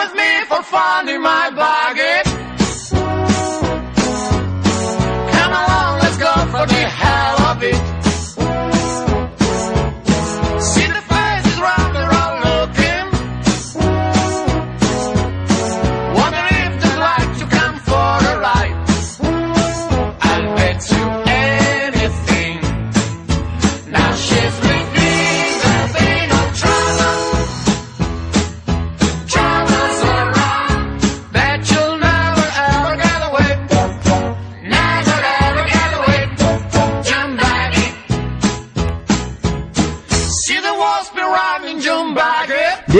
with 0.00 0.14
me 0.14 0.44
for 0.46 0.62
finding 0.62 1.20
my 1.20 1.50
bargain. 1.50 2.19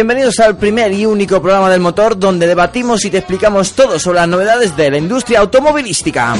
Bienvenidos 0.00 0.40
al 0.40 0.56
primer 0.56 0.92
y 0.92 1.04
único 1.04 1.42
programa 1.42 1.68
del 1.68 1.80
motor 1.80 2.18
donde 2.18 2.46
debatimos 2.46 3.04
y 3.04 3.10
te 3.10 3.18
explicamos 3.18 3.74
todo 3.74 3.98
sobre 3.98 4.20
las 4.20 4.28
novedades 4.28 4.74
de 4.74 4.90
la 4.90 4.96
industria 4.96 5.40
automovilística. 5.40 6.34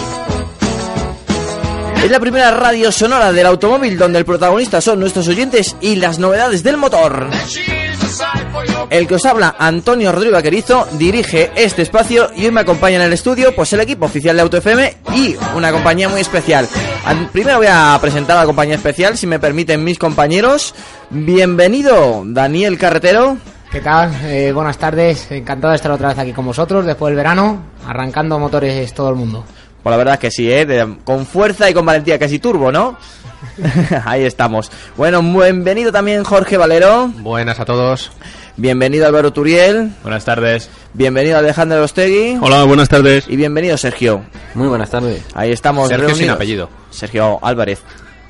Es 2.03 2.11
la 2.11 2.19
primera 2.19 2.53
radio 2.53 2.91
sonora 2.91 3.35
del 3.35 3.45
automóvil 3.45 3.99
donde 3.99 4.19
el 4.19 4.25
protagonista 4.25 4.81
son 4.81 4.99
nuestros 4.99 5.29
oyentes 5.29 5.77
y 5.83 5.97
las 5.97 6.19
novedades 6.19 6.63
del 6.63 6.79
motor. 6.79 7.29
El 8.89 9.07
que 9.07 9.17
os 9.17 9.27
habla, 9.27 9.55
Antonio 9.59 10.11
Rodrigo 10.11 10.37
Vaquerizo, 10.37 10.89
dirige 10.93 11.51
este 11.55 11.83
espacio 11.83 12.31
y 12.35 12.47
hoy 12.47 12.53
me 12.53 12.63
acompaña 12.63 12.97
en 12.97 13.03
el 13.03 13.13
estudio 13.13 13.55
pues 13.55 13.75
el 13.75 13.81
equipo 13.81 14.07
oficial 14.07 14.37
de 14.37 14.43
Auto 14.43 14.57
FM 14.57 14.97
y 15.15 15.37
una 15.55 15.71
compañía 15.71 16.09
muy 16.09 16.23
especial. 16.23 16.67
Primero 17.31 17.59
voy 17.59 17.69
a 17.69 17.99
presentar 18.01 18.39
a 18.39 18.41
la 18.41 18.47
compañía 18.47 18.77
especial, 18.77 19.19
si 19.19 19.27
me 19.27 19.39
permiten 19.39 19.85
mis 19.85 19.99
compañeros. 19.99 20.75
Bienvenido, 21.11 22.23
Daniel 22.25 22.79
Carretero. 22.79 23.37
¿Qué 23.71 23.81
tal? 23.81 24.11
Eh, 24.25 24.51
buenas 24.53 24.79
tardes, 24.79 25.31
encantado 25.31 25.71
de 25.71 25.77
estar 25.77 25.93
otra 25.93 26.09
vez 26.09 26.19
aquí 26.19 26.33
con 26.33 26.45
vosotros 26.45 26.85
después 26.85 27.11
del 27.11 27.17
verano, 27.17 27.63
arrancando 27.87 28.39
motores 28.39 28.93
todo 28.93 29.11
el 29.11 29.15
mundo. 29.17 29.45
Pues 29.83 29.91
la 29.93 29.97
verdad 29.97 30.15
es 30.15 30.21
que 30.21 30.31
sí, 30.31 30.51
¿eh? 30.51 30.67
De- 30.67 30.97
con 31.05 31.25
fuerza 31.25 31.71
y 31.71 31.75
con 31.75 31.87
valentía, 31.87 32.19
casi 32.19 32.39
turbo, 32.41 32.73
¿no? 32.73 32.97
Ahí 34.05 34.25
estamos. 34.25 34.71
Bueno, 34.97 35.23
bienvenido 35.23 35.93
también 35.93 36.25
Jorge 36.25 36.57
Valero. 36.57 37.09
Buenas 37.19 37.61
a 37.61 37.65
todos. 37.65 38.11
Bienvenido 38.57 39.07
Álvaro 39.07 39.33
Turiel. 39.33 39.93
Buenas 40.03 40.25
tardes. 40.25 40.69
Bienvenido 40.93 41.39
Alejandro 41.39 41.83
Ostegui. 41.83 42.39
Hola, 42.43 42.65
buenas 42.65 42.89
tardes. 42.89 43.25
Y 43.29 43.37
bienvenido 43.37 43.79
Sergio. 43.79 44.23
Muy 44.55 44.67
buenas 44.69 44.91
tardes. 44.91 45.23
Ahí 45.35 45.53
estamos 45.53 45.89
Sergio 45.89 46.09
sin 46.09 46.17
reunidos. 46.17 46.37
apellido. 46.37 46.69
Sergio 46.91 47.39
Álvarez. 47.41 47.81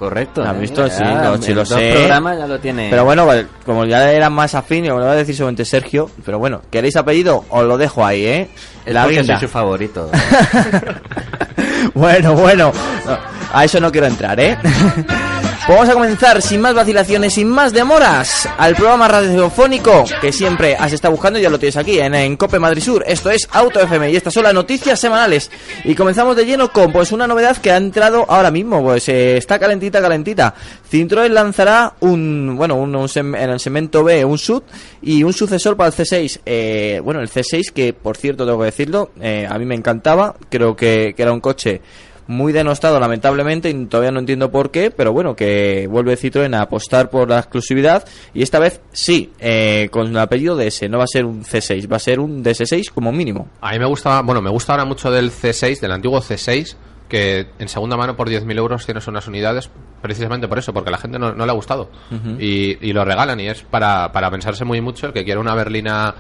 Correcto. 0.01 0.43
¿Has 0.43 0.57
¿eh? 0.57 0.61
visto? 0.61 0.89
Sí, 0.89 1.05
Ya, 1.05 1.31
lo- 1.31 1.67
sé. 1.67 1.93
programas 1.95 2.39
ya 2.39 2.47
lo 2.47 2.59
tiene. 2.59 2.89
Pero 2.89 3.05
bueno, 3.05 3.29
como 3.67 3.85
ya 3.85 4.11
era 4.11 4.31
más 4.31 4.55
afín, 4.55 4.89
lo 4.89 4.95
voy 4.95 5.05
a 5.05 5.13
decir 5.13 5.37
solamente 5.37 5.67
Sergio. 5.67 6.11
Pero 6.25 6.39
bueno, 6.39 6.63
¿queréis 6.71 6.97
apellido? 6.97 7.45
Os 7.51 7.65
lo 7.65 7.77
dejo 7.77 8.03
ahí, 8.07 8.25
¿eh? 8.25 8.49
es 8.87 8.95
La 8.95 9.03
porque 9.03 9.19
guinda. 9.19 9.39
soy 9.39 9.47
su 9.47 9.53
favorito. 9.53 10.11
bueno, 11.95 12.33
bueno. 12.35 12.73
No, 13.07 13.19
a 13.53 13.65
eso 13.67 13.79
no 13.79 13.93
quiero 13.93 14.07
entrar, 14.07 14.41
¿eh? 14.41 14.57
Vamos 15.71 15.89
a 15.89 15.93
comenzar 15.93 16.43
sin 16.43 16.61
más 16.61 16.75
vacilaciones, 16.75 17.35
sin 17.35 17.47
más 17.49 17.73
demoras, 17.73 18.49
al 18.59 18.75
programa 18.75 19.07
radiofónico 19.07 20.05
que 20.21 20.33
siempre 20.33 20.75
has 20.75 20.93
estado 20.93 21.13
buscando 21.13 21.39
y 21.39 21.43
ya 21.43 21.49
lo 21.49 21.61
tienes 21.61 21.77
aquí 21.77 22.01
en, 22.01 22.13
en 22.13 22.37
Cope 22.37 22.59
Madrid 22.59 22.83
Sur. 22.83 23.05
Esto 23.07 23.31
es 23.31 23.49
Auto 23.53 23.79
FM 23.79 24.11
y 24.11 24.17
estas 24.17 24.35
son 24.35 24.43
las 24.43 24.53
noticias 24.53 24.99
semanales. 24.99 25.49
Y 25.85 25.95
comenzamos 25.95 26.35
de 26.35 26.45
lleno 26.45 26.73
con 26.73 26.91
pues 26.93 27.13
una 27.13 27.29
novedad 27.29 27.57
que 27.59 27.71
ha 27.71 27.77
entrado 27.77 28.27
ahora 28.29 28.51
mismo, 28.51 28.83
pues 28.83 29.09
eh, 29.11 29.37
está 29.37 29.61
calentita, 29.61 30.01
calentita. 30.01 30.53
Citroën 30.91 31.29
lanzará 31.29 31.95
un, 32.01 32.57
bueno, 32.57 32.75
un, 32.75 32.97
un 32.97 33.07
sem- 33.07 33.41
en 33.41 33.51
el 33.51 33.61
segmento 33.61 34.03
B 34.03 34.25
un 34.25 34.39
SUV 34.39 34.65
y 35.03 35.23
un 35.23 35.33
sucesor 35.33 35.77
para 35.77 35.91
el 35.91 35.95
C6. 35.95 36.41
Eh, 36.47 37.01
bueno, 37.05 37.21
el 37.21 37.31
C6 37.31 37.71
que 37.73 37.93
por 37.93 38.17
cierto 38.17 38.45
tengo 38.45 38.59
que 38.59 38.65
decirlo, 38.65 39.13
eh, 39.21 39.47
a 39.49 39.57
mí 39.57 39.65
me 39.67 39.77
encantaba, 39.77 40.35
creo 40.51 40.75
que 40.75 41.15
era 41.17 41.33
un 41.33 41.41
coche 41.41 41.81
muy 42.31 42.53
denostado 42.53 43.01
lamentablemente 43.01 43.71
y 43.71 43.87
todavía 43.87 44.13
no 44.13 44.21
entiendo 44.21 44.53
por 44.53 44.71
qué, 44.71 44.93
pero 44.93 45.13
bueno, 45.13 45.35
que 45.35 45.89
vuelve 45.91 46.17
Citroën 46.17 46.55
a 46.55 46.63
apostar 46.63 47.11
por 47.11 47.29
la 47.29 47.41
exclusividad 47.41 48.07
y 48.33 48.43
esta 48.43 48.61
vez 48.61 48.81
sí, 48.93 49.33
eh, 49.41 49.89
con 49.91 50.07
el 50.07 50.17
apellido 50.17 50.57
DS, 50.57 50.89
no 50.89 50.99
va 50.99 51.05
a 51.05 51.09
ser 51.09 51.25
un 51.25 51.43
C6, 51.43 51.91
va 51.91 51.97
a 51.97 51.99
ser 51.99 52.21
un 52.21 52.45
DS6 52.45 52.93
como 52.93 53.11
mínimo. 53.11 53.49
A 53.61 53.73
mí 53.73 53.81
me 53.81 53.87
gusta, 53.87 54.23
bueno, 54.23 54.41
me 54.41 54.49
gusta 54.49 54.75
ahora 54.75 54.85
mucho 54.85 55.11
del 55.11 55.33
C6, 55.33 55.81
del 55.81 55.91
antiguo 55.91 56.21
C6, 56.21 56.77
que 57.09 57.49
en 57.59 57.69
segunda 57.69 57.97
mano 57.97 58.17
por 58.17 58.31
10.000 58.31 58.57
euros 58.57 58.87
tienes 58.87 59.09
unas 59.09 59.27
unidades, 59.27 59.69
precisamente 60.01 60.47
por 60.47 60.59
eso, 60.61 60.73
porque 60.73 60.91
a 60.91 60.93
la 60.93 60.99
gente 60.99 61.19
no, 61.19 61.35
no 61.35 61.45
le 61.45 61.51
ha 61.51 61.55
gustado. 61.55 61.91
y, 62.39 62.79
y 62.81 62.93
lo 62.93 63.05
regalan 63.05 63.41
y 63.41 63.49
es 63.49 63.63
para, 63.63 64.13
para 64.13 64.31
pensarse 64.31 64.65
muy 64.65 64.81
mucho 64.81 65.09
el 65.09 65.13
que 65.13 65.25
quiere 65.25 65.41
una 65.41 65.57
berlina 65.57 66.15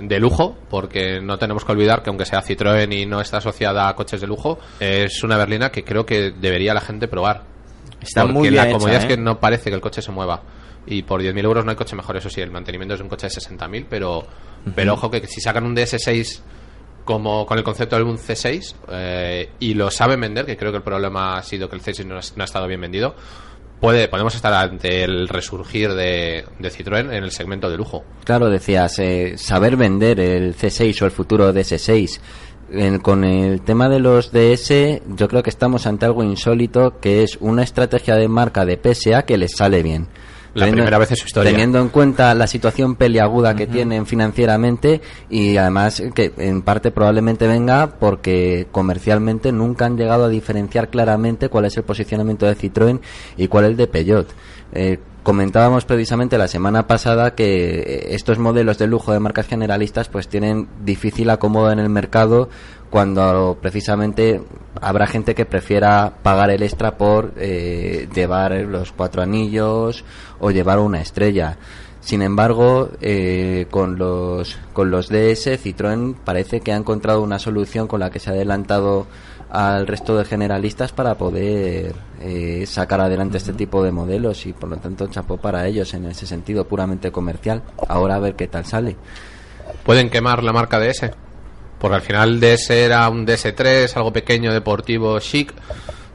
de 0.00 0.20
lujo, 0.20 0.56
porque 0.68 1.20
no 1.20 1.38
tenemos 1.38 1.64
que 1.64 1.72
olvidar 1.72 2.02
que 2.02 2.10
aunque 2.10 2.24
sea 2.24 2.42
Citroën 2.42 2.92
y 2.94 3.06
no 3.06 3.20
está 3.20 3.38
asociada 3.38 3.88
a 3.88 3.94
coches 3.96 4.20
de 4.20 4.26
lujo, 4.26 4.58
es 4.78 5.22
una 5.24 5.36
berlina 5.36 5.70
que 5.70 5.84
creo 5.84 6.04
que 6.06 6.30
debería 6.30 6.74
la 6.74 6.80
gente 6.80 7.08
probar. 7.08 7.42
Está 8.00 8.22
Porque 8.22 8.32
muy 8.34 8.42
bien 8.48 8.56
la 8.56 8.62
hecha, 8.68 8.72
comodidad 8.78 9.00
¿eh? 9.00 9.02
es 9.04 9.08
que 9.08 9.16
no 9.16 9.40
parece 9.40 9.70
que 9.70 9.74
el 9.76 9.80
coche 9.82 10.00
se 10.02 10.10
mueva. 10.12 10.42
Y 10.86 11.02
por 11.02 11.20
10.000 11.22 11.44
euros 11.44 11.64
no 11.64 11.70
hay 11.70 11.76
coche 11.76 11.94
mejor, 11.94 12.16
eso 12.16 12.30
sí, 12.30 12.40
el 12.40 12.50
mantenimiento 12.50 12.94
es 12.94 13.00
de 13.00 13.04
un 13.04 13.10
coche 13.10 13.26
de 13.26 13.32
60.000, 13.34 13.86
pero, 13.90 14.26
pero 14.74 14.94
ojo 14.94 15.10
que 15.10 15.26
si 15.26 15.40
sacan 15.40 15.64
un 15.64 15.76
DS6 15.76 16.40
como 17.04 17.44
con 17.44 17.58
el 17.58 17.64
concepto 17.64 17.96
de 17.96 18.02
un 18.02 18.16
C6 18.18 18.74
eh, 18.90 19.50
y 19.58 19.74
lo 19.74 19.90
saben 19.90 20.20
vender, 20.20 20.46
que 20.46 20.56
creo 20.56 20.70
que 20.70 20.78
el 20.78 20.82
problema 20.84 21.36
ha 21.38 21.42
sido 21.42 21.68
que 21.68 21.76
el 21.76 21.82
C6 21.82 22.04
no, 22.06 22.16
ha- 22.16 22.20
no 22.36 22.42
ha 22.42 22.44
estado 22.44 22.66
bien 22.66 22.80
vendido, 22.80 23.14
puede 23.80 24.08
podemos 24.08 24.34
estar 24.34 24.52
ante 24.52 25.02
el 25.04 25.28
resurgir 25.28 25.94
de, 25.94 26.44
Citroën 26.60 27.12
en 27.12 27.24
el 27.24 27.30
segmento 27.30 27.70
de 27.70 27.76
lujo. 27.76 28.04
claro, 28.24 28.50
decías, 28.50 28.98
eh, 28.98 29.34
saber 29.36 29.76
vender 29.76 30.20
el 30.20 30.54
C6 30.54 31.02
o 31.02 31.06
el 31.06 31.10
futuro 31.10 31.52
DS6. 31.52 32.20
En- 32.72 33.00
con 33.00 33.24
el 33.24 33.62
tema 33.62 33.88
de 33.88 33.98
los 33.98 34.30
DS, 34.30 35.02
yo 35.16 35.26
creo 35.26 35.42
que 35.42 35.50
estamos 35.50 35.86
ante 35.88 36.06
algo 36.06 36.22
insólito, 36.22 37.00
que 37.00 37.24
es 37.24 37.36
una 37.40 37.64
estrategia 37.64 38.14
de 38.14 38.28
marca 38.28 38.64
de 38.64 38.76
PSA 38.76 39.22
que 39.22 39.36
les 39.38 39.56
sale 39.56 39.82
bien. 39.82 40.06
La 40.54 40.68
primera 40.70 40.98
vez 40.98 41.10
en 41.10 41.16
su 41.16 41.26
historia. 41.26 41.50
Teniendo 41.50 41.80
en 41.80 41.88
cuenta 41.88 42.34
la 42.34 42.46
situación 42.46 42.96
peliaguda 42.96 43.54
que 43.54 43.66
tienen 43.66 44.06
financieramente 44.06 45.00
y 45.28 45.56
además 45.56 46.02
que 46.14 46.32
en 46.38 46.62
parte 46.62 46.90
probablemente 46.90 47.46
venga 47.46 47.98
porque 47.98 48.66
comercialmente 48.72 49.52
nunca 49.52 49.86
han 49.86 49.96
llegado 49.96 50.24
a 50.24 50.28
diferenciar 50.28 50.88
claramente 50.88 51.48
cuál 51.48 51.66
es 51.66 51.76
el 51.76 51.84
posicionamiento 51.84 52.46
de 52.46 52.56
Citroën 52.56 53.00
y 53.36 53.48
cuál 53.48 53.64
es 53.64 53.70
el 53.70 53.76
de 53.76 53.86
Peugeot. 53.86 54.28
Eh, 54.72 54.98
comentábamos 55.22 55.84
precisamente 55.84 56.38
la 56.38 56.48
semana 56.48 56.86
pasada 56.86 57.34
que 57.34 57.80
eh, 57.80 58.14
estos 58.14 58.38
modelos 58.38 58.78
de 58.78 58.86
lujo 58.86 59.12
de 59.12 59.20
marcas 59.20 59.46
generalistas 59.46 60.08
pues 60.08 60.28
tienen 60.28 60.68
difícil 60.84 61.30
acomodo 61.30 61.70
en 61.70 61.78
el 61.78 61.88
mercado 61.88 62.48
cuando 62.90 63.56
precisamente 63.60 64.42
habrá 64.80 65.06
gente 65.06 65.34
que 65.34 65.46
prefiera 65.46 66.12
pagar 66.22 66.50
el 66.50 66.62
extra 66.62 66.96
por 66.96 67.32
eh, 67.36 68.08
llevar 68.12 68.52
los 68.52 68.92
cuatro 68.92 69.22
anillos 69.22 70.04
o 70.40 70.50
llevar 70.50 70.80
una 70.80 71.00
estrella. 71.00 71.56
Sin 72.00 72.22
embargo, 72.22 72.90
eh, 73.00 73.66
con 73.70 73.98
los 73.98 74.58
con 74.72 74.90
los 74.90 75.08
DS, 75.08 75.62
Citroën 75.62 76.16
parece 76.16 76.60
que 76.60 76.72
ha 76.72 76.76
encontrado 76.76 77.22
una 77.22 77.38
solución 77.38 77.86
con 77.86 78.00
la 78.00 78.10
que 78.10 78.18
se 78.18 78.30
ha 78.30 78.32
adelantado 78.32 79.06
al 79.50 79.86
resto 79.86 80.16
de 80.16 80.24
generalistas 80.24 80.92
para 80.92 81.16
poder 81.16 81.94
eh, 82.20 82.64
sacar 82.66 83.00
adelante 83.00 83.36
este 83.36 83.52
tipo 83.52 83.82
de 83.82 83.92
modelos 83.92 84.46
y 84.46 84.52
por 84.52 84.68
lo 84.68 84.76
tanto 84.76 85.08
chapó 85.08 85.36
para 85.36 85.66
ellos 85.66 85.92
en 85.94 86.06
ese 86.06 86.26
sentido 86.26 86.66
puramente 86.66 87.12
comercial. 87.12 87.62
Ahora 87.88 88.16
a 88.16 88.20
ver 88.20 88.34
qué 88.34 88.48
tal 88.48 88.64
sale. 88.64 88.96
¿Pueden 89.84 90.08
quemar 90.08 90.42
la 90.42 90.52
marca 90.52 90.78
DS? 90.78 91.10
Porque 91.80 91.96
al 91.96 92.02
final 92.02 92.38
DS 92.38 92.70
era 92.70 93.08
un 93.08 93.26
DS3, 93.26 93.96
algo 93.96 94.12
pequeño, 94.12 94.52
deportivo, 94.52 95.18
chic. 95.18 95.52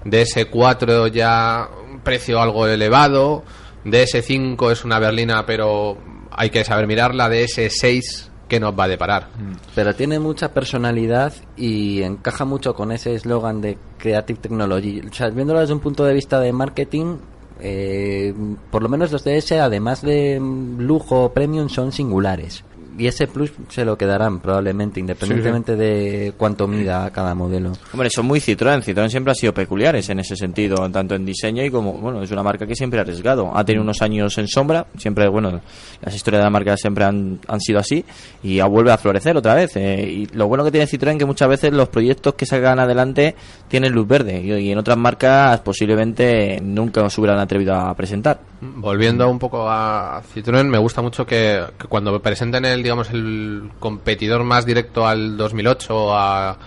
DS4 0.05 1.11
ya 1.11 1.67
un 1.91 1.99
precio 2.01 2.39
algo 2.39 2.67
elevado. 2.67 3.43
DS5 3.83 4.71
es 4.71 4.85
una 4.85 4.99
berlina, 4.99 5.45
pero 5.45 5.97
hay 6.31 6.51
que 6.51 6.63
saber 6.63 6.85
mirarla. 6.85 7.29
DS6, 7.29 8.29
¿qué 8.47 8.59
nos 8.59 8.77
va 8.77 8.83
a 8.83 8.87
deparar? 8.87 9.29
Pero 9.73 9.95
tiene 9.95 10.19
mucha 10.19 10.53
personalidad 10.53 11.33
y 11.57 12.03
encaja 12.03 12.45
mucho 12.45 12.75
con 12.75 12.91
ese 12.91 13.15
eslogan 13.15 13.61
de 13.61 13.77
Creative 13.97 14.39
Technology. 14.39 15.01
O 15.09 15.13
sea, 15.13 15.29
viéndolo 15.29 15.61
desde 15.61 15.73
un 15.73 15.79
punto 15.79 16.05
de 16.05 16.13
vista 16.13 16.39
de 16.39 16.53
marketing, 16.53 17.17
eh, 17.59 18.33
por 18.69 18.83
lo 18.83 18.89
menos 18.89 19.11
los 19.11 19.23
DS, 19.23 19.53
además 19.53 20.01
de 20.01 20.39
mm, 20.39 20.81
lujo 20.81 21.31
premium, 21.33 21.69
son 21.69 21.91
singulares. 21.91 22.63
Y 22.97 23.07
ese 23.07 23.27
plus 23.27 23.51
se 23.69 23.83
lo 23.85 23.97
quedarán 23.97 24.39
probablemente, 24.39 24.99
independientemente 24.99 25.75
de 25.75 26.33
cuánto 26.37 26.67
mida 26.67 27.09
cada 27.11 27.35
modelo. 27.35 27.73
Hombre, 27.93 28.09
son 28.09 28.25
muy 28.25 28.39
Citroën. 28.39 28.81
Citroën 28.81 29.09
siempre 29.09 29.31
ha 29.31 29.35
sido 29.35 29.53
peculiares 29.53 30.09
en 30.09 30.19
ese 30.19 30.35
sentido, 30.35 30.89
tanto 30.91 31.15
en 31.15 31.25
diseño 31.25 31.63
y 31.63 31.69
como, 31.69 31.93
bueno, 31.93 32.21
es 32.21 32.31
una 32.31 32.43
marca 32.43 32.65
que 32.65 32.75
siempre 32.75 32.99
ha 32.99 33.01
arriesgado. 33.03 33.51
Ha 33.55 33.63
tenido 33.63 33.83
unos 33.83 34.01
años 34.01 34.37
en 34.37 34.47
sombra, 34.47 34.85
siempre, 34.97 35.27
bueno, 35.27 35.61
las 36.01 36.15
historias 36.15 36.39
de 36.41 36.43
la 36.45 36.49
marca 36.49 36.77
siempre 36.77 37.03
han, 37.03 37.39
han 37.47 37.59
sido 37.59 37.79
así 37.79 38.03
y 38.43 38.55
ya 38.57 38.65
vuelve 38.65 38.91
a 38.91 38.97
florecer 38.97 39.35
otra 39.37 39.55
vez. 39.55 39.75
eh, 39.75 40.01
y 40.07 40.25
lo 40.35 40.47
bueno 40.47 40.63
que 40.63 40.71
tiene 40.71 40.87
Citroën 40.87 41.17
que 41.17 41.25
muchas 41.25 41.49
veces 41.49 41.73
los 41.73 41.89
proyectos 41.89 42.35
que 42.35 42.45
sacan 42.45 42.79
adelante 42.79 43.35
tienen 43.67 43.91
luz 43.93 44.07
verde 44.07 44.41
y, 44.41 44.51
y 44.53 44.71
en 44.71 44.77
otras 44.77 44.97
marcas 44.97 45.59
posiblemente 45.61 46.59
nunca 46.61 47.09
se 47.09 47.21
hubieran 47.21 47.39
atrevido 47.39 47.73
a 47.75 47.93
presentar. 47.95 48.39
Volviendo 48.61 49.29
un 49.29 49.37
poco 49.37 49.69
a 49.69 50.21
Citroën, 50.33 50.65
me 50.67 50.77
gusta 50.77 51.01
mucho 51.01 51.25
que, 51.25 51.61
que 51.77 51.87
cuando 51.87 52.19
presenten 52.21 52.65
el, 52.65 52.81
digamos, 52.85 53.09
el 53.11 53.69
competidor 53.79 54.43
más 54.43 54.65
directo 54.65 55.05
al 55.07 55.35
2008 55.37 55.95
o, 55.95 56.13
a- 56.15 56.57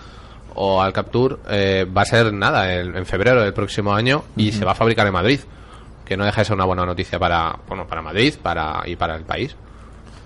o 0.55 0.81
al 0.81 0.91
Captur, 0.93 1.39
eh, 1.49 1.85
va 1.85 2.01
a 2.01 2.05
ser 2.05 2.33
nada, 2.33 2.73
el- 2.73 2.95
en 2.95 3.05
febrero 3.05 3.41
del 3.41 3.53
próximo 3.53 3.93
año 3.93 4.23
y 4.37 4.51
se 4.51 4.65
va 4.65 4.71
a 4.73 4.75
fabricar 4.75 5.07
en 5.07 5.13
Madrid, 5.13 5.39
que 6.05 6.17
no 6.17 6.25
deja 6.25 6.41
de 6.41 6.45
ser 6.45 6.55
una 6.55 6.65
buena 6.65 6.85
noticia 6.85 7.17
para, 7.19 7.55
bueno, 7.67 7.87
para 7.87 8.01
Madrid 8.01 8.33
para, 8.41 8.81
y 8.85 8.95
para 8.95 9.15
el 9.15 9.23
país. 9.23 9.55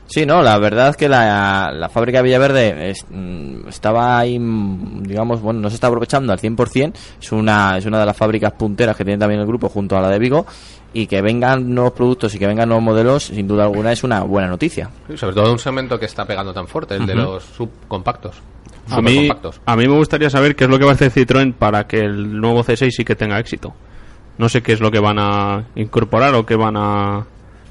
Sí, 0.06 0.26
no, 0.26 0.42
la 0.44 0.58
verdad 0.60 0.90
es 0.90 0.98
que 0.98 1.08
la, 1.08 1.90
fábrica 1.92 2.18
de 2.20 2.24
Villaverde 2.24 2.94
mm, 3.10 3.68
estaba 3.70 4.20
ahí, 4.20 4.38
mm, 4.38 5.04
digamos, 5.04 5.42
bueno, 5.42 5.60
no 5.62 5.70
se 5.70 5.76
está 5.76 5.88
aprovechando 5.88 6.34
al 6.34 6.40
100%, 6.40 6.94
es 7.22 7.32
una, 7.32 7.78
es 7.78 7.86
una 7.86 8.00
de 8.00 8.06
las 8.06 8.16
fábricas 8.18 8.52
punteras 8.54 8.96
que 8.98 9.06
tiene 9.06 9.18
también 9.20 9.40
el 9.42 9.48
grupo 9.48 9.70
junto 9.70 9.98
a 9.98 10.02
la 10.02 10.10
de 10.10 10.20
Vigo, 10.20 10.46
y 10.94 11.08
que 11.08 11.22
vengan 11.22 11.74
nuevos 11.74 11.94
productos 11.94 12.36
y 12.36 12.40
que 12.40 12.48
vengan 12.48 12.70
nuevos 12.70 12.84
modelos, 12.84 13.24
sin 13.26 13.48
duda 13.48 13.64
alguna 13.64 13.92
es 13.92 14.04
una 14.04 14.22
buena 14.22 14.48
noticia. 14.48 14.90
Sí, 15.08 15.18
Sobre 15.18 15.36
todo 15.36 15.52
un 15.52 15.60
segmento 15.60 16.00
que 16.00 16.06
está 16.06 16.26
pegando 16.26 16.54
tan 16.54 16.68
fuerte, 16.68 16.96
el 16.96 17.06
de 17.06 17.16
los 17.16 17.44
subcompactos. 17.44 18.36
A 18.90 19.02
mí, 19.02 19.30
a 19.66 19.76
mí 19.76 19.88
me 19.88 19.96
gustaría 19.96 20.30
saber 20.30 20.56
qué 20.56 20.66
es 20.66 20.70
lo 20.70 20.78
que 20.78 20.86
va 20.86 20.92
a 20.92 20.94
hacer 20.94 21.12
Citroën 21.12 21.54
para 21.54 21.88
que 21.88 22.00
el 22.00 22.40
nuevo 22.40 22.64
C6 22.64 22.92
sí 22.92 23.06
que 23.06 23.16
tenga 23.16 23.40
éxito. 23.40 23.74
No 24.38 24.50
sé 24.50 24.62
qué 24.62 24.74
es 24.74 24.82
lo 24.82 24.92
que 24.92 25.00
van 25.00 25.20
a 25.20 25.66
incorporar 25.76 26.36
o 26.36 26.46
qué 26.46 26.56
van 26.56 26.76
a 26.78 27.26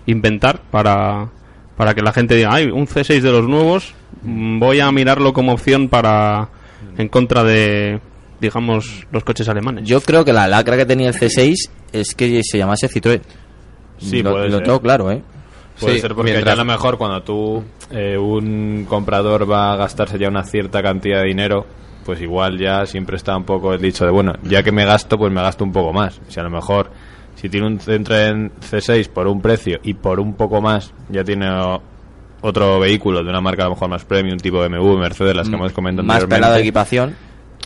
inventar 0.06 0.62
para, 0.70 1.28
para 1.76 1.94
que 1.94 2.02
la 2.02 2.12
gente 2.12 2.34
diga, 2.34 2.50
ay, 2.52 2.66
un 2.66 2.86
C6 2.86 3.20
de 3.20 3.30
los 3.30 3.46
nuevos, 3.46 3.94
mm, 4.22 4.58
voy 4.58 4.80
a 4.80 4.90
mirarlo 4.90 5.32
como 5.32 5.52
opción 5.52 5.88
para 5.88 6.48
en 6.96 7.08
contra 7.08 7.44
de, 7.44 8.00
digamos, 8.40 9.06
los 9.12 9.22
coches 9.22 9.48
alemanes. 9.48 9.86
Yo 9.86 10.00
creo 10.00 10.24
que 10.24 10.32
la 10.32 10.48
lacra 10.48 10.76
que 10.76 10.86
tenía 10.86 11.08
el 11.08 11.14
C6 11.14 11.54
es 11.92 12.14
que 12.14 12.40
se 12.42 12.58
llamase 12.58 12.88
Citroën. 12.88 13.20
Sí, 13.98 14.22
lo, 14.22 14.32
puede 14.32 14.48
lo 14.48 14.60
tengo 14.62 14.80
claro, 14.80 15.10
¿eh? 15.10 15.22
Puede 15.80 15.94
Sí, 15.94 16.00
ser 16.00 16.14
porque 16.14 16.32
mientras- 16.32 16.54
ya 16.56 16.60
a 16.60 16.64
lo 16.64 16.70
mejor 16.70 16.98
cuando 16.98 17.22
tú, 17.22 17.62
eh, 17.90 18.16
un 18.18 18.84
comprador 18.88 19.50
va 19.50 19.72
a 19.72 19.76
gastarse 19.76 20.18
ya 20.18 20.28
una 20.28 20.42
cierta 20.44 20.82
cantidad 20.82 21.20
de 21.20 21.26
dinero, 21.28 21.66
pues 22.04 22.20
igual 22.20 22.58
ya 22.58 22.84
siempre 22.86 23.16
está 23.16 23.36
un 23.36 23.44
poco 23.44 23.72
el 23.72 23.80
dicho 23.80 24.04
de, 24.04 24.10
bueno, 24.10 24.32
ya 24.42 24.62
que 24.62 24.72
me 24.72 24.84
gasto, 24.84 25.16
pues 25.18 25.32
me 25.32 25.40
gasto 25.40 25.64
un 25.64 25.72
poco 25.72 25.92
más. 25.92 26.20
Si 26.28 26.38
a 26.40 26.42
lo 26.42 26.50
mejor, 26.50 26.90
si 27.36 27.48
tiene 27.48 27.66
un 27.66 27.78
centro 27.80 28.16
en 28.18 28.50
C6 28.60 29.08
por 29.08 29.26
un 29.28 29.40
precio 29.40 29.78
y 29.82 29.94
por 29.94 30.20
un 30.20 30.34
poco 30.34 30.60
más 30.60 30.92
ya 31.08 31.22
tiene 31.24 31.48
otro 32.40 32.80
vehículo 32.80 33.22
de 33.22 33.30
una 33.30 33.40
marca 33.40 33.62
a 33.62 33.66
lo 33.66 33.74
mejor 33.74 33.88
más 33.88 34.04
premium, 34.04 34.36
tipo 34.38 34.58
BMW, 34.58 34.98
Mercedes, 34.98 35.34
las 35.36 35.48
que 35.48 35.54
hemos 35.54 35.72
comentado 35.72 36.02
Mm, 36.04 36.06
Más 36.08 36.16
anteriormente. 36.16 36.36
pelado 36.40 36.54
de 36.54 36.60
equipación. 36.60 37.16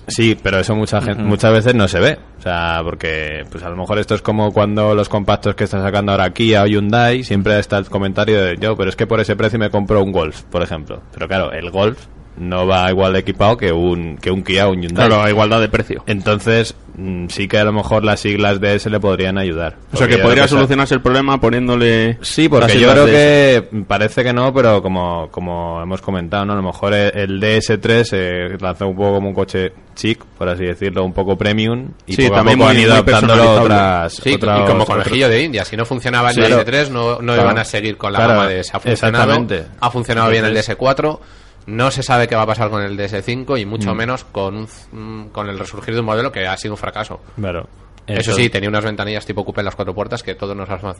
Sí, 0.08 0.38
pero 0.40 0.58
eso 0.58 0.74
mucha 0.74 1.00
gente, 1.00 1.22
muchas 1.22 1.52
veces 1.52 1.74
no 1.74 1.88
se 1.88 1.98
ve. 2.00 2.18
O 2.38 2.42
sea, 2.42 2.80
porque 2.84 3.44
pues 3.50 3.64
a 3.64 3.68
lo 3.68 3.76
mejor 3.76 3.98
esto 3.98 4.14
es 4.14 4.22
como 4.22 4.52
cuando 4.52 4.94
los 4.94 5.08
compactos 5.08 5.54
que 5.54 5.64
está 5.64 5.82
sacando 5.82 6.12
ahora 6.12 6.30
Kia 6.30 6.62
o 6.62 6.66
Hyundai, 6.66 7.24
siempre 7.24 7.58
está 7.58 7.78
el 7.78 7.86
comentario 7.86 8.40
de 8.40 8.56
yo, 8.56 8.76
pero 8.76 8.88
es 8.88 8.96
que 8.96 9.06
por 9.06 9.20
ese 9.20 9.36
precio 9.36 9.58
me 9.58 9.70
compro 9.70 10.02
un 10.02 10.12
Golf, 10.12 10.42
por 10.44 10.62
ejemplo. 10.62 11.02
Pero 11.12 11.26
claro, 11.26 11.52
el 11.52 11.70
Golf 11.70 12.06
no 12.38 12.66
va 12.66 12.90
igual 12.90 13.12
de 13.14 13.20
equipado 13.20 13.56
que 13.56 13.72
un, 13.72 14.16
que 14.18 14.30
un 14.30 14.42
Kia 14.42 14.68
o 14.68 14.72
un 14.72 14.82
Hyundai. 14.82 15.06
Claro, 15.08 15.22
a 15.22 15.30
igualdad 15.30 15.60
de 15.60 15.68
precio. 15.68 16.02
Entonces, 16.06 16.74
mm, 16.96 17.26
sí 17.28 17.48
que 17.48 17.58
a 17.58 17.64
lo 17.64 17.72
mejor 17.72 18.04
las 18.04 18.20
siglas 18.20 18.60
de 18.60 18.74
ese 18.74 18.90
le 18.90 19.00
podrían 19.00 19.38
ayudar. 19.38 19.76
O 19.92 19.96
sea 19.96 20.06
que 20.06 20.18
podría 20.18 20.42
que 20.42 20.48
solucionarse 20.48 20.94
el 20.94 21.00
problema 21.02 21.40
poniéndole... 21.40 22.18
Sí, 22.20 22.48
porque 22.48 22.74
las 22.74 22.80
yo 22.82 22.90
creo 22.92 23.06
de 23.06 23.12
que 23.12 23.84
parece 23.88 24.22
que 24.22 24.32
no, 24.32 24.52
pero 24.52 24.82
como, 24.82 25.28
como 25.30 25.80
hemos 25.82 26.00
comentado, 26.02 26.44
¿no? 26.44 26.52
A 26.52 26.56
lo 26.56 26.62
mejor 26.62 26.92
el, 26.94 27.12
el 27.16 27.40
DS3 27.40 28.04
se 28.04 28.48
lanzó 28.62 28.86
un 28.88 28.96
poco 28.96 29.14
como 29.14 29.28
un 29.28 29.34
coche 29.34 29.72
chic, 29.94 30.22
por 30.36 30.48
así 30.48 30.64
decirlo, 30.64 31.04
un 31.04 31.14
poco 31.14 31.36
premium, 31.38 31.88
y 32.06 32.14
Sí, 32.14 32.22
poco 32.24 32.34
a 32.34 32.38
también 32.38 32.58
poco 32.58 32.68
muy- 32.70 32.76
han 32.76 32.82
ido 32.82 32.92
adaptándolo 32.92 33.50
otras... 33.62 34.12
Sí, 34.12 34.30
y 34.34 34.38
como 34.38 34.84
conejillo 34.84 35.28
de 35.30 35.42
India, 35.42 35.64
si 35.64 35.74
no 35.76 35.86
funcionaba 35.86 36.28
el 36.30 36.34
Sí, 36.34 36.40
DS3, 36.42 36.90
no, 36.90 37.12
no 37.12 37.32
claro. 37.32 37.42
iban 37.42 37.58
a 37.58 37.64
seguir 37.64 37.96
con 37.96 38.12
la 38.12 38.18
Claro, 38.18 38.32
gama 38.34 38.48
DS. 38.48 38.74
Ha 38.74 38.80
funcionado, 38.80 39.32
exactamente. 39.32 39.64
ha 39.80 39.90
funcionado 39.90 40.30
bien 40.30 40.44
el 40.44 40.50
Entonces- 40.50 40.76
DS4, 40.78 41.18
no 41.66 41.90
se 41.90 42.02
sabe 42.02 42.28
qué 42.28 42.34
va 42.36 42.42
a 42.42 42.46
pasar 42.46 42.70
con 42.70 42.82
el 42.82 42.96
DS5 42.96 43.58
y 43.60 43.66
Mm. 43.66 43.68
mucho 43.68 43.94
menos 43.94 44.24
con, 44.24 44.56
un 44.56 44.68
mm, 44.92 45.28
con 45.30 45.48
el 45.48 45.58
resurgir 45.58 45.94
de 45.94 46.00
un 46.00 46.06
modelo 46.06 46.30
que 46.32 46.46
ha 46.46 46.56
sido 46.56 46.74
un 46.74 46.78
fracaso. 46.78 47.20
Claro. 47.36 47.68
Eso 48.08 48.32
sí, 48.34 48.48
tenía 48.50 48.68
unas 48.68 48.84
ventanillas 48.84 49.26
tipo 49.26 49.44
coupé 49.44 49.62
en 49.62 49.64
las 49.64 49.74
cuatro 49.74 49.92
puertas 49.92 50.22
que 50.22 50.36
todos 50.36 50.54
nos 50.56 50.70
ha- 50.70 50.94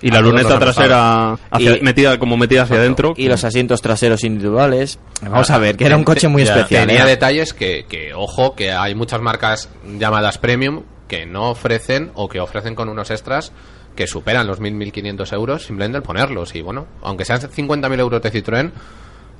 Y 0.00 0.12
la 0.12 0.20
luneta 0.20 0.60
trasera 0.60 1.32
hacia- 1.50 1.76
Y- 1.78 1.80
metida 1.82 2.20
como 2.20 2.36
metida 2.36 2.62
hacia 2.62 2.76
adentro. 2.76 3.14
Y 3.16 3.26
los 3.26 3.42
asientos 3.42 3.82
traseros 3.82 4.22
individuales. 4.22 5.00
Vamos 5.22 5.50
a 5.50 5.58
ver, 5.58 5.76
que 5.76 5.86
era 5.86 5.96
un 5.96 6.04
coche 6.04 6.28
muy 6.28 6.44
Ya, 6.44 6.54
especial. 6.54 6.86
Tenía 6.86 7.02
¿eh? 7.02 7.08
detalles 7.08 7.52
que, 7.52 7.84
que, 7.88 8.14
ojo, 8.14 8.54
que 8.54 8.70
hay 8.70 8.94
muchas 8.94 9.20
marcas 9.20 9.70
llamadas 9.98 10.38
premium 10.38 10.84
que 11.08 11.26
no 11.26 11.50
ofrecen 11.50 12.12
o 12.14 12.28
que 12.28 12.38
ofrecen 12.38 12.76
con 12.76 12.88
unos 12.88 13.10
extras 13.10 13.50
que 13.96 14.06
superan 14.06 14.46
los 14.46 14.60
1.000, 14.60 14.76
1.500 14.92 15.32
euros 15.32 15.64
simplemente 15.64 15.96
el 15.98 16.04
ponerlos. 16.04 16.54
Y 16.54 16.62
bueno, 16.62 16.86
aunque 17.02 17.24
sean 17.24 17.40
50.000 17.40 17.98
euros 17.98 18.22
de 18.22 18.30
Citroën, 18.32 18.70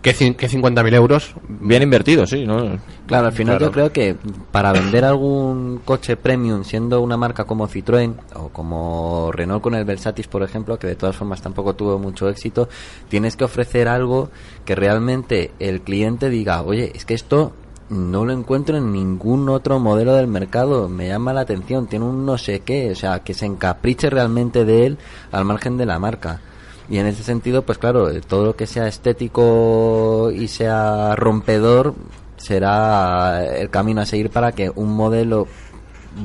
¿qué, 0.03 0.15
cin- 0.15 0.37
qué 0.37 0.49
50.000 0.49 0.95
euros? 0.95 1.35
Bien 1.49 1.83
invertido, 1.83 2.27
sí, 2.27 2.45
¿no? 2.45 2.79
Claro, 3.07 3.27
al 3.27 3.33
final 3.33 3.59
Claro. 3.59 3.67
yo 3.67 3.73
creo 3.73 3.93
que 3.93 4.17
para 4.51 4.73
vender 4.73 5.05
algún 5.05 5.81
coche 5.85 6.17
premium 6.17 6.65
siendo 6.65 7.01
una 7.01 7.17
marca 7.17 7.45
como 7.45 7.69
Citroën 7.69 8.15
o 8.35 8.49
como 8.49 9.31
Renault 9.33 9.63
con 9.63 9.75
el 9.75 9.85
Versatis, 9.85 10.29
por 10.29 10.43
ejemplo, 10.43 10.79
que 10.79 10.87
de 10.87 10.97
todas 10.97 11.17
formas 11.17 11.41
tampoco 11.43 11.75
tuvo 11.75 11.99
mucho 11.99 12.29
éxito, 12.29 12.69
tienes 13.09 13.37
que 13.37 13.45
ofrecer 13.45 13.89
algo 13.89 14.31
que 14.65 14.75
realmente 14.75 15.53
el 15.59 15.81
cliente 15.81 16.29
diga, 16.31 16.63
oye, 16.63 16.93
es 16.95 17.05
que 17.05 17.15
esto 17.15 17.53
no 17.91 18.25
lo 18.25 18.33
encuentro 18.33 18.79
en 18.79 18.91
ningún 18.93 19.49
otro 19.51 19.79
modelo 19.79 20.15
del 20.15 20.27
mercado, 20.27 20.89
me 20.89 21.09
llama 21.09 21.35
la 21.35 21.43
atención, 21.43 21.87
tiene 21.87 22.07
un 22.07 22.25
no 22.25 22.39
sé 22.39 22.61
qué, 22.61 22.91
o 22.91 22.95
sea, 22.95 23.19
que 23.21 23.35
se 23.35 23.45
encapriche 23.45 24.09
realmente 24.09 24.65
de 24.65 24.87
él 24.87 24.99
al 25.31 25.45
margen 25.45 25.77
de 25.77 25.85
la 25.87 25.99
marca. 25.99 26.41
Y 26.89 26.99
en 26.99 27.07
ese 27.07 27.23
sentido, 27.23 27.63
pues 27.63 27.79
claro, 27.79 28.11
eh, 28.11 28.21
todo 28.21 28.45
lo 28.45 28.57
que 28.57 28.67
sea 28.67 28.87
estético 28.87 30.31
y 30.35 30.49
sea 30.49 31.15
rompedor 31.17 31.95
será 32.37 33.45
el 33.45 33.71
camino 33.71 34.01
a 34.01 34.07
seguir 34.07 34.31
para 34.31 34.53
que 34.53 34.71
un 34.75 34.95
modelo 34.95 35.47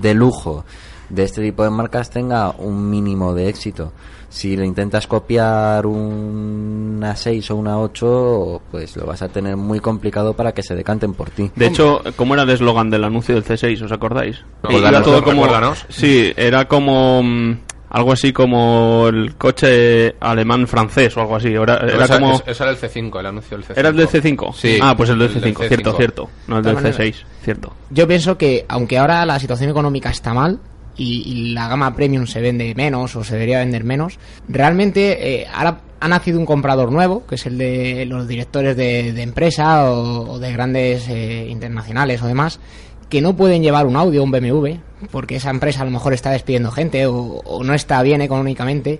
de 0.01 0.13
lujo 0.13 0.65
de 1.09 1.24
este 1.24 1.42
tipo 1.42 1.63
de 1.63 1.69
marcas 1.69 2.09
tenga 2.09 2.51
un 2.57 2.89
mínimo 2.89 3.33
de 3.33 3.48
éxito. 3.50 3.94
Si 4.30 4.57
le 4.57 4.65
intentas 4.65 5.07
copiar 5.07 5.86
una 5.86 7.15
6 7.15 7.50
o 7.51 7.56
una 7.56 7.80
8, 7.80 8.62
pues 8.71 8.98
lo 8.98 9.06
vas 9.06 9.21
a 9.21 9.30
tener 9.30 9.56
muy 9.56 9.80
complicado 9.80 10.33
para 10.33 10.51
que 10.51 10.63
se 10.63 10.75
decanten 10.75 11.13
por 11.13 11.30
ti. 11.30 11.50
De 11.56 11.68
hecho, 11.68 12.02
¿cómo 12.18 12.33
era 12.33 12.44
el 12.44 12.49
eslogan 12.49 12.90
del 12.90 13.06
anuncio 13.06 13.35
del 13.35 13.45
C6? 13.45 13.85
¿Os 13.85 13.92
acordáis? 13.92 14.44
Era 14.69 15.02
todo 15.02 15.23
como. 15.23 15.47
Sí, 15.87 16.33
era 16.35 16.68
como 16.68 17.23
mm, 17.23 17.57
algo 17.90 18.12
así 18.12 18.34
como 18.34 19.08
el 19.08 19.36
coche 19.36 20.16
alemán-francés 20.20 21.16
o 21.18 21.22
algo 21.22 21.36
así. 21.36 21.50
Era, 21.54 21.78
era 21.78 22.06
Eso- 22.06 22.14
como... 22.20 22.42
eso 22.46 22.64
era 22.64 22.72
el 22.72 22.78
C5, 22.78 23.20
el 23.20 23.26
anuncio 23.26 23.58
del 23.58 23.66
C5. 23.66 23.74
¿Era 23.78 23.90
el 23.90 23.96
del 23.96 24.08
C5? 24.08 24.54
Sí. 24.54 24.80
Ah, 24.82 24.96
pues 24.96 25.10
el 25.10 25.20
del 25.20 25.32
el 25.36 25.42
del 25.42 25.56
C5, 25.56 25.68
cierto, 25.68 25.94
C5. 25.94 25.98
cierto. 25.98 26.30
No 26.48 26.58
el 26.58 26.64
del 26.64 26.76
De 26.76 26.82
todas 26.82 27.00
C6, 27.00 27.16
cierto. 27.44 27.74
Yo 27.90 28.08
pienso 28.08 28.38
que, 28.38 28.66
aunque 28.68 28.98
ahora 28.98 29.26
la 29.26 29.40
situación 29.40 29.70
económica 29.70 30.10
está 30.10 30.34
mal 30.34 30.60
y, 30.98 31.22
y 31.32 31.54
la 31.54 31.68
gama 31.68 31.96
premium 31.96 32.26
se 32.26 32.42
vende 32.42 32.74
menos 32.76 33.16
o 33.16 33.24
se 33.24 33.34
debería 33.34 33.60
vender 33.60 33.84
menos, 33.84 34.18
realmente 34.50 35.42
eh, 35.42 35.48
ahora 35.54 35.82
ha 36.00 36.08
nacido 36.08 36.40
un 36.40 36.46
comprador 36.46 36.92
nuevo, 36.92 37.26
que 37.26 37.36
es 37.36 37.46
el 37.48 37.58
de 37.58 38.06
los 38.06 38.28
directores 38.28 38.78
de, 38.78 39.14
de 39.14 39.22
empresa 39.24 39.90
o, 39.92 40.32
o 40.34 40.40
de 40.40 40.52
grandes 40.52 41.08
eh, 41.10 41.48
internacionales 41.50 42.22
o 42.22 42.28
demás, 42.28 42.60
que 43.09 43.21
no 43.21 43.35
pueden 43.35 43.64
llevar 43.64 43.85
un 43.85 43.95
Audi 43.95 44.18
o 44.18 44.23
un 44.23 44.31
BMW, 44.31 44.76
porque 45.11 45.37
esa 45.37 45.49
empresa 45.49 45.81
a 45.81 45.85
lo 45.85 45.92
mejor 45.92 46.14
está 46.14 46.31
despidiendo 46.31 46.71
gente 46.71 47.06
o, 47.07 47.61
no 47.64 47.73
está 47.73 48.02
bien 48.04 48.21
económicamente. 48.21 48.99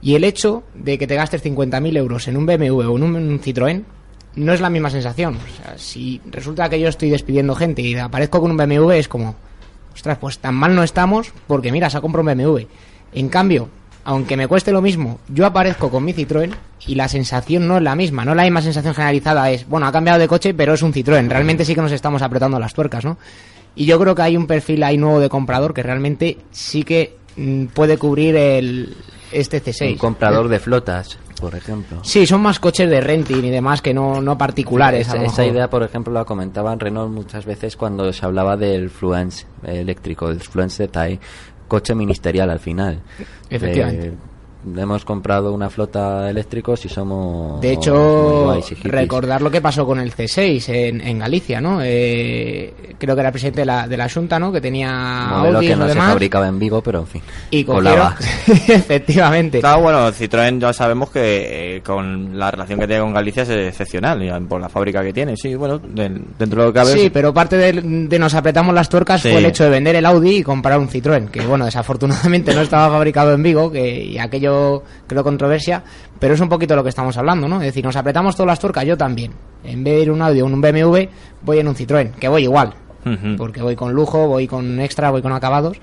Y 0.00 0.14
el 0.14 0.24
hecho 0.24 0.62
de 0.74 0.98
que 0.98 1.06
te 1.06 1.16
gastes 1.16 1.44
50.000 1.44 1.96
euros 1.96 2.28
en 2.28 2.36
un 2.36 2.46
BMW 2.46 2.80
o 2.80 2.96
en 2.96 3.02
un, 3.02 3.40
Citroën 3.40 3.84
no 4.36 4.52
es 4.52 4.60
la 4.60 4.70
misma 4.70 4.90
sensación. 4.90 5.38
Si 5.76 6.20
resulta 6.26 6.68
que 6.68 6.78
yo 6.78 6.88
estoy 6.88 7.10
despidiendo 7.10 7.54
gente 7.54 7.82
y 7.82 7.94
aparezco 7.96 8.40
con 8.40 8.50
un 8.50 8.56
BMW, 8.56 8.92
es 8.92 9.08
como, 9.08 9.34
ostras, 9.94 10.18
pues 10.18 10.38
tan 10.38 10.54
mal 10.54 10.74
no 10.74 10.82
estamos 10.82 11.32
porque 11.46 11.72
mira, 11.72 11.90
se 11.90 11.96
ha 11.96 12.00
comprado 12.00 12.30
un 12.30 12.38
BMW. 12.38 12.66
En 13.12 13.28
cambio, 13.28 13.68
aunque 14.04 14.36
me 14.36 14.46
cueste 14.46 14.72
lo 14.72 14.82
mismo, 14.82 15.18
yo 15.28 15.46
aparezco 15.46 15.90
con 15.90 16.04
mi 16.04 16.12
Citroën 16.12 16.52
y 16.88 16.94
la 16.94 17.06
sensación 17.06 17.68
no 17.68 17.76
es 17.76 17.82
la 17.82 17.94
misma, 17.94 18.24
no 18.24 18.34
la 18.34 18.42
misma 18.42 18.62
sensación 18.62 18.94
generalizada 18.94 19.50
es, 19.50 19.68
bueno, 19.68 19.86
ha 19.86 19.92
cambiado 19.92 20.18
de 20.18 20.26
coche, 20.26 20.54
pero 20.54 20.72
es 20.72 20.82
un 20.82 20.92
Citroën. 20.92 21.28
Realmente 21.28 21.64
sí 21.64 21.74
que 21.74 21.82
nos 21.82 21.92
estamos 21.92 22.22
apretando 22.22 22.58
las 22.58 22.72
tuercas, 22.72 23.04
¿no? 23.04 23.18
Y 23.76 23.84
yo 23.84 24.00
creo 24.00 24.14
que 24.14 24.22
hay 24.22 24.36
un 24.36 24.46
perfil 24.46 24.82
ahí 24.82 24.96
nuevo 24.96 25.20
de 25.20 25.28
comprador 25.28 25.74
que 25.74 25.82
realmente 25.82 26.38
sí 26.50 26.82
que 26.82 27.16
mm, 27.36 27.66
puede 27.66 27.98
cubrir 27.98 28.34
el 28.36 28.96
este 29.30 29.62
C6. 29.62 29.92
Un 29.92 29.98
comprador 29.98 30.48
de 30.48 30.58
flotas. 30.58 31.18
por 31.38 31.54
ejemplo. 31.54 32.02
Sí, 32.02 32.26
son 32.26 32.40
más 32.40 32.58
coches 32.58 32.88
de 32.88 33.00
renting 33.02 33.44
y 33.44 33.50
demás 33.50 33.82
que 33.82 33.92
no, 33.92 34.22
no 34.22 34.38
particulares. 34.38 35.10
a 35.10 35.22
Esa, 35.22 35.44
idea, 35.44 35.68
por 35.68 35.82
ejemplo, 35.82 36.12
la 36.12 36.24
comentaban 36.24 36.80
Renault 36.80 37.12
muchas 37.12 37.44
veces 37.44 37.76
cuando 37.76 38.10
se 38.14 38.24
hablaba 38.24 38.56
del 38.56 38.88
Fluence 38.88 39.46
eléctrico, 39.62 40.28
del 40.28 40.40
Fluence 40.40 40.84
Detail, 40.84 41.20
coche 41.68 41.94
ministerial 41.94 42.48
al 42.48 42.60
final. 42.60 43.02
Efectivamente. 43.50 44.08
Eh, 44.08 44.37
hemos 44.76 45.04
comprado 45.04 45.52
una 45.52 45.70
flota 45.70 46.28
eléctricos 46.30 46.84
y 46.84 46.88
somos 46.88 47.60
De 47.60 47.72
hecho, 47.72 48.60
recordar 48.84 49.42
lo 49.42 49.50
que 49.50 49.60
pasó 49.60 49.86
con 49.86 49.98
el 50.00 50.12
C6 50.14 50.68
en, 50.68 51.00
en 51.00 51.18
Galicia, 51.18 51.60
¿no? 51.60 51.80
Eh, 51.82 52.74
creo 52.98 53.14
que 53.14 53.20
era 53.20 53.28
el 53.28 53.32
presidente 53.32 53.60
de 53.62 53.66
la, 53.66 53.86
de 53.88 53.96
la 53.96 54.08
Junta, 54.08 54.38
¿no? 54.38 54.52
Que 54.52 54.60
tenía 54.60 55.26
modelo 55.30 55.60
que 55.60 55.76
no 55.76 55.84
se 55.84 55.94
demás. 55.94 56.08
fabricaba 56.10 56.48
en 56.48 56.58
Vigo, 56.58 56.80
pero 56.82 57.00
en 57.00 57.06
fin. 57.06 57.22
Y 57.50 57.64
cogieron, 57.64 57.94
colaba. 57.94 58.16
efectivamente. 58.68 59.60
Claro, 59.60 59.82
bueno, 59.82 60.08
Citroën 60.12 60.58
ya 60.60 60.72
sabemos 60.72 61.10
que 61.10 61.76
eh, 61.76 61.82
con 61.82 62.38
la 62.38 62.50
relación 62.50 62.78
que 62.78 62.86
tiene 62.86 63.02
con 63.02 63.12
Galicia 63.12 63.42
es 63.42 63.50
excepcional, 63.50 64.22
y 64.22 64.30
por 64.46 64.60
la 64.60 64.68
fábrica 64.68 65.02
que 65.02 65.12
tiene. 65.12 65.36
Sí, 65.36 65.54
bueno, 65.54 65.78
dentro 65.78 66.62
de 66.62 66.66
lo 66.68 66.72
que 66.72 66.78
cabe. 66.78 66.92
Sí, 66.92 67.10
pero 67.10 67.32
parte 67.34 67.56
de, 67.56 67.72
de 67.82 68.18
nos 68.18 68.34
apretamos 68.34 68.74
las 68.74 68.88
tuercas 68.88 69.20
Sí. 69.22 69.30
fue 69.30 69.38
el 69.38 69.46
hecho 69.46 69.64
de 69.64 69.70
vender 69.70 69.96
el 69.96 70.06
Audi 70.06 70.36
y 70.38 70.42
comprar 70.42 70.78
un 70.78 70.88
Citroën, 70.88 71.28
que 71.30 71.40
bueno, 71.42 71.64
desafortunadamente 71.64 72.54
no 72.54 72.60
estaba 72.62 72.88
fabricado 72.90 73.32
en 73.34 73.42
Vigo, 73.42 73.70
que 73.70 74.04
y 74.04 74.18
aquello 74.18 74.57
creo 75.06 75.22
controversia, 75.24 75.82
pero 76.18 76.34
es 76.34 76.40
un 76.40 76.48
poquito 76.48 76.74
lo 76.76 76.82
que 76.82 76.88
estamos 76.90 77.16
hablando, 77.16 77.48
¿no? 77.48 77.56
Es 77.56 77.66
decir, 77.66 77.84
nos 77.84 77.96
apretamos 77.96 78.34
todas 78.36 78.48
las 78.48 78.58
tuercas, 78.60 78.84
yo 78.84 78.96
también. 78.96 79.32
En 79.64 79.82
vez 79.84 79.94
de 79.96 80.02
ir 80.02 80.10
un 80.10 80.22
Audi 80.22 80.40
o 80.40 80.46
un 80.46 80.60
BMW, 80.60 81.08
voy 81.42 81.58
en 81.58 81.68
un 81.68 81.74
Citroën, 81.74 82.12
que 82.12 82.28
voy 82.28 82.42
igual, 82.44 82.74
porque 83.36 83.62
voy 83.62 83.74
con 83.76 83.92
lujo, 83.92 84.26
voy 84.28 84.46
con 84.46 84.80
extra, 84.80 85.10
voy 85.10 85.22
con 85.22 85.32
acabados, 85.32 85.76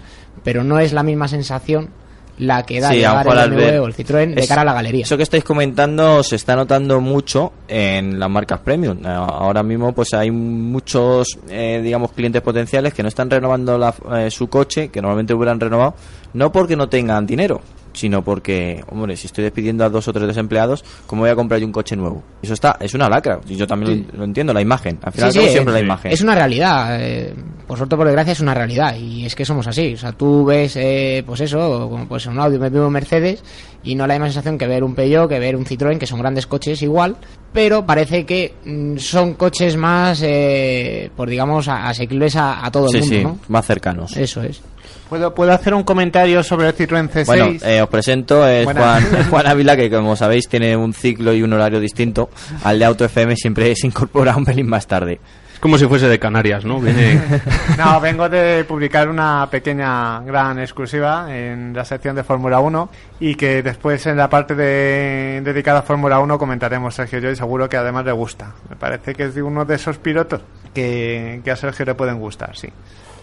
pero 0.44 0.64
no 0.64 0.80
es 0.80 0.94
la 0.94 1.04
misma 1.04 1.28
sensación 1.28 1.90
la 2.38 2.64
que 2.64 2.82
da 2.82 2.90
Sí, 2.90 3.02
el 3.02 3.10
BMW 3.10 3.56
ver- 3.56 3.80
o 3.80 3.86
el 3.88 3.96
Citroën 3.96 4.34
de 4.36 4.42
es- 4.42 4.48
cara 4.50 4.62
a 4.62 4.66
la 4.66 4.74
galería. 4.74 5.04
Eso 5.06 5.16
que 5.16 5.24
estáis 5.24 5.46
comentando 5.46 6.22
se 6.22 6.36
está 6.36 6.54
notando 6.58 7.00
mucho 7.00 7.54
en 7.68 8.20
las 8.20 8.30
marcas 8.30 8.60
premium. 8.60 8.98
Eh, 9.06 9.08
Ahora 9.08 9.64
mismo 9.64 9.94
pues 9.94 10.14
hay 10.14 10.32
muchos, 10.32 11.40
eh, 11.50 11.80
digamos, 11.82 12.12
clientes 12.12 12.42
potenciales 12.42 12.94
que 12.94 13.04
no 13.04 13.08
están 13.10 13.30
renovando 13.30 13.78
la- 13.78 13.96
eh, 14.18 14.30
su 14.30 14.48
coche, 14.50 14.90
que 14.90 15.02
normalmente 15.02 15.34
hubieran 15.34 15.60
renovado, 15.62 15.96
no 16.34 16.52
porque 16.52 16.76
no 16.76 16.90
tengan 16.90 17.26
dinero, 17.26 17.62
sino 17.96 18.24
porque, 18.24 18.84
hombre, 18.92 19.18
si 19.18 19.28
estoy 19.28 19.44
despidiendo 19.46 19.84
a 19.84 19.90
dos 19.90 20.08
o 20.08 20.14
tres 20.14 20.28
desempleados, 20.28 20.84
¿cómo 21.08 21.22
voy 21.24 21.32
a 21.32 21.36
comprar 21.36 21.60
yo 21.60 21.66
un 21.66 21.72
coche 21.72 21.96
nuevo? 21.96 22.22
Eso 22.42 22.54
está, 22.54 22.78
es 22.80 22.94
una 22.94 23.10
lacra. 23.10 23.40
Y 23.48 23.56
yo 23.56 23.66
también 23.66 24.08
lo, 24.12 24.20
lo 24.20 24.24
entiendo, 24.26 24.54
la 24.54 24.62
imagen. 24.62 25.00
Al 25.02 25.12
final 25.14 25.32
Sí, 25.32 25.38
acabo 25.40 25.48
sí, 25.48 25.54
siempre 25.54 25.74
es, 25.74 25.80
la 25.80 25.86
imagen. 25.86 26.12
es 26.12 26.22
una 26.22 26.36
realidad. 26.36 26.98
eh, 27.02 27.34
por 27.66 27.78
suerte, 27.78 27.96
por 27.96 28.06
desgracia, 28.06 28.34
es 28.34 28.40
una 28.42 28.54
realidad. 28.54 28.96
Y 28.96 29.26
es 29.26 29.34
que 29.36 29.44
somos 29.46 29.66
así. 29.68 29.94
O 29.94 29.98
sea, 29.98 30.12
tú 30.12 30.46
ves, 30.46 30.76
eh, 30.76 31.24
pues 31.26 31.42
eso, 31.42 31.90
como 31.90 32.08
pues 32.08 32.26
un 32.28 32.38
Audi, 32.40 32.60
me 32.60 32.68
un 32.70 32.94
Mercedes, 32.94 33.44
y 33.84 33.96
no 33.96 34.06
la 34.06 34.16
misma 34.16 34.28
sensación 34.28 34.58
que 34.58 34.68
ver 34.68 34.84
un 34.84 34.94
Peugeot, 34.96 35.28
que 35.30 35.40
ver 35.40 35.56
un 35.56 35.66
Citroën, 35.66 35.98
que 35.98 36.06
son 36.08 36.20
grandes 36.20 36.46
coches 36.48 36.82
igual, 36.82 37.16
pero 37.54 37.86
parece 37.86 38.26
que 38.26 38.54
mm, 38.66 38.98
son 38.98 39.34
coches 39.36 39.78
más, 39.78 40.22
eh, 40.24 41.10
por 41.16 41.30
digamos, 41.30 41.68
asequibles 41.68 42.36
a, 42.36 42.66
a 42.66 42.72
todo 42.72 42.88
el 42.92 43.00
mundo, 43.00 43.22
¿no? 43.24 43.40
más 43.48 43.66
cercanos. 43.66 44.16
Eso 44.18 44.44
es. 44.44 44.62
¿Puedo, 45.10 45.36
¿Puedo 45.36 45.52
hacer 45.52 45.74
un 45.74 45.84
comentario 45.84 46.42
sobre 46.42 46.68
el 46.68 46.76
Citroën 46.76 47.10
C6? 47.10 47.26
Bueno, 47.26 47.52
eh, 47.64 47.82
os 47.82 47.90
presento, 47.90 48.48
es 48.48 48.66
Buenas. 48.66 49.04
Juan, 49.04 49.16
es 49.22 49.28
Juan 49.28 49.48
Ávila, 49.48 49.76
que 49.76 49.90
como 49.90 50.16
sabéis 50.16 50.48
tiene 50.50 50.76
un 50.76 50.94
ciclo 50.94 51.34
y 51.34 51.44
un 51.44 51.54
horario 51.54 51.80
distinto. 51.80 52.30
Al 52.64 52.80
de 52.80 52.86
Auto 52.86 53.06
FM 53.06 53.36
siempre 53.36 53.76
se 53.76 53.88
incorpora 53.88 54.36
un 54.36 54.46
pelín 54.46 54.68
más 54.68 54.88
tarde. 54.88 55.20
Es 55.54 55.60
como 55.60 55.78
si 55.78 55.86
fuese 55.86 56.10
de 56.10 56.20
Canarias, 56.20 56.66
¿no? 56.66 56.82
Viene... 56.82 57.22
No, 57.78 58.02
vengo 58.02 58.28
de 58.28 58.66
publicar 58.66 59.08
una 59.08 59.48
pequeña, 59.50 60.22
gran 60.22 60.60
exclusiva 60.60 61.28
en 61.30 61.74
la 61.74 61.86
sección 61.86 62.16
de 62.16 62.24
Fórmula 62.24 62.60
1 62.60 62.90
y 63.20 63.36
que 63.36 63.62
después 63.62 64.06
en 64.08 64.18
la 64.18 64.30
parte 64.30 64.56
de, 64.56 65.42
dedicada 65.44 65.80
a 65.80 65.84
Fórmula 65.84 66.20
1 66.20 66.38
comentaremos 66.40 66.96
Sergio 66.96 67.20
y 67.20 67.22
yo 67.22 67.30
y 67.30 67.36
seguro 67.36 67.70
que 67.70 67.78
además 67.78 68.06
le 68.06 68.12
gusta. 68.12 68.54
Me 68.70 68.76
parece 68.76 69.14
que 69.14 69.26
es 69.26 69.36
de 69.36 69.44
uno 69.44 69.66
de 69.66 69.76
esos 69.76 69.98
pilotos 69.98 70.42
que, 70.74 71.42
que 71.44 71.52
a 71.52 71.56
Sergio 71.56 71.86
le 71.86 71.94
pueden 71.94 72.20
gustar, 72.20 72.58
sí. 72.58 72.70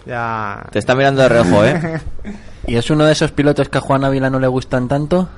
Ya... 0.06 0.66
Te 0.70 0.78
está 0.78 0.94
mirando 0.94 1.22
de 1.22 1.28
reojo, 1.28 1.64
¿eh? 1.64 2.00
¿Y 2.66 2.76
es 2.76 2.90
uno 2.90 3.04
de 3.04 3.12
esos 3.12 3.32
pilotos 3.32 3.68
que 3.68 3.78
a 3.78 3.80
Juan 3.80 4.04
Ávila 4.04 4.30
no 4.30 4.38
le 4.38 4.46
gustan 4.48 4.88
tanto? 4.88 5.28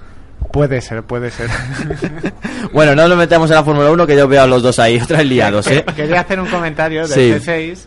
Puede 0.53 0.81
ser, 0.81 1.03
puede 1.03 1.31
ser. 1.31 1.49
Bueno, 2.73 2.95
no 2.97 3.07
nos 3.09 3.17
metemos 3.17 3.51
en 3.51 3.57
la 3.57 3.65
Fórmula 3.65 3.91
1, 3.91 4.07
que 4.07 4.17
yo 4.17 4.27
veo 4.27 4.43
a 4.43 4.47
los 4.47 4.63
dos 4.63 4.79
ahí, 4.79 4.99
otra 5.01 5.23
liados, 5.23 5.67
¿eh? 5.69 5.85
Quería 5.97 6.21
hacer 6.21 6.41
un 6.41 6.49
comentario 6.49 7.07
del 7.07 7.41
Sí. 7.41 7.47
C6 7.51 7.87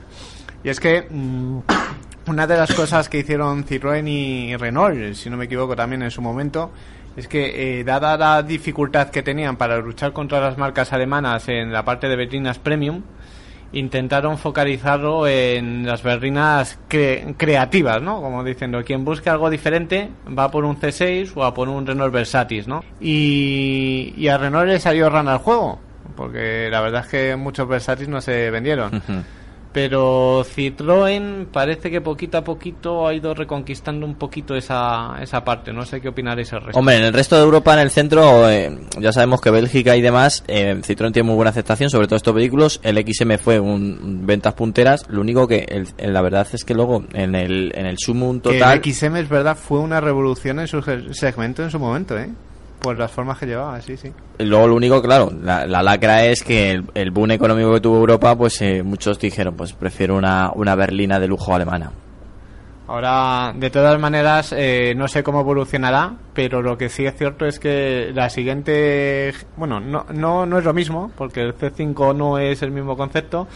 y 0.63 0.69
es 0.69 0.79
que 0.79 1.07
mm, 1.09 1.59
una 2.27 2.47
de 2.47 2.57
las 2.57 2.73
cosas 2.73 3.09
que 3.09 3.19
hicieron 3.19 3.65
Citroën 3.65 4.07
y 4.07 4.55
Renault, 4.55 5.13
si 5.13 5.29
no 5.29 5.37
me 5.37 5.45
equivoco 5.45 5.75
también 5.75 6.03
en 6.03 6.11
su 6.11 6.21
momento, 6.21 6.71
es 7.15 7.27
que 7.27 7.79
eh, 7.79 7.83
dada 7.83 8.17
la 8.17 8.43
dificultad 8.43 9.09
que 9.09 9.23
tenían 9.23 9.57
para 9.57 9.77
luchar 9.77 10.13
contra 10.13 10.39
las 10.39 10.57
marcas 10.57 10.93
alemanas 10.93 11.47
en 11.49 11.71
la 11.73 11.83
parte 11.83 12.07
de 12.07 12.15
berlinas 12.15 12.59
premium, 12.59 13.01
intentaron 13.73 14.37
focalizarlo 14.37 15.27
en 15.27 15.85
las 15.85 16.01
berlinas 16.03 16.79
cre- 16.89 17.35
creativas, 17.37 18.01
¿no? 18.01 18.21
Como 18.21 18.43
diciendo, 18.43 18.83
quien 18.83 19.03
busque 19.05 19.29
algo 19.29 19.49
diferente 19.49 20.09
va 20.37 20.49
por 20.51 20.65
un 20.65 20.79
C6 20.79 21.31
o 21.35 21.43
a 21.43 21.53
por 21.53 21.69
un 21.69 21.85
Renault 21.85 22.13
Versatis, 22.13 22.67
¿no? 22.67 22.83
Y, 23.01 24.27
a 24.27 24.37
Renault 24.37 24.67
le 24.67 24.79
salió 24.79 25.09
rana 25.09 25.33
al 25.33 25.39
juego, 25.39 25.79
porque 26.15 26.69
la 26.71 26.81
verdad 26.81 27.01
es 27.05 27.07
que 27.11 27.35
muchos 27.35 27.67
Versatis 27.67 28.07
no 28.07 28.21
se 28.21 28.49
vendieron. 28.51 29.01
Pero 29.77 30.43
Citroën 30.43 31.45
parece 31.53 31.91
que 31.91 32.01
poquito 32.01 32.39
a 32.39 32.43
poquito 32.43 33.07
ha 33.07 33.13
ido 33.13 33.35
reconquistando 33.35 34.07
un 34.07 34.15
poquito 34.15 34.55
esa, 34.55 35.17
esa 35.21 35.43
parte. 35.45 35.71
No 35.71 35.85
sé 35.85 36.01
qué 36.01 36.09
opinaréis 36.09 36.51
al 36.51 36.61
respecto. 36.61 36.79
Hombre, 36.79 36.97
en 36.97 37.03
el 37.03 37.13
resto 37.13 37.35
de 37.35 37.43
Europa, 37.43 37.73
en 37.75 37.79
el 37.81 37.91
centro, 37.91 38.49
eh, 38.49 38.75
ya 38.99 39.11
sabemos 39.11 39.39
que 39.39 39.51
Bélgica 39.51 39.95
y 39.95 40.01
demás, 40.01 40.43
eh, 40.47 40.77
Citroën 40.81 41.13
tiene 41.13 41.27
muy 41.27 41.35
buena 41.35 41.51
aceptación, 41.51 41.91
sobre 41.91 42.07
todo 42.07 42.17
estos 42.17 42.33
vehículos. 42.33 42.79
El 42.81 42.97
XM 42.97 43.37
fue 43.37 43.59
un 43.59 44.25
ventas 44.25 44.55
punteras. 44.55 45.05
Lo 45.09 45.21
único 45.21 45.47
que, 45.47 45.67
el- 45.69 45.87
el- 45.99 46.11
la 46.11 46.21
verdad 46.23 46.47
es 46.51 46.65
que 46.65 46.73
luego, 46.73 47.03
en 47.13 47.35
el, 47.35 47.71
en 47.75 47.85
el 47.85 47.97
sumum 47.99 48.39
Que 48.39 48.53
total, 48.57 48.81
el 48.83 48.93
XM 48.93 49.15
es 49.19 49.29
verdad, 49.29 49.55
fue 49.55 49.77
una 49.77 50.01
revolución 50.01 50.59
en 50.59 50.67
su 50.67 50.81
segmento 51.11 51.61
en 51.61 51.69
su 51.69 51.77
momento, 51.77 52.17
¿eh? 52.17 52.29
Por 52.79 52.97
las 52.97 53.11
formas 53.11 53.37
que 53.39 53.45
llevaba, 53.47 53.81
sí, 53.81 53.97
sí. 53.97 54.11
Luego 54.39 54.67
lo 54.67 54.75
único, 54.75 55.01
claro, 55.01 55.31
la, 55.41 55.65
la 55.65 55.81
lacra 55.81 56.25
es 56.25 56.43
que 56.43 56.71
el, 56.71 56.85
el 56.93 57.11
boom 57.11 57.31
económico 57.31 57.73
que 57.73 57.81
tuvo 57.81 57.97
Europa, 57.97 58.35
pues 58.35 58.61
eh, 58.61 58.83
muchos 58.83 59.19
dijeron, 59.19 59.55
pues 59.55 59.73
prefiero 59.73 60.15
una, 60.15 60.51
una 60.53 60.75
berlina 60.75 61.19
de 61.19 61.27
lujo 61.27 61.53
alemana. 61.55 61.91
Ahora, 62.87 63.53
de 63.53 63.69
todas 63.69 63.99
maneras, 63.99 64.53
eh, 64.55 64.93
no 64.95 65.09
sé 65.09 65.21
cómo 65.21 65.41
evolucionará, 65.41 66.13
pero 66.33 66.61
lo 66.61 66.77
que 66.77 66.87
sí 66.87 67.05
es 67.05 67.17
cierto 67.17 67.45
es 67.45 67.59
que 67.59 68.11
la 68.13 68.29
siguiente, 68.29 69.33
bueno, 69.57 69.81
no, 69.81 70.05
no, 70.13 70.45
no 70.45 70.57
es 70.57 70.63
lo 70.63 70.73
mismo, 70.73 71.11
porque 71.17 71.41
el 71.41 71.53
C5 71.53 72.15
no 72.15 72.37
es 72.37 72.61
el 72.61 72.71
mismo 72.71 72.95
concepto, 72.95 73.47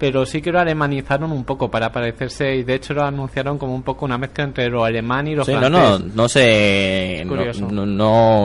pero 0.00 0.24
sí 0.26 0.40
que 0.40 0.50
lo 0.50 0.58
alemanizaron 0.58 1.30
un 1.30 1.44
poco 1.44 1.70
para 1.70 1.92
parecerse, 1.92 2.56
y 2.56 2.62
de 2.64 2.74
hecho 2.74 2.94
lo 2.94 3.04
anunciaron 3.04 3.58
como 3.58 3.74
un 3.74 3.82
poco 3.82 4.06
una 4.06 4.16
mezcla 4.18 4.42
entre 4.44 4.68
lo 4.70 4.82
alemán 4.84 5.28
y 5.28 5.34
lo 5.36 5.44
Sí, 5.44 5.52
no, 5.52 5.58
francés. 5.60 5.72
no, 5.80 5.98
no 6.14 6.28
se, 6.28 7.22
no, 7.26 7.86
no, 7.86 7.86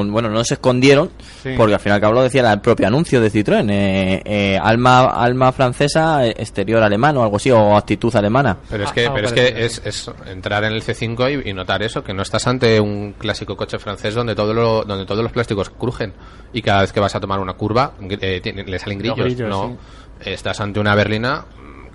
no- 0.03 0.11
bueno, 0.11 0.29
no 0.29 0.43
se 0.43 0.55
escondieron, 0.55 1.09
Sí. 1.41 1.53
porque 1.57 1.73
al 1.75 1.79
final 1.79 1.99
que 2.01 2.07
lo 2.11 2.21
decía 2.23 2.51
el 2.51 2.59
propio 2.61 2.87
anuncio 2.87 3.21
de 3.21 3.31
Citroën, 3.31 3.67
eh, 3.71 4.21
eh, 4.25 4.59
alma, 4.61 5.05
alma 5.05 5.51
francesa, 5.53 6.27
eh, 6.27 6.35
exterior 6.37 6.83
alemán 6.83 7.15
o 7.17 7.23
algo 7.23 7.37
así, 7.37 7.49
o 7.51 7.75
actitud 7.77 8.13
alemana. 8.15 8.57
Pero 8.69 8.83
es 8.83 8.89
Ah, 8.89 8.93
que, 8.93 9.01
algo 9.03 9.15
pero 9.15 9.27
es, 9.27 9.33
que 9.33 9.65
es, 9.65 9.81
es 9.85 10.11
entrar 10.27 10.63
en 10.65 10.73
el 10.73 10.81
C5 10.83 11.45
y, 11.45 11.49
y 11.49 11.53
notar 11.53 11.81
eso, 11.81 12.03
que 12.03 12.13
no 12.13 12.21
estás 12.21 12.45
ante 12.47 12.79
un 12.81 13.13
clásico 13.17 13.55
coche 13.55 13.79
francés 13.79 14.13
donde 14.13 14.35
todo 14.35 14.53
lo, 14.53 14.83
donde 14.83 15.05
todos 15.05 15.23
los 15.23 15.31
plásticos 15.31 15.69
crujen 15.69 16.13
y 16.53 16.61
cada 16.61 16.81
vez 16.81 16.91
que 16.91 16.99
vas 16.99 17.15
a 17.15 17.19
tomar 17.19 17.39
una 17.39 17.53
curva 17.53 17.93
eh, 18.01 18.39
tiene- 18.41 18.63
le 18.63 18.77
salen 18.79 18.97
Los 18.99 19.15
grillos. 19.15 19.25
grillos, 19.35 19.49
no, 19.49 19.77
estás 20.21 20.59
ante 20.61 20.79
una 20.79 20.95
berlina 20.95 21.45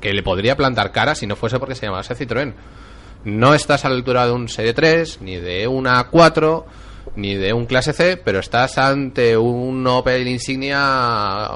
que 0.01 0.13
le 0.15 0.23
podría 0.23 0.57
plantar 0.57 0.93
cara 0.93 1.15
si 1.15 1.27
no 1.27 1.37
fuese 1.37 1.59
porque 1.59 1.75
se 1.75 1.87
llamase 1.87 2.15
Citroën. 2.17 2.55
No 3.25 3.55
estás 3.55 3.85
a 3.85 3.89
la 3.91 3.97
altura 3.97 4.27
de 4.27 4.33
un 4.33 4.49
Serie 4.49 4.73
3, 4.73 5.21
ni 5.21 5.37
de 5.37 5.67
una 5.69 6.03
4, 6.05 6.67
ni 7.17 7.35
de 7.35 7.53
un 7.53 7.67
clase 7.67 7.93
C, 7.93 8.17
pero 8.17 8.39
estás 8.39 8.79
ante 8.79 9.37
un 9.37 9.87
Opel 9.87 10.27
Insignia 10.27 11.49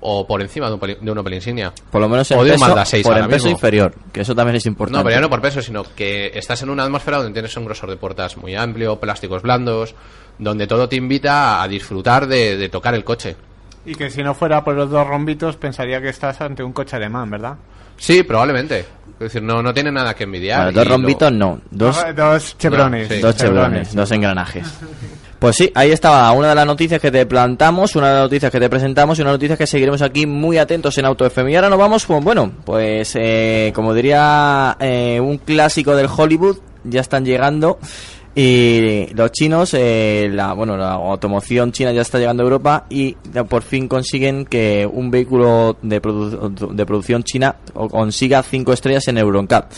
o 0.00 0.26
por 0.26 0.40
encima 0.42 0.68
de 0.68 0.74
un, 0.74 0.80
Opel- 0.80 0.98
de 1.00 1.10
un 1.10 1.18
Opel 1.18 1.34
Insignia. 1.34 1.72
Por 1.90 2.00
lo 2.00 2.08
menos 2.08 2.30
en 2.30 2.38
O 2.38 2.44
de 2.44 2.50
un 2.52 2.56
peso, 2.56 2.66
Mazda 2.68 2.84
6 2.84 3.04
por 3.06 3.16
en 3.18 3.28
peso 3.28 3.48
inferior, 3.48 3.94
que 4.12 4.20
eso 4.20 4.34
también 4.34 4.56
es 4.56 4.66
importante. 4.66 4.98
No, 4.98 5.04
pero 5.04 5.16
ya 5.16 5.20
no 5.20 5.30
por 5.30 5.40
peso, 5.40 5.62
sino 5.62 5.82
que 5.82 6.30
estás 6.34 6.62
en 6.62 6.70
una 6.70 6.84
atmósfera 6.84 7.16
donde 7.16 7.32
tienes 7.32 7.56
un 7.56 7.64
grosor 7.64 7.88
de 7.90 7.96
puertas 7.96 8.36
muy 8.36 8.54
amplio, 8.54 9.00
plásticos 9.00 9.42
blandos, 9.42 9.94
donde 10.38 10.66
todo 10.66 10.88
te 10.88 10.96
invita 10.96 11.62
a 11.62 11.66
disfrutar 11.68 12.26
de, 12.26 12.56
de 12.56 12.68
tocar 12.68 12.94
el 12.94 13.02
coche. 13.02 13.34
Y 13.86 13.94
que 13.94 14.10
si 14.10 14.22
no 14.22 14.34
fuera 14.34 14.62
por 14.64 14.74
los 14.74 14.90
dos 14.90 15.06
rombitos, 15.06 15.56
pensaría 15.56 16.00
que 16.00 16.08
estás 16.10 16.40
ante 16.40 16.62
un 16.62 16.72
coche 16.72 16.96
alemán, 16.96 17.30
¿verdad? 17.30 17.54
Sí, 17.96 18.22
probablemente. 18.22 18.80
Es 19.14 19.18
decir, 19.18 19.42
no, 19.42 19.62
no 19.62 19.74
tiene 19.74 19.90
nada 19.90 20.14
que 20.14 20.24
envidiar. 20.24 20.64
Bueno, 20.66 20.72
dos 20.78 20.84
y 20.86 20.88
lo- 20.88 20.94
rombitos 20.96 21.32
no, 21.32 21.60
dos, 21.70 21.96
Dos, 21.96 22.16
dos 22.16 22.58
chevrones. 22.58 23.08
sí. 23.08 23.18
dos 23.20 23.34
chevrones, 23.36 23.94
dos 23.94 24.10
engranajes. 24.12 24.66
Pues 25.40 25.56
sí, 25.56 25.70
ahí 25.74 25.90
estaba 25.92 26.30
una 26.32 26.48
de 26.50 26.54
las 26.56 26.66
noticias 26.66 27.00
que 27.00 27.10
te 27.10 27.24
plantamos, 27.26 27.94
una 27.96 28.08
de 28.08 28.14
las 28.14 28.22
noticias 28.24 28.50
que 28.52 28.60
te 28.60 28.68
presentamos 28.68 29.18
y 29.18 29.22
una 29.22 29.30
noticia 29.32 29.56
que 29.56 29.66
seguiremos 29.66 30.02
aquí 30.02 30.26
muy 30.26 30.58
atentos 30.58 30.96
en 30.98 31.04
Auto 31.06 31.24
FM. 31.26 31.50
Y 31.52 31.56
ahora 31.56 31.70
nos 31.70 31.78
vamos, 31.78 32.04
pues 32.06 32.22
bueno, 32.22 32.52
pues 32.64 33.12
eh, 33.16 33.72
como 33.74 33.94
diría 33.94 34.76
eh, 34.80 35.18
un 35.20 35.38
clásico 35.38 35.94
del 35.96 36.08
Hollywood, 36.14 36.58
ya 36.84 37.00
están 37.00 37.24
llegando 37.24 37.78
Y 38.40 39.08
los 39.14 39.32
chinos, 39.32 39.74
eh, 39.74 40.28
la, 40.32 40.52
bueno, 40.52 40.76
la 40.76 40.92
automoción 40.92 41.72
china 41.72 41.90
ya 41.90 42.02
está 42.02 42.20
llegando 42.20 42.44
a 42.44 42.46
Europa 42.46 42.86
y 42.88 43.14
por 43.48 43.62
fin 43.62 43.88
consiguen 43.88 44.44
que 44.44 44.88
un 44.88 45.10
vehículo 45.10 45.76
de, 45.82 46.00
produ- 46.00 46.70
de 46.72 46.86
producción 46.86 47.24
china 47.24 47.56
consiga 47.74 48.44
cinco 48.44 48.72
estrellas 48.72 49.08
en 49.08 49.18
Euroncap. 49.18 49.72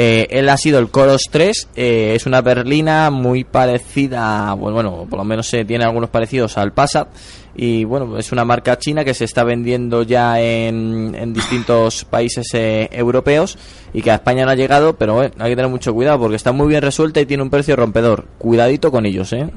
Eh, 0.00 0.28
él 0.30 0.48
ha 0.48 0.56
sido 0.56 0.78
el 0.78 0.90
Coros 0.90 1.22
3, 1.28 1.70
eh, 1.74 2.12
es 2.14 2.24
una 2.24 2.40
berlina 2.40 3.10
muy 3.10 3.42
parecida, 3.42 4.54
bueno, 4.54 4.74
bueno, 4.74 5.06
por 5.10 5.18
lo 5.18 5.24
menos 5.24 5.52
eh, 5.54 5.64
tiene 5.64 5.82
algunos 5.82 6.08
parecidos 6.08 6.56
al 6.56 6.72
Passat 6.72 7.08
y 7.56 7.82
bueno, 7.82 8.16
es 8.16 8.30
una 8.30 8.44
marca 8.44 8.78
china 8.78 9.04
que 9.04 9.12
se 9.12 9.24
está 9.24 9.42
vendiendo 9.42 10.04
ya 10.04 10.40
en, 10.40 11.16
en 11.16 11.32
distintos 11.32 12.04
países 12.04 12.46
europeos 12.52 13.58
y 13.92 14.00
que 14.00 14.12
a 14.12 14.14
España 14.14 14.44
no 14.44 14.52
ha 14.52 14.54
llegado, 14.54 14.94
pero 14.96 15.18
hay 15.18 15.30
que 15.30 15.56
tener 15.56 15.68
mucho 15.68 15.92
cuidado 15.92 16.20
porque 16.20 16.36
está 16.36 16.52
muy 16.52 16.68
bien 16.68 16.82
resuelta 16.82 17.20
y 17.20 17.26
tiene 17.26 17.42
un 17.42 17.50
precio 17.50 17.74
rompedor. 17.74 18.28
Cuidadito 18.38 18.92
con 18.92 19.04
ellos, 19.04 19.32
¿eh? 19.32 19.50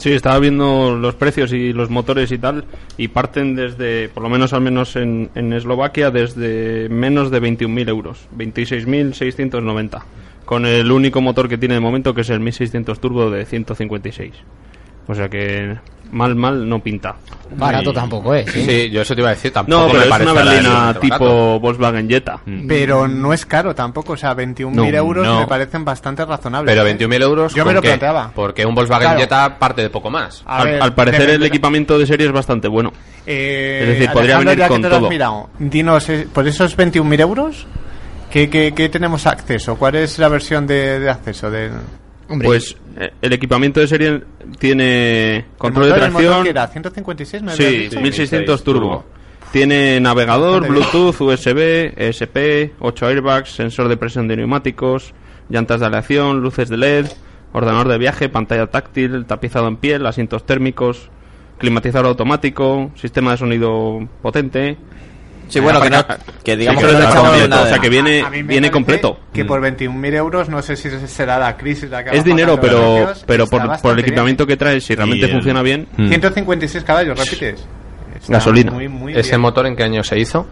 Sí, 0.00 0.12
estaba 0.12 0.38
viendo 0.38 0.96
los 0.96 1.14
precios 1.14 1.52
y 1.52 1.74
los 1.74 1.90
motores 1.90 2.32
y 2.32 2.38
tal, 2.38 2.64
y 2.96 3.08
parten 3.08 3.54
desde, 3.54 4.08
por 4.08 4.22
lo 4.22 4.30
menos 4.30 4.54
al 4.54 4.62
menos 4.62 4.96
en, 4.96 5.28
en 5.34 5.52
Eslovaquia, 5.52 6.10
desde 6.10 6.88
menos 6.88 7.30
de 7.30 7.42
21.000 7.42 7.88
euros, 7.90 8.26
26.690, 8.34 10.02
con 10.46 10.64
el 10.64 10.90
único 10.90 11.20
motor 11.20 11.50
que 11.50 11.58
tiene 11.58 11.74
de 11.74 11.80
momento, 11.80 12.14
que 12.14 12.22
es 12.22 12.30
el 12.30 12.40
1600 12.40 12.98
turbo 12.98 13.30
de 13.30 13.44
156. 13.44 14.32
O 15.06 15.14
sea 15.14 15.28
que 15.28 15.76
mal, 16.12 16.34
mal 16.36 16.68
no 16.68 16.80
pinta. 16.82 17.16
Barato 17.56 17.90
Y- 17.90 17.94
tampoco 17.94 18.34
es. 18.34 18.46
¿eh? 18.56 18.64
Sí, 18.86 18.90
yo 18.90 19.02
eso 19.02 19.14
te 19.14 19.20
iba 19.22 19.30
a 19.30 19.34
decir. 19.34 19.52
Tampoco 19.52 19.78
No, 19.78 19.86
pero 19.88 19.98
me 19.98 20.04
es 20.04 20.10
parece 20.10 20.30
una 20.30 20.42
berlina 20.44 20.94
tipo 21.00 21.18
barato. 21.24 21.60
Volkswagen 21.60 22.08
Jetta. 22.08 22.40
Pero 22.68 23.08
no 23.08 23.32
es 23.32 23.44
caro 23.46 23.74
tampoco, 23.74 24.12
o 24.12 24.16
sea, 24.16 24.34
21.000 24.36 24.70
No, 24.74 24.84
euros 24.84 25.26
no. 25.26 25.40
me 25.40 25.46
parecen 25.46 25.84
bastante 25.84 26.24
razonables. 26.24 26.72
Pero 26.72 26.86
¿eh? 26.86 26.96
21.000 26.96 27.22
euros. 27.22 27.54
Yo 27.54 27.64
me 27.64 27.68
¿con 27.70 27.74
lo 27.74 27.82
qué? 27.82 27.88
planteaba. 27.88 28.30
Porque 28.34 28.64
un 28.64 28.74
Volkswagen 28.74 29.06
Claro. 29.08 29.20
Jetta 29.20 29.58
parte 29.58 29.82
de 29.82 29.90
poco 29.90 30.10
más. 30.10 30.42
A 30.46 30.58
Al, 30.58 30.68
ver, 30.68 30.82
al 30.82 30.94
parecer 30.94 31.30
el 31.30 31.42
equipamiento 31.44 31.98
de 31.98 32.06
serie 32.06 32.26
es 32.26 32.32
bastante 32.32 32.68
bueno. 32.68 32.92
Eh, 33.26 33.80
Es 33.82 33.88
decir, 33.88 34.10
podría 34.12 34.36
Alejandro, 34.36 34.50
venir 34.50 34.58
ya 34.58 34.64
que 34.66 34.72
con 34.72 34.82
te 34.82 34.88
lo 34.88 34.94
has 34.94 35.00
todo. 35.00 35.10
mirado, 35.10 35.50
dinos, 35.58 36.08
eh, 36.08 36.28
por 36.32 36.46
esos 36.46 36.76
21.000 36.76 37.20
euros, 37.20 37.66
¿qué, 38.30 38.48
qué, 38.48 38.72
qué 38.74 38.88
tenemos 38.88 39.26
acceso? 39.26 39.76
¿Cuál 39.76 39.96
es 39.96 40.18
la 40.18 40.28
versión 40.28 40.66
de, 40.66 41.00
de 41.00 41.10
acceso? 41.10 41.50
De, 41.50 41.70
Hombre, 42.30 42.46
Pues 42.46 42.76
eh, 42.96 43.10
el 43.20 43.32
equipamiento 43.34 43.80
de 43.80 43.88
serie 43.88 44.22
tiene 44.58 45.44
control 45.58 45.86
¿El 45.86 45.92
de 45.92 45.98
tracción. 45.98 46.46
era? 46.46 46.72
¿156 46.72 47.42
me 47.42 47.52
Sí, 47.52 47.64
dicho? 47.64 48.00
1600 48.00 48.64
turbo. 48.64 49.04
Tiene 49.52 49.98
navegador. 50.00 50.66
Bluetooth, 50.68 51.20
USB, 51.20 51.92
ESP, 51.96 52.72
8 52.78 53.06
airbags, 53.06 53.50
sensor 53.50 53.88
de 53.88 53.96
presión 53.96 54.28
de 54.28 54.36
neumáticos, 54.36 55.12
llantas 55.48 55.80
de 55.80 55.86
aleación, 55.86 56.40
luces 56.40 56.68
de 56.68 56.76
LED, 56.76 57.06
ordenador 57.52 57.88
de 57.88 57.98
viaje, 57.98 58.28
pantalla 58.28 58.68
táctil, 58.68 59.24
tapizado 59.26 59.66
en 59.66 59.76
piel, 59.76 60.06
asientos 60.06 60.46
térmicos, 60.46 61.10
climatizador 61.58 62.06
automático, 62.06 62.92
sistema 62.94 63.32
de 63.32 63.38
sonido 63.38 64.08
potente. 64.22 64.76
Sí, 65.50 65.60
bueno, 65.60 65.80
que, 65.80 65.90
no, 65.90 66.04
que 66.44 66.56
digamos 66.56 66.82
Sí, 66.82 66.86
que 66.86 66.92
no 66.92 66.98
que 66.98 67.04
está 67.04 67.10
echamos 67.10 67.28
completo, 67.30 67.48
nada 67.50 67.62
o 67.62 67.68
sea 67.68 67.78
que 67.78 67.88
viene, 67.88 68.20
A 68.22 68.30
viene 68.30 68.70
completo. 68.70 69.18
Que 69.32 69.44
por 69.44 69.60
21.000 69.60 70.14
euros, 70.14 70.48
no 70.48 70.62
sé 70.62 70.76
si 70.76 70.88
será 71.06 71.38
la 71.38 71.56
crisis 71.56 71.90
la 71.90 72.04
que 72.04 72.16
Es 72.16 72.24
dinero, 72.24 72.58
pero, 72.60 72.94
precios, 73.06 73.24
pero 73.26 73.46
por, 73.46 73.80
por 73.82 73.92
el 73.94 73.98
equipamiento 74.00 74.46
que 74.46 74.56
trae, 74.56 74.80
si 74.80 74.94
realmente 74.94 75.26
el- 75.26 75.32
funciona 75.32 75.62
bien, 75.62 75.88
Mm. 75.92 75.96
bien. 76.08 76.08
156 76.20 76.84
caballos, 76.84 77.18
repites. 77.18 77.66
Está 78.14 78.32
Gasolina. 78.34 78.70
Muy, 78.72 78.88
muy 78.88 79.12
¿Ese 79.14 79.30
bien. 79.30 79.40
motor 79.40 79.66
en 79.66 79.76
qué 79.76 79.82
año 79.84 80.02
se 80.02 80.18
hizo? 80.18 80.46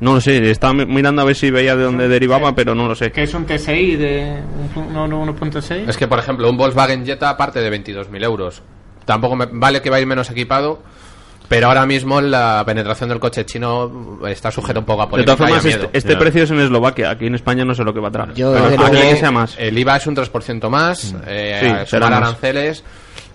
no 0.00 0.14
lo 0.14 0.20
sé. 0.20 0.50
Estaba 0.50 0.74
mi- 0.74 0.84
mirando 0.84 1.22
a 1.22 1.24
ver 1.24 1.34
si 1.36 1.50
veía 1.50 1.74
de 1.76 1.84
dónde 1.84 2.08
derivaba, 2.08 2.54
pero 2.54 2.74
no 2.74 2.86
lo 2.88 2.94
sé. 2.94 3.10
¿Qué 3.10 3.22
es 3.22 3.32
un 3.32 3.46
TSI 3.46 3.96
de 3.96 4.36
un- 4.76 4.94
un- 4.96 5.12
1.6? 5.12 5.88
Es 5.88 5.96
que, 5.96 6.06
por 6.08 6.18
ejemplo, 6.18 6.50
un 6.50 6.56
Volkswagen 6.58 7.06
Jetta 7.06 7.34
parte 7.38 7.60
de 7.60 7.70
22.000 7.70 8.22
euros. 8.22 8.60
Tampoco 9.06 9.34
me, 9.36 9.46
vale 9.50 9.80
que 9.80 9.88
va 9.88 9.96
a 9.96 10.00
ir 10.00 10.06
menos 10.06 10.28
equipado, 10.30 10.82
pero 11.48 11.68
ahora 11.68 11.84
mismo 11.86 12.20
la 12.20 12.62
penetración 12.66 13.08
del 13.10 13.20
coche 13.20 13.44
chino 13.44 14.18
está 14.26 14.50
sujeta 14.50 14.78
un 14.78 14.84
poco 14.84 15.02
a 15.02 15.06
De 15.06 15.10
polémica 15.10 15.36
todas 15.36 15.48
formas, 15.50 15.64
y 15.64 15.68
a 15.68 15.70
este, 15.70 15.78
miedo. 15.82 15.90
este 15.92 16.16
precio 16.16 16.42
es 16.44 16.50
en 16.50 16.60
Eslovaquia. 16.60 17.10
Aquí 17.10 17.26
en 17.26 17.34
España 17.34 17.64
no 17.64 17.74
sé 17.74 17.84
lo 17.84 17.92
que 17.94 18.00
va 18.00 18.08
a 18.08 18.12
traer. 18.12 18.34
Yo, 18.34 18.52
Pero 18.52 18.68
luego, 18.76 19.10
que 19.10 19.16
sea 19.16 19.30
más. 19.30 19.54
El 19.58 19.78
IVA 19.78 19.96
es 19.96 20.06
un 20.06 20.16
3% 20.16 20.68
más, 20.70 21.14
eh, 21.26 21.58
Sí, 21.60 21.66
sumar 21.68 21.86
será 21.88 22.10
más. 22.10 22.18
aranceles, 22.18 22.84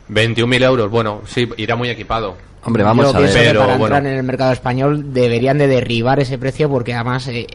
21.000 0.10 0.64
euros. 0.64 0.90
Bueno, 0.90 1.22
sí, 1.26 1.48
irá 1.58 1.76
muy 1.76 1.90
equipado. 1.90 2.36
Hombre, 2.64 2.84
vamos 2.84 3.06
yo 3.06 3.18
a 3.18 3.22
ver. 3.22 3.30
pienso 3.30 3.40
que 3.40 3.48
Pero, 3.48 3.60
para 3.62 3.78
bueno. 3.78 3.96
entrar 3.96 4.12
en 4.12 4.18
el 4.20 4.24
mercado 4.26 4.52
español 4.52 5.14
deberían 5.14 5.58
de 5.58 5.68
derribar 5.68 6.20
ese 6.20 6.38
precio 6.38 6.70
porque 6.70 6.94
además, 6.94 7.28
eh, 7.30 7.48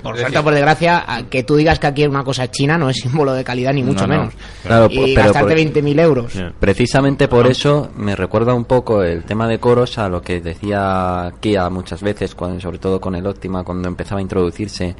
por 0.00 0.14
Es 0.14 0.20
suerte 0.20 0.22
o 0.22 0.40
decir- 0.40 0.44
por 0.44 0.54
desgracia, 0.54 1.04
a- 1.06 1.22
que 1.24 1.42
tú 1.42 1.56
digas 1.56 1.78
que 1.78 1.86
aquí 1.86 2.06
una 2.06 2.24
cosa 2.24 2.50
china 2.50 2.78
no 2.78 2.88
es 2.90 2.96
símbolo 2.96 3.32
de 3.34 3.44
calidad 3.44 3.72
ni 3.74 3.82
mucho 3.82 4.06
no. 4.06 4.16
menos. 4.16 4.34
Claro, 4.62 4.88
y 4.90 5.14
pero 5.14 5.26
gastarte 5.32 5.48
por- 5.48 5.56
20.000 5.56 5.98
euros. 6.00 6.32
Precisamente 6.58 7.28
por 7.28 7.46
eso 7.46 7.90
me 7.96 8.16
recuerda 8.16 8.54
un 8.54 8.64
poco 8.64 9.02
el 9.02 9.24
tema 9.24 9.46
de 9.48 9.58
coros 9.58 9.98
a 9.98 10.08
lo 10.08 10.22
que 10.22 10.40
decía 10.40 11.32
Kia 11.40 11.68
muchas 11.70 12.02
veces, 12.02 12.34
cuando, 12.34 12.60
sobre 12.60 12.78
todo 12.78 13.00
con 13.00 13.14
el 13.14 13.26
Optima, 13.26 13.64
cuando 13.64 13.88
empezaba 13.88 14.18
a 14.20 14.22
introducirse. 14.22 14.96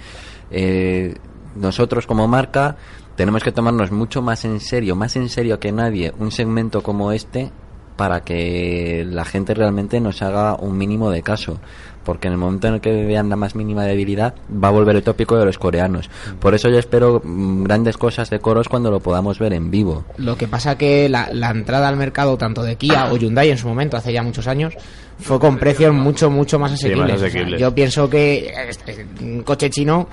Eh, 0.51 1.15
nosotros 1.57 2.07
como 2.07 2.27
marca 2.29 2.77
tenemos 3.17 3.43
que 3.43 3.53
tomarnos 3.53 3.91
mucho 3.93 4.23
más 4.23 4.45
en 4.45 4.59
serio, 4.61 4.97
más 4.97 5.17
en 5.17 5.29
serio 5.29 5.59
que 5.61 5.71
nadie, 5.73 6.13
un 6.19 6.31
segmento 6.31 6.83
como 6.83 7.13
este 7.13 7.51
para 7.97 8.21
que 8.23 9.05
la 9.07 9.25
gente 9.25 9.53
realmente 9.55 10.01
nos 10.01 10.23
haga 10.23 10.55
un 10.57 10.77
mínimo 10.79 11.11
de 11.11 11.23
caso. 11.23 11.61
Porque 12.05 12.27
en 12.29 12.33
el 12.35 12.39
momento 12.39 12.69
en 12.69 12.75
el 12.75 12.81
que 12.81 12.91
vean 13.05 13.29
la 13.29 13.37
más 13.37 13.55
mínima 13.55 13.85
debilidad, 13.85 14.35
va 14.53 14.69
a 14.69 14.71
volver 14.73 14.97
el 14.97 15.03
tópico 15.03 15.37
de 15.37 15.45
los 15.45 15.59
coreanos. 15.59 16.11
Por 16.41 16.55
eso 16.55 16.69
yo 16.69 16.79
espero 16.79 17.21
mm, 17.25 17.63
grandes 17.65 17.97
cosas 17.97 18.29
de 18.31 18.41
coros 18.41 18.69
cuando 18.69 18.91
lo 18.91 19.01
podamos 19.01 19.39
ver 19.39 19.53
en 19.53 19.71
vivo. 19.71 20.05
Lo 20.17 20.37
que 20.37 20.49
pasa 20.49 20.77
que 20.77 21.09
la, 21.09 21.29
la 21.33 21.51
entrada 21.51 21.89
al 21.89 21.97
mercado 21.97 22.37
tanto 22.37 22.63
de 22.63 22.77
Kia 22.77 23.13
o 23.13 23.17
Hyundai 23.17 23.51
en 23.51 23.59
su 23.59 23.69
momento, 23.69 23.97
hace 23.97 24.13
ya 24.13 24.23
muchos 24.23 24.47
años, 24.49 24.75
fue 25.19 25.39
con 25.39 25.59
precios 25.59 25.95
mucho, 25.95 26.31
mucho 26.31 26.59
más 26.59 26.71
Sí, 26.73 26.87
asequibles. 26.87 27.07
más 27.13 27.15
O 27.15 27.19
sea, 27.19 27.29
asequibles. 27.29 27.61
yo 27.61 27.75
pienso 27.75 28.11
que 28.11 28.53
este, 28.69 29.07
un 29.21 29.43
coche 29.43 29.71
chino, 29.71 30.09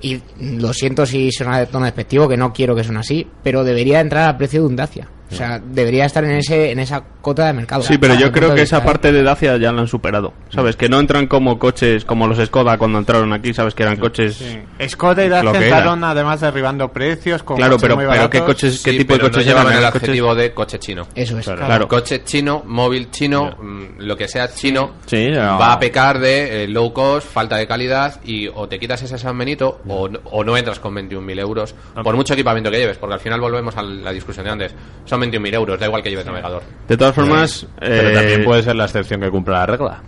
y 0.00 0.20
lo 0.40 0.72
siento 0.72 1.06
si 1.06 1.30
suena 1.30 1.58
de 1.60 1.66
tono 1.66 1.84
despectivo, 1.84 2.28
que 2.28 2.36
no 2.36 2.52
quiero 2.52 2.74
que 2.74 2.82
suene 2.82 3.00
así, 3.00 3.26
pero 3.42 3.62
debería 3.64 4.00
entrar 4.00 4.28
al 4.28 4.36
precio 4.36 4.62
de 4.62 4.66
un 4.66 4.76
Dacia. 4.76 5.08
O 5.30 5.34
sea, 5.34 5.58
debería 5.62 6.06
estar 6.06 6.24
en 6.24 6.32
ese 6.32 6.70
en 6.70 6.78
esa 6.78 7.02
cota 7.20 7.46
de 7.46 7.52
mercado. 7.52 7.82
Sí, 7.82 7.98
pero 7.98 8.14
yo 8.14 8.32
creo 8.32 8.54
que 8.54 8.62
esa 8.62 8.78
¿eh? 8.78 8.82
parte 8.84 9.12
de 9.12 9.22
Dacia 9.22 9.56
ya 9.58 9.72
la 9.72 9.82
han 9.82 9.86
superado. 9.88 10.32
¿Sabes? 10.48 10.76
Que 10.76 10.88
no 10.88 10.98
entran 11.00 11.26
como 11.26 11.58
coches 11.58 12.04
como 12.04 12.26
los 12.26 12.38
Skoda 12.46 12.78
cuando 12.78 12.98
entraron 12.98 13.32
aquí, 13.32 13.52
¿sabes? 13.52 13.74
Que 13.74 13.82
eran 13.82 13.96
coches. 13.98 14.36
Sí. 14.36 14.88
Skoda 14.88 15.24
y 15.24 15.28
Dacia 15.28 15.50
entraron 15.52 16.02
además 16.04 16.40
derribando 16.40 16.88
precios 16.92 17.42
con 17.42 17.56
Claro, 17.58 17.76
pero, 17.78 17.96
muy 17.96 18.06
pero 18.08 18.30
¿qué 18.30 18.40
coches, 18.40 18.80
qué 18.82 18.92
Sí, 18.92 18.98
tipo 18.98 19.14
de 19.14 19.20
coches 19.20 19.36
no 19.36 19.42
eran? 19.42 19.54
llevaban 19.64 19.72
el 19.72 19.78
coches- 19.90 20.02
adjetivo 20.02 20.34
de 20.34 20.54
coche 20.54 20.78
chino. 20.78 21.06
Eso 21.14 21.38
es. 21.38 21.44
Claro. 21.44 21.66
Claro. 21.66 21.88
Coche 21.88 22.24
chino, 22.24 22.62
móvil 22.66 23.10
chino, 23.10 23.56
mm, 23.60 23.84
lo 23.98 24.16
que 24.16 24.28
sea 24.28 24.48
chino, 24.48 24.92
Sí, 25.06 25.28
no. 25.28 25.58
va 25.58 25.72
a 25.74 25.78
pecar 25.78 26.18
de 26.18 26.64
eh, 26.64 26.68
low 26.68 26.92
cost, 26.92 27.28
falta 27.30 27.56
de 27.56 27.66
calidad 27.66 28.20
y 28.24 28.48
o 28.48 28.66
te 28.68 28.78
quitas 28.78 29.02
ese 29.02 29.18
San 29.18 29.36
Benito 29.36 29.80
o, 29.86 30.08
no- 30.08 30.20
o 30.24 30.42
no 30.42 30.56
entras 30.56 30.78
con 30.80 30.94
21.000 30.94 31.38
euros 31.38 31.74
por 32.02 32.16
mucho 32.16 32.32
equipamiento 32.32 32.70
que 32.70 32.78
lleves, 32.78 32.96
porque 32.96 33.14
al 33.14 33.20
final 33.20 33.40
volvemos 33.40 33.76
a 33.76 33.82
la 33.82 34.10
discusión 34.12 34.46
de 34.46 34.52
antes. 34.52 34.74
Son 35.04 35.17
21.000 35.20 35.54
euros, 35.54 35.80
da 35.80 35.86
igual 35.86 36.02
que 36.02 36.10
lleves 36.10 36.26
navegador. 36.26 36.62
De 36.86 36.96
todas 36.96 37.14
formas, 37.14 37.66
Pero 37.78 38.10
eh, 38.10 38.14
también 38.14 38.44
puede 38.44 38.62
ser 38.62 38.76
la 38.76 38.84
excepción 38.84 39.20
que 39.20 39.30
cumpla 39.30 39.60
la 39.60 39.66
regla. 39.66 40.02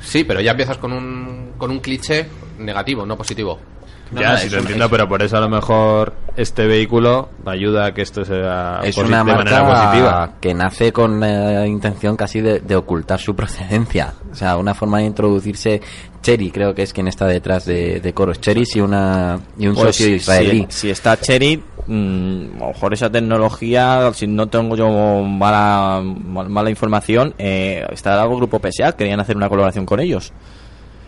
Sí, 0.00 0.24
pero 0.24 0.40
ya 0.40 0.52
empiezas 0.52 0.78
con 0.78 0.92
un, 0.92 1.52
con 1.58 1.70
un 1.70 1.80
cliché 1.80 2.26
negativo, 2.58 3.04
no 3.04 3.16
positivo. 3.16 3.58
Ya, 4.12 4.36
sí, 4.38 4.48
lo 4.50 4.58
entiendo, 4.58 4.88
pero 4.88 5.08
por 5.08 5.22
eso 5.22 5.36
a 5.36 5.40
lo 5.40 5.48
mejor 5.48 6.12
este 6.36 6.66
vehículo 6.66 7.28
ayuda 7.44 7.86
a 7.86 7.94
que 7.94 8.02
esto 8.02 8.24
sea 8.24 8.80
es 8.84 8.96
una 8.98 9.18
de 9.24 9.24
manera 9.34 9.64
positiva. 9.66 10.32
que 10.40 10.54
nace 10.54 10.92
con 10.92 11.18
la 11.20 11.66
intención 11.66 12.16
casi 12.16 12.40
de, 12.40 12.60
de 12.60 12.76
ocultar 12.76 13.18
su 13.20 13.34
procedencia. 13.36 14.14
O 14.30 14.34
sea, 14.34 14.56
una 14.56 14.74
forma 14.74 14.98
de 14.98 15.04
introducirse. 15.04 15.80
Cherry 16.22 16.50
creo 16.50 16.74
que 16.74 16.82
es 16.82 16.92
quien 16.92 17.06
está 17.06 17.26
detrás 17.26 17.64
de, 17.66 18.00
de 18.00 18.12
Coros. 18.12 18.40
Cherry 18.40 18.64
y, 18.74 18.80
una, 18.80 19.38
y 19.58 19.68
un 19.68 19.74
Pues, 19.74 19.94
socio 19.96 20.06
si- 20.06 20.12
israelí. 20.14 20.66
Si, 20.68 20.90
está 20.90 21.16
Cherry, 21.20 21.62
mm, 21.86 22.56
a 22.56 22.58
lo 22.60 22.66
mejor 22.72 22.94
esa 22.94 23.08
tecnología, 23.10 24.10
si 24.12 24.26
no 24.26 24.48
tengo 24.48 24.74
yo 24.76 24.88
mala, 25.22 26.02
mal- 26.02 26.48
mala 26.48 26.68
información, 26.70 27.32
eh, 27.38 27.86
está 27.92 28.20
algo 28.20 28.36
Grupo 28.38 28.58
PSA, 28.60 28.92
querían 28.96 29.20
hacer 29.20 29.36
una 29.36 29.48
colaboración 29.48 29.86
con 29.86 30.00
ellos. 30.00 30.32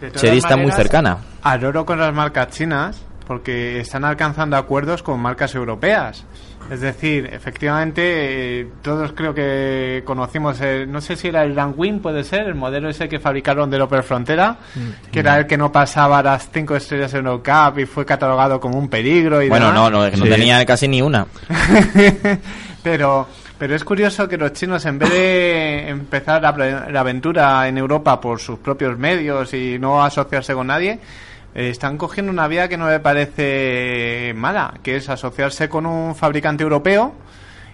Está 0.01 0.57
muy 0.57 0.73
cercana. 0.73 1.19
Al 1.43 1.65
oro 1.65 1.85
con 1.87 1.99
las 1.99 2.15
marcas 2.15 2.49
chinas, 2.49 3.01
porque 3.27 3.81
están 3.81 4.05
alcanzando 4.05 4.57
acuerdos 4.57 5.03
con 5.03 5.21
marcas 5.21 5.55
europeas. 5.55 6.25
Es 6.71 6.81
decir, 6.83 7.29
efectivamente, 7.33 8.03
eh, 8.61 8.69
todos 8.83 9.13
creo 9.13 9.33
que 9.33 10.03
conocimos, 10.05 10.61
el- 10.61 10.91
no 10.93 11.01
sé 11.01 11.17
si 11.17 11.29
era 11.29 11.43
el 11.43 11.55
Langwin, 11.55 12.01
puede 12.01 12.25
ser, 12.25 12.43
el 12.47 12.55
modelo 12.55 12.91
ese 12.91 13.09
que 13.09 13.19
fabricaron 13.19 13.71
del 13.71 13.81
Opel 13.83 14.03
Frontera, 14.03 14.57
que 15.11 15.21
era 15.21 15.39
el 15.39 15.47
que 15.47 15.57
no 15.57 15.73
pasaba 15.73 16.23
las 16.23 16.51
cinco 16.53 16.77
estrellas 16.77 17.15
en 17.15 17.27
Eurocup 17.27 17.79
y 17.79 17.87
fue 17.87 18.05
catalogado 18.05 18.61
como 18.61 18.79
un 18.79 18.89
peligro. 18.89 19.43
Y 19.43 19.49
Bueno, 19.49 19.69
demás. 19.69 19.81
no, 19.81 19.91
no, 19.91 20.11
no 20.11 20.25
Sí. 20.25 20.29
tenía 20.29 20.65
casi 20.67 20.89
ni 20.89 21.01
una. 21.01 21.27
pero 22.83 23.27
pero 23.59 23.75
es 23.75 23.85
curioso 23.85 24.29
que 24.29 24.37
los 24.37 24.53
chinos 24.53 24.85
en 24.87 24.99
vez 24.99 25.11
de 25.11 25.89
empezar 25.89 26.41
la, 26.43 27.01
aventura 27.01 27.67
en 27.67 27.77
Europa 27.77 28.21
por 28.21 28.39
sus 28.39 28.59
propios 28.61 28.97
medios 28.99 29.53
y 29.53 29.79
no 29.79 30.03
asociarse 30.03 30.55
con 30.55 30.69
nadie 30.69 31.01
eh, 31.55 31.71
están 31.71 31.99
cogiendo 31.99 32.31
una 32.31 32.47
vía 32.47 32.69
que 32.69 32.77
no 32.77 32.87
me 32.87 33.01
parece 33.01 34.33
mala, 34.37 34.75
que 34.83 34.97
es 34.97 35.09
asociarse 35.09 35.69
con 35.69 35.87
un 35.87 36.15
fabricante 36.15 36.63
europeo 36.63 37.15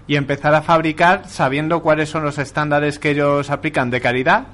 y 0.07 0.17
empezar 0.17 0.55
a 0.55 0.63
fabricar 0.63 1.29
sabiendo 1.29 1.83
cuáles 1.83 2.09
son 2.09 2.25
los 2.25 2.39
estándares 2.39 2.99
que 2.99 3.11
ellos 3.11 3.51
aplican 3.51 3.91
de 3.91 4.01
calidad 4.01 4.47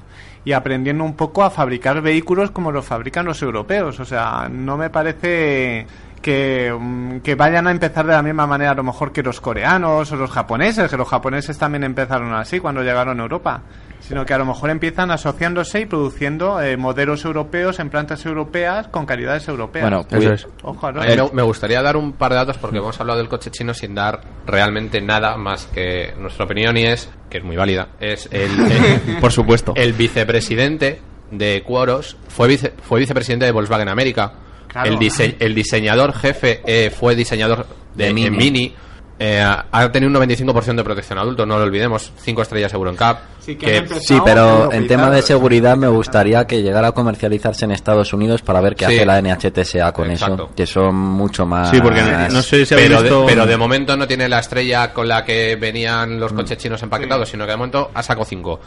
y 0.44 0.52
aprendiendo 0.52 1.04
un 1.04 1.14
poco 1.14 1.42
a 1.44 1.50
fabricar 1.50 2.00
vehículos 2.00 2.50
como 2.50 2.72
los 2.72 2.86
fabrican 2.86 3.26
los 3.26 3.42
europeos. 3.42 4.00
O 4.00 4.04
sea, 4.04 4.48
no 4.50 4.76
me 4.76 4.90
parece 4.90 5.86
que, 6.22 6.74
mm, 6.78 7.18
que 7.20 7.34
vayan 7.34 7.66
a 7.66 7.70
empezar 7.70 8.06
de 8.06 8.12
la 8.12 8.22
misma 8.22 8.46
manera 8.46 8.72
a 8.72 8.74
lo 8.74 8.82
mejor 8.82 9.12
que 9.12 9.22
los 9.22 9.40
coreanos 9.40 10.10
o 10.12 10.16
los 10.16 10.30
japoneses, 10.30 10.90
que 10.90 10.96
los 10.96 11.08
japoneses 11.08 11.56
también 11.58 11.84
empezaron 11.84 12.32
así 12.34 12.60
cuando 12.60 12.82
llegaron 12.82 13.18
a 13.20 13.22
Europa, 13.22 13.62
sino 14.00 14.24
que 14.26 14.34
a 14.34 14.38
lo 14.38 14.44
mejor 14.44 14.70
empiezan 14.70 15.10
asociándose 15.10 15.80
y 15.80 15.86
produciendo 15.86 16.60
eh, 16.60 16.76
modelos 16.76 17.24
europeos 17.24 17.78
en 17.80 17.90
plantas 17.90 18.24
europeas 18.26 18.88
con 18.88 19.06
calidades 19.06 19.46
europeas. 19.48 19.82
Bueno, 19.84 20.00
Eso 20.00 20.16
cuida- 20.16 20.34
es. 20.34 20.48
Ojo, 20.62 20.92
mí 20.92 20.98
me- 21.32 21.42
gustaría 21.42 21.80
dar 21.82 21.96
un 21.96 22.12
par 22.12 22.32
de 22.32 22.36
datos 22.36 22.58
porque 22.58 22.78
hemos 22.78 22.98
hablado 23.00 23.18
del 23.18 23.28
coche 23.28 23.50
chino 23.50 23.72
sin 23.72 23.94
dar 23.94 24.20
realmente 24.46 25.00
nada 25.00 25.36
más 25.36 25.66
que 25.66 26.12
nuestra 26.18 26.44
opinión 26.44 26.76
y 26.76 26.84
es, 26.86 27.08
que 27.30 27.38
es 27.38 27.44
muy 27.44 27.56
válida, 27.56 27.88
es 28.00 28.28
el, 28.32 28.50
el- 29.06 29.16
Por 29.20 29.32
supuesto. 29.32 29.72
el 29.76 29.92
vicepresidente 29.94 31.00
de 31.30 31.62
Quoros 31.66 32.16
fue, 32.28 32.48
vice- 32.48 32.72
fue 32.82 33.00
vicepresidente 33.00 33.46
de 33.46 33.52
Volkswagen 33.52 33.88
América. 33.88 34.32
Claro. 34.70 34.88
El, 34.90 34.98
dise- 34.98 35.36
el 35.38 35.54
diseñador 35.54 36.12
jefe 36.14 36.60
eh, 36.66 36.90
fue 36.90 37.14
diseñador 37.16 37.66
de, 37.94 38.12
De 38.12 38.30
Mini. 38.30 38.74
Eh, 39.22 39.38
ha 39.42 39.92
tenido 39.92 40.10
un 40.18 40.26
95% 40.26 40.76
de 40.76 40.82
protección 40.84 41.18
adulto, 41.18 41.44
no 41.44 41.58
lo 41.58 41.64
olvidemos. 41.64 42.10
5 42.16 42.40
estrellas 42.40 42.72
Euro 42.72 42.90
NCAP. 42.90 43.18
Sí, 43.40 43.54
que 43.56 43.84
Sí, 44.00 44.18
pero 44.24 44.72
en 44.72 44.86
tema 44.86 45.10
de 45.10 45.18
¿eh? 45.18 45.22
seguridad 45.22 45.76
me 45.76 45.88
gustaría 45.88 46.46
que 46.46 46.62
llegara 46.62 46.88
a 46.88 46.92
comercializarse 46.92 47.66
en 47.66 47.72
Estados 47.72 48.14
Unidos 48.14 48.40
para 48.40 48.62
ver 48.62 48.74
qué 48.74 48.86
Sí. 48.86 48.94
hace 48.96 49.04
la 49.04 49.20
NHTSA 49.20 49.92
con 49.92 50.10
Exacto. 50.10 50.44
eso, 50.44 50.54
que 50.56 50.66
son 50.66 50.94
mucho 50.96 51.44
más... 51.44 51.68
Sí, 51.70 51.82
porque 51.82 52.00
no 52.30 52.40
sé 52.40 52.64
si 52.64 52.74
pero, 52.74 53.02
visto... 53.02 53.20
de, 53.20 53.26
pero 53.26 53.44
de 53.44 53.56
momento 53.58 53.94
no 53.94 54.06
tiene 54.06 54.26
la 54.26 54.38
estrella 54.38 54.90
con 54.94 55.06
la 55.06 55.22
que 55.22 55.56
venían 55.56 56.18
los 56.18 56.32
coches 56.32 56.56
chinos 56.56 56.82
empaquetados, 56.82 57.28
sino 57.28 57.44
que 57.44 57.50
de 57.50 57.56
momento 57.58 57.90
ha 57.92 58.02
sacado 58.02 58.24
5. 58.24 58.60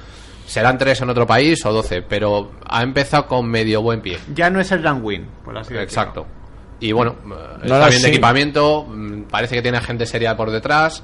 Serán 0.53 0.77
3 0.77 1.01
en 1.01 1.09
otro 1.09 1.25
país 1.25 1.65
o 1.65 1.73
12, 1.73 2.03
pero 2.03 2.51
ha 2.67 2.83
empezado 2.83 3.25
con 3.27 3.47
medio 3.49 3.81
buen 3.81 4.01
pie. 4.01 4.19
Ya 4.35 4.49
no 4.51 4.59
es 4.59 4.71
el 4.71 4.81
Grand 4.81 5.03
Win, 5.03 5.25
por 5.43 5.57
así 5.57 5.73
decirlo. 5.73 5.81
Exacto. 5.83 6.27
Y 6.79 6.91
bueno, 6.91 7.15
eh, 7.25 7.67
No 7.67 7.75
está 7.75 7.89
bien 7.89 8.01
de 8.03 8.07
equipamiento, 8.09 8.83
mm, 8.87 9.21
parece 9.23 9.55
que 9.55 9.61
tiene 9.63 9.81
gente 9.81 10.05
seria 10.05 10.37
por 10.37 10.51
detrás. 10.51 11.03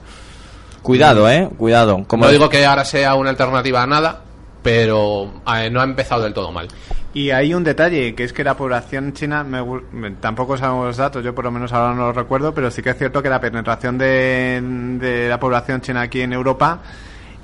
Cuidado, 0.83 1.27
eh, 1.29 1.49
cuidado. 1.57 2.03
Como 2.07 2.25
no 2.25 2.31
digo 2.31 2.47
que 2.47 2.63
ahora 2.65 2.85
sea 2.85 3.15
una 3.15 3.31
alternativa 3.31 3.81
a 3.81 3.87
nada, 3.87 4.21
pero 4.61 5.41
eh, 5.55 5.69
no 5.71 5.81
ha 5.81 5.83
empezado 5.83 6.21
del 6.23 6.33
todo 6.33 6.51
mal. 6.51 6.67
Y 7.13 7.31
hay 7.31 7.55
un 7.55 7.63
detalle, 7.63 8.13
que 8.13 8.23
es 8.25 8.33
que 8.33 8.43
la 8.43 8.55
población 8.55 9.13
china, 9.13 9.43
me 9.43 9.63
me- 9.91 10.11
tampoco 10.11 10.57
sabemos 10.57 10.85
los 10.85 10.97
datos, 10.97 11.23
yo 11.23 11.33
por 11.33 11.43
lo 11.43 11.49
menos 11.51 11.73
ahora 11.73 11.95
no 11.95 12.07
los 12.07 12.15
recuerdo, 12.15 12.53
pero 12.53 12.69
sí 12.69 12.83
que 12.83 12.91
es 12.91 12.97
cierto 12.97 13.23
que 13.23 13.29
la 13.29 13.41
penetración 13.41 13.97
de, 13.97 14.61
de 14.99 15.27
la 15.27 15.39
población 15.39 15.81
china 15.81 16.01
aquí 16.01 16.21
en 16.21 16.33
Europa 16.33 16.79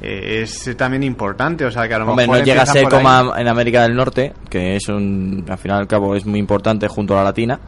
eh, 0.01 0.41
es 0.43 0.75
también 0.77 1.03
importante, 1.03 1.65
o 1.65 1.71
sea 1.71 1.87
que 1.87 1.93
a 1.93 1.99
lo 1.99 2.05
Hombre, 2.09 2.25
mejor 2.27 2.39
no 2.39 2.45
llega 2.45 2.61
a 2.63 2.65
ser 2.65 2.87
como 2.89 3.09
a- 3.09 3.33
en 3.39 3.47
América 3.47 3.83
del 3.83 3.95
Norte, 3.95 4.33
que 4.49 4.75
es 4.75 4.87
un, 4.89 5.45
al 5.49 5.57
final 5.57 5.77
y 5.77 5.81
al 5.81 5.87
cabo 5.87 6.15
es 6.15 6.25
muy 6.25 6.39
importante 6.39 6.87
junto 6.87 7.13
a 7.13 7.17
la 7.17 7.23
latina, 7.25 7.59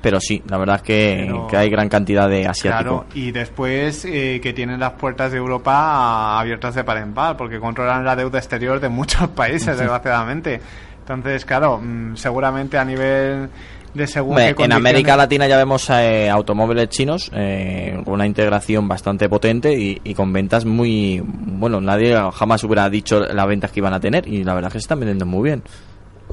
pero 0.00 0.20
sí, 0.20 0.42
la 0.48 0.58
verdad 0.58 0.76
es 0.76 0.82
que, 0.82 1.24
Pero- 1.26 1.46
que 1.48 1.56
hay 1.56 1.70
gran 1.70 1.88
cantidad 1.88 2.28
de 2.28 2.46
asiáticos. 2.46 3.04
Claro, 3.04 3.06
y 3.14 3.30
después 3.32 4.04
eh, 4.04 4.40
que 4.42 4.52
tienen 4.52 4.78
las 4.80 4.92
puertas 4.92 5.32
de 5.32 5.38
Europa 5.38 6.38
abiertas 6.40 6.74
de 6.74 6.84
par 6.84 6.98
en 6.98 7.12
par, 7.14 7.36
porque 7.36 7.58
controlan 7.58 8.04
la 8.04 8.14
deuda 8.16 8.38
exterior 8.38 8.80
de 8.80 8.88
muchos 8.90 9.28
países, 9.28 9.76
desgraciadamente. 9.78 10.60
Entonces, 11.00 11.44
claro, 11.46 11.78
mm, 11.82 12.16
seguramente 12.16 12.76
a 12.76 12.84
nivel 12.84 13.48
de 13.94 14.06
según 14.06 14.30
Hombre, 14.32 14.54
qué 14.54 14.64
en 14.64 14.72
América 14.72 15.16
Latina 15.16 15.46
ya 15.48 15.56
vemos 15.56 15.88
eh, 15.90 16.28
automóviles 16.30 16.88
chinos 16.90 17.30
eh, 17.34 18.00
con 18.04 18.14
una 18.14 18.26
integración 18.26 18.86
bastante 18.86 19.28
potente 19.28 19.72
y, 19.72 20.00
y 20.04 20.14
con 20.14 20.32
ventas 20.32 20.64
muy... 20.64 21.22
Bueno, 21.24 21.80
nadie 21.80 22.16
jamás 22.32 22.62
hubiera 22.64 22.88
dicho 22.90 23.20
las 23.20 23.46
ventas 23.46 23.70
que 23.72 23.80
iban 23.80 23.94
a 23.94 24.00
tener 24.00 24.28
y 24.28 24.44
la 24.44 24.54
verdad 24.54 24.68
es 24.68 24.72
que 24.74 24.78
se 24.80 24.84
están 24.84 25.00
vendiendo 25.00 25.26
muy 25.26 25.48
bien. 25.48 25.62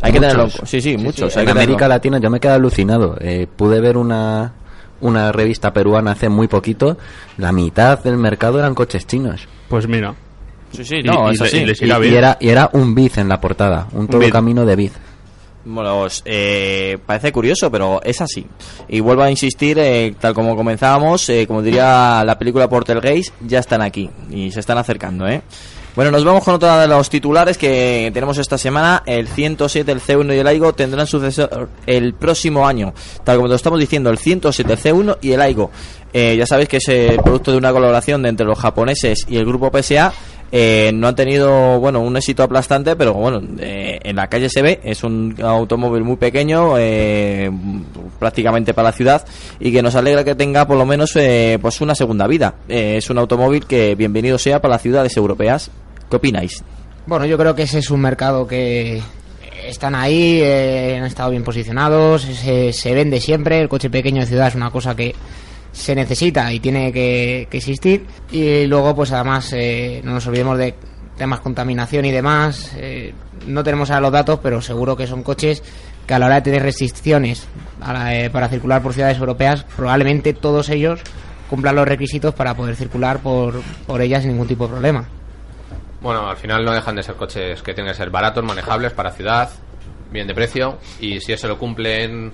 Hay 0.02 0.12
que 0.12 0.20
tenerlo... 0.20 0.44
en 0.44 0.50
Sí, 0.68 0.82
sí, 0.82 0.98
muchos. 0.98 1.36
hay 1.38 1.42
en 1.42 1.46
que 1.46 1.52
América 1.52 1.78
tenerlo. 1.78 1.96
Latina 1.96 2.18
yo 2.20 2.30
me 2.30 2.40
quedé 2.40 2.52
alucinado. 2.54 3.18
Eh, 3.22 3.48
pude 3.56 3.80
ver 3.80 3.98
una, 3.98 4.54
una 5.02 5.32
revista 5.32 5.72
peruana 5.72 6.12
hace 6.12 6.28
muy 6.30 6.48
poquito. 6.48 6.98
La 7.38 7.52
mitad 7.52 8.04
del 8.04 8.18
mercado 8.18 8.60
eran 8.60 8.76
coches 8.76 9.08
chinos. 9.08 9.48
Pues 9.70 9.88
mira. 9.88 10.14
Sí, 10.72 10.84
sí, 10.84 10.96
Y- 10.98 11.04
no, 11.04 11.32
y 11.32 11.36
es 11.36 11.40
le- 11.40 11.48
así. 11.72 11.86
y 11.86 12.08
Y, 12.10 12.16
era, 12.16 12.38
y 12.42 12.50
era 12.50 12.70
un 12.74 12.94
Biz 12.94 13.20
en 13.20 13.30
la 13.30 13.40
portada. 13.40 13.88
Un 13.94 14.08
todo 14.08 14.20
Biz. 14.20 14.32
camino 14.32 14.66
de 14.66 14.76
Biz. 14.76 14.92
Bueno, 15.66 16.02
os, 16.02 16.22
eh, 16.26 17.00
parece 17.06 17.32
curioso, 17.32 17.72
pero 17.72 18.00
es 18.04 18.22
así. 18.22 18.46
Y 18.88 19.00
vuelvo 19.00 19.24
a 19.24 19.32
insistir, 19.32 19.80
eh, 19.80 20.14
tal 20.20 20.36
como 20.36 20.56
comenzábamos, 20.56 21.28
eh, 21.30 21.48
como 21.48 21.64
diría 21.64 22.24
la 22.24 22.38
película 22.38 22.70
Portelgeist, 22.70 23.34
ya 23.42 23.60
están 23.60 23.82
aquí 23.82 24.10
y 24.30 24.52
se 24.52 24.60
están 24.60 24.78
acercando, 24.78 25.28
¿eh? 25.28 25.42
Bueno, 25.96 26.12
nos 26.12 26.26
vamos 26.26 26.44
con 26.44 26.56
otra 26.56 26.82
de 26.82 26.90
los 26.90 27.10
titulares 27.10 27.58
que 27.58 28.12
tenemos 28.14 28.38
esta 28.38 28.58
semana. 28.58 29.02
El 29.06 29.30
107, 29.30 29.90
el 29.94 30.02
C1 30.02 30.36
y 30.36 30.40
el 30.40 30.46
AIGO 30.46 30.74
tendrán 30.74 31.08
sucesor 31.08 31.70
el 31.86 32.14
próximo 32.14 32.68
año. 32.68 32.94
Tal 33.24 33.38
como 33.38 33.48
lo 33.48 33.56
estamos 33.56 33.80
diciendo, 33.80 34.10
el 34.10 34.18
107, 34.18 34.74
el 34.74 34.80
C1 34.80 35.18
y 35.22 35.32
el 35.32 35.42
AIGO. 35.42 35.72
Eh, 36.12 36.36
ya 36.38 36.46
sabéis 36.46 36.68
que 36.68 36.78
es 36.78 36.88
el 36.90 37.22
producto 37.22 37.52
de 37.52 37.58
una 37.58 37.72
colaboración 37.72 38.24
de 38.24 38.30
entre 38.30 38.46
los 38.46 38.60
japoneses 38.60 39.26
y 39.30 39.38
el 39.38 39.46
grupo 39.46 39.72
PSA. 39.72 40.14
Eh, 40.52 40.92
no 40.94 41.08
han 41.08 41.16
tenido, 41.16 41.80
bueno, 41.80 42.00
un 42.00 42.16
éxito 42.18 42.44
aplastante, 42.44 42.96
pero 42.96 43.14
bueno, 43.14 43.42
eh, 43.60 44.00
en 44.04 44.16
la 44.16 44.28
calle 44.28 44.50
se 44.50 44.62
ve. 44.62 44.80
Es 44.84 45.04
un 45.04 45.36
automóvil 45.42 46.04
muy 46.04 46.16
pequeño, 46.18 46.78
eh, 46.78 47.50
prácticamente 48.20 48.74
para 48.74 48.90
la 48.90 48.92
ciudad, 48.94 49.26
y 49.60 49.72
que 49.72 49.82
nos 49.82 49.96
alegra 49.96 50.24
que 50.24 50.36
tenga 50.36 50.66
por 50.68 50.78
lo 50.78 50.86
menos 50.86 51.16
eh, 51.16 51.58
pues 51.62 51.82
una 51.82 51.96
segunda 51.96 52.28
vida. 52.28 52.56
Eh, 52.70 52.98
es 52.98 53.10
un 53.10 53.18
automóvil 53.18 53.66
que 53.66 53.96
bienvenido 53.96 54.38
sea 54.38 54.62
para 54.62 54.76
las 54.76 54.82
ciudades 54.82 55.16
europeas. 55.18 55.72
¿Qué 56.10 56.16
opináis? 56.16 56.64
Bueno, 57.08 57.26
yo 57.26 57.38
creo 57.38 57.56
que 57.56 57.64
ese 57.64 57.80
es 57.80 57.90
un 57.92 58.02
mercado 58.02 58.48
que 58.48 59.02
están 59.68 59.96
ahí, 59.96 60.40
eh, 60.42 60.98
han 60.98 61.06
estado 61.06 61.32
bien 61.32 61.44
posicionados, 61.44 62.22
se, 62.22 62.72
se 62.72 62.94
vende 62.94 63.20
siempre, 63.20 63.60
el 63.60 63.68
coche 63.68 63.90
pequeño 63.90 64.22
de 64.22 64.28
ciudad 64.28 64.48
es 64.48 64.56
una 64.56 64.70
cosa 64.70 64.96
que 64.96 65.16
se 65.76 65.94
necesita 65.94 66.52
y 66.54 66.60
tiene 66.62 66.92
que, 66.94 67.48
que 67.52 67.58
existir 67.58 68.06
y 68.32 68.66
luego 68.66 68.96
pues 68.96 69.12
además 69.12 69.52
eh, 69.54 70.02
no 70.06 70.14
nos 70.14 70.26
olvidemos 70.26 70.58
de 70.58 70.74
temas 71.18 71.42
contaminación 71.42 72.06
y 72.06 72.12
demás, 72.12 72.72
eh, 72.78 73.14
no 73.46 73.62
tenemos 73.64 73.90
ahora 73.92 74.02
los 74.02 74.12
datos 74.14 74.40
pero 74.42 74.62
seguro 74.62 74.96
que 74.96 75.06
son 75.06 75.22
coches 75.22 75.62
que 76.08 76.14
a 76.14 76.20
la 76.20 76.28
hora 76.28 76.36
de 76.36 76.42
tener 76.44 76.64
restricciones 76.64 77.46
la- 77.80 78.16
eh, 78.16 78.30
para 78.30 78.48
circular 78.48 78.82
por 78.82 78.94
ciudades 78.94 79.18
europeas 79.18 79.66
probablemente 79.76 80.34
todos 80.34 80.70
ellos 80.70 81.02
cumplan 81.50 81.76
los 81.76 81.88
requisitos 81.88 82.34
para 82.34 82.54
poder 82.56 82.76
circular 82.78 83.20
por, 83.20 83.62
por 83.86 84.02
ellas 84.02 84.24
sin 84.24 84.32
ningún 84.32 84.48
tipo 84.48 84.66
de 84.66 84.72
problema. 84.72 85.06
Bueno, 86.02 86.30
al 86.30 86.38
final 86.38 86.64
no 86.64 86.72
dejan 86.72 86.96
de 86.96 87.04
ser 87.04 87.16
coches 87.16 87.62
que 87.62 87.74
tienen 87.74 87.92
que 87.92 87.98
ser 87.98 88.10
baratos, 88.10 88.44
manejables 88.44 88.94
para 88.94 89.12
ciudad, 89.12 89.50
bien 90.12 90.28
de 90.28 90.34
precio, 90.36 90.78
y 91.00 91.20
si 91.20 91.34
eso 91.34 91.48
lo 91.48 91.58
cumplen 91.58 92.32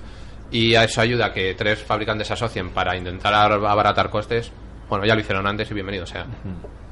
y 0.52 0.74
a 0.74 0.84
eso 0.84 1.00
ayuda 1.00 1.26
a 1.26 1.32
que 1.32 1.54
tres 1.54 1.82
fabricantes 1.82 2.28
se 2.28 2.34
asocien 2.34 2.70
para 2.70 2.96
intentar 2.96 3.34
abaratar 3.34 4.10
costes, 4.10 4.52
bueno, 4.88 5.06
ya 5.06 5.14
lo 5.14 5.20
hicieron 5.22 5.46
antes 5.46 5.70
y 5.70 5.74
bienvenido 5.74 6.06
sea. 6.06 6.26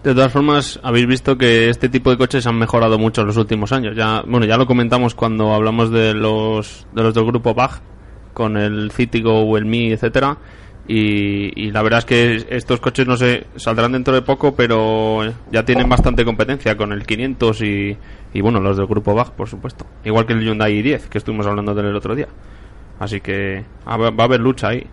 De 0.03 0.15
todas 0.15 0.33
formas, 0.33 0.81
habéis 0.83 1.07
visto 1.07 1.37
que 1.37 1.69
este 1.69 1.91
tipo 1.91 2.11
de 2.11 2.17
coches 2.17 2.47
han 2.47 2.59
mejorado 2.59 2.99
mucho 2.99 3.21
en 3.21 3.27
los 3.27 3.37
últimos 3.37 3.71
años. 3.73 3.95
Ya, 3.95 4.23
bueno, 4.27 4.47
ya 4.47 4.57
lo 4.57 4.67
comentamos 4.67 5.15
cuando 5.15 5.53
hablamos 5.53 5.91
de 5.91 6.15
los 6.15 6.87
de 6.95 7.03
los 7.03 7.15
del 7.15 7.27
grupo 7.27 7.53
BAG 7.53 7.83
con 8.33 8.57
el 8.57 8.91
Citigo 8.93 9.43
o 9.43 9.59
el 9.59 9.67
Mi, 9.67 9.93
etcétera. 9.93 10.39
Y, 10.89 11.53
y 11.63 11.71
la 11.71 11.83
verdad 11.83 11.99
es 11.99 12.05
que 12.07 12.47
estos 12.57 12.81
coches 12.81 13.07
no 13.07 13.19
sé 13.19 13.47
saldrán 13.57 13.93
dentro 13.93 14.15
de 14.15 14.23
poco, 14.23 14.57
pero 14.57 15.21
ya 15.53 15.65
tienen 15.65 15.89
bastante 15.89 16.25
competencia 16.25 16.77
con 16.79 16.93
el 16.93 17.05
500 17.05 17.61
y, 17.63 17.97
y 18.33 18.41
bueno, 18.41 18.59
los 18.61 18.79
del 18.79 18.87
grupo 18.87 19.15
BAG, 19.15 19.33
por 19.33 19.49
supuesto. 19.49 19.85
Igual 20.05 20.25
que 20.25 20.33
el 20.33 20.41
Hyundai 20.41 20.83
i10 20.83 21.09
que 21.09 21.19
estuvimos 21.19 21.47
hablando 21.47 21.75
del 21.75 21.95
otro 21.95 22.15
día. 22.15 22.29
Así 23.01 23.21
que 23.21 23.65
va 23.89 23.97
va 24.11 24.25
a 24.25 24.27
haber 24.27 24.39
lucha 24.41 24.69
ahí. 24.69 24.87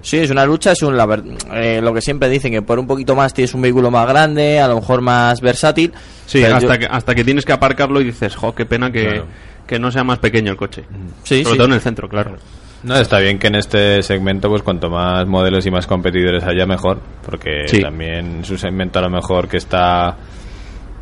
Sí, 0.00 0.18
es 0.18 0.30
una 0.30 0.44
lucha, 0.46 0.70
es 0.72 0.82
un, 0.82 0.96
la 0.96 1.20
eh, 1.54 1.80
lo 1.82 1.92
que 1.92 2.00
siempre 2.00 2.28
dicen, 2.28 2.52
que 2.52 2.62
por 2.62 2.78
un 2.78 2.86
poquito 2.86 3.16
más 3.16 3.34
tienes 3.34 3.52
un 3.54 3.62
vehículo 3.62 3.90
más 3.90 4.06
grande, 4.06 4.60
a 4.60 4.68
lo 4.68 4.76
mejor 4.76 5.00
más 5.00 5.40
versátil. 5.40 5.92
Sí, 6.26 6.44
hasta, 6.44 6.74
yo- 6.74 6.78
que, 6.78 6.86
hasta 6.88 7.14
que 7.16 7.24
tienes 7.24 7.44
que 7.44 7.52
aparcarlo 7.52 8.00
y 8.00 8.04
dices, 8.04 8.36
jo, 8.36 8.54
qué 8.54 8.64
pena 8.64 8.92
que, 8.92 9.04
Claro. 9.06 9.26
que 9.66 9.78
no 9.80 9.90
sea 9.90 10.04
más 10.04 10.20
pequeño 10.20 10.52
el 10.52 10.56
coche. 10.56 10.84
Sí, 11.24 11.42
Sobre 11.42 11.52
sí. 11.52 11.56
todo 11.56 11.66
en 11.66 11.72
el 11.72 11.80
centro, 11.80 12.08
claro. 12.08 12.36
No, 12.84 12.94
está 12.96 13.18
bien 13.18 13.40
que 13.40 13.48
en 13.48 13.56
este 13.56 14.00
segmento, 14.04 14.48
pues 14.48 14.62
cuanto 14.62 14.88
más 14.88 15.26
modelos 15.26 15.66
y 15.66 15.70
más 15.72 15.88
competidores 15.88 16.44
haya, 16.44 16.64
mejor. 16.64 17.00
Porque 17.24 17.66
Sí. 17.66 17.80
también 17.82 18.40
es 18.42 18.50
un 18.50 18.58
segmento 18.58 19.00
a 19.00 19.02
lo 19.02 19.10
mejor 19.10 19.48
que 19.48 19.56
está 19.56 20.16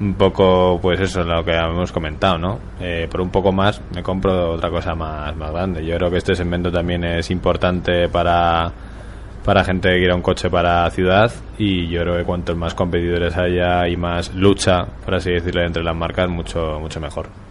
un 0.01 0.15
poco, 0.15 0.79
pues 0.81 1.01
eso 1.01 1.21
es 1.23 1.27
lo 1.27 1.45
que 1.45 1.53
hemos 1.53 1.93
comentado, 1.93 2.39
¿no? 2.39 2.59
Eh, 2.81 3.09
por 3.11 3.21
un 3.21 3.31
poco 3.31 3.53
más 3.53 3.81
me 3.95 4.03
compro 4.03 4.53
otra 4.53 4.71
cosa 4.71 4.95
más, 4.95 5.35
más 5.37 5.53
grande. 5.53 5.85
Yo 5.85 5.97
creo 5.97 6.11
que 6.11 6.19
este 6.19 6.35
segmento 6.35 6.71
también 6.71 7.05
es 7.05 7.31
importante 7.31 8.09
para, 8.09 8.71
para 9.45 9.65
gente 9.65 9.89
que 9.89 9.99
quiera 9.99 10.15
un 10.15 10.23
coche 10.23 10.51
para 10.51 10.91
ciudad 10.91 11.33
y 11.59 11.89
yo 11.89 12.03
creo 12.03 12.17
que 12.17 12.25
cuantos 12.25 12.57
más 12.57 12.75
competidores 12.75 13.37
haya 13.37 13.89
y 13.89 13.97
más 13.97 14.35
lucha, 14.35 14.87
por 15.05 15.15
así 15.15 15.31
decirlo, 15.31 15.63
entre 15.63 15.83
las 15.83 15.97
marcas, 15.97 16.29
mucho, 16.29 16.79
mucho 16.81 17.01
mejor. 17.01 17.46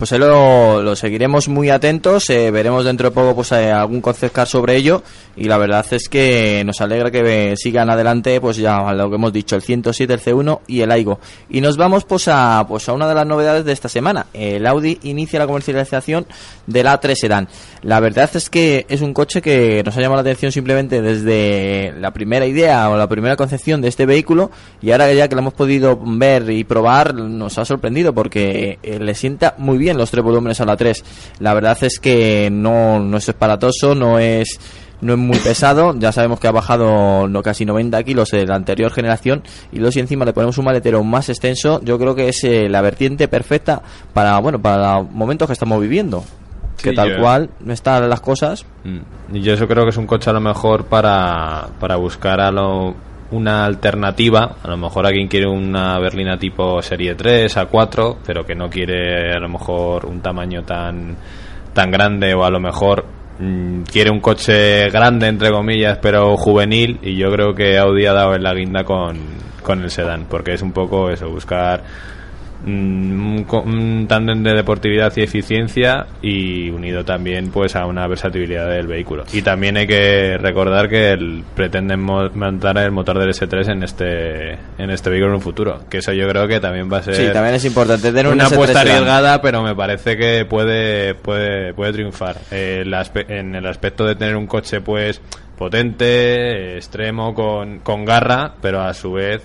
Pues 0.00 0.12
ahí 0.12 0.18
lo, 0.18 0.82
lo 0.82 0.96
seguiremos 0.96 1.48
muy 1.48 1.68
atentos, 1.68 2.30
eh, 2.30 2.50
veremos 2.50 2.86
dentro 2.86 3.10
de 3.10 3.14
poco 3.14 3.34
pues 3.34 3.52
eh, 3.52 3.70
algún 3.70 4.00
concept 4.00 4.34
car 4.34 4.46
sobre 4.46 4.76
ello 4.76 5.02
y 5.36 5.44
la 5.44 5.58
verdad 5.58 5.84
es 5.90 6.08
que 6.08 6.62
nos 6.64 6.80
alegra 6.80 7.10
que 7.10 7.52
eh, 7.52 7.54
sigan 7.58 7.90
adelante 7.90 8.40
pues 8.40 8.56
ya 8.56 8.94
lo 8.94 9.10
que 9.10 9.16
hemos 9.16 9.30
dicho, 9.30 9.56
el 9.56 9.62
107, 9.62 10.14
el 10.14 10.20
C1 10.20 10.60
y 10.68 10.80
el 10.80 10.90
Aigo. 10.90 11.20
Y 11.50 11.60
nos 11.60 11.76
vamos 11.76 12.04
pues 12.04 12.28
a, 12.28 12.64
pues 12.66 12.88
a 12.88 12.94
una 12.94 13.06
de 13.08 13.14
las 13.14 13.26
novedades 13.26 13.66
de 13.66 13.72
esta 13.72 13.90
semana, 13.90 14.24
el 14.32 14.66
Audi 14.66 14.98
inicia 15.02 15.38
la 15.38 15.46
comercialización 15.46 16.26
del 16.66 16.86
A3 16.86 17.14
Sedan. 17.14 17.48
La 17.82 18.00
verdad 18.00 18.30
es 18.32 18.48
que 18.48 18.86
es 18.88 19.02
un 19.02 19.12
coche 19.12 19.42
que 19.42 19.82
nos 19.84 19.94
ha 19.98 20.00
llamado 20.00 20.22
la 20.22 20.30
atención 20.30 20.50
simplemente 20.50 21.02
desde 21.02 21.92
la 21.98 22.10
primera 22.12 22.46
idea 22.46 22.88
o 22.88 22.96
la 22.96 23.06
primera 23.06 23.36
concepción 23.36 23.82
de 23.82 23.88
este 23.88 24.06
vehículo 24.06 24.50
y 24.80 24.92
ahora 24.92 25.12
ya 25.12 25.28
que 25.28 25.34
lo 25.34 25.42
hemos 25.42 25.54
podido 25.54 25.98
ver 26.02 26.50
y 26.50 26.64
probar 26.64 27.14
nos 27.14 27.58
ha 27.58 27.66
sorprendido 27.66 28.14
porque 28.14 28.78
eh, 28.82 28.98
le 28.98 29.14
sienta 29.14 29.54
muy 29.58 29.76
bien 29.76 29.89
los 29.96 30.10
tres 30.10 30.24
volúmenes 30.24 30.60
a 30.60 30.64
la 30.64 30.76
3. 30.76 31.04
La 31.40 31.54
verdad 31.54 31.76
es 31.82 31.98
que 31.98 32.48
no, 32.52 32.98
no 33.00 33.16
es 33.18 33.28
esparatoso, 33.28 33.94
no 33.94 34.18
es 34.18 34.58
no 35.02 35.14
es 35.14 35.18
muy 35.18 35.38
pesado, 35.38 35.94
ya 35.98 36.12
sabemos 36.12 36.38
que 36.40 36.46
ha 36.46 36.52
bajado 36.52 37.26
no 37.26 37.42
casi 37.42 37.64
90 37.64 38.02
kilos 38.02 38.28
de 38.32 38.44
la 38.46 38.56
anterior 38.56 38.92
generación 38.92 39.42
y 39.72 39.76
luego 39.78 39.92
si 39.92 40.00
encima 40.00 40.26
le 40.26 40.34
ponemos 40.34 40.58
un 40.58 40.66
maletero 40.66 41.02
más 41.02 41.30
extenso, 41.30 41.80
yo 41.82 41.98
creo 41.98 42.14
que 42.14 42.28
es 42.28 42.44
eh, 42.44 42.68
la 42.68 42.82
vertiente 42.82 43.26
perfecta 43.26 43.80
para 44.12 44.38
bueno 44.40 44.60
para 44.60 44.98
los 45.00 45.10
momentos 45.10 45.46
que 45.46 45.54
estamos 45.54 45.80
viviendo. 45.80 46.22
que 46.82 46.92
tal 46.92 47.10
yo- 47.14 47.20
cual 47.20 47.48
están 47.68 48.08
las 48.10 48.20
cosas, 48.20 48.66
Mm. 48.84 49.36
Y 49.36 49.40
yo 49.42 49.52
eso 49.54 49.66
creo 49.68 49.84
que 49.84 49.90
es 49.90 49.96
un 49.96 50.06
coche 50.06 50.28
a 50.30 50.32
lo 50.34 50.40
mejor 50.40 50.84
para, 50.86 51.68
para 51.78 51.96
buscar 51.96 52.40
a 52.40 52.50
lo, 52.50 52.94
una 53.30 53.64
alternativa. 53.64 54.56
A 54.62 54.68
lo 54.68 54.76
mejor 54.76 55.06
a 55.06 55.10
quien 55.10 55.28
quiere 55.28 55.46
una 55.46 55.98
berlina 55.98 56.36
tipo 56.36 56.80
serie 56.82 57.14
3, 57.14 57.56
A4, 57.56 58.16
pero 58.26 58.44
que 58.44 58.54
no 58.54 58.68
quiere 58.68 59.32
a 59.32 59.38
lo 59.38 59.48
mejor 59.48 60.06
un 60.06 60.20
tamaño 60.20 60.62
tan, 60.62 61.16
tan 61.72 61.90
grande 61.90 62.34
o 62.34 62.44
a 62.44 62.50
lo 62.50 62.60
mejor 62.60 63.04
mm, 63.38 63.82
quiere 63.82 64.10
un 64.10 64.20
coche 64.20 64.90
grande, 64.90 65.28
entre 65.28 65.50
comillas, 65.50 65.98
pero 66.00 66.36
juvenil. 66.36 66.98
Y 67.02 67.16
yo 67.16 67.30
creo 67.30 67.54
que 67.54 67.78
Audi 67.78 68.06
ha 68.06 68.12
dado 68.12 68.34
en 68.34 68.42
la 68.42 68.54
guinda 68.54 68.84
con, 68.84 69.18
con 69.62 69.82
el 69.82 69.90
sedán, 69.90 70.26
porque 70.28 70.54
es 70.54 70.62
un 70.62 70.72
poco 70.72 71.10
eso, 71.10 71.28
buscar 71.28 71.82
un, 72.66 73.44
co- 73.46 73.62
un 73.62 74.06
tándem 74.08 74.42
de 74.42 74.54
deportividad 74.54 75.12
y 75.16 75.22
eficiencia 75.22 76.06
y 76.22 76.70
unido 76.70 77.04
también 77.04 77.50
pues 77.50 77.76
a 77.76 77.86
una 77.86 78.06
versatilidad 78.06 78.68
del 78.68 78.86
vehículo. 78.86 79.24
Y 79.32 79.42
también 79.42 79.76
hay 79.76 79.86
que 79.86 80.36
recordar 80.38 80.88
que 80.88 81.12
el, 81.12 81.42
pretenden 81.54 82.00
mo- 82.00 82.30
montar 82.34 82.76
el 82.78 82.90
motor 82.90 83.18
del 83.18 83.30
S3 83.30 83.72
en 83.72 83.82
este 83.82 84.52
en 84.78 84.90
este 84.90 85.10
vehículo 85.10 85.30
en 85.30 85.36
un 85.36 85.40
futuro 85.42 85.80
que 85.88 85.98
eso 85.98 86.12
yo 86.12 86.28
creo 86.28 86.46
que 86.48 86.60
también 86.60 86.90
va 86.92 86.98
a 86.98 87.02
ser 87.02 87.14
sí, 87.14 87.26
también 87.32 87.54
es 87.54 87.64
importante 87.64 88.08
tener 88.08 88.26
un 88.26 88.34
una 88.34 88.48
S3 88.48 88.52
apuesta 88.54 88.80
arriesgada 88.80 89.40
pero 89.42 89.62
me 89.62 89.74
parece 89.74 90.16
que 90.16 90.44
puede 90.44 91.14
puede 91.14 91.72
puede 91.74 91.92
triunfar. 91.92 92.36
Eh, 92.50 92.84
en 93.28 93.54
el 93.54 93.66
aspecto 93.66 94.04
de 94.04 94.14
tener 94.16 94.36
un 94.36 94.46
coche 94.46 94.80
pues 94.80 95.20
potente 95.58 96.76
extremo 96.76 97.34
con, 97.34 97.78
con 97.80 98.04
garra 98.04 98.52
pero 98.60 98.80
a 98.82 98.92
su 98.94 99.12
vez 99.12 99.42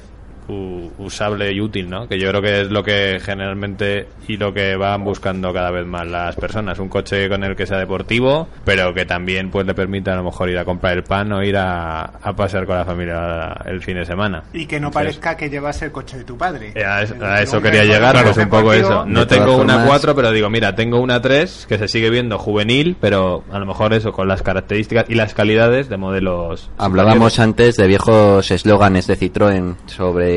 usable 0.47 1.51
y 1.51 1.61
útil, 1.61 1.89
¿no? 1.89 2.07
Que 2.07 2.19
yo 2.19 2.29
creo 2.29 2.41
que 2.41 2.61
es 2.61 2.69
lo 2.71 2.83
que 2.83 3.19
generalmente 3.23 4.07
y 4.27 4.37
lo 4.37 4.53
que 4.53 4.75
van 4.75 5.03
buscando 5.03 5.53
cada 5.53 5.71
vez 5.71 5.85
más 5.85 6.05
las 6.07 6.35
personas. 6.35 6.79
Un 6.79 6.89
coche 6.89 7.27
con 7.29 7.43
el 7.43 7.55
que 7.55 7.65
sea 7.65 7.77
deportivo, 7.77 8.47
pero 8.63 8.93
que 8.93 9.05
también 9.05 9.49
pues 9.51 9.65
le 9.65 9.73
permita 9.73 10.13
a 10.13 10.15
lo 10.17 10.23
mejor 10.23 10.49
ir 10.49 10.57
a 10.57 10.65
comprar 10.65 10.93
el 10.97 11.03
pan 11.03 11.31
o 11.31 11.43
ir 11.43 11.57
a, 11.57 12.01
a 12.03 12.33
pasear 12.35 12.65
con 12.65 12.77
la 12.77 12.85
familia 12.85 13.55
el 13.65 13.81
fin 13.81 13.95
de 13.95 14.05
semana. 14.05 14.43
Y 14.53 14.65
que 14.65 14.79
no 14.79 14.87
Entonces, 14.87 15.17
parezca 15.17 15.37
que 15.37 15.49
llevas 15.49 15.81
el 15.81 15.91
coche 15.91 16.17
de 16.17 16.23
tu 16.23 16.37
padre. 16.37 16.73
a, 16.85 17.01
eso- 17.03 17.57
a 17.57 17.61
quería 17.61 17.83
llegar, 17.83 18.21
pues 18.23 18.37
un 18.37 18.49
poco 18.49 18.73
eso. 18.73 19.05
No 19.05 19.25
tengo 19.27 19.57
una 19.57 19.73
formas- 19.73 19.87
4, 19.87 20.15
pero 20.15 20.31
digo, 20.31 20.49
mira, 20.49 20.75
tengo 20.75 20.99
una 20.99 21.21
3 21.21 21.65
que 21.67 21.77
se 21.77 21.87
sigue 21.87 22.09
viendo 22.09 22.37
juvenil, 22.37 22.95
pero 22.99 23.43
a 23.51 23.59
lo 23.59 23.65
mejor 23.65 23.93
eso, 23.93 24.11
con 24.11 24.27
las 24.27 24.41
características 24.41 25.05
y 25.09 25.15
las 25.15 25.33
calidades 25.33 25.89
de 25.89 25.97
modelos. 25.97 26.69
Hablábamos 26.77 27.39
antes 27.39 27.77
de 27.77 27.87
viejos 27.87 28.51
eslóganes 28.51 29.07
de 29.07 29.17
Citroën 29.17 29.75
sobre 29.87 30.34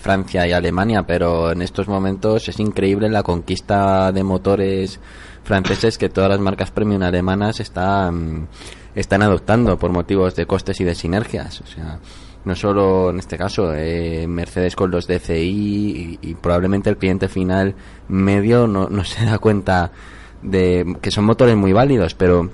Francia 0.00 0.46
y 0.46 0.52
Alemania, 0.52 1.04
pero 1.04 1.52
en 1.52 1.62
estos 1.62 1.88
momentos 1.88 2.48
es 2.48 2.58
increíble 2.60 3.08
la 3.08 3.22
conquista 3.22 4.12
de 4.12 4.22
motores 4.22 5.00
franceses 5.44 5.98
que 5.98 6.08
todas 6.08 6.30
las 6.30 6.40
marcas 6.40 6.70
premium 6.70 7.02
alemanas 7.02 7.60
están, 7.60 8.48
están 8.94 9.22
adoptando 9.22 9.78
por 9.78 9.92
motivos 9.92 10.36
de 10.36 10.46
costes 10.46 10.80
y 10.80 10.84
de 10.84 10.94
sinergias. 10.94 11.60
O 11.60 11.66
sea, 11.66 11.98
no 12.44 12.54
solo 12.54 13.10
en 13.10 13.18
este 13.18 13.36
caso, 13.36 13.72
eh, 13.74 14.26
Mercedes 14.26 14.76
con 14.76 14.90
los 14.90 15.06
DCI 15.06 16.18
y, 16.22 16.30
y 16.30 16.34
probablemente 16.34 16.90
el 16.90 16.96
cliente 16.96 17.28
final 17.28 17.74
medio 18.08 18.66
no, 18.66 18.88
no 18.88 19.04
se 19.04 19.24
da 19.24 19.38
cuenta 19.38 19.92
de 20.42 20.96
que 21.00 21.10
son 21.10 21.24
motores 21.24 21.56
muy 21.56 21.72
válidos, 21.72 22.14
pero 22.14 22.50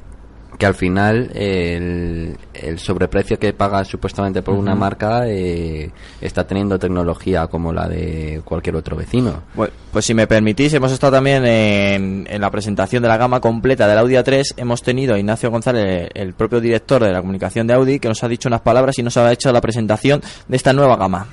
que 0.59 0.67
al 0.67 0.75
final 0.75 1.31
el, 1.35 2.37
el 2.53 2.79
sobreprecio 2.81 3.39
que 3.39 3.53
paga 3.53 3.85
supuestamente 3.85 4.43
por 4.43 4.55
una 4.55 4.75
marca 4.75 5.29
eh, 5.29 5.91
está 6.21 6.47
teniendo 6.47 6.79
tecnología 6.79 7.47
como 7.47 7.73
la 7.73 7.89
de 7.89 8.43
cualquier 8.45 8.75
otro 8.75 8.97
vecino. 8.97 9.43
Pues 9.55 10.05
si 10.05 10.15
me 10.15 10.27
permitís, 10.27 10.75
hemos 10.75 10.91
estado 10.91 11.13
también 11.15 11.47
en, 11.47 12.27
en 12.29 12.41
la 12.41 12.51
presentación 12.51 13.03
de 13.03 13.09
la 13.09 13.17
gama 13.17 13.41
completa 13.41 13.87
del 13.87 13.99
Audi 13.99 14.15
A3. 14.15 14.55
Hemos 14.57 14.83
tenido 14.83 15.15
a 15.15 15.19
Ignacio 15.19 15.51
González, 15.51 16.11
el 16.13 16.35
propio 16.35 16.61
director 16.61 17.05
de 17.05 17.13
la 17.13 17.21
comunicación 17.21 17.69
de 17.69 17.75
Audi, 17.75 18.01
que 18.01 18.09
nos 18.09 18.23
ha 18.25 18.29
dicho 18.29 18.49
unas 18.49 18.61
palabras 18.63 18.99
y 18.99 19.03
nos 19.05 19.17
ha 19.17 19.33
hecho 19.33 19.53
la 19.53 19.61
presentación 19.61 20.21
de 20.49 20.57
esta 20.57 20.73
nueva 20.73 20.97
gama. 20.97 21.29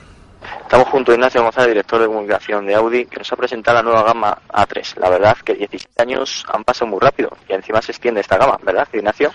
Estamos 0.66 0.88
junto 0.90 1.12
a 1.12 1.16
Ignacio 1.16 1.44
González, 1.44 1.70
director 1.70 2.02
de 2.02 2.08
comunicación 2.08 2.66
de 2.66 2.74
Audi, 2.74 3.06
que 3.06 3.18
nos 3.18 3.32
ha 3.32 3.36
presentado 3.36 3.78
la 3.78 3.84
nueva 3.84 4.02
gama 4.02 4.36
A3. 4.50 4.98
La 4.98 5.12
verdad 5.12 5.38
que 5.46 5.54
17 5.54 6.02
años 6.02 6.44
han 6.52 6.64
pasado 6.64 6.88
muy 6.88 7.00
rápido 7.00 7.38
y 7.48 7.54
encima 7.54 7.84
se 7.84 7.92
extiende 7.92 8.22
esta 8.22 8.36
gama, 8.38 8.58
¿verdad, 8.64 8.88
Ignacio? 8.92 9.32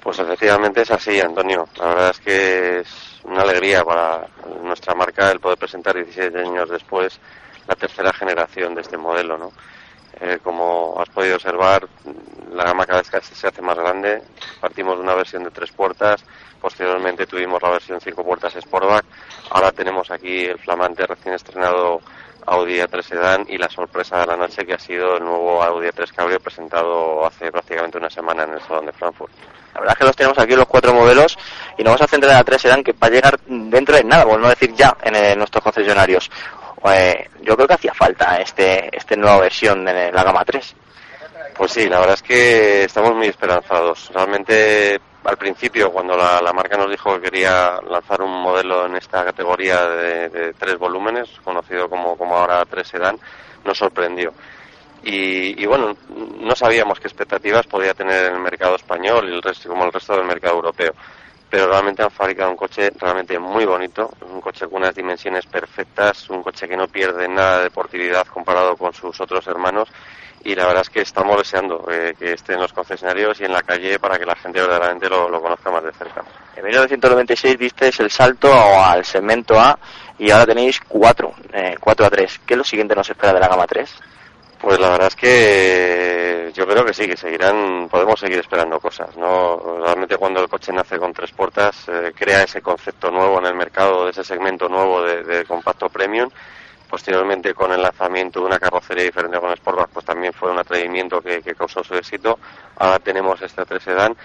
Pues 0.00 0.20
efectivamente 0.20 0.82
es 0.82 0.90
así, 0.92 1.20
Antonio. 1.20 1.68
La 1.76 1.86
verdad 1.86 2.10
es 2.10 2.20
que 2.20 2.78
es 2.78 3.20
una 3.24 3.42
alegría 3.42 3.82
para 3.82 4.28
nuestra 4.62 4.94
marca 4.94 5.32
el 5.32 5.40
poder 5.40 5.58
presentar 5.58 5.96
17 5.96 6.38
años 6.38 6.70
después 6.70 7.18
la 7.66 7.74
tercera 7.74 8.12
generación 8.12 8.76
de 8.76 8.82
este 8.82 8.96
modelo, 8.96 9.36
¿no? 9.36 9.52
Eh, 10.20 10.38
como 10.42 10.94
has 10.98 11.08
podido 11.10 11.36
observar, 11.36 11.86
la 12.52 12.64
gama 12.64 12.86
cada 12.86 13.02
vez 13.02 13.10
se 13.22 13.46
hace 13.46 13.62
más 13.62 13.76
grande. 13.76 14.22
Partimos 14.60 14.96
de 14.96 15.02
una 15.02 15.14
versión 15.14 15.44
de 15.44 15.50
tres 15.50 15.70
puertas, 15.72 16.24
posteriormente 16.60 17.26
tuvimos 17.26 17.60
la 17.62 17.70
versión 17.70 18.00
cinco 18.00 18.24
puertas 18.24 18.54
Sportback. 18.54 19.04
Ahora 19.50 19.72
tenemos 19.72 20.10
aquí 20.10 20.46
el 20.46 20.58
flamante 20.58 21.06
recién 21.06 21.34
estrenado 21.34 22.00
Audi 22.46 22.78
A3 22.78 23.02
Sedan 23.02 23.46
y 23.48 23.58
la 23.58 23.68
sorpresa 23.68 24.20
de 24.20 24.26
la 24.26 24.36
noche 24.36 24.64
que 24.64 24.74
ha 24.74 24.78
sido 24.78 25.16
el 25.16 25.24
nuevo 25.24 25.62
Audi 25.62 25.88
A3 25.88 26.12
Cabrio 26.14 26.40
presentado 26.40 27.26
hace 27.26 27.50
prácticamente 27.50 27.98
una 27.98 28.08
semana 28.08 28.44
en 28.44 28.54
el 28.54 28.60
Salón 28.62 28.86
de 28.86 28.92
Frankfurt. 28.92 29.32
La 29.74 29.80
verdad 29.80 29.94
es 29.94 29.98
que 29.98 30.04
los 30.06 30.16
tenemos 30.16 30.38
aquí 30.38 30.56
los 30.56 30.66
cuatro 30.66 30.94
modelos 30.94 31.36
y 31.76 31.82
nos 31.82 31.92
vamos 31.92 32.02
a 32.02 32.06
centrar 32.06 32.32
en 32.32 32.38
la 32.38 32.44
3 32.44 32.62
Sedan 32.62 32.84
que 32.84 32.92
va 32.92 33.08
a 33.08 33.10
llegar 33.10 33.38
dentro 33.46 33.96
de 33.96 34.04
nada, 34.04 34.24
por 34.24 34.40
no 34.40 34.48
decir 34.48 34.72
ya, 34.74 34.96
en 35.02 35.14
eh, 35.16 35.36
nuestros 35.36 35.62
concesionarios. 35.62 36.30
Eh, 36.92 37.28
yo 37.42 37.56
creo 37.56 37.68
que 37.68 37.74
hacía 37.74 37.94
falta 37.94 38.36
este, 38.36 38.94
este 38.96 39.16
nueva 39.16 39.40
versión 39.40 39.84
de 39.84 40.12
la 40.12 40.22
gama 40.22 40.44
3. 40.44 40.76
Pues 41.56 41.72
sí, 41.72 41.88
la 41.88 41.98
verdad 42.00 42.14
es 42.14 42.22
que 42.22 42.84
estamos 42.84 43.14
muy 43.14 43.28
esperanzados. 43.28 44.10
Realmente, 44.12 45.00
al 45.24 45.36
principio, 45.38 45.90
cuando 45.90 46.16
la, 46.16 46.40
la 46.42 46.52
marca 46.52 46.76
nos 46.76 46.90
dijo 46.90 47.14
que 47.14 47.22
quería 47.22 47.80
lanzar 47.88 48.20
un 48.20 48.42
modelo 48.42 48.86
en 48.86 48.96
esta 48.96 49.24
categoría 49.24 49.86
de, 49.86 50.52
tres 50.58 50.78
volúmenes, 50.78 51.30
conocido 51.42 51.88
como, 51.88 52.16
como 52.16 52.36
ahora 52.36 52.64
3 52.66 52.86
Sedan, 52.86 53.18
nos 53.64 53.78
sorprendió. 53.78 54.32
Y, 55.02 55.62
y 55.62 55.66
bueno, 55.66 55.96
no 56.40 56.54
sabíamos 56.54 57.00
qué 57.00 57.08
expectativas 57.08 57.66
podía 57.66 57.94
tener 57.94 58.26
en 58.26 58.34
el 58.34 58.40
mercado 58.40 58.76
español 58.76 59.28
y 59.28 59.34
el 59.34 59.42
resto, 59.42 59.68
como 59.68 59.84
el 59.84 59.92
resto 59.92 60.14
del 60.14 60.26
mercado 60.26 60.56
europeo. 60.56 60.92
Pero 61.48 61.68
realmente 61.68 62.02
han 62.02 62.10
fabricado 62.10 62.50
un 62.50 62.56
coche 62.56 62.90
realmente 62.98 63.38
muy 63.38 63.64
bonito, 63.64 64.10
un 64.28 64.40
coche 64.40 64.66
con 64.66 64.82
unas 64.82 64.94
dimensiones 64.94 65.46
perfectas, 65.46 66.28
un 66.30 66.42
coche 66.42 66.66
que 66.68 66.76
no 66.76 66.88
pierde 66.88 67.28
nada 67.28 67.58
de 67.58 67.64
deportividad 67.64 68.26
comparado 68.26 68.76
con 68.76 68.92
sus 68.92 69.20
otros 69.20 69.46
hermanos 69.46 69.88
y 70.46 70.54
la 70.54 70.66
verdad 70.66 70.82
es 70.82 70.90
que 70.90 71.00
estamos 71.00 71.36
deseando 71.38 71.84
eh, 71.90 72.14
que 72.16 72.32
esté 72.32 72.54
en 72.54 72.60
los 72.60 72.72
concesionarios 72.72 73.40
y 73.40 73.44
en 73.44 73.52
la 73.52 73.62
calle 73.62 73.98
para 73.98 74.16
que 74.16 74.24
la 74.24 74.36
gente 74.36 74.60
verdaderamente 74.60 75.08
lo, 75.08 75.28
lo 75.28 75.42
conozca 75.42 75.70
más 75.70 75.82
de 75.82 75.92
cerca. 75.92 76.22
En 76.54 76.64
1996 76.64 77.58
disteis 77.58 77.98
el 78.00 78.10
salto 78.10 78.52
al 78.52 79.04
segmento 79.04 79.58
A 79.58 79.76
y 80.18 80.30
ahora 80.30 80.46
tenéis 80.46 80.80
4, 80.86 81.34
eh, 81.52 81.74
4 81.80 82.06
a 82.06 82.10
3. 82.10 82.40
¿Qué 82.46 82.54
es 82.54 82.58
lo 82.58 82.64
siguiente 82.64 82.94
nos 82.94 83.10
espera 83.10 83.32
de 83.32 83.40
la 83.40 83.48
gama 83.48 83.66
3? 83.66 83.90
Pues 84.60 84.80
la 84.80 84.90
verdad 84.90 85.08
es 85.08 85.16
que 85.16 86.52
yo 86.54 86.66
creo 86.66 86.84
que 86.84 86.94
sí, 86.94 87.06
que 87.06 87.16
seguirán, 87.16 87.88
podemos 87.90 88.18
seguir 88.18 88.38
esperando 88.38 88.80
cosas, 88.80 89.16
¿no? 89.16 89.78
Realmente 89.80 90.16
cuando 90.16 90.40
el 90.40 90.48
coche 90.48 90.72
nace 90.72 90.98
con 90.98 91.12
tres 91.12 91.32
puertas, 91.32 91.86
eh, 91.88 92.12
crea 92.16 92.44
ese 92.44 92.62
concepto 92.62 93.10
nuevo 93.10 93.38
en 93.38 93.46
el 93.46 93.54
mercado, 93.54 94.04
de 94.04 94.12
ese 94.12 94.24
segmento 94.24 94.68
nuevo 94.68 95.02
de, 95.02 95.44
compacto 95.44 95.88
premium. 95.90 96.30
Posteriormente 96.88 97.52
con 97.52 97.72
el 97.72 97.82
lanzamiento 97.82 98.40
de 98.40 98.46
una 98.46 98.58
carrocería 98.58 99.04
diferente 99.04 99.40
con 99.40 99.54
Sportback, 99.56 99.90
pues 99.90 100.06
también 100.06 100.32
fue 100.32 100.50
un 100.52 100.58
atrevimiento 100.58 101.20
que, 101.20 101.42
que 101.42 101.54
causó 101.54 101.82
su 101.84 101.94
éxito. 101.94 102.38
Ahora 102.76 102.98
tenemos 103.00 103.42
este 103.42 103.64
3 103.64 103.82
Sedan 103.82 104.16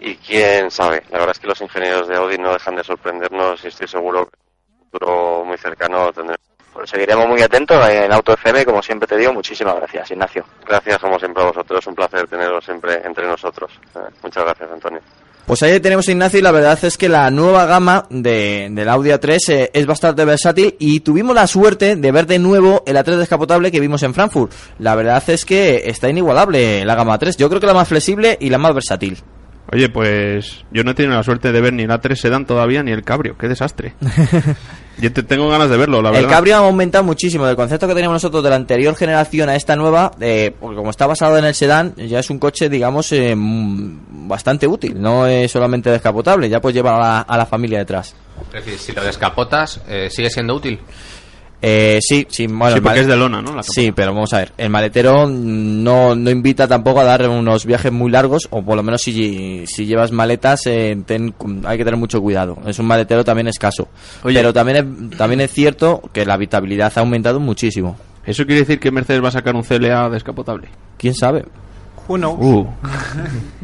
y 0.00 0.16
quién 0.16 0.70
sabe, 0.70 1.04
la 1.10 1.18
verdad 1.18 1.30
es 1.32 1.38
que 1.38 1.46
los 1.46 1.60
ingenieros 1.60 2.08
de 2.08 2.16
Audi 2.16 2.36
no 2.36 2.52
dejan 2.52 2.76
de 2.76 2.84
sorprendernos 2.84 3.64
y 3.64 3.68
estoy 3.68 3.88
seguro 3.88 4.26
que 4.26 4.36
en 4.36 4.74
un 4.74 4.90
futuro 4.90 5.44
muy 5.46 5.56
cercano 5.56 6.12
tendremos 6.12 6.53
Pues 6.74 6.90
seguiremos 6.90 7.28
muy 7.28 7.40
atentos 7.40 7.88
en 7.88 8.12
Auto 8.12 8.32
FM, 8.34 8.64
como 8.64 8.82
siempre 8.82 9.06
te 9.06 9.16
digo, 9.16 9.32
muchísimas 9.32 9.76
gracias, 9.76 10.10
Ignacio. 10.10 10.44
Gracias, 10.66 10.98
como 10.98 11.20
siempre, 11.20 11.44
a 11.44 11.46
vosotros. 11.46 11.86
Un 11.86 11.94
placer 11.94 12.26
teneros 12.26 12.64
siempre 12.64 13.00
entre 13.04 13.26
nosotros. 13.28 13.70
Eh, 13.94 14.00
muchas 14.24 14.42
gracias, 14.42 14.70
Antonio. 14.72 15.00
Pues 15.46 15.62
ahí 15.62 15.78
tenemos 15.78 16.08
a 16.08 16.10
Ignacio 16.10 16.40
y 16.40 16.42
la 16.42 16.50
verdad 16.50 16.76
es 16.82 16.98
que 16.98 17.08
la 17.08 17.30
nueva 17.30 17.66
gama 17.66 18.06
de, 18.10 18.68
del 18.72 18.88
Audi 18.88 19.10
A3 19.10 19.38
eh, 19.50 19.70
es 19.72 19.86
bastante 19.86 20.24
versátil 20.24 20.74
y 20.80 21.00
tuvimos 21.00 21.34
la 21.34 21.46
suerte 21.46 21.94
de 21.94 22.12
ver 22.12 22.26
de 22.26 22.40
nuevo 22.40 22.82
el 22.86 22.96
A3 22.96 23.18
descapotable 23.18 23.70
que 23.70 23.78
vimos 23.78 24.02
en 24.02 24.12
Frankfurt. 24.12 24.52
La 24.80 24.96
verdad 24.96 25.22
es 25.28 25.44
que 25.44 25.82
está 25.88 26.08
inigualable 26.08 26.84
la 26.84 26.96
gama 26.96 27.16
A3. 27.18 27.36
Yo 27.36 27.48
creo 27.48 27.60
que 27.60 27.66
la 27.68 27.74
más 27.74 27.88
flexible 27.88 28.36
y 28.40 28.50
la 28.50 28.58
más 28.58 28.74
versátil. 28.74 29.22
Oye, 29.72 29.88
pues 29.88 30.64
yo 30.70 30.84
no 30.84 30.90
he 30.90 30.94
tenido 30.94 31.14
la 31.14 31.22
suerte 31.22 31.50
de 31.50 31.60
ver 31.60 31.72
ni 31.72 31.84
el 31.84 31.90
A3 31.90 32.14
Sedan 32.16 32.46
todavía 32.46 32.82
ni 32.82 32.92
el 32.92 33.02
Cabrio. 33.02 33.36
¡Qué 33.38 33.48
desastre! 33.48 33.94
yo 34.98 35.12
te 35.12 35.22
tengo 35.22 35.48
ganas 35.48 35.70
de 35.70 35.76
verlo, 35.76 36.02
la 36.02 36.10
verdad. 36.10 36.24
El 36.24 36.30
Cabrio 36.30 36.56
ha 36.56 36.58
aumentado 36.58 37.02
muchísimo 37.02 37.46
del 37.46 37.56
concepto 37.56 37.88
que 37.88 37.94
teníamos 37.94 38.16
nosotros 38.16 38.44
de 38.44 38.50
la 38.50 38.56
anterior 38.56 38.94
generación 38.94 39.48
a 39.48 39.56
esta 39.56 39.74
nueva, 39.74 40.12
eh, 40.20 40.54
porque 40.60 40.76
como 40.76 40.90
está 40.90 41.06
basado 41.06 41.38
en 41.38 41.46
el 41.46 41.54
sedán, 41.54 41.94
ya 41.96 42.18
es 42.18 42.28
un 42.30 42.38
coche, 42.38 42.68
digamos, 42.68 43.10
eh, 43.12 43.34
mm, 43.34 44.28
bastante 44.28 44.66
útil. 44.66 45.00
No 45.00 45.26
es 45.26 45.50
solamente 45.50 45.90
descapotable, 45.90 46.48
ya 46.48 46.60
pues 46.60 46.74
lleva 46.74 46.96
a 46.96 46.98
la, 46.98 47.20
a 47.20 47.38
la 47.38 47.46
familia 47.46 47.78
detrás. 47.78 48.14
Es 48.52 48.64
decir, 48.64 48.78
si 48.78 48.92
lo 48.92 49.02
descapotas, 49.02 49.80
eh, 49.88 50.08
sigue 50.10 50.30
siendo 50.30 50.54
útil. 50.54 50.78
Eh, 51.66 51.98
sí, 52.02 52.26
sí, 52.28 52.46
bueno, 52.46 52.74
Sí, 52.76 52.80
porque 52.82 53.00
es 53.00 53.06
de 53.06 53.16
lona, 53.16 53.40
¿no? 53.40 53.54
La 53.54 53.62
Sí, 53.62 53.90
pero 53.90 54.12
vamos 54.12 54.30
a 54.34 54.38
ver, 54.38 54.52
el 54.58 54.68
maletero 54.68 55.26
no, 55.30 56.14
no 56.14 56.30
invita 56.30 56.68
tampoco 56.68 57.00
a 57.00 57.04
dar 57.04 57.26
unos 57.26 57.64
viajes 57.64 57.90
muy 57.90 58.10
largos, 58.10 58.46
o 58.50 58.62
por 58.62 58.76
lo 58.76 58.82
menos 58.82 59.00
si, 59.00 59.64
si 59.66 59.86
llevas 59.86 60.12
maletas, 60.12 60.66
eh, 60.66 60.94
ten- 61.06 61.32
hay 61.64 61.78
que 61.78 61.84
tener 61.84 61.98
mucho 61.98 62.20
cuidado. 62.20 62.58
Es 62.66 62.78
un 62.78 62.84
maletero 62.86 63.24
también 63.24 63.48
escaso. 63.48 63.88
Oye. 64.24 64.38
Pero 64.40 64.52
también 64.52 64.76
es, 65.10 65.16
también 65.16 65.40
es 65.40 65.52
cierto 65.52 66.02
que 66.12 66.26
la 66.26 66.34
habitabilidad 66.34 66.92
ha 66.96 67.00
aumentado 67.00 67.40
muchísimo. 67.40 67.96
¿Eso 68.26 68.44
quiere 68.44 68.60
decir 68.60 68.78
que 68.78 68.90
Mercedes 68.90 69.24
va 69.24 69.28
a 69.28 69.32
sacar 69.32 69.54
un 69.54 69.62
CLA 69.62 70.10
descapotable? 70.10 70.68
¿Quién 70.98 71.14
sabe? 71.14 71.44
Who 72.06 72.16
knows? 72.18 72.36
Uh, 72.38 72.64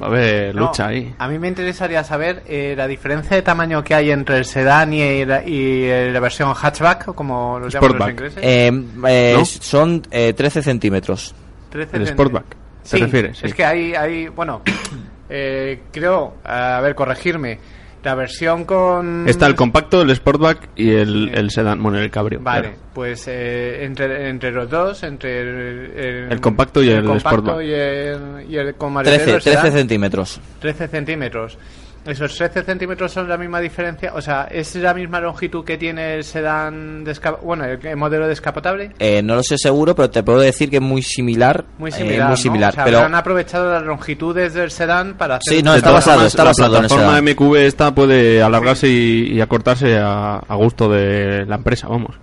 va 0.01 0.07
a 0.07 0.07
haber 0.07 0.55
No, 0.55 0.67
lucha 0.67 0.87
ahí. 0.89 1.15
A 1.19 1.29
mí 1.29 1.39
me 1.39 1.49
interesaría 1.49 2.03
saber 2.05 2.43
eh, 2.47 2.75
la 2.77 2.87
diferencia 2.87 3.37
de 3.37 3.43
tamaño 3.43 3.85
que 3.85 3.95
hay 3.95 4.11
entre 4.11 4.39
el 4.39 4.45
sedán 4.45 4.93
y, 4.93 5.03
el- 5.03 5.49
y 5.49 6.11
la 6.13 6.21
versión 6.21 6.53
hatchback, 6.55 7.15
como 7.15 7.59
los 7.59 7.73
llaman 7.73 7.89
los 7.89 7.97
Sportback. 7.97 8.11
ingleses. 8.13 8.39
Eh, 8.43 8.73
eh, 9.09 9.35
¿No? 9.37 9.45
Son 9.45 10.03
eh, 10.11 10.33
13 10.33 10.63
centímetros. 10.63 11.35
13 11.71 11.97
el 11.99 12.07
Sportback, 12.09 12.45
¿te 12.49 12.57
Sí, 12.83 12.97
refieres? 12.99 13.39
Sí. 13.39 13.47
Es 13.47 13.55
que 13.55 13.65
hay, 13.65 13.95
hay 13.95 14.29
bueno, 14.29 14.63
eh, 15.29 15.83
creo, 15.93 16.35
a 16.45 16.81
ver, 16.81 16.95
corregirme, 16.95 17.59
la 18.03 18.15
versión 18.15 18.65
con... 18.65 19.29
Está 19.29 19.47
el 19.47 19.55
compacto, 19.55 20.03
el 20.03 20.11
Sportback 20.15 20.71
y 20.77 20.91
el, 20.91 21.31
el 21.35 21.51
sedán, 21.51 21.83
bueno, 21.83 21.99
el 21.99 22.11
Cabrio. 22.11 22.41
Vale, 22.43 22.69
claro. 22.69 22.77
pues 22.95 23.25
eh, 23.29 23.85
entre, 23.85 24.29
entre 24.31 24.51
los 24.53 24.69
dos, 24.71 25.03
entre 25.03 25.41
el, 25.43 25.49
el- 25.97 26.33
El 26.33 26.41
compacto 26.41 26.83
y 26.83 26.91
el 26.91 27.05
compacto 27.05 27.41
Sportback. 27.41 27.65
y 27.67 27.73
el, 27.73 28.47
y 28.51 28.57
el 28.57 28.75
con 28.75 28.93
maletero, 28.93 29.23
13, 29.25 29.35
el 29.37 29.43
sedán, 29.43 29.63
13 29.63 29.79
centímetros. 29.79 30.41
13 30.61 30.89
centímetros. 30.89 31.59
Esos 32.07 32.35
13 32.35 32.63
centímetros 32.63 33.13
son 33.13 33.29
la 33.29 33.37
misma 33.37 33.61
diferencia, 33.61 34.13
o 34.15 34.23
sea, 34.23 34.49
¿es 34.51 34.75
la 34.77 34.95
misma 34.95 35.21
longitud 35.21 35.63
que 35.65 35.77
tiene 35.77 36.15
el 36.15 36.25
sedán, 36.25 37.05
bueno, 37.43 37.67
el, 37.67 37.85
el 37.87 37.97
modelo 37.97 38.27
descapotable? 38.27 38.93
Eh, 38.99 39.21
no 39.23 39.35
lo 39.35 39.43
sé 39.43 39.59
seguro, 39.59 39.95
pero 39.95 40.09
te 40.09 40.23
puedo 40.23 40.41
decir 40.41 40.71
que 40.71 40.77
es 40.77 40.83
muy 40.83 41.03
similar. 41.03 41.65
Muy 41.79 41.91
eh, 41.91 41.95
similar, 41.95 42.29
muy 42.29 42.31
¿no? 42.31 42.37
similar. 42.39 42.71
O 42.73 42.75
sea, 42.75 42.85
pero 42.85 43.01
han 43.01 43.15
aprovechado 43.15 43.71
las 43.71 43.83
longitudes 43.83 44.55
del 44.55 44.71
sedán 44.71 45.15
para 45.19 45.37
hacer... 45.37 45.57
Sí, 45.59 45.63
no, 45.63 45.75
está 45.75 45.91
basado, 45.91 46.25
está 46.25 46.43
basado 46.45 46.77
en 46.79 46.83
La 46.85 46.89
plataforma. 46.89 47.21
MQV 47.21 47.57
esta 47.67 47.95
puede 47.95 48.43
alargarse 48.43 48.89
y, 48.89 49.33
y 49.35 49.41
acortarse 49.43 49.99
a, 49.99 50.37
a 50.39 50.55
gusto 50.55 50.89
de 50.89 51.45
la 51.45 51.57
empresa, 51.57 51.87
vamos. 51.87 52.17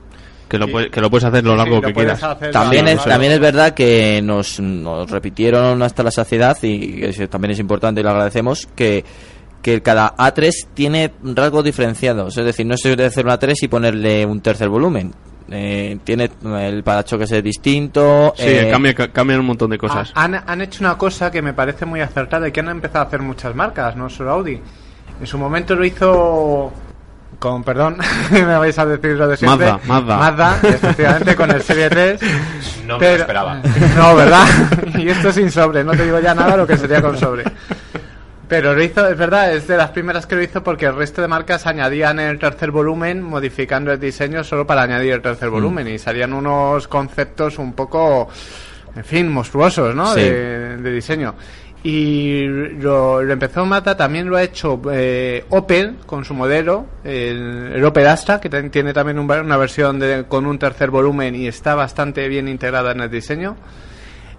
Que 0.50 0.58
lo, 0.58 0.70
puede- 0.70 0.90
que 0.90 1.02
lo 1.02 1.10
puedes 1.10 1.26
hacer 1.26 1.44
lo 1.44 1.52
Sí, 1.52 1.58
largo 1.58 1.76
lo 1.76 1.82
que 1.82 1.94
quieras. 1.94 2.22
También 2.54 2.88
es, 2.88 2.96
claro. 2.96 3.12
también 3.12 3.34
es 3.34 3.40
verdad 3.42 3.74
que 3.74 4.22
nos, 4.24 4.62
nos 4.62 5.12
repitieron 5.12 5.84
hasta 5.84 6.04
la 6.04 6.12
saciedad 6.12 6.58
y 6.64 7.04
eso 7.04 7.28
también 7.28 7.52
es 7.52 7.60
importante 7.60 8.00
y 8.00 8.04
lo 8.06 8.12
agradecemos 8.12 8.66
que, 8.74 9.04
que 9.68 9.82
cada 9.82 10.16
A3 10.16 10.50
tiene 10.74 11.12
rasgos 11.24 11.62
diferenciados. 11.66 12.38
Es 12.38 12.46
decir, 12.46 12.66
no 12.66 12.78
se 12.78 12.88
debe 12.90 13.08
hacer 13.08 13.26
una 13.26 13.38
A3 13.38 13.54
y 13.64 13.68
ponerle 13.68 14.26
un 14.26 14.40
tercer 14.40 14.70
volumen. 14.70 15.14
Eh, 15.52 15.98
tiene 16.06 16.32
el 16.62 16.84
parachoques 16.84 17.30
es 17.34 17.44
distinto. 17.44 18.34
Sí, 18.38 18.46
eh, 18.48 18.70
cambia, 18.72 18.94
ca- 18.94 19.10
cambian 19.10 19.42
un 19.42 19.48
montón 19.48 19.70
de 19.70 19.78
cosas. 19.78 20.14
Ha- 20.16 20.24
Han, 20.24 20.36
han 20.48 20.62
hecho 20.62 20.86
una 20.86 20.98
cosa 20.98 21.30
que 21.32 21.42
me 21.42 21.52
parece 21.54 21.86
muy 21.86 22.00
acertada 22.00 22.48
y 22.48 22.54
que 22.54 22.62
han 22.62 22.70
empezado 22.70 23.04
a 23.04 23.08
hacer 23.10 23.22
muchas 23.22 23.54
marcas, 23.56 23.98
no 23.98 24.10
solo 24.10 24.32
Audi. 24.32 24.58
En 25.20 25.28
su 25.28 25.38
momento 25.38 25.76
lo 25.76 25.84
hizo 25.84 26.72
con, 27.38 27.62
perdón, 27.66 27.98
me 28.32 28.44
vais 28.58 28.80
a 28.80 28.86
decir 28.86 29.18
lo 29.18 29.28
de 29.28 29.36
siempre. 29.36 29.70
Mazda, 29.70 29.82
Mazda. 29.86 30.18
Mazda, 30.18 30.60
efectivamente, 30.70 31.36
con 31.36 31.52
el 31.52 31.62
Serie 31.62 31.90
3. 31.90 32.22
No 32.86 32.98
me 33.00 33.06
lo 33.10 33.16
esperaba. 33.16 33.62
No, 33.98 34.16
¿verdad? 34.16 34.46
y 34.98 35.10
esto 35.10 35.30
sin 35.34 35.52
sobre, 35.52 35.84
no 35.84 35.92
te 35.92 36.06
digo 36.06 36.22
ya 36.22 36.34
nada 36.34 36.56
lo 36.56 36.66
que 36.66 36.78
sería 36.78 37.02
con 37.02 37.18
sobre. 37.18 37.44
Pero 38.48 38.74
lo 38.74 38.82
hizo, 38.82 39.06
es 39.08 39.18
verdad, 39.18 39.54
es 39.54 39.68
de 39.68 39.76
las 39.76 39.90
primeras 39.92 40.26
que 40.26 40.36
lo 40.36 40.42
hizo 40.42 40.64
porque 40.64 40.86
el 40.86 40.96
resto 40.96 41.22
de 41.22 41.28
marcas 41.28 41.68
añadían 41.68 42.18
el 42.20 42.40
tercer 42.40 42.72
volumen 42.72 43.22
modificando 43.22 43.92
el 43.92 44.00
diseño 44.00 44.44
solo 44.44 44.66
para 44.66 44.84
añadir 44.84 45.12
el 45.14 45.20
Mm. 45.20 45.24
tercer 45.24 45.50
volumen 45.50 45.88
y 45.90 45.98
salían 46.00 46.32
unos 46.34 46.88
conceptos 46.88 47.60
un 47.60 47.74
poco, 47.74 48.30
en 48.96 49.04
fin, 49.04 49.28
monstruosos, 49.28 49.94
¿no? 49.94 50.14
Sí. 50.14 50.22
De, 50.22 50.78
de 50.78 50.92
diseño. 50.94 51.36
Y 51.84 52.46
lo, 52.48 53.22
lo 53.22 53.34
empezó 53.34 53.66
Mata, 53.66 53.96
también 53.96 54.30
lo 54.30 54.36
ha 54.38 54.44
hecho 54.44 54.82
eh, 54.92 55.46
Opel 55.50 55.98
con 56.06 56.24
su 56.26 56.34
modelo, 56.34 56.86
el, 57.04 57.72
el 57.76 57.86
Opel 57.86 58.08
Astra, 58.08 58.40
que 58.42 58.50
tiene 58.50 58.94
también 58.94 59.20
un- 59.20 59.30
una 59.30 59.58
versión 59.58 60.00
de- 60.00 60.26
con 60.28 60.46
un 60.46 60.58
tercer 60.58 60.90
volumen 60.90 61.36
y 61.36 61.48
está 61.48 61.76
bastante 61.76 62.28
bien 62.30 62.48
integrada 62.48 62.92
en 62.94 63.02
el 63.02 63.10
diseño. 63.12 63.58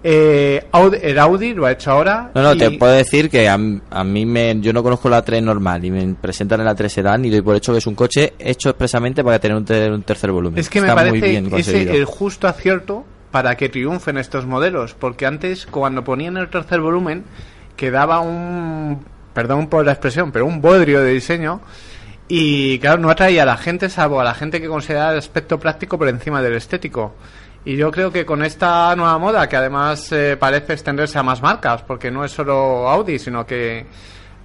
Eh, 0.03 0.65
el 1.01 1.19
Audi 1.19 1.53
lo 1.53 1.65
ha 1.65 1.71
hecho 1.73 1.91
ahora. 1.91 2.31
No, 2.33 2.41
no, 2.41 2.53
y- 2.53 2.57
te 2.57 2.71
puedo 2.71 2.93
decir 2.93 3.29
que 3.29 3.49
a, 3.49 3.59
a 3.91 4.03
mí 4.03 4.25
me, 4.25 4.57
yo 4.61 4.71
no 4.71 4.81
conozco 4.81 5.09
la 5.09 5.21
3 5.23 5.43
normal 5.43 5.83
y 5.83 5.91
me 5.91 6.13
presentan 6.13 6.61
en 6.61 6.65
la 6.67 6.75
3 6.75 6.91
sedán 6.91 7.25
y 7.25 7.29
doy 7.29 7.41
por 7.41 7.55
hecho 7.55 7.73
que 7.73 7.79
es 7.79 7.87
un 7.87 7.95
coche 7.95 8.33
hecho 8.39 8.69
expresamente 8.69 9.23
para 9.23 9.39
tener 9.39 9.57
un, 9.57 9.65
ter- 9.65 9.91
un 9.91 10.03
tercer 10.03 10.31
volumen. 10.31 10.57
Es 10.59 10.69
que 10.69 10.79
me 10.81 10.87
Está 10.87 11.03
muy 11.05 11.19
parece 11.19 11.59
ese 11.59 11.97
el 11.97 12.05
justo 12.05 12.47
acierto 12.47 13.05
para 13.31 13.57
que 13.57 13.67
triunfen 13.69 14.17
estos 14.17 14.45
modelos, 14.45 14.93
porque 14.93 15.25
antes 15.25 15.65
cuando 15.65 16.03
ponían 16.03 16.37
el 16.37 16.47
tercer 16.49 16.79
volumen 16.79 17.25
quedaba 17.75 18.21
un, 18.21 19.03
perdón 19.33 19.67
por 19.67 19.85
la 19.85 19.91
expresión, 19.91 20.31
pero 20.31 20.45
un 20.45 20.61
bodrio 20.61 21.01
de 21.01 21.11
diseño 21.13 21.61
y 22.27 22.79
claro, 22.79 23.01
no 23.01 23.09
atraía 23.09 23.43
a 23.43 23.45
la 23.45 23.57
gente 23.57 23.89
salvo 23.89 24.21
a 24.21 24.23
la 24.23 24.33
gente 24.33 24.61
que 24.61 24.67
consideraba 24.67 25.11
el 25.11 25.17
aspecto 25.17 25.59
práctico 25.59 25.97
por 25.97 26.07
encima 26.07 26.41
del 26.41 26.53
estético. 26.53 27.15
Y 27.65 27.75
yo 27.75 27.91
creo 27.91 28.11
que 28.11 28.25
con 28.25 28.43
esta 28.43 28.95
nueva 28.95 29.17
moda, 29.17 29.49
que 29.49 29.57
además 29.57 30.11
eh, 30.11 30.37
parece 30.39 30.73
extenderse 30.73 31.19
a 31.19 31.23
más 31.23 31.41
marcas, 31.41 31.83
porque 31.83 32.09
no 32.09 32.23
es 32.23 32.31
solo 32.31 32.87
Audi, 32.89 33.19
sino 33.19 33.45
que, 33.45 33.85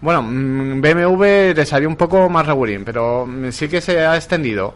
bueno, 0.00 0.22
mm, 0.22 0.80
BMW 0.80 1.54
le 1.54 1.66
salió 1.66 1.88
un 1.88 1.96
poco 1.96 2.28
más 2.28 2.46
regulín, 2.46 2.84
pero 2.84 3.26
mm, 3.26 3.50
sí 3.50 3.68
que 3.68 3.80
se 3.80 4.04
ha 4.04 4.16
extendido. 4.16 4.74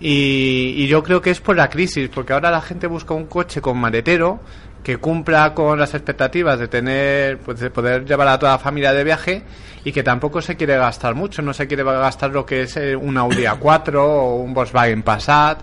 Y, 0.00 0.74
y 0.76 0.86
yo 0.86 1.02
creo 1.02 1.20
que 1.20 1.30
es 1.30 1.40
por 1.40 1.56
la 1.56 1.68
crisis, 1.68 2.08
porque 2.08 2.32
ahora 2.32 2.50
la 2.50 2.60
gente 2.60 2.86
busca 2.86 3.14
un 3.14 3.26
coche 3.26 3.60
con 3.60 3.78
maletero 3.78 4.40
que 4.82 4.96
cumpla 4.96 5.54
con 5.54 5.78
las 5.78 5.94
expectativas 5.94 6.58
de 6.58 6.68
tener, 6.68 7.38
pues 7.38 7.60
de 7.60 7.70
poder 7.70 8.04
llevar 8.04 8.28
a 8.28 8.38
toda 8.38 8.52
la 8.52 8.58
familia 8.58 8.92
de 8.92 9.04
viaje 9.04 9.42
y 9.84 9.92
que 9.92 10.02
tampoco 10.02 10.40
se 10.42 10.56
quiere 10.56 10.76
gastar 10.76 11.14
mucho, 11.14 11.42
no 11.42 11.52
se 11.52 11.66
quiere 11.66 11.84
gastar 11.84 12.30
lo 12.30 12.44
que 12.44 12.62
es 12.62 12.76
eh, 12.76 12.96
un 12.96 13.16
Audi 13.16 13.44
A4 13.44 13.94
o 13.96 14.36
un 14.36 14.52
Volkswagen 14.54 15.02
Passat. 15.02 15.60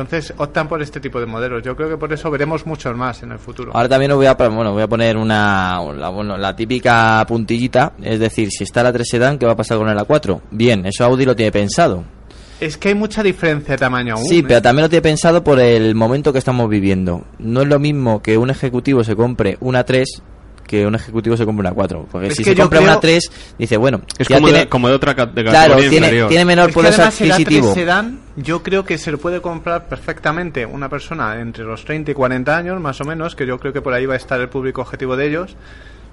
Entonces 0.00 0.32
optan 0.38 0.68
por 0.68 0.80
este 0.82 1.00
tipo 1.00 1.18
de 1.20 1.26
modelos. 1.26 1.62
Yo 1.62 1.74
creo 1.76 1.88
que 1.88 1.96
por 1.96 2.12
eso 2.12 2.30
veremos 2.30 2.66
muchos 2.66 2.96
más 2.96 3.22
en 3.22 3.32
el 3.32 3.38
futuro. 3.38 3.72
Ahora 3.74 3.88
también 3.88 4.10
os 4.12 4.16
voy 4.16 4.26
a, 4.26 4.34
bueno, 4.34 4.72
voy 4.72 4.82
a 4.82 4.86
poner 4.88 5.16
una, 5.16 5.80
la, 5.96 6.08
bueno, 6.10 6.36
la 6.36 6.54
típica 6.54 7.24
puntillita, 7.26 7.92
es 8.02 8.20
decir, 8.20 8.50
si 8.50 8.64
está 8.64 8.82
la 8.82 8.92
3 8.92 9.08
sedán, 9.08 9.38
¿qué 9.38 9.46
va 9.46 9.52
a 9.52 9.56
pasar 9.56 9.78
con 9.78 9.88
el 9.88 9.98
A4? 9.98 10.40
Bien, 10.50 10.86
eso 10.86 11.04
Audi 11.04 11.24
lo 11.24 11.34
tiene 11.34 11.50
pensado. 11.52 12.04
Es 12.60 12.76
que 12.76 12.88
hay 12.88 12.94
mucha 12.94 13.22
diferencia 13.22 13.74
de 13.74 13.78
tamaño 13.78 14.14
aún. 14.14 14.24
Sí, 14.24 14.38
¿eh? 14.40 14.44
pero 14.46 14.60
también 14.62 14.82
lo 14.84 14.88
tiene 14.88 15.02
pensado 15.02 15.44
por 15.44 15.60
el 15.60 15.94
momento 15.94 16.32
que 16.32 16.38
estamos 16.40 16.68
viviendo. 16.68 17.24
No 17.38 17.62
es 17.62 17.68
lo 17.68 17.78
mismo 17.78 18.20
que 18.20 18.36
un 18.36 18.50
ejecutivo 18.50 19.04
se 19.04 19.14
compre 19.14 19.56
una 19.60 19.84
3 19.84 20.22
que 20.66 20.84
un 20.84 20.94
ejecutivo 20.94 21.34
se 21.36 21.46
compre 21.46 21.62
una 21.66 21.72
4. 21.74 22.08
Porque 22.12 22.26
Es 22.26 22.34
si 22.36 22.44
se 22.44 22.54
compra 22.54 22.80
creo- 22.80 22.90
una 22.90 23.00
3, 23.00 23.30
dice, 23.58 23.76
bueno, 23.78 24.02
Es 24.18 24.28
ya 24.28 24.36
como, 24.36 24.48
tiene, 24.48 24.58
de, 24.64 24.68
como 24.68 24.88
de 24.88 24.94
otra 24.94 25.14
ca- 25.14 25.24
de 25.26 25.42
claro, 25.42 25.54
categoría 25.74 25.88
tiene, 25.90 26.06
inferior. 26.08 26.28
tiene 26.28 26.44
menor 26.44 26.72
poder 26.72 26.92
además 26.92 27.20
el 27.22 27.28
A3 27.30 27.32
adquisitivo. 27.32 27.74
sedán, 27.74 28.18
yo 28.42 28.62
creo 28.62 28.84
que 28.84 28.98
se 28.98 29.10
lo 29.10 29.18
puede 29.18 29.40
comprar 29.40 29.88
perfectamente 29.88 30.64
una 30.64 30.88
persona 30.88 31.40
entre 31.40 31.64
los 31.64 31.84
30 31.84 32.12
y 32.12 32.14
40 32.14 32.56
años, 32.56 32.80
más 32.80 33.00
o 33.00 33.04
menos, 33.04 33.34
que 33.34 33.46
yo 33.46 33.58
creo 33.58 33.72
que 33.72 33.82
por 33.82 33.92
ahí 33.94 34.06
va 34.06 34.14
a 34.14 34.16
estar 34.16 34.40
el 34.40 34.48
público 34.48 34.82
objetivo 34.82 35.16
de 35.16 35.26
ellos, 35.26 35.56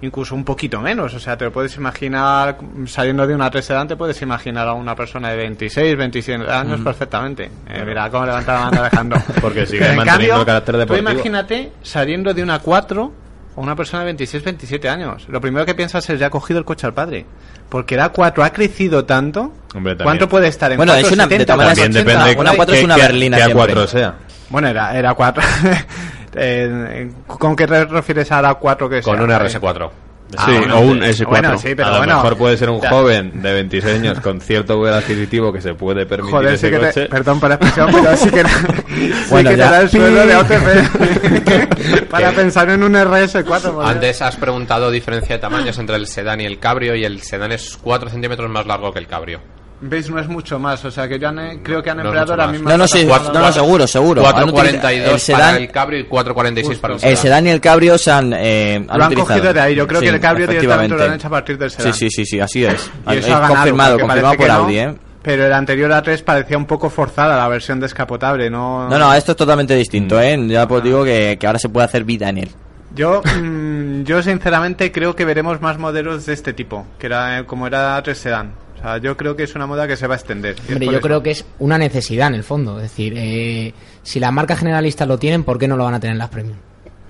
incluso 0.02 0.34
un 0.34 0.44
poquito 0.44 0.82
menos. 0.82 1.14
O 1.14 1.20
sea, 1.20 1.38
te 1.38 1.46
lo 1.46 1.52
puedes 1.52 1.76
imaginar, 1.78 2.58
saliendo 2.88 3.28
de 3.28 3.36
una 3.36 3.50
3 3.52 3.64
sedán, 3.64 3.88
te 3.88 3.96
puedes 3.96 4.22
imaginar 4.22 4.68
a 4.68 4.74
una 4.74 4.96
persona 4.96 5.30
de 5.30 5.38
26, 5.38 5.98
27 5.98 6.52
años 6.52 6.82
perfectamente. 6.82 7.50
Eh, 7.68 7.84
mira 7.86 8.10
cómo 8.10 8.26
levanta 8.26 8.54
la 8.54 8.60
mano 8.66 8.82
Alejandro. 8.82 9.22
Porque 9.42 9.66
sigue 9.68 9.82
manteniendo 9.96 10.12
cambio, 10.12 10.36
el 10.40 10.46
carácter 10.46 10.76
tú 10.76 10.80
deportivo. 10.80 11.12
imagínate 11.12 11.72
saliendo 11.84 12.34
de 12.34 12.42
una 12.42 12.60
4 12.60 13.25
o 13.56 13.62
una 13.62 13.76
persona 13.76 14.02
de 14.02 14.06
26, 14.08 14.44
27 14.44 14.90
años. 14.90 15.26
Lo 15.30 15.40
primero 15.42 15.66
que 15.66 15.76
piensas 15.76 16.10
es 16.10 16.20
ya 16.20 16.28
ha 16.28 16.30
cogido 16.30 16.60
el 16.60 16.66
coche 16.66 16.86
al 16.88 16.94
padre. 16.94 17.26
Porque 17.70 17.96
la 17.98 18.10
4 18.10 18.44
ha 18.44 18.50
crecido 18.52 19.06
tanto. 19.06 19.52
Hombre. 19.74 19.98
¿Cuánto 19.98 20.30
puede 20.30 20.48
estar 20.48 20.72
en 20.72 20.78
Bueno, 20.78 20.94
es 20.94 21.12
una- 21.12 21.26
de 21.28 21.36
470, 21.38 21.46
todas 21.46 21.58
maneras, 21.58 21.78
También 21.78 21.92
480? 21.94 22.12
depende 22.12 22.42
una 22.42 22.52
que- 22.52 22.58
cuatro 22.58 22.74
es 22.76 22.80
que- 22.80 22.86
una 22.86 22.96
que- 22.96 23.02
berlina 23.02 23.38
que 23.38 23.44
siempre. 23.44 23.74
A4 23.74 23.88
sea. 23.88 24.16
Bueno, 24.50 24.68
era, 24.68 24.98
era 24.98 25.14
4. 25.14 25.44
Eh, 26.38 27.12
¿Con 27.28 27.56
qué 27.56 27.66
te 27.66 27.86
refieres 27.86 28.30
a 28.30 28.42
la 28.42 28.56
4 28.56 28.90
que 28.90 29.02
Con 29.02 29.16
sea? 29.16 29.24
un 29.24 29.32
RS4. 29.32 29.90
Ah, 30.38 30.46
Sí, 30.46 30.52
bueno, 30.58 30.76
o 30.78 30.80
un 30.82 31.00
sí. 31.02 31.24
S4. 31.24 31.28
Bueno, 31.28 31.58
sí, 31.58 31.76
pero 31.76 31.88
a 31.88 31.92
lo 31.92 31.98
bueno. 31.98 32.16
mejor 32.16 32.38
puede 32.38 32.58
ser 32.58 32.70
un 32.70 32.80
joven 32.80 33.42
de 33.42 33.54
26 33.54 33.96
años 34.00 34.20
con 34.20 34.40
cierto 34.42 34.76
poder 34.76 34.94
adquisitivo 34.96 35.52
que 35.54 35.62
se 35.62 35.74
puede 35.74 36.06
permitir 36.06 36.34
Joder, 36.36 36.54
ese 36.54 36.68
sí 36.68 36.74
que 36.74 36.80
te, 36.80 36.86
coche. 36.88 37.06
perdón 37.08 37.40
por 37.40 37.50
la 37.50 37.56
expresión, 37.56 37.90
pero 37.92 38.18
sí 38.18 38.30
que, 38.30 38.44
sí 38.96 39.14
Bueno, 39.30 39.50
que 39.50 39.56
te 39.56 39.62
ya. 39.62 39.72
da 39.72 39.82
el 39.82 39.90
sueldo 39.90 40.26
de 40.28 40.36
OTP 40.36 42.10
para 42.10 42.32
pensar 42.32 42.70
en 42.70 42.84
un 42.84 42.94
RS4. 42.94 43.62
joder. 43.74 43.88
Antes 43.90 44.22
has 44.22 44.36
preguntado 44.36 44.92
diferencia 44.92 45.36
de 45.36 45.42
tamaños 45.42 45.78
entre 45.78 45.96
el 45.96 46.08
sedán 46.08 46.42
y 46.42 46.46
el 46.46 46.60
cabrio 46.60 46.96
y 46.96 47.04
el 47.06 47.22
sedán 47.22 47.52
es 47.52 47.78
4 47.82 48.10
centímetros 48.10 48.50
más 48.50 48.66
largo 48.66 48.92
que 48.94 49.00
el 49.00 49.08
cabrio. 49.08 49.40
¿Veis? 49.82 50.10
No 50.10 50.20
es 50.20 50.28
mucho 50.28 50.58
más, 50.58 50.84
o 50.86 50.90
sea 50.90 51.08
que 51.08 51.20
yo 51.20 51.28
han- 51.28 51.60
creo 51.62 51.84
que 51.84 51.90
han 51.90 51.98
No 51.98 52.04
empleado 52.06 52.28
mucho 52.28 52.38
la 52.38 52.48
misma... 52.48 52.72
No, 52.72 52.78
no, 52.78 52.88
sí, 52.88 53.06
no, 53.06 53.20
no, 53.34 53.52
seguro, 53.52 53.86
seguro. 53.86 54.26
Han 54.26 54.50
utilizado- 54.50 54.82
4.42 54.82 55.12
el 55.14 55.20
sedán- 55.20 55.40
para 55.42 55.58
el 55.58 55.72
cabrio 55.72 56.00
y 56.00 56.04
4.46 56.06 56.80
para 56.80 56.94
el 56.94 57.00
sedán. 57.02 57.12
El 57.12 57.18
sedán 57.18 57.48
y 57.48 57.50
el 57.50 57.62
cabrio 57.62 57.98
se 57.98 58.12
han, 58.12 58.34
eh, 58.34 58.76
han 58.76 58.86
Lo 58.88 58.94
han 58.94 59.02
utilizado. 59.12 59.28
cogido 59.40 59.54
de 59.54 59.60
ahí, 59.60 59.76
yo 59.76 59.86
creo 59.88 60.00
Sí, 60.00 60.08
que 60.08 60.14
el 60.16 60.20
cabrio 60.22 60.48
directamente 60.48 60.96
lo 60.96 61.04
han 61.04 61.14
hecho 61.14 61.28
a 61.28 61.30
partir 61.30 61.58
del 61.58 61.70
sedán. 61.72 61.94
Sí, 61.94 62.00
sí, 62.00 62.10
sí, 62.10 62.26
sí, 62.26 62.40
así 62.40 62.64
es. 62.66 62.90
Y 63.08 63.14
Es 63.14 63.18
eso 63.26 63.36
ha 63.36 63.40
ganado, 63.40 63.54
confirmado, 63.56 64.00
confirmado 64.00 64.36
por 64.38 64.48
no, 64.48 64.54
Audi, 64.54 64.78
¿eh? 64.80 64.96
Pero 65.22 65.46
el 65.46 65.54
anterior 65.54 65.92
A3 65.92 66.24
parecía 66.24 66.56
un 66.58 66.66
poco 66.66 66.90
forzada 66.90 67.36
la 67.36 67.48
versión 67.48 67.80
descapotable, 67.80 68.50
¿no? 68.50 68.88
No, 68.88 68.98
no, 68.98 69.14
esto 69.14 69.32
es 69.34 69.38
totalmente 69.38 69.76
Mm. 69.76 69.78
distinto, 69.80 70.22
¿eh? 70.22 70.40
Ya 70.48 70.68
pues 70.68 70.84
digo 70.84 71.04
que, 71.04 71.38
que 71.40 71.48
ahora 71.48 71.60
se 71.60 71.68
puede 71.70 71.86
hacer 71.86 72.04
vida 72.06 72.30
en 72.30 72.38
él. 72.38 72.50
Yo, 72.96 73.22
mm, 73.24 74.04
yo 74.04 74.24
sinceramente 74.24 74.92
creo 74.92 75.16
que 75.16 75.26
veremos 75.26 75.60
más 75.62 75.78
modelos 75.78 76.26
de 76.28 76.34
este 76.34 76.54
tipo, 76.54 76.86
que 76.98 77.08
era 77.08 77.40
eh, 77.40 77.46
como 77.46 77.68
era 77.68 77.98
A3 78.02 78.14
Sedan. 78.14 78.54
Sea, 78.86 78.98
yo 79.00 79.18
creo 79.18 79.36
que 79.36 79.44
es 79.44 79.56
una 79.56 79.66
moda 79.66 79.88
que 79.88 79.98
se 79.98 80.06
va 80.08 80.14
a 80.14 80.18
extender. 80.18 80.56
Hombre, 80.70 80.86
yo 80.86 80.92
eso. 80.94 81.02
creo 81.02 81.24
que 81.24 81.32
es 81.32 81.46
una 81.60 81.78
necesidad 81.78 82.28
en 82.28 82.36
el 82.36 82.44
fondo. 82.44 82.78
Es 82.78 82.84
decir, 82.84 83.14
eh, 83.18 83.74
si 84.04 84.20
las 84.20 84.32
marcas 84.32 84.60
generalistas 84.60 85.08
lo 85.08 85.18
tienen, 85.18 85.44
¿por 85.44 85.58
qué 85.58 85.68
no 85.68 85.76
lo 85.76 85.84
van 85.86 85.96
a 85.96 86.00
tener 86.00 86.18
las 86.18 86.30
premium? 86.30 86.58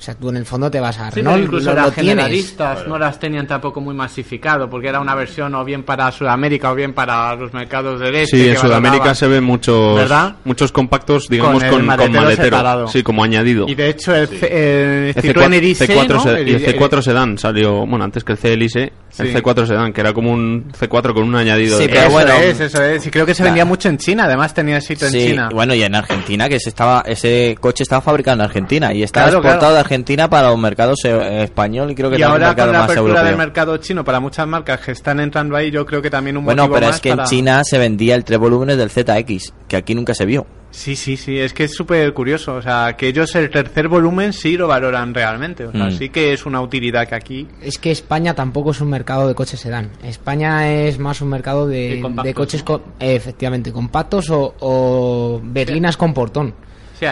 Sea, 0.06 0.14
tú 0.14 0.30
en 0.30 0.38
el 0.38 0.46
fondo 0.46 0.70
te 0.70 0.80
vas 0.80 1.00
a 1.00 1.10
Sí, 1.10 1.22
pero 1.24 1.36
incluso 1.36 1.70
lo, 1.74 1.76
las 1.82 1.94
generalistas 1.96 2.88
no 2.88 3.00
las 3.00 3.20
tenían 3.20 3.48
tampoco 3.48 3.82
muy 3.82 3.96
masificado, 3.96 4.70
porque 4.70 4.88
era 4.90 5.00
una 5.00 5.16
versión 5.16 5.56
o 5.56 5.66
bien 5.66 5.82
para 5.84 6.12
Sudamérica 6.12 6.72
o 6.72 6.76
bien 6.76 6.94
para 6.94 7.36
los 7.36 7.54
mercados 7.54 8.00
del 8.00 8.14
este. 8.16 8.38
Sí, 8.38 8.44
que 8.44 8.52
en 8.52 8.58
Sudamérica 8.58 8.90
valoraba. 9.00 9.16
se 9.16 9.28
ven 9.28 9.44
muchos 9.44 9.96
¿Verdad? 9.98 10.36
muchos 10.44 10.72
compactos, 10.72 11.28
digamos, 11.28 11.56
Con 11.56 11.64
el 11.64 11.70
con, 11.72 11.80
con 11.80 11.86
maletero 11.88 12.22
maletero. 12.22 12.44
separado. 12.46 12.88
Sí, 12.88 13.02
como 13.02 13.24
añadido. 13.24 13.66
Y 13.68 13.74
de 13.74 13.90
hecho 13.90 14.14
el, 14.16 14.28
C- 14.28 14.46
el 14.46 15.10
El 15.10 15.16
Citroën 15.16 15.48
C4, 15.50 15.54
Elise, 15.56 15.88
C4 15.88 16.08
¿no? 16.10 16.20
se- 16.20 16.30
y 16.44 16.54
el 16.54 16.64
El- 16.66 16.76
C4 16.80 17.02
Sedan 17.02 17.38
salió, 17.40 17.86
bueno, 17.88 18.06
antes 18.06 18.24
que 18.24 18.34
el 18.34 18.38
C 18.38 18.54
Elise, 18.54 18.84
el 19.18 19.28
Sí. 19.28 19.34
C4 19.34 19.66
Sedan, 19.66 19.92
que 19.92 20.02
era 20.02 20.14
como 20.14 20.32
un 20.32 20.72
C4 20.72 21.14
con 21.16 21.24
un 21.24 21.36
añadido 21.36 21.78
Sí, 21.80 21.84
de... 21.88 21.90
pero 21.90 22.02
eso 22.04 22.12
bueno, 22.12 22.34
es, 22.34 22.60
eso 22.60 22.84
es. 22.84 23.08
Y 23.08 23.10
creo 23.10 23.26
que 23.26 23.34
se 23.34 23.38
claro. 23.40 23.54
vendía 23.54 23.66
mucho 23.66 23.90
en 23.90 23.98
China, 23.98 24.26
además 24.26 24.54
tenía 24.54 24.78
éxito 24.78 25.06
en 25.08 25.12
Sí, 25.12 25.28
China. 25.30 25.50
bueno, 25.52 25.74
y 25.74 25.82
en 25.82 25.96
Argentina, 25.96 26.48
que 26.48 26.60
se 26.60 26.70
estaba, 26.70 27.02
ese 27.08 27.58
coche 27.60 27.82
estaba 27.82 28.02
fabricado 28.04 28.36
en 28.36 28.42
Argentina 28.42 28.94
y 28.94 29.02
está 29.02 29.22
Claro, 29.24 29.38
exportado 29.38 29.60
claro. 29.60 29.74
de 29.74 29.80
Argentina 29.80 29.95
para 30.30 30.50
los 30.50 30.58
mercados 30.60 31.00
español 31.06 31.92
y 31.92 31.96
creo 31.96 32.10
que 32.10 32.18
y 32.18 32.20
también 32.20 32.44
ahora 32.44 32.48
mercado 32.48 32.68
con 32.68 32.74
la 32.74 32.80
más 32.80 32.86
apertura 32.90 33.10
europeo. 33.10 33.26
del 33.30 33.38
mercado 33.38 33.78
chino 33.78 34.04
para 34.04 34.20
muchas 34.20 34.48
marcas 34.48 34.80
que 34.82 34.92
están 34.92 35.20
entrando 35.20 35.56
ahí, 35.56 35.72
yo 35.72 35.86
creo 35.86 36.02
que 36.02 36.10
también 36.10 36.38
un 36.38 36.46
Bueno, 36.46 36.64
motivo 36.64 36.76
pero 36.76 36.88
más 36.88 36.96
es 36.96 37.02
que 37.02 37.10
en 37.12 37.24
China 37.24 37.64
se 37.64 37.78
vendía 37.78 38.16
el 38.16 38.24
tres 38.24 38.40
volúmenes 38.40 38.78
del 38.78 38.90
ZX, 38.90 39.54
que 39.68 39.78
aquí 39.78 39.96
nunca 39.96 40.14
se 40.14 40.26
vio. 40.26 40.46
Sí, 40.72 40.98
sí, 40.98 41.16
sí, 41.16 41.40
es 41.40 41.54
que 41.54 41.64
es 41.64 41.74
súper 41.74 42.14
curioso. 42.14 42.56
O 42.56 42.62
sea, 42.62 42.96
que 42.98 43.08
ellos 43.08 43.34
el 43.36 43.50
tercer 43.50 43.88
volumen 43.88 44.34
sí 44.34 44.58
lo 44.58 44.68
valoran 44.68 45.14
realmente. 45.14 45.66
O 45.66 45.72
sea, 45.72 45.86
Mm. 45.86 45.92
sí 45.94 46.10
que 46.10 46.34
es 46.34 46.46
una 46.46 46.60
utilidad 46.60 47.08
que 47.08 47.16
aquí. 47.16 47.48
Es 47.62 47.78
que 47.78 47.92
España 47.92 48.34
tampoco 48.34 48.72
es 48.72 48.82
un 48.82 48.90
mercado 48.90 49.26
de 49.30 49.36
coches 49.36 49.58
sedán. 49.62 49.92
España 50.04 50.70
es 50.70 51.00
más 51.00 51.22
un 51.22 51.30
mercado 51.30 51.66
de, 51.66 52.04
De 52.24 52.34
coches, 52.34 52.66
efectivamente, 53.00 53.72
compactos 53.72 54.30
o, 54.30 54.54
o 54.60 55.40
berlinas 55.44 55.96
con 55.96 56.14
portón. 56.14 56.54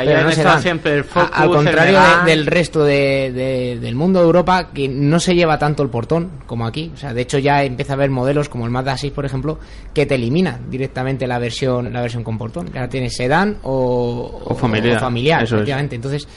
Pero 0.05 0.23
no 0.43 0.61
siempre 0.61 0.95
el 0.95 1.03
Focus, 1.03 1.29
Al 1.33 1.49
contrario 1.49 1.99
de- 2.25 2.31
del 2.31 2.45
resto 2.45 2.83
de- 2.83 3.31
de- 3.33 3.79
del 3.79 3.95
mundo 3.95 4.19
de 4.19 4.25
Europa, 4.25 4.69
que 4.73 4.87
no 4.87 5.19
se 5.19 5.35
lleva 5.35 5.57
tanto 5.57 5.83
el 5.83 5.89
portón 5.89 6.31
como 6.45 6.65
aquí. 6.65 6.91
O 6.93 6.97
sea, 6.97 7.13
de 7.13 7.21
hecho 7.21 7.37
ya 7.39 7.63
empieza 7.63 7.93
a 7.93 7.95
haber 7.95 8.09
modelos 8.09 8.49
como 8.49 8.65
el 8.65 8.71
Mazda 8.71 8.97
6, 8.97 9.11
por 9.13 9.25
ejemplo, 9.25 9.59
que 9.93 10.05
te 10.05 10.15
eliminan 10.15 10.69
directamente 10.69 11.27
la 11.27 11.39
versión 11.39 11.91
la 11.93 12.01
versión 12.01 12.23
con 12.23 12.37
portón. 12.37 12.71
Ya 12.73 12.87
tienes 12.87 13.15
sedán 13.15 13.57
o, 13.63 14.41
O 14.45 14.55
familiar, 14.55 14.97
o 14.97 14.99
familiar, 14.99 15.43
eso 15.43 15.55
es. 15.55 15.59
efectivamente. 15.61 15.95
Entonces, 15.95 16.27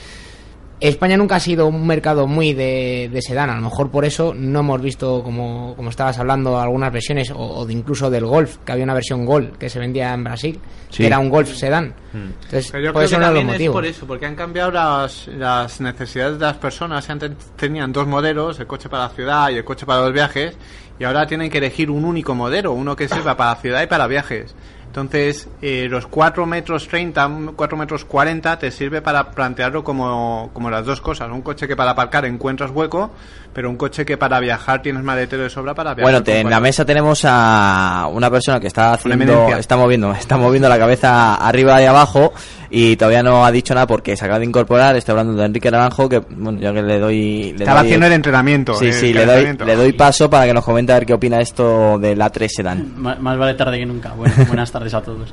España 0.78 1.16
nunca 1.16 1.36
ha 1.36 1.40
sido 1.40 1.66
un 1.66 1.86
mercado 1.86 2.26
muy 2.26 2.52
de, 2.52 3.08
de 3.10 3.22
sedán, 3.22 3.48
a 3.48 3.54
lo 3.56 3.62
mejor 3.62 3.90
por 3.90 4.04
eso 4.04 4.34
no 4.36 4.60
hemos 4.60 4.80
visto, 4.82 5.22
como, 5.22 5.74
como 5.74 5.88
estabas 5.88 6.18
hablando, 6.18 6.60
algunas 6.60 6.92
versiones, 6.92 7.30
o, 7.30 7.38
o 7.38 7.64
de 7.66 7.72
incluso 7.72 8.10
del 8.10 8.26
Golf, 8.26 8.58
que 8.58 8.72
había 8.72 8.84
una 8.84 8.92
versión 8.94 9.24
Gol 9.24 9.52
que 9.58 9.70
se 9.70 9.78
vendía 9.78 10.12
en 10.12 10.24
Brasil, 10.24 10.60
Sí. 10.90 10.98
que 11.02 11.06
era 11.08 11.18
un 11.18 11.30
Golf 11.30 11.52
sedán. 11.54 11.94
Entonces, 12.14 12.70
Pero 12.70 12.84
yo 12.84 12.92
puede 12.92 13.06
creo 13.06 13.08
ser 13.08 13.18
que 13.18 13.24
uno 13.24 13.26
de 13.26 13.32
los 13.32 13.40
también 13.40 13.48
es 13.48 13.52
motivos. 13.54 13.74
por 13.74 13.84
eso, 13.86 14.06
porque 14.06 14.26
han 14.26 14.34
cambiado 14.36 14.70
las, 14.70 15.28
las 15.28 15.80
necesidades 15.80 16.38
de 16.38 16.44
las 16.46 16.56
personas. 16.58 17.08
Antes 17.10 17.32
tenían 17.56 17.92
dos 17.92 18.06
modelos, 18.06 18.60
el 18.60 18.66
coche 18.66 18.88
para 18.88 19.04
la 19.04 19.08
ciudad 19.10 19.50
y 19.50 19.54
el 19.56 19.64
coche 19.64 19.84
para 19.86 20.02
los 20.02 20.12
viajes, 20.12 20.56
y 20.98 21.04
ahora 21.04 21.26
tienen 21.26 21.50
que 21.50 21.58
elegir 21.58 21.90
un 21.90 22.04
único 22.04 22.34
modelo, 22.34 22.72
uno 22.72 22.94
que 22.96 23.08
sirva 23.08 23.36
para 23.36 23.50
la 23.54 23.56
ciudad 23.56 23.82
y 23.82 23.86
para 23.86 24.06
viajes. 24.06 24.54
Entonces, 24.96 25.46
eh, 25.60 25.88
los 25.90 26.06
4 26.06 26.46
metros 26.46 26.88
30, 26.88 27.52
4 27.54 27.76
metros 27.76 28.06
40 28.06 28.58
te 28.58 28.70
sirve 28.70 29.02
para 29.02 29.30
plantearlo 29.30 29.84
como, 29.84 30.48
como 30.54 30.70
las 30.70 30.86
dos 30.86 31.02
cosas. 31.02 31.30
Un 31.30 31.42
coche 31.42 31.68
que 31.68 31.76
para 31.76 31.90
aparcar 31.90 32.24
encuentras 32.24 32.70
hueco, 32.70 33.10
pero 33.56 33.70
un 33.70 33.76
coche 33.78 34.04
que 34.04 34.18
para 34.18 34.38
viajar 34.38 34.82
tienes 34.82 35.02
maletero 35.02 35.44
de 35.44 35.48
sobra 35.48 35.72
para 35.72 35.94
viajar. 35.94 36.04
Bueno, 36.12 36.22
te- 36.22 36.40
en 36.40 36.50
la 36.50 36.60
mesa 36.60 36.84
tenemos 36.84 37.22
a 37.24 38.06
una 38.12 38.30
persona 38.30 38.60
que 38.60 38.66
está 38.66 38.92
haciendo, 38.92 39.48
está 39.56 39.78
moviendo, 39.78 40.12
está 40.20 40.36
moviendo 40.36 40.68
la 40.68 40.78
cabeza 40.78 41.36
arriba 41.36 41.80
y 41.80 41.86
abajo 41.86 42.34
y 42.68 42.96
todavía 42.96 43.22
no 43.22 43.46
ha 43.46 43.50
dicho 43.50 43.72
nada 43.72 43.86
porque 43.86 44.14
se 44.14 44.26
acaba 44.26 44.38
de 44.40 44.44
incorporar. 44.44 44.94
Estoy 44.96 45.12
hablando 45.12 45.32
de 45.40 45.46
Enrique 45.46 45.70
Naranjo, 45.70 46.06
que 46.06 46.18
bueno, 46.18 46.60
ya 46.60 46.70
que 46.74 46.82
le 46.82 46.98
doy, 46.98 47.52
le 47.56 47.64
Estaba 47.64 47.78
doy- 47.80 47.86
haciendo 47.86 48.06
el 48.08 48.12
entrenamiento. 48.12 48.74
Sí, 48.74 48.88
el 48.88 48.92
sí, 48.92 49.12
le 49.14 49.24
doy, 49.24 49.56
le 49.64 49.74
doy 49.74 49.92
paso 49.94 50.28
para 50.28 50.44
que 50.44 50.52
nos 50.52 50.62
comente 50.62 50.92
a 50.92 50.96
ver 50.96 51.06
qué 51.06 51.14
opina 51.14 51.40
esto 51.40 51.98
de 51.98 52.14
la 52.14 52.28
3 52.28 52.52
Sedan. 52.54 52.92
Ma- 52.98 53.16
Más 53.18 53.38
vale 53.38 53.54
tarde 53.54 53.78
que 53.78 53.86
nunca. 53.86 54.10
Bueno, 54.10 54.34
buenas 54.48 54.70
tardes 54.70 54.92
a 54.92 55.00
todos. 55.00 55.32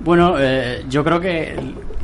Bueno, 0.00 0.34
eh, 0.38 0.84
yo 0.88 1.02
creo 1.02 1.20
que 1.20 1.54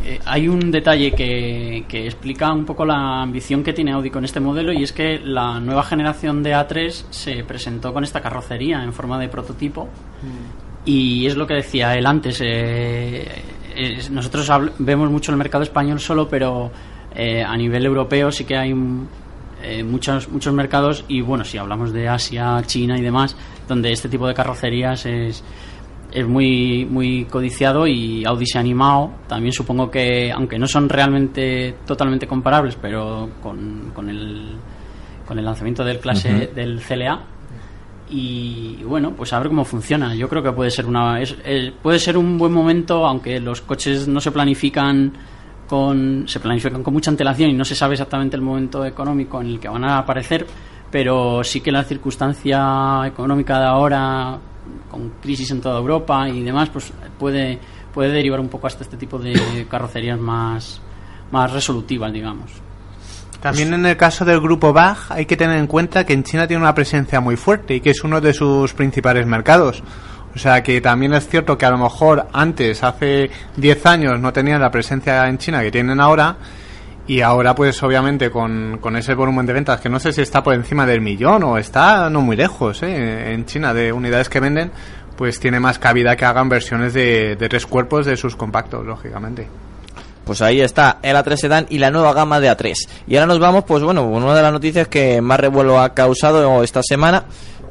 eh, 0.04 0.20
hay 0.24 0.48
un 0.48 0.70
detalle 0.70 1.12
que, 1.12 1.84
que 1.88 2.06
explica 2.06 2.52
un 2.52 2.64
poco 2.64 2.84
la 2.84 3.22
ambición 3.22 3.62
que 3.62 3.72
tiene 3.72 3.92
Audi 3.92 4.10
con 4.10 4.24
este 4.24 4.40
modelo 4.40 4.72
y 4.72 4.82
es 4.82 4.92
que 4.92 5.18
la 5.20 5.60
nueva 5.60 5.82
generación 5.84 6.42
de 6.42 6.54
A3 6.54 6.90
se 7.10 7.44
presentó 7.44 7.92
con 7.92 8.02
esta 8.04 8.20
carrocería 8.20 8.82
en 8.82 8.92
forma 8.92 9.18
de 9.18 9.28
prototipo 9.28 9.88
y 10.84 11.26
es 11.26 11.36
lo 11.36 11.46
que 11.46 11.54
decía 11.54 11.96
él 11.96 12.06
antes. 12.06 12.40
eh, 12.44 13.26
es- 13.76 14.10
nosotros 14.10 14.50
vemos 14.78 15.10
mucho 15.10 15.30
el 15.32 15.38
mercado 15.38 15.62
español 15.64 15.98
solo, 16.00 16.28
pero 16.28 16.70
eh, 17.14 17.42
a 17.44 17.56
nivel 17.56 17.86
europeo 17.86 18.30
sí 18.32 18.44
que 18.44 18.56
hay 18.56 18.72
un- 18.72 19.08
eh, 19.62 19.82
muchos, 19.84 20.28
muchos 20.28 20.52
mercados 20.52 21.04
y 21.08 21.20
bueno, 21.22 21.44
si 21.44 21.56
hablamos 21.58 21.92
de 21.92 22.08
Asia, 22.08 22.60
China 22.66 22.98
y 22.98 23.02
demás, 23.02 23.34
donde 23.66 23.92
este 23.92 24.08
tipo 24.08 24.26
de 24.28 24.34
carrocerías 24.34 25.06
es, 25.06 25.42
es 26.14 26.26
muy, 26.26 26.86
muy 26.86 27.24
codiciado 27.26 27.86
y 27.86 28.24
Audi 28.24 28.46
se 28.46 28.56
ha 28.58 28.60
animado. 28.60 29.10
También 29.28 29.52
supongo 29.52 29.90
que, 29.90 30.30
aunque 30.32 30.58
no 30.58 30.66
son 30.66 30.88
realmente 30.88 31.74
totalmente 31.86 32.26
comparables, 32.26 32.78
pero 32.80 33.28
con, 33.42 33.90
con 33.94 34.08
el, 34.08 34.52
con 35.26 35.38
el 35.38 35.44
lanzamiento 35.44 35.84
del 35.84 35.98
clase 35.98 36.32
Ujú. 36.46 36.54
del 36.54 36.80
CLA, 36.80 37.20
y 38.08 38.82
bueno 38.84 39.12
pues 39.12 39.32
a 39.32 39.38
ver 39.38 39.48
cómo 39.48 39.64
funciona 39.64 40.14
yo 40.14 40.28
creo 40.28 40.42
que 40.42 40.52
puede 40.52 40.70
ser 40.70 40.84
una 40.84 41.20
es- 41.22 41.36
eh, 41.42 41.72
puede 41.82 41.98
ser 41.98 42.18
un 42.18 42.36
buen 42.36 42.52
momento 42.52 43.06
aunque 43.06 43.40
los 43.40 43.62
coches 43.62 44.06
no 44.06 44.20
se 44.20 44.30
planifican 44.30 45.10
con 45.66 46.24
se 46.28 46.38
planifican 46.38 46.82
con 46.82 46.92
mucha 46.92 47.10
antelación 47.10 47.48
y 47.50 47.54
no 47.54 47.64
se 47.64 47.74
sabe 47.74 47.94
exactamente 47.94 48.36
el 48.36 48.42
momento 48.42 48.84
económico 48.84 49.40
en 49.40 49.46
el 49.46 49.58
que 49.58 49.68
van 49.68 49.84
a 49.84 49.98
aparecer 49.98 50.46
pero 50.90 51.42
sí 51.42 51.62
que 51.62 51.72
la 51.72 51.82
circunstancia 51.82 53.02
económica 53.06 53.58
de 53.58 53.66
ahora 53.66 54.38
con 54.90 55.10
crisis 55.20 55.50
en 55.50 55.60
toda 55.60 55.78
Europa 55.78 56.28
y 56.28 56.42
demás 56.42 56.70
pues 56.70 56.92
puede 57.18 57.58
puede 57.92 58.10
derivar 58.10 58.40
un 58.40 58.48
poco 58.48 58.66
hasta 58.66 58.84
este 58.84 58.96
tipo 58.96 59.18
de 59.18 59.66
carrocerías 59.70 60.18
más 60.18 60.80
más 61.30 61.52
resolutivas 61.52 62.12
digamos 62.12 62.50
También 63.40 63.74
en 63.74 63.86
el 63.86 63.96
caso 63.96 64.24
del 64.24 64.40
grupo 64.40 64.72
BAG 64.72 64.98
hay 65.10 65.26
que 65.26 65.36
tener 65.36 65.58
en 65.58 65.66
cuenta 65.66 66.04
que 66.04 66.12
en 66.12 66.24
China 66.24 66.46
tiene 66.46 66.62
una 66.62 66.74
presencia 66.74 67.20
muy 67.20 67.36
fuerte 67.36 67.74
y 67.74 67.80
que 67.80 67.90
es 67.90 68.02
uno 68.04 68.20
de 68.20 68.32
sus 68.32 68.72
principales 68.72 69.26
mercados. 69.26 69.82
O 70.34 70.38
sea 70.38 70.62
que 70.62 70.80
también 70.80 71.14
es 71.14 71.28
cierto 71.28 71.56
que 71.56 71.64
a 71.64 71.70
lo 71.70 71.78
mejor 71.78 72.26
antes, 72.32 72.82
hace 72.82 73.30
10 73.56 73.86
años, 73.86 74.20
no 74.20 74.32
tenían 74.32 74.60
la 74.60 74.70
presencia 74.70 75.28
en 75.28 75.38
China 75.38 75.62
que 75.62 75.70
tienen 75.70 76.00
ahora. 76.00 76.36
Y 77.06 77.20
ahora, 77.20 77.54
pues 77.54 77.82
obviamente, 77.82 78.30
con, 78.30 78.78
con 78.80 78.96
ese 78.96 79.14
volumen 79.14 79.44
de 79.44 79.52
ventas, 79.52 79.80
que 79.80 79.90
no 79.90 80.00
sé 80.00 80.12
si 80.12 80.22
está 80.22 80.42
por 80.42 80.54
encima 80.54 80.86
del 80.86 81.02
millón 81.02 81.42
o 81.44 81.58
está 81.58 82.08
no 82.08 82.22
muy 82.22 82.36
lejos, 82.36 82.82
¿eh? 82.82 83.32
en 83.32 83.44
China, 83.44 83.74
de 83.74 83.92
unidades 83.92 84.30
que 84.30 84.40
venden, 84.40 84.70
pues 85.16 85.38
tiene 85.38 85.60
más 85.60 85.78
cabida 85.78 86.16
que 86.16 86.24
hagan 86.24 86.48
versiones 86.48 86.94
de, 86.94 87.36
de 87.36 87.48
tres 87.48 87.66
cuerpos 87.66 88.06
de 88.06 88.16
sus 88.16 88.36
compactos, 88.36 88.86
lógicamente. 88.86 89.48
Pues 90.24 90.40
ahí 90.40 90.62
está, 90.62 90.98
el 91.02 91.16
A3 91.16 91.36
Sedan 91.36 91.66
y 91.68 91.78
la 91.78 91.90
nueva 91.90 92.14
gama 92.14 92.40
de 92.40 92.50
A3. 92.50 92.74
Y 93.06 93.16
ahora 93.16 93.26
nos 93.26 93.38
vamos, 93.38 93.64
pues 93.64 93.82
bueno, 93.82 94.04
una 94.04 94.34
de 94.34 94.42
las 94.42 94.52
noticias 94.52 94.88
que 94.88 95.20
más 95.20 95.38
revuelo 95.38 95.78
ha 95.78 95.92
causado 95.92 96.62
esta 96.62 96.82
semana, 96.82 97.24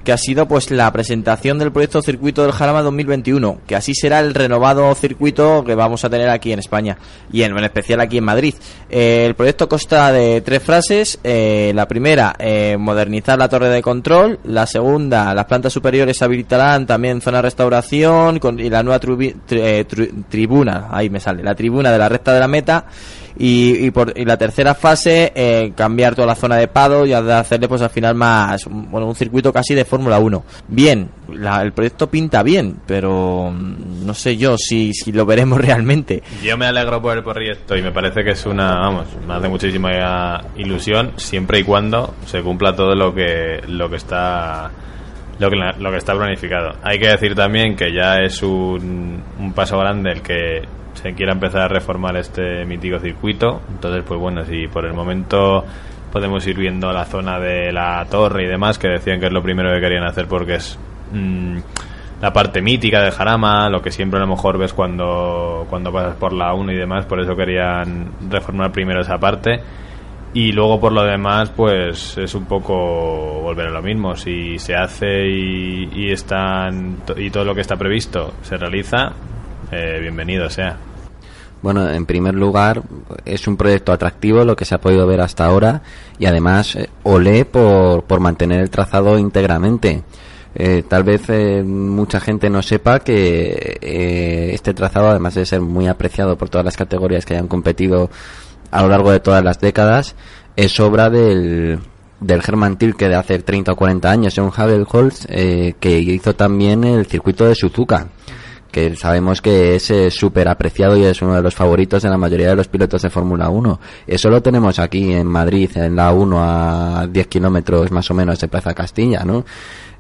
que 0.04 0.12
ha 0.12 0.18
sido 0.18 0.48
pues 0.48 0.70
la 0.72 0.92
presentación 0.92 1.60
del 1.60 1.72
proyecto 1.72 2.02
Circuito 2.02 2.44
del 2.44 2.52
Jarama 2.52 2.82
2021, 2.82 3.60
que 3.66 3.76
así 3.76 3.94
será 3.96 4.20
el 4.20 4.34
renovado 4.34 4.94
circuito 4.96 5.64
que 5.64 5.76
vamos 5.76 6.04
a 6.06 6.10
tener 6.10 6.30
aquí 6.30 6.52
en 6.52 6.60
España 6.60 6.98
y 7.32 7.44
en, 7.44 7.58
en 7.58 7.64
especial 7.64 8.00
aquí 8.02 8.18
en 8.18 8.24
Madrid. 8.26 8.54
Eh, 8.90 9.26
el 9.26 9.36
proyecto 9.36 9.70
consta 9.70 10.12
de 10.12 10.42
tres 10.42 10.62
frases. 10.62 11.20
eh, 11.24 11.72
la 11.76 11.88
primera, 11.88 12.36
eh, 12.40 12.76
modernizar 12.78 13.38
la 13.40 13.48
torre 13.50 13.70
de 13.70 13.82
control. 13.82 14.40
La 14.44 14.66
segunda, 14.66 15.34
las 15.34 15.46
plantas 15.46 15.72
superiores 15.74 16.22
habilitarán 16.22 16.86
también 16.86 17.22
zona 17.22 17.38
de 17.38 17.44
restauración 17.44 18.40
con, 18.40 18.60
y 18.60 18.70
la 18.70 18.84
nueva 18.84 19.00
tri- 19.00 19.36
eh, 19.50 19.86
tribuna, 20.30 20.88
ahí 20.92 21.10
me 21.10 21.20
sale, 21.20 21.44
la 21.44 21.56
tribuna 21.56 21.92
de 21.92 21.98
la 21.98 22.10
recta 22.10 22.34
de 22.34 22.40
la 22.40 22.48
meta. 22.48 22.86
Y, 23.38 23.88
y, 23.88 23.92
por, 23.92 24.14
y 24.16 24.26
la 24.26 24.38
tercera 24.38 24.76
fase, 24.76 25.32
eh, 25.36 25.74
cambiar 25.76 26.14
toda 26.14 26.28
la 26.28 26.36
zona 26.36 26.56
de 26.58 26.68
pado 26.68 27.06
y 27.06 27.14
hacerle 27.14 27.68
pues 27.68 27.82
al 27.82 27.90
final 27.90 28.14
más, 28.16 28.66
bueno, 28.70 29.08
un 29.08 29.16
circuito 29.16 29.52
casi 29.52 29.74
de 29.74 29.86
Fórmula 29.86 30.20
1. 30.20 30.44
Bien, 30.68 31.10
la- 31.34 31.62
el 31.64 31.72
proyecto 31.74 32.08
pinta 32.10 32.44
bien, 32.44 32.78
pero 32.86 33.50
mm, 33.52 34.06
no 34.06 34.14
sé 34.14 34.38
yo 34.38 34.56
si, 34.58 34.94
si 34.94 35.12
lo 35.12 35.26
veremos 35.26 35.60
realmente. 35.62 36.22
Yo 36.44 36.58
me 36.58 36.68
alegro 36.68 37.02
por 37.02 37.18
el 37.18 37.24
proyecto 37.24 37.76
y 37.76 37.82
me 37.82 37.92
parece 37.92 38.24
que 38.24 38.32
es 38.32 38.46
una, 38.46 38.76
vamos, 38.80 39.08
me 39.28 39.34
hace 39.34 39.48
muchísima 39.50 40.42
ilusión 40.56 41.14
siempre 41.16 41.60
y 41.60 41.64
cuando 41.64 42.14
se 42.26 42.42
cumpla 42.42 42.76
todo 42.76 42.94
lo 42.96 43.14
que 43.16 43.62
lo 43.68 43.90
que 43.90 43.96
está 43.96 44.70
lo 45.40 45.50
que, 45.50 45.56
lo 45.80 45.90
que 45.92 45.98
está 45.98 46.14
planificado. 46.16 46.76
Hay 46.84 47.00
que 47.00 47.08
decir 47.10 47.34
también 47.34 47.76
que 47.76 47.92
ya 47.92 48.18
es 48.20 48.44
un, 48.44 49.22
un 49.40 49.54
paso 49.54 49.78
grande 49.80 50.12
el 50.12 50.22
que 50.22 50.62
se 50.94 51.14
quiera 51.14 51.34
empezar 51.34 51.62
a 51.62 51.68
reformar 51.68 52.16
este 52.18 52.66
mítico 52.66 53.00
circuito. 53.00 53.62
Entonces, 53.70 54.04
pues 54.08 54.20
bueno, 54.20 54.46
si 54.46 54.68
por 54.68 54.86
el 54.86 54.94
momento 54.94 55.64
podemos 56.12 56.46
ir 56.46 56.58
viendo 56.58 56.92
la 56.92 57.06
zona 57.06 57.40
de 57.40 57.72
la 57.72 58.06
torre 58.10 58.44
y 58.44 58.48
demás, 58.48 58.78
que 58.78 58.88
decían 58.88 59.20
que 59.20 59.28
es 59.28 59.32
lo 59.34 59.42
primero 59.42 59.74
que 59.74 59.82
querían 59.82 60.04
hacer 60.04 60.28
porque 60.28 60.56
es 60.56 60.78
mm, 61.12 61.58
la 62.22 62.32
parte 62.32 62.62
mítica 62.62 63.02
de 63.02 63.12
Jarama, 63.12 63.70
lo 63.70 63.82
que 63.82 63.92
siempre 63.92 64.18
a 64.18 64.22
lo 64.22 64.28
mejor 64.28 64.58
ves 64.58 64.74
cuando, 64.74 65.66
cuando 65.70 65.92
pasas 65.92 66.16
por 66.16 66.32
la 66.32 66.54
1 66.54 66.72
y 66.72 66.76
demás, 66.76 67.06
por 67.06 67.20
eso 67.20 67.36
querían 67.36 68.12
reformar 68.30 68.72
primero 68.72 69.02
esa 69.02 69.18
parte. 69.18 69.60
Y 70.36 70.52
luego 70.52 70.80
por 70.80 70.92
lo 70.92 71.04
demás, 71.04 71.50
pues 71.50 72.18
es 72.18 72.34
un 72.34 72.46
poco 72.46 73.42
volver 73.42 73.68
a 73.68 73.72
lo 73.72 73.82
mismo. 73.82 74.16
Si 74.16 74.58
se 74.58 74.76
hace 74.76 75.28
y, 75.28 75.90
y, 75.94 76.12
están, 76.12 76.98
y 77.18 77.30
todo 77.30 77.44
lo 77.44 77.54
que 77.54 77.62
está 77.62 77.76
previsto 77.76 78.34
se 78.42 78.58
realiza, 78.58 79.14
eh, 79.74 80.00
bienvenido 80.00 80.50
sea. 80.50 80.78
Bueno, 81.62 81.90
en 81.90 82.06
primer 82.06 82.34
lugar, 82.34 82.84
es 83.24 83.48
un 83.48 83.56
proyecto 83.56 83.94
atractivo 83.94 84.44
lo 84.44 84.56
que 84.56 84.66
se 84.66 84.76
ha 84.76 84.82
podido 84.82 85.08
ver 85.08 85.22
hasta 85.22 85.46
ahora 85.46 85.82
y 86.20 86.26
además 86.26 86.76
eh, 86.76 86.90
olé 87.04 87.46
por, 87.46 88.04
por 88.04 88.20
mantener 88.20 88.60
el 88.60 88.70
trazado 88.70 89.18
íntegramente. 89.18 90.04
Eh, 90.56 90.84
tal 90.88 91.04
vez 91.04 91.24
eh, 91.30 91.64
mucha 91.64 92.20
gente 92.20 92.50
no 92.50 92.62
sepa 92.62 93.00
que 93.00 93.78
eh, 93.82 94.52
este 94.54 94.74
trazado, 94.74 95.10
además 95.10 95.36
de 95.36 95.46
ser 95.46 95.62
muy 95.62 95.88
apreciado 95.88 96.38
por 96.38 96.50
todas 96.50 96.66
las 96.66 96.78
categorías 96.78 97.26
que 97.26 97.34
hayan 97.34 97.48
competido 97.48 98.10
a 98.70 98.82
lo 98.84 98.90
largo 98.90 99.12
de 99.12 99.20
todas 99.20 99.44
las 99.44 99.60
décadas, 99.60 100.16
es 100.56 100.80
obra 100.80 101.10
del, 101.10 101.80
del 102.20 102.42
Hermann 102.46 102.78
Tilke 102.78 103.08
de 103.08 103.16
hace 103.16 103.40
30 103.40 103.72
o 103.72 103.76
40 103.76 104.12
años, 104.12 104.38
un 104.38 104.52
Havelholz, 104.56 105.26
eh, 105.30 105.76
que 105.80 105.98
hizo 105.98 106.36
también 106.36 106.84
el 106.84 107.06
circuito 107.06 107.46
de 107.46 107.56
Suzuka 107.56 108.08
que 108.74 108.96
sabemos 108.98 109.42
que 109.42 109.76
es 109.76 109.90
eh, 109.92 110.10
súper 110.10 110.50
apreciado 110.50 110.98
y 110.98 111.04
es 111.04 111.22
uno 111.22 111.36
de 111.36 111.42
los 111.44 111.54
favoritos 111.54 112.02
de 112.02 112.10
la 112.10 112.18
mayoría 112.18 112.50
de 112.50 112.56
los 112.56 112.68
pilotos 112.68 113.04
de 113.04 113.10
Fórmula 113.10 113.50
1. 113.50 113.80
Eso 114.08 114.30
lo 114.30 114.42
tenemos 114.42 114.80
aquí 114.80 115.14
en 115.14 115.28
Madrid, 115.28 115.70
en 115.76 115.96
la 115.96 116.12
1 116.12 116.38
a 116.42 117.08
10 117.08 117.28
kilómetros 117.28 117.92
más 117.92 118.10
o 118.10 118.14
menos 118.16 118.40
de 118.40 118.48
Plaza 118.48 118.74
Castilla, 118.74 119.24
¿no? 119.24 119.46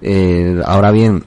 Eh, 0.01 0.59
ahora 0.65 0.91
bien, 0.91 1.23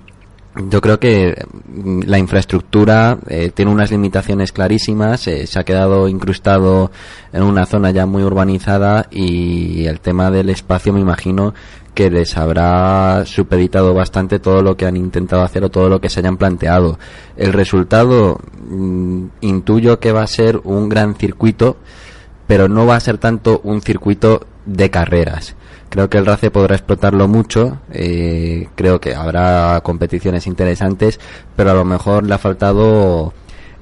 yo 0.57 0.81
creo 0.81 0.99
que 0.99 1.35
mm, 1.69 2.03
la 2.07 2.19
infraestructura 2.19 3.19
eh, 3.29 3.51
tiene 3.55 3.71
unas 3.71 3.91
limitaciones 3.91 4.53
clarísimas, 4.53 5.27
eh, 5.29 5.47
se 5.47 5.59
ha 5.59 5.65
quedado 5.65 6.09
incrustado 6.09 6.91
en 7.33 7.43
una 7.43 7.67
zona 7.67 7.91
ya 7.91 8.07
muy 8.07 8.23
urbanizada 8.23 9.07
y 9.11 9.87
el 9.87 10.01
tema 10.01 10.31
del 10.31 10.51
espacio 10.51 10.93
me 10.93 11.01
imagino 11.01 11.55
que 11.97 12.11
les 12.11 12.37
habrá 12.37 13.25
supeditado 13.25 13.95
bastante 13.95 14.39
todo 14.39 14.61
lo 14.61 14.77
que 14.77 14.85
han 14.85 14.99
intentado 14.99 15.43
hacer 15.43 15.65
o 15.65 15.71
todo 15.71 15.89
lo 15.89 15.99
que 15.99 16.11
se 16.11 16.21
hayan 16.21 16.37
planteado. 16.37 16.99
El 17.39 17.55
resultado 17.55 18.39
mm, 18.69 19.29
intuyo 19.41 19.99
que 19.99 20.13
va 20.13 20.23
a 20.23 20.27
ser 20.27 20.61
un 20.65 20.91
gran 20.91 21.15
circuito, 21.15 21.79
pero 22.47 22.69
no 22.69 22.85
va 22.85 22.97
a 22.97 23.01
ser 23.01 23.17
tanto 23.17 23.63
un 23.65 23.81
circuito 23.81 24.47
de 24.67 24.91
carreras. 24.91 25.57
Creo 25.89 26.11
que 26.11 26.19
el 26.19 26.27
RACE 26.27 26.51
podrá 26.51 26.75
explotarlo 26.75 27.29
mucho, 27.29 27.79
eh, 27.91 28.69
creo 28.75 29.01
que 29.01 29.15
habrá 29.15 29.81
competiciones 29.83 30.47
interesantes, 30.47 31.19
pero 31.57 31.71
a 31.71 31.75
lo 31.75 31.87
mejor 31.87 32.27
le 32.27 32.35
ha 32.35 32.39
faltado 32.39 33.33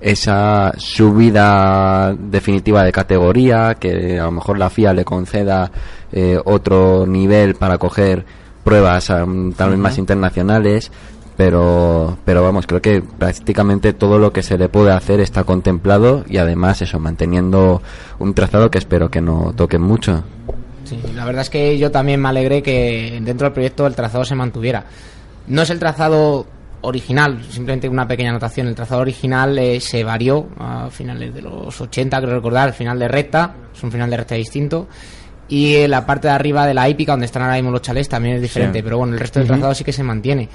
esa 0.01 0.72
subida 0.76 2.14
definitiva 2.18 2.84
de 2.84 2.92
categoría, 2.92 3.76
que 3.78 4.18
a 4.18 4.24
lo 4.24 4.32
mejor 4.32 4.59
la 4.59 4.70
FIA 4.70 4.92
le 4.92 5.05
conceda 5.05 5.70
eh, 6.12 6.38
otro 6.45 7.07
nivel 7.07 7.55
para 7.55 7.78
coger 7.78 8.24
pruebas 8.62 9.11
um, 9.11 9.53
tal 9.53 9.70
vez 9.70 9.78
más 9.78 9.99
internacionales, 9.99 10.90
pero 11.36 12.16
pero 12.24 12.42
vamos, 12.42 12.66
creo 12.66 12.80
que 12.80 13.03
prácticamente 13.03 13.92
todo 13.92 14.18
lo 14.18 14.32
que 14.32 14.42
se 14.42 14.57
le 14.57 14.68
puede 14.68 14.92
hacer 14.92 15.20
está 15.20 15.45
contemplado 15.45 16.24
y 16.28 16.38
además 16.38 16.82
eso, 16.82 16.99
manteniendo 16.99 17.82
un 18.18 18.34
trazado 18.34 18.70
que 18.70 18.78
espero 18.78 19.11
que 19.11 19.20
no 19.20 19.53
toquen 19.57 19.82
mucho. 19.82 20.24
Sí, 20.84 20.99
la 21.14 21.24
verdad 21.24 21.42
es 21.42 21.51
que 21.51 21.78
yo 21.78 21.90
también 21.90 22.20
me 22.20 22.28
alegré 22.28 22.62
que 22.62 23.20
dentro 23.22 23.47
del 23.47 23.55
proyecto 23.55 23.86
el 23.86 23.95
trazado 23.95 24.24
se 24.24 24.34
mantuviera. 24.34 24.84
No 25.47 25.62
es 25.62 25.70
el 25.70 25.78
trazado 25.78 26.47
original, 26.85 27.43
simplemente 27.51 27.89
una 27.89 28.07
pequeña 28.07 28.30
anotación. 28.30 28.68
El 28.68 28.74
trazado 28.74 29.01
original 29.01 29.59
eh, 29.59 29.80
se 29.80 30.05
varió 30.05 30.49
a 30.59 30.89
finales 30.91 31.35
de 31.35 31.43
los 31.43 31.80
80, 31.80 32.20
creo 32.20 32.35
recordar, 32.35 32.68
al 32.68 32.74
final 32.74 32.99
de 32.99 33.09
recta, 33.09 33.55
es 33.74 33.82
un 33.82 33.91
final 33.93 34.09
de 34.11 34.16
recta 34.16 34.35
distinto. 34.35 34.87
Y 35.49 35.74
eh, 35.74 35.89
la 35.89 36.07
parte 36.07 36.28
de 36.28 36.35
arriba 36.35 36.66
de 36.66 36.72
la 36.74 36.89
hípica, 36.89 37.12
donde 37.12 37.26
están 37.26 37.43
ahora 37.43 37.55
mismo 37.57 37.70
los 37.70 37.82
chalés, 37.82 38.09
también 38.09 38.37
es 38.37 38.43
diferente, 38.43 38.78
Sí. 38.78 38.82
pero 38.82 38.99
bueno, 38.99 39.12
el 39.14 39.20
resto 39.20 39.39
del 39.41 39.49
trazado 39.49 39.74
sí 39.74 39.85
que 39.85 39.93
se 39.93 40.03
mantiene. 40.03 40.49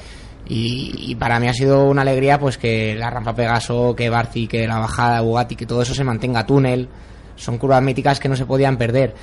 Y, 0.48 1.12
y 1.12 1.16
para 1.16 1.40
mí 1.40 1.48
ha 1.48 1.54
sido 1.54 1.86
una 1.88 2.02
alegría 2.02 2.40
pues 2.40 2.58
que 2.58 2.96
la 2.96 3.10
rampa 3.12 3.36
Pegaso, 3.36 3.96
que 3.96 4.10
Barci, 4.10 4.48
que 4.48 4.68
la 4.68 4.80
bajada 4.80 5.18
de 5.18 5.22
Bugatti, 5.26 5.56
que 5.56 5.68
todo 5.68 5.82
eso 5.84 5.94
se 5.94 6.04
mantenga 6.04 6.46
túnel. 6.46 6.90
Son 7.36 7.58
curvas 7.60 7.84
míticas 7.84 8.20
que 8.20 8.28
no 8.30 8.36
se 8.36 8.46
podían 8.48 8.78
perder. 8.78 9.14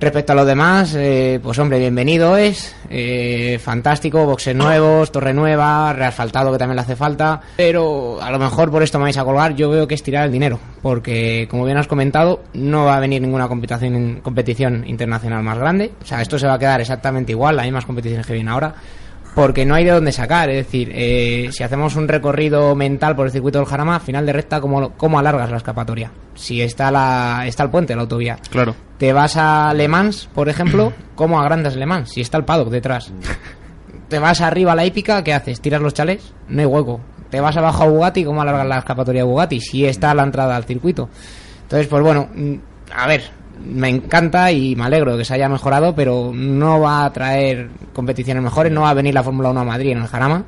Respecto 0.00 0.32
a 0.32 0.36
los 0.36 0.46
demás, 0.46 0.94
eh, 0.96 1.38
pues 1.42 1.58
hombre, 1.58 1.78
bienvenido 1.78 2.34
es, 2.38 2.74
eh, 2.88 3.60
fantástico, 3.62 4.24
boxes 4.24 4.56
nuevos, 4.56 5.12
torre 5.12 5.34
nueva, 5.34 5.92
reasfaltado 5.92 6.50
que 6.50 6.56
también 6.56 6.76
le 6.76 6.80
hace 6.80 6.96
falta, 6.96 7.38
pero 7.58 8.18
a 8.22 8.30
lo 8.30 8.38
mejor 8.38 8.70
por 8.70 8.82
esto 8.82 8.98
me 8.98 9.04
vais 9.04 9.18
a 9.18 9.24
colgar, 9.24 9.54
yo 9.54 9.68
veo 9.68 9.86
que 9.86 9.94
es 9.94 10.02
tirar 10.02 10.24
el 10.24 10.32
dinero, 10.32 10.58
porque 10.80 11.46
como 11.50 11.66
bien 11.66 11.76
has 11.76 11.86
comentado, 11.86 12.44
no 12.54 12.86
va 12.86 12.96
a 12.96 13.00
venir 13.00 13.20
ninguna 13.20 13.46
competición, 13.46 14.20
competición 14.22 14.88
internacional 14.88 15.42
más 15.42 15.58
grande, 15.58 15.92
o 16.02 16.06
sea, 16.06 16.22
esto 16.22 16.38
se 16.38 16.46
va 16.46 16.54
a 16.54 16.58
quedar 16.58 16.80
exactamente 16.80 17.32
igual, 17.32 17.56
las 17.56 17.66
mismas 17.66 17.84
competiciones 17.84 18.26
que 18.26 18.32
vienen 18.32 18.54
ahora, 18.54 18.74
porque 19.34 19.64
no 19.64 19.74
hay 19.74 19.84
de 19.84 19.90
dónde 19.92 20.12
sacar. 20.12 20.50
Es 20.50 20.66
decir, 20.66 20.90
eh, 20.94 21.50
si 21.52 21.62
hacemos 21.62 21.96
un 21.96 22.08
recorrido 22.08 22.74
mental 22.74 23.16
por 23.16 23.26
el 23.26 23.32
circuito 23.32 23.58
del 23.58 23.68
Jarama, 23.68 24.00
final 24.00 24.26
de 24.26 24.32
recta, 24.32 24.60
¿cómo, 24.60 24.92
cómo 24.96 25.18
alargas 25.18 25.50
la 25.50 25.58
escapatoria? 25.58 26.10
Si 26.34 26.60
está, 26.60 26.90
la, 26.90 27.44
está 27.46 27.62
el 27.62 27.70
puente, 27.70 27.94
la 27.94 28.02
autovía. 28.02 28.38
Claro. 28.50 28.74
Te 28.98 29.12
vas 29.12 29.36
a 29.36 29.72
Le 29.74 29.88
Mans, 29.88 30.28
por 30.34 30.48
ejemplo, 30.48 30.92
¿cómo 31.14 31.40
agrandas 31.40 31.76
Le 31.76 31.86
Mans? 31.86 32.10
Si 32.10 32.20
está 32.20 32.38
el 32.38 32.44
paddock 32.44 32.70
detrás. 32.70 33.12
Te 34.08 34.18
vas 34.18 34.40
arriba 34.40 34.72
a 34.72 34.74
la 34.76 34.84
hípica, 34.84 35.22
¿qué 35.22 35.32
haces? 35.32 35.60
¿Tiras 35.60 35.80
los 35.80 35.94
chalés? 35.94 36.34
No 36.48 36.60
hay 36.60 36.66
hueco. 36.66 37.00
Te 37.30 37.40
vas 37.40 37.56
abajo 37.56 37.84
a 37.84 37.88
Bugatti, 37.88 38.24
¿cómo 38.24 38.42
alargas 38.42 38.66
la 38.66 38.78
escapatoria 38.78 39.22
de 39.22 39.28
Bugatti? 39.28 39.60
Si 39.60 39.86
está 39.86 40.12
la 40.14 40.24
entrada 40.24 40.56
al 40.56 40.64
circuito. 40.64 41.08
Entonces, 41.62 41.86
pues 41.86 42.02
bueno, 42.02 42.28
mm, 42.34 42.54
a 42.92 43.06
ver, 43.06 43.30
me 43.64 43.88
encanta 43.88 44.50
y 44.52 44.74
me 44.76 44.84
alegro 44.84 45.12
de 45.12 45.18
que 45.18 45.24
se 45.24 45.34
haya 45.34 45.48
mejorado, 45.48 45.94
pero 45.94 46.32
no 46.34 46.80
va 46.80 47.04
a 47.04 47.12
traer 47.12 47.70
competiciones 47.92 48.42
mejores, 48.42 48.72
no 48.72 48.82
va 48.82 48.90
a 48.90 48.94
venir 48.94 49.14
la 49.14 49.22
Fórmula 49.22 49.50
1 49.50 49.60
a 49.60 49.64
Madrid 49.64 49.92
en 49.92 49.98
el 49.98 50.06
Jarama. 50.06 50.44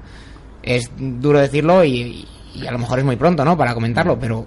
Es 0.63 0.91
duro 0.97 1.39
decirlo 1.39 1.85
y, 1.85 2.27
y 2.55 2.67
a 2.67 2.73
lo 2.73 2.79
mejor 2.79 2.99
es 2.99 3.05
muy 3.05 3.17
pronto, 3.17 3.45
¿no? 3.45 3.57
Para 3.57 3.75
comentarlo, 3.75 4.19
pero 4.19 4.47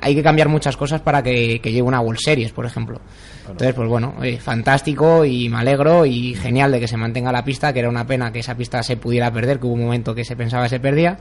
hay 0.00 0.14
que 0.14 0.22
cambiar 0.22 0.48
muchas 0.48 0.76
cosas 0.76 1.00
para 1.00 1.22
que, 1.22 1.60
que 1.60 1.70
llegue 1.70 1.82
una 1.82 2.00
World 2.00 2.20
Series, 2.20 2.52
por 2.52 2.66
ejemplo. 2.66 3.00
Entonces, 3.42 3.74
pues 3.74 3.88
bueno, 3.88 4.14
eh, 4.22 4.38
fantástico 4.38 5.24
y 5.24 5.48
me 5.48 5.58
alegro 5.58 6.04
y 6.06 6.34
genial 6.34 6.72
de 6.72 6.80
que 6.80 6.88
se 6.88 6.96
mantenga 6.96 7.32
la 7.32 7.44
pista, 7.44 7.72
que 7.72 7.80
era 7.80 7.88
una 7.88 8.06
pena 8.06 8.32
que 8.32 8.40
esa 8.40 8.54
pista 8.54 8.82
se 8.82 8.96
pudiera 8.96 9.32
perder, 9.32 9.58
que 9.58 9.66
hubo 9.66 9.74
un 9.74 9.84
momento 9.84 10.14
que 10.14 10.24
se 10.24 10.36
pensaba 10.36 10.64
que 10.64 10.70
se 10.70 10.80
perdía. 10.80 11.18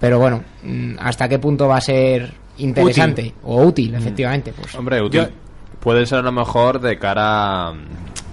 Pero 0.00 0.18
bueno, 0.18 0.42
mm, 0.62 0.94
¿hasta 0.98 1.28
qué 1.28 1.38
punto 1.38 1.68
va 1.68 1.78
a 1.78 1.80
ser 1.80 2.32
interesante 2.58 3.22
Útil. 3.22 3.34
o 3.44 3.62
útil, 3.62 3.94
efectivamente? 3.94 4.52
Pues 4.52 4.74
Hombre, 4.74 5.02
útil. 5.02 5.28
Puede 5.86 6.04
ser 6.04 6.18
a 6.18 6.22
lo 6.22 6.32
mejor 6.32 6.80
de 6.80 6.98
cara, 6.98 7.72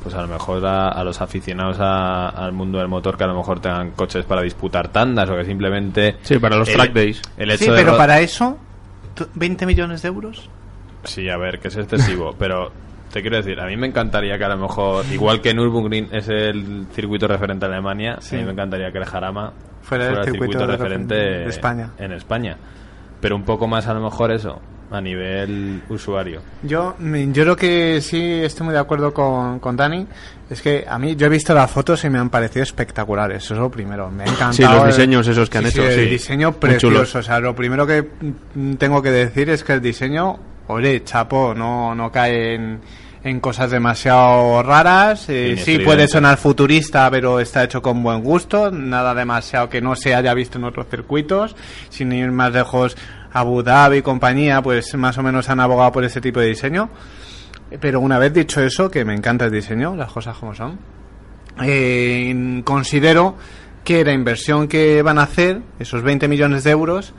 pues 0.02 0.16
a 0.16 0.22
lo 0.24 0.28
mejor 0.28 0.66
a, 0.66 0.88
a 0.90 1.04
los 1.04 1.22
aficionados 1.22 1.78
a- 1.80 2.30
al 2.30 2.52
mundo 2.52 2.80
del 2.80 2.88
motor 2.88 3.16
que 3.16 3.26
a 3.26 3.28
lo 3.28 3.36
mejor 3.36 3.60
tengan 3.60 3.92
coches 3.92 4.26
para 4.26 4.42
disputar 4.42 4.88
tandas 4.88 5.30
o 5.30 5.36
que 5.36 5.46
simplemente... 5.46 6.16
Sí, 6.24 6.40
para 6.40 6.56
los 6.58 6.68
el- 6.68 6.74
track 6.74 6.94
days. 6.94 7.22
El 7.38 7.52
hecho 7.52 7.66
Sí, 7.66 7.70
de 7.70 7.76
pero 7.78 7.92
ro- 7.92 7.98
para 8.00 8.20
eso, 8.22 8.58
tu- 9.14 9.28
20 9.36 9.68
millones 9.68 10.02
de 10.02 10.08
euros. 10.08 10.50
Sí, 11.04 11.30
a 11.30 11.38
ver, 11.38 11.60
que 11.60 11.68
es 11.68 11.78
excesivo, 11.78 12.34
pero 12.40 12.72
te 13.12 13.22
quiero 13.22 13.38
decir, 13.38 13.60
a 13.60 13.68
mí 13.68 13.78
me 13.78 13.86
encantaría 13.86 14.36
que 14.40 14.46
a 14.46 14.50
lo 14.50 14.58
mejor, 14.58 15.06
igual 15.12 15.40
que 15.40 15.54
Nürburgring 15.54 16.10
es 16.12 16.28
el 16.30 16.88
circuito 16.92 17.28
referente 17.28 17.68
a 17.68 17.70
Alemania, 17.70 18.18
Sí. 18.20 18.36
a 18.36 18.40
mí 18.40 18.46
me 18.46 18.54
encantaría 18.54 18.92
que 18.92 18.98
el 18.98 19.06
Jarama 19.06 19.54
Fuera 19.84 20.08
el 20.10 20.24
circuito 20.26 20.58
de 20.58 20.66
referente 20.66 21.14
de 21.14 21.46
España. 21.50 21.92
en 22.00 22.14
España. 22.14 22.58
Pero 23.22 23.36
un 23.36 23.44
poco 23.44 23.68
más 23.68 23.86
a 23.88 23.94
lo 23.94 24.02
mejor 24.02 24.32
eso, 24.32 24.60
a 24.94 25.02
nivel 25.02 25.82
usuario. 25.90 26.42
Yo, 26.62 26.96
mm, 27.00 27.32
yo 27.32 27.46
lo 27.46 27.56
que 27.56 28.02
sí 28.02 28.22
estoy 28.44 28.66
muy 28.66 28.74
de 28.74 28.80
acuerdo 28.80 29.14
con, 29.14 29.60
con 29.60 29.76
Dani 29.76 30.08
es 30.50 30.62
que 30.62 30.86
a 30.88 31.00
mí 31.00 31.16
yo 31.16 31.26
he 31.26 31.30
visto 31.30 31.54
las 31.54 31.70
fotos 31.70 32.04
y 32.04 32.10
me 32.10 32.20
han 32.20 32.30
parecido 32.30 32.64
espectaculares. 32.64 33.44
Eso 33.44 33.54
es 33.56 33.60
lo 33.60 33.70
primero. 33.70 34.10
Me 34.12 34.24
ha 34.24 34.28
encantado. 34.28 34.54
Sí, 34.54 34.64
los 34.64 34.86
diseños 34.86 35.28
esos 35.28 35.50
que 35.50 35.58
han 35.58 35.66
hecho, 35.66 35.84
El 35.84 36.06
sí. 36.06 36.10
diseño 36.10 36.54
precioso. 36.54 37.20
O 37.20 37.24
sea, 37.24 37.40
lo 37.40 37.56
primero 37.56 37.88
que 37.88 38.08
mm, 38.56 38.74
tengo 38.74 39.02
que 39.02 39.12
decir 39.12 39.50
es 39.50 39.64
que 39.64 39.74
el 39.74 39.82
diseño, 39.82 40.38
ole, 40.68 41.04
chapo, 41.04 41.54
no, 41.56 41.96
no 41.96 42.12
cae 42.12 42.56
en, 42.56 42.80
en 43.24 43.40
cosas 43.40 43.72
demasiado 43.72 44.62
raras. 44.64 45.30
Eh, 45.30 45.56
sí, 45.58 45.80
puede 45.80 46.08
sonar 46.08 46.38
futurista, 46.38 47.10
pero 47.10 47.40
está 47.40 47.64
hecho 47.64 47.82
con 47.82 48.04
buen 48.04 48.22
gusto. 48.22 48.70
Nada 48.70 49.16
demasiado 49.16 49.70
que 49.70 49.82
no 49.82 49.96
se 49.96 50.14
haya 50.14 50.34
visto 50.34 50.58
en 50.58 50.66
otros 50.66 50.88
circuitos. 50.90 51.56
Sin 51.90 52.12
ir 52.12 52.32
más 52.32 52.52
lejos, 52.52 52.98
Abu 53.34 53.64
Dhabi 53.64 53.98
y 53.98 54.02
compañía, 54.02 54.62
pues 54.62 54.96
más 54.96 55.18
o 55.18 55.24
menos 55.24 55.50
han 55.50 55.60
abogado 55.60 55.92
por 55.92 56.04
ese 56.04 56.22
tipo 56.22 56.40
de 56.40 56.48
diseño. 56.48 56.90
Pero 57.80 58.00
una 58.00 58.20
vez 58.20 58.34
dicho 58.34 58.62
eso, 58.62 58.90
que 58.90 59.04
me 59.04 59.16
encanta 59.16 59.46
el 59.46 59.52
diseño, 59.52 59.96
las 59.96 60.12
cosas 60.12 60.38
como 60.38 60.54
son, 60.54 60.78
eh, 61.62 62.62
considero 62.64 63.36
que 63.84 64.04
la 64.04 64.14
inversión 64.14 64.68
que 64.68 65.02
van 65.02 65.18
a 65.18 65.24
hacer, 65.24 65.62
esos 65.80 66.04
20 66.04 66.28
millones 66.28 66.64
de 66.64 66.72
euros, 66.72 67.14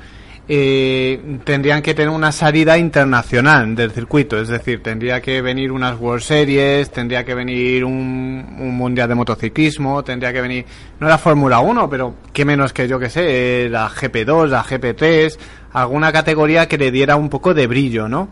eh, 0.47 1.39
tendrían 1.45 1.81
que 1.81 1.95
tener 1.95 2.11
una 2.11 2.31
salida 2.31 2.77
internacional 2.77 3.75
del 3.75 3.93
circuito. 3.93 4.39
Es 4.39 4.49
decir, 4.49 4.83
tendría 4.83 5.21
que 5.21 5.41
venir 5.41 5.73
unas 5.73 5.99
World 5.99 6.23
Series, 6.23 6.91
tendría 6.91 7.25
que 7.25 7.35
venir 7.35 7.85
un, 7.85 8.57
un 8.59 8.77
Mundial 8.77 9.09
de 9.09 9.15
Motociclismo, 9.15 10.05
tendría 10.05 10.33
que 10.33 10.41
venir, 10.43 10.67
no 11.01 11.09
la 11.09 11.19
Fórmula 11.19 11.61
1, 11.61 11.89
pero 11.89 12.15
qué 12.33 12.45
menos 12.45 12.73
que 12.73 12.87
yo 12.87 12.99
que 12.99 13.09
sé, 13.09 13.65
eh, 13.65 13.69
la 13.71 13.89
GP2, 13.89 14.49
la 14.49 14.63
GP3, 14.63 15.39
alguna 15.75 16.13
categoría 16.13 16.67
que 16.69 16.79
le 16.79 16.91
diera 16.91 17.17
un 17.17 17.29
poco 17.29 17.53
de 17.53 17.67
brillo, 17.67 18.09
¿no? 18.09 18.29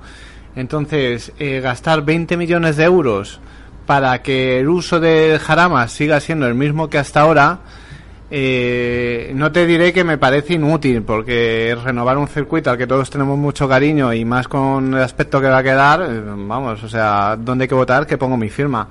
Entonces, 0.57 1.33
eh, 1.39 1.61
gastar 1.61 2.03
20 2.03 2.37
millones 2.37 2.77
de 2.77 2.85
euros 2.85 3.41
para 3.85 4.23
que 4.23 4.61
el 4.61 4.69
uso 4.69 5.01
del 5.01 5.39
jarama 5.39 5.89
siga 5.89 6.21
siendo 6.21 6.47
el 6.47 6.55
mismo 6.55 6.89
que 6.89 6.99
hasta 6.99 7.23
ahora, 7.23 7.59
eh, 8.31 9.33
no 9.35 9.51
te 9.51 9.67
diré 9.67 9.93
que 9.93 10.05
me 10.05 10.19
parece 10.19 10.55
inútil, 10.55 11.03
porque 11.03 11.77
renovar 11.83 12.17
un 12.17 12.29
circuito 12.29 12.71
al 12.71 12.79
que 12.79 12.87
todos 12.87 13.11
tenemos 13.11 13.37
mucho 13.37 13.69
cariño 13.69 14.13
y 14.13 14.25
más 14.25 14.47
con 14.47 14.95
el 14.95 15.03
aspecto 15.03 15.41
que 15.41 15.49
va 15.49 15.59
a 15.59 15.63
quedar, 15.63 16.03
eh, 16.03 16.23
vamos, 16.25 16.83
o 16.83 16.89
sea, 16.89 17.37
¿dónde 17.37 17.65
hay 17.65 17.69
que 17.69 17.75
votar? 17.75 18.07
Que 18.07 18.19
pongo 18.19 18.37
mi 18.37 18.51
firma. 18.51 18.89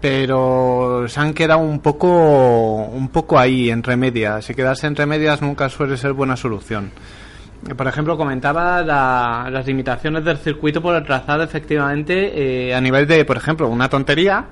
Pero 0.00 1.04
se 1.08 1.20
han 1.20 1.32
quedado 1.32 1.60
un 1.60 1.80
poco, 1.80 2.86
un 2.86 3.08
poco 3.08 3.38
ahí, 3.38 3.70
entre 3.70 3.96
medias. 3.96 4.50
Y 4.50 4.54
quedarse 4.54 4.88
entre 4.88 5.06
medias 5.06 5.40
nunca 5.42 5.68
suele 5.68 5.96
ser 5.96 6.12
buena 6.12 6.36
solución. 6.36 6.90
Por 7.76 7.86
ejemplo, 7.86 8.16
comentaba 8.16 8.82
la- 8.82 9.48
las 9.50 9.66
limitaciones 9.66 10.24
del 10.24 10.36
circuito 10.38 10.82
por 10.82 10.96
el 10.96 11.04
trazado, 11.04 11.42
efectivamente, 11.44 12.68
eh, 12.68 12.74
a 12.74 12.80
nivel 12.80 13.06
de, 13.06 13.24
por 13.24 13.36
ejemplo, 13.36 13.68
una 13.68 13.88
tontería, 13.88 14.46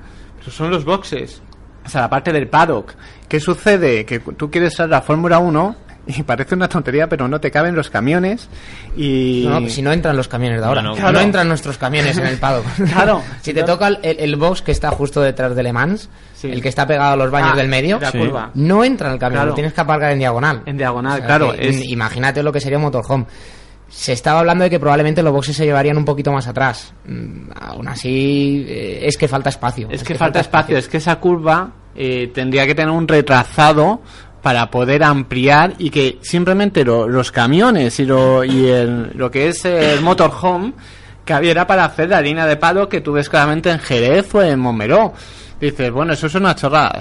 son 0.49 0.71
los 0.71 0.85
boxes. 0.85 1.43
O 1.85 1.89
sea, 1.89 2.03
la 2.03 2.11
parte 2.11 2.33
del 2.33 2.47
paddock. 2.49 2.95
¿Qué 3.29 3.41
sucede? 3.41 4.05
Que 4.05 4.21
tú 4.21 4.51
quieres 4.51 4.75
ser 4.75 4.89
la 4.89 5.01
Fórmula 5.03 5.39
1 5.39 5.75
y 6.07 6.23
parece 6.23 6.55
una 6.55 6.69
tontería, 6.69 7.09
pero 7.09 7.29
no 7.29 7.41
te 7.41 7.51
caben 7.51 7.75
los 7.75 7.91
camiones 7.91 8.49
y... 8.97 9.45
No, 9.49 9.61
no, 9.61 9.69
si 9.69 9.83
no 9.83 9.93
entran 9.93 10.17
los 10.17 10.29
camiones 10.29 10.61
de 10.61 10.67
ahora. 10.67 10.83
No, 10.83 10.95
no, 10.95 11.21
entran 11.21 11.49
nuestros 11.49 11.79
camiones 11.79 12.17
en 12.19 12.27
el 12.27 12.39
paddock. 12.39 12.65
Claro. 12.93 13.23
si 13.43 13.53
te 13.55 13.63
toca 13.63 13.89
el, 13.89 13.99
el 14.03 14.37
box 14.37 14.63
que 14.63 14.73
está 14.73 14.91
justo 14.91 15.21
detrás 15.21 15.55
de 15.55 15.63
Le 15.63 15.73
Mans, 15.73 16.09
Sí. 16.35 16.49
el 16.51 16.63
que 16.63 16.71
está 16.71 16.87
pegado 16.87 17.13
a 17.13 17.17
los 17.17 17.31
baños 17.31 17.51
Ah, 17.53 17.57
del 17.57 17.69
medio, 17.69 17.99
la 18.01 18.11
curva. 18.11 18.51
no 18.55 18.83
entra 18.83 19.09
en 19.09 19.13
el 19.13 19.19
camión, 19.19 19.37
Claro. 19.41 19.49
lo 19.51 19.55
tienes 19.55 19.75
que 19.75 19.81
aparcar 19.83 20.13
en 20.13 20.19
diagonal. 20.21 20.63
En 20.65 20.79
diagonal, 20.79 21.13
O 21.13 21.17
sea 21.19 21.27
claro. 21.27 21.53
que, 21.53 21.69
es- 21.69 21.85
Imagínate 21.91 22.43
lo 22.43 22.51
que 22.51 22.61
sería 22.63 22.79
un 22.79 22.85
motorhome. 22.85 23.27
Se 23.91 24.15
estaba 24.15 24.39
hablando 24.41 24.65
de 24.65 24.71
que 24.71 24.79
probablemente 24.81 25.23
los 25.23 25.33
boxes 25.35 25.55
se 25.57 25.67
llevarían 25.67 25.99
un 25.99 26.05
poquito 26.07 26.33
más 26.33 26.47
atrás. 26.47 26.95
Mm, 27.07 27.51
Aún 27.61 27.89
así, 27.89 28.65
eh, 28.67 29.01
es 29.03 29.19
que 29.19 29.29
falta 29.29 29.51
espacio. 29.51 29.89
Es 29.91 30.03
que 30.03 30.15
falta 30.15 30.41
espacio, 30.41 30.79
es 30.79 30.89
que 30.89 30.97
esa 30.97 31.17
curva 31.17 31.73
eh, 31.95 32.31
tendría 32.33 32.67
que 32.67 32.75
tener 32.75 32.91
un 32.91 33.07
retrasado 33.07 34.01
para 34.43 34.71
poder 34.71 35.03
ampliar 35.03 35.75
y 35.79 35.91
que 35.91 36.19
simplemente 36.23 36.85
lo- 36.85 37.07
los 37.09 37.31
camiones 37.31 37.99
y, 38.01 38.05
lo, 38.07 38.43
y 38.45 38.67
el- 38.69 39.11
lo 39.15 39.31
que 39.31 39.49
es 39.49 39.65
el 39.65 40.01
motorhome 40.01 40.73
cabiera 41.25 41.67
para 41.67 41.85
hacer 41.85 42.09
la 42.09 42.21
línea 42.21 42.47
de 42.47 42.57
palo 42.57 42.89
que 42.89 43.01
tú 43.01 43.13
ves 43.13 43.29
claramente 43.29 43.71
en 43.71 43.79
Jerez 43.79 44.35
o 44.35 44.43
en 44.43 44.59
Montmeló. 44.59 45.13
Dices, 45.61 45.91
bueno, 45.93 46.15
eso 46.15 46.27
es 46.27 46.35
una 46.35 46.55
chorrada. 46.55 46.99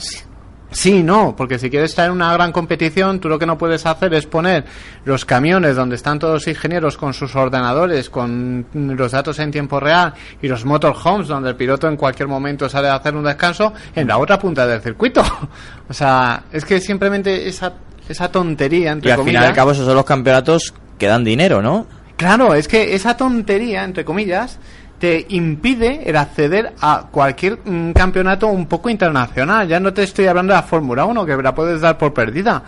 Sí, 0.71 1.01
no, 1.01 1.35
porque 1.35 1.57
si 1.57 1.69
quieres 1.69 1.91
estar 1.91 2.05
en 2.05 2.11
una 2.11 2.31
gran 2.33 2.51
competición, 2.51 3.19
tú 3.19 3.27
lo 3.27 3.39
que 3.39 3.45
no 3.45 3.57
puedes 3.57 3.85
hacer 3.85 4.13
es 4.13 4.27
poner 4.27 4.65
los 5.03 5.25
camiones 5.25 5.75
donde 5.75 5.95
están 5.95 6.19
todos 6.19 6.33
los 6.33 6.47
ingenieros 6.47 6.95
con 6.95 7.13
sus 7.13 7.35
ordenadores, 7.35 8.09
con 8.09 8.65
los 8.73 9.11
datos 9.11 9.39
en 9.39 9.49
tiempo 9.49 9.79
real, 9.79 10.13
y 10.41 10.47
los 10.47 10.65
motorhomes 10.65 11.27
donde 11.27 11.49
el 11.49 11.55
piloto 11.55 11.87
en 11.87 11.97
cualquier 11.97 12.27
momento 12.27 12.69
sale 12.69 12.87
a 12.87 12.95
hacer 12.95 13.15
un 13.15 13.23
descanso, 13.23 13.73
en 13.95 14.07
la 14.07 14.19
otra 14.19 14.37
punta 14.37 14.67
del 14.67 14.81
circuito. 14.81 15.23
o 15.89 15.93
sea, 15.93 16.43
es 16.51 16.63
que 16.65 16.79
simplemente 16.79 17.47
esa, 17.47 17.73
esa 18.07 18.31
tontería, 18.31 18.89
Y 18.89 18.93
entre 18.93 19.11
al 19.11 19.17
final 19.17 19.25
comillas... 19.25 19.43
y 19.43 19.47
al 19.47 19.55
cabo 19.55 19.71
esos 19.71 19.85
son 19.85 19.95
los 19.95 20.05
campeonatos 20.05 20.73
que 20.99 21.07
dan 21.07 21.23
dinero, 21.23 21.63
¿no? 21.63 21.87
Claro, 22.15 22.53
es 22.53 22.67
que 22.67 22.95
esa 22.95 23.15
tontería, 23.15 23.85
entre 23.85 24.03
comillas, 24.03 24.59
te 24.99 25.25
impide 25.29 26.07
el 26.09 26.15
acceder 26.17 26.73
a 26.81 27.05
cualquier 27.09 27.59
mm, 27.63 27.91
campeonato 27.93 28.47
un 28.47 28.67
poco 28.67 28.89
internacional. 28.89 29.67
Ya 29.67 29.79
no 29.79 29.93
te 29.93 30.03
estoy 30.03 30.27
hablando 30.27 30.53
de 30.53 30.57
la 30.59 30.63
Fórmula 30.63 31.05
1, 31.05 31.25
que 31.25 31.37
la 31.37 31.55
puedes 31.55 31.81
dar 31.81 31.97
por 31.97 32.13
perdida. 32.13 32.61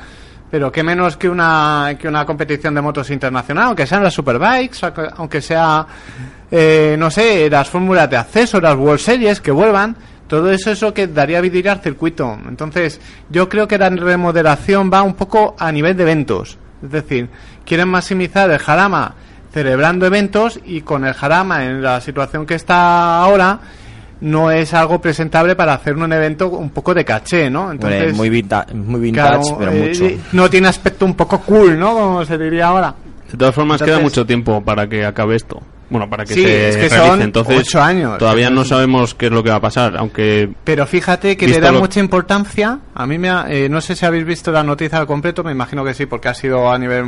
Pero 0.49 0.71
qué 0.71 0.83
menos 0.83 1.15
que 1.17 1.29
una, 1.29 1.95
que 1.99 2.07
una 2.07 2.25
competición 2.25 2.73
de 2.73 2.81
motos 2.81 3.09
internacional, 3.09 3.67
aunque 3.67 3.85
sean 3.85 4.03
las 4.03 4.13
Superbikes, 4.13 4.79
aunque- 5.15 5.41
sea, 5.41 5.85
eh, 6.49 6.95
no 6.97 7.09
sé, 7.09 7.49
las 7.49 7.69
fórmulas 7.69 8.09
de 8.09 8.17
acceso, 8.17 8.59
las 8.59 8.75
World 8.75 8.99
Series, 8.99 9.39
que 9.39 9.51
vuelvan. 9.51 9.95
Todo 10.27 10.49
eso 10.51 10.71
es 10.71 10.81
lo 10.81 10.93
que 10.93 11.07
daría 11.07 11.41
vidilla 11.41 11.73
al 11.73 11.81
circuito. 11.81 12.37
Entonces, 12.47 12.99
yo 13.29 13.49
creo 13.49 13.67
que 13.67 13.77
la 13.77 13.89
remodelación 13.89 14.89
va 14.91 15.01
un 15.03 15.13
poco 15.13 15.55
a 15.59 15.71
nivel 15.71 15.95
de 15.97 16.03
eventos. 16.03 16.57
Es 16.83 16.91
decir, 16.91 17.29
quieren 17.65 17.89
maximizar 17.89 18.49
el 18.49 18.57
Jarama 18.57 19.13
celebrando 19.53 20.05
eventos 20.05 20.59
y 20.65 20.81
con 20.81 21.05
el 21.05 21.13
Jarama 21.13 21.65
en 21.65 21.81
la 21.81 21.99
situación 22.01 22.45
que 22.45 22.55
está 22.55 23.21
ahora 23.21 23.59
no 24.21 24.51
es 24.51 24.73
algo 24.73 25.01
presentable 25.01 25.55
para 25.55 25.73
hacer 25.73 25.95
un 25.95 26.13
evento 26.13 26.47
un 26.49 26.69
poco 26.69 26.93
de 26.93 27.03
caché, 27.03 27.49
¿no? 27.49 27.67
Hombre, 27.69 28.13
muy, 28.13 28.29
vinta- 28.29 28.67
muy 28.73 28.99
vintage, 29.01 29.29
claro, 29.39 29.57
pero 29.57 29.71
eh, 29.71 29.87
mucho. 29.89 30.23
no 30.33 30.49
tiene 30.49 30.67
aspecto 30.67 31.05
un 31.05 31.15
poco 31.15 31.39
cool, 31.39 31.77
¿no? 31.79 31.93
Como 31.93 32.23
se 32.25 32.37
diría 32.37 32.67
ahora. 32.67 32.93
De 33.31 33.37
todas 33.37 33.55
formas, 33.55 33.81
queda 33.81 33.95
Entonces- 33.97 34.03
mucho 34.17 34.25
tiempo 34.27 34.61
para 34.63 34.87
que 34.87 35.05
acabe 35.05 35.35
esto. 35.35 35.59
Bueno, 35.91 36.09
para 36.09 36.23
que 36.25 36.33
Sí, 36.33 36.41
se 36.41 36.69
es 36.69 36.77
que 36.77 36.89
son 36.89 37.21
Entonces, 37.21 37.59
ocho 37.59 37.81
años. 37.81 38.17
Todavía 38.17 38.49
no 38.49 38.63
sabemos 38.63 39.13
qué 39.13 39.25
es 39.25 39.31
lo 39.31 39.43
que 39.43 39.49
va 39.49 39.57
a 39.57 39.59
pasar, 39.61 39.97
aunque 39.97 40.49
Pero 40.63 40.87
fíjate 40.87 41.35
que 41.35 41.47
le 41.47 41.59
da 41.59 41.69
lo- 41.71 41.79
mucha 41.79 41.99
importancia. 41.99 42.79
A 42.95 43.05
mí 43.05 43.17
me 43.17 43.29
ha- 43.29 43.45
eh, 43.49 43.67
no 43.67 43.81
sé 43.81 43.95
si 43.95 44.05
habéis 44.05 44.23
visto 44.25 44.51
la 44.53 44.63
noticia 44.63 44.97
al 44.97 45.05
completo, 45.05 45.43
me 45.43 45.51
imagino 45.51 45.83
que 45.83 45.93
sí, 45.93 46.05
porque 46.05 46.29
ha 46.29 46.33
sido 46.33 46.71
a 46.71 46.79
nivel 46.79 47.03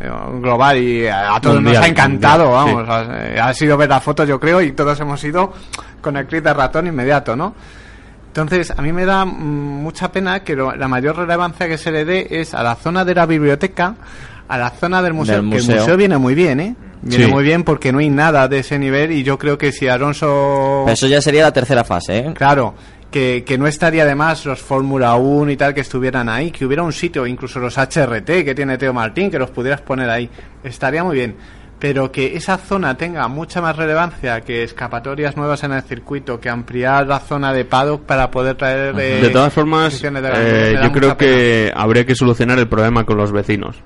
eh, 0.00 0.10
global 0.40 0.76
y 0.76 1.06
a, 1.06 1.36
a 1.36 1.40
todos 1.40 1.54
Mundial, 1.56 1.74
nos 1.76 1.84
ha 1.84 1.88
encantado, 1.88 2.44
mundial, 2.66 2.84
vamos. 2.86 3.08
Ha, 3.08 3.26
eh, 3.28 3.40
ha 3.40 3.54
sido 3.54 3.76
ver 3.76 3.88
la 3.88 4.00
foto, 4.00 4.24
yo 4.24 4.40
creo, 4.40 4.60
y 4.60 4.72
todos 4.72 4.98
hemos 5.00 5.22
ido 5.22 5.52
con 6.00 6.16
el 6.16 6.26
clic 6.26 6.42
de 6.42 6.52
ratón 6.52 6.88
inmediato, 6.88 7.36
¿no? 7.36 7.54
Entonces, 8.28 8.70
a 8.76 8.82
mí 8.82 8.92
me 8.92 9.06
da 9.06 9.24
mm, 9.24 9.30
mucha 9.82 10.10
pena 10.12 10.40
que 10.40 10.54
lo- 10.54 10.74
la 10.74 10.88
mayor 10.88 11.16
relevancia 11.16 11.68
que 11.68 11.78
se 11.78 11.90
le 11.92 12.04
dé 12.04 12.26
es 12.28 12.54
a 12.54 12.62
la 12.62 12.74
zona 12.74 13.04
de 13.04 13.14
la 13.14 13.24
biblioteca, 13.24 13.94
a 14.48 14.58
la 14.58 14.70
zona 14.70 15.02
del 15.02 15.12
museo, 15.14 15.42
Del 15.42 15.50
que 15.50 15.56
el 15.58 15.62
museo. 15.80 15.96
viene 15.96 16.18
muy 16.18 16.34
bien, 16.34 16.60
¿eh? 16.60 16.74
Viene 17.02 17.26
Sí. 17.26 17.30
muy 17.30 17.44
bien 17.44 17.62
porque 17.62 17.92
no 17.92 17.98
hay 17.98 18.10
nada 18.10 18.48
de 18.48 18.60
ese 18.60 18.78
nivel 18.78 19.12
y 19.12 19.22
yo 19.22 19.38
creo 19.38 19.56
que 19.58 19.70
si 19.72 19.86
Alonso... 19.86 20.82
Pero 20.84 20.94
eso 20.94 21.06
ya 21.06 21.20
sería 21.20 21.42
la 21.42 21.52
tercera 21.52 21.84
fase, 21.84 22.18
¿eh? 22.18 22.32
Claro, 22.34 22.74
que, 23.10 23.44
que 23.46 23.58
no 23.58 23.66
estaría 23.66 24.04
de 24.04 24.14
más 24.14 24.44
los 24.46 24.60
Fórmula 24.60 25.14
1 25.16 25.50
y 25.52 25.56
tal 25.56 25.74
que 25.74 25.82
estuvieran 25.82 26.28
ahí, 26.28 26.50
que 26.50 26.64
hubiera 26.66 26.82
un 26.82 26.92
sitio, 26.92 27.26
incluso 27.26 27.60
los 27.60 27.76
HRT 27.76 28.44
que 28.44 28.54
tiene 28.54 28.78
Teo 28.78 28.92
Martín, 28.92 29.30
que 29.30 29.38
los 29.38 29.50
pudieras 29.50 29.82
poner 29.82 30.08
ahí. 30.10 30.28
Estaría 30.64 31.04
muy 31.04 31.16
bien. 31.16 31.36
Pero 31.78 32.10
que 32.10 32.34
esa 32.34 32.56
zona 32.56 32.96
tenga 32.96 33.28
mucha 33.28 33.60
más 33.60 33.76
relevancia 33.76 34.40
que 34.40 34.62
escapatorias 34.62 35.36
nuevas 35.36 35.62
en 35.62 35.72
el 35.72 35.82
circuito, 35.82 36.40
que 36.40 36.48
ampliar 36.48 37.06
la 37.06 37.20
zona 37.20 37.52
de 37.52 37.66
paddock 37.66 38.02
para 38.04 38.30
poder 38.30 38.56
traer... 38.56 38.98
eh, 38.98 39.20
de 39.20 39.28
todas 39.28 39.52
formas, 39.52 40.00
de 40.00 40.08
eh, 40.34 40.78
yo 40.82 40.90
creo 40.90 41.16
que 41.18 41.70
habría 41.76 42.06
que 42.06 42.14
solucionar 42.14 42.58
el 42.58 42.66
problema 42.66 43.04
con 43.04 43.18
los 43.18 43.30
vecinos. 43.30 43.76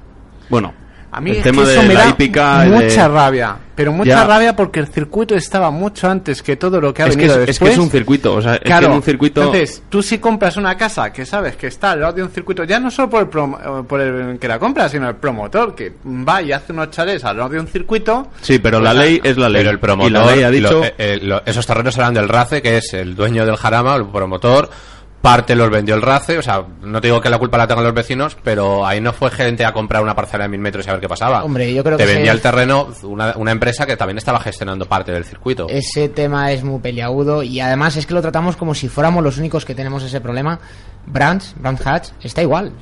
Bueno, 0.50 0.74
A 1.12 1.20
mí 1.20 1.32
El 1.32 1.38
es 1.38 1.42
tema 1.42 1.64
que 1.64 1.72
eso 1.72 1.82
de 1.82 1.88
me 1.88 1.94
la 1.94 2.04
da 2.04 2.08
hípica 2.10 2.66
y 2.66 2.70
mucha 2.70 3.02
de- 3.02 3.08
rabia. 3.08 3.56
Pero 3.74 3.90
mucha 3.92 4.10
Ya. 4.10 4.24
rabia 4.24 4.54
porque 4.54 4.78
el 4.78 4.86
circuito 4.86 5.34
estaba 5.34 5.68
mucho 5.72 6.08
antes 6.08 6.40
que 6.40 6.54
todo 6.54 6.80
lo 6.80 6.94
que 6.94 7.02
ha 7.02 7.06
Es 7.08 7.16
que 7.16 7.24
es- 7.24 7.30
es 7.32 7.36
que 7.38 7.46
después. 7.46 7.72
es 7.72 7.78
un 7.78 7.90
circuito, 7.90 8.34
o 8.34 8.40
sea, 8.40 8.52
es 8.54 8.58
que 8.60 8.66
claro, 8.66 8.86
en 8.86 8.92
un 8.92 9.02
circuito- 9.02 9.40
Entonces, 9.42 9.82
tú 9.88 10.04
si 10.04 10.18
compras 10.18 10.56
una 10.56 10.76
casa 10.76 11.12
que 11.12 11.26
sabes 11.26 11.56
que 11.56 11.66
está 11.66 11.90
al 11.90 12.00
lado 12.02 12.12
de 12.12 12.22
un 12.22 12.30
circuito, 12.30 12.62
ya 12.62 12.78
no 12.78 12.92
solo 12.92 13.10
por 13.10 13.22
el, 13.22 13.28
prom- 13.28 13.58
eh, 13.58 13.84
por 13.88 14.00
el 14.00 14.38
que 14.38 14.46
la 14.46 14.60
compra, 14.60 14.88
sino 14.88 15.08
el 15.08 15.16
promotor 15.16 15.74
que 15.74 15.94
va 16.06 16.42
y 16.42 16.52
hace 16.52 16.72
unos 16.72 16.90
chalés 16.92 17.24
al 17.24 17.38
lado 17.38 17.48
de 17.48 17.58
un 17.58 17.66
circuito. 17.66 18.28
Sí, 18.40 18.60
pero 18.60 18.78
Pues 18.78 18.94
la 18.94 19.00
ley 19.02 19.20
es 19.24 19.36
la 19.36 19.48
ley. 19.48 19.62
Pero 19.62 19.70
el 19.72 19.80
promotor, 19.80 20.10
y 20.12 20.14
la 20.14 20.26
ley 20.32 20.42
ha 20.44 20.50
dicho... 20.52 20.70
lo- 20.78 20.84
eh, 20.84 20.94
eh, 20.96 21.18
lo- 21.22 21.42
esos 21.44 21.66
terrenos 21.66 21.96
eran 21.98 22.14
del 22.14 22.28
RACE, 22.28 22.62
que 22.62 22.76
es 22.76 22.94
el 22.94 23.16
dueño 23.16 23.44
del 23.44 23.56
Jarama, 23.56 23.96
el 23.96 24.06
promotor. 24.06 24.70
Parte 25.22 25.54
los 25.54 25.68
vendió 25.68 25.94
el 25.94 26.00
RACE, 26.00 26.38
o 26.38 26.42
sea, 26.42 26.64
no 26.80 26.98
te 26.98 27.08
digo 27.08 27.20
que 27.20 27.28
la 27.28 27.38
culpa 27.38 27.58
la 27.58 27.66
tengan 27.66 27.84
los 27.84 27.92
vecinos, 27.92 28.38
pero 28.42 28.86
ahí 28.86 29.02
no 29.02 29.12
fue 29.12 29.30
gente 29.30 29.66
a 29.66 29.72
comprar 29.74 30.02
una 30.02 30.14
parcela 30.16 30.44
de 30.44 30.48
mil 30.48 30.60
metros 30.60 30.86
y 30.86 30.88
a 30.88 30.92
ver 30.92 31.00
qué 31.02 31.10
pasaba. 31.10 31.44
Hombre, 31.44 31.74
yo 31.74 31.84
creo 31.84 31.98
te 31.98 32.04
que 32.06 32.12
vendía 32.14 32.32
ese- 32.32 32.36
el 32.36 32.40
terreno 32.40 32.88
una, 33.02 33.34
una 33.36 33.50
empresa 33.52 33.84
que 33.84 33.98
también 33.98 34.16
estaba 34.16 34.40
gestionando 34.40 34.86
parte 34.86 35.12
del 35.12 35.26
circuito. 35.26 35.66
Ese 35.68 36.08
tema 36.08 36.50
es 36.52 36.64
muy 36.64 36.80
peliagudo 36.80 37.42
y 37.42 37.60
además 37.60 37.96
es 37.98 38.06
que 38.06 38.14
lo 38.14 38.22
tratamos 38.22 38.56
como 38.56 38.74
si 38.74 38.88
fuéramos 38.88 39.22
los 39.22 39.36
únicos 39.36 39.66
que 39.66 39.74
tenemos 39.74 40.02
ese 40.02 40.22
problema. 40.22 40.58
Brands, 41.06 41.54
Brands 41.58 41.86
Hatch, 41.86 42.08
está 42.22 42.40
igual. 42.40 42.72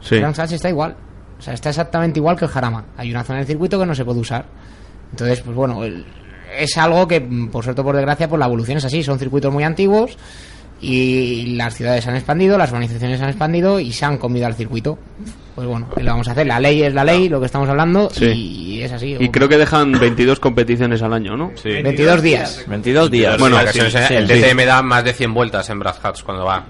Sí. 0.00 0.18
Brands 0.18 0.38
Hatch 0.40 0.52
está 0.52 0.68
igual. 0.68 0.96
O 1.38 1.42
sea, 1.42 1.54
está 1.54 1.68
exactamente 1.68 2.18
igual 2.18 2.36
que 2.36 2.46
el 2.46 2.50
Jarama. 2.50 2.86
Hay 2.96 3.10
una 3.12 3.22
zona 3.22 3.38
del 3.38 3.46
circuito 3.46 3.78
que 3.78 3.86
no 3.86 3.94
se 3.94 4.04
puede 4.04 4.18
usar. 4.18 4.46
Entonces, 5.12 5.42
pues 5.42 5.54
bueno, 5.56 5.84
el- 5.84 6.04
es 6.58 6.76
algo 6.76 7.06
que, 7.06 7.20
por 7.20 7.62
suerte 7.62 7.82
o 7.82 7.84
por 7.84 7.94
desgracia, 7.94 8.28
pues 8.28 8.38
la 8.40 8.46
evolución 8.46 8.78
es 8.78 8.84
así. 8.84 9.02
Son 9.04 9.16
circuitos 9.18 9.52
muy 9.52 9.62
antiguos 9.62 10.16
y 10.84 11.46
las 11.56 11.74
ciudades 11.74 12.06
han 12.06 12.16
expandido, 12.16 12.58
las 12.58 12.70
urbanizaciones 12.70 13.18
se 13.18 13.24
han 13.24 13.30
expandido 13.30 13.80
y 13.80 13.92
se 13.92 14.04
han 14.04 14.18
comido 14.18 14.46
al 14.46 14.54
circuito. 14.54 14.98
Pues 15.54 15.66
bueno, 15.68 15.88
¿qué 15.94 16.02
le 16.02 16.10
vamos 16.10 16.26
a 16.28 16.32
hacer? 16.32 16.46
La 16.46 16.58
ley 16.58 16.82
es 16.82 16.92
la 16.92 17.04
ley, 17.04 17.28
lo 17.28 17.38
que 17.40 17.46
estamos 17.46 17.68
hablando, 17.68 18.10
Sí. 18.10 18.24
y 18.26 18.82
es 18.82 18.90
así. 18.92 19.16
Y 19.20 19.28
creo 19.28 19.48
que 19.48 19.56
dejan 19.56 19.92
22 19.92 20.40
competiciones 20.40 21.00
al 21.02 21.12
año, 21.12 21.36
¿no? 21.36 21.52
Sí. 21.54 21.68
22 21.70 22.22
días. 22.22 22.64
22 22.66 23.10
días. 23.10 23.38
Bueno, 23.38 23.58
sí, 23.72 23.78
eh, 23.78 23.90
sí, 24.08 24.14
el 24.14 24.26
sí. 24.28 24.34
DTM 24.34 24.64
da 24.66 24.82
más 24.82 25.04
de 25.04 25.12
100 25.12 25.32
vueltas 25.32 25.70
en 25.70 25.78
Brass 25.78 26.00
Hats 26.02 26.22
cuando 26.24 26.44
va. 26.44 26.66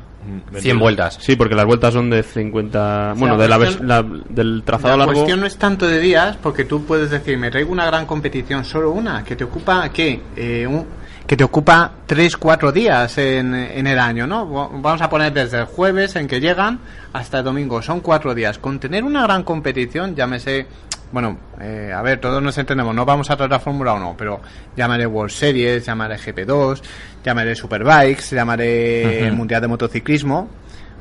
100 0.59 0.79
vueltas. 0.79 1.19
Sí, 1.21 1.37
porque 1.37 1.55
las 1.55 1.67
vueltas 1.67 1.93
son 1.93 2.09
de 2.09 2.23
50... 2.23 3.15
Bueno, 3.17 3.37
de 3.37 3.47
la, 3.49 3.57
cuestión- 3.59 3.87
la- 3.89 4.03
del 4.03 4.62
trazado 4.65 4.97
la 4.97 5.05
largo... 5.05 5.12
cuestión 5.21 5.41
no 5.41 5.47
es 5.47 5.57
tanto 5.59 5.87
de 5.87 6.01
días, 6.01 6.37
porque 6.43 6.65
tú 6.65 6.85
puedes 6.85 7.11
decir, 7.11 7.37
me 7.37 7.51
traigo 7.51 7.71
una 7.73 7.85
gran 7.87 8.07
competición, 8.07 8.65
solo 8.65 8.91
una, 8.93 9.23
que 9.23 9.37
te 9.37 9.45
ocupa, 9.45 9.89
¿qué? 9.91 10.21
Eh, 10.37 10.67
un- 10.67 10.87
que 11.27 11.37
te 11.37 11.45
ocupa 11.45 11.91
3, 12.07 12.37
4 12.37 12.70
días 12.72 13.16
en, 13.18 13.55
en 13.55 13.87
el 13.87 13.99
año, 13.99 14.27
¿no? 14.27 14.51
Va- 14.51 14.68
Vamos 14.72 15.01
a 15.01 15.09
poner 15.09 15.33
desde 15.33 15.59
el 15.61 15.64
jueves 15.64 16.16
en 16.16 16.29
que 16.29 16.39
llegan 16.41 16.79
hasta 17.12 17.39
el 17.39 17.45
domingo, 17.45 17.81
son 17.81 18.01
4 18.01 18.35
días. 18.35 18.59
Con 18.59 18.79
tener 18.79 19.05
una 19.05 19.22
gran 19.22 19.43
competición, 19.43 20.14
llámese, 20.14 20.66
bueno, 21.12 21.39
eh, 21.61 21.93
a 21.95 22.03
ver, 22.03 22.20
todos 22.20 22.43
nos 22.43 22.59
entendemos, 22.59 22.95
no 22.95 23.05
vamos 23.07 23.31
a 23.31 23.37
tratar 23.37 23.61
Fórmula 23.61 23.95
1, 23.95 24.14
pero 24.18 24.41
llamaré 24.77 25.07
World 25.07 25.33
Series, 25.33 25.87
llamaré 25.87 26.16
GP2, 26.18 26.83
llamaré 27.25 27.55
Superbikes, 27.55 28.31
llamaré. 28.33 29.31
Mundial 29.33 29.62
de 29.62 29.68
Motociclismo, 29.68 30.49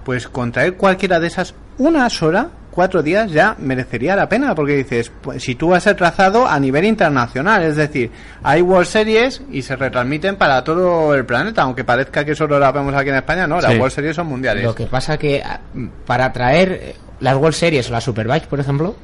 pues 0.03 0.27
contraer 0.27 0.75
cualquiera 0.75 1.19
de 1.19 1.27
esas 1.27 1.55
una 1.77 2.09
sola, 2.09 2.49
cuatro 2.71 3.01
días 3.01 3.31
ya 3.31 3.55
merecería 3.59 4.15
la 4.15 4.27
pena, 4.29 4.53
porque 4.55 4.75
dices, 4.75 5.11
pues, 5.21 5.43
si 5.43 5.55
tú 5.55 5.69
vas 5.69 5.85
el 5.87 5.95
trazado 5.95 6.47
a 6.47 6.59
nivel 6.59 6.85
internacional, 6.85 7.63
es 7.63 7.75
decir, 7.75 8.11
hay 8.43 8.61
World 8.61 8.87
Series 8.87 9.41
y 9.51 9.61
se 9.61 9.75
retransmiten 9.75 10.35
para 10.35 10.63
todo 10.63 11.13
el 11.15 11.25
planeta, 11.25 11.63
aunque 11.63 11.83
parezca 11.83 12.25
que 12.25 12.35
solo 12.35 12.59
las 12.59 12.73
vemos 12.73 12.93
aquí 12.93 13.09
en 13.09 13.15
España, 13.15 13.47
no, 13.47 13.59
las 13.61 13.71
Sí. 13.71 13.77
World 13.77 13.93
Series 13.93 14.15
son 14.15 14.27
mundiales. 14.27 14.63
Lo 14.63 14.75
que 14.75 14.85
pasa 14.85 15.17
que 15.17 15.41
ah, 15.43 15.59
para 16.05 16.31
traer 16.31 16.71
eh, 16.71 16.95
las 17.19 17.35
World 17.35 17.55
Series 17.55 17.89
o 17.89 17.93
las 17.93 18.03
Superbikes, 18.03 18.47
por 18.47 18.59
ejemplo, 18.59 18.95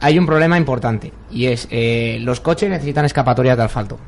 hay 0.00 0.18
un 0.18 0.26
problema 0.26 0.58
importante 0.58 1.12
y 1.30 1.46
es 1.46 1.66
eh, 1.70 2.18
los 2.20 2.40
coches 2.40 2.68
necesitan 2.68 3.04
escapatorias 3.04 3.56
de 3.56 3.62
asfalto. 3.62 3.98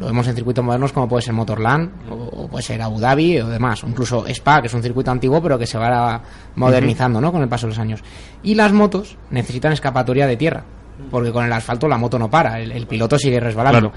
Lo 0.00 0.06
vemos 0.06 0.26
en 0.28 0.34
circuitos 0.34 0.64
modernos 0.64 0.92
como 0.92 1.06
puede 1.08 1.22
ser 1.22 1.34
Motorland 1.34 1.90
o, 2.10 2.14
o 2.14 2.48
puede 2.48 2.62
ser 2.64 2.80
Abu 2.80 2.98
Dhabi 2.98 3.38
o 3.40 3.48
demás, 3.48 3.84
o 3.84 3.86
incluso 3.86 4.26
Spa, 4.26 4.60
que 4.62 4.66
es 4.68 4.74
un 4.74 4.82
circuito 4.82 5.10
antiguo 5.10 5.42
pero 5.42 5.58
que 5.58 5.66
se 5.66 5.76
va 5.78 6.20
modernizando, 6.56 7.20
¿no? 7.20 7.30
Con 7.30 7.42
el 7.42 7.48
paso 7.48 7.66
de 7.66 7.72
los 7.72 7.78
años. 7.78 8.02
Y 8.42 8.54
las 8.54 8.72
motos 8.72 9.16
necesitan 9.30 9.72
escapatoria 9.72 10.26
de 10.26 10.36
tierra, 10.36 10.64
porque 11.10 11.30
con 11.32 11.44
el 11.44 11.52
asfalto 11.52 11.86
la 11.86 11.98
moto 11.98 12.18
no 12.18 12.30
para, 12.30 12.60
el, 12.60 12.72
el 12.72 12.86
piloto 12.86 13.18
sigue 13.18 13.38
resbalando. 13.40 13.90
Claro. 13.90 13.94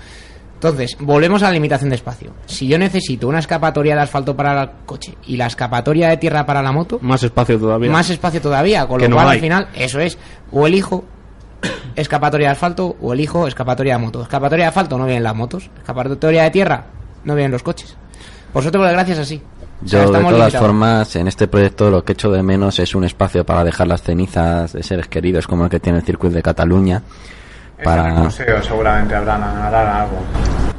Entonces, 0.55 0.95
volvemos 1.01 1.43
a 1.43 1.47
la 1.47 1.51
limitación 1.53 1.89
de 1.89 1.95
espacio. 1.97 2.31
Si 2.45 2.67
yo 2.67 2.77
necesito 2.79 3.27
una 3.27 3.39
escapatoria 3.39 3.95
de 3.95 4.01
asfalto 4.01 4.33
para 4.33 4.61
el 4.61 4.69
coche 4.85 5.13
y 5.27 5.35
la 5.35 5.47
escapatoria 5.47 6.07
de 6.07 6.15
tierra 6.17 6.45
para 6.45 6.61
la 6.61 6.71
moto, 6.71 6.99
Más 7.01 7.21
espacio 7.21 7.59
todavía. 7.59 7.91
más 7.91 8.09
espacio 8.09 8.39
todavía, 8.39 8.87
con 8.87 8.97
Que 8.97 9.05
lo 9.05 9.09
no 9.09 9.15
cual 9.17 9.27
hay. 9.27 9.35
al 9.37 9.41
final, 9.41 9.67
eso 9.75 9.99
es, 9.99 10.17
o 10.53 10.65
elijo 10.65 11.03
escapatoria 11.95 12.47
de 12.47 12.51
asfalto 12.53 12.95
o 13.01 13.13
elijo 13.13 13.47
escapatoria 13.47 13.93
de 13.97 13.99
moto. 13.99 14.21
Escapatoria 14.21 14.65
de 14.65 14.69
asfalto 14.69 14.97
no 14.97 15.05
vienen 15.05 15.23
las 15.23 15.35
motos, 15.35 15.69
escapatoria 15.77 16.43
de 16.43 16.51
tierra 16.51 16.85
no 17.23 17.35
vienen 17.35 17.51
los 17.51 17.63
coches. 17.63 17.95
Por 18.51 18.61
suerte, 18.61 18.77
por 18.77 18.87
desgracia 18.87 19.13
es 19.13 19.19
así. 19.19 19.41
O 19.83 19.87
sea, 19.87 19.99
Yo, 20.03 20.11
de 20.11 20.19
todas 20.19 20.31
limitados. 20.31 20.53
formas, 20.67 21.15
en 21.15 21.27
este 21.27 21.47
proyecto 21.47 21.89
lo 21.89 22.03
que 22.05 22.13
echo 22.13 22.31
de 22.31 22.43
menos 22.43 22.79
es 22.79 22.95
un 22.95 23.03
espacio 23.03 23.45
para 23.45 23.63
dejar 23.63 23.87
las 23.87 24.01
cenizas 24.01 24.73
de 24.73 24.83
seres 24.83 25.07
queridos, 25.07 25.47
como 25.47 25.65
el 25.65 25.69
que 25.69 25.79
tiene 25.79 25.99
el 25.99 26.05
circuito 26.05 26.35
de 26.35 26.43
Cataluña. 26.43 27.01
En 27.77 27.79
el 27.79 27.83
Para... 27.83 28.13
museo 28.13 28.61
seguramente 28.61 29.15
habrán, 29.15 29.43
harán 29.43 29.87
algo. 29.87 30.17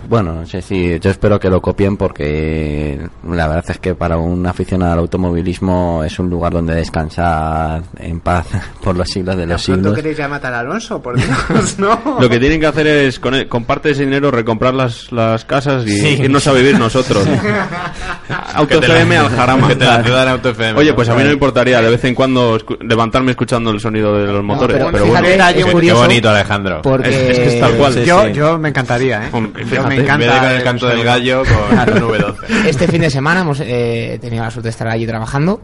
Bueno, 0.09 0.33
no 0.35 0.47
sé 0.47 0.63
si 0.63 0.99
yo 1.01 1.11
espero 1.11 1.39
que 1.41 1.49
lo 1.51 1.61
copien 1.61 1.97
porque 1.97 2.99
la 3.29 3.49
verdad 3.49 3.65
es 3.69 3.79
que 3.79 3.95
para 3.95 4.17
un 4.17 4.47
aficionado 4.47 4.93
al 4.93 4.99
automovilismo 5.01 6.03
es 6.05 6.19
un 6.19 6.29
lugar 6.31 6.53
donde 6.53 6.75
descansar 6.75 7.83
en 7.99 8.21
paz 8.21 8.47
por 8.83 8.97
los 8.97 9.09
siglos 9.09 9.37
de 9.37 9.47
los 9.47 9.61
¿De 9.63 9.73
pronto 9.73 9.83
siglos. 9.91 9.95
queréis 9.97 10.17
ya 10.19 10.29
matar 10.29 10.55
a 10.55 10.61
Alonso? 10.61 11.01
Por 11.03 11.17
Dios, 11.17 11.79
no. 11.79 12.19
Lo 12.21 12.29
que 12.29 12.39
tienen 12.39 12.61
que 12.61 12.67
hacer 12.67 12.87
es, 12.87 13.19
con, 13.19 13.35
con 13.45 13.65
parte 13.65 13.89
de 13.89 13.95
ese 13.95 14.05
dinero, 14.05 14.31
recomprar 14.31 14.75
las, 14.75 15.11
las 15.13 15.45
casas 15.45 15.87
y 15.87 16.23
irnos 16.23 16.47
a 16.47 16.53
vivir 16.53 16.79
nosotros. 16.79 17.27
Auto 18.55 18.69
Que 18.81 18.87
te 18.87 18.89
la- 18.89 18.95
FM 18.97 19.17
al 19.17 19.29
Jarama. 19.31 19.69
que 19.69 19.77
te 19.77 19.85
la 19.85 20.03
ciudan 20.03 20.29
Auto 20.29 20.51
FM, 20.51 20.79
Oye, 20.79 20.93
pues 20.95 21.09
a 21.09 21.15
mí 21.15 21.21
no 21.23 21.27
me 21.29 21.33
importaría 21.33 21.81
de 21.81 21.91
vez 21.91 22.05
en 22.05 22.15
cuando 22.15 22.57
escu- 22.59 22.79
levantarme 22.83 23.31
escuchando 23.33 23.71
el 23.71 23.81
sonido 23.81 24.17
de 24.19 24.33
los 24.33 24.43
motores. 24.45 24.77
pero 24.77 24.91
pero, 24.93 25.05
fíjate, 25.07 25.37
bueno, 25.37 25.49
es 25.49 25.85
Qué- 25.85 25.93
bonito, 25.93 26.31
Alejandro. 26.31 26.83
porque 26.83 27.09
Es- 27.09 27.15
es 27.31 27.39
que 27.39 27.47
es 27.55 27.61
tal 27.61 27.73
cual. 27.75 27.93
Sí, 27.95 28.05
yo, 28.05 28.25
sí. 28.27 28.33
yo 28.33 28.59
me 28.59 28.69
encantaría, 28.69 29.27
¿eh? 29.27 29.31
Yo 29.73 29.83
me 29.97 30.03
encanta. 30.03 30.41
con 30.41 30.51
el 30.51 30.63
canto 30.63 30.87
del 30.89 31.05
gallo, 31.05 31.43
con 31.45 31.79
el 31.79 32.03
V12. 32.03 32.67
este 32.67 32.89
fin 32.89 33.01
de 33.01 33.11
semana 33.11 33.41
hemos 33.41 33.61
eh, 33.61 34.19
tenido 34.21 34.43
la 34.43 34.51
suerte 34.51 34.69
de 34.69 34.71
estar 34.71 34.89
allí 34.89 35.07
trabajando 35.07 35.61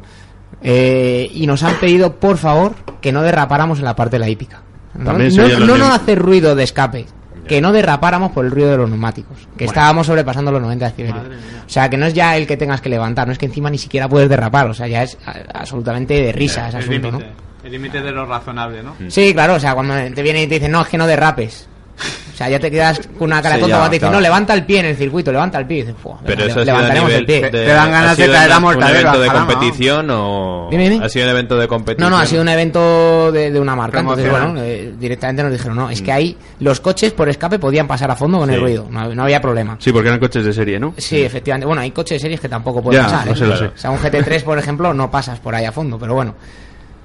eh, 0.62 1.30
y 1.32 1.46
nos 1.46 1.62
han 1.62 1.76
pedido, 1.76 2.16
por 2.16 2.36
favor, 2.36 2.74
que 3.00 3.12
no 3.12 3.22
derrapáramos 3.22 3.78
en 3.78 3.84
la 3.84 3.96
parte 3.96 4.16
de 4.16 4.20
la 4.20 4.28
hípica. 4.28 4.62
No, 4.94 5.12
no, 5.12 5.78
no 5.78 5.92
hacer 5.92 6.18
ruido 6.18 6.54
de 6.54 6.64
escape. 6.64 7.06
Que 7.46 7.60
no 7.60 7.72
derrapáramos 7.72 8.30
por 8.30 8.44
el 8.44 8.50
ruido 8.50 8.70
de 8.70 8.76
los 8.76 8.88
neumáticos. 8.88 9.48
Que 9.56 9.64
estábamos 9.64 10.06
sobrepasando 10.06 10.52
los 10.52 10.62
90 10.62 10.84
decibelios. 10.90 11.26
O 11.66 11.68
sea, 11.68 11.88
que 11.88 11.96
no 11.96 12.06
es 12.06 12.14
ya 12.14 12.36
el 12.36 12.46
que 12.46 12.56
tengas 12.56 12.80
que 12.80 12.88
levantar, 12.88 13.26
no 13.26 13.32
es 13.32 13.38
que 13.38 13.46
encima 13.46 13.70
ni 13.70 13.78
siquiera 13.78 14.08
puedes 14.08 14.28
derrapar. 14.28 14.68
O 14.68 14.74
sea, 14.74 14.86
ya 14.86 15.02
es 15.02 15.18
absolutamente 15.52 16.14
de 16.14 16.32
risa 16.32 16.68
ese 16.68 16.78
El 16.78 16.84
asunto, 16.84 17.12
¿no? 17.12 17.20
El 17.64 17.72
límite 17.72 18.00
de 18.00 18.10
lo 18.12 18.24
razonable, 18.24 18.82
¿no? 18.82 18.94
Sí, 19.08 19.34
claro, 19.34 19.54
o 19.54 19.60
sea, 19.60 19.74
cuando 19.74 19.94
te 20.14 20.22
viene 20.22 20.44
y 20.44 20.46
te 20.46 20.54
dicen, 20.54 20.72
no, 20.72 20.82
es 20.82 20.88
que 20.88 20.98
no 20.98 21.06
derrapes. 21.06 21.68
O 22.40 22.42
sea, 22.42 22.48
ya 22.48 22.58
te 22.58 22.70
quedas 22.70 22.98
con 23.18 23.26
una 23.30 23.42
cara 23.42 23.56
Sí, 23.56 23.60
tonta 23.60 23.74
ya, 23.74 23.76
cuando 23.80 23.90
te 23.90 23.96
dicen, 23.96 24.08
claro. 24.08 24.14
no, 24.16 24.20
levanta 24.22 24.54
el 24.54 24.64
pie 24.64 24.80
en 24.80 24.86
el 24.86 24.96
circuito, 24.96 25.30
levanta 25.30 25.58
el 25.58 25.66
pie. 25.66 25.76
Y 25.76 25.80
dices, 25.82 25.96
"Fua, 26.02 26.18
Pero 26.24 26.40
eso 26.46 26.60
ha 26.60 26.62
sido 26.62 26.62
a 26.62 26.64
levantaremos 26.64 27.08
nivel 27.10 27.20
el 27.20 27.26
pie. 27.26 27.40
de- 27.42 27.50
Te 27.50 27.66
dan 27.66 27.90
ganas 27.90 28.12
¿ha 28.12 28.14
sido 28.14 28.28
de 28.28 28.34
caer 28.38 28.52
a 28.52 28.60
mortadelo, 28.60 28.88
¿Un 28.98 29.00
evento 29.06 29.20
de 29.20 29.28
competición 29.28 30.10
o...? 30.10 30.68
Dime, 30.70 30.88
dime. 30.88 31.04
¿Ha 31.04 31.08
sido 31.10 31.26
un 31.26 31.30
evento 31.32 31.58
de 31.58 31.68
competición? 31.68 32.10
No, 32.10 32.16
no, 32.16 32.22
ha 32.22 32.24
sido 32.24 32.40
un 32.40 32.48
evento 32.48 33.30
de, 33.30 33.50
de 33.50 33.60
una 33.60 33.76
marca. 33.76 34.00
Entonces, 34.00 34.30
bueno, 34.30 34.54
eh, 34.56 34.94
directamente 34.98 35.42
nos 35.42 35.52
dijeron, 35.52 35.76
no, 35.76 35.90
es 35.90 36.00
que 36.00 36.12
ahí 36.12 36.34
los 36.60 36.80
coches 36.80 37.12
por 37.12 37.28
escape 37.28 37.58
podían 37.58 37.86
pasar 37.86 38.10
a 38.10 38.16
fondo 38.16 38.38
con 38.38 38.48
el 38.48 38.58
ruido, 38.58 38.86
no, 38.90 39.14
no 39.14 39.22
había 39.24 39.42
problema. 39.42 39.76
Sí, 39.78 39.92
porque 39.92 40.08
eran 40.08 40.18
coches 40.18 40.42
de 40.42 40.54
serie, 40.54 40.80
¿no? 40.80 40.94
Sí, 40.96 41.20
efectivamente. 41.22 41.66
Bueno, 41.66 41.82
hay 41.82 41.90
coches 41.90 42.16
de 42.16 42.20
series 42.20 42.40
que 42.40 42.48
tampoco 42.48 42.82
pueden 42.82 43.02
Ya, 43.02 43.06
pasar. 43.10 43.28
¿eh? 43.28 43.36
sé, 43.36 43.46
lo 43.46 43.54
sé. 43.58 43.66
O 43.66 43.76
sea, 43.76 43.90
un 43.90 43.98
GT3, 43.98 44.42
por 44.44 44.58
ejemplo, 44.58 44.94
no 44.94 45.10
pasas 45.10 45.38
por 45.40 45.54
ahí 45.54 45.66
a 45.66 45.72
fondo, 45.72 45.98
pero 45.98 46.14
bueno. 46.14 46.34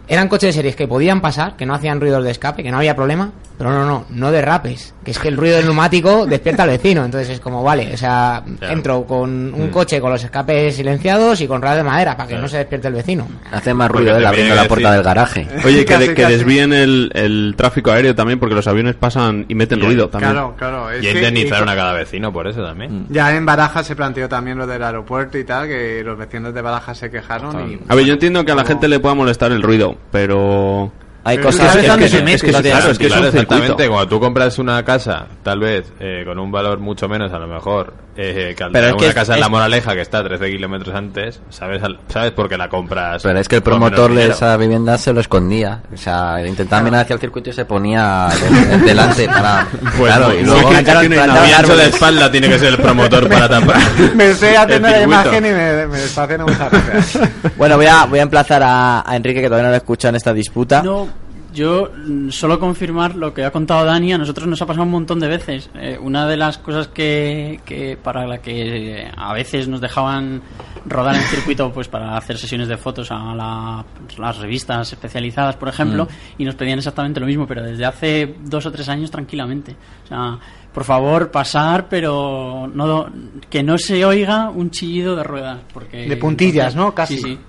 Eran 0.08 0.28
coches 0.28 0.49
de 0.49 0.53
series 0.53 0.76
que 0.76 0.88
podían 0.88 1.22
pasar, 1.22 1.56
que 1.56 1.66
no 1.66 1.74
hacían 1.74 1.99
ruidos 1.99 2.24
de 2.24 2.32
escape, 2.32 2.64
que 2.64 2.72
no 2.72 2.78
había 2.78 2.95
problema, 2.95 3.32
pero 3.58 3.72
no, 3.72 3.86
no, 3.86 4.06
no 4.10 4.32
derrapes, 4.32 4.93
que 5.03 5.12
es 5.12 5.20
que 5.20 5.30
el 5.30 5.38
ruido 5.38 5.56
del 5.58 5.66
neumático 5.66 6.26
despierta 6.30 6.64
al 6.64 6.70
vecino, 6.70 7.06
entonces 7.06 7.30
es 7.30 7.39
como, 7.39 7.64
vale, 7.64 7.93
o 7.93 7.97
sea, 7.97 8.43
entro 8.62 9.06
con 9.06 9.51
Mm. 9.51 9.56
un 9.62 9.68
coche 9.70 9.99
con 10.01 10.12
los 10.12 10.24
escapes 10.24 10.76
silenciados 10.76 11.39
y 11.41 11.47
con 11.47 11.62
radio 11.62 11.78
de 11.78 11.84
madera 11.84 12.16
para 12.18 12.28
que 12.30 12.36
no 12.38 12.47
se 12.47 12.58
despierte 12.58 12.88
el 12.89 12.93
vecino. 12.95 13.28
Hace 13.51 13.74
más 13.74 13.88
Porque 13.88 14.03
ruido 14.03 14.18
él 14.18 14.24
te 14.24 14.28
abriendo 14.28 14.56
la 14.56 14.68
puerta 14.68 14.89
decir- 14.89 14.95
del 14.95 15.03
garaje. 15.03 15.47
Oye, 15.66 15.86
que, 15.86 15.97
de- 15.97 16.14
que 16.14 16.26
desvíen 16.26 16.74
el, 16.74 17.12
el 17.14 17.53
tráfico 17.58 17.91
aéreo 17.91 18.14
también, 18.16 18.39
porque 18.39 18.56
los 18.56 18.68
aviones 18.68 18.95
pasan 18.95 19.45
y 19.47 19.56
meten 19.56 19.80
ruido 19.82 20.10
también. 20.10 20.34
Claro, 20.34 20.56
claro. 20.58 20.91
es 20.91 21.03
Y 21.03 21.10
indemnizaron 21.10 21.70
a 21.70 21.76
cada 21.76 21.93
vecino 21.93 22.32
por 22.34 22.47
eso 22.47 22.62
también. 22.64 23.06
Ya 23.10 23.36
en 23.36 23.45
Barajas 23.45 23.86
se 23.88 23.95
planteó 23.95 24.28
también 24.30 24.58
lo 24.58 24.68
del 24.68 24.84
aeropuerto 24.84 25.38
y 25.38 25.43
tal, 25.45 25.68
que 25.68 26.01
los 26.03 26.18
vecinos 26.18 26.53
de 26.53 26.62
Barajas 26.62 26.97
se 26.97 27.10
quejaron 27.10 27.72
y... 27.72 27.80
A 27.88 27.95
ver, 27.95 28.06
yo 28.06 28.14
entiendo 28.14 28.43
que 28.45 28.51
a 28.51 28.56
la 28.56 28.66
gente 28.66 28.88
le 28.88 28.99
pueda 28.99 29.16
molestar 29.16 29.51
el 29.51 29.62
ruido, 29.62 29.95
pero... 30.12 30.91
Hay 31.24 31.39
cosas 31.39 31.72
¿sabes 31.72 31.86
que, 31.86 31.89
dónde 31.89 32.06
es 32.06 32.12
que 32.12 32.34
es 32.34 32.41
que 32.41 32.70
Claro, 32.70 32.91
es 32.91 33.00
que 33.00 33.08
es 33.08 33.12
un 33.12 33.26
exactamente. 33.26 33.68
circuito. 33.68 33.91
Cuando 33.91 34.08
tú 34.08 34.20
compras 34.20 34.60
una 34.60 34.84
casa, 34.86 35.28
tal 35.41 35.60
vez 35.60 35.91
eh, 36.00 36.24
con 36.24 36.38
un 36.38 36.52
valor 36.52 36.80
mucho 36.80 37.10
menos, 37.10 37.34
a 37.34 37.39
lo 37.39 37.48
mejor 37.48 37.93
eh, 38.18 38.53
que 38.57 38.63
al 38.63 38.72
Pero 38.72 38.88
es 38.88 38.93
que 38.93 38.97
una 38.99 39.07
es- 39.09 39.13
casa 39.13 39.34
en 39.36 39.39
La 39.41 39.49
Moraleja 39.49 39.93
que 39.93 40.01
está 40.01 40.24
13 40.24 40.49
kilómetros 40.51 40.95
antes, 40.95 41.41
¿sabes, 41.49 41.84
al- 41.84 41.99
¿sabes 42.07 42.32
por 42.32 42.47
qué 42.49 42.57
la 42.57 42.70
compras? 42.70 43.24
Pero 43.24 43.39
es 43.39 43.47
que 43.47 43.57
el 43.57 43.61
promotor 43.61 44.13
de 44.13 44.28
esa 44.28 44.55
vivienda 44.57 44.97
se 44.97 45.11
lo 45.13 45.20
escondía. 45.20 45.82
O 45.93 45.97
sea, 45.97 46.45
intentaba 46.45 46.82
mirar 46.82 47.01
hacia 47.01 47.16
el 47.16 47.20
circuito 47.20 47.49
y 47.49 47.53
se 47.53 47.66
ponía 47.66 48.28
de- 48.30 48.78
de- 48.78 48.78
delante 48.86 49.28
para... 49.28 49.68
Pues 49.97 50.13
claro, 50.13 50.28
muy- 50.30 50.36
y 50.36 50.38
muy 50.39 50.45
luego... 50.45 50.70
muy 50.70 51.51
ancho 51.53 51.76
de 51.78 51.86
espalda 51.88 52.32
tiene 52.32 52.49
que 52.49 52.59
ser 52.59 52.70
el 52.70 52.78
promotor 52.78 53.28
para 53.30 53.49
tapar. 53.49 53.78
me 54.16 54.32
estoy 54.32 54.55
haciendo 54.55 54.88
la 54.89 55.01
imagen 55.01 55.45
y 55.45 55.49
me, 55.49 55.88
me 55.88 56.03
está 56.03 56.24
haciendo 56.24 56.45
muchas 56.47 56.72
gracias. 56.72 57.30
Bueno, 57.57 57.76
voy 57.78 57.86
a, 57.88 58.05
voy 58.05 58.20
a 58.20 58.24
emplazar 58.24 58.63
a, 58.63 59.03
a 59.09 59.16
Enrique, 59.16 59.41
que 59.41 59.47
todavía 59.47 59.66
no 59.66 59.72
lo 59.72 59.78
escucha 59.78 60.09
en 60.09 60.16
esta 60.16 60.34
disputa. 60.34 60.82
No, 60.82 61.07
yo 61.56 61.89
mm, 62.06 62.30
solo 62.30 62.60
confirmar 62.60 63.16
lo 63.16 63.34
que 63.34 63.43
ha 63.43 63.49
contado 63.51 63.84
Dani, 63.86 64.14
a 64.14 64.18
nosotros 64.20 64.45
nos 64.47 64.62
ha 64.62 64.68
pasado 64.68 64.84
un 64.84 64.91
montón 64.91 65.20
de 65.20 65.28
veces. 65.28 65.70
Eh, 65.76 65.97
una 65.99 66.28
de 66.28 66.38
las 66.38 66.60
cosas 66.60 66.88
que, 66.89 67.60
que 67.66 67.97
para 67.97 68.28
la 68.28 68.38
que 68.39 69.10
a 69.18 69.34
veces 69.34 69.68
nos 69.68 69.82
dejaban 69.82 70.41
rodar 70.86 71.16
en 71.16 71.22
circuito 71.22 71.72
pues 71.74 71.88
para 71.88 72.16
hacer 72.18 72.38
sesiones 72.38 72.68
de 72.68 72.78
fotos 72.78 73.10
a 73.10 73.34
la- 73.34 73.84
las 74.20 74.38
revistas 74.38 74.91
especializadas, 74.93 75.56
por 75.56 75.70
ejemplo, 75.70 76.08
y 76.38 76.45
nos 76.45 76.53
pedían 76.56 76.78
exactamente 76.78 77.20
lo 77.20 77.26
mismo, 77.26 77.47
pero 77.47 77.64
desde 77.64 77.86
hace 77.86 78.36
dos 78.43 78.66
o 78.68 78.72
tres 78.72 78.88
años 78.89 79.10
tranquilamente. 79.10 79.76
O 80.03 80.08
sea, 80.08 80.38
por 80.76 80.84
favor, 80.84 81.32
pasar, 81.32 81.88
pero 81.89 82.69
no 82.71 83.07
que 83.49 83.63
no 83.63 83.78
se 83.80 84.05
oiga 84.05 84.49
un 84.51 84.69
chillido 84.69 85.15
de 85.15 85.23
ruedas. 85.23 85.59
Porque, 85.73 86.05
De 86.07 86.17
puntillas, 86.17 86.76
¿no? 86.76 86.93
Casi. 86.93 87.17
Sí, 87.17 87.21
sí. 87.23 87.39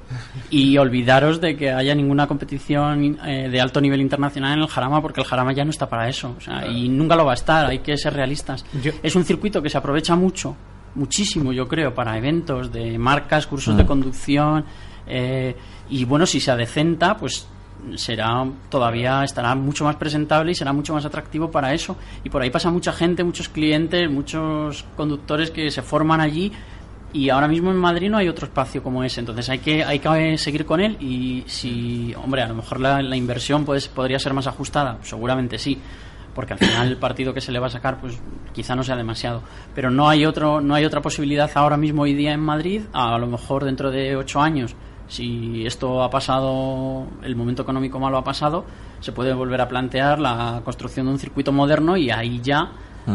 Y 0.50 0.78
olvidaros 0.78 1.40
de 1.40 1.56
que 1.56 1.70
haya 1.72 1.94
ninguna 1.94 2.26
competición 2.28 3.18
eh, 3.26 3.48
de 3.50 3.60
alto 3.60 3.80
nivel 3.80 4.00
internacional 4.00 4.52
en 4.56 4.62
el 4.62 4.68
Jarama, 4.68 5.02
porque 5.02 5.20
el 5.20 5.26
Jarama 5.26 5.52
ya 5.52 5.64
no 5.64 5.70
está 5.70 5.88
para 5.88 6.08
eso. 6.08 6.34
O 6.38 6.40
sea, 6.40 6.66
y 6.68 6.88
nunca 6.88 7.16
lo 7.16 7.24
va 7.26 7.32
a 7.32 7.34
estar, 7.34 7.66
hay 7.66 7.80
que 7.80 7.96
ser 7.98 8.14
realistas. 8.14 8.64
Yo- 8.82 8.92
Es 9.02 9.16
un 9.16 9.24
circuito 9.24 9.60
que 9.60 9.68
se 9.70 9.76
aprovecha 9.78 10.14
mucho, 10.14 10.56
muchísimo, 10.94 11.52
yo 11.52 11.66
creo, 11.68 11.92
para 11.92 12.16
eventos 12.16 12.72
de 12.72 12.96
marcas, 12.96 13.46
cursos 13.46 13.76
de 13.76 13.84
conducción. 13.84 14.64
eh, 15.08 15.54
y 15.90 16.04
bueno, 16.04 16.26
si 16.26 16.40
se 16.40 16.50
adecenta, 16.50 17.16
pues 17.16 17.46
será 17.94 18.44
todavía 18.68 19.24
estará 19.24 19.54
mucho 19.54 19.84
más 19.84 19.96
presentable 19.96 20.52
y 20.52 20.54
será 20.54 20.72
mucho 20.72 20.94
más 20.94 21.04
atractivo 21.04 21.50
para 21.50 21.72
eso. 21.72 21.96
Y 22.24 22.30
por 22.30 22.42
ahí 22.42 22.50
pasa 22.50 22.70
mucha 22.70 22.92
gente 22.92 23.24
muchos 23.24 23.48
clientes 23.48 24.10
muchos 24.10 24.84
conductores 24.96 25.50
que 25.50 25.70
se 25.70 25.82
forman 25.82 26.20
allí 26.20 26.52
y 27.12 27.30
ahora 27.30 27.48
mismo 27.48 27.70
en 27.70 27.76
Madrid 27.76 28.10
no 28.10 28.18
hay 28.18 28.28
otro 28.28 28.46
espacio 28.46 28.82
como 28.82 29.02
ese. 29.04 29.20
Entonces 29.20 29.48
hay 29.48 29.58
que 29.58 29.84
hay 29.84 29.98
que 29.98 30.38
seguir 30.38 30.66
con 30.66 30.80
él 30.80 30.96
y 31.00 31.44
si 31.46 32.14
hombre 32.14 32.42
a 32.42 32.48
lo 32.48 32.54
mejor 32.54 32.80
la, 32.80 33.16
inversión 33.16 33.64
puede, 33.64 33.80
podría 33.88 34.18
ser 34.18 34.34
más 34.34 34.46
ajustada 34.46 34.98
seguramente 35.02 35.58
sí 35.58 35.78
porque 36.34 36.52
al 36.52 36.58
final 36.58 36.88
el 36.88 36.98
partido 36.98 37.32
que 37.32 37.40
se 37.40 37.50
le 37.50 37.58
va 37.58 37.68
a 37.68 37.70
sacar 37.70 37.98
pues 37.98 38.20
quizá 38.52 38.76
no 38.76 38.82
sea 38.82 38.96
demasiado. 38.96 39.42
Pero 39.74 39.90
no 39.90 40.08
hay 40.08 40.26
otro 40.26 40.60
no 40.60 40.74
hay 40.74 40.84
otra 40.84 41.00
posibilidad 41.00 41.50
ahora 41.54 41.76
mismo 41.76 42.02
hoy 42.02 42.14
día 42.14 42.32
en 42.32 42.40
Madrid 42.40 42.82
a 42.92 43.16
lo 43.18 43.26
mejor 43.26 43.64
dentro 43.64 43.90
de 43.90 44.16
ocho 44.16 44.40
años 44.40 44.76
si 45.08 45.64
esto 45.66 46.02
ha 46.02 46.10
pasado 46.10 47.06
el 47.22 47.36
momento 47.36 47.62
económico 47.62 47.98
malo 47.98 48.18
ha 48.18 48.24
pasado 48.24 48.64
se 49.00 49.12
puede 49.12 49.32
volver 49.32 49.60
a 49.60 49.68
plantear 49.68 50.18
la 50.18 50.60
construcción 50.64 51.06
de 51.06 51.12
un 51.12 51.18
circuito 51.18 51.52
moderno 51.52 51.96
y 51.96 52.10
ahí 52.10 52.40
ya 52.42 52.72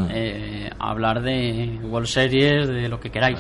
eh, 0.10 0.70
hablar 0.80 1.22
de 1.22 1.80
World 1.84 2.08
Series 2.08 2.68
de 2.68 2.88
lo 2.88 3.00
que 3.00 3.10
queráis. 3.10 3.40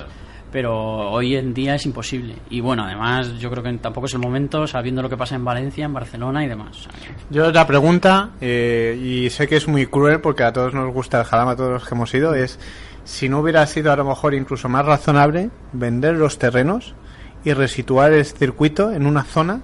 Pero 0.51 1.11
hoy 1.11 1.37
en 1.37 1.53
día 1.53 1.75
es 1.75 1.85
imposible. 1.85 2.35
Y 2.49 2.59
bueno 2.59 2.83
además 2.83 3.39
yo 3.39 3.49
creo 3.49 3.63
que 3.63 3.71
tampoco 3.77 4.07
es 4.07 4.13
el 4.13 4.19
momento 4.19 4.67
sabiendo 4.67 5.01
lo 5.01 5.09
que 5.09 5.15
pasa 5.15 5.35
en 5.35 5.45
Valencia 5.45 5.85
en 5.85 5.93
Barcelona 5.93 6.43
y 6.43 6.49
demás. 6.49 6.89
Yo 7.29 7.47
otra 7.47 7.65
pregunta, 7.65 8.31
eh, 8.41 8.99
y 9.01 9.29
sé 9.29 9.47
que 9.47 9.55
es 9.55 9.67
muy 9.69 9.85
cruel 9.85 10.19
porque 10.19 10.43
a 10.43 10.51
todos 10.51 10.73
nos 10.73 10.93
gusta 10.93 11.19
el 11.19 11.25
Jarama, 11.25 11.51
a 11.51 11.55
todos 11.55 11.71
los 11.71 11.87
que 11.87 11.95
hemos 11.95 12.13
ido, 12.13 12.33
es 12.33 12.59
si 13.05 13.29
no 13.29 13.39
hubiera 13.39 13.65
sido 13.65 13.93
a 13.93 13.95
lo 13.95 14.03
mejor 14.03 14.33
incluso 14.33 14.67
más 14.67 14.85
razonable 14.85 15.49
vender 15.71 16.15
los 16.15 16.37
terrenos 16.37 16.95
y 17.43 17.53
resituar 17.53 18.11
el 18.13 18.25
circuito 18.25 18.91
en 18.91 19.05
una 19.05 19.23
zona 19.23 19.61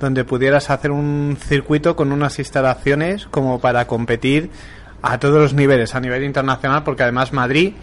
donde 0.00 0.24
pudieras 0.24 0.70
hacer 0.70 0.90
un 0.90 1.36
circuito 1.40 1.96
con 1.96 2.12
unas 2.12 2.38
instalaciones 2.38 3.26
como 3.30 3.60
para 3.60 3.86
competir 3.86 4.50
a 5.02 5.18
todos 5.18 5.40
los 5.40 5.54
niveles, 5.54 5.94
a 5.94 6.00
nivel 6.00 6.24
internacional, 6.24 6.82
porque 6.82 7.02
además 7.04 7.32
Madrid, 7.32 7.74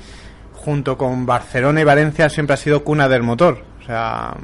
junto 0.53 0.97
con 0.97 1.25
Barcelona 1.25 1.81
y 1.81 1.83
Valencia, 1.83 2.29
siempre 2.29 2.53
ha 2.55 2.57
sido 2.57 2.83
cuna 2.83 3.07
del 3.07 3.23
motor. 3.23 3.63
O 3.81 3.83
sea, 3.85 4.35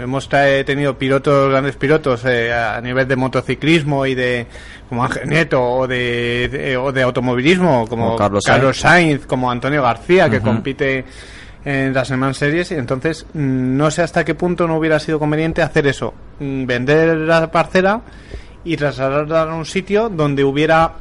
hemos 0.00 0.28
tenido 0.28 0.98
pilotos, 0.98 1.50
grandes 1.50 1.76
pilotos 1.76 2.24
eh, 2.24 2.52
a 2.52 2.80
nivel 2.80 3.06
de 3.06 3.14
motociclismo 3.14 4.04
y 4.06 4.14
de 4.16 4.46
como 4.88 5.04
Ángel 5.04 5.28
Nieto 5.28 5.62
o 5.62 5.86
de, 5.86 6.48
de- 6.50 6.76
o 6.76 6.90
de 6.92 7.02
automovilismo 7.02 7.86
como 7.88 8.04
Como 8.06 8.16
Carlos 8.16 8.44
Carlos, 8.44 8.76
Sainz. 8.78 9.10
Sainz, 9.20 9.26
como 9.26 9.50
Antonio 9.50 9.82
García 9.82 10.28
que 10.28 10.40
compite 10.40 11.04
en 11.64 11.94
las 11.94 12.10
Hermanas 12.10 12.38
Series 12.38 12.70
y 12.72 12.74
entonces 12.74 13.26
mm, 13.34 13.76
no 13.76 13.90
sé 13.90 14.02
hasta 14.02 14.24
qué 14.24 14.34
punto 14.34 14.66
no 14.66 14.76
hubiera 14.76 14.98
sido 14.98 15.18
conveniente 15.18 15.62
hacer 15.62 15.86
eso, 15.86 16.14
mm, 16.40 16.66
vender 16.66 17.16
la 17.16 17.50
parcela 17.50 18.02
y 18.64 18.76
trasladarla 18.76 19.42
a 19.42 19.54
un 19.54 19.66
sitio 19.66 20.08
donde 20.08 20.44
hubiera 20.44 20.92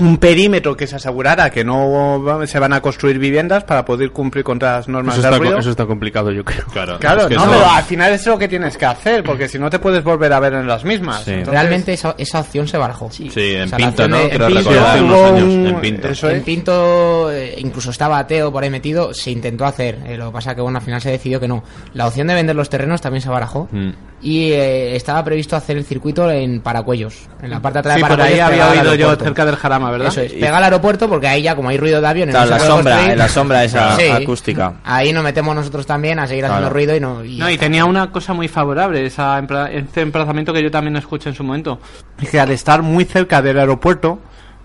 un 0.00 0.18
perímetro 0.18 0.76
que 0.76 0.86
se 0.86 0.96
asegurara 0.96 1.50
que 1.50 1.64
no 1.64 2.22
se 2.46 2.58
van 2.58 2.72
a 2.72 2.80
construir 2.80 3.18
viviendas 3.18 3.64
para 3.64 3.84
poder 3.84 4.10
cumplir 4.12 4.44
con 4.44 4.58
las 4.60 4.88
normas 4.88 5.14
Eso 5.14 5.22
de 5.22 5.28
está, 5.28 5.38
ruido. 5.38 5.58
eso 5.58 5.70
está 5.70 5.86
complicado, 5.86 6.30
yo 6.30 6.44
creo. 6.44 6.64
Claro, 6.72 6.98
Claro, 6.98 7.22
es 7.22 7.26
que 7.28 7.34
no, 7.36 7.44
pero 7.46 7.66
al 7.70 7.84
final 7.84 8.12
es 8.12 8.26
lo 8.26 8.38
que 8.38 8.48
tienes 8.48 8.76
que 8.76 8.86
hacer, 8.86 9.22
porque 9.24 9.48
si 9.48 9.58
no 9.58 9.70
te 9.70 9.78
puedes 9.78 10.04
volver 10.04 10.32
a 10.32 10.40
ver 10.40 10.54
en 10.54 10.66
las 10.66 10.84
mismas. 10.84 11.24
Sí. 11.24 11.30
Entonces, 11.32 11.52
Realmente 11.54 11.92
esa, 11.92 12.14
esa 12.18 12.40
opción 12.40 12.68
se 12.68 12.76
barajó. 12.78 13.10
Sí, 13.10 13.28
en 13.54 13.62
O 13.64 13.68
sea, 13.68 13.78
la 13.78 13.86
Pinto, 13.86 14.08
¿no? 14.08 14.16
de- 14.16 14.22
en 14.24 14.46
Pinto 14.46 14.70
años, 14.70 15.42
un- 15.44 15.66
en 15.66 15.80
Pinto. 15.80 16.08
eso 16.08 16.28
En 16.30 16.36
es. 16.36 16.42
Pinto, 16.42 17.30
eh, 17.32 17.54
incluso 17.58 17.90
estaba 17.90 18.26
Teo 18.26 18.52
por 18.52 18.62
ahí 18.62 18.70
metido, 18.70 19.12
se 19.14 19.30
intentó 19.30 19.64
hacer. 19.64 19.98
eh, 20.06 20.16
lo 20.16 20.26
que 20.26 20.32
pasa 20.32 20.54
que 20.54 20.60
bueno, 20.60 20.78
al 20.78 20.84
final 20.84 21.00
se 21.00 21.10
decidió 21.10 21.40
que 21.40 21.48
no. 21.48 21.62
La 21.94 22.06
opción 22.06 22.26
de 22.26 22.34
vender 22.34 22.54
los 22.56 22.68
terrenos 22.68 23.00
también 23.00 23.22
se 23.22 23.28
barajó. 23.28 23.68
Mm. 23.72 23.90
Y 24.20 24.50
eh, 24.50 24.96
estaba 24.96 25.22
previsto 25.22 25.54
hacer 25.54 25.76
el 25.76 25.84
circuito 25.84 26.28
en 26.28 26.60
Paracuellos. 26.60 27.28
En 27.40 27.50
la 27.50 27.60
parte 27.60 27.76
de 27.76 27.80
atrás 27.80 27.94
Sí, 27.94 28.00
de 28.02 28.08
por 28.08 28.16
Paracuellos. 28.16 28.48
ahí 28.48 28.58
había 28.60 28.80
oído 28.82 28.94
yo 28.96 29.14
cerca 29.14 29.44
del 29.46 29.54
Jarama, 29.54 29.92
¿verdad? 29.92 30.08
Eso 30.08 30.22
es, 30.22 30.32
pega 30.32 30.56
al 30.56 30.64
aeropuerto 30.64 31.08
porque 31.08 31.28
ahí 31.28 31.42
ya 31.42 31.54
como 31.54 31.68
hay 31.68 31.76
ruido 31.76 32.00
de 32.00 32.06
aviones. 32.08 32.34
Claro, 32.34 32.46
no 32.46 32.50
la 32.50 32.58
se 32.58 32.64
puede 32.66 32.76
sombra, 32.76 32.92
construir. 32.94 33.12
en 33.12 33.18
la 33.18 33.28
sombra 33.28 33.64
esa 33.64 33.96
Sí. 33.96 34.08
acústica. 34.08 34.72
Ahí 34.82 35.12
nos 35.12 35.22
metemos 35.22 35.54
nosotros 35.54 35.86
también 35.86 36.18
a 36.18 36.26
seguir 36.26 36.46
haciendo 36.46 36.68
ruido 36.68 36.96
y 36.96 37.00
no. 37.00 37.24
y- 37.24 37.38
No, 37.38 37.48
y 37.48 37.56
tenía 37.58 37.84
una 37.84 38.10
cosa 38.10 38.32
muy 38.32 38.48
favorable, 38.48 39.06
esa 39.06 39.38
empla- 39.40 39.70
ese 39.70 40.00
emplazamiento 40.00 40.52
que 40.52 40.64
yo 40.64 40.70
también 40.70 40.96
escuché 40.96 41.28
en 41.28 41.36
su 41.36 41.44
momento. 41.44 41.78
Es 42.20 42.28
que 42.28 42.40
al 42.40 42.50
estar 42.50 42.82
muy 42.82 43.04
cerca 43.04 43.40
del 43.40 43.56
aeropuerto, 43.58 44.18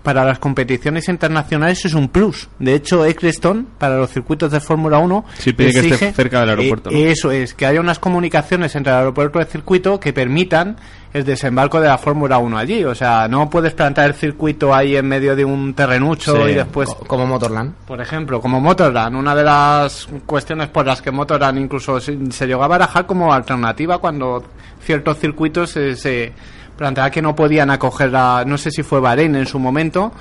para 0.04 0.24
las 0.24 0.38
competiciones 0.38 1.08
internacionales 1.08 1.84
es 1.86 1.94
un 1.94 2.08
plus. 2.08 2.48
De 2.60 2.74
hecho, 2.74 3.04
Eccleston, 3.04 3.66
para 3.78 3.96
los 3.96 4.10
circuitos 4.10 4.52
de 4.52 4.60
Fórmula 4.60 4.98
1, 4.98 5.24
Sí, 5.38 5.52
pide 5.54 5.72
que 5.72 5.78
esté 5.80 5.94
exige- 6.10 6.12
cerca 6.12 6.40
del 6.40 6.50
aeropuerto, 6.50 6.90
eh, 6.90 6.92
¿no? 6.92 6.98
Eso 7.10 7.30
es, 7.32 7.54
que 7.54 7.64
haya 7.66 7.80
unas 7.80 7.98
comunicaciones 7.98 8.76
entre 8.76 8.92
el 8.92 8.98
aeropuerto 8.98 9.38
y 9.38 9.42
el 9.42 9.48
circuito 9.48 9.98
que 9.98 10.12
permitan 10.12 10.76
el 11.14 11.24
desembarco 11.24 11.80
de 11.80 11.88
la 11.88 11.96
Fórmula 11.96 12.36
1 12.38 12.58
allí. 12.58 12.84
O 12.84 12.94
sea, 12.94 13.28
no 13.28 13.48
puedes 13.48 13.72
plantar 13.72 14.06
el 14.10 14.14
circuito 14.14 14.74
ahí 14.74 14.94
en 14.96 15.06
medio 15.08 15.34
de 15.34 15.44
un 15.44 15.72
terrenucho 15.72 16.36
Sí. 16.36 16.52
y 16.52 16.54
después 16.54 16.88
co- 16.90 17.06
como 17.06 17.26
Motorland. 17.26 17.72
por 17.86 18.00
ejemplo, 18.00 18.40
como 18.40 18.60
Motorland, 18.60 19.16
una 19.16 19.34
de 19.34 19.44
las 19.44 20.06
cuestiones 20.26 20.68
por 20.68 20.84
las 20.86 21.00
que 21.00 21.10
Motorland 21.10 21.58
incluso 21.60 21.98
se, 21.98 22.18
se 22.30 22.46
llegó 22.46 22.62
a 22.64 22.68
barajar 22.68 23.06
como 23.06 23.32
alternativa 23.32 23.98
cuando 23.98 24.44
ciertos 24.82 25.18
circuitos 25.18 25.70
se, 25.70 25.96
se 25.96 26.32
planteaba 26.76 27.10
que 27.10 27.22
no 27.22 27.34
podían 27.34 27.70
acoger 27.70 28.10
la, 28.10 28.44
no 28.46 28.58
sé 28.58 28.70
si 28.70 28.82
fue 28.82 29.00
Bahrein 29.00 29.34
en 29.36 29.46
su 29.46 29.58
momento, 29.58 30.12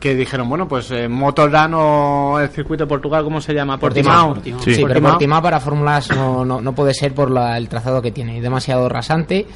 que 0.00 0.16
dijeron, 0.16 0.48
bueno, 0.48 0.66
pues 0.66 0.90
eh, 0.90 1.08
Motorland 1.08 1.74
o 1.76 2.40
el 2.40 2.48
circuito 2.48 2.84
de 2.84 2.88
Portugal, 2.88 3.22
¿cómo 3.22 3.40
se 3.40 3.54
llama? 3.54 3.78
Portimao. 3.78 4.34
Portimao. 4.34 4.60
Sí. 4.60 4.74
Sí, 4.74 4.80
pero 4.82 4.88
Portimao. 4.94 5.12
Portimao 5.12 5.42
para 5.42 5.60
fórmulas 5.60 6.10
no, 6.10 6.44
no, 6.44 6.60
no 6.60 6.72
puede 6.74 6.92
ser 6.92 7.14
por 7.14 7.30
la- 7.30 7.56
el 7.56 7.68
trazado 7.68 8.02
que 8.02 8.10
tiene. 8.10 8.38
Es 8.38 8.42
demasiado 8.42 8.88
rasante. 8.88 9.46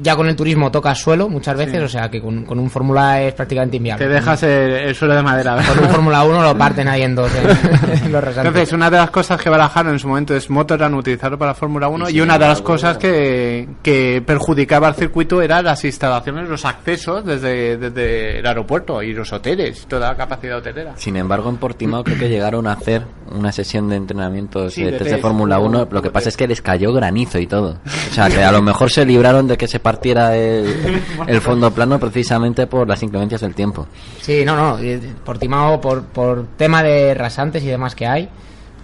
Ya 0.00 0.16
con 0.16 0.26
el 0.28 0.36
turismo 0.36 0.70
toca 0.70 0.94
suelo 0.94 1.28
muchas 1.28 1.56
veces, 1.56 1.82
o 1.82 1.88
sea 1.88 2.10
que 2.10 2.20
con, 2.20 2.44
con 2.44 2.58
un 2.58 2.70
Fórmula 2.70 3.20
es 3.22 3.34
prácticamente 3.34 3.76
inviable. 3.76 4.06
Te 4.06 4.10
dejas 4.12 4.42
el, 4.44 4.50
el 4.72 4.94
suelo 4.94 5.14
de 5.14 5.22
madera. 5.22 5.56
Con 5.66 5.78
un 5.84 5.90
Fórmula 5.90 6.22
1 6.24 6.42
lo 6.42 6.56
parten 6.58 6.88
ahí 6.88 7.02
en 7.02 7.14
dos. 7.14 7.30
en- 7.34 8.06
en 8.06 8.12
los 8.12 8.22
rasantes. 8.24 8.46
Entonces, 8.48 8.72
una 8.72 8.90
de 8.90 8.96
las 8.96 9.10
cosas 9.10 9.40
que 9.40 9.50
barajaron 9.50 9.92
en 9.92 9.98
su 9.98 10.08
momento 10.08 10.34
es 10.34 10.48
Motorland 10.48 10.94
utilizarlo 10.94 11.38
para 11.38 11.54
Fórmula 11.54 11.88
1 11.88 12.10
y, 12.10 12.20
una 12.20 12.38
de 12.38 12.46
las 12.46 12.62
cosas 12.62 12.96
que, 12.98 13.68
que 13.82 14.22
perjudicaba 14.24 14.88
al 14.88 14.94
circuito 14.94 15.42
eran 15.42 15.64
las 15.64 15.84
instalaciones, 15.84 16.48
los 16.48 16.64
accesos 16.64 17.24
desde, 17.24 17.76
desde 17.76 18.38
el 18.38 18.46
aeropuerto 18.46 19.02
y 19.02 19.12
los 19.12 19.32
hoteles, 19.32 19.86
toda 19.86 20.08
la 20.10 20.16
capacidad 20.16 20.58
hotelera. 20.58 20.92
Sin 20.96 21.16
embargo, 21.16 21.50
en 21.50 21.56
Portimao 21.58 22.02
creo 22.04 22.18
que 22.18 22.28
llegaron 22.28 22.66
a 22.66 22.72
hacer 22.72 23.02
una 23.30 23.52
sesión 23.52 23.88
de 23.88 23.96
entrenamientos 23.96 24.74
Sí, 24.74 24.84
de 24.84 24.92
de 24.92 24.98
test 24.98 25.10
de. 25.12 25.18
Fórmula 25.18 25.58
1. 25.58 25.88
Lo 25.90 26.02
que 26.02 26.10
pasa 26.10 26.28
es 26.28 26.36
que 26.36 26.46
les 26.46 26.62
cayó 26.62 26.92
granizo 26.92 27.38
y 27.38 27.46
todo. 27.46 27.78
O 28.10 28.14
sea, 28.14 28.28
que 28.28 28.42
a 28.42 28.52
lo 28.52 28.62
mejor 28.62 28.90
se 28.90 29.04
libraron 29.04 29.46
de 29.48 29.56
que 29.56 29.66
se 29.68 29.80
partiera 29.82 30.36
el, 30.36 31.02
el 31.26 31.40
fondo 31.40 31.70
plano 31.72 31.98
precisamente 31.98 32.66
por 32.66 32.88
las 32.88 33.02
inclemencias 33.02 33.40
del 33.40 33.54
tiempo. 33.54 33.86
Sí, 34.20 34.44
no, 34.44 34.56
no. 34.56 34.78
eh, 34.78 35.00
Portimao, 35.24 35.80
por, 35.80 36.04
por 36.04 36.46
tema 36.56 36.82
de 36.82 37.14
rasantes 37.14 37.62
y 37.62 37.66
demás 37.66 37.94
que 37.94 38.06
hay, 38.06 38.28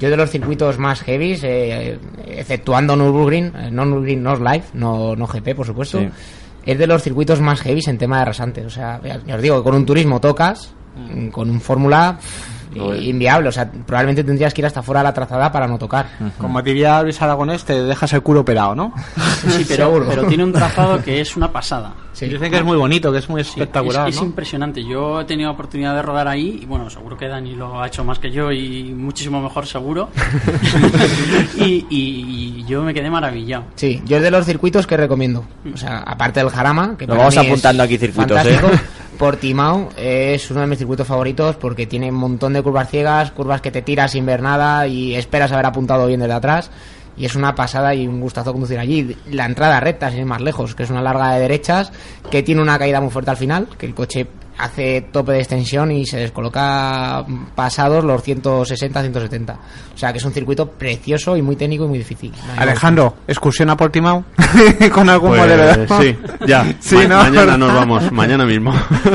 yo 0.00 0.10
de 0.10 0.16
los 0.16 0.30
circuitos 0.30 0.78
más 0.78 1.00
heavies, 1.02 1.40
eh, 1.44 1.98
exceptuando 2.26 2.94
Nürburgring, 2.96 3.52
eh, 3.56 3.68
no 3.72 3.84
Nürburgring, 3.84 4.22
no 4.22 4.36
Live, 4.36 4.64
no, 4.74 5.16
no 5.16 5.26
GP, 5.26 5.54
por 5.56 5.66
supuesto, 5.66 5.98
Sí. 5.98 6.08
es 6.66 6.78
de 6.78 6.86
los 6.86 7.02
circuitos 7.02 7.40
más 7.40 7.60
heavies 7.62 7.88
en 7.88 7.98
tema 7.98 8.18
de 8.20 8.24
rasantes. 8.26 8.64
O 8.66 8.70
sea, 8.70 9.00
ya, 9.26 9.34
os 9.34 9.42
digo, 9.42 9.62
con 9.64 9.74
un 9.74 9.84
turismo 9.86 10.20
tocas, 10.20 10.70
mm, 10.96 11.28
con 11.28 11.50
un 11.50 11.60
fórmula 11.60 12.18
pff, 12.78 13.02
inviable. 13.02 13.48
O 13.48 13.52
sea, 13.52 13.70
probablemente 13.70 14.24
tendrías 14.24 14.54
que 14.54 14.60
ir 14.60 14.66
hasta 14.66 14.82
fuera 14.82 15.00
de 15.00 15.04
la 15.04 15.14
trazada 15.14 15.50
para 15.52 15.66
no 15.66 15.78
tocar. 15.78 16.06
Como 16.38 16.62
diría 16.62 17.02
Luis 17.02 17.20
Aragonés, 17.20 17.64
te 17.64 17.82
dejas 17.82 18.12
el 18.12 18.22
culo 18.22 18.40
operado, 18.40 18.74
¿no? 18.74 18.92
Sí, 19.48 19.64
pero, 19.68 19.86
Seguro. 19.86 20.06
pero 20.08 20.26
tiene 20.26 20.44
un 20.44 20.52
trazado 20.52 21.02
que 21.02 21.20
es 21.20 21.36
una 21.36 21.50
pasada. 21.52 21.94
Dicen 22.18 22.50
que 22.50 22.56
es 22.58 22.64
muy 22.64 22.76
bonito, 22.76 23.12
que 23.12 23.18
es 23.18 23.28
muy 23.28 23.44
Sí, 23.44 23.50
espectacular, 23.50 24.08
es, 24.08 24.16
es 24.16 24.20
¿no? 24.20 24.26
impresionante. 24.26 24.82
Yo 24.84 25.20
he 25.20 25.24
tenido 25.24 25.52
oportunidad 25.52 25.94
de 25.94 26.02
rodar 26.02 26.26
ahí 26.26 26.58
y 26.62 26.66
bueno, 26.66 26.90
seguro 26.90 27.16
que 27.16 27.28
Dani 27.28 27.54
lo 27.54 27.80
ha 27.80 27.86
hecho 27.86 28.02
más 28.02 28.18
que 28.18 28.32
yo 28.32 28.50
y 28.50 28.92
muchísimo 28.92 29.40
mejor 29.40 29.66
seguro. 29.66 30.08
y, 31.56 31.86
y- 31.88 32.54
y 32.58 32.64
yo 32.66 32.82
me 32.82 32.92
quedé 32.94 33.10
maravillado. 33.10 33.64
Sí, 33.76 34.02
yo 34.04 34.16
es 34.16 34.22
de 34.22 34.30
los 34.30 34.44
circuitos 34.44 34.86
que 34.86 34.96
recomiendo. 34.96 35.44
O 35.72 35.76
sea, 35.76 35.98
aparte 35.98 36.40
del 36.40 36.50
Jarama, 36.50 36.96
que 36.98 37.06
para 37.06 37.18
vamos 37.20 37.36
apuntando 37.36 37.82
aquí 37.82 37.96
circuitos, 37.98 38.36
fantástico, 38.36 38.72
¿eh? 38.72 38.80
Portimao 39.18 39.88
es 39.96 40.48
uno 40.52 40.60
de 40.60 40.68
mis 40.68 40.78
circuitos 40.78 41.06
favoritos 41.06 41.56
porque 41.56 41.86
tiene 41.86 42.08
un 42.10 42.16
montón 42.16 42.52
de 42.52 42.62
curvas 42.62 42.88
ciegas, 42.88 43.32
curvas 43.32 43.60
que 43.60 43.72
te 43.72 43.82
tiras 43.82 44.12
sin 44.12 44.24
ver 44.24 44.40
nada 44.40 44.86
y 44.86 45.16
esperas 45.16 45.50
haber 45.50 45.66
apuntado 45.66 46.06
bien 46.06 46.20
desde 46.20 46.34
atrás. 46.34 46.70
Y 47.16 47.24
es 47.24 47.34
una 47.34 47.56
pasada 47.56 47.96
y 47.96 48.06
un 48.06 48.20
gustazo 48.20 48.52
conducir 48.52 48.78
allí. 48.78 49.16
La 49.32 49.44
entrada 49.44 49.80
recta, 49.80 50.08
sin 50.10 50.20
ir 50.20 50.26
más 50.26 50.40
lejos, 50.40 50.76
que 50.76 50.84
es 50.84 50.90
una 50.90 51.02
larga 51.02 51.32
de 51.32 51.40
derechas, 51.40 51.90
que 52.30 52.44
tiene 52.44 52.62
una 52.62 52.78
caída 52.78 53.00
muy 53.00 53.10
fuerte 53.10 53.32
al 53.32 53.36
final, 53.36 53.66
que 53.76 53.86
el 53.86 53.94
coche 53.94 54.28
hace 54.58 55.02
tope 55.12 55.32
de 55.32 55.38
extensión 55.38 55.90
y 55.92 56.04
se 56.06 56.18
descoloca 56.18 57.24
pasados 57.54 58.04
los 58.04 58.22
160, 58.22 59.00
170. 59.00 59.52
O 59.94 59.98
sea 59.98 60.12
que 60.12 60.18
es 60.18 60.24
un 60.24 60.32
circuito 60.32 60.68
precioso 60.70 61.36
y 61.36 61.42
muy 61.42 61.56
técnico 61.56 61.84
y 61.84 61.88
muy 61.88 61.98
difícil. 61.98 62.32
Alejandro, 62.56 63.16
excursión 63.26 63.70
a 63.70 63.76
Portimao 63.76 64.24
con 64.92 65.08
algún 65.08 65.30
Pues, 65.30 65.40
modelo. 65.40 65.64
de- 65.86 65.88
sí, 65.88 66.18
ya. 66.46 66.74
Sí, 66.80 66.96
Ma- 66.96 67.04
¿no? 67.06 67.16
Mañana 67.24 67.56
nos 67.56 67.74
vamos, 67.74 68.12
mañana 68.12 68.44
mismo. 68.44 68.72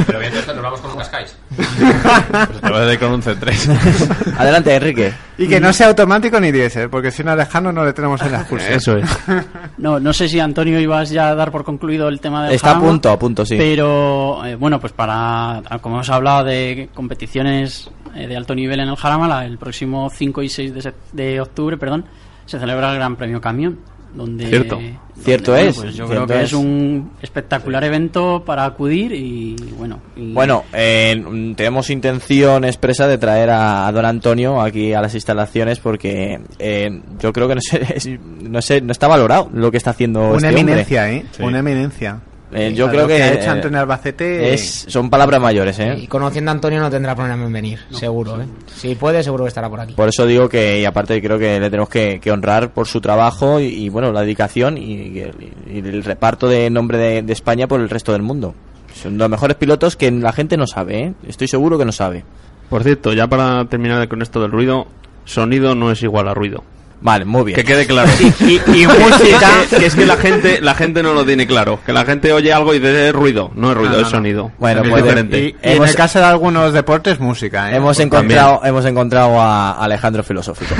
Pero 0.07 0.19
bien, 0.19 0.31
entonces 0.31 0.55
nos 0.55 0.63
vamos 0.63 0.79
con 0.81 0.91
un 0.91 0.97
Cascais. 0.97 1.35
Pues 1.55 2.61
te 2.61 2.69
vas 2.71 2.87
a 2.87 2.93
ir 2.93 2.99
con 2.99 3.11
un 3.11 3.21
C3. 3.21 4.35
Adelante, 4.37 4.75
Enrique. 4.75 5.13
Y 5.37 5.47
que 5.47 5.59
no 5.59 5.73
sea 5.73 5.87
automático 5.87 6.39
ni 6.39 6.51
diésel, 6.51 6.89
porque 6.89 7.11
si 7.11 7.23
no 7.23 7.31
Alejandro 7.31 7.71
no 7.71 7.83
le 7.85 7.93
tenemos 7.93 8.21
en 8.21 8.31
la 8.31 8.39
excursión. 8.41 8.73
Eso 8.73 8.97
es. 8.97 9.09
No, 9.77 9.99
no 9.99 10.13
sé 10.13 10.29
si 10.29 10.39
Antonio 10.39 10.79
ibas 10.79 11.09
ya 11.09 11.29
a 11.29 11.35
dar 11.35 11.51
por 11.51 11.63
concluido 11.63 12.07
el 12.07 12.19
tema 12.21 12.45
del 12.45 12.53
Está 12.53 12.71
a 12.77 12.79
punto, 12.79 13.09
a 13.09 13.17
punto, 13.19 13.45
sí. 13.45 13.55
Pero 13.57 14.45
eh, 14.45 14.55
bueno, 14.55 14.79
pues 14.79 14.93
para, 14.93 15.61
como 15.81 15.95
hemos 15.95 16.09
hablado 16.09 16.43
de 16.45 16.89
competiciones 16.93 17.89
eh, 18.15 18.27
de 18.27 18.37
alto 18.37 18.53
nivel 18.55 18.79
en 18.79 18.89
el 18.89 18.95
Jarama, 18.95 19.27
la- 19.27 19.45
el 19.45 19.57
próximo 19.57 20.09
5 20.15 20.43
y 20.43 20.49
6 20.49 20.73
de, 20.73 20.93
de 21.11 21.41
octubre, 21.41 21.77
perdón, 21.77 22.05
se 22.45 22.59
celebra 22.59 22.91
el 22.91 22.95
Gran 22.97 23.15
Premio 23.15 23.41
Camión. 23.41 23.79
Donde, 24.13 24.47
Cierto. 24.47 24.75
donde, 24.75 24.97
Cierto 25.23 25.51
bueno, 25.53 25.69
es, 25.69 25.75
pues 25.77 25.95
yo 25.95 26.07
cierto 26.07 26.25
creo 26.25 26.27
que 26.39 26.43
es. 26.43 26.49
es 26.49 26.53
un 26.53 27.11
espectacular 27.21 27.83
evento 27.83 28.43
para 28.45 28.65
acudir 28.65 29.11
y 29.13 29.55
bueno. 29.77 29.99
y- 30.15 30.33
Bueno, 30.33 30.63
eh, 30.73 31.53
tenemos 31.55 31.89
intención 31.89 32.65
expresa 32.65 33.07
de 33.07 33.17
traer 33.17 33.49
a, 33.51 33.87
a 33.87 33.91
don 33.91 34.05
Antonio 34.05 34.61
aquí 34.61 34.93
a 34.93 35.01
las 35.01 35.13
instalaciones 35.15 35.79
porque 35.79 36.39
eh, 36.59 37.01
yo 37.19 37.31
creo 37.33 37.47
que 37.47 37.55
no 37.55 37.61
sé, 37.61 37.81
es- 37.95 38.09
no 38.41 38.61
sé, 38.61 38.81
no 38.81 38.91
está 38.91 39.07
valorado 39.07 39.49
lo 39.53 39.71
que 39.71 39.77
está 39.77 39.91
haciendo 39.91 40.21
Una 40.21 40.35
este 40.35 40.47
hombre. 40.47 40.61
eminencia, 40.61 41.11
¿eh? 41.11 41.25
Sí. 41.31 41.43
Una 41.43 41.59
eminencia. 41.59 42.19
Eh, 42.55 42.73
yo 42.73 42.85
Lo 42.87 42.91
creo 42.91 43.07
que, 43.07 43.21
ha 43.23 43.33
hecho 43.33 43.45
eh, 43.45 43.49
Antonio 43.49 43.79
Albacete 43.79 44.53
es, 44.53 44.85
son 44.87 45.09
palabras 45.09 45.41
mayores, 45.41 45.79
¿eh? 45.79 45.95
Y 45.97 46.07
conociendo 46.07 46.51
a 46.51 46.53
Antonio 46.53 46.79
no 46.79 46.89
tendrá 46.89 47.15
problema 47.15 47.45
en 47.45 47.53
venir, 47.53 47.79
seguro. 47.91 48.41
¿eh? 48.41 48.45
Si 48.75 48.95
puede, 48.95 49.23
seguro 49.23 49.43
que 49.45 49.49
estará 49.49 49.69
por 49.69 49.79
aquí. 49.79 49.93
Por 49.93 50.07
eso 50.09 50.25
digo 50.25 50.47
que, 50.49 50.79
y 50.79 50.85
aparte 50.85 51.21
creo 51.21 51.37
que 51.39 51.59
le 51.59 51.69
tenemos 51.69 51.89
que, 51.89 52.19
que 52.21 52.31
honrar 52.31 52.71
por 52.73 52.87
su 52.87 53.01
trabajo 53.01 53.59
y, 53.59 53.65
y, 53.65 53.89
bueno, 53.89 54.11
la 54.11 54.21
dedicación 54.21 54.77
y, 54.77 54.93
y- 54.93 55.31
y 55.71 55.77
el 55.79 56.03
reparto 56.03 56.47
de 56.47 56.69
nombre 56.69 56.97
de, 56.97 57.21
de 57.23 57.33
España 57.33 57.67
por 57.67 57.79
el 57.79 57.89
resto 57.89 58.11
del 58.11 58.21
mundo. 58.21 58.53
Son 58.93 59.17
los 59.17 59.29
mejores 59.29 59.57
pilotos 59.57 59.95
que 59.95 60.11
la 60.11 60.31
gente 60.33 60.55
no 60.57 60.67
sabe, 60.67 60.99
¿eh? 60.99 61.13
Estoy 61.27 61.47
seguro 61.47 61.77
que 61.79 61.85
no 61.85 61.91
sabe. 61.91 62.23
Por 62.69 62.83
cierto, 62.83 63.13
ya 63.13 63.27
para 63.27 63.65
terminar 63.65 64.07
con 64.07 64.21
esto 64.21 64.41
del 64.41 64.51
ruido, 64.51 64.87
sonido 65.25 65.75
no 65.75 65.91
es 65.91 66.01
igual 66.03 66.27
a 66.27 66.33
ruido. 66.33 66.63
Vale, 67.03 67.25
muy 67.25 67.43
bien. 67.43 67.55
Que 67.57 67.63
quede 67.65 67.85
claro. 67.85 68.09
Y, 68.39 68.53
y 68.71 68.87
música. 68.87 69.49
que, 69.69 69.75
que 69.77 69.85
es 69.85 69.93
que 69.95 70.05
la 70.05 70.15
gente, 70.17 70.61
la 70.61 70.73
gente 70.73 71.03
no 71.03 71.13
lo 71.13 71.25
tiene 71.25 71.45
claro. 71.45 71.79
Que 71.85 71.91
la 71.93 72.05
gente 72.05 72.31
oye 72.31 72.51
algo 72.53 72.73
y 72.73 72.79
dice 72.79 73.09
es 73.09 73.13
ruido. 73.13 73.51
No 73.55 73.71
es 73.71 73.77
ruido, 73.77 73.91
No, 73.91 73.97
no, 73.97 74.01
es 74.01 74.11
no. 74.11 74.17
sonido. 74.17 74.51
Bueno, 74.57 74.81
es 74.83 74.89
pues, 74.89 75.03
diferente. 75.03 75.39
Y, 75.39 75.47
y 75.47 75.55
en 75.75 75.83
el 75.83 75.95
caso 75.95 76.19
de 76.19 76.25
algunos 76.25 76.71
deportes, 76.73 77.19
música, 77.19 77.71
¿eh? 77.71 77.75
Hemos 77.75 77.99
encontrado, 77.99 78.61
hemos 78.63 78.85
encontrado 78.85 79.39
a 79.39 79.71
Alejandro 79.83 80.23
Filosófico. 80.23 80.73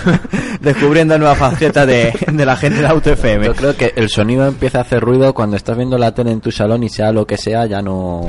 Descubriendo 0.60 1.18
nuevas 1.18 1.38
facetas 1.38 1.86
de, 1.86 2.12
de 2.26 2.46
la 2.46 2.56
gente 2.56 2.80
de 2.80 2.86
Auto 2.86 3.10
FM. 3.12 3.46
Yo 3.46 3.54
creo 3.54 3.76
que 3.76 3.92
el 3.96 4.08
sonido 4.08 4.46
empieza 4.46 4.78
a 4.78 4.80
hacer 4.82 5.00
ruido 5.00 5.34
cuando 5.34 5.56
estás 5.56 5.76
viendo 5.76 5.98
la 5.98 6.12
tele 6.14 6.30
en 6.32 6.40
tu 6.40 6.50
salón 6.50 6.82
y 6.82 6.88
sea 6.88 7.12
lo 7.12 7.26
que 7.26 7.36
sea, 7.36 7.66
ya 7.66 7.82
no... 7.82 8.26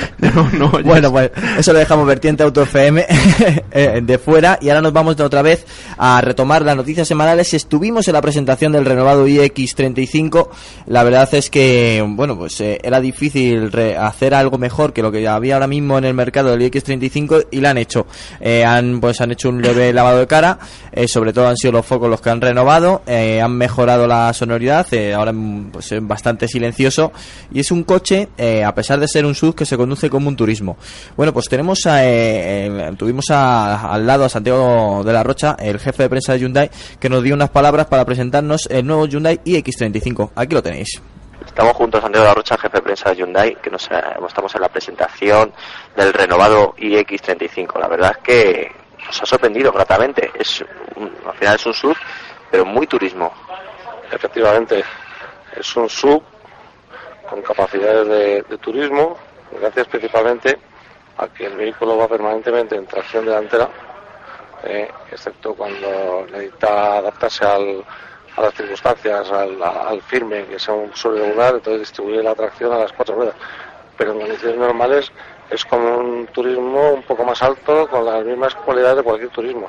No, 0.20 0.50
no. 0.52 0.70
Bueno, 0.84 1.10
pues 1.10 1.30
eso 1.58 1.72
lo 1.72 1.78
dejamos 1.78 2.06
vertiente 2.06 2.42
Auto 2.42 2.62
FM 2.62 3.06
eh, 3.72 4.00
de 4.02 4.18
fuera 4.18 4.58
y 4.60 4.68
ahora 4.68 4.82
nos 4.82 4.92
vamos 4.92 5.16
de 5.16 5.24
otra 5.24 5.40
vez 5.42 5.64
a 5.96 6.20
retomar 6.20 6.62
las 6.62 6.76
noticias 6.76 7.08
semanales. 7.08 7.52
Estuvimos 7.54 8.06
en 8.06 8.12
la 8.14 8.20
presentación 8.20 8.72
del 8.72 8.84
renovado 8.84 9.26
iX35. 9.26 10.48
La 10.86 11.02
verdad 11.04 11.28
es 11.34 11.48
que, 11.50 12.04
bueno, 12.06 12.36
pues 12.36 12.60
eh, 12.60 12.78
era 12.82 13.00
difícil 13.00 13.72
re- 13.72 13.96
hacer 13.96 14.34
algo 14.34 14.58
mejor 14.58 14.92
que 14.92 15.02
lo 15.02 15.10
que 15.10 15.26
había 15.26 15.54
ahora 15.54 15.66
mismo 15.66 15.98
en 15.98 16.04
el 16.04 16.14
mercado 16.14 16.50
del 16.50 16.70
iX35 16.70 17.46
y 17.50 17.60
lo 17.60 17.68
han 17.68 17.78
hecho. 17.78 18.06
Eh, 18.40 18.64
han, 18.64 19.00
pues 19.00 19.20
han 19.20 19.32
hecho 19.32 19.48
un 19.48 19.62
leve 19.62 19.92
lavado 19.94 20.18
de 20.18 20.26
cara, 20.26 20.58
eh, 20.92 21.08
sobre 21.08 21.32
todo 21.32 21.48
han 21.48 21.56
sido 21.56 21.72
los 21.72 21.86
focos 21.86 22.10
los 22.10 22.20
que 22.20 22.30
han 22.30 22.40
renovado, 22.40 23.02
han 23.06 23.52
mejorado 23.56 24.06
la 24.06 24.32
sonoridad, 24.32 24.86
ahora 25.14 25.32
pues 25.72 25.92
es 25.92 26.06
bastante 26.06 26.46
silencioso 26.48 27.12
y 27.52 27.60
es 27.60 27.70
un 27.70 27.84
coche, 27.84 28.28
a 28.64 28.74
pesar 28.74 29.00
de 29.00 29.08
ser 29.08 29.24
un 29.24 29.34
SUV, 29.34 29.54
que 29.54 29.64
se 29.66 29.76
conduce 29.76 29.89
como 30.10 30.28
un 30.28 30.36
turismo. 30.36 30.76
Bueno, 31.16 31.32
pues 31.32 31.46
tenemos 31.48 31.86
a, 31.86 32.04
eh, 32.04 32.66
el- 32.66 32.96
tuvimos 32.96 33.24
a- 33.30 33.92
al 33.92 34.06
lado 34.06 34.24
a 34.24 34.28
Santiago 34.28 35.02
de 35.04 35.12
la 35.12 35.22
Rocha, 35.22 35.56
el 35.58 35.78
jefe 35.80 36.04
de 36.04 36.08
prensa 36.08 36.32
de 36.34 36.38
Hyundai, 36.40 36.70
que 37.00 37.08
nos 37.08 37.22
dio 37.22 37.34
unas 37.34 37.50
palabras 37.50 37.86
para 37.86 38.04
presentarnos 38.04 38.66
el 38.70 38.86
nuevo 38.86 39.06
Hyundai 39.06 39.40
iX35. 39.44 40.32
Aquí 40.36 40.54
lo 40.54 40.62
tenéis. 40.62 41.00
Estamos 41.46 41.74
junto 41.74 41.98
a 41.98 42.00
Santiago 42.02 42.24
de 42.24 42.28
la 42.30 42.34
Rocha, 42.34 42.56
jefe 42.58 42.76
de 42.78 42.82
prensa 42.82 43.10
de 43.10 43.16
Hyundai, 43.16 43.56
que 43.60 43.70
nos, 43.70 43.86
eh, 43.90 43.94
estamos 44.26 44.54
en 44.54 44.60
la 44.60 44.68
presentación 44.68 45.52
del 45.96 46.12
renovado 46.12 46.74
iX35. 46.78 47.78
La 47.80 47.88
verdad 47.88 48.12
es 48.12 48.18
que 48.18 48.72
nos 49.06 49.22
ha 49.22 49.26
sorprendido 49.26 49.72
gratamente. 49.72 50.30
Es 50.38 50.62
un- 50.96 51.10
al 51.26 51.34
final 51.36 51.56
es 51.56 51.66
un 51.66 51.72
SUV, 51.74 51.96
pero 52.50 52.64
muy 52.64 52.86
turismo. 52.86 53.32
Efectivamente, 54.12 54.84
es 55.58 55.76
un 55.76 55.88
sub 55.88 56.22
con 57.28 57.40
capacidades 57.42 58.08
de, 58.08 58.42
de 58.48 58.58
turismo, 58.58 59.16
gracias 59.58 59.86
principalmente 59.88 60.58
a 61.18 61.28
que 61.28 61.46
el 61.46 61.56
vehículo 61.56 61.96
va 61.96 62.08
permanentemente 62.08 62.76
en 62.76 62.86
tracción 62.86 63.24
delantera, 63.24 63.68
eh, 64.64 64.88
excepto 65.10 65.54
cuando 65.54 66.26
necesita 66.30 66.98
adaptarse 66.98 67.44
al- 67.44 67.84
a 68.36 68.42
las 68.42 68.54
circunstancias, 68.54 69.30
al, 69.30 69.60
al 69.62 70.00
firme, 70.02 70.46
que 70.46 70.58
sea 70.58 70.72
un 70.74 70.94
suelo 70.94 71.18
regular, 71.24 71.54
entonces 71.54 71.80
distribuye 71.80 72.22
la 72.22 72.34
tracción 72.34 72.72
a 72.72 72.78
las 72.78 72.92
cuatro 72.92 73.14
ruedas. 73.16 73.34
Pero 73.98 74.12
en 74.12 74.20
condiciones 74.20 74.56
normales 74.56 75.12
es 75.50 75.64
como 75.64 75.98
un 75.98 76.26
turismo 76.28 76.92
un 76.92 77.02
poco 77.02 77.24
más 77.24 77.42
alto, 77.42 77.88
con 77.88 78.04
las 78.04 78.24
mismas 78.24 78.54
cualidades 78.54 78.98
de 78.98 79.02
cualquier 79.02 79.30
turismo. 79.30 79.68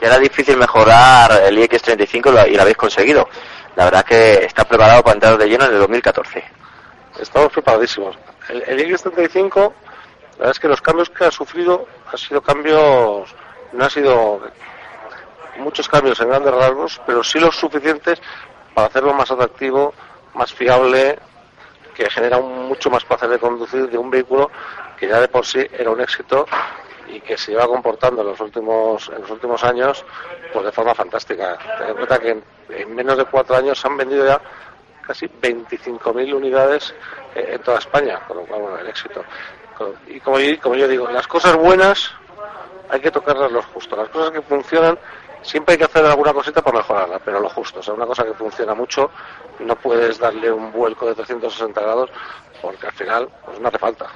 Y 0.00 0.06
era 0.06 0.18
difícil 0.18 0.56
mejorar 0.56 1.30
el 1.44 1.58
iX35 1.58 2.30
lo- 2.32 2.46
y 2.46 2.54
lo 2.54 2.62
habéis 2.62 2.76
conseguido. 2.78 3.28
La 3.76 3.84
verdad 3.84 4.04
que 4.04 4.44
está 4.44 4.64
preparado 4.64 5.02
para 5.02 5.14
entrar 5.14 5.36
de 5.38 5.46
lleno 5.46 5.66
en 5.66 5.74
el 5.74 5.78
2014. 5.80 6.42
Estamos 7.20 7.52
preparadísimos. 7.52 8.16
El, 8.50 8.62
el 8.66 8.92
X35, 8.94 9.54
la 9.54 10.38
verdad 10.38 10.50
es 10.50 10.58
que 10.58 10.68
los 10.68 10.80
cambios 10.80 11.10
que 11.10 11.24
ha 11.24 11.30
sufrido 11.30 11.86
han 12.10 12.18
sido 12.18 12.42
cambios, 12.42 13.34
no 13.72 13.84
han 13.84 13.90
sido 13.90 14.40
muchos 15.58 15.88
cambios 15.88 16.20
en 16.20 16.28
grandes 16.28 16.54
rasgos, 16.54 17.00
pero 17.06 17.22
sí 17.22 17.38
los 17.38 17.56
suficientes 17.56 18.20
para 18.74 18.88
hacerlo 18.88 19.12
más 19.12 19.30
atractivo, 19.30 19.94
más 20.34 20.52
fiable, 20.52 21.18
que 21.94 22.08
genera 22.10 22.40
mucho 22.40 22.90
más 22.90 23.04
placer 23.04 23.28
de 23.28 23.38
conducir 23.38 23.88
de 23.88 23.98
un 23.98 24.10
vehículo 24.10 24.50
que 24.96 25.08
ya 25.08 25.20
de 25.20 25.28
por 25.28 25.44
sí 25.44 25.66
era 25.72 25.90
un 25.90 26.00
éxito 26.00 26.46
y 27.08 27.20
que 27.20 27.36
se 27.36 27.52
lleva 27.52 27.66
comportando 27.66 28.22
en 28.22 28.28
los 28.28 28.40
últimos 28.40 29.10
en 29.14 29.22
los 29.22 29.30
últimos 29.30 29.62
años 29.64 30.04
pues 30.52 30.64
de 30.64 30.72
forma 30.72 30.94
fantástica. 30.94 31.58
Ten 31.78 31.88
en 31.88 31.94
cuenta 31.96 32.18
que 32.18 32.42
en 32.70 32.94
menos 32.94 33.18
de 33.18 33.24
cuatro 33.24 33.56
años 33.56 33.78
se 33.78 33.88
han 33.88 33.96
vendido 33.96 34.24
ya 34.24 34.40
casi 35.10 35.26
25.000 35.26 36.34
unidades 36.34 36.94
eh, 37.34 37.54
en 37.54 37.62
toda 37.62 37.78
España, 37.78 38.20
con 38.28 38.36
lo 38.36 38.44
cual, 38.44 38.60
bueno, 38.60 38.78
el 38.78 38.86
éxito. 38.86 39.24
Y 40.06 40.20
como 40.20 40.38
yo, 40.38 40.60
como 40.60 40.76
yo 40.76 40.86
digo, 40.86 41.10
las 41.10 41.26
cosas 41.26 41.56
buenas 41.56 42.12
hay 42.88 43.00
que 43.00 43.10
tocarlas 43.10 43.50
lo 43.50 43.60
justo. 43.60 43.96
Las 43.96 44.08
cosas 44.10 44.30
que 44.30 44.40
funcionan, 44.42 44.96
siempre 45.42 45.72
hay 45.72 45.78
que 45.78 45.84
hacer 45.86 46.04
alguna 46.04 46.32
cosita 46.32 46.62
para 46.62 46.78
mejorarla, 46.78 47.18
pero 47.18 47.40
lo 47.40 47.48
justo. 47.48 47.80
O 47.80 47.82
sea, 47.82 47.94
una 47.94 48.06
cosa 48.06 48.22
que 48.24 48.34
funciona 48.34 48.72
mucho, 48.72 49.10
no 49.58 49.74
puedes 49.74 50.16
darle 50.18 50.52
un 50.52 50.70
vuelco 50.70 51.06
de 51.06 51.16
360 51.16 51.80
grados, 51.80 52.10
porque 52.62 52.86
al 52.86 52.92
final 52.92 53.28
pues 53.44 53.58
no 53.58 53.66
hace 53.66 53.78
falta. 53.78 54.06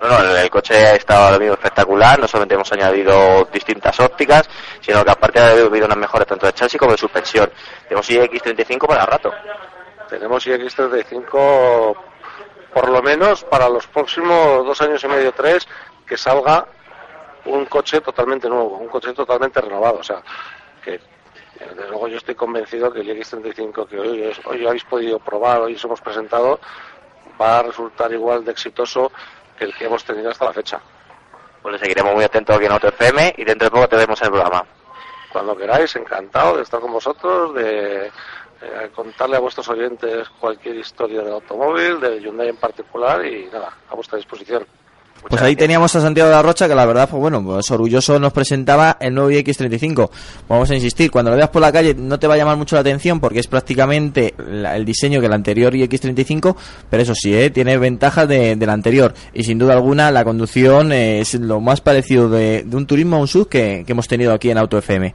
Bueno, 0.00 0.18
el, 0.18 0.36
el 0.36 0.50
coche 0.50 0.74
ha 0.74 0.94
estado 0.94 1.26
ahora 1.26 1.38
mismo 1.38 1.54
espectacular, 1.54 2.18
no 2.18 2.26
solamente 2.26 2.54
hemos 2.54 2.72
añadido 2.72 3.46
distintas 3.52 4.00
ópticas, 4.00 4.48
sino 4.80 5.04
que 5.04 5.10
aparte 5.10 5.40
ha 5.40 5.50
habido 5.50 5.86
unas 5.86 5.98
mejoras 5.98 6.26
tanto 6.26 6.46
de 6.46 6.54
chasis 6.54 6.78
como 6.78 6.92
de 6.92 6.98
suspensión. 6.98 7.52
Tenemos 7.86 8.08
iX35 8.08 8.86
para 8.86 9.04
rato. 9.04 9.30
Tenemos 10.12 10.46
iX35 10.46 11.96
por 12.74 12.88
lo 12.90 13.02
menos 13.02 13.44
para 13.44 13.66
los 13.70 13.86
próximos 13.86 14.62
dos 14.62 14.78
años 14.82 15.02
y 15.02 15.08
medio, 15.08 15.32
tres, 15.32 15.66
que 16.06 16.18
salga 16.18 16.66
un 17.46 17.64
coche 17.64 18.02
totalmente 18.02 18.46
nuevo, 18.46 18.76
un 18.76 18.88
coche 18.88 19.14
totalmente 19.14 19.58
renovado. 19.62 20.00
O 20.00 20.02
sea, 20.02 20.22
que 20.84 21.00
desde 21.58 21.88
luego 21.88 22.08
yo 22.08 22.18
estoy 22.18 22.34
convencido 22.34 22.92
que 22.92 23.00
el 23.00 23.08
X35 23.08 23.88
que 23.88 23.98
hoy, 23.98 24.30
hoy 24.44 24.66
habéis 24.66 24.84
podido 24.84 25.18
probar, 25.18 25.62
hoy 25.62 25.76
os 25.76 25.84
hemos 25.84 26.02
presentado, 26.02 26.60
va 27.40 27.60
a 27.60 27.62
resultar 27.62 28.12
igual 28.12 28.44
de 28.44 28.52
exitoso 28.52 29.10
que 29.56 29.64
el 29.64 29.74
que 29.74 29.86
hemos 29.86 30.04
tenido 30.04 30.28
hasta 30.28 30.44
la 30.44 30.52
fecha. 30.52 30.78
Pues 31.62 31.72
le 31.72 31.78
seguiremos 31.78 32.12
muy 32.12 32.24
atentos 32.24 32.54
aquí 32.54 32.66
en 32.66 32.72
Auto 32.72 32.88
FM 32.88 33.36
y 33.38 33.44
dentro 33.44 33.64
de 33.64 33.70
poco 33.70 33.88
te 33.88 33.96
vemos 33.96 34.20
en 34.20 34.26
el 34.26 34.32
programa. 34.32 34.62
Cuando 35.32 35.56
queráis, 35.56 35.96
encantado 35.96 36.58
de 36.58 36.64
estar 36.64 36.80
con 36.80 36.92
vosotros, 36.92 37.54
de 37.54 38.12
eh, 38.62 38.88
contarle 38.94 39.36
a 39.36 39.40
vuestros 39.40 39.68
oyentes 39.68 40.28
cualquier 40.40 40.76
historia 40.76 41.22
del 41.22 41.32
automóvil, 41.32 42.00
de 42.00 42.20
Hyundai 42.20 42.48
en 42.48 42.56
particular 42.56 43.24
y 43.26 43.46
nada, 43.52 43.70
a 43.90 43.94
vuestra 43.94 44.16
disposición. 44.18 44.64
Pues 45.28 45.40
ahí 45.40 45.54
teníamos 45.54 45.94
a 45.94 46.00
Santiago 46.00 46.28
de 46.30 46.34
la 46.34 46.42
Rocha, 46.42 46.66
que 46.66 46.74
la 46.74 46.84
verdad, 46.84 47.08
pues 47.08 47.20
bueno, 47.20 47.44
pues 47.44 47.70
orgulloso 47.70 48.18
nos 48.18 48.32
presentaba 48.32 48.96
el 48.98 49.14
nuevo 49.14 49.30
iX35. 49.30 50.10
Vamos 50.48 50.68
a 50.68 50.74
insistir, 50.74 51.12
cuando 51.12 51.30
lo 51.30 51.36
veas 51.36 51.48
por 51.48 51.62
la 51.62 51.70
calle 51.70 51.94
no 51.94 52.18
te 52.18 52.26
va 52.26 52.34
a 52.34 52.36
llamar 52.38 52.56
mucho 52.56 52.74
la 52.74 52.80
atención 52.80 53.20
porque 53.20 53.38
es 53.38 53.46
prácticamente 53.46 54.34
la- 54.36 54.74
el 54.76 54.84
diseño 54.84 55.20
que 55.20 55.26
el 55.26 55.32
anterior 55.32 55.72
iX35, 55.74 56.56
pero 56.90 57.04
eso 57.04 57.14
sí, 57.14 57.32
¿eh? 57.36 57.50
tiene 57.50 57.78
ventajas 57.78 58.26
de, 58.26 58.56
del 58.56 58.70
anterior. 58.70 59.14
Y 59.32 59.44
sin 59.44 59.58
duda 59.58 59.74
alguna 59.74 60.10
la 60.10 60.24
conducción 60.24 60.90
es 60.90 61.34
lo 61.34 61.60
más 61.60 61.80
parecido 61.80 62.28
de, 62.28 62.64
de 62.64 62.76
un 62.76 62.86
turismo 62.88 63.14
a 63.14 63.20
un 63.20 63.28
SUV 63.28 63.46
que, 63.48 63.84
que 63.86 63.92
hemos 63.92 64.08
tenido 64.08 64.32
aquí 64.32 64.50
en 64.50 64.58
Auto 64.58 64.76
FM. 64.76 65.14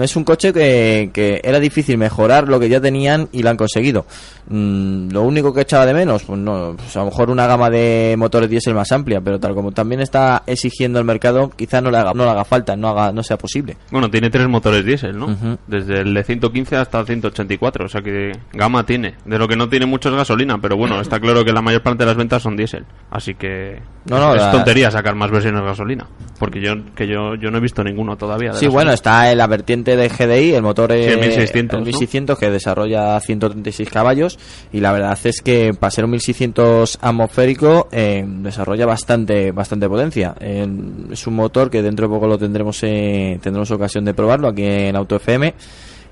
Es 0.00 0.16
un 0.16 0.24
coche 0.24 0.52
que, 0.52 1.10
que 1.12 1.40
era 1.44 1.60
difícil 1.60 1.98
mejorar 1.98 2.48
lo 2.48 2.58
que 2.58 2.68
ya 2.68 2.80
tenían 2.80 3.28
y 3.32 3.42
lo 3.42 3.50
han 3.50 3.56
conseguido. 3.56 4.06
Mm, 4.48 5.10
lo 5.12 5.22
único 5.22 5.52
que 5.52 5.60
echaba 5.62 5.86
de 5.86 5.94
menos, 5.94 6.24
pues 6.24 6.38
no, 6.38 6.74
pues 6.76 6.96
a 6.96 7.00
lo 7.00 7.06
mejor 7.06 7.30
una 7.30 7.46
gama 7.46 7.70
de 7.70 8.14
motores 8.18 8.50
diésel 8.50 8.74
más 8.74 8.90
amplia, 8.92 9.20
pero 9.20 9.38
tal 9.38 9.54
como 9.54 9.72
también 9.72 10.00
está 10.00 10.42
exigiendo 10.46 10.98
el 10.98 11.04
mercado, 11.04 11.50
quizás 11.50 11.82
no 11.82 11.90
le 11.90 11.98
haga, 11.98 12.12
no 12.14 12.24
le 12.24 12.30
haga 12.30 12.44
falta, 12.44 12.74
no 12.76 12.88
haga, 12.88 13.12
no 13.12 13.22
sea 13.22 13.36
posible. 13.38 13.76
Bueno, 13.90 14.10
tiene 14.10 14.30
tres 14.30 14.48
motores 14.48 14.84
diésel, 14.84 15.18
¿no? 15.18 15.36
Desde 15.66 16.00
el 16.00 16.12
de 16.14 16.24
115 16.24 16.76
hasta 16.76 17.00
el 17.00 17.06
184, 17.06 17.84
o 17.84 17.88
sea 17.88 18.00
que 18.02 18.32
gama 18.52 18.84
tiene. 18.86 19.14
De 19.24 19.38
lo 19.38 19.46
que 19.48 19.56
no 19.56 19.68
tiene 19.68 19.86
mucho 19.86 20.08
es 20.08 20.14
gasolina, 20.16 20.58
pero 20.60 20.76
bueno, 20.76 21.00
está 21.00 21.20
claro 21.20 21.44
que 21.44 21.52
la 21.52 21.62
mayor 21.62 21.82
parte 21.82 22.04
de 22.04 22.06
las 22.06 22.16
ventas 22.16 22.42
son 22.42 22.56
diésel. 22.56 22.84
Así 23.10 23.34
que 23.34 23.80
No, 24.06 24.18
no, 24.18 24.34
es 24.34 24.42
la- 24.42 24.50
tontería 24.52 24.90
sacar 24.90 25.14
más 25.14 25.30
versiones 25.30 25.60
de 25.60 25.66
gasolina, 25.66 26.06
porque 26.38 26.60
yo 26.60 26.72
que 26.94 27.06
yo 27.06 27.34
yo 27.36 27.50
no 27.50 27.58
he 27.58 27.60
visto 27.60 27.84
ninguno 27.84 28.16
todavía. 28.16 28.52
de 28.52 28.58
Sí, 28.58 28.66
bueno, 28.66 28.92
está 28.92 29.30
en 29.30 29.38
la 29.38 29.46
vertiente 29.46 29.81
de 29.84 30.08
GDI, 30.08 30.54
el 30.54 30.62
motor 30.62 30.92
Sí, 30.92 30.98
el 30.98 31.18
eh, 31.18 31.26
1600, 31.26 31.78
el 31.78 31.80
¿no? 31.80 31.86
1600 31.86 32.38
que 32.38 32.50
desarrolla 32.50 33.18
136 33.18 33.90
caballos 33.90 34.38
y 34.72 34.80
la 34.80 34.92
verdad 34.92 35.18
es 35.24 35.42
que 35.42 35.74
para 35.74 35.90
ser 35.90 36.04
un 36.04 36.12
1600 36.12 36.98
atmosférico 37.00 37.88
eh, 37.90 38.24
desarrolla 38.26 38.86
bastante 38.86 39.52
bastante 39.52 39.88
potencia. 39.88 40.34
Eh, 40.40 40.66
es 41.10 41.26
un 41.26 41.34
motor 41.34 41.70
que 41.70 41.82
dentro 41.82 42.08
de 42.08 42.14
poco 42.14 42.26
lo 42.26 42.38
tendremos 42.38 42.78
eh, 42.82 43.38
tendremos 43.42 43.70
ocasión 43.70 44.04
de 44.04 44.14
probarlo 44.14 44.48
aquí 44.48 44.64
en 44.64 44.96
Auto 44.96 45.16
FM 45.16 45.54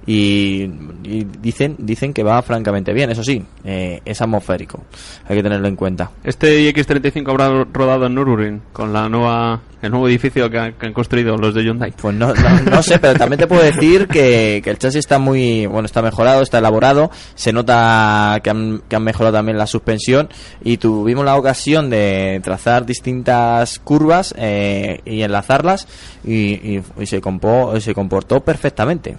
y, 0.07 0.63
y 1.05 1.27
dicen 1.41 1.77
dicen 1.79 2.13
que 2.13 2.23
va 2.23 2.41
francamente 2.43 2.93
bien, 2.93 3.11
eso 3.11 3.23
sí, 3.23 3.43
eh, 3.65 4.01
es 4.05 4.21
atmosférico. 4.21 4.83
Hay 5.29 5.37
que 5.37 5.43
tenerlo 5.43 5.69
en 5.69 5.77
cuenta. 5.77 6.11
Este 6.25 6.61
iX35 6.73 7.29
habrá 7.31 7.65
rodado 7.73 8.07
en 8.07 8.15
Nürburgring 8.15 8.61
con 8.73 8.93
la 8.93 9.09
nueva 9.09 9.61
el 9.83 9.91
nuevo 9.91 10.09
edificio 10.09 10.51
que, 10.51 10.59
ha- 10.59 10.73
que 10.73 10.87
han 10.89 10.93
construido 10.93 11.37
los 11.39 11.55
de 11.55 11.63
Hyundai. 11.65 11.93
Pues 11.93 12.15
no, 12.15 12.35
no, 12.35 12.61
no 12.71 12.83
sé, 12.83 12.99
pero 12.99 13.15
también 13.19 13.39
te 13.41 13.47
puedo 13.47 13.63
decir 13.63 14.09
que, 14.09 14.61
que 14.63 14.69
el 14.71 14.79
chasis 14.79 14.99
está 14.99 15.19
muy, 15.19 15.65
bueno, 15.65 15.87
está 15.87 16.03
mejorado, 16.03 16.43
está 16.43 16.59
elaborado, 16.59 17.11
se 17.35 17.51
nota 17.53 18.39
que 18.45 18.51
han, 18.51 18.83
que 18.89 18.97
han 18.97 19.03
mejorado 19.05 19.37
también 19.37 19.57
la 19.57 19.67
suspensión 19.67 20.29
y 20.63 20.77
tuvimos 20.77 21.25
la 21.25 21.35
ocasión 21.37 21.89
de 21.89 22.41
trazar 22.45 22.85
distintas 22.85 23.79
curvas 23.79 24.35
eh, 24.37 25.01
y 25.07 25.23
enlazarlas 25.23 25.89
y, 26.25 26.35
y- 26.77 26.83
y 27.01 27.07
se, 27.07 27.23
compo- 27.23 27.79
se 27.81 27.95
comportó 27.95 28.41
perfectamente. 28.41 29.17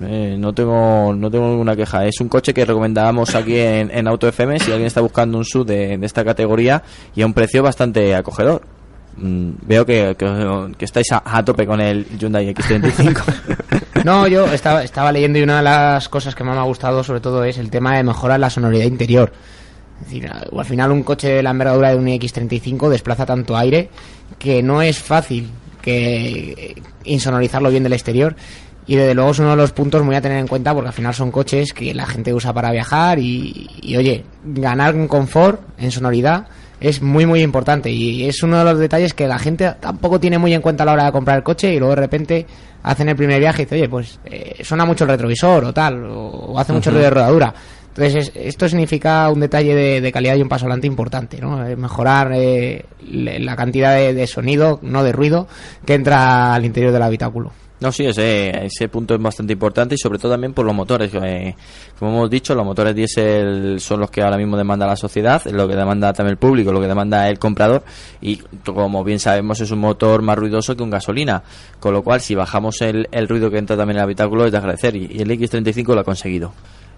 Eh, 0.00 0.36
no 0.38 0.52
tengo 0.52 1.14
no 1.14 1.30
tengo 1.30 1.48
ninguna 1.48 1.76
queja. 1.76 2.06
Es 2.06 2.20
un 2.20 2.28
coche 2.28 2.54
que 2.54 2.64
recomendábamos 2.64 3.34
aquí 3.34 3.58
en, 3.58 3.90
en 3.90 4.08
Auto 4.08 4.26
FM 4.26 4.58
si 4.58 4.70
alguien 4.70 4.86
está 4.86 5.00
buscando 5.00 5.38
un 5.38 5.44
SUV 5.44 5.66
de, 5.66 5.98
esta 6.02 6.24
categoría 6.24 6.82
y 7.14 7.22
a 7.22 7.26
un 7.26 7.34
precio 7.34 7.62
bastante 7.62 8.14
acogedor. 8.14 8.62
Mm, 9.16 9.50
veo 9.66 9.84
que, 9.84 10.16
que, 10.16 10.84
estáis 10.84 11.08
a, 11.12 11.44
tope 11.44 11.66
con 11.66 11.80
el 11.80 12.06
Hyundai 12.18 12.52
X35. 12.54 13.22
No, 14.04 14.26
yo 14.26 14.46
estaba, 14.52 14.82
estaba 14.82 15.12
leyendo 15.12 15.38
y 15.38 15.42
una 15.42 15.58
de 15.58 15.62
las 15.62 16.08
cosas 16.08 16.34
que 16.34 16.42
más 16.42 16.56
me 16.56 16.60
ha 16.60 16.64
gustado 16.64 17.04
sobre 17.04 17.20
todo 17.20 17.44
es 17.44 17.56
el 17.56 17.70
tema 17.70 17.96
de 17.96 18.02
mejorar 18.02 18.40
la 18.40 18.50
sonoridad 18.50 18.84
interior. 18.84 19.32
Al 20.58 20.64
final 20.64 20.90
un 20.90 21.04
coche 21.04 21.28
de 21.28 21.42
la 21.42 21.50
envergadura 21.50 21.90
de 21.90 21.96
un 21.96 22.06
X35 22.06 22.88
desplaza 22.88 23.24
tanto 23.24 23.56
aire 23.56 23.90
que 24.40 24.60
no 24.60 24.82
es 24.82 24.98
fácil 24.98 25.48
que 25.80 26.82
insonorizarlo 27.04 27.70
bien 27.70 27.84
del 27.84 27.92
exterior 27.92 28.34
y 28.86 28.96
desde 28.96 29.14
luego 29.14 29.30
es 29.30 29.38
uno 29.38 29.50
de 29.50 29.56
los 29.56 29.72
puntos 29.72 30.02
muy 30.04 30.14
a 30.16 30.20
tener 30.20 30.38
en 30.38 30.46
cuenta 30.48 30.74
porque 30.74 30.88
al 30.88 30.94
final 30.94 31.14
son 31.14 31.30
coches 31.30 31.72
que 31.72 31.94
la 31.94 32.06
gente 32.06 32.32
usa 32.34 32.52
para 32.52 32.70
viajar 32.72 33.18
y, 33.18 33.68
y, 33.80 33.96
oye, 33.96 34.24
ganar 34.44 34.94
en 34.94 35.06
confort, 35.08 35.60
en 35.78 35.90
sonoridad 35.90 36.46
es 36.80 37.00
muy 37.00 37.24
muy 37.26 37.42
importante 37.42 37.90
y 37.90 38.26
es 38.28 38.42
uno 38.42 38.58
de 38.58 38.64
los 38.64 38.78
detalles 38.78 39.14
que 39.14 39.28
la 39.28 39.38
gente 39.38 39.72
tampoco 39.78 40.18
tiene 40.18 40.36
muy 40.38 40.52
en 40.52 40.60
cuenta 40.60 40.82
a 40.82 40.86
la 40.86 40.92
hora 40.94 41.04
de 41.04 41.12
comprar 41.12 41.36
el 41.36 41.44
coche 41.44 41.72
y 41.72 41.78
luego 41.78 41.94
de 41.94 42.00
repente 42.00 42.46
hacen 42.82 43.08
el 43.08 43.14
primer 43.14 43.38
viaje 43.38 43.62
y 43.62 43.64
dice, 43.66 43.76
oye, 43.76 43.88
pues 43.88 44.18
eh, 44.24 44.56
suena 44.64 44.84
mucho 44.84 45.04
el 45.04 45.10
retrovisor 45.10 45.64
o 45.64 45.72
tal, 45.72 46.04
o, 46.06 46.26
o 46.28 46.58
hace 46.58 46.72
mucho 46.72 46.90
ruido 46.90 47.04
de 47.04 47.10
rodadura. 47.10 47.54
Entonces, 47.94 48.30
es- 48.30 48.32
esto 48.46 48.68
significa 48.68 49.28
un 49.30 49.38
detalle 49.38 49.76
de, 49.76 50.00
de 50.00 50.10
calidad 50.10 50.34
y 50.34 50.42
un 50.42 50.48
paso 50.48 50.64
adelante 50.64 50.88
importante, 50.88 51.40
¿no? 51.40 51.64
Eh, 51.64 51.76
Mejorar 51.76 52.32
eh, 52.34 52.84
le- 53.06 53.38
la 53.38 53.54
cantidad 53.54 53.94
de, 53.94 54.14
de 54.14 54.26
sonido, 54.26 54.80
no 54.82 55.04
de 55.04 55.12
ruido, 55.12 55.46
que 55.86 55.94
entra 55.94 56.52
al 56.54 56.64
interior 56.64 56.90
del 56.92 57.02
habitáculo. 57.02 57.52
No, 57.82 57.90
sí, 57.90 58.04
ese, 58.04 58.66
ese 58.66 58.88
punto 58.88 59.12
es 59.12 59.20
bastante 59.20 59.54
importante 59.54 59.96
y 59.96 59.98
sobre 59.98 60.16
todo 60.16 60.30
también 60.30 60.54
por 60.54 60.64
los 60.64 60.72
motores. 60.72 61.10
eh, 61.14 61.56
como 61.98 62.12
hemos 62.12 62.30
dicho, 62.30 62.54
los 62.54 62.64
motores 62.64 62.94
diésel 62.94 63.80
son 63.80 63.98
los 63.98 64.08
que 64.08 64.22
ahora 64.22 64.36
mismo 64.36 64.56
demanda 64.56 64.86
la 64.86 64.94
sociedad, 64.94 65.44
lo 65.46 65.66
que 65.66 65.74
demanda 65.74 66.12
también 66.12 66.34
el 66.34 66.38
público, 66.38 66.70
lo 66.70 66.80
que 66.80 66.86
demanda 66.86 67.28
el 67.28 67.40
comprador 67.40 67.82
y 68.20 68.36
como 68.64 69.02
bien 69.02 69.18
sabemos 69.18 69.60
es 69.60 69.72
un 69.72 69.80
motor 69.80 70.22
más 70.22 70.38
ruidoso 70.38 70.76
que 70.76 70.84
un 70.84 70.90
gasolina, 70.90 71.42
con 71.80 71.92
lo 71.92 72.04
cual 72.04 72.20
si 72.20 72.36
bajamos 72.36 72.80
el, 72.82 73.08
el 73.10 73.26
ruido 73.26 73.50
que 73.50 73.58
entra 73.58 73.76
también 73.76 73.96
en 73.96 74.02
el 74.02 74.04
habitáculo 74.04 74.46
es 74.46 74.52
de 74.52 74.58
agradecer 74.58 74.94
y 74.94 75.20
el 75.20 75.28
X35 75.30 75.92
lo 75.92 76.02
ha 76.02 76.04
conseguido. 76.04 76.52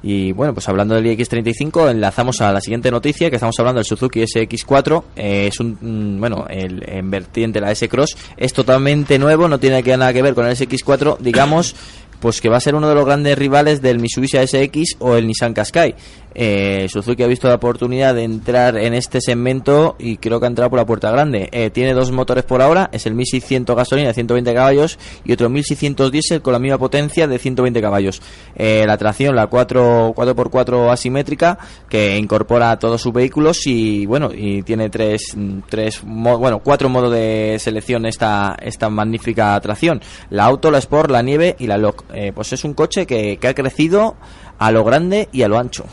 Y 0.06 0.32
bueno, 0.32 0.52
pues 0.52 0.68
hablando 0.68 0.94
del 0.94 1.06
X35, 1.06 1.90
enlazamos 1.90 2.42
a 2.42 2.52
la 2.52 2.60
siguiente 2.60 2.90
noticia, 2.90 3.30
que 3.30 3.36
estamos 3.36 3.58
hablando 3.58 3.78
del 3.78 3.86
Suzuki 3.86 4.20
SX4. 4.20 5.02
eh, 5.16 5.46
es 5.50 5.58
un, 5.60 5.78
mm, 5.80 6.20
bueno, 6.20 6.44
el 6.50 6.84
en 6.86 7.10
vertiente, 7.10 7.58
la 7.58 7.70
S-Cross, 7.72 8.14
es 8.36 8.52
totalmente 8.52 9.18
nuevo, 9.18 9.48
no 9.48 9.58
tiene 9.58 9.82
que 9.82 9.96
nada 9.96 10.12
que 10.12 10.20
ver 10.20 10.34
con 10.34 10.44
el 10.46 10.54
SX4, 10.54 11.16
digamos, 11.20 11.74
pues 12.20 12.42
que 12.42 12.50
va 12.50 12.58
a 12.58 12.60
ser 12.60 12.74
uno 12.74 12.88
de 12.88 12.94
los 12.94 13.06
grandes 13.06 13.38
rivales 13.38 13.80
del 13.80 13.98
Mitsubishi 13.98 14.36
ASX 14.36 14.96
o 14.98 15.14
el 15.14 15.26
Nissan 15.26 15.54
Qashqai. 15.54 15.94
Eh, 16.34 16.86
Suzuki 16.88 17.22
ha 17.22 17.26
visto 17.26 17.48
la 17.48 17.54
oportunidad 17.54 18.14
de 18.14 18.24
entrar 18.24 18.76
en 18.76 18.94
este 18.94 19.20
segmento 19.20 19.96
y 19.98 20.16
creo 20.16 20.40
que 20.40 20.46
ha 20.46 20.48
entrado 20.48 20.70
por 20.70 20.78
la 20.78 20.86
puerta 20.86 21.10
grande. 21.10 21.48
Eh, 21.52 21.70
tiene 21.70 21.94
dos 21.94 22.10
motores 22.10 22.44
por 22.44 22.62
ahora, 22.62 22.90
es 22.92 23.06
el 23.06 23.14
1600 23.14 23.76
gasolina 23.76 24.08
de 24.08 24.14
120 24.14 24.54
caballos 24.54 24.98
y 25.24 25.32
otro 25.32 25.48
1600 25.48 26.10
diésel 26.10 26.42
con 26.42 26.52
la 26.52 26.58
misma 26.58 26.78
potencia 26.78 27.26
de 27.26 27.38
120 27.38 27.80
caballos. 27.80 28.20
Eh, 28.56 28.84
la 28.86 28.98
tracción, 28.98 29.36
la 29.36 29.46
4, 29.46 30.14
4x4 30.14 30.90
asimétrica 30.90 31.58
que 31.88 32.18
incorpora 32.18 32.78
todos 32.78 33.00
sus 33.00 33.12
vehículos 33.12 33.66
y 33.66 34.06
bueno, 34.06 34.30
y 34.34 34.62
tiene 34.62 34.90
tres, 34.90 35.36
tres 35.68 36.00
bueno, 36.04 36.60
cuatro 36.60 36.88
modos 36.88 37.12
de 37.12 37.56
selección 37.58 38.06
esta, 38.06 38.56
esta 38.60 38.88
magnífica 38.88 39.58
tracción. 39.60 40.00
La 40.30 40.44
auto, 40.44 40.70
la 40.70 40.78
sport, 40.78 41.10
la 41.10 41.22
nieve 41.22 41.56
y 41.58 41.66
la 41.66 41.78
lock. 41.78 42.04
Eh, 42.12 42.32
pues 42.34 42.52
es 42.52 42.64
un 42.64 42.74
coche 42.74 43.06
que, 43.06 43.36
que 43.38 43.48
ha 43.48 43.54
crecido 43.54 44.16
a 44.58 44.70
lo 44.70 44.84
grande 44.84 45.28
y 45.32 45.42
a 45.42 45.48
lo 45.48 45.58
ancho. 45.58 45.84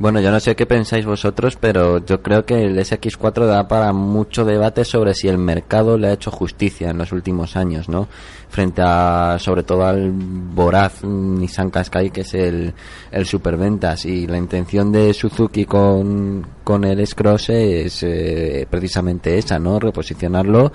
Bueno, 0.00 0.18
yo 0.22 0.30
no 0.30 0.40
sé 0.40 0.56
qué 0.56 0.64
pensáis 0.64 1.04
vosotros, 1.04 1.58
pero 1.60 2.02
yo 2.02 2.22
creo 2.22 2.46
que 2.46 2.64
el 2.64 2.78
SX4 2.78 3.44
da 3.44 3.68
para 3.68 3.92
mucho 3.92 4.46
debate 4.46 4.86
sobre 4.86 5.12
si 5.12 5.28
el 5.28 5.36
mercado 5.36 5.98
le 5.98 6.08
ha 6.08 6.14
hecho 6.14 6.30
justicia 6.30 6.88
en 6.88 6.96
los 6.96 7.12
últimos 7.12 7.54
años, 7.54 7.86
¿no? 7.90 8.08
Frente 8.48 8.80
a, 8.82 9.36
sobre 9.38 9.62
todo 9.62 9.84
al 9.84 10.10
voraz 10.10 11.04
Nissan 11.04 11.68
Qashqai, 11.68 12.10
que 12.10 12.22
es 12.22 12.32
el, 12.32 12.72
el 13.12 13.26
superventas. 13.26 14.06
Y 14.06 14.26
la 14.26 14.38
intención 14.38 14.90
de 14.90 15.12
Suzuki 15.12 15.66
con, 15.66 16.46
con 16.64 16.84
el 16.84 16.98
S-Cross 17.00 17.50
es 17.50 18.02
eh, 18.02 18.66
precisamente 18.70 19.36
esa, 19.36 19.58
¿no? 19.58 19.78
Reposicionarlo 19.78 20.72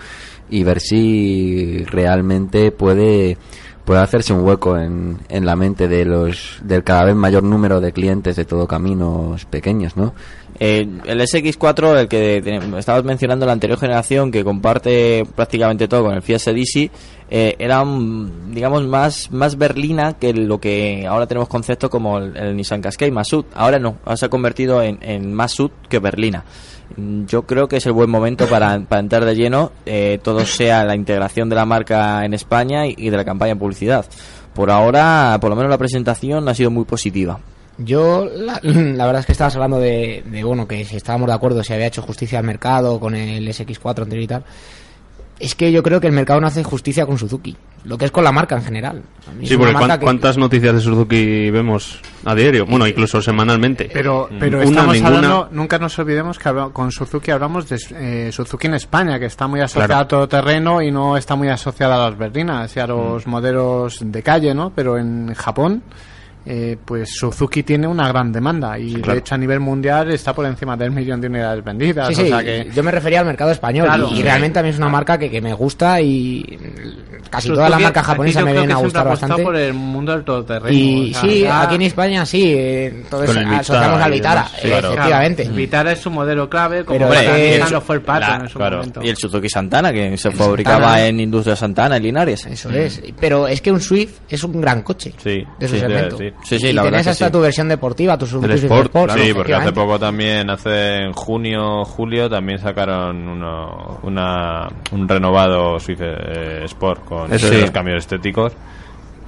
y 0.51 0.63
ver 0.63 0.79
si 0.79 1.83
realmente 1.85 2.71
puede 2.71 3.39
puede 3.85 4.01
hacerse 4.01 4.33
un 4.33 4.41
hueco 4.43 4.77
en, 4.77 5.19
en 5.29 5.45
la 5.45 5.55
mente 5.55 5.87
de 5.87 6.05
los 6.05 6.59
del 6.63 6.83
cada 6.83 7.05
vez 7.05 7.15
mayor 7.15 7.43
número 7.43 7.79
de 7.79 7.93
clientes 7.93 8.35
de 8.35 8.45
todo 8.45 8.67
caminos 8.67 9.45
pequeños, 9.45 9.95
¿no? 9.95 10.13
Eh, 10.59 10.87
el 11.05 11.19
SX4, 11.19 11.99
el 11.99 12.07
que 12.07 12.37
estabas 12.77 13.03
mencionando 13.03 13.45
la 13.45 13.51
anterior 13.51 13.77
generación, 13.77 14.31
que 14.31 14.43
comparte 14.43 15.25
prácticamente 15.35 15.87
todo 15.87 16.05
con 16.05 16.13
el 16.13 16.21
Fiat 16.21 16.39
Sedisi, 16.39 16.89
eh, 17.29 17.55
era, 17.59 17.83
digamos, 18.49 18.85
más, 18.85 19.31
más 19.31 19.57
berlina 19.57 20.13
que 20.13 20.33
lo 20.33 20.59
que 20.59 21.05
ahora 21.07 21.27
tenemos 21.27 21.49
conceptos 21.49 21.89
como 21.89 22.19
el, 22.19 22.37
el 22.37 22.55
Nissan 22.55 22.81
Qashqai, 22.81 23.11
Masud. 23.11 23.45
Ahora 23.53 23.79
no, 23.79 23.97
ahora 24.05 24.17
se 24.17 24.25
ha 24.27 24.29
convertido 24.29 24.81
en, 24.81 24.99
en 25.01 25.33
más 25.33 25.51
sud 25.51 25.71
que 25.89 25.99
berlina. 25.99 26.45
Mm, 26.95 27.25
Yo 27.25 27.43
creo 27.43 27.67
que 27.67 27.77
es 27.77 27.85
el 27.85 27.91
buen 27.91 28.09
momento 28.09 28.47
para, 28.47 28.75
entrar 28.75 29.25
de 29.25 29.35
lleno, 29.35 29.71
eh, 29.85 30.19
todo 30.23 30.45
sea 30.45 30.83
la 30.83 30.95
integración 30.95 31.49
de 31.49 31.55
la 31.55 31.65
marca 31.65 32.25
en 32.25 32.33
España 32.33 32.87
y, 32.87 33.09
de 33.09 33.17
la 33.17 33.25
campaña 33.25 33.53
en 33.53 33.59
publicidad. 33.59 34.05
Por 34.53 34.71
ahora, 34.71 35.37
por 35.41 35.49
lo 35.49 35.55
menos 35.55 35.69
la 35.69 35.77
presentación 35.77 36.47
ha 36.47 36.53
sido 36.53 36.71
muy 36.71 36.85
positiva. 36.85 37.39
Yo, 37.77 38.25
la, 38.35 38.59
verdad 38.63 39.19
es 39.19 39.25
que 39.25 39.33
estabas 39.33 39.55
hablando 39.55 39.79
de, 39.79 40.23
de, 40.25 40.43
bueno, 40.43 40.67
que 40.67 40.85
si 40.85 40.95
estábamos 40.95 41.27
de 41.27 41.33
acuerdo, 41.33 41.63
si 41.63 41.73
había 41.73 41.87
hecho 41.87 42.01
justicia 42.01 42.39
al 42.39 42.45
mercado 42.45 42.99
con 42.99 43.15
el 43.15 43.47
SX4 43.47 44.03
anterior 44.03 44.23
y 44.23 44.27
tal. 44.27 44.43
Es 45.39 45.53
que 45.53 45.69
yo 45.71 45.83
creo 45.83 45.99
que 45.99 46.07
el 46.07 46.13
mercado 46.13 46.39
no 46.39 46.47
hace 46.47 46.63
justicia 46.63 47.05
con 47.05 47.17
Suzuki, 47.17 47.55
lo 47.83 47.97
que 47.97 48.05
es 48.05 48.11
con 48.11 48.23
la 48.23 48.31
marca 48.31 48.55
en 48.55 48.63
general. 48.63 49.01
Sí, 49.43 49.57
porque 49.57 49.73
marca 49.73 49.79
cuán- 49.87 49.99
que- 49.99 50.03
¿cuántas 50.05 50.37
noticias 50.37 50.73
de 50.75 50.79
Suzuki 50.79 51.51
vemos 51.51 51.99
a 52.23 52.33
diario? 52.33 52.65
Bueno, 52.65 52.87
incluso 52.87 53.21
semanalmente. 53.21 53.89
Pero, 53.93 54.29
Mm. 54.31 54.39
pero 54.39 54.59
Una, 54.59 54.65
estamos 54.69 54.93
ninguna. 54.93 55.15
hablando, 55.17 55.49
nunca 55.51 55.77
nos 55.77 55.99
olvidemos 55.99 56.39
que 56.39 56.47
habla- 56.47 56.69
con 56.69 56.89
Suzuki 56.91 57.31
hablamos 57.31 57.67
de 57.67 57.77
eh, 57.95 58.31
Suzuki 58.31 58.67
en 58.67 58.75
España, 58.75 59.19
que 59.19 59.25
está 59.25 59.45
muy 59.47 59.59
asociada 59.59 59.87
Claro. 59.87 60.01
a 60.03 60.07
todo 60.07 60.27
terreno 60.29 60.81
y 60.81 60.89
no 60.91 61.17
está 61.17 61.35
muy 61.35 61.49
asociada 61.49 61.95
a 61.95 62.09
las 62.09 62.17
berlinas 62.17 62.73
y 62.75 62.79
a 62.79 62.87
los 62.87 63.27
modelos 63.27 63.97
de 64.01 64.23
calle, 64.23 64.53
¿no? 64.53 64.71
Pero 64.73 64.97
en 64.97 65.33
Japón, 65.33 65.83
eh, 66.45 66.77
pues 66.85 67.09
Suzuki 67.17 67.63
tiene 67.63 67.87
una 67.87 68.07
gran 68.07 68.31
demanda 68.31 68.77
y 68.77 68.93
Claro. 68.95 69.13
de 69.13 69.19
hecho 69.19 69.35
a 69.35 69.37
nivel 69.37 69.59
mundial 69.59 70.11
está 70.11 70.33
por 70.33 70.45
encima 70.45 70.77
del 70.77 70.91
millón 70.91 71.19
de 71.19 71.27
unidades 71.27 71.63
vendidas. 71.63 72.07
Sí, 72.09 72.13
o 72.13 72.17
sí, 72.17 72.27
sea 72.29 72.43
que 72.43 72.69
yo 72.73 72.83
me 72.83 72.91
refería 72.91 73.19
al 73.21 73.25
mercado 73.25 73.51
español 73.51 73.87
Claro. 73.87 74.09
y, 74.11 74.19
y 74.19 74.23
realmente 74.23 74.59
a 74.59 74.63
mí 74.63 74.69
es 74.69 74.77
una 74.77 74.89
marca 74.89 75.17
que, 75.17 75.29
que 75.31 75.41
me 75.41 75.53
gusta 75.53 75.99
y 76.01 76.43
casi 77.29 77.49
todas 77.49 77.69
las 77.69 77.79
Suzuki 77.79 77.83
marcas 77.83 78.03
aquí 78.03 78.11
japonesas 78.11 78.39
yo 78.41 78.45
me 78.45 78.51
creo 78.51 78.61
vienen 78.63 78.77
a 78.77 78.79
gustar 78.79 79.07
bastante. 79.07 79.43
por 79.43 79.55
el 79.55 79.73
mundo 79.73 80.11
del 80.11 80.23
todoterreno. 80.23 80.75
Y 80.77 81.11
o 81.11 81.13
sea, 81.13 81.21
sí, 81.21 81.39
ya- 81.41 81.61
aquí 81.63 81.75
en 81.75 81.81
España 81.81 82.25
sí, 82.25 82.53
eh, 82.55 82.85
entonces 82.87 83.27
Con 83.29 83.37
el 83.37 83.43
Vitara 83.45 83.59
asociamos 83.61 84.01
al 84.01 84.11
Vitara, 84.11 84.35
demás, 84.43 84.51
sí, 84.61 84.67
claro. 84.67 84.87
efectivamente. 84.89 85.43
Claro, 85.43 85.57
Vitara 85.57 85.91
es 85.91 85.99
su 85.99 86.11
modelo 86.11 86.49
clave, 86.49 86.85
como 86.85 86.99
Pero 86.99 87.11
que- 87.11 87.51
Nissan 87.55 87.71
lo 87.73 87.81
fue 87.81 87.95
el 87.95 88.01
Patton 88.01 88.41
en 88.41 88.49
su 88.49 88.59
momento. 88.59 89.01
Y 89.03 89.09
el 89.09 89.17
Suzuki 89.17 89.49
Santana, 89.49 89.91
que 89.91 90.17
se 90.17 90.31
fabricaba 90.31 90.75
Santana. 90.85 91.07
en 91.07 91.19
Industria 91.19 91.55
Santana, 91.55 91.97
en 91.97 92.03
Linares. 92.03 92.45
Eso 92.45 92.69
es. 92.69 93.01
Pero 93.19 93.47
es 93.47 93.61
que 93.61 93.71
un 93.71 93.81
Swift 93.81 94.19
es 94.29 94.43
un 94.43 94.61
gran 94.61 94.81
coche. 94.83 95.13
Sí, 95.17 95.43
de 95.59 95.67
su 95.67 95.73
sí, 95.75 95.79
segmento. 95.79 96.17
Sí. 96.43 96.59
Sí, 96.59 96.67
y 96.67 96.73
la 96.73 96.83
verdad 96.83 96.97
tenés 96.99 97.05
que 97.07 97.11
hasta 97.11 97.25
sí. 97.27 97.31
tu 97.31 97.39
versión 97.41 97.67
deportiva, 97.69 98.17
tu 98.17 98.25
Sport, 98.25 98.85
Sport. 98.85 99.11
sí, 99.17 99.33
porque 99.33 99.53
hace 99.53 99.71
poco 99.71 99.97
también, 99.99 100.49
hace 100.49 100.97
en 101.05 101.13
junio, 101.13 101.83
julio, 101.85 102.29
también 102.29 102.59
sacaron 102.59 103.27
uno, 103.27 103.99
una, 104.03 104.67
un 104.91 105.07
renovado 105.07 105.79
Swift 105.79 106.01
eh, 106.01 106.63
Sport 106.65 107.05
con 107.05 107.33
Eso 107.33 107.47
sí. 107.47 107.63
cambios 107.71 107.97
estéticos. 107.99 108.53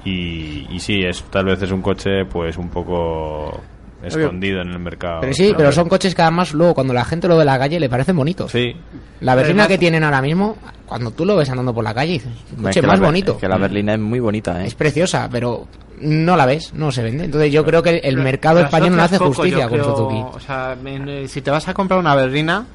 Y, 0.05 0.67
y 0.69 0.79
sí, 0.79 1.01
es 1.03 1.21
tal 1.23 1.45
vez 1.45 1.61
es 1.61 1.71
un 1.71 1.81
coche 1.81 2.23
pues 2.31 2.57
un 2.57 2.69
poco 2.69 3.59
escondido 4.01 4.61
en 4.61 4.69
el 4.69 4.79
mercado. 4.79 5.21
Pero 5.21 5.34
sí, 5.34 5.53
pero 5.57 5.71
son 5.71 5.89
coches 5.89 6.15
que 6.15 6.21
además 6.21 6.53
luego 6.53 6.75
cuando 6.75 6.93
la 6.93 7.03
gente 7.03 7.27
lo 7.27 7.35
ve 7.35 7.41
en 7.41 7.47
la 7.47 7.59
calle 7.59 7.79
le 7.79 7.89
parecen 7.89 8.15
bonitos. 8.15 8.51
Sí. 8.51 8.73
La 9.21 9.35
berlina 9.35 9.63
Además- 9.63 9.67
que 9.67 9.77
tienen 9.79 10.03
ahora 10.03 10.21
mismo, 10.21 10.55
cuando 10.85 11.11
tú 11.11 11.25
lo 11.25 11.35
ves 11.35 11.49
andando 11.49 11.73
por 11.73 11.84
la 11.84 11.93
calle, 11.93 12.13
dices, 12.13 12.31
un 12.53 12.59
Es 12.59 12.63
coche 12.67 12.81
que 12.81 12.88
más 12.88 12.99
la 12.99 13.05
bonito. 13.07 13.31
es 13.34 13.38
que 13.39 13.47
la 13.49 13.57
berlina 13.57 13.93
es 13.95 13.99
muy 13.99 14.19
bonita, 14.19 14.63
¿eh? 14.63 14.67
Es 14.67 14.75
preciosa, 14.75 15.27
pero 15.29 15.67
no 15.99 16.35
la 16.35 16.45
ves, 16.45 16.73
no 16.73 16.91
se 16.91 17.03
vende. 17.03 17.25
Entonces 17.25 17.51
yo 17.51 17.65
creo 17.65 17.81
que 17.81 17.97
el, 17.97 18.17
mercado 18.17 18.59
español 18.59 18.95
no 18.95 19.03
hace 19.03 19.17
poco, 19.17 19.33
justicia 19.33 19.67
con 19.67 19.79
creo, 19.79 19.95
Suzuki. 19.95 20.23
O 20.33 20.39
sea, 20.39 20.77
eh, 20.85 21.25
si 21.27 21.41
te 21.41 21.51
vas 21.51 21.67
a 21.67 21.73
comprar 21.73 21.99
una 21.99 22.15
berlina, 22.15 22.65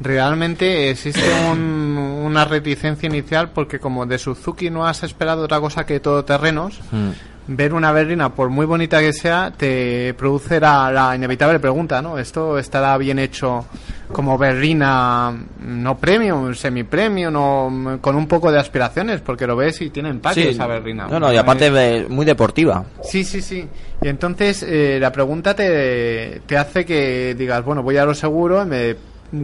realmente 0.00 0.90
existe 0.90 1.22
un- 1.50 2.22
una 2.24 2.44
reticencia 2.44 3.06
inicial 3.06 3.50
porque 3.50 3.78
como 3.78 4.06
de 4.06 4.18
Suzuki 4.18 4.70
no 4.70 4.86
has 4.86 5.02
esperado 5.02 5.44
otra 5.44 5.60
cosa 5.60 5.84
que 5.86 6.00
todoterrenos, 6.00 6.80
Mm. 6.92 7.10
ver 7.46 7.74
una 7.74 7.92
berlina, 7.92 8.30
por 8.34 8.48
muy 8.48 8.64
bonita 8.64 9.00
que 9.00 9.12
sea, 9.12 9.52
te 9.54 10.14
produce 10.14 10.58
la, 10.58 10.90
la 10.90 11.14
inevitable 11.14 11.58
pregunta, 11.60 12.00
¿no? 12.00 12.16
¿Esto 12.18 12.58
estará 12.58 12.96
bien 12.96 13.18
hecho 13.18 13.66
como 14.10 14.38
berlina 14.38 15.30
no 15.60 15.98
premium, 15.98 16.54
semi-premium 16.54 17.34
o 17.36 17.98
con 18.00 18.16
un 18.16 18.26
poco 18.26 18.50
de 18.50 18.58
aspiraciones? 18.58 19.20
Porque 19.20 19.46
lo 19.46 19.56
ves 19.56 19.78
y 19.82 19.90
tiene 19.90 20.08
empaque 20.08 20.42
Sí. 20.42 20.48
esa 20.48 20.66
berlina. 20.66 21.06
No, 21.06 21.20
no, 21.20 21.30
y 21.32 21.36
aparte 21.36 22.06
muy 22.08 22.24
deportiva. 22.24 22.82
Sí, 23.02 23.22
sí, 23.24 23.42
sí. 23.42 23.68
Y 24.00 24.08
entonces 24.08 24.62
eh, 24.66 24.96
la 24.98 25.12
pregunta 25.12 25.54
te, 25.54 26.40
te 26.46 26.56
hace 26.56 26.86
que 26.86 27.34
digas, 27.36 27.62
bueno, 27.62 27.82
voy 27.82 27.98
a 27.98 28.06
lo 28.06 28.14
seguro 28.14 28.62
y 28.62 28.66
me 28.66 28.96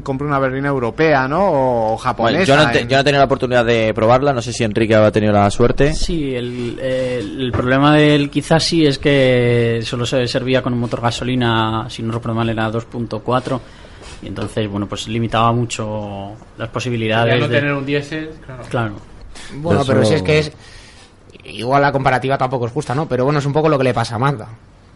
compro 0.03 0.27
una 0.27 0.39
berlina 0.39 0.69
europea, 0.69 1.27
¿no? 1.29 1.93
O 1.93 1.97
japonesa. 1.97 2.39
Bueno, 2.39 2.45
yo, 2.47 2.57
no 2.67 2.73
te- 2.73 2.81
en- 2.81 2.89
yo 2.89 2.97
no 2.97 3.01
he 3.01 3.05
tenido 3.05 3.21
la 3.21 3.25
oportunidad 3.27 3.65
de 3.65 3.93
probarla, 3.95 4.33
no 4.33 4.41
sé 4.43 4.53
si 4.53 4.65
Enrique 4.65 4.95
ha 4.95 5.11
tenido 5.11 5.33
la 5.33 5.51
suerte. 5.51 5.95
Sí, 5.95 6.35
el, 6.35 6.79
el, 6.79 7.41
el 7.43 7.53
problema 7.53 7.95
del 7.97 8.31
quizás 8.31 8.63
sí 8.63 8.87
es 8.87 8.99
que 8.99 9.81
solo 9.85 10.07
se 10.07 10.27
servía 10.27 10.63
con 10.63 10.73
un 10.73 10.81
motor 10.81 11.01
gasolina, 11.01 11.87
si 11.89 12.03
no 12.03 12.13
recuerdo 12.13 12.35
mal 12.37 12.49
era 12.49 12.71
2.4 12.71 13.61
y 14.23 14.27
entonces, 14.29 14.69
bueno, 14.69 14.87
pues 14.87 15.09
limitaba 15.09 15.53
mucho 15.53 16.33
las 16.59 16.69
posibilidades 16.69 17.35
Ya 17.35 17.41
no 17.41 17.49
de... 17.49 17.59
tener 17.59 17.73
un 17.75 17.87
diésel, 17.87 18.31
claro. 18.45 18.63
Claro. 18.69 18.95
Bueno, 19.57 19.81
Eso- 19.83 19.93
pero 19.93 20.05
si 20.05 20.15
es 20.15 20.23
que 20.23 20.39
es. 20.39 20.53
Igual 21.45 21.81
la 21.83 21.91
comparativa 21.91 22.37
tampoco 22.37 22.67
es 22.67 22.73
justa, 22.73 22.95
¿no? 22.95 23.09
Pero 23.09 23.25
bueno, 23.25 23.39
es 23.39 23.47
un 23.47 23.53
poco 23.53 23.69
lo 23.69 23.79
que 23.79 23.85
le 23.85 23.95
pasa 23.95 24.17
a 24.17 24.19
Mazda. 24.19 24.49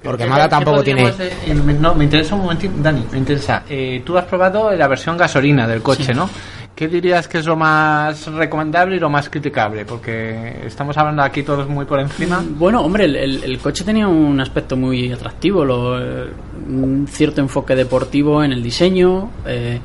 Porque 0.04 0.24
¿Qué- 0.24 0.28
Mazda 0.30 0.44
qué 0.44 0.50
tampoco 0.50 0.82
tiene. 0.82 1.10
podríamos, 1.10 1.34
eh, 1.48 1.54
me- 1.54 1.72
no, 1.74 1.94
me 1.94 2.04
interesa 2.04 2.34
un 2.34 2.42
momentito, 2.42 2.74
Dani, 2.78 3.04
me 3.10 3.18
interesa. 3.18 3.62
Eh, 3.68 4.02
tú 4.04 4.16
has 4.18 4.24
probado 4.26 4.70
la 4.72 4.86
versión 4.86 5.16
gasolina 5.16 5.66
del 5.66 5.80
coche, 5.82 6.12
¿no? 6.14 6.28
¿Qué 6.74 6.88
dirías 6.88 7.28
que 7.28 7.38
es 7.38 7.46
lo 7.46 7.54
más 7.54 8.26
recomendable 8.26 8.96
y 8.96 8.98
lo 8.98 9.08
más 9.08 9.28
criticable? 9.30 9.84
Porque 9.84 10.62
estamos 10.66 10.98
hablando 10.98 11.22
aquí 11.22 11.44
todos 11.44 11.68
muy 11.68 11.84
por 11.84 12.00
encima. 12.00 12.42
Bueno, 12.58 12.82
hombre, 12.82 13.04
el, 13.04 13.14
el- 13.16 13.44
el 13.44 13.58
coche 13.58 13.84
tenía 13.84 14.08
un 14.08 14.40
aspecto 14.40 14.76
muy 14.76 15.12
atractivo, 15.12 15.64
lo, 15.64 15.98
eh, 16.00 16.30
un 16.68 17.06
cierto 17.08 17.40
enfoque 17.40 17.76
deportivo 17.76 18.42
en 18.42 18.52
el 18.52 18.62
diseño, 18.62 19.30
eh, 19.46 19.78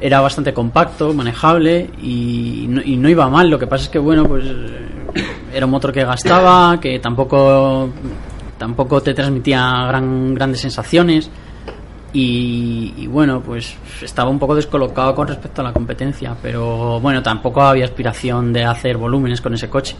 era 0.00 0.20
bastante 0.20 0.52
compacto, 0.52 1.14
manejable 1.14 1.88
y 2.02 2.66
no, 2.68 2.82
y 2.82 2.96
no 2.96 3.08
iba 3.08 3.28
mal. 3.30 3.48
Lo 3.48 3.58
que 3.58 3.68
pasa 3.68 3.84
es 3.84 3.88
que, 3.90 3.98
bueno, 4.00 4.24
pues 4.24 4.44
eh, 4.46 5.22
era 5.54 5.64
un 5.64 5.70
motor 5.72 5.92
que 5.92 6.04
gastaba, 6.04 6.78
que 6.80 6.98
tampoco 6.98 7.88
tampoco 8.58 9.02
te 9.02 9.14
transmitía 9.14 9.86
gran, 9.88 10.34
grandes 10.34 10.60
sensaciones 10.60 11.30
y, 12.18 13.06
bueno, 13.08 13.42
pues 13.42 13.76
estaba 14.00 14.30
un 14.30 14.38
poco 14.38 14.54
descolocado 14.54 15.14
con 15.14 15.28
respecto 15.28 15.60
a 15.60 15.64
la 15.64 15.72
competencia, 15.72 16.34
pero 16.40 16.98
bueno, 16.98 17.22
tampoco 17.22 17.60
había 17.60 17.84
aspiración 17.84 18.54
de 18.54 18.64
hacer 18.64 18.96
volúmenes 18.96 19.42
con 19.42 19.52
ese 19.52 19.68
coche. 19.68 19.96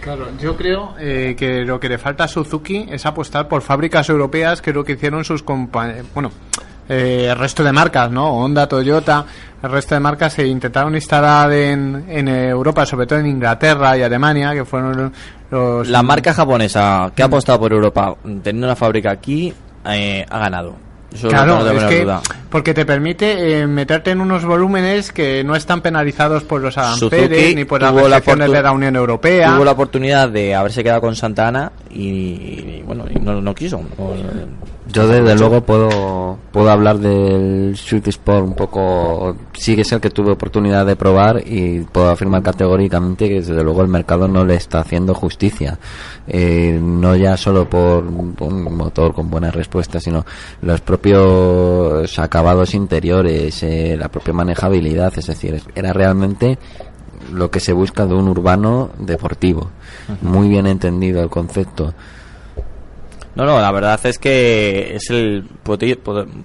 Claro, 0.00 0.28
yo 0.40 0.56
creo 0.56 0.94
eh, 0.98 1.34
que 1.36 1.66
lo 1.66 1.78
que 1.78 1.90
le 1.90 1.98
falta 1.98 2.24
a 2.24 2.28
Suzuki 2.28 2.86
es 2.88 3.04
apostar 3.04 3.48
por 3.48 3.60
fábricas 3.60 4.08
europeas, 4.08 4.62
que 4.62 4.70
es 4.70 4.76
lo 4.76 4.84
que 4.84 4.92
hicieron 4.92 5.24
sus 5.24 5.42
compañeros. 5.42 6.06
Bueno, 6.14 6.30
eh, 6.88 7.26
el 7.30 7.36
resto 7.36 7.62
de 7.62 7.72
marcas, 7.72 8.10
¿no? 8.10 8.30
Honda, 8.30 8.66
Toyota, 8.66 9.26
el 9.62 9.70
resto 9.70 9.94
de 9.94 10.00
marcas 10.00 10.32
se 10.32 10.46
intentaron 10.46 10.94
instalar 10.94 11.52
en, 11.52 12.06
en 12.08 12.28
Europa, 12.28 12.86
sobre 12.86 13.06
todo 13.06 13.18
en 13.18 13.26
Inglaterra 13.26 13.98
y 13.98 14.02
Alemania, 14.02 14.54
que 14.54 14.64
fueron 14.64 15.12
los. 15.50 15.88
La 15.88 16.02
marca 16.02 16.32
japonesa 16.34 17.10
que 17.14 17.22
ha 17.22 17.26
apostado 17.26 17.58
por 17.60 17.72
Europa, 17.72 18.14
teniendo 18.42 18.66
una 18.66 18.76
fábrica 18.76 19.10
aquí, 19.10 19.52
eh, 19.86 20.24
ha 20.28 20.38
ganado. 20.38 20.76
Eso 21.12 21.28
Claro, 21.28 21.58
no 21.58 21.64
tengo 21.64 21.80
es 21.80 21.86
que 21.86 22.02
duda. 22.02 22.20
Porque 22.50 22.72
te 22.74 22.86
permite 22.86 23.60
eh, 23.60 23.66
meterte 23.66 24.10
en 24.10 24.20
unos 24.20 24.44
volúmenes 24.44 25.12
que 25.12 25.44
no 25.44 25.54
están 25.54 25.80
penalizados 25.82 26.42
por 26.44 26.60
los 26.60 26.78
aranceles 26.78 27.54
ni 27.54 27.64
por 27.64 27.82
las 27.82 27.92
la 27.94 28.00
restricciones 28.16 28.48
fortu- 28.48 28.52
de 28.52 28.62
la 28.62 28.72
Unión 28.72 28.96
Europea. 28.96 29.54
Tuvo 29.54 29.64
la 29.64 29.72
oportunidad 29.72 30.28
de 30.28 30.54
haberse 30.54 30.82
quedado 30.82 31.00
con 31.02 31.14
Santana 31.16 31.72
y, 31.90 32.00
y, 32.08 32.82
bueno, 32.86 33.04
y 33.10 33.18
no, 33.20 33.40
no 33.40 33.54
quiso. 33.54 33.78
No- 33.98 34.12
Yo 34.90 35.06
desde 35.06 35.36
luego 35.36 35.60
puedo 35.60 36.38
puedo 36.50 36.70
hablar 36.70 36.98
del 36.98 37.76
Swift 37.76 38.08
Sport 38.08 38.42
un 38.46 38.54
poco 38.54 39.36
sí 39.52 39.74
que 39.76 39.82
es 39.82 39.92
el 39.92 40.00
que 40.00 40.08
tuve 40.08 40.30
oportunidad 40.32 40.86
de 40.86 40.96
probar 40.96 41.42
y 41.46 41.80
puedo 41.80 42.08
afirmar 42.08 42.42
categóricamente 42.42 43.28
que 43.28 43.34
desde 43.42 43.62
luego 43.62 43.82
el 43.82 43.88
mercado 43.88 44.26
no 44.28 44.46
le 44.46 44.54
está 44.54 44.80
haciendo 44.80 45.12
justicia 45.12 45.78
Eh, 46.26 46.78
no 46.82 47.14
ya 47.16 47.36
solo 47.36 47.68
por 47.68 48.04
un 48.06 48.62
motor 48.76 49.12
con 49.14 49.28
buenas 49.30 49.54
respuestas 49.54 50.02
sino 50.02 50.24
los 50.62 50.80
propios 50.80 52.10
acabados 52.38 52.72
interiores 52.74 53.64
eh, 53.64 53.96
la 53.98 54.08
propia 54.10 54.32
manejabilidad 54.32 55.12
es 55.18 55.26
decir 55.26 55.60
era 55.74 55.92
realmente 55.92 56.56
lo 57.32 57.50
que 57.50 57.58
se 57.58 57.72
busca 57.72 58.06
de 58.06 58.14
un 58.14 58.28
urbano 58.28 58.90
deportivo. 58.96 59.70
Muy 60.22 60.48
bien 60.48 60.68
entendido 60.68 61.20
el 61.20 61.30
concepto 61.30 61.94
No, 63.38 63.46
no, 63.46 63.60
la 63.60 63.70
verdad 63.70 64.00
es 64.04 64.18
que 64.18 64.96
es 64.96 65.10
el 65.10 65.44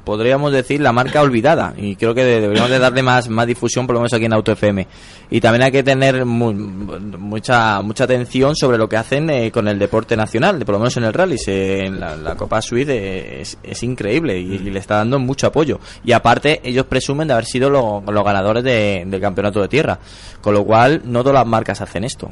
podríamos 0.05 0.53
decir 0.53 0.79
la 0.79 0.91
marca 0.93 1.21
olvidada. 1.21 1.73
Y 1.75 1.95
creo 1.95 2.13
que 2.13 2.23
de- 2.23 2.39
deberíamos 2.39 2.69
de 2.69 2.77
darle 2.77 3.01
más 3.01 3.29
más 3.29 3.47
difusión 3.47 3.87
por 3.87 3.95
lo 3.95 3.99
menos 4.01 4.13
aquí 4.13 4.25
en 4.25 4.33
Auto 4.33 4.51
FM 4.51 4.87
y 5.31 5.41
también 5.41 5.63
hay 5.63 5.71
que 5.71 5.81
tener 5.81 6.23
mu- 6.23 6.53
mucha 6.53 7.81
mucha 7.81 8.03
atención 8.03 8.55
sobre 8.55 8.77
lo 8.77 8.87
que 8.87 8.97
hacen 8.97 9.27
eh, 9.31 9.51
con 9.51 9.67
el 9.67 9.79
deporte 9.79 10.15
nacional, 10.15 10.59
por 10.65 10.73
lo 10.73 10.79
menos 10.79 10.95
en 10.97 11.05
el 11.05 11.13
rally, 11.13 11.37
en 11.47 11.99
la, 11.99 12.35
Copa 12.35 12.61
Suiz 12.61 12.87
es, 12.87 13.57
increíble 13.83 14.37
y, 14.39 14.59
le 14.59 14.77
está 14.79 14.97
dando 14.97 15.17
mucho 15.17 15.47
apoyo. 15.47 15.79
Y 16.05 16.11
aparte 16.11 16.61
ellos 16.63 16.85
presumen 16.85 17.27
de 17.27 17.33
haber 17.33 17.45
sido 17.45 17.71
lo- 17.71 18.03
los 18.05 18.23
ganadores 18.23 18.63
de- 18.63 19.03
del 19.07 19.19
campeonato 19.19 19.59
de 19.61 19.67
tierra, 19.67 19.97
con 20.41 20.53
lo 20.53 20.63
cual 20.63 21.01
no 21.05 21.21
todas 21.23 21.33
las 21.39 21.47
marcas 21.47 21.81
hacen 21.81 22.03
esto. 22.03 22.29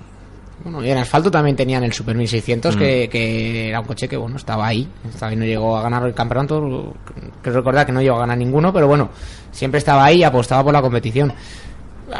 Bueno, 0.63 0.83
y 0.83 0.89
en 0.91 0.97
asfalto 0.97 1.31
también 1.31 1.55
tenían 1.55 1.83
el 1.83 1.91
Super 1.93 2.15
1600, 2.15 2.75
Mm. 2.75 2.79
que, 2.79 3.09
que 3.09 3.69
era 3.69 3.79
un 3.79 3.85
coche 3.85 4.07
que, 4.07 4.17
bueno, 4.17 4.35
estaba 4.37 4.67
ahí. 4.67 4.87
Estaba 5.07 5.31
ahí, 5.31 5.35
no 5.35 5.45
llegó 5.45 5.77
a 5.77 5.81
ganar 5.81 6.03
el 6.05 6.13
campeonato. 6.13 6.93
Creo 7.41 7.55
recordar 7.55 7.85
que 7.85 7.91
no 7.91 8.01
llegó 8.01 8.17
a 8.17 8.19
ganar 8.21 8.37
ninguno, 8.37 8.71
pero 8.71 8.87
bueno, 8.87 9.09
siempre 9.51 9.79
estaba 9.79 10.05
ahí 10.05 10.19
y 10.19 10.23
apostaba 10.23 10.63
por 10.63 10.73
la 10.73 10.81
competición. 10.81 11.33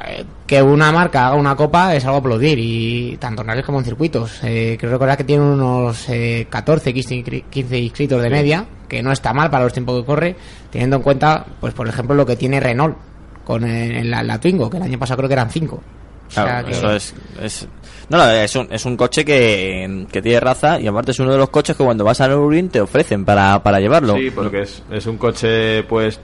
Eh, 0.08 0.24
Que 0.48 0.62
una 0.62 0.92
marca 0.92 1.28
haga 1.28 1.36
una 1.36 1.56
copa 1.56 1.94
es 1.96 2.04
algo 2.06 2.18
a 2.18 2.20
aplaudir, 2.20 2.58
y 2.60 3.18
tanto 3.20 3.42
en 3.42 3.48
rallies 3.50 3.66
como 3.66 3.80
en 3.80 3.86
circuitos. 3.86 4.40
Eh, 4.44 4.76
creo 4.80 4.92
recordar 4.94 5.18
que 5.18 5.24
tiene 5.26 5.44
unos 5.44 6.08
eh, 6.10 6.48
14, 6.50 6.94
15, 6.94 7.44
15 7.50 7.78
inscritos 7.78 8.22
de 8.22 8.30
media, 8.30 8.66
que 8.88 9.04
no 9.04 9.12
está 9.12 9.34
mal 9.34 9.50
para 9.50 9.66
los 9.66 9.74
tiempos 9.74 10.00
que 10.00 10.06
corre, 10.06 10.36
teniendo 10.72 10.96
en 10.98 11.02
cuenta, 11.04 11.46
pues 11.60 11.74
por 11.74 11.88
ejemplo, 11.88 12.16
lo 12.16 12.26
que 12.26 12.36
tiene 12.38 12.60
Renault 12.60 12.98
con 13.46 13.66
eh, 13.66 14.04
la, 14.04 14.24
la 14.24 14.40
Twingo, 14.40 14.70
que 14.70 14.78
el 14.78 14.84
año 14.84 14.98
pasado 15.00 15.18
creo 15.18 15.28
que 15.30 15.34
eran 15.34 15.50
5. 15.50 15.76
O 15.76 16.34
sea 16.34 16.44
Claro, 16.46 16.68
que- 16.68 16.72
eso 16.74 16.92
es, 16.94 17.14
es- 17.42 17.68
No, 18.12 18.18
no, 18.18 18.30
es 18.30 18.54
un, 18.58 18.68
es 18.70 18.84
un 18.84 18.98
coche 18.98 19.24
que, 19.24 20.06
que 20.12 20.22
tiene 20.22 20.42
raza 20.42 20.82
y 20.82 20.86
aparte 20.86 21.12
es 21.12 21.20
uno 21.22 21.32
de 21.32 21.38
los 21.38 21.50
coches 21.50 21.78
que 21.78 21.84
cuando 21.86 22.04
vas 22.04 22.20
a 22.20 22.28
Nürburgring 22.28 22.68
te 22.68 22.82
ofrecen 22.82 23.24
para, 23.24 23.64
para 23.64 23.80
llevarlo. 23.80 24.18
Sí, 24.18 24.30
porque 24.32 24.64
es, 24.64 24.84
es 24.92 25.06
un 25.06 25.18
coche, 25.18 25.84
pues, 25.84 26.20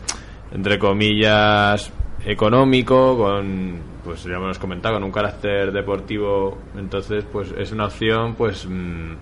entre 0.52 0.78
comillas, 0.78 1.90
económico, 2.26 3.18
con, 3.18 3.80
pues 4.04 4.22
ya 4.26 4.34
hemos 4.34 4.60
comentado, 4.60 4.96
con 4.96 5.06
un 5.06 5.14
carácter 5.14 5.72
deportivo. 5.72 6.58
Entonces, 6.78 7.24
pues 7.32 7.54
es 7.58 7.72
una 7.72 7.86
opción, 7.86 8.36
pues, 8.36 8.68
mm, 8.68 9.14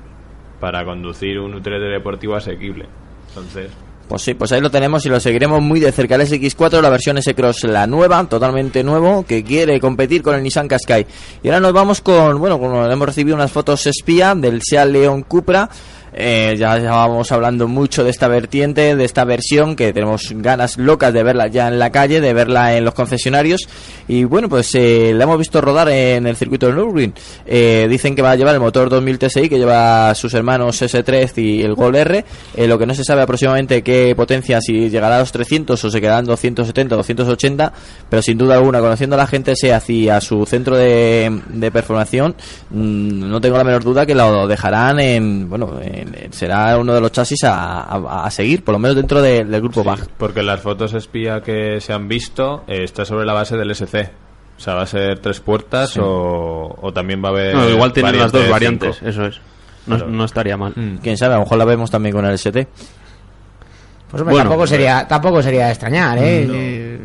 para 0.60 0.84
conducir 0.84 1.38
un 1.38 1.54
utilitario 1.54 1.92
deportivo 1.92 2.34
asequible. 2.34 2.88
Entonces, 3.28 3.70
Pues 4.08 4.22
sí, 4.22 4.36
pues 4.36 4.52
ahí 4.52 4.62
lo 4.62 4.70
tenemos 4.70 5.04
y 5.06 5.10
lo 5.10 5.20
seguiremos 5.20 5.62
muy 5.62 5.80
de 5.80 5.92
cerca. 5.92 6.16
El 6.16 6.22
SX4, 6.22 6.80
la 6.82 6.90
versión 6.90 7.18
S-Cross, 7.18 7.64
la 7.64 7.88
nueva, 7.88 8.24
totalmente 8.26 8.84
nuevo, 8.84 9.26
que 9.26 9.44
quiere 9.44 9.80
competir 9.80 10.22
con 10.22 10.36
el 10.36 10.44
Nissan 10.44 10.68
Qashqai. 10.68 11.08
Y 11.42 11.48
ahora 11.48 11.60
nos 11.60 11.74
vamos 11.74 12.02
con, 12.02 12.40
bueno, 12.40 12.92
hemos 12.92 13.08
recibido 13.08 13.36
unas 13.36 13.52
fotos 13.52 13.88
espía 13.88 14.36
del 14.36 14.62
Seat 14.62 14.90
León 14.90 15.24
Cupra. 15.24 15.70
Eh, 16.18 16.56
ya 16.58 16.78
llevábamos 16.78 17.30
hablando 17.34 17.68
mucho 17.68 18.04
de 18.06 18.10
esta 18.10 18.30
vertiente, 18.30 18.96
de 18.96 19.04
esta 19.04 19.26
versión, 19.26 19.76
que 19.76 19.92
tenemos 19.92 20.32
ganas 20.36 20.78
locas 20.78 21.14
de 21.14 21.24
verla 21.24 21.48
ya 21.48 21.68
en 21.68 21.78
la 21.78 21.92
calle, 21.92 22.22
de 22.22 22.34
verla 22.34 22.78
en 22.78 22.86
los 22.86 22.94
concesionarios. 22.94 23.68
Y 24.08 24.24
bueno, 24.24 24.48
pues 24.48 24.74
eh, 24.76 25.12
la 25.14 25.26
hemos 25.26 25.38
visto 25.38 25.60
rodar 25.60 25.90
en 25.90 26.26
el 26.26 26.38
circuito 26.38 26.68
de 26.68 26.74
Nürburgring. 26.74 27.14
Eh, 27.46 27.88
dicen 27.90 28.16
que 28.16 28.22
va 28.22 28.32
a 28.32 28.36
llevar 28.38 28.54
el 28.54 28.62
motor 28.62 28.90
2000 28.90 29.20
TSI, 29.20 29.50
que 29.50 29.58
lleva 29.58 30.16
sus 30.16 30.34
hermanos 30.34 30.82
S3 30.82 31.34
y 31.44 31.62
el 31.64 31.74
Gol 31.76 31.96
R. 31.96 32.24
Eh, 32.56 32.68
lo 32.68 32.80
que 32.80 32.86
no 32.86 32.94
se 32.94 33.04
sabe 33.04 33.22
aproximadamente 33.22 33.82
qué 33.84 34.14
potencia, 34.16 34.62
si 34.62 34.90
llegará 34.90 35.18
a 35.18 35.20
los 35.20 35.34
300 35.34 35.84
o 35.84 35.92
se 35.92 36.00
quedarán 36.00 36.24
270, 36.26 36.96
280, 36.96 37.74
pero 38.10 38.22
sin 38.22 38.38
duda 38.38 38.56
alguna, 38.56 38.80
conociendo 38.80 39.16
a 39.16 39.20
la 39.20 39.28
gente 39.28 39.54
se 39.58 39.74
hacia 39.74 40.22
su 40.22 40.46
centro 40.46 40.78
de, 40.78 41.42
de 41.50 41.72
performación, 41.72 42.36
mm, 42.70 43.30
no 43.30 43.42
tengo 43.42 43.58
la 43.58 43.66
menor 43.66 43.84
duda 43.84 44.06
que 44.06 44.16
lo 44.16 44.48
dejarán 44.48 45.00
en, 45.02 45.50
bueno, 45.50 45.78
en- 45.82 46.05
en- 46.05 46.05
será 46.32 46.78
uno 46.78 46.94
de 46.94 47.02
los 47.02 47.12
chasis 47.12 47.44
a, 47.46 47.82
a- 47.82 48.26
a 48.26 48.32
seguir, 48.32 48.64
por 48.64 48.74
lo 48.74 48.80
menos 48.80 48.96
dentro 48.96 49.22
de- 49.22 49.46
del 49.46 49.62
grupo 49.62 49.84
BAG. 49.84 50.08
porque 50.18 50.44
las 50.44 50.62
fotos 50.62 50.94
espía 50.94 51.42
que 51.42 51.80
se 51.82 51.94
han 51.94 52.08
visto 52.08 52.64
eh, 52.68 52.84
está 52.84 53.06
sobre 53.06 53.26
la 53.26 53.34
base 53.34 53.58
del 53.58 53.72
SC. 53.72 54.12
O 54.58 54.60
sea, 54.60 54.74
va 54.76 54.84
a 54.84 54.88
ser 54.88 55.20
tres 55.20 55.40
puertas 55.42 55.90
Sí. 55.92 56.00
o, 56.02 56.76
o 56.82 56.94
también 56.94 57.22
va 57.24 57.28
a 57.30 57.32
haber. 57.32 57.56
No, 57.56 57.70
igual 57.70 57.92
tienen 57.92 58.18
las 58.18 58.32
dos 58.32 58.50
variantes, 58.50 58.96
cinco. 58.98 59.10
eso 59.10 59.26
es. 59.26 59.42
No, 59.86 59.98
no 59.98 60.26
estaría 60.26 60.56
mal. 60.58 60.74
Mm. 60.76 60.96
Quién 60.98 61.18
sabe, 61.18 61.34
a 61.34 61.38
lo 61.38 61.44
mejor 61.44 61.58
la 61.58 61.66
vemos 61.66 61.92
también 61.92 62.16
con 62.16 62.26
el 62.26 62.34
ST. 62.36 62.68
Pues 64.10 64.22
hombre, 64.22 64.34
Bueno, 64.36 64.50
tampoco 64.50 64.68
sería 64.68 65.08
tampoco 65.08 65.42
sería 65.42 65.66
de 65.66 65.72
extrañar, 65.72 66.18
¿eh? 66.20 66.48
Eh, 66.50 67.00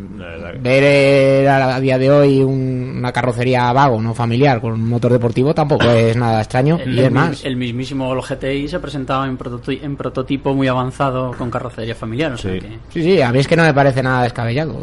Ver 0.59 0.82
eh, 0.85 1.48
a, 1.48 1.77
a 1.77 1.81
día 1.81 1.98
de 1.98 2.10
hoy 2.10 2.43
un- 2.43 2.94
una 2.98 3.12
carrocería 3.12 3.72
vago, 3.72 4.01
no 4.01 4.14
familiar, 4.14 4.60
con 4.60 4.72
un 4.72 4.89
motor 4.89 5.12
deportivo 5.12 5.55
tampoco 5.55 5.85
es 5.90 6.16
nada 6.16 6.40
extraño. 6.40 6.78
El, 6.82 6.94
y 6.94 6.98
es 7.01 7.05
el 7.06 7.10
más, 7.12 7.44
el 7.44 7.56
mismísimo 7.56 8.14
GTI 8.20 8.68
se 8.68 8.78
presentaba 8.81 9.27
en, 9.27 9.39
prototi- 9.39 9.81
en 9.82 9.97
prototipo 9.97 10.55
muy 10.55 10.68
avanzado 10.68 11.32
con 11.36 11.51
carrocería 11.51 11.94
familiar, 11.94 12.32
o 12.32 12.36
sea 12.39 12.52
que... 12.59 12.68
Sí, 12.90 13.02
sí, 13.02 13.20
a 13.22 13.32
mí 13.32 13.39
es 13.39 13.47
que 13.48 13.56
no 13.56 13.62
me 13.62 13.72
parece 13.74 14.02
nada 14.02 14.22
descabellado. 14.22 14.77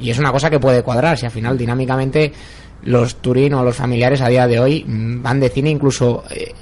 Y 0.00 0.10
es 0.10 0.18
una 0.18 0.32
cosa 0.32 0.50
que 0.50 0.60
puede 0.60 0.82
cuadrar, 0.82 1.16
si 1.18 1.26
al 1.26 1.32
final 1.32 1.56
dinámicamente 1.58 2.32
los 2.82 3.16
Turín 3.16 3.54
o 3.54 3.64
los 3.64 3.74
familiares 3.74 4.20
a 4.20 4.28
día 4.28 4.46
de 4.46 4.60
hoy 4.60 4.84
mm, 4.86 5.22
van 5.22 5.40
de 5.40 5.48
cine 5.48 5.70
incluso 5.70 6.22
eh, 6.30 6.52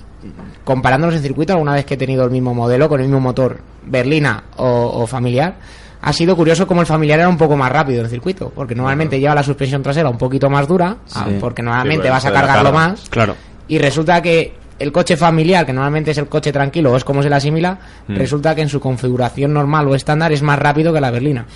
comparándolos 0.64 1.16
en 1.16 1.22
circuito 1.22 1.52
alguna 1.52 1.74
vez 1.74 1.84
que 1.84 1.94
he 1.94 1.98
tenido 1.98 2.24
el 2.24 2.30
mismo 2.30 2.54
modelo 2.54 2.88
con 2.88 3.00
el 3.00 3.06
mismo 3.06 3.20
motor 3.20 3.58
berlina 3.86 4.44
o, 4.56 4.66
o 5.02 5.06
familiar. 5.06 5.56
Ha 6.06 6.12
sido 6.12 6.36
curioso 6.36 6.66
como 6.66 6.82
el 6.82 6.86
familiar 6.86 7.18
era 7.18 7.28
un 7.30 7.38
poco 7.38 7.56
más 7.56 7.72
rápido 7.72 8.04
en 8.04 8.10
circuito, 8.10 8.52
porque 8.54 8.74
normalmente 8.74 9.18
lleva 9.18 9.34
la 9.34 9.42
suspensión 9.42 9.82
trasera 9.82 10.10
un 10.10 10.18
poquito 10.18 10.50
más 10.50 10.68
dura, 10.68 10.98
ah, 11.14 11.26
porque 11.40 11.62
normalmente 11.62 12.04
Sí, 12.08 12.10
vas 12.10 12.24
a 12.26 12.32
cargarlo 12.32 12.70
carga. 12.72 12.88
más, 12.88 13.08
Claro. 13.08 13.34
y 13.68 13.78
resulta 13.78 14.20
que 14.20 14.52
el 14.78 14.92
coche 14.92 15.16
familiar, 15.16 15.64
que 15.64 15.72
normalmente 15.72 16.10
es 16.10 16.18
el 16.18 16.26
coche 16.28 16.52
tranquilo, 16.52 16.92
o 16.92 16.96
es 16.96 17.04
como 17.04 17.22
se 17.22 17.30
le 17.30 17.36
asimila, 17.36 17.78
Mm. 18.08 18.16
resulta 18.16 18.54
que 18.54 18.60
en 18.60 18.68
su 18.68 18.80
configuración 18.80 19.54
normal 19.54 19.88
o 19.88 19.94
estándar 19.94 20.30
es 20.32 20.42
más 20.42 20.58
rápido 20.58 20.92
que 20.92 21.00
la 21.00 21.10
berlina. 21.10 21.46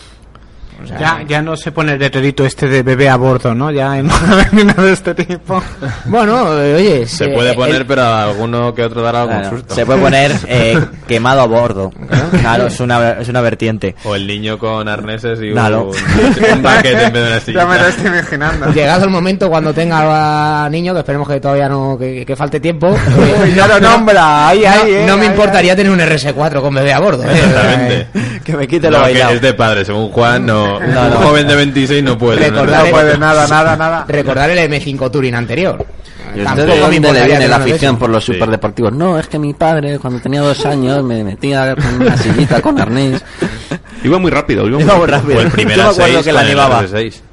O 0.82 0.86
sea, 0.86 0.98
Ya, 0.98 1.22
ya 1.26 1.42
no 1.42 1.56
se 1.56 1.72
pone 1.72 1.94
el 1.94 1.98
letrerito 1.98 2.44
este 2.46 2.68
de 2.68 2.82
bebé 2.82 3.08
a 3.08 3.16
bordo, 3.16 3.54
¿no? 3.54 3.70
Ya 3.70 3.98
en 3.98 4.08
una 4.52 4.74
de 4.74 4.92
este 4.92 5.14
tipo. 5.14 5.62
Bueno, 6.06 6.58
eh, 6.62 6.74
oye, 6.76 7.06
Se 7.06 7.26
eh, 7.26 7.34
puede 7.34 7.50
el- 7.50 7.56
poner, 7.56 7.86
pero 7.86 8.02
a 8.02 8.24
alguno 8.24 8.74
que 8.74 8.82
otro 8.84 9.02
dará 9.02 9.22
algún 9.22 9.38
Claro, 9.40 9.56
susto. 9.56 9.74
se 9.74 9.84
puede 9.86 10.00
poner 10.00 10.32
eh, 10.46 10.78
quemado 11.06 11.40
a 11.42 11.46
bordo. 11.46 11.90
Claro, 12.40 12.66
es 12.68 12.78
una, 12.80 13.12
es 13.12 13.28
una 13.28 13.40
vertiente. 13.40 13.94
O 14.04 14.14
el 14.14 14.26
niño 14.26 14.58
con 14.58 14.88
arneses 14.88 15.40
y 15.42 15.50
un, 15.50 15.58
un 15.58 16.62
paquete 16.62 17.04
en 17.04 17.12
vez 17.12 17.22
de 17.24 17.30
una 17.32 17.40
silla. 17.40 17.60
Ya 17.60 17.66
me 17.66 17.78
lo 17.78 17.86
estoy 17.88 18.06
imaginando. 18.06 18.72
Llegado 18.72 19.04
el 19.04 19.10
momento 19.10 19.48
cuando 19.50 19.74
tenga 19.74 20.64
a 20.64 20.70
niño, 20.70 20.92
que 20.94 21.00
esperemos 21.00 21.28
que 21.28 21.40
todavía 21.40 21.68
no, 21.68 21.96
que, 21.98 22.24
que 22.24 22.36
falte 22.36 22.60
tiempo. 22.60 22.88
eh, 22.88 23.42
Uy, 23.44 23.54
ya 23.54 23.66
lo 23.66 23.80
nombra, 23.80 24.48
ahí, 24.48 24.60
no, 24.62 24.68
ahí, 24.70 24.92
eh, 24.94 25.04
no 25.06 25.16
me 25.16 25.24
ahí, 25.26 25.30
importaría 25.30 25.74
tener 25.76 25.92
un 25.92 25.98
RS4 26.00 26.60
con 26.60 26.74
bebé 26.74 26.92
a 26.92 27.00
bordo. 27.00 27.24
eh. 27.24 27.32
Exactamente. 27.34 28.06
Que 28.44 28.56
me 28.56 28.66
quite 28.68 28.90
lo 28.90 28.98
No, 28.98 29.04
que 29.04 29.10
bailado. 29.12 29.32
es 29.34 29.40
de 29.42 29.54
padre, 29.54 29.84
según 29.84 30.08
Juan, 30.10 30.46
no, 30.46 30.67
No, 30.80 31.02
un 31.04 31.10
no. 31.10 31.16
joven 31.28 31.48
de 31.48 31.54
26 31.56 32.02
no 32.04 32.18
puede. 32.18 32.48
Recordar- 32.50 32.84
No 32.84 32.90
puede 32.90 33.18
nada, 33.18 33.46
nada, 33.46 33.76
nada. 33.76 34.04
Recordar 34.08 34.50
el 34.50 34.58
M5 34.70 35.10
Touring 35.10 35.34
anterior. 35.34 35.84
¿Y 36.34 36.40
dónde 36.40 37.12
le 37.12 37.24
viene 37.26 37.48
la 37.48 37.56
afición 37.56 37.96
por 37.96 38.10
los 38.10 38.24
Sí. 38.24 38.34
superdeportivos? 38.34 38.92
No, 38.92 39.18
es 39.18 39.26
que 39.28 39.38
mi 39.38 39.54
padre 39.54 39.98
cuando 39.98 40.20
tenía 40.20 40.40
dos 40.42 40.64
años 40.66 41.02
me 41.02 41.24
metía 41.24 41.74
con 41.74 42.02
una 42.02 42.16
sillita 42.16 42.60
con 42.60 42.78
arnés. 42.80 43.24
Iba 44.04 44.18
muy 44.18 44.30
rápido. 44.30 44.66
Iba 44.66 44.76
muy 44.76 44.84
Iba 44.84 44.96
muy 44.98 45.06
rápido. 45.06 45.38
O 45.38 45.42
el 45.42 45.50
primer 45.50 45.76
Yo 45.76 45.82
me 45.84 45.88
acuerdo 45.90 46.18
A6 46.20 46.24
que 46.24 46.32
la 46.32 46.44
llevaba. 46.44 46.82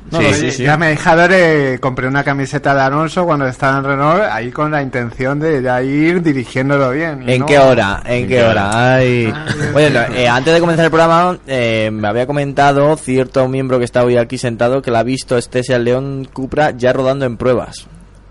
R6. 0.10 0.12
No, 0.12 0.20
Sí, 0.22 0.34
sí, 0.34 0.52
sí. 0.52 0.64
Ya 0.64 0.78
me 0.78 0.96
Jadore 0.96 1.80
compré 1.80 2.08
una 2.08 2.24
camiseta 2.24 2.74
de 2.76 2.82
Alonso 2.82 3.26
cuando 3.26 3.48
estaba 3.48 3.78
en 3.80 3.84
Renault, 3.86 4.24
ahí 4.32 4.52
con 4.52 4.72
la 4.72 4.82
intención 4.82 5.40
de 5.40 5.62
ya 5.62 5.82
ir 5.82 6.22
dirigiéndolo 6.22 6.92
bien. 6.92 7.28
¿En 7.28 7.40
no- 7.42 7.46
qué 7.46 7.58
hora? 7.60 8.02
¿En, 8.06 8.14
¿En 8.24 8.28
qué 8.28 8.36
qué 8.36 8.44
hora? 8.44 8.96
Ay. 8.96 9.34
Bueno, 9.74 10.02
eh, 10.16 10.28
antes 10.28 10.54
de 10.54 10.60
comenzar 10.60 10.86
el 10.86 10.92
programa, 10.92 11.38
eh, 11.48 11.90
me 11.92 12.08
había 12.08 12.28
comentado 12.28 12.96
cierto 12.98 13.48
miembro 13.48 13.80
que 13.80 13.86
está 13.86 14.04
hoy 14.04 14.18
aquí 14.18 14.38
sentado 14.38 14.82
que 14.82 14.92
la 14.92 15.00
ha 15.00 15.04
visto 15.04 15.38
este 15.38 15.64
Seat 15.64 15.82
León 15.82 16.28
Cupra 16.32 16.72
ya 16.72 16.94
rodando 16.94 17.26
en 17.26 17.38
pruebas. 17.38 17.88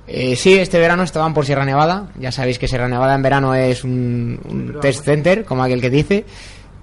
Eh, 0.06 0.36
sí, 0.36 0.52
este 0.58 0.78
verano 0.78 1.02
estaban 1.02 1.32
por 1.34 1.46
Sierra 1.46 1.64
Nevada. 1.64 2.08
Ya 2.18 2.30
sabéis 2.30 2.58
que 2.58 2.68
Sierra 2.68 2.88
Nevada 2.88 3.14
en 3.14 3.22
verano 3.22 3.54
es 3.54 3.84
un, 3.84 4.38
un 4.44 4.78
test 4.80 5.04
center, 5.04 5.44
como 5.44 5.62
aquel 5.64 5.80
que 5.80 5.88
dice. 5.90 6.24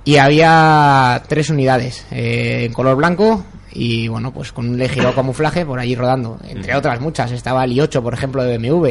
Y 0.04 0.18
había 0.18 1.22
tres 1.28 1.52
unidades 1.52 2.06
eh, 2.10 2.64
en 2.66 2.74
color 2.74 2.96
blanco 2.96 3.46
y 3.74 4.08
bueno, 4.08 4.32
pues 4.34 4.52
con 4.52 4.68
un 4.70 4.78
ligero 4.78 5.14
camuflaje 5.14 5.66
por 5.66 5.80
allí 5.80 5.96
rodando. 5.96 6.38
Entre 6.48 6.76
otras 6.76 7.00
muchas. 7.00 7.32
Estaba 7.32 7.64
el 7.64 7.72
i8, 7.74 8.02
por 8.02 8.14
ejemplo, 8.14 8.44
de 8.44 8.58
BMW. 8.58 8.90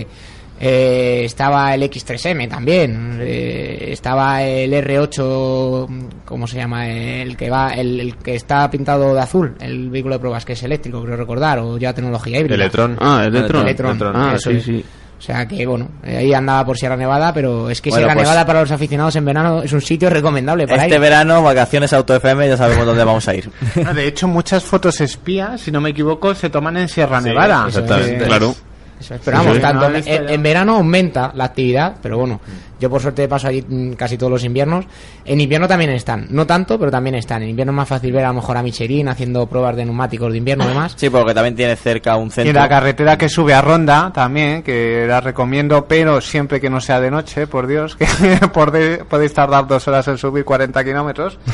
Eh, 0.63 1.23
estaba 1.25 1.75
el 1.75 1.83
X3M 1.85 2.49
también. 2.49 3.19
eh, 3.23 3.89
estaba 3.93 4.43
el 4.43 4.71
R8, 4.73 5.89
¿cómo 6.27 6.47
se 6.47 6.57
llama? 6.59 6.87
El 6.89 7.35
que 7.37 7.49
va, 7.49 7.71
el, 7.73 7.99
el 8.01 8.17
que 8.17 8.35
está 8.35 8.69
pintado 8.71 9.15
de 9.15 9.21
azul, 9.21 9.55
el 9.61 9.89
vehículo 9.89 10.17
de 10.17 10.19
pruebas 10.21 10.45
que 10.45 10.53
es 10.53 10.63
eléctrico, 10.63 11.03
creo 11.03 11.17
recordar, 11.17 11.61
o 11.61 11.79
ya 11.79 11.95
tecnología 11.95 12.41
híbrida. 12.41 12.57
Electron. 12.57 12.97
Ah, 13.01 13.25
Electron. 13.27 13.63
Electron, 13.63 13.99
Ah, 14.15 14.33
eso 14.37 14.51
sí, 14.51 14.57
es. 14.57 14.65
sí. 14.65 14.85
O 15.21 15.23
sea 15.23 15.47
que 15.47 15.67
bueno, 15.67 15.87
eh, 16.03 16.17
ahí 16.17 16.33
andaba 16.33 16.65
por 16.65 16.79
Sierra 16.79 16.97
Nevada, 16.97 17.35
pero 17.35 17.69
es 17.69 17.83
que 17.83 17.91
Bueno, 17.91 18.05
Sierra 18.05 18.15
pues- 18.15 18.25
Nevada 18.27 18.47
para 18.47 18.61
los 18.63 18.71
aficionados 18.71 19.15
en 19.17 19.25
verano 19.27 19.63
es 19.63 19.71
un 19.73 19.83
sitio 19.83 20.09
recomendable 20.09 20.67
para 20.67 20.85
Este 20.85 20.95
ir. 20.95 21.01
verano, 21.01 21.43
vacaciones 21.43 21.93
Auto 21.93 22.15
FM, 22.15 22.49
ya 22.49 22.57
sabemos 22.57 22.87
dónde 22.87 23.05
vamos 23.05 23.29
a 23.29 23.35
ir. 23.35 23.51
No, 23.77 23.93
de 23.95 24.07
hecho, 24.09 24.27
muchas 24.29 24.65
fotos 24.65 24.99
espías, 25.03 25.61
si 25.61 25.71
no 25.71 25.81
me 25.83 25.91
equivoco, 25.91 26.35
se 26.35 26.49
toman 26.49 26.79
en 26.79 26.89
Sierra 26.89 27.21
Sí, 27.21 27.29
Nevada. 27.29 27.67
exactamente. 27.69 28.25
Claro. 28.25 28.55
Eso 29.01 29.15
es, 29.15 29.21
pero 29.25 29.39
vamos, 29.39 29.55
Sí. 29.57 29.61
tanto 29.63 29.89
No, 29.89 29.97
en, 30.05 30.43
verano 30.43 30.77
aumenta 30.77 31.33
la 31.35 31.45
actividad, 31.45 31.97
pero 32.03 32.19
bueno, 32.19 32.41
yo 32.79 32.91
por 32.91 33.01
suerte 33.01 33.27
paso 33.29 33.49
allí 33.49 33.65
mm, 33.67 33.93
casi 33.93 34.19
todos 34.19 34.31
los 34.31 34.45
inviernos. 34.45 34.85
En 35.25 35.41
invierno 35.41 35.67
también 35.67 35.91
están, 35.91 36.27
no 36.31 36.47
tanto, 36.47 36.79
pero 36.79 36.91
también 36.91 37.15
están. 37.15 37.43
En 37.43 37.49
invierno 37.49 37.73
es 37.73 37.77
más 37.77 37.89
fácil 37.89 38.13
ver 38.13 38.25
a 38.25 38.29
lo 38.29 38.35
mejor 38.35 38.57
a 38.59 38.63
Michelin 38.63 39.09
haciendo 39.09 39.47
pruebas 39.47 39.75
de 39.77 39.85
neumáticos 39.87 40.31
de 40.33 40.39
invierno 40.39 40.65
y 40.65 40.69
demás. 40.69 40.93
Sí, 40.97 41.09
porque 41.09 41.33
también 41.35 41.57
tiene 41.57 41.77
cerca 41.77 42.17
un 42.17 42.29
Y 42.29 42.31
centro. 42.33 42.53
la 42.53 42.69
carretera 42.69 43.17
que 43.17 43.29
sube 43.29 43.55
a 43.55 43.63
Ronda 43.63 44.13
también, 44.15 44.63
que 44.63 45.07
la 45.09 45.21
recomiendo, 45.21 45.87
pero 45.87 46.21
siempre 46.21 46.61
que 46.61 46.69
no 46.71 46.81
sea 46.81 47.01
de 47.01 47.11
noche, 47.11 47.47
por 47.47 47.67
Dios, 47.67 47.97
que 47.97 48.07
podéis 48.53 49.33
tardar 49.35 49.67
dos 49.67 49.89
horas 49.89 50.07
en 50.09 50.19
subir 50.19 50.45
40 50.45 50.85
kilómetros. 50.85 51.39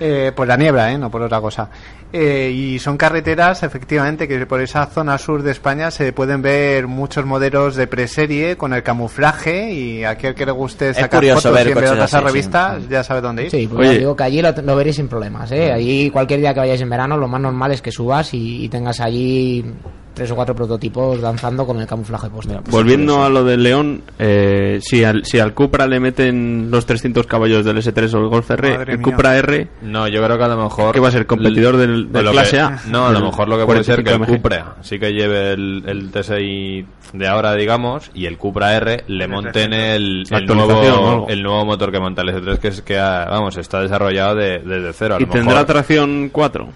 Eh, 0.00 0.30
por 0.32 0.46
la 0.46 0.56
niebla, 0.56 0.92
¿eh? 0.92 0.96
no 0.96 1.10
por 1.10 1.22
otra 1.22 1.40
cosa. 1.40 1.68
Eh, 2.10 2.50
y 2.54 2.78
son 2.78 2.96
carreteras, 2.96 3.62
efectivamente, 3.62 4.26
que 4.26 4.46
por 4.46 4.62
esa 4.62 4.86
zona 4.86 5.18
sur 5.18 5.42
de 5.42 5.50
España 5.50 5.90
se 5.90 6.12
pueden 6.14 6.40
ver 6.40 6.86
muchos 6.86 7.26
modelos 7.26 7.76
de 7.76 7.86
preserie 7.86 8.56
con 8.56 8.72
el 8.72 8.82
camuflaje 8.82 9.72
y 9.72 10.04
a 10.04 10.10
aquel 10.10 10.34
que 10.34 10.46
le 10.46 10.52
guste 10.52 10.94
sacar 10.94 11.20
curioso 11.20 11.50
fotos 11.50 11.58
ver 11.58 11.68
y 11.68 11.74
ver 11.74 11.84
otras 11.92 12.12
revistas 12.22 12.88
ya 12.88 13.04
sabe 13.04 13.20
dónde 13.20 13.44
ir. 13.44 13.50
Sí, 13.50 13.68
pues 13.70 13.90
ya 13.90 13.98
digo 13.98 14.16
que 14.16 14.22
allí 14.22 14.40
lo, 14.40 14.52
lo 14.52 14.76
veréis 14.76 14.96
sin 14.96 15.08
problemas, 15.08 15.52
¿eh? 15.52 15.70
Allí 15.70 16.10
cualquier 16.10 16.40
día 16.40 16.54
que 16.54 16.60
vayáis 16.60 16.80
en 16.80 16.88
verano, 16.88 17.18
lo 17.18 17.28
más 17.28 17.42
normal 17.42 17.72
es 17.72 17.82
que 17.82 17.92
subas 17.92 18.32
y, 18.32 18.64
y 18.64 18.68
tengas 18.70 19.00
allí 19.00 19.64
tres 20.18 20.30
o 20.30 20.36
cuatro 20.36 20.54
prototipos 20.54 21.20
danzando 21.20 21.66
con 21.66 21.80
el 21.80 21.86
camuflaje 21.86 22.28
puesto. 22.28 22.60
Volviendo 22.70 23.22
a 23.24 23.28
lo 23.28 23.44
del 23.44 23.62
León, 23.62 24.02
eh, 24.18 24.78
si, 24.82 25.04
al, 25.04 25.24
si 25.24 25.38
al 25.38 25.54
Cupra 25.54 25.86
le 25.86 26.00
meten 26.00 26.70
los 26.70 26.84
300 26.86 27.26
caballos 27.26 27.64
del 27.64 27.78
S3 27.78 28.12
o 28.14 28.18
el 28.18 28.28
Golf 28.28 28.50
R, 28.50 28.70
Madre 28.76 28.92
el 28.92 28.98
mía. 28.98 29.04
Cupra 29.04 29.36
R, 29.38 29.68
No, 29.82 30.06
yo 30.08 30.22
creo 30.22 30.36
que 30.38 30.44
a 30.44 30.48
lo 30.48 30.62
mejor. 30.62 30.92
¿Qué 30.94 31.00
va 31.00 31.08
a 31.08 31.10
ser, 31.12 31.26
competidor 31.26 31.76
del- 31.76 32.12
del 32.12 32.24
lo 32.24 32.32
clase 32.32 32.56
que- 32.56 32.60
A? 32.60 32.80
No, 32.88 33.06
a 33.06 33.12
lo 33.12 33.20
mejor 33.20 33.48
lo 33.48 33.58
que 33.58 33.64
puede 33.64 33.84
ser 33.84 34.02
que 34.04 34.10
el 34.10 34.18
45 34.18 34.42
Cupra 34.42 34.76
sí 34.82 34.98
que 34.98 35.12
lleve 35.12 35.52
el, 35.52 35.82
el 35.86 36.10
T6 36.12 36.84
de 37.12 37.26
ahora, 37.26 37.54
digamos, 37.54 38.10
y 38.14 38.26
el 38.26 38.36
Cupra 38.36 38.76
R 38.76 39.04
le 39.06 39.28
monten 39.28 39.72
el, 39.72 40.24
el, 40.30 40.46
nuevo, 40.46 41.26
el 41.28 41.42
nuevo 41.42 41.64
motor 41.64 41.90
que 41.92 42.00
monta 42.00 42.22
el 42.22 42.28
S3, 42.30 42.58
que 42.58 42.68
es 42.68 42.82
que, 42.82 42.98
ha- 42.98 43.24
vamos, 43.26 43.56
está 43.56 43.80
desarrollado 43.80 44.34
de- 44.34 44.58
desde 44.58 44.92
cero. 44.92 45.16
A 45.16 45.22
y 45.22 45.24
lo 45.26 45.30
tendrá 45.30 45.52
mejor- 45.54 45.66
tracción 45.66 46.28
4. 46.32 46.68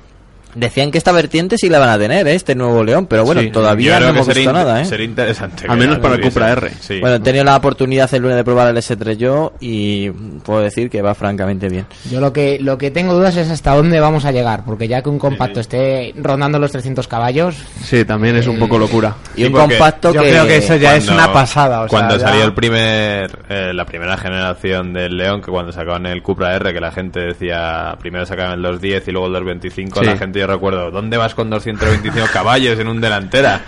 Decían 0.54 0.90
que 0.90 0.98
esta 0.98 1.12
vertiente 1.12 1.56
sí 1.58 1.68
la 1.68 1.78
van 1.78 1.88
a 1.88 1.98
tener, 1.98 2.26
¿eh? 2.28 2.34
este 2.34 2.54
nuevo 2.54 2.84
León, 2.84 3.06
pero 3.06 3.24
bueno, 3.24 3.40
Sí, 3.40 3.50
todavía 3.50 3.98
no 4.00 4.08
hemos 4.08 4.26
visto 4.28 4.52
nada, 4.52 4.82
¿eh? 4.82 4.84
sería 4.84 5.06
interesante 5.06 5.64
Al 5.68 5.78
menos 5.78 5.98
para 5.98 6.16
el. 6.16 6.20
Cupra 6.20 6.52
R. 6.52 6.70
Sí. 6.80 7.00
Bueno, 7.00 7.16
he 7.16 7.20
tenido 7.20 7.44
la 7.44 7.56
oportunidad 7.56 8.12
el 8.14 8.22
lunes 8.22 8.36
de 8.36 8.44
probar 8.44 8.68
el 8.68 8.76
S3 8.76 9.16
yo 9.16 9.52
y 9.60 10.10
puedo 10.10 10.60
decir 10.60 10.90
que 10.90 11.00
va 11.02 11.14
francamente 11.14 11.68
bien. 11.68 11.86
Yo 12.10 12.20
lo 12.20 12.32
que 12.32 12.58
lo 12.60 12.76
que 12.78 12.90
tengo 12.90 13.14
dudas 13.14 13.36
es 13.36 13.48
hasta 13.50 13.74
dónde 13.74 13.98
vamos 14.00 14.24
a 14.24 14.32
llegar, 14.32 14.62
porque 14.64 14.88
ya 14.88 15.02
que 15.02 15.08
un 15.08 15.18
compacto 15.18 15.60
esté 15.60 16.12
rondando 16.16 16.58
los 16.58 16.70
300 16.72 17.08
caballos, 17.08 17.56
Sí, 17.82 18.04
también 18.04 18.36
es 18.36 18.46
un 18.46 18.58
poco 18.58 18.78
locura. 18.78 19.14
Y 19.36 19.44
un 19.44 19.52
compacto 19.52 20.12
Yo 20.12 20.22
que... 20.22 20.28
creo 20.30 20.46
que 20.46 20.56
eso 20.58 20.76
ya 20.76 20.96
es 20.96 21.04
Cuando- 21.06 21.24
una 21.24 21.32
pasada. 21.32 21.80
O 21.80 21.88
sea, 21.88 21.98
cuando 21.98 22.16
ya- 22.18 22.28
salió 22.28 22.44
el 22.44 22.52
primer 22.54 23.30
eh, 23.48 23.72
la 23.72 23.84
primera 23.86 24.16
generación 24.16 24.92
del 24.92 25.16
León 25.16 25.40
que 25.40 25.50
cuando 25.50 25.72
sacaban 25.72 26.06
el 26.06 26.22
Cupra 26.22 26.54
R 26.56 26.72
que 26.72 26.80
la 26.80 26.92
gente 26.92 27.20
decía 27.20 27.96
primero 27.98 28.26
sacaban 28.26 28.54
el 28.54 28.62
210 28.62 29.08
y 29.08 29.12
luego 29.12 29.26
el 29.28 29.32
225 29.32 30.00
Sí. 30.00 30.06
la 30.06 30.16
gente 30.16 30.41
yo 30.43 30.47
recuerdo 30.47 30.90
¿dónde 30.90 31.16
vas 31.16 31.35
con 31.35 31.48
225 31.51 32.27
caballos 32.32 32.78
en 32.78 32.89
un 32.89 33.01
delantera? 33.01 33.62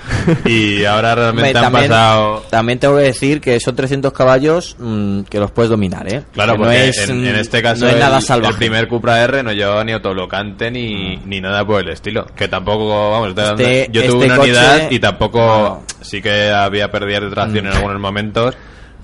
y 0.44 0.84
ahora 0.84 1.14
realmente 1.14 1.48
Hombre, 1.50 1.58
han 1.58 1.72
también, 1.72 1.90
pasado 1.90 2.44
también 2.50 2.78
tengo 2.78 2.96
que 2.96 3.02
decir 3.02 3.40
que 3.40 3.58
son 3.60 3.74
300 3.76 4.12
caballos 4.12 4.76
mm, 4.78 5.22
que 5.22 5.38
los 5.40 5.50
puedes 5.50 5.70
dominar, 5.70 6.06
¿eh? 6.12 6.22
Claro, 6.32 6.52
Que 6.52 6.58
porque 6.58 6.74
no 6.74 6.80
es, 6.84 7.08
en, 7.08 7.26
en 7.26 7.32
mm, 7.34 7.38
este 7.38 7.62
caso 7.62 7.82
no 7.84 7.88
es 7.88 7.94
el, 7.94 8.00
nada 8.00 8.16
el 8.18 8.22
salvaje. 8.22 8.54
primer 8.58 8.88
Cupra 8.88 9.22
R 9.22 9.42
no 9.42 9.52
llevaba 9.52 9.84
ni 9.84 9.92
autoblocante 9.92 10.70
ni, 10.70 11.16
ni 11.24 11.40
nada 11.40 11.64
por 11.66 11.80
el 11.80 11.88
estilo. 11.90 12.26
Que 12.36 12.48
tampoco, 12.48 13.10
vamos, 13.10 13.28
Este- 13.36 13.88
yo 13.90 14.02
tuve 14.06 14.12
este 14.24 14.26
una 14.26 14.36
coche- 14.36 14.50
unidad 14.50 14.90
y 14.90 14.98
tampoco, 14.98 15.38
No. 15.38 15.82
sí 16.02 16.20
que 16.22 16.50
había 16.50 16.90
pérdidas 16.90 17.22
de 17.24 17.30
tracción 17.30 17.66
en 17.66 17.72
algunos 17.72 18.00
momentos, 18.00 18.54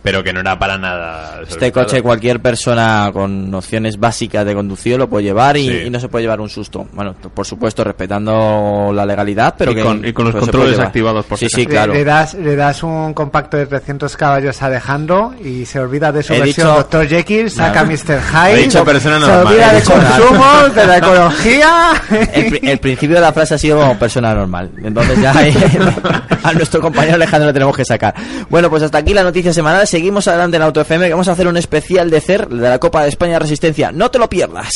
pero 0.02 0.22
que 0.22 0.32
no 0.32 0.40
era 0.40 0.58
para 0.58 0.78
nada. 0.78 1.40
Este 1.48 1.70
coche 1.72 2.02
cualquier 2.02 2.40
persona 2.40 3.10
con 3.12 3.50
nociones 3.50 3.98
básicas 3.98 4.44
de 4.46 4.54
conducción 4.54 4.98
lo 4.98 5.08
puede 5.08 5.24
llevar 5.24 5.56
y, 5.56 5.68
Sí. 5.68 5.82
y 5.86 5.90
no 5.90 6.00
se 6.00 6.08
puede 6.08 6.24
llevar 6.24 6.40
un 6.40 6.48
susto. 6.48 6.86
Bueno, 6.92 7.14
por 7.34 7.46
supuesto 7.46 7.84
respetando 7.84 8.92
la 8.94 9.04
legalidad, 9.06 9.54
pero 9.56 9.72
Y 9.72 9.74
que 9.74 9.82
con- 9.82 10.04
y 10.06 10.12
con 10.12 10.24
los 10.26 10.32
pues 10.32 10.44
controles 10.44 10.78
activados, 10.78 11.24
por 11.26 11.38
Sí, 11.38 11.48
sí, 11.48 11.66
claro. 11.66 11.92
Le, 11.92 12.00
le 12.00 12.04
das, 12.04 12.34
le 12.34 12.56
das 12.56 12.82
un 12.82 13.12
compacto 13.14 13.56
de 13.56 13.66
300 13.66 14.16
caballos 14.16 14.60
a 14.62 14.66
Alejandro 14.66 15.34
y 15.44 15.64
se 15.66 15.78
olvida 15.80 16.12
de 16.12 16.22
su 16.22 16.32
He 16.32 16.40
versión 16.40 16.68
dicho- 16.68 16.76
Dr. 16.90 17.08
Jekyll, 17.08 17.50
saca 17.50 17.82
Nada. 17.84 17.90
Mr. 17.96 18.20
Ha 18.34 18.50
Hyde, 18.50 18.62
dicho 18.62 18.84
persona 18.84 19.20
se 19.20 19.26
normal. 19.26 19.46
olvida 19.46 19.72
de 19.72 19.82
consumos, 19.82 20.74
de 20.74 20.86
la 20.86 20.96
ecología. 20.98 21.90
El, 22.32 22.68
el 22.68 22.78
principio 22.78 23.16
de 23.16 23.22
la 23.22 23.32
frase 23.32 23.54
ha 23.54 23.58
sido 23.58 23.78
como 23.78 23.98
persona 23.98 24.34
normal. 24.34 24.70
Entonces 24.82 25.20
ya 25.20 25.32
a 26.42 26.52
nuestro 26.52 26.80
compañero 26.80 27.14
Alejandro 27.16 27.48
le 27.48 27.52
tenemos 27.52 27.76
que 27.76 27.84
sacar. 27.84 28.14
Bueno, 28.48 28.70
pues 28.70 28.82
hasta 28.82 28.98
aquí 28.98 29.12
la 29.14 29.22
noticia 29.22 29.52
semanal. 29.52 29.86
Seguimos 29.90 30.28
adelante 30.28 30.56
en 30.56 30.62
Auto 30.62 30.80
FM 30.82 31.06
que 31.06 31.14
vamos 31.14 31.26
a 31.26 31.32
hacer 31.32 31.48
un 31.48 31.56
especial 31.56 32.10
de 32.10 32.20
CER 32.20 32.48
de 32.48 32.68
la 32.68 32.78
Copa 32.78 33.02
de 33.02 33.08
España 33.08 33.40
Resistencia. 33.40 33.90
No 33.90 34.08
te 34.08 34.20
lo 34.20 34.30
pierdas. 34.30 34.70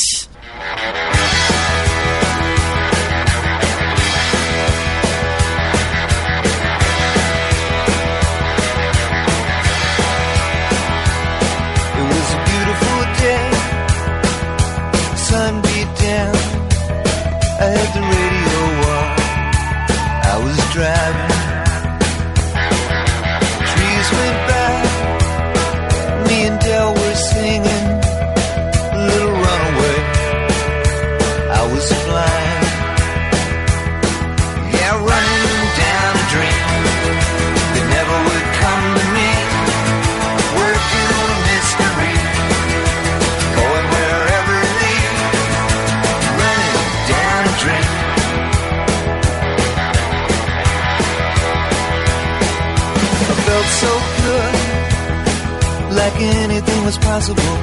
Was. 57.15 57.55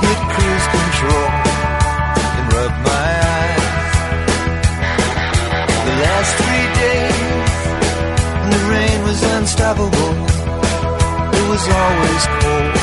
Hit 0.00 0.20
cruise 0.32 0.66
control 0.76 1.28
and 2.36 2.44
rub 2.54 2.72
my 2.90 3.08
eyes. 3.36 3.92
The 5.86 5.94
last 6.04 6.30
three 6.40 6.68
days, 6.80 7.52
the 8.52 8.60
rain 8.72 8.98
was 9.08 9.20
unstoppable. 9.36 10.14
It 11.38 11.46
was 11.52 11.64
always 11.80 12.22
cold, 12.40 12.76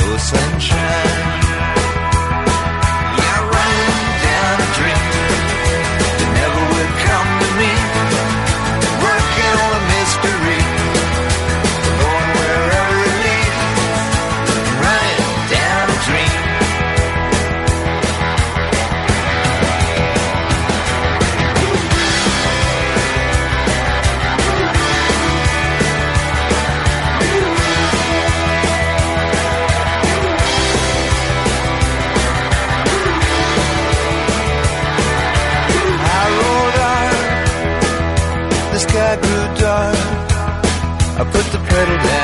no 0.00 0.10
sunshine. 0.32 1.47
better 41.78 42.02
than 42.02 42.17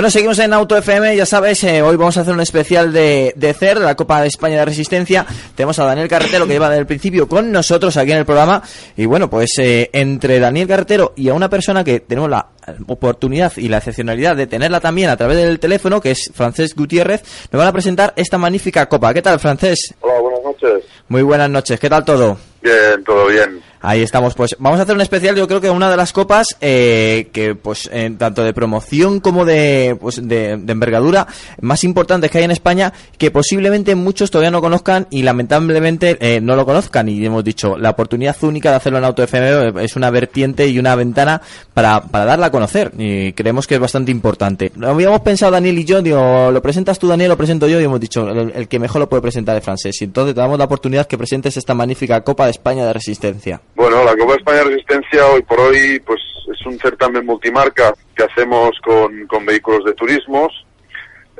Bueno, 0.00 0.10
seguimos 0.10 0.38
en 0.38 0.54
Auto 0.54 0.78
FM, 0.78 1.14
ya 1.14 1.26
sabes, 1.26 1.62
eh, 1.62 1.82
hoy 1.82 1.94
vamos 1.96 2.16
a 2.16 2.22
hacer 2.22 2.32
un 2.32 2.40
especial 2.40 2.90
de, 2.90 3.34
de 3.36 3.52
CER, 3.52 3.80
de 3.80 3.84
la 3.84 3.96
Copa 3.96 4.22
de 4.22 4.28
España 4.28 4.56
de 4.56 4.64
Resistencia. 4.64 5.26
Tenemos 5.54 5.78
a 5.78 5.84
Daniel 5.84 6.08
Carretero 6.08 6.46
que 6.46 6.54
lleva 6.54 6.70
desde 6.70 6.80
el 6.80 6.86
principio 6.86 7.28
con 7.28 7.52
nosotros 7.52 7.98
aquí 7.98 8.12
en 8.12 8.16
el 8.16 8.24
programa. 8.24 8.62
Y 8.96 9.04
bueno, 9.04 9.28
pues 9.28 9.50
eh, 9.58 9.90
entre 9.92 10.38
Daniel 10.40 10.66
Carretero 10.66 11.12
y 11.16 11.28
a 11.28 11.34
una 11.34 11.50
persona 11.50 11.84
que 11.84 12.00
tenemos 12.00 12.30
la 12.30 12.46
oportunidad 12.86 13.52
y 13.58 13.68
la 13.68 13.76
excepcionalidad 13.76 14.36
de 14.36 14.46
tenerla 14.46 14.80
también 14.80 15.10
a 15.10 15.18
través 15.18 15.36
del 15.36 15.60
teléfono, 15.60 16.00
que 16.00 16.12
es 16.12 16.30
Francés 16.34 16.74
Gutiérrez, 16.74 17.22
nos 17.52 17.58
van 17.58 17.68
a 17.68 17.72
presentar 17.72 18.14
esta 18.16 18.38
magnífica 18.38 18.88
copa. 18.88 19.12
¿Qué 19.12 19.20
tal, 19.20 19.38
Francés? 19.38 19.94
Hola, 20.00 20.18
buenas 20.18 20.42
noches. 20.42 20.82
Muy 21.08 21.20
buenas 21.20 21.50
noches, 21.50 21.78
¿qué 21.78 21.90
tal 21.90 22.06
todo? 22.06 22.38
Bien, 22.62 23.04
todo 23.04 23.26
bien. 23.26 23.60
Ahí 23.82 24.02
estamos, 24.02 24.34
pues 24.34 24.56
vamos 24.58 24.78
a 24.78 24.82
hacer 24.82 24.94
un 24.94 25.00
especial, 25.00 25.36
yo 25.36 25.48
creo 25.48 25.60
que 25.60 25.70
una 25.70 25.90
de 25.90 25.96
las 25.96 26.12
copas 26.12 26.56
eh, 26.60 27.28
que 27.32 27.54
pues 27.54 27.88
eh, 27.92 28.14
tanto 28.18 28.44
de 28.44 28.52
promoción 28.52 29.20
como 29.20 29.46
de, 29.46 29.96
pues, 29.98 30.16
de, 30.16 30.58
de 30.58 30.72
envergadura 30.72 31.26
más 31.62 31.82
importantes 31.84 32.30
que 32.30 32.38
hay 32.38 32.44
en 32.44 32.50
España, 32.50 32.92
que 33.16 33.30
posiblemente 33.30 33.94
muchos 33.94 34.30
todavía 34.30 34.50
no 34.50 34.60
conozcan 34.60 35.06
y 35.10 35.22
lamentablemente 35.22 36.18
eh, 36.20 36.40
no 36.40 36.56
lo 36.56 36.66
conozcan. 36.66 37.08
Y 37.08 37.24
hemos 37.24 37.42
dicho, 37.42 37.78
la 37.78 37.90
oportunidad 37.90 38.36
única 38.42 38.70
de 38.70 38.76
hacerlo 38.76 38.98
en 38.98 39.04
Auto 39.04 39.22
FM 39.22 39.82
es 39.82 39.96
una 39.96 40.10
vertiente 40.10 40.66
y 40.68 40.78
una 40.78 40.94
ventana 40.94 41.40
para, 41.72 42.02
para 42.02 42.24
darla 42.26 42.46
a 42.46 42.50
conocer. 42.50 42.92
Y 42.98 43.32
creemos 43.32 43.66
que 43.66 43.76
es 43.76 43.80
bastante 43.80 44.10
importante. 44.10 44.72
Lo 44.76 44.90
habíamos 44.90 45.20
pensado 45.20 45.52
Daniel 45.52 45.78
y 45.78 45.84
yo, 45.84 46.02
digo, 46.02 46.50
lo 46.50 46.62
presentas 46.62 46.98
tú 46.98 47.08
Daniel, 47.08 47.30
lo 47.30 47.36
presento 47.36 47.66
yo. 47.66 47.80
Y 47.80 47.84
hemos 47.84 48.00
dicho, 48.00 48.28
el, 48.28 48.52
el 48.54 48.68
que 48.68 48.78
mejor 48.78 49.00
lo 49.00 49.08
puede 49.08 49.22
presentar 49.22 49.56
es 49.56 49.64
francés. 49.64 50.00
Y 50.00 50.04
entonces 50.04 50.34
te 50.34 50.40
damos 50.40 50.58
la 50.58 50.64
oportunidad 50.64 51.06
que 51.06 51.16
presentes 51.16 51.56
esta 51.56 51.72
magnífica 51.72 52.20
Copa 52.22 52.44
de 52.44 52.50
España 52.50 52.84
de 52.84 52.92
Resistencia. 52.92 53.60
Bueno, 53.80 54.04
la 54.04 54.14
Copa 54.14 54.34
España 54.34 54.58
de 54.58 54.64
Resistencia 54.64 55.26
hoy 55.28 55.40
por 55.40 55.58
hoy 55.58 55.98
pues 56.00 56.20
es 56.52 56.66
un 56.66 56.78
certamen 56.78 57.24
multimarca 57.24 57.94
que 58.14 58.24
hacemos 58.24 58.78
con, 58.84 59.26
con 59.26 59.46
vehículos 59.46 59.86
de 59.86 59.94
turismos. 59.94 60.52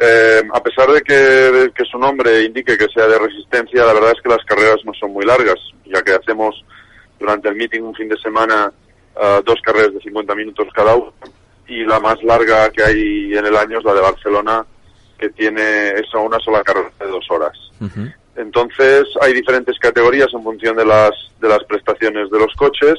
Eh, 0.00 0.40
a 0.50 0.62
pesar 0.62 0.88
de 0.88 1.02
que, 1.02 1.70
que 1.74 1.84
su 1.84 1.98
nombre 1.98 2.44
indique 2.44 2.78
que 2.78 2.88
sea 2.94 3.06
de 3.08 3.18
resistencia, 3.18 3.84
la 3.84 3.92
verdad 3.92 4.12
es 4.16 4.22
que 4.22 4.30
las 4.30 4.42
carreras 4.46 4.78
no 4.86 4.94
son 4.94 5.12
muy 5.12 5.26
largas, 5.26 5.58
ya 5.84 6.00
que 6.00 6.12
hacemos 6.12 6.64
durante 7.18 7.50
el 7.50 7.56
meeting 7.56 7.82
un 7.82 7.94
fin 7.94 8.08
de 8.08 8.16
semana 8.16 8.72
ah, 9.20 9.42
dos 9.44 9.60
carreras 9.62 9.92
de 9.92 10.00
50 10.00 10.34
minutos 10.34 10.66
cada 10.74 10.96
uno 10.96 11.12
y 11.68 11.84
la 11.84 12.00
más 12.00 12.22
larga 12.22 12.70
que 12.70 12.82
hay 12.82 13.34
en 13.34 13.44
el 13.44 13.54
año 13.54 13.80
es 13.80 13.84
la 13.84 13.92
de 13.92 14.00
Barcelona, 14.00 14.64
que 15.18 15.28
tiene 15.28 15.90
eso 15.90 16.22
una 16.22 16.38
sola 16.38 16.62
carrera 16.62 16.90
de 17.00 17.06
dos 17.06 17.26
horas. 17.30 17.52
Entonces 18.36 19.04
hay 19.20 19.32
diferentes 19.32 19.78
categorías 19.78 20.28
en 20.32 20.42
función 20.42 20.76
de 20.76 20.84
las, 20.84 21.10
de 21.40 21.48
las 21.48 21.62
prestaciones 21.64 22.30
de 22.30 22.38
los 22.38 22.54
coches 22.54 22.98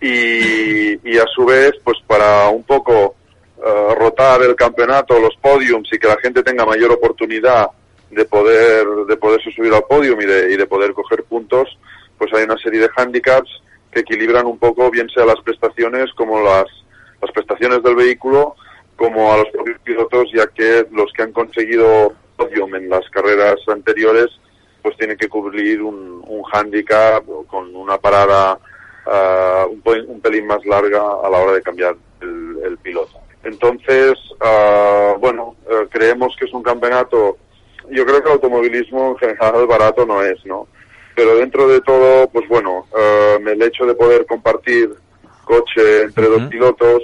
y, 0.00 1.18
a 1.18 1.26
su 1.34 1.44
vez, 1.44 1.72
pues 1.82 1.98
para 2.06 2.48
un 2.48 2.62
poco 2.62 3.16
eh, 3.58 3.94
rotar 3.96 4.42
el 4.42 4.54
campeonato, 4.54 5.18
los 5.18 5.34
podiums 5.40 5.92
y 5.92 5.98
que 5.98 6.06
la 6.06 6.18
gente 6.18 6.42
tenga 6.42 6.64
mayor 6.64 6.92
oportunidad 6.92 7.68
de 8.10 8.24
poder 8.24 8.86
de 9.06 9.16
poderse 9.16 9.50
subir 9.50 9.72
al 9.74 9.84
podium 9.84 10.20
y 10.20 10.24
de, 10.24 10.52
y 10.52 10.56
de 10.56 10.66
poder 10.66 10.92
coger 10.92 11.24
puntos, 11.24 11.68
pues 12.16 12.32
hay 12.32 12.44
una 12.44 12.56
serie 12.58 12.80
de 12.80 12.90
handicaps 12.96 13.50
que 13.90 14.00
equilibran 14.00 14.46
un 14.46 14.58
poco 14.58 14.90
bien 14.90 15.08
sea 15.10 15.24
las 15.24 15.40
prestaciones 15.42 16.12
como 16.14 16.40
las, 16.40 16.66
las 17.20 17.30
prestaciones 17.32 17.82
del 17.82 17.96
vehículo 17.96 18.54
como 18.96 19.32
a 19.32 19.38
los 19.38 19.48
propios 19.50 19.78
pilotos, 19.80 20.28
ya 20.34 20.46
que 20.48 20.84
los 20.90 21.12
que 21.12 21.22
han 21.22 21.32
conseguido 21.32 22.12
podium 22.38 22.74
en 22.76 22.88
las 22.88 23.04
carreras 23.10 23.56
anteriores, 23.66 24.28
pues 24.82 24.96
tienen 24.96 25.18
que 25.18 25.28
cubrir 25.28 25.82
un, 25.82 26.22
un 26.26 26.42
handicap 26.52 27.24
con 27.46 27.74
una 27.74 27.98
parada 27.98 28.58
ah, 29.06 29.66
un, 29.68 29.82
un 30.06 30.20
pelín 30.20 30.46
más 30.46 30.64
larga 30.64 31.00
a 31.24 31.28
la 31.28 31.38
hora 31.38 31.52
de 31.52 31.62
cambiar 31.62 31.94
el, 32.22 32.60
el 32.64 32.78
piloto. 32.78 33.18
Entonces, 33.42 34.14
ah, 34.40 35.14
bueno, 35.18 35.56
eh, 35.70 35.86
creemos 35.90 36.34
que 36.38 36.46
es 36.46 36.52
un 36.52 36.62
campeonato, 36.62 37.36
yo 37.90 38.04
creo 38.06 38.20
que 38.20 38.28
el 38.28 38.34
automovilismo 38.34 39.10
en 39.10 39.16
general 39.18 39.66
barato 39.66 40.06
no 40.06 40.22
es, 40.22 40.38
¿no? 40.46 40.68
Pero 41.14 41.36
dentro 41.36 41.66
de 41.66 41.80
todo, 41.80 42.28
pues 42.28 42.46
bueno, 42.48 42.86
eh, 42.96 43.38
el 43.44 43.62
hecho 43.62 43.84
de 43.86 43.94
poder 43.94 44.24
compartir 44.26 44.90
coche 45.44 46.02
entre 46.02 46.26
dos 46.28 46.42
pilotos, 46.44 47.02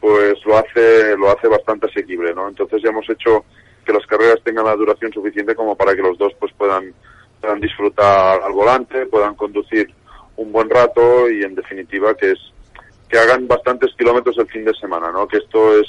pues 0.00 0.34
lo 0.44 0.58
hace, 0.58 1.16
lo 1.16 1.30
hace 1.30 1.48
bastante 1.48 1.86
asequible, 1.86 2.34
¿no? 2.34 2.48
Entonces 2.48 2.82
ya 2.82 2.90
hemos 2.90 3.08
hecho 3.08 3.44
que 3.84 3.92
las 3.92 4.06
carreras 4.06 4.40
tengan 4.42 4.64
la 4.64 4.76
duración 4.76 5.12
suficiente 5.12 5.54
como 5.54 5.76
para 5.76 5.94
que 5.94 6.02
los 6.02 6.18
dos 6.18 6.32
pues 6.38 6.52
puedan, 6.56 6.92
puedan 7.40 7.60
disfrutar 7.60 8.40
al 8.42 8.52
volante, 8.52 9.06
puedan 9.06 9.34
conducir 9.34 9.92
un 10.36 10.50
buen 10.52 10.68
rato 10.68 11.30
y 11.30 11.42
en 11.42 11.54
definitiva 11.54 12.14
que 12.14 12.32
es 12.32 12.38
que 13.08 13.18
hagan 13.18 13.46
bastantes 13.46 13.94
kilómetros 13.96 14.36
el 14.38 14.48
fin 14.48 14.64
de 14.64 14.74
semana, 14.74 15.12
¿no? 15.12 15.28
Que 15.28 15.38
esto 15.38 15.78
es, 15.78 15.86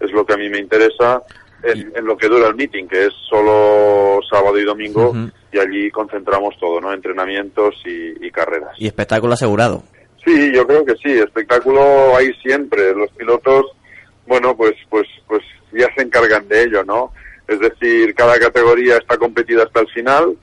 es 0.00 0.10
lo 0.12 0.24
que 0.24 0.32
a 0.32 0.36
mí 0.36 0.48
me 0.48 0.58
interesa 0.58 1.22
en, 1.62 1.92
en 1.94 2.04
lo 2.04 2.16
que 2.16 2.28
dura 2.28 2.48
el 2.48 2.54
meeting, 2.54 2.86
que 2.86 3.06
es 3.06 3.12
solo 3.28 4.20
sábado 4.28 4.58
y 4.58 4.64
domingo 4.64 5.12
y 5.52 5.58
allí 5.58 5.90
concentramos 5.90 6.54
todo, 6.58 6.80
¿no? 6.80 6.92
Entrenamientos 6.92 7.74
y, 7.84 8.26
y 8.26 8.30
carreras. 8.30 8.72
Y 8.78 8.86
espectáculo 8.86 9.34
asegurado. 9.34 9.84
Sí, 10.24 10.52
yo 10.52 10.66
creo 10.66 10.84
que 10.84 10.94
sí, 10.96 11.12
espectáculo 11.12 12.16
hay 12.16 12.32
siempre. 12.42 12.94
Los 12.94 13.10
pilotos, 13.10 13.66
bueno, 14.26 14.56
pues, 14.56 14.74
pues, 14.88 15.06
pues 15.26 15.42
ya 15.72 15.86
se 15.94 16.02
encargan 16.02 16.48
de 16.48 16.62
ello, 16.64 16.82
¿no? 16.84 17.12
Es 17.46 17.60
decir, 17.60 18.14
cada 18.14 18.38
categoría 18.38 18.96
está 18.96 19.18
competida 19.18 19.64
hasta 19.64 19.80
el 19.80 19.88
final. 19.88 20.36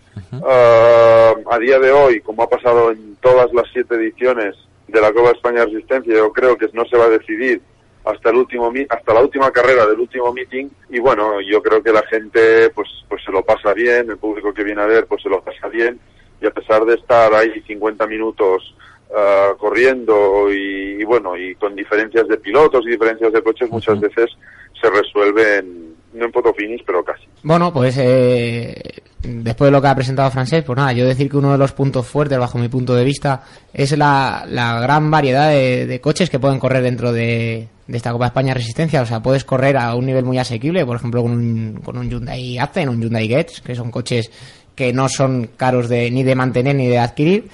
Ah, 0.46 1.34
a 1.50 1.60
día 1.60 1.80
de 1.80 1.92
hoy, 1.92 2.22
como 2.22 2.44
ha 2.44 2.50
pasado 2.50 2.92
en 2.92 3.16
todas 3.18 3.52
las 3.54 3.66
siete 3.74 3.96
ediciones 3.96 4.56
de 4.88 5.02
la 5.02 5.12
Copa 5.12 5.32
España 5.32 5.62
de 5.62 5.68
Resistencia, 5.68 6.14
yo 6.14 6.32
creo 6.32 6.58
que 6.58 6.70
no 6.74 6.86
se 6.86 6.98
va 6.98 7.06
a 7.06 7.10
decidir 7.10 7.62
hasta 8.04 8.30
el 8.30 8.38
último 8.38 8.72
hasta 8.90 9.14
la 9.14 9.22
última 9.22 9.52
carrera 9.52 9.86
del 9.88 10.00
último 10.00 10.32
meeting. 10.34 10.68
Y 10.90 11.00
bueno 11.00 11.40
yo 11.42 11.62
creo 11.62 11.82
que 11.82 11.92
la 11.92 12.04
gente 12.04 12.70
pues 12.72 12.88
pues 13.08 13.24
se 13.24 13.32
lo 13.32 13.44
pasa 13.44 13.74
bien 13.74 14.10
el 14.10 14.18
público 14.18 14.54
que 14.54 14.64
viene 14.64 14.82
a 14.82 14.88
ver 14.88 15.06
pues 15.08 15.22
se 15.24 15.30
lo 15.30 15.42
pasa 15.42 15.68
bien. 15.68 16.00
Y 16.42 16.48
a 16.48 16.52
pesar 16.52 16.84
de 16.86 16.96
estar 16.96 17.34
ahí 17.34 17.62
50 17.66 18.08
minutos 18.08 18.76
ah, 19.16 19.54
corriendo 19.58 20.52
y, 20.52 21.02
y 21.02 21.04
bueno 21.04 21.38
y 21.38 21.56
con 21.56 21.76
diferencias 21.76 22.28
de 22.28 22.38
pilotos 22.38 22.86
y 22.86 22.92
diferencias 22.92 23.32
de 23.32 23.44
coches 23.44 23.70
muchas 23.70 24.00
veces 24.00 24.32
se 24.80 24.90
resuelven 24.90 25.91
no 26.14 26.26
en 26.26 26.32
fotofinis 26.32 26.82
pero 26.86 27.04
casi 27.04 27.26
Bueno, 27.44 27.72
pues 27.74 27.98
eh, 27.98 29.02
después 29.24 29.68
de 29.68 29.72
lo 29.72 29.82
que 29.82 29.88
ha 29.88 29.96
presentado 29.96 30.32
Francés, 30.32 30.64
pues 30.64 30.78
nada, 30.78 30.94
yo 30.94 31.06
decir 31.06 31.30
que 31.30 31.38
uno 31.38 31.52
de 31.52 31.58
los 31.58 31.72
puntos 31.72 32.08
fuertes, 32.08 32.38
bajo 32.38 32.58
mi 32.58 32.68
punto 32.68 32.96
de 32.96 33.04
vista, 33.04 33.44
es 33.74 33.98
la, 33.98 34.46
la 34.48 34.80
gran 34.80 35.12
variedad 35.12 35.50
de, 35.52 36.00
coches 36.02 36.30
que 36.30 36.40
pueden 36.40 36.60
correr 36.60 36.84
dentro 36.84 37.12
de, 37.12 37.68
esta 37.88 38.12
Copa 38.12 38.28
España 38.28 38.54
Resistencia. 38.54 39.02
O 39.02 39.06
sea, 39.06 39.22
puedes 39.22 39.44
correr 39.44 39.78
a 39.78 39.96
un 39.96 40.06
nivel 40.06 40.26
muy 40.26 40.38
asequible, 40.38 40.86
por 40.86 40.98
ejemplo, 40.98 41.22
con 41.22 41.32
un, 41.32 41.82
con 41.84 41.98
un 41.98 42.10
Hyundai 42.10 42.58
Accent, 42.58 42.90
un 42.90 43.02
Hyundai 43.02 43.28
Getz, 43.28 43.62
que 43.62 43.76
son 43.76 43.92
coches 43.92 44.32
que 44.76 44.94
no 44.94 45.10
son 45.10 45.50
caros 45.58 45.90
de, 45.90 46.10
ni 46.10 46.24
de 46.24 46.36
mantener 46.36 46.76
ni 46.76 46.88
de 46.88 46.98
adquirir. 46.98 47.50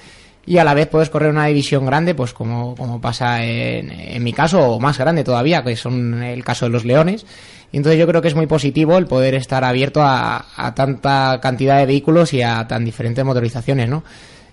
Y 0.48 0.56
a 0.56 0.64
la 0.64 0.72
vez 0.72 0.86
puedes 0.86 1.10
correr 1.10 1.28
una 1.28 1.44
división 1.44 1.84
grande, 1.84 2.14
pues 2.14 2.32
como, 2.32 2.74
como 2.74 3.02
pasa 3.02 3.44
en, 3.44 3.90
en 3.90 4.24
mi 4.24 4.32
caso, 4.32 4.58
o 4.60 4.80
más 4.80 4.96
grande 4.96 5.22
todavía, 5.22 5.62
que 5.62 5.76
son 5.76 6.22
el 6.22 6.42
caso 6.42 6.64
de 6.64 6.70
los 6.70 6.86
Leones. 6.86 7.26
Y 7.70 7.76
entonces 7.76 8.00
yo 8.00 8.06
creo 8.06 8.22
que 8.22 8.28
es 8.28 8.34
muy 8.34 8.46
positivo 8.46 8.96
el 8.96 9.04
poder 9.04 9.34
estar 9.34 9.62
abierto 9.62 10.00
a, 10.00 10.46
a 10.56 10.74
tanta 10.74 11.38
cantidad 11.42 11.76
de 11.76 11.84
vehículos 11.84 12.32
y 12.32 12.40
a 12.40 12.66
tan 12.66 12.82
diferentes 12.82 13.22
motorizaciones, 13.26 13.90
¿no? 13.90 14.04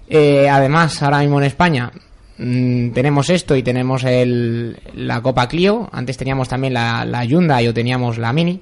Eh, 0.10 0.50
además, 0.50 1.02
ahora 1.02 1.20
mismo 1.20 1.40
en 1.40 1.46
España 1.46 1.94
mm, 2.40 2.90
tenemos 2.90 3.30
esto 3.30 3.56
y 3.56 3.64
tenemos 3.64 4.04
el, 4.04 4.78
la 4.96 5.22
Copa 5.22 5.48
Clio. 5.48 5.88
Antes 5.94 6.18
teníamos 6.18 6.50
también 6.50 6.74
la, 6.74 7.06
la 7.06 7.24
Hyundai 7.24 7.70
o 7.70 7.74
teníamos 7.74 8.18
la 8.18 8.34
Mini. 8.34 8.60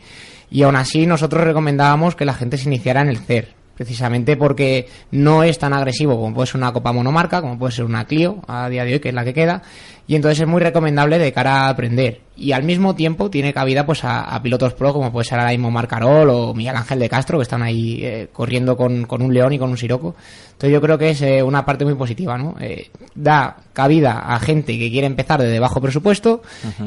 Y 0.52 0.62
aún 0.62 0.76
así 0.76 1.08
nosotros 1.08 1.44
recomendábamos 1.44 2.16
que 2.16 2.26
la 2.26 2.36
gente 2.36 2.60
se 2.60 2.70
iniciara 2.70 3.02
en 3.02 3.10
el 3.10 3.18
CER. 3.18 3.63
Precisamente 3.76 4.38
porque 4.38 4.88
no 5.12 5.44
es 5.44 5.58
tan 5.58 5.74
agresivo 5.74 6.16
como 6.16 6.34
puede 6.36 6.48
ser 6.48 6.58
una 6.58 6.72
Copa 6.74 6.92
monomarca, 6.92 7.42
como 7.42 7.58
puede 7.58 7.72
ser 7.72 7.86
una 7.86 8.06
Clio 8.06 8.38
a 8.48 8.70
día 8.70 8.86
de 8.86 8.94
hoy, 8.94 9.00
que 9.00 9.10
es 9.10 9.16
la 9.16 9.24
que 9.24 9.34
queda. 9.34 9.64
Y 10.06 10.16
entonces 10.16 10.42
es 10.42 10.48
muy 10.48 10.60
recomendable 10.62 11.18
de 11.18 11.32
cara 11.32 11.62
a 11.62 11.70
aprender. 11.70 12.20
Y 12.36 12.52
al 12.52 12.64
mismo 12.64 12.94
tiempo 12.94 13.30
tiene 13.30 13.54
cabida 13.54 13.86
pues 13.86 14.04
a, 14.04 14.22
a 14.24 14.42
pilotos 14.44 14.74
pro 14.74 14.92
como 14.92 15.14
puede 15.14 15.24
ser 15.24 15.40
ahora 15.40 15.52
mismo 15.52 15.72
Marc 15.72 15.90
Carol 15.90 16.30
o 16.30 16.54
Miguel 16.54 16.76
Ángel 16.76 17.00
de 17.00 17.08
Castro 17.08 17.38
que 17.38 17.44
están 17.44 17.62
ahí 17.64 18.00
eh, 18.04 18.28
corriendo 18.34 18.76
con, 18.76 19.06
con 19.06 19.22
un 19.22 19.34
León 19.34 19.54
y 19.54 19.60
con 19.60 19.70
un 19.70 19.78
Siroco. 19.78 20.14
Entonces 20.52 20.72
yo 20.74 20.82
creo 20.82 20.98
que 20.98 21.12
es 21.12 21.22
eh, 21.22 21.42
una 21.42 21.64
parte 21.66 21.86
muy 21.86 21.96
positiva, 21.96 22.38
¿no? 22.38 22.56
Eh, 22.60 22.90
da 23.16 23.56
cabida 23.72 24.20
a 24.20 24.40
gente 24.40 24.78
que 24.78 24.92
quiere 24.92 25.08
empezar 25.08 25.42
de 25.42 25.60
bajo 25.60 25.80
presupuesto 25.80 26.42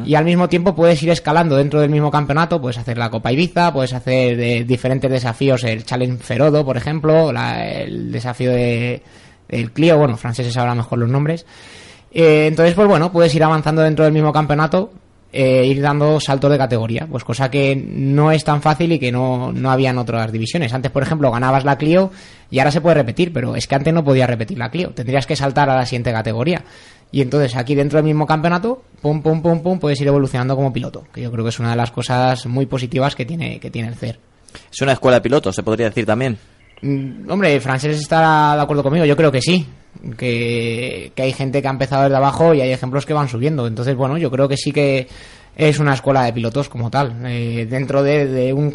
y 0.05 0.15
al 0.15 0.25
mismo 0.27 0.49
tiempo 0.51 0.75
puedes 0.75 1.03
ir 1.03 1.09
escalando 1.09 1.57
dentro 1.57 1.81
del 1.81 1.89
mismo 1.91 2.11
campeonato, 2.11 2.61
puedes 2.61 2.77
hacer 2.77 2.99
la 2.99 3.09
Copa 3.09 3.33
Ibiza, 3.33 3.73
puedes 3.73 3.95
hacer 3.95 4.67
diferentes 4.67 5.11
desafíos, 5.11 5.65
el 5.65 5.85
Challenge 5.87 6.23
Ferodo, 6.23 6.67
por 6.67 6.77
ejemplo, 6.77 7.33
la- 7.33 7.67
el 7.67 8.13
desafío 8.13 8.51
de 8.53 9.01
el 9.49 9.71
Clio, 9.73 9.97
bueno, 9.97 10.17
franceses 10.19 10.57
ahora 10.59 10.75
mejor 10.75 10.99
los 10.99 11.09
nombres. 11.09 11.47
Eh, 12.19 12.47
entonces, 12.47 12.73
pues 12.73 12.89
bueno, 12.89 13.13
puedes 13.13 13.35
ir 13.35 13.45
avanzando 13.45 13.83
dentro 13.83 14.03
del 14.07 14.15
mismo 14.15 14.33
campeonato 14.33 14.91
eh, 15.35 15.67
ir 15.67 15.83
dando 15.83 16.19
saltos 16.19 16.51
de 16.51 16.57
categoría, 16.57 17.07
pues 17.11 17.25
cosa 17.25 17.51
que 17.51 17.77
no 17.77 18.33
es 18.33 18.43
tan 18.43 18.63
fácil 18.63 18.91
y 18.93 18.99
que 18.99 19.13
no, 19.13 19.53
no 19.53 19.71
había 19.71 19.91
en 19.91 19.99
otras 19.99 20.33
divisiones. 20.33 20.73
Antes, 20.73 20.91
por 20.91 21.03
ejemplo, 21.03 21.31
ganabas 21.31 21.67
la 21.67 21.77
Clio 21.77 22.11
y 22.51 22.59
ahora 22.59 22.71
se 22.71 22.81
puede 22.81 22.95
repetir, 22.95 23.35
pero 23.35 23.55
es 23.55 23.67
que 23.67 23.75
antes 23.75 23.93
no 23.93 24.03
podías 24.03 24.31
repetir 24.31 24.57
la 24.57 24.71
Clio, 24.71 24.93
tendrías 24.95 25.27
que 25.27 25.37
saltar 25.37 25.69
a 25.69 25.77
la 25.77 25.85
siguiente 25.85 26.11
categoría. 26.11 26.65
Y 27.13 27.21
entonces 27.21 27.55
aquí 27.55 27.75
dentro 27.75 27.99
del 27.99 28.07
mismo 28.07 28.27
campeonato, 28.27 28.83
pum, 29.03 29.21
pum, 29.21 29.43
pum, 29.43 29.61
pum, 29.61 29.79
puedes 29.79 30.01
ir 30.01 30.09
evolucionando 30.09 30.57
como 30.57 30.73
piloto, 30.73 31.05
que 31.13 31.21
yo 31.21 31.31
creo 31.31 31.45
que 31.45 31.51
es 31.51 31.59
una 31.59 31.73
de 31.73 31.77
las 31.77 31.91
cosas 31.91 32.47
muy 32.47 32.65
positivas 32.65 33.15
que 33.15 33.27
tiene, 33.27 33.61
que 33.61 33.71
tiene 33.71 33.89
el 33.89 33.95
CER. 33.95 34.19
Es 34.73 34.81
una 34.81 34.93
escuela 34.93 35.19
de 35.19 35.21
pilotos, 35.21 35.55
se 35.55 35.63
podría 35.63 35.91
decir 35.91 36.07
también. 36.07 36.39
Mm, 36.83 37.31
hombre, 37.31 37.61
Francés 37.61 37.99
estará 37.99 38.57
de 38.57 38.63
acuerdo 38.63 38.83
conmigo, 38.83 39.05
yo 39.05 39.17
creo 39.17 39.33
que 39.33 39.41
sí. 39.41 39.67
Que, 40.19 41.11
que 41.15 41.23
hay 41.23 41.33
gente 41.33 41.63
que 41.63 41.69
ha 41.69 41.71
empezado 41.71 42.05
desde 42.05 42.17
abajo 42.17 42.53
y 42.53 42.61
hay 42.61 42.71
ejemplos 42.71 43.07
que 43.07 43.15
van 43.15 43.29
subiendo. 43.29 43.67
Entonces, 43.67 43.97
bueno, 43.97 44.19
yo 44.19 44.31
creo 44.31 44.47
que 44.47 44.57
sí 44.57 44.71
que 44.71 45.07
es 45.57 45.79
una 45.79 45.95
escuela 45.95 46.25
de 46.25 46.35
pilotos 46.35 46.69
como 46.69 46.91
tal, 46.91 47.17
eh, 47.27 47.67
dentro 47.69 48.03
de, 48.03 48.53
un, 48.53 48.71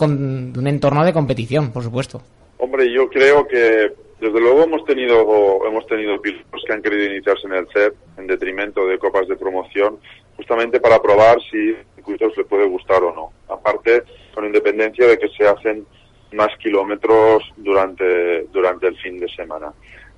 de 0.51 0.59
un 0.59 0.67
entorno 0.67 1.05
de 1.05 1.13
competición, 1.13 1.71
por 1.71 1.83
supuesto. 1.83 2.21
Hombre, 2.57 2.91
yo 2.91 3.07
creo 3.07 3.47
que 3.47 3.93
desde 4.19 4.39
luego 4.39 4.63
hemos 4.63 4.83
tenido 4.85 5.65
hemos 5.65 5.85
tenido 5.87 6.19
pilotos 6.21 6.61
que 6.65 6.73
han 6.73 6.81
querido 6.81 7.05
iniciarse 7.05 7.47
en 7.47 7.53
el 7.53 7.67
CEP 7.71 7.95
en 8.17 8.27
detrimento 8.27 8.85
de 8.87 8.97
copas 8.97 9.27
de 9.27 9.35
promoción, 9.35 9.99
justamente 10.35 10.79
para 10.79 11.01
probar 11.01 11.37
si 11.51 11.57
el 11.57 11.85
circuito 11.95 12.27
les 12.35 12.47
puede 12.47 12.67
gustar 12.67 13.03
o 13.03 13.13
no. 13.13 13.31
Aparte, 13.47 14.03
con 14.33 14.45
independencia 14.45 15.05
de 15.07 15.19
que 15.19 15.29
se 15.29 15.47
hacen 15.47 15.85
más 16.33 16.49
kilómetros 16.57 17.43
durante 17.57 18.43
durante 18.51 18.87
el 18.87 18.97
fin 18.97 19.19
de 19.19 19.27
semana. 19.29 19.71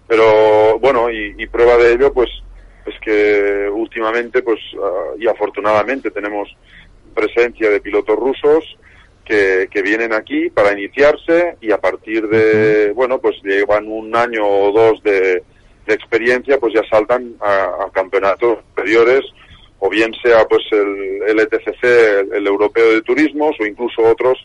Pero 0.07 0.79
bueno, 0.79 1.09
y, 1.09 1.35
y 1.37 1.47
prueba 1.47 1.77
de 1.77 1.93
ello, 1.93 2.13
pues 2.13 2.29
es 2.85 2.99
que 2.99 3.69
últimamente, 3.69 4.41
pues 4.41 4.59
ah, 4.81 5.13
y 5.17 5.27
afortunadamente 5.27 6.11
tenemos 6.11 6.49
presencia 7.13 7.69
de 7.69 7.79
pilotos 7.79 8.17
rusos 8.17 8.77
que, 9.23 9.69
que 9.71 9.81
vienen 9.81 10.13
aquí 10.13 10.49
para 10.49 10.73
iniciarse 10.73 11.57
y 11.61 11.71
a 11.71 11.77
partir 11.77 12.27
de, 12.27 12.91
bueno, 12.91 13.19
pues 13.19 13.35
llevan 13.43 13.87
un 13.87 14.15
año 14.15 14.45
o 14.45 14.71
dos 14.71 15.01
de, 15.03 15.43
de 15.85 15.93
experiencia, 15.93 16.57
pues 16.59 16.73
ya 16.73 16.81
saltan 16.89 17.35
a, 17.39 17.85
a 17.85 17.91
campeonatos 17.93 18.59
superiores 18.69 19.21
o 19.79 19.89
bien 19.89 20.13
sea 20.21 20.45
pues 20.45 20.63
el, 20.71 21.21
el 21.27 21.39
ETCC, 21.39 21.83
el, 21.83 22.33
el 22.33 22.47
europeo 22.47 22.91
de 22.93 23.01
turismos 23.01 23.55
o 23.59 23.65
incluso 23.65 24.01
otros 24.01 24.37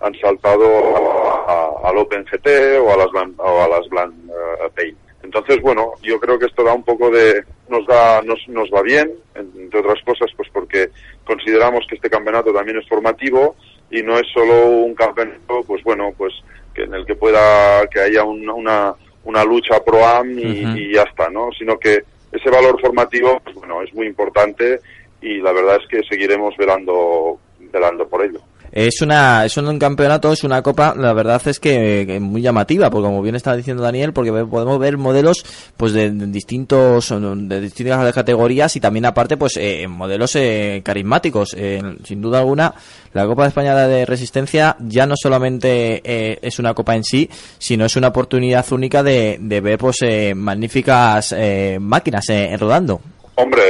han 0.00 0.14
saltado 0.20 0.66
a- 0.96 1.52
a- 1.84 1.88
al 1.90 1.98
Open 1.98 2.24
GT 2.24 2.78
o 2.78 2.92
a 2.92 2.96
las 2.96 3.08
Blan- 3.08 3.34
o 3.38 3.62
a 3.62 3.68
las 3.68 3.88
Blan 3.88 4.12
eh, 4.28 4.68
Paint. 4.74 4.98
Entonces, 5.22 5.60
bueno, 5.60 5.92
yo 6.02 6.20
creo 6.20 6.38
que 6.38 6.46
esto 6.46 6.62
da 6.62 6.72
un 6.72 6.84
poco 6.84 7.10
de, 7.10 7.42
nos 7.68 7.84
da, 7.86 8.22
nos, 8.22 8.38
nos 8.48 8.70
va 8.70 8.82
bien, 8.82 9.10
entre 9.34 9.80
otras 9.80 10.00
cosas, 10.04 10.30
pues 10.36 10.48
porque 10.52 10.90
consideramos 11.24 11.84
que 11.88 11.96
este 11.96 12.08
campeonato 12.10 12.52
también 12.52 12.78
es 12.78 12.88
formativo 12.88 13.56
y 13.90 14.02
no 14.02 14.16
es 14.18 14.26
solo 14.32 14.66
un 14.68 14.94
campeonato, 14.94 15.64
pues 15.66 15.82
bueno, 15.82 16.12
pues 16.16 16.32
que 16.74 16.82
en 16.82 16.94
el 16.94 17.04
que 17.06 17.16
pueda, 17.16 17.86
que 17.88 18.00
haya 18.00 18.22
una, 18.22 18.52
una, 18.52 18.94
una 19.24 19.44
lucha 19.44 19.82
pro 19.84 20.04
am 20.06 20.38
y, 20.38 20.42
y 20.78 20.92
ya 20.94 21.02
está, 21.02 21.28
¿no? 21.30 21.48
Sino 21.58 21.78
que 21.78 22.04
ese 22.30 22.50
valor 22.50 22.80
formativo, 22.80 23.40
pues 23.42 23.56
bueno, 23.56 23.82
es 23.82 23.92
muy 23.94 24.06
importante 24.06 24.80
y 25.22 25.38
la 25.40 25.52
verdad 25.52 25.80
es 25.82 25.88
que 25.88 26.02
seguiremos 26.08 26.56
velando, 26.56 27.38
velando 27.58 28.06
por 28.06 28.22
ello. 28.24 28.40
Es 28.76 29.00
una 29.00 29.46
es 29.46 29.56
un 29.56 29.78
campeonato, 29.78 30.30
es 30.34 30.44
una 30.44 30.60
copa, 30.60 30.94
la 30.94 31.14
verdad 31.14 31.40
es 31.46 31.58
que, 31.58 32.04
que 32.06 32.20
muy 32.20 32.42
llamativa, 32.42 32.90
porque 32.90 33.06
como 33.06 33.22
bien 33.22 33.34
estaba 33.34 33.56
diciendo 33.56 33.82
Daniel, 33.82 34.12
porque 34.12 34.30
podemos 34.30 34.78
ver 34.78 34.98
modelos 34.98 35.46
pues 35.78 35.94
de, 35.94 36.10
distintos 36.10 37.08
de 37.08 37.60
distintas 37.62 38.12
categorías 38.12 38.76
y 38.76 38.80
también 38.80 39.06
aparte 39.06 39.38
pues 39.38 39.56
eh, 39.56 39.88
modelos 39.88 40.36
eh, 40.36 40.82
carismáticos. 40.84 41.54
Eh, 41.56 41.80
sin 42.04 42.20
duda 42.20 42.40
alguna, 42.40 42.74
la 43.14 43.24
Copa 43.26 43.44
de 43.44 43.48
España 43.48 43.74
de 43.74 44.04
Resistencia 44.04 44.76
ya 44.78 45.06
no 45.06 45.14
solamente 45.16 46.02
eh, 46.04 46.38
es 46.42 46.58
una 46.58 46.74
copa 46.74 46.94
en 46.96 47.04
sí, 47.04 47.30
sino 47.56 47.86
es 47.86 47.96
una 47.96 48.08
oportunidad 48.08 48.70
única 48.72 49.02
de, 49.02 49.38
de 49.40 49.60
ver 49.62 49.78
pues 49.78 50.02
eh, 50.02 50.34
magníficas 50.34 51.34
eh, 51.34 51.78
máquinas 51.80 52.28
eh, 52.28 52.54
rodando. 52.60 53.00
Hombre, 53.36 53.62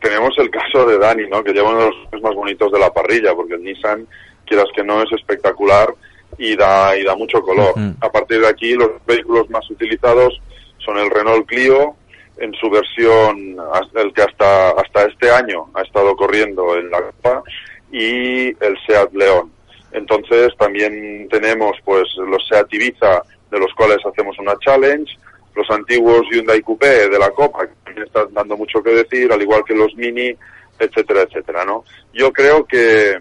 tenemos 0.00 0.32
el 0.38 0.50
caso 0.50 0.84
de 0.84 0.98
Dani, 0.98 1.28
¿no? 1.30 1.44
Que 1.44 1.52
lleva 1.52 1.70
uno 1.70 1.84
de 1.84 1.90
los 2.10 2.22
más 2.22 2.34
bonitos 2.34 2.72
de 2.72 2.78
la 2.80 2.92
parrilla, 2.92 3.34
porque 3.36 3.54
el 3.54 3.62
Nissan, 3.62 4.06
quieras 4.48 4.68
que 4.74 4.82
no, 4.82 5.02
es 5.02 5.12
espectacular 5.12 5.94
y 6.38 6.56
da, 6.56 6.96
y 6.96 7.04
da 7.04 7.14
mucho 7.14 7.40
color. 7.42 7.74
A 8.00 8.10
partir 8.10 8.40
de 8.40 8.48
aquí, 8.48 8.74
los 8.74 8.90
vehículos 9.06 9.48
más 9.50 9.68
utilizados 9.70 10.40
son 10.78 10.98
el 10.98 11.10
Renault 11.10 11.46
Clio, 11.46 11.94
en 12.38 12.54
su 12.54 12.70
versión, 12.70 13.56
el 13.94 14.12
que 14.12 14.22
hasta, 14.22 14.70
hasta 14.70 15.04
este 15.04 15.30
año 15.30 15.70
ha 15.74 15.82
estado 15.82 16.14
corriendo 16.16 16.76
en 16.76 16.90
la 16.90 17.02
Copa, 17.02 17.42
y 17.90 18.48
el 18.48 18.78
Seat 18.86 19.12
León. 19.12 19.50
Entonces 19.92 20.54
también 20.58 21.28
tenemos 21.30 21.76
pues 21.84 22.06
los 22.16 22.46
Seat 22.48 22.72
Ibiza, 22.72 23.22
de 23.50 23.58
los 23.58 23.72
cuales 23.74 23.98
hacemos 24.04 24.38
una 24.38 24.54
challenge, 24.58 25.16
los 25.54 25.68
antiguos 25.70 26.22
Hyundai 26.30 26.60
Coupé 26.60 27.08
de 27.08 27.18
la 27.18 27.30
Copa, 27.30 27.66
que 27.66 27.74
también 27.84 28.06
están 28.06 28.32
dando 28.32 28.56
mucho 28.56 28.82
que 28.82 28.90
decir, 28.90 29.32
al 29.32 29.42
igual 29.42 29.64
que 29.64 29.74
los 29.74 29.94
Mini, 29.94 30.34
etcétera, 30.78 31.22
etcétera, 31.22 31.64
¿no? 31.64 31.84
Yo 32.12 32.32
creo 32.32 32.64
que, 32.64 33.18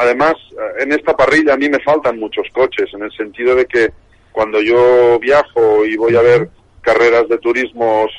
además, 0.00 0.34
eh, 0.52 0.82
en 0.82 0.92
esta 0.92 1.14
parrilla 1.14 1.54
a 1.54 1.58
mí 1.58 1.68
me 1.68 1.80
faltan 1.80 2.18
muchos 2.18 2.46
coches, 2.52 2.88
en 2.94 3.02
el 3.02 3.12
sentido 3.12 3.54
de 3.54 3.66
que 3.66 3.90
cuando 4.32 4.60
yo 4.62 5.18
viajo 5.18 5.84
y 5.84 5.96
voy 5.96 6.16
a 6.16 6.22
ver 6.22 6.48
carreras 6.80 7.28
de 7.28 7.38
turismos 7.38 8.10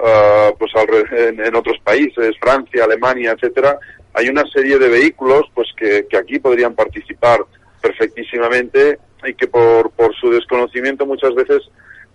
ah, 0.00 0.50
pues 0.58 0.70
en, 1.12 1.44
en 1.44 1.56
otros 1.56 1.78
países, 1.82 2.36
Francia, 2.40 2.84
Alemania, 2.84 3.32
etcétera, 3.32 3.78
hay 4.12 4.28
una 4.28 4.44
serie 4.52 4.78
de 4.78 4.88
vehículos 4.88 5.42
pues 5.54 5.68
que, 5.76 6.06
que 6.08 6.18
aquí 6.18 6.38
podrían 6.38 6.74
participar 6.74 7.40
perfectísimamente 7.80 8.98
y 9.24 9.34
que 9.34 9.46
por, 9.46 9.90
por 9.92 10.14
su 10.16 10.30
desconocimiento 10.30 11.06
muchas 11.06 11.34
veces 11.34 11.62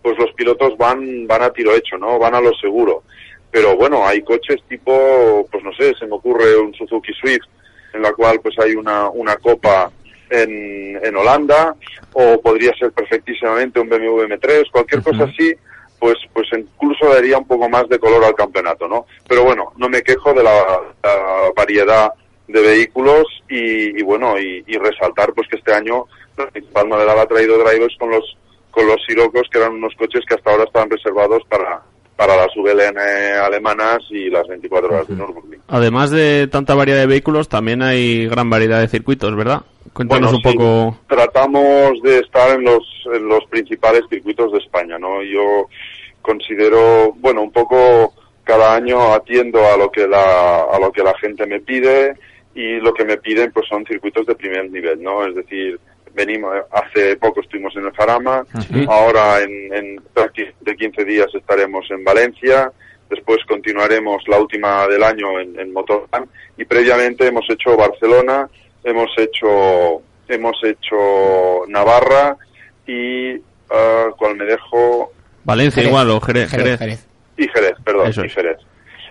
pues 0.03 0.15
los 0.19 0.31
pilotos 0.33 0.77
van 0.77 1.25
van 1.25 1.41
a 1.41 1.49
tiro 1.51 1.73
hecho, 1.73 1.97
¿no? 1.97 2.19
Van 2.19 2.35
a 2.35 2.41
lo 2.41 2.53
seguro. 2.53 3.03
Pero 3.49 3.75
bueno, 3.75 4.05
hay 4.05 4.21
coches 4.21 4.61
tipo, 4.69 5.47
pues 5.51 5.63
no 5.63 5.73
sé, 5.73 5.95
se 5.95 6.05
me 6.05 6.15
ocurre 6.15 6.55
un 6.57 6.73
Suzuki 6.75 7.13
Swift 7.13 7.47
en 7.97 8.03
la 8.03 8.13
cual 8.13 8.39
pues 8.41 8.57
hay 8.59 8.75
una, 8.75 9.09
una 9.09 9.35
copa 9.37 9.91
en, 10.29 10.99
en 11.03 11.15
Holanda 11.15 11.75
o 12.13 12.39
podría 12.41 12.73
ser 12.77 12.91
perfectísimamente 12.91 13.79
un 13.79 13.89
BMW 13.89 14.21
M3, 14.23 14.71
cualquier 14.71 15.03
cosa 15.03 15.25
así, 15.25 15.53
pues 15.99 16.15
pues 16.33 16.47
incluso 16.55 17.09
daría 17.09 17.37
un 17.37 17.47
poco 17.47 17.67
más 17.69 17.89
de 17.89 17.99
color 17.99 18.23
al 18.23 18.35
campeonato, 18.35 18.87
¿no? 18.87 19.05
Pero 19.27 19.43
bueno, 19.43 19.73
no 19.77 19.89
me 19.89 20.01
quejo 20.01 20.33
de 20.33 20.43
la, 20.43 20.81
la 21.03 21.51
variedad 21.55 22.11
de 22.47 22.61
vehículos 22.61 23.25
y, 23.49 23.99
y 23.99 24.03
bueno, 24.03 24.39
y, 24.39 24.63
y 24.67 24.77
resaltar 24.77 25.33
pues 25.33 25.47
que 25.49 25.57
este 25.57 25.73
año 25.73 26.05
la 26.37 26.47
principal 26.47 26.87
novedad 26.87 27.19
ha 27.19 27.27
traído 27.27 27.57
drivers 27.57 27.95
con 27.97 28.11
los 28.11 28.37
con 28.71 28.85
los 28.85 29.03
Sirocos, 29.07 29.47
que 29.51 29.57
eran 29.57 29.73
unos 29.73 29.95
coches 29.95 30.23
que 30.27 30.35
hasta 30.35 30.51
ahora 30.51 30.65
estaban 30.65 30.91
reservados 30.91 31.41
para, 31.49 31.81
para 32.17 32.35
las 32.35 32.47
VLN 32.55 32.97
alemanas 33.43 33.99
y 34.09 34.29
las 34.29 34.47
24 34.47 34.89
horas 34.89 35.07
de 35.07 35.15
Nürburgring. 35.15 35.61
Además 35.67 36.09
de 36.09 36.47
tanta 36.47 36.73
variedad 36.73 36.99
de 36.99 37.05
vehículos, 37.05 37.47
también 37.47 37.83
hay 37.83 38.27
gran 38.27 38.49
variedad 38.49 38.81
de 38.81 38.87
circuitos, 38.87 39.35
¿verdad? 39.35 39.61
Cuéntanos 39.93 40.31
Bueno, 40.31 40.37
un 40.37 40.51
sí. 40.51 40.57
poco. 40.57 40.97
Tratamos 41.07 42.01
de 42.01 42.19
estar 42.19 42.57
en 42.57 42.63
los, 42.65 42.83
en 43.13 43.27
los 43.27 43.45
principales 43.45 44.01
circuitos 44.09 44.51
de 44.51 44.57
España, 44.57 44.97
¿no? 44.97 45.21
Yo 45.23 45.67
considero, 46.21 47.13
bueno, 47.17 47.43
un 47.43 47.51
poco 47.51 48.13
cada 48.43 48.75
año 48.75 49.13
atiendo 49.13 49.59
a 49.65 49.77
lo 49.77 49.91
que 49.91 50.07
la, 50.07 50.61
a 50.63 50.79
lo 50.79 50.91
que 50.91 51.03
la 51.03 51.13
gente 51.19 51.45
me 51.45 51.59
pide 51.59 52.15
y 52.55 52.79
lo 52.79 52.93
que 52.93 53.05
me 53.05 53.17
piden 53.17 53.51
pues 53.51 53.67
son 53.67 53.85
circuitos 53.85 54.25
de 54.25 54.33
primer 54.35 54.71
nivel, 54.71 55.01
¿no? 55.03 55.25
Es 55.25 55.35
decir, 55.35 55.79
venimos, 56.17 56.53
hace 56.71 57.15
poco 57.15 57.39
estuvimos 57.41 57.73
en 57.77 57.85
el 57.85 57.93
Jarama, 57.93 58.43
ahora 58.89 59.39
en, 59.41 59.73
en 59.73 60.01
de 60.61 60.75
15 60.75 61.05
días 61.05 61.27
estaremos 61.33 61.89
en 61.91 62.03
Valencia, 62.03 62.71
después 63.09 63.37
continuaremos 63.47 64.21
la 64.27 64.39
última 64.39 64.85
del 64.87 65.03
año 65.03 65.39
en, 65.39 65.57
en 65.59 65.71
Motorland 65.71 66.27
y 66.57 66.65
previamente 66.65 67.27
hemos 67.27 67.45
hecho 67.49 67.77
Barcelona, 67.77 68.49
hemos 68.83 69.09
hecho 69.17 70.01
hemos 70.27 70.57
hecho 70.63 70.97
Navarra 71.69 72.35
y 72.85 73.35
ah, 73.69 74.07
cuál 74.17 74.35
me 74.35 74.45
dejo 74.45 75.13
Valencia 75.45 75.75
Jerez. 75.81 75.89
igual 75.89 76.09
o 76.11 76.19
Jerez. 76.19 76.49
Jerez, 76.51 76.79
Jerez. 76.79 77.07
Y 77.37 77.47
Jerez, 77.47 77.75
perdón, 77.85 78.07
Eso 78.09 78.23
y 78.23 78.27
es. 78.27 78.33
Jerez. 78.33 78.57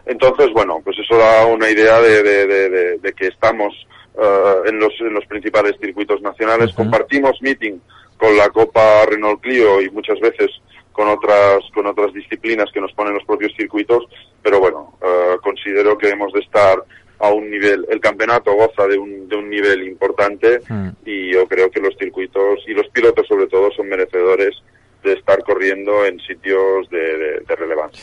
Entonces, 0.05 0.51
bueno, 0.53 0.81
pues 0.85 0.97
eso 0.99 1.17
da 1.17 1.47
una 1.47 1.71
idea 1.71 1.99
de, 2.01 2.23
de- 2.23 2.47
de- 2.47 2.69
de- 2.69 2.99
de 2.99 3.13
que 3.15 3.29
estamos 3.29 3.73
eh, 4.21 4.55
en, 4.67 4.79
los, 4.79 4.93
en 5.01 5.15
los 5.15 5.27
principales 5.27 5.75
circuitos 5.81 6.21
nacionales. 6.23 6.75
Compartimos 6.75 7.41
meeting 7.43 7.79
con 8.17 8.37
la 8.37 8.49
Copa 8.51 9.05
Renault 9.11 9.41
Clio 9.43 9.81
y 9.83 9.91
muchas 9.91 10.19
veces 10.21 10.51
con 10.93 11.09
otras 11.09 11.59
con 11.75 11.87
otras 11.87 12.13
disciplinas 12.15 12.71
que 12.73 12.81
nos 12.81 12.93
ponen 12.95 13.13
los 13.15 13.25
propios 13.25 13.53
circuitos, 13.55 14.05
pero 14.43 14.59
bueno, 14.61 14.97
eh, 15.03 15.37
considero 15.43 15.99
que 15.99 16.09
hemos 16.09 16.33
de 16.33 16.41
estar 16.41 16.83
a 17.19 17.29
un 17.31 17.51
nivel, 17.51 17.87
el 17.91 18.01
campeonato 18.01 18.55
goza 18.55 18.87
de 18.87 18.97
un, 18.99 19.29
de 19.29 19.37
un 19.37 19.49
nivel 19.51 19.83
importante 19.87 20.61
y 21.05 21.33
yo 21.33 21.47
creo 21.47 21.71
que 21.71 21.81
los 21.81 21.95
circuitos 21.99 22.61
y 22.67 22.73
los 22.73 22.89
pilotos 22.89 23.27
sobre 23.27 23.47
todo 23.47 23.71
son 23.73 23.89
merecedores 23.89 24.55
de 25.03 25.13
estar 25.13 25.43
corriendo 25.45 26.05
en 26.07 26.19
sitios 26.21 26.89
de, 26.91 26.99
de- 27.19 27.41
de 27.41 27.57
relevancia. 27.57 28.03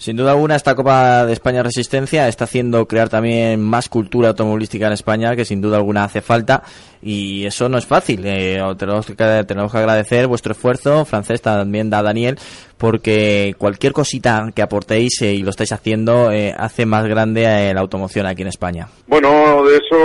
Sin 0.00 0.16
duda 0.16 0.30
alguna, 0.30 0.56
esta 0.56 0.74
Copa 0.74 1.26
de 1.26 1.34
España 1.34 1.62
Resistencia 1.62 2.26
está 2.26 2.44
haciendo 2.44 2.88
crear 2.88 3.10
también 3.10 3.60
más 3.60 3.90
cultura 3.90 4.28
automovilística 4.28 4.86
en 4.86 4.94
España, 4.94 5.36
que 5.36 5.44
sin 5.44 5.60
duda 5.60 5.76
alguna 5.76 6.04
hace 6.04 6.22
falta, 6.22 6.62
y 7.02 7.44
eso 7.44 7.68
no 7.68 7.76
es 7.76 7.84
fácil. 7.84 8.24
Eh, 8.24 8.62
os 8.62 8.78
tenemos, 8.78 9.04
que, 9.04 9.14
tenemos 9.14 9.70
que 9.70 9.76
agradecer 9.76 10.26
vuestro 10.26 10.52
esfuerzo, 10.52 11.04
francés 11.04 11.42
también 11.42 11.90
da 11.90 12.02
Daniel, 12.02 12.38
porque 12.78 13.54
cualquier 13.58 13.92
cosita 13.92 14.50
que 14.54 14.62
aportéis 14.62 15.20
eh, 15.20 15.34
y 15.34 15.42
lo 15.42 15.50
estáis 15.50 15.72
haciendo 15.72 16.32
eh, 16.32 16.54
hace 16.56 16.86
más 16.86 17.06
grande 17.06 17.44
eh, 17.44 17.74
la 17.74 17.82
automoción 17.82 18.24
aquí 18.24 18.40
en 18.40 18.48
España. 18.48 18.88
Bueno, 19.06 19.62
de 19.64 19.76
eso, 19.76 19.98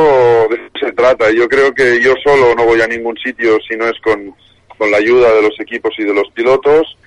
de 0.50 0.56
eso 0.58 0.88
se 0.88 0.92
trata. 0.92 1.32
Yo 1.32 1.48
creo 1.48 1.74
que 1.74 2.02
yo 2.04 2.16
solo 2.22 2.54
no 2.54 2.66
voy 2.66 2.82
a 2.82 2.88
ningún 2.88 3.16
sitio 3.24 3.58
si 3.66 3.78
no 3.78 3.86
es 3.86 3.98
con, 4.04 4.36
con 4.78 4.92
la 4.92 4.98
ayuda 4.98 5.34
de 5.36 5.42
los 5.42 5.58
equipos 5.58 5.94
y 5.98 6.04
de 6.04 6.14
los 6.14 6.30
pilotos. 6.34 6.98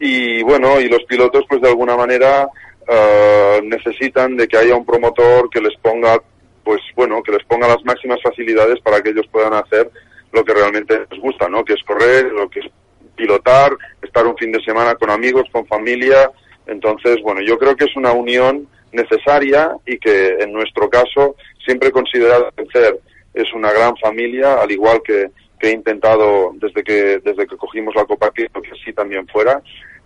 Y 0.00 0.42
bueno, 0.42 0.80
y 0.80 0.88
los 0.88 1.04
pilotos 1.04 1.44
pues 1.46 1.60
de 1.60 1.68
alguna 1.68 1.94
manera 1.94 2.48
eh, 2.88 3.60
necesitan 3.62 4.34
de 4.34 4.48
que 4.48 4.56
haya 4.56 4.74
un 4.74 4.86
promotor 4.86 5.50
que 5.50 5.60
les 5.60 5.76
ponga, 5.76 6.18
pues 6.64 6.80
bueno, 6.96 7.22
que 7.22 7.32
les 7.32 7.44
ponga 7.44 7.68
las 7.68 7.84
máximas 7.84 8.18
facilidades 8.22 8.80
para 8.80 9.02
que 9.02 9.10
ellos 9.10 9.26
puedan 9.30 9.52
hacer 9.52 9.90
lo 10.32 10.42
que 10.42 10.54
realmente 10.54 11.06
les 11.10 11.20
gusta, 11.20 11.48
¿no? 11.50 11.62
Que 11.64 11.74
es 11.74 11.82
correr, 11.82 12.32
lo 12.32 12.48
que 12.48 12.60
es 12.60 12.66
pilotar, 13.14 13.76
estar 14.00 14.26
un 14.26 14.36
fin 14.38 14.50
de 14.52 14.62
semana 14.62 14.94
con 14.94 15.10
amigos, 15.10 15.44
con 15.52 15.66
familia. 15.66 16.30
Entonces, 16.66 17.18
bueno, 17.22 17.42
yo 17.42 17.58
creo 17.58 17.76
que 17.76 17.84
es 17.84 17.94
una 17.94 18.12
unión 18.12 18.66
necesaria 18.92 19.76
y 19.84 19.98
que 19.98 20.36
en 20.40 20.52
nuestro 20.52 20.88
caso 20.88 21.36
siempre 21.62 21.90
he 21.90 21.92
considerado 21.92 22.50
que 22.56 22.64
CER 22.72 22.98
es 23.34 23.52
una 23.52 23.70
gran 23.70 23.94
familia, 23.98 24.54
al 24.54 24.72
igual 24.72 25.02
que, 25.04 25.30
que 25.58 25.68
he 25.68 25.72
intentado 25.72 26.52
desde 26.54 26.82
que 26.82 27.18
desde 27.18 27.46
que 27.46 27.56
cogimos 27.56 27.94
la 27.94 28.06
Copa 28.06 28.32
que 28.34 28.48
así 28.72 28.92
también 28.94 29.28
fuera 29.28 29.62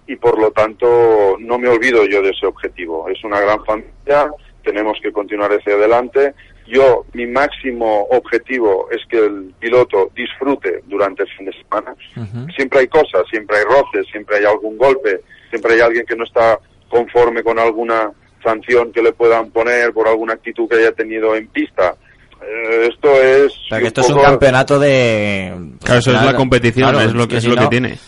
y 0.07 0.17
por 0.17 0.39
lo 0.39 0.51
tanto 0.51 1.37
no 1.39 1.59
me 1.59 1.69
olvido 1.69 2.05
yo 2.07 2.23
de 2.23 2.31
ese 2.31 2.47
objetivo. 2.47 3.09
Es 3.09 3.23
una 3.25 3.41
gran 3.41 3.65
familia, 3.65 4.31
tenemos 4.63 4.99
que 5.03 5.13
continuar 5.13 5.51
hacia 5.53 5.75
adelante. 5.75 6.35
Yo, 6.67 7.05
mi 7.13 7.27
máximo 7.27 8.07
objetivo 8.11 8.89
es 8.91 9.01
que 9.09 9.19
el 9.19 9.55
piloto 9.59 10.11
disfrute 10.15 10.83
durante 10.87 11.23
el 11.23 11.29
fin 11.37 11.47
de 11.47 11.53
semana. 11.53 11.95
Siempre 12.57 12.81
hay 12.81 12.89
cosas, 12.89 13.23
siempre 13.31 13.59
hay 13.59 13.65
roces, 13.65 14.07
siempre 14.11 14.39
hay 14.39 14.45
algún 14.45 14.79
golpe, 14.79 15.21
siempre 15.51 15.75
hay 15.75 15.81
alguien 15.81 16.07
que 16.07 16.17
no 16.17 16.25
está 16.25 16.59
conforme 16.89 17.43
con 17.43 17.59
alguna 17.59 18.11
sanción 18.43 18.93
que 18.93 19.03
le 19.03 19.13
puedan 19.13 19.51
poner 19.51 19.93
por 19.93 20.09
alguna 20.09 20.35
actitud 20.35 20.69
que 20.69 20.77
haya 20.77 20.93
tenido 20.93 21.35
en 21.35 21.49
pista. 21.49 21.95
Eh, 22.43 22.89
esto 22.93 23.11
es... 23.23 23.53
O 23.53 23.69
sea, 23.69 23.81
que 23.81 23.87
esto 23.87 24.03
es 24.03 24.11
un 24.11 24.23
campeonato 24.23 24.79
de... 24.79 25.53
pues, 25.55 25.85
Claro, 25.85 26.01
eso 26.01 26.11
es 26.13 26.23
la 26.23 26.37
competición, 26.37 26.91
claro, 26.91 27.07
es 27.07 27.15
lo 27.15 27.27
que, 27.27 27.37
es 27.37 27.43
si 27.43 27.51
lo 27.51 27.57
que 27.57 27.69
tiene. 27.69 27.99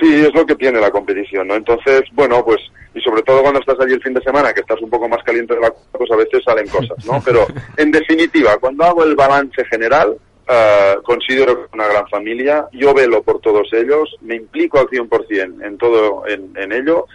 Sí, 0.00 0.14
es 0.26 0.34
lo 0.34 0.44
que 0.46 0.54
tiene 0.54 0.80
la 0.80 0.90
competición, 0.90 1.48
¿no? 1.48 1.54
Entonces, 1.54 2.02
bueno, 2.12 2.44
pues, 2.44 2.60
y 2.94 3.00
sobre 3.00 3.22
todo 3.22 3.42
cuando 3.42 3.60
estás 3.60 3.80
allí 3.80 3.94
el 3.94 4.02
fin 4.02 4.14
de 4.14 4.22
semana, 4.22 4.52
que 4.52 4.60
estás 4.60 4.80
un 4.80 4.90
poco 4.90 5.08
más 5.08 5.22
caliente 5.24 5.54
de 5.54 5.60
la 5.60 5.70
cosa, 5.70 5.86
pues 5.92 6.10
a 6.10 6.16
veces 6.16 6.42
salen 6.44 6.68
cosas, 6.68 7.04
¿no? 7.06 7.20
Pero, 7.24 7.46
en 7.76 7.90
definitiva, 7.90 8.56
cuando 8.58 8.84
hago 8.84 9.02
el 9.04 9.16
balance 9.16 9.64
general, 9.64 10.16
eh, 10.48 10.94
considero 11.02 11.66
una 11.74 11.86
gran 11.88 12.08
familia, 12.08 12.66
yo 12.72 12.94
velo 12.94 13.22
por 13.22 13.40
todos 13.40 13.68
ellos, 13.72 14.16
me 14.22 14.36
implico 14.36 14.78
al 14.78 14.86
100% 14.88 15.64
en 15.66 15.78
todo, 15.78 16.26
en, 16.26 16.52
en 16.56 16.72
ello, 16.72 17.06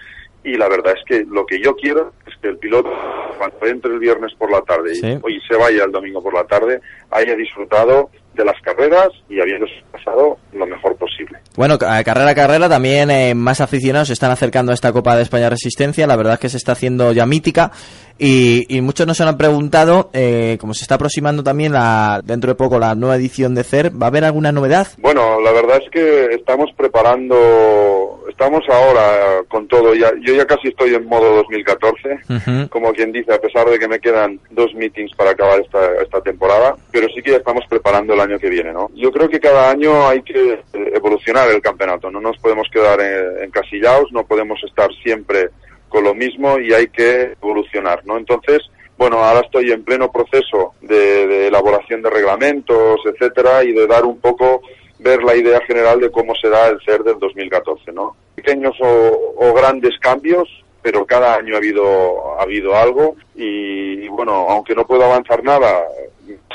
y 0.44 0.56
la 0.58 0.68
verdad 0.68 0.94
es 0.98 1.04
que 1.06 1.26
lo 1.30 1.46
que 1.46 1.60
yo 1.62 1.76
quiero 1.76 2.12
es 2.28 2.36
que 2.42 2.50
el 2.50 2.58
piloto, 2.58 2.92
cuando 3.38 3.66
entre 3.66 3.94
el 3.94 4.00
viernes 4.00 4.34
por 4.38 4.52
la 4.52 4.62
tarde 4.62 4.92
y, 4.92 4.96
Sí. 4.96 5.18
y 5.30 5.40
se 5.48 5.56
vaya 5.56 5.86
el 5.86 5.92
domingo 5.92 6.22
por 6.22 6.34
la 6.34 6.44
tarde, 6.44 6.82
haya 7.12 7.34
disfrutado 7.36 8.10
de 8.36 8.46
las 8.46 8.60
carreras 8.62 9.10
y 9.30 9.40
habiendo 9.40 9.66
pasado 9.92 10.38
lo 10.54 10.66
mejor 10.66 10.96
posible. 10.96 11.38
Bueno, 11.56 11.78
ca- 11.78 12.04
carrera 12.04 12.32
a 12.32 12.36
carrera 12.36 12.70
también 12.70 13.12
eh, 13.12 13.34
más 13.36 13.62
aficionados 13.62 14.08
se 14.08 14.14
están 14.14 14.32
acercando 14.32 14.72
a 14.72 14.76
esta 14.76 14.92
Copa 14.92 15.16
de 15.16 15.22
España 15.24 15.50
Resistencia. 15.50 16.08
La 16.08 16.16
verdad 16.16 16.34
es 16.34 16.40
que 16.40 16.50
se 16.50 16.58
está 16.58 16.72
haciendo 16.74 17.12
ya 17.12 17.26
mítica 17.26 17.72
y, 18.18 18.66
y 18.76 18.82
muchos 18.82 19.06
nos 19.08 19.20
han 19.22 19.38
preguntado, 19.38 20.10
eh, 20.14 20.58
como 20.60 20.74
se 20.74 20.84
está 20.84 20.96
aproximando 20.96 21.44
también 21.44 21.74
la, 21.74 22.22
dentro 22.24 22.50
de 22.52 22.56
poco 22.56 22.80
la 22.80 22.96
nueva 22.96 23.16
edición 23.16 23.54
de 23.56 23.64
CER, 23.64 23.92
¿va 24.02 24.08
a 24.08 24.10
haber 24.10 24.24
alguna 24.26 24.52
novedad? 24.52 24.88
Bueno, 24.98 25.40
la 25.42 25.52
verdad 25.52 25.80
es 25.84 25.90
que 25.92 26.26
estamos 26.36 26.70
preparando, 26.78 28.24
estamos 28.30 28.62
ahora 28.70 29.42
con 29.48 29.68
todo, 29.68 29.94
ya, 29.96 30.12
yo 30.22 30.34
ya 30.36 30.46
casi 30.46 30.70
estoy 30.70 30.94
en 30.96 31.06
modo 31.06 31.36
2014, 31.38 32.20
Ujú. 32.30 32.70
como 32.70 32.92
quien 32.94 33.12
dice, 33.12 33.34
a 33.34 33.40
pesar 33.42 33.68
de 33.70 33.80
que 33.80 33.88
me 33.88 34.00
quedan 34.00 34.40
dos 34.52 34.74
meetings 34.76 35.16
para 35.16 35.32
acabar 35.32 35.60
esta, 35.60 35.80
esta 36.02 36.22
temporada, 36.22 36.76
pero 36.92 37.08
sí 37.16 37.22
que 37.22 37.32
ya 37.32 37.38
estamos 37.38 37.64
preparando 37.70 38.14
el 38.14 38.22
año 38.24 38.40
que 38.40 38.50
viene, 38.50 38.74
¿no? 38.74 38.90
Yo 38.96 39.12
creo 39.12 39.30
que 39.30 39.40
cada 39.40 39.70
año 39.70 40.08
hay 40.08 40.22
que 40.22 40.54
eh, 40.54 40.60
evolucionar 40.74 41.50
el 41.50 41.62
campeonato, 41.62 42.10
no 42.10 42.20
nos 42.20 42.38
podemos 42.38 42.68
quedar 42.70 43.00
eh, 43.02 43.44
encasillados, 43.44 44.12
no 44.12 44.26
podemos 44.26 44.62
estar 44.64 44.90
siempre 45.04 45.50
con 45.90 46.04
lo 46.04 46.16
mismo 46.16 46.60
y 46.60 46.74
hay 46.74 46.88
que 46.88 47.34
evolucionar, 47.42 48.06
¿no? 48.06 48.18
Entonces, 48.18 48.60
bueno, 48.98 49.18
ahora 49.18 49.42
estoy 49.42 49.72
en 49.72 49.84
pleno 49.84 50.12
proceso 50.12 50.74
de, 50.82 51.28
de 51.28 51.48
elaboración 51.48 52.02
de 52.02 52.10
reglamentos, 52.10 53.00
etcétera, 53.06 53.64
y 53.64 53.72
de 53.74 53.88
dar 53.88 54.06
un 54.06 54.20
poco, 54.20 54.62
ver 55.00 55.24
la 55.24 55.36
idea 55.36 55.62
general 55.68 56.00
de 56.00 56.12
cómo 56.12 56.34
será 56.36 56.68
el 56.68 56.80
CER 56.86 57.04
del 57.04 57.20
2014, 57.20 57.92
¿no? 57.92 58.16
Pequeños 58.36 58.76
o, 58.80 59.54
grandes 59.54 59.98
cambios, 60.00 60.48
pero 60.82 61.06
cada 61.06 61.36
año 61.36 61.56
ha 61.56 61.58
habido, 61.58 62.40
ha 62.40 62.44
habido 62.44 62.76
algo 62.76 63.16
y, 63.36 64.06
y, 64.06 64.08
bueno, 64.08 64.48
aunque 64.50 64.76
no 64.76 64.86
puedo 64.86 65.04
avanzar 65.04 65.44
nada, 65.44 65.84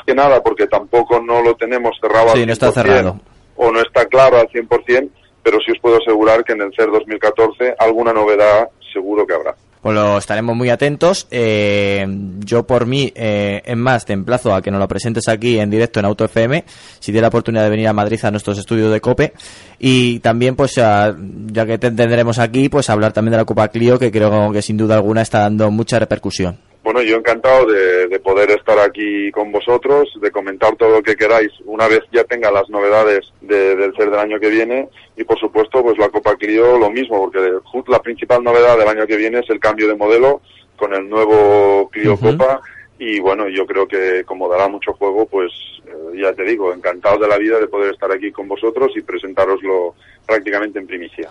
que 0.07 0.15
nada 0.15 0.43
porque 0.43 0.67
tampoco 0.67 1.21
no 1.21 1.43
lo 1.43 1.55
tenemos 1.55 1.97
cerrado 2.01 2.31
Sí, 2.35 2.41
al 2.41 2.47
no 2.47 2.53
está 2.53 2.69
100%, 2.71 2.73
cerrado. 2.75 3.21
o 3.57 3.71
no 3.71 3.81
está 3.81 4.07
claro 4.07 4.39
al 4.39 4.49
100%, 4.49 5.09
pero 5.43 5.59
sí 5.65 5.73
os 5.73 5.79
puedo 5.81 5.97
asegurar 5.99 6.45
que 6.45 6.53
en 6.53 6.63
el 6.63 6.73
CER 6.77 6.91
2014 6.91 7.75
alguna 7.79 8.13
novedad 8.13 8.69
seguro 8.93 9.27
que 9.27 9.35
habrá. 9.35 9.55
Pues 9.81 9.95
lo 9.95 10.19
estaremos 10.19 10.57
muy 10.57 10.71
atentos. 10.71 11.29
Eh, 11.31 12.05
yo 12.41 12.67
por 12.67 12.85
mí, 12.87 13.13
eh, 13.15 13.63
en 13.65 13.79
más, 13.79 14.05
te 14.05 14.13
emplazo 14.13 14.53
a 14.53 14.61
que 14.61 14.73
nos 14.73 14.81
lo 14.81 14.89
presentes 14.89 15.29
aquí 15.29 15.61
en 15.61 15.71
directo 15.71 16.01
en 16.01 16.07
Auto 16.07 16.25
FM, 16.25 16.65
si 16.99 17.07
tienes 17.13 17.23
la 17.23 17.29
oportunidad 17.29 17.63
de 17.63 17.71
venir 17.71 17.87
a 17.87 17.93
Madrid 17.93 18.19
a 18.25 18.31
nuestros 18.33 18.59
estudios 18.59 18.91
de 18.93 19.01
COPE. 19.01 19.33
Y 19.79 20.19
también, 20.19 20.57
pues, 20.57 20.77
a- 20.79 21.15
ya 21.47 21.65
que 21.65 21.79
te 21.79 21.93
tendremos 21.93 22.41
aquí, 22.41 22.69
pues 22.69 22.91
hablar 22.91 23.13
también 23.13 23.31
de 23.33 23.37
la 23.39 23.45
Copa 23.45 23.69
Clio, 23.69 24.01
que 24.01 24.11
creo 24.11 24.51
que 24.51 24.63
sin 24.63 24.77
duda 24.77 24.97
alguna 24.97 25.23
está 25.23 25.41
dando 25.41 25.71
mucha 25.71 26.01
repercusión. 26.01 26.59
Bueno, 26.89 27.03
yo 27.03 27.17
encantado 27.17 27.67
de, 27.67 28.09
de 28.09 28.19
poder 28.19 28.51
estar 28.51 28.79
aquí 28.79 29.31
con 29.31 29.53
vosotros, 29.53 30.09
de 30.23 30.31
comentar 30.31 30.75
todo 30.77 30.89
lo 30.89 31.03
que 31.03 31.17
queráis 31.17 31.51
una 31.67 31.87
vez 31.87 32.01
ya 32.11 32.25
tenga 32.25 32.51
las 32.51 32.71
novedades 32.71 33.31
de- 33.43 33.77
del 33.77 33.93
CER 33.95 34.09
del 34.11 34.19
año 34.21 34.41
que 34.41 34.49
viene 34.49 34.89
y 35.15 35.23
por 35.25 35.39
supuesto 35.39 35.83
pues 35.83 35.99
la 35.99 36.09
Copa 36.09 36.35
Clio 36.37 36.79
lo 36.79 36.89
mismo, 36.89 37.19
porque 37.21 37.41
la 37.89 37.99
principal 38.01 38.43
novedad 38.43 38.79
del 38.79 38.89
año 38.89 39.07
que 39.07 39.19
viene 39.19 39.41
es 39.41 39.51
el 39.51 39.61
cambio 39.61 39.87
de 39.87 39.97
modelo 39.97 40.41
con 40.79 40.95
el 40.95 41.07
nuevo 41.11 41.91
Clio. 41.93 42.13
Copa 42.39 42.63
y 42.99 43.21
bueno, 43.21 43.49
yo 43.51 43.67
creo 43.67 43.87
que 43.87 44.25
como 44.25 44.49
dará 44.49 44.67
mucho 44.69 44.95
juego, 44.95 45.27
pues 45.27 45.53
eh, 45.87 46.23
ya 46.23 46.33
te 46.33 46.43
digo, 46.45 46.73
encantado 46.73 47.19
de 47.19 47.29
la 47.29 47.37
vida 47.37 47.61
de 47.61 47.69
poder 47.69 47.93
estar 47.93 48.11
aquí 48.11 48.33
con 48.33 48.49
vosotros 48.49 48.93
y 48.97 49.03
presentároslo 49.03 49.95
prácticamente 50.27 50.79
en 50.79 50.87
primicia. 50.87 51.29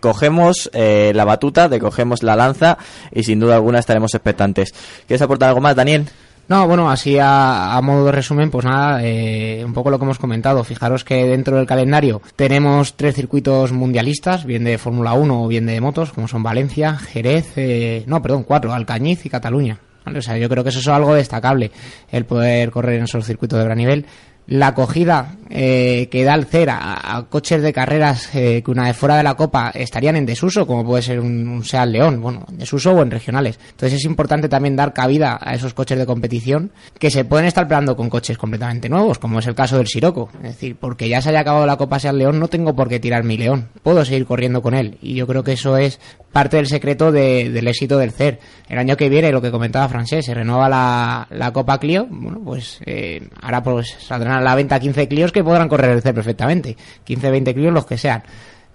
Cogemos 0.00 0.70
eh, 0.72 1.12
la 1.14 1.24
batuta, 1.24 1.68
te 1.68 1.78
cogemos 1.78 2.22
la 2.22 2.36
lanza 2.36 2.78
y 3.12 3.22
sin 3.24 3.40
duda 3.40 3.56
alguna 3.56 3.78
estaremos 3.78 4.14
expectantes. 4.14 4.74
¿Quieres 5.06 5.22
aportar 5.22 5.48
algo 5.48 5.60
más, 5.60 5.76
Daniel? 5.76 6.06
No, 6.48 6.68
bueno, 6.68 6.88
así 6.88 7.18
a, 7.18 7.76
a 7.76 7.82
modo 7.82 8.06
de 8.06 8.12
resumen, 8.12 8.52
pues 8.52 8.64
nada, 8.64 9.00
eh, 9.02 9.64
un 9.64 9.72
poco 9.72 9.90
lo 9.90 9.98
que 9.98 10.04
hemos 10.04 10.18
comentado. 10.18 10.62
Fijaros 10.62 11.02
que 11.02 11.24
dentro 11.24 11.56
del 11.56 11.66
calendario 11.66 12.22
tenemos 12.36 12.94
tres 12.94 13.16
circuitos 13.16 13.72
mundialistas, 13.72 14.44
bien 14.44 14.62
de 14.62 14.78
Fórmula 14.78 15.14
1 15.14 15.42
o 15.42 15.48
bien 15.48 15.66
de 15.66 15.80
motos, 15.80 16.12
como 16.12 16.28
son 16.28 16.44
Valencia, 16.44 16.96
Jerez, 16.98 17.52
eh, 17.56 18.04
no, 18.06 18.22
perdón, 18.22 18.44
cuatro, 18.44 18.72
Alcañiz 18.72 19.26
y 19.26 19.30
Cataluña. 19.30 19.80
O 20.06 20.22
sea, 20.22 20.38
yo 20.38 20.48
creo 20.48 20.62
que 20.62 20.70
eso 20.70 20.78
es 20.78 20.86
algo 20.86 21.14
destacable, 21.14 21.72
el 22.12 22.24
poder 22.26 22.70
correr 22.70 22.98
en 22.98 23.04
esos 23.04 23.26
circuitos 23.26 23.58
de 23.58 23.64
gran 23.64 23.78
nivel. 23.78 24.06
La 24.48 24.68
acogida 24.68 25.34
eh, 25.50 26.08
que 26.10 26.22
da 26.24 26.34
el 26.34 26.44
CER 26.46 26.70
a, 26.70 27.26
coches 27.28 27.62
de 27.62 27.72
carreras 27.72 28.30
eh, 28.34 28.62
que 28.64 28.70
una 28.70 28.84
vez 28.84 28.96
fuera 28.96 29.16
de 29.16 29.22
la 29.24 29.34
Copa 29.34 29.72
estarían 29.74 30.14
en 30.16 30.24
desuso, 30.26 30.66
como 30.66 30.84
puede 30.84 31.02
ser 31.02 31.18
un, 31.18 31.48
un 31.48 31.64
Seat 31.64 31.88
León, 31.88 32.20
bueno, 32.20 32.44
en 32.48 32.58
desuso 32.58 32.92
o 32.92 33.02
en 33.02 33.10
regionales. 33.10 33.58
Entonces 33.70 33.98
es 33.98 34.04
importante 34.04 34.48
también 34.48 34.76
dar 34.76 34.92
cabida 34.92 35.38
a 35.40 35.54
esos 35.54 35.74
coches 35.74 35.98
de 35.98 36.06
competición 36.06 36.70
que 36.98 37.10
se 37.10 37.24
pueden 37.24 37.46
estar 37.46 37.66
peleando 37.66 37.96
con 37.96 38.08
coches 38.08 38.38
completamente 38.38 38.88
nuevos, 38.88 39.18
como 39.18 39.40
es 39.40 39.46
el 39.48 39.54
caso 39.56 39.78
del 39.78 39.88
Siroco. 39.88 40.28
Es 40.36 40.50
decir, 40.54 40.76
porque 40.76 41.08
ya 41.08 41.20
se 41.20 41.30
haya 41.30 41.40
acabado 41.40 41.66
la 41.66 41.76
Copa 41.76 41.98
Seat 41.98 42.14
León, 42.14 42.38
no 42.38 42.46
tengo 42.48 42.74
por 42.76 42.88
qué 42.88 43.00
tirar 43.00 43.24
mi 43.24 43.36
León. 43.36 43.68
Puedo 43.82 44.04
seguir 44.04 44.26
corriendo 44.26 44.62
con 44.62 44.74
él. 44.74 44.98
Y 45.02 45.14
yo 45.14 45.26
creo 45.26 45.42
que 45.42 45.52
eso 45.52 45.76
es 45.76 45.98
parte 46.32 46.56
del 46.58 46.66
secreto 46.66 47.10
de- 47.10 47.50
del 47.50 47.66
éxito 47.66 47.98
del 47.98 48.12
CER. 48.12 48.38
El 48.68 48.78
año 48.78 48.96
que 48.96 49.08
viene, 49.08 49.32
lo 49.32 49.40
que 49.42 49.50
comentaba 49.50 49.88
Francés, 49.88 50.26
se 50.26 50.34
renueva 50.34 50.68
la, 50.68 51.26
la 51.30 51.52
Copa 51.52 51.78
Clio. 51.78 52.06
Bueno, 52.10 52.40
pues 52.44 52.78
eh, 52.84 53.26
ahora 53.40 53.62
pues 53.62 53.88
saldrán 54.00 54.35
a 54.36 54.40
la 54.40 54.54
venta 54.54 54.78
15 54.80 55.08
Clios 55.08 55.32
que 55.32 55.42
podrán 55.44 55.68
correr 55.68 55.90
el 55.90 56.02
perfectamente. 56.14 56.76
15, 57.04 57.30
20 57.30 57.54
Clios, 57.54 57.72
los 57.72 57.86
que 57.86 57.98
sean. 57.98 58.22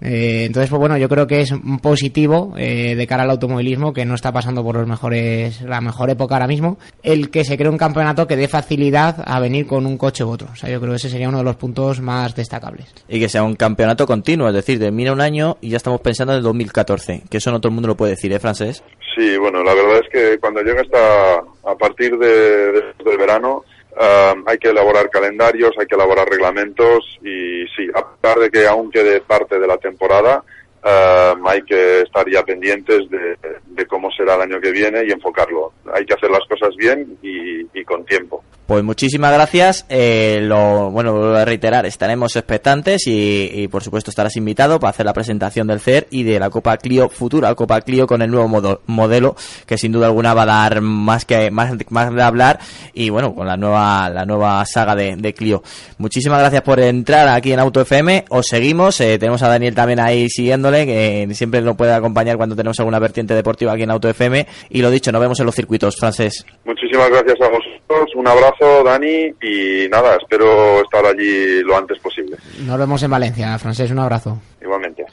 Eh, 0.04 0.46
entonces, 0.46 0.68
pues 0.68 0.80
bueno, 0.80 0.96
yo 0.96 1.08
creo 1.08 1.28
que 1.28 1.42
es 1.42 1.54
positivo 1.80 2.54
eh, 2.56 2.96
de 2.96 3.06
cara 3.06 3.22
al 3.22 3.30
automovilismo 3.30 3.92
que 3.92 4.04
no 4.04 4.16
está 4.16 4.32
pasando 4.32 4.64
por 4.64 4.74
los 4.74 4.88
mejores, 4.88 5.60
la 5.62 5.80
mejor 5.80 6.10
época 6.10 6.34
ahora 6.34 6.48
mismo, 6.48 6.76
el 7.04 7.30
que 7.30 7.44
se 7.44 7.56
cree 7.56 7.68
un 7.68 7.78
campeonato 7.78 8.26
que 8.26 8.34
dé 8.36 8.48
facilidad 8.48 9.22
a 9.24 9.38
venir 9.38 9.64
con 9.66 9.86
un 9.86 9.96
coche 9.96 10.24
u 10.24 10.30
otro. 10.30 10.48
O 10.52 10.56
sea, 10.56 10.68
yo 10.70 10.80
creo 10.80 10.90
que 10.92 10.96
ese 10.96 11.08
sería 11.08 11.28
uno 11.28 11.38
de 11.38 11.44
los 11.44 11.54
puntos 11.54 12.00
más 12.00 12.34
destacables. 12.34 12.92
Y 13.08 13.20
que 13.20 13.28
sea 13.28 13.44
un 13.44 13.54
campeonato 13.54 14.04
continuo, 14.04 14.48
es 14.48 14.54
decir, 14.54 14.80
termina 14.80 15.12
un 15.12 15.20
año 15.20 15.56
y 15.60 15.68
ya 15.68 15.76
estamos 15.76 16.00
pensando 16.00 16.32
en 16.32 16.38
el 16.38 16.42
2014, 16.42 17.22
que 17.30 17.36
eso 17.36 17.52
no 17.52 17.60
todo 17.60 17.68
el 17.68 17.74
mundo 17.74 17.86
lo 17.86 17.96
puede 17.96 18.12
decir, 18.12 18.32
¿eh, 18.32 18.40
francés? 18.40 18.82
Sí, 19.14 19.36
bueno, 19.36 19.62
la 19.62 19.72
verdad 19.74 20.00
es 20.02 20.08
que 20.10 20.38
cuando 20.40 20.62
llega 20.62 20.80
hasta 20.80 21.36
a 21.70 21.76
partir 21.76 22.18
de, 22.18 22.26
de- 22.26 22.82
del 23.04 23.18
verano 23.18 23.62
ah, 23.98 24.34
hay 24.46 24.58
que 24.58 24.68
elaborar 24.68 25.10
calendarios, 25.10 25.72
hay 25.78 25.86
que 25.86 25.94
elaborar 25.94 26.28
reglamentos 26.28 27.18
y 27.22 27.64
sí, 27.76 27.88
a 27.94 28.06
pesar 28.06 28.38
de 28.38 28.50
que 28.50 28.66
aún 28.66 28.90
quede 28.90 29.20
parte 29.20 29.58
de 29.58 29.66
la 29.66 29.78
temporada, 29.78 30.42
ah, 30.82 31.34
hay 31.46 31.62
que 31.62 32.00
estar 32.00 32.28
ya 32.28 32.44
pendientes 32.44 33.08
de, 33.10 33.36
de 33.66 33.86
cómo 33.86 34.10
será 34.10 34.36
el 34.36 34.42
año 34.42 34.60
que 34.60 34.70
viene 34.70 35.04
y 35.04 35.12
enfocarlo. 35.12 35.72
Hay 35.92 36.04
que 36.04 36.14
hacer 36.14 36.30
las 36.30 36.46
cosas 36.48 36.74
bien 36.76 37.18
y 37.22 37.84
con 37.84 38.04
tiempo. 38.04 38.42
Pues 38.72 38.84
muchísimas 38.84 39.34
gracias. 39.34 39.84
Eh, 39.90 40.38
lo 40.40 40.90
bueno, 40.90 41.12
vuelvo 41.12 41.34
a 41.36 41.44
reiterar, 41.44 41.84
estaremos 41.84 42.34
expectantes 42.36 43.02
y, 43.06 43.68
por 43.68 43.84
supuesto 43.84 44.08
estarás 44.10 44.34
invitado 44.38 44.80
para 44.80 44.88
hacer 44.92 45.04
la 45.04 45.12
presentación 45.12 45.66
del 45.66 45.78
CER 45.78 46.06
y 46.10 46.22
de 46.22 46.40
la 46.40 46.48
Copa 46.48 46.78
Clio 46.78 47.10
futura 47.10 47.54
Copa 47.54 47.82
Clio 47.82 48.06
con 48.06 48.22
el 48.22 48.30
nuevo 48.30 48.48
modo- 48.48 48.80
modelo 48.86 49.36
que 49.66 49.76
sin 49.76 49.92
duda 49.92 50.06
alguna 50.06 50.32
va 50.32 50.44
a 50.44 50.46
dar 50.46 50.80
más 50.80 51.26
que 51.26 51.50
más, 51.50 51.76
de 51.76 52.22
hablar 52.22 52.60
y 52.94 53.10
bueno 53.10 53.34
con 53.34 53.46
la 53.46 53.58
nueva 53.58 54.08
la 54.08 54.24
nueva 54.24 54.64
saga 54.64 54.96
de, 54.96 55.16
de 55.16 55.34
Clio. 55.34 55.62
Muchísimas 55.98 56.38
gracias 56.38 56.62
por 56.62 56.80
entrar 56.80 57.28
aquí 57.28 57.52
en 57.52 57.60
Auto 57.60 57.82
FM. 57.82 58.24
Os 58.30 58.46
seguimos. 58.46 58.98
eh, 59.02 59.18
tenemos 59.18 59.42
a 59.42 59.48
Daniel 59.48 59.74
también 59.74 60.00
ahí 60.00 60.30
siguiéndole 60.30 60.86
que 60.86 61.28
siempre 61.34 61.60
nos 61.60 61.76
puede 61.76 61.92
acompañar 61.92 62.38
cuando 62.38 62.56
tenemos 62.56 62.80
alguna 62.80 62.98
vertiente 62.98 63.34
deportiva 63.34 63.74
aquí 63.74 63.82
en 63.82 63.90
Auto 63.90 64.08
FM 64.08 64.46
y 64.70 64.80
lo 64.80 64.90
dicho 64.90 65.12
nos 65.12 65.20
vemos 65.20 65.38
en 65.40 65.44
los 65.44 65.54
circuitos 65.54 65.94
francés. 65.98 66.46
Muchísimas 66.64 67.10
gracias 67.10 67.36
a 67.42 67.48
vosotros, 67.50 68.14
un 68.16 68.26
abrazo 68.26 68.61
Dani 68.84 69.34
y 69.42 69.88
nada, 69.88 70.16
espero 70.16 70.82
estar 70.82 71.04
allí 71.04 71.62
lo 71.62 71.76
antes 71.76 71.98
posible. 71.98 72.36
Nos 72.60 72.78
vemos 72.78 73.02
en 73.02 73.10
Valencia, 73.10 73.58
Francés, 73.58 73.90
un 73.90 73.98
abrazo. 73.98 74.38
Igualmente. 74.60 75.04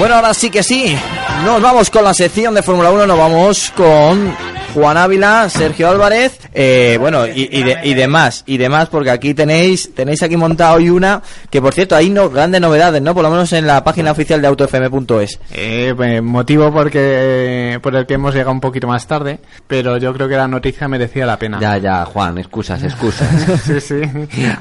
Bueno, 0.00 0.14
ahora 0.14 0.32
sí 0.32 0.48
que 0.48 0.62
sí. 0.62 0.96
Nos 1.44 1.60
vamos 1.60 1.90
con 1.90 2.02
la 2.02 2.14
sección 2.14 2.54
de 2.54 2.62
Fórmula 2.62 2.90
1. 2.90 3.06
Nos 3.06 3.18
vamos 3.18 3.70
con 3.76 4.34
Juan 4.72 4.96
Ávila, 4.96 5.50
Sergio 5.50 5.90
Álvarez, 5.90 6.38
eh, 6.52 6.96
bueno, 7.00 7.26
y, 7.26 7.48
y, 7.50 7.62
de- 7.62 7.78
y 7.84 7.94
demás, 7.94 8.42
y 8.46 8.56
demás, 8.58 8.88
porque 8.88 9.10
aquí 9.10 9.34
tenéis 9.34 9.94
tenéis 9.94 10.22
aquí 10.22 10.36
montado 10.36 10.76
hoy 10.76 10.90
una 10.90 11.22
que, 11.50 11.60
por 11.62 11.74
cierto, 11.74 11.94
hay 11.96 12.10
no, 12.10 12.28
grandes 12.30 12.60
novedades, 12.60 13.00
¿no? 13.02 13.14
Por 13.14 13.22
lo 13.22 13.30
menos 13.30 13.52
en 13.52 13.66
la 13.66 13.82
página 13.84 14.10
oficial 14.12 14.40
de 14.42 14.48
autofm.es. 14.48 15.38
Eh, 15.52 15.92
pues, 15.96 16.22
motivo 16.22 16.72
porque 16.72 17.78
por 17.82 17.94
el 17.96 18.06
que 18.06 18.14
hemos 18.14 18.34
llegado 18.34 18.52
un 18.52 18.60
poquito 18.60 18.86
más 18.86 19.06
tarde, 19.06 19.38
pero 19.66 19.96
yo 19.98 20.12
creo 20.12 20.28
que 20.28 20.36
la 20.36 20.48
noticia 20.48 20.88
merecía 20.88 21.26
la 21.26 21.38
pena. 21.38 21.58
Ya, 21.60 21.78
ya, 21.78 22.04
Juan, 22.04 22.38
excusas, 22.38 22.82
excusas. 22.82 23.28
sí, 23.64 23.80
sí. 23.80 24.00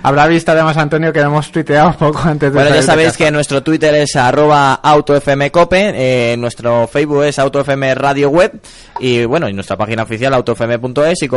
Habrá 0.03 0.27
visto 0.27 0.51
además, 0.51 0.77
Antonio, 0.77 1.11
que 1.13 1.19
lo 1.21 1.27
hemos 1.27 1.51
tuiteado 1.51 1.93
poco 1.93 2.19
antes 2.25 2.51
de 2.53 2.59
Bueno, 2.59 2.75
ya 2.75 2.81
sabéis 2.83 3.17
que 3.17 3.31
nuestro 3.31 3.63
Twitter 3.63 3.93
es 3.95 4.15
arroba 4.15 4.75
autofmcope, 4.75 5.93
eh, 6.33 6.35
nuestro 6.37 6.87
Facebook 6.87 7.23
es 7.23 7.39
autofm 7.39 7.93
radio 7.95 8.29
web 8.29 8.59
y 8.99 9.25
bueno, 9.25 9.47
y 9.49 9.53
nuestra 9.53 9.77
página 9.77 10.03
oficial 10.03 10.33
autofm.es 10.33 11.21
y 11.23 11.27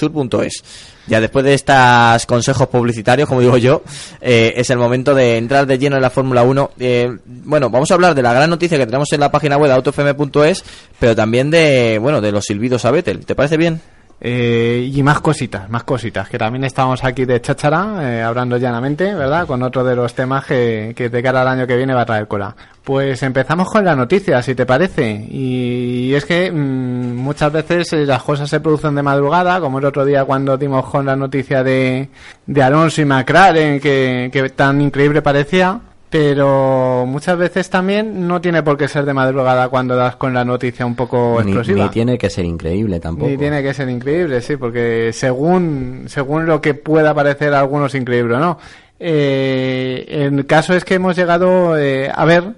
copemadrisur.es. 0.00 0.62
Ya 1.06 1.20
después 1.20 1.44
de 1.44 1.54
estos 1.54 2.26
consejos 2.26 2.68
publicitarios, 2.68 3.28
como 3.28 3.40
digo 3.40 3.56
yo, 3.56 3.82
eh, 4.20 4.52
es 4.56 4.68
el 4.70 4.78
momento 4.78 5.14
de 5.14 5.38
entrar 5.38 5.66
de 5.66 5.78
lleno 5.78 5.96
en 5.96 6.02
la 6.02 6.10
Fórmula 6.10 6.42
1. 6.42 6.70
Eh, 6.78 7.16
bueno, 7.24 7.70
vamos 7.70 7.90
a 7.90 7.94
hablar 7.94 8.14
de 8.14 8.22
la 8.22 8.34
gran 8.34 8.50
noticia 8.50 8.76
que 8.76 8.84
tenemos 8.86 9.10
en 9.12 9.20
la 9.20 9.30
página 9.30 9.56
web 9.56 9.68
de 9.68 9.74
autofm.es, 9.76 10.64
pero 10.98 11.16
también 11.16 11.50
de, 11.50 11.98
bueno, 11.98 12.20
de 12.20 12.30
los 12.30 12.44
silbidos 12.44 12.84
a 12.84 12.90
Vettel. 12.90 13.24
¿Te 13.24 13.34
parece 13.34 13.56
bien? 13.56 13.80
Eh, 14.20 14.90
y 14.92 15.02
más 15.04 15.20
cositas, 15.20 15.70
más 15.70 15.84
cositas, 15.84 16.28
que 16.28 16.38
también 16.38 16.64
estamos 16.64 17.04
aquí 17.04 17.24
de 17.24 17.40
cháchara, 17.40 17.98
eh, 18.02 18.22
hablando 18.22 18.56
llanamente, 18.56 19.14
¿verdad? 19.14 19.46
Con 19.46 19.62
otro 19.62 19.84
de 19.84 19.94
los 19.94 20.12
temas 20.12 20.44
que, 20.44 20.92
que 20.96 21.08
de 21.08 21.22
cara 21.22 21.42
al 21.42 21.48
año 21.48 21.66
que 21.68 21.76
viene 21.76 21.94
va 21.94 22.00
a 22.00 22.06
traer 22.06 22.26
cola. 22.26 22.54
Pues 22.82 23.22
empezamos 23.22 23.70
con 23.70 23.84
la 23.84 23.94
noticia, 23.94 24.42
si 24.42 24.56
te 24.56 24.66
parece. 24.66 25.24
Y 25.30 26.12
es 26.14 26.24
que 26.24 26.50
mm, 26.50 27.14
muchas 27.14 27.52
veces 27.52 27.92
eh, 27.92 28.06
las 28.06 28.22
cosas 28.24 28.50
se 28.50 28.58
producen 28.58 28.96
de 28.96 29.02
madrugada, 29.02 29.60
como 29.60 29.78
el 29.78 29.84
otro 29.84 30.04
día 30.04 30.24
cuando 30.24 30.56
dimos 30.56 30.86
con 30.86 31.06
la 31.06 31.14
noticia 31.14 31.62
de, 31.62 32.08
de 32.46 32.62
Alonso 32.62 33.00
y 33.02 33.04
McLaren, 33.04 33.78
que, 33.78 34.30
que 34.32 34.48
tan 34.50 34.80
increíble 34.80 35.22
parecía. 35.22 35.80
Pero 36.10 37.04
muchas 37.06 37.36
veces 37.36 37.68
también 37.68 38.26
no 38.26 38.40
tiene 38.40 38.62
por 38.62 38.78
qué 38.78 38.88
ser 38.88 39.04
de 39.04 39.12
madrugada 39.12 39.68
cuando 39.68 39.94
das 39.94 40.16
con 40.16 40.32
la 40.32 40.42
noticia 40.44 40.86
un 40.86 40.94
poco 40.96 41.34
Ni, 41.44 41.50
explosiva. 41.52 41.84
ni 41.84 41.90
tiene 41.90 42.16
que 42.16 42.30
ser 42.30 42.46
increíble 42.46 42.98
tampoco. 42.98 43.28
Ni 43.30 43.36
tiene 43.36 43.62
que 43.62 43.74
ser 43.74 43.90
increíble, 43.90 44.40
sí, 44.40 44.56
porque 44.56 45.10
según, 45.12 46.04
según 46.08 46.46
lo 46.46 46.62
que 46.62 46.72
pueda 46.72 47.12
parecer 47.14 47.52
a 47.52 47.60
algunos 47.60 47.94
increíble 47.94 48.36
o 48.36 48.38
no. 48.38 48.58
Eh, 49.00 50.06
el 50.08 50.46
caso 50.46 50.74
es 50.74 50.84
que 50.84 50.94
hemos 50.94 51.14
llegado 51.14 51.78
eh, 51.78 52.10
a 52.12 52.24
ver 52.24 52.54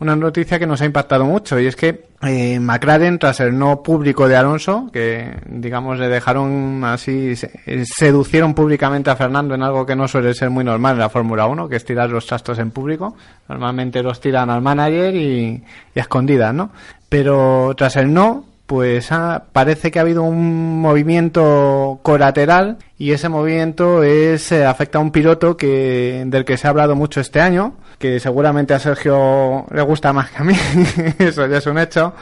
una 0.00 0.16
noticia 0.16 0.58
que 0.58 0.66
nos 0.66 0.80
ha 0.80 0.86
impactado 0.86 1.24
mucho 1.24 1.60
y 1.60 1.66
es 1.66 1.76
que 1.76 2.06
eh, 2.22 2.58
McLaren, 2.58 3.18
tras 3.18 3.40
el 3.40 3.56
no 3.58 3.82
público 3.82 4.28
de 4.28 4.36
Alonso, 4.36 4.90
que 4.92 5.36
digamos 5.46 5.98
le 5.98 6.08
dejaron 6.08 6.82
así, 6.84 7.36
se- 7.36 7.50
eh, 7.66 7.84
seducieron 7.86 8.54
públicamente 8.54 9.10
a 9.10 9.16
Fernando 9.16 9.54
en 9.54 9.62
algo 9.62 9.86
que 9.86 9.94
no 9.96 10.08
suele 10.08 10.34
ser 10.34 10.50
muy 10.50 10.64
normal 10.64 10.94
en 10.94 10.98
la 11.00 11.08
Fórmula 11.10 11.46
1, 11.46 11.68
que 11.68 11.76
es 11.76 11.84
tirar 11.84 12.10
los 12.10 12.26
trastos 12.26 12.58
en 12.58 12.70
público. 12.72 13.14
Normalmente 13.48 14.02
los 14.02 14.20
tiran 14.20 14.50
al 14.50 14.60
manager 14.62 15.14
y, 15.14 15.62
y 15.94 15.98
a 15.98 16.02
escondidas, 16.02 16.52
¿no? 16.54 16.70
Pero 17.08 17.72
tras 17.76 17.96
el 17.96 18.12
no, 18.12 18.44
pues 18.70 19.10
ah, 19.10 19.46
parece 19.52 19.90
que 19.90 19.98
ha 19.98 20.02
habido 20.02 20.22
un 20.22 20.80
movimiento 20.80 21.98
colateral 22.04 22.78
y 22.98 23.10
ese 23.10 23.28
movimiento 23.28 24.04
es 24.04 24.52
eh, 24.52 24.64
afecta 24.64 24.98
a 24.98 25.00
un 25.00 25.10
piloto 25.10 25.56
que 25.56 26.22
del 26.24 26.44
que 26.44 26.56
se 26.56 26.68
ha 26.68 26.70
hablado 26.70 26.94
mucho 26.94 27.20
este 27.20 27.40
año, 27.40 27.74
que 27.98 28.20
seguramente 28.20 28.72
a 28.72 28.78
Sergio 28.78 29.66
le 29.74 29.82
gusta 29.82 30.12
más 30.12 30.30
que 30.30 30.38
a 30.38 30.44
mí, 30.44 30.54
eso 31.18 31.48
ya 31.48 31.58
es 31.58 31.66
un 31.66 31.78
hecho. 31.78 32.14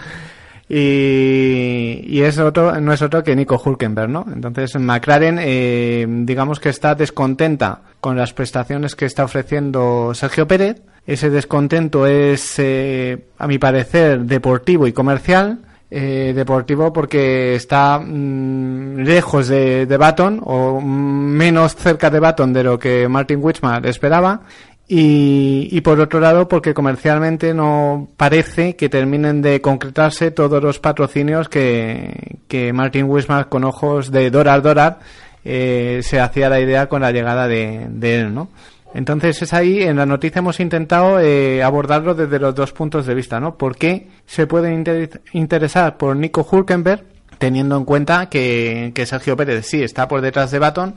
Y, 0.70 2.22
es 2.22 2.38
otro, 2.38 2.80
no 2.80 2.94
es 2.94 3.02
otro 3.02 3.22
que 3.22 3.36
Nico 3.36 3.60
Hulkenberg, 3.62 4.08
¿no? 4.08 4.24
Entonces 4.32 4.74
McLaren, 4.80 5.38
eh, 5.42 6.06
digamos 6.08 6.60
que 6.60 6.70
está 6.70 6.94
descontenta 6.94 7.82
con 8.00 8.16
las 8.16 8.32
prestaciones 8.32 8.96
que 8.96 9.04
está 9.04 9.24
ofreciendo 9.24 10.12
Sergio 10.14 10.48
Pérez. 10.48 10.80
Ese 11.06 11.28
descontento 11.28 12.06
es, 12.06 12.58
eh, 12.58 13.26
a 13.36 13.46
mi 13.46 13.58
parecer, 13.58 14.20
deportivo 14.20 14.86
y 14.86 14.94
comercial. 14.94 15.58
Eh, 15.90 16.34
deportivo 16.36 16.92
porque 16.92 17.54
está 17.54 17.98
mm, 17.98 18.98
lejos 18.98 19.48
de, 19.48 19.86
de 19.86 19.96
Baton 19.96 20.38
o 20.44 20.82
menos 20.82 21.74
cerca 21.76 22.10
de 22.10 22.20
Baton 22.20 22.52
de 22.52 22.62
lo 22.62 22.78
que 22.78 23.08
Martin 23.08 23.38
Wichmann 23.42 23.86
esperaba 23.86 24.42
y, 24.86 25.68
y 25.70 25.80
por 25.80 25.98
otro 25.98 26.20
lado 26.20 26.46
porque 26.46 26.74
comercialmente 26.74 27.54
no 27.54 28.08
parece 28.18 28.76
que 28.76 28.90
terminen 28.90 29.40
de 29.40 29.62
concretarse 29.62 30.30
todos 30.30 30.62
los 30.62 30.78
patrocinios 30.78 31.48
que, 31.48 32.38
que 32.48 32.72
Martin 32.74 33.04
Wismar 33.04 33.48
con 33.48 33.64
ojos 33.64 34.10
de 34.10 34.30
Dorar 34.30 34.60
Dorar 34.60 34.98
eh, 35.42 36.00
se 36.02 36.20
hacía 36.20 36.50
la 36.50 36.60
idea 36.60 36.88
con 36.88 37.00
la 37.00 37.12
llegada 37.12 37.48
de, 37.48 37.86
de 37.88 38.20
él, 38.20 38.34
¿no? 38.34 38.48
Entonces 38.94 39.42
es 39.42 39.52
ahí, 39.52 39.82
en 39.82 39.96
la 39.96 40.06
noticia 40.06 40.38
hemos 40.38 40.60
intentado 40.60 41.20
eh, 41.20 41.62
abordarlo 41.62 42.14
desde 42.14 42.38
los 42.38 42.54
dos 42.54 42.72
puntos 42.72 43.04
de 43.06 43.14
vista, 43.14 43.38
¿no? 43.38 43.54
¿Por 43.56 43.76
qué 43.76 44.08
se 44.26 44.46
pueden 44.46 44.72
inter- 44.74 45.20
interesar 45.34 45.96
por 45.98 46.16
Nico 46.16 46.46
Hulkenberg 46.50 47.04
teniendo 47.38 47.76
en 47.76 47.84
cuenta 47.84 48.28
que, 48.28 48.90
que 48.94 49.06
Sergio 49.06 49.36
Pérez 49.36 49.66
sí 49.66 49.82
está 49.82 50.08
por 50.08 50.20
detrás 50.22 50.50
de 50.50 50.58
Baton, 50.58 50.94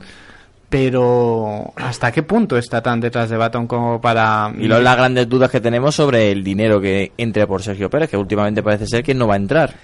pero 0.68 1.72
¿hasta 1.76 2.10
qué 2.10 2.22
punto 2.22 2.56
está 2.56 2.82
tan 2.82 2.98
detrás 2.98 3.28
de 3.28 3.36
Baton 3.36 3.66
como 3.66 4.00
para... 4.00 4.50
Y 4.58 4.66
luego 4.66 4.82
las 4.82 4.96
grandes 4.96 5.28
dudas 5.28 5.50
que 5.50 5.60
tenemos 5.60 5.94
sobre 5.94 6.32
el 6.32 6.42
dinero 6.42 6.80
que 6.80 7.12
entre 7.18 7.46
por 7.46 7.62
Sergio 7.62 7.90
Pérez, 7.90 8.08
que 8.08 8.16
últimamente 8.16 8.62
parece 8.62 8.86
ser 8.86 9.04
que 9.04 9.12
no 9.14 9.26
va 9.26 9.34
a 9.34 9.36
entrar. 9.36 9.74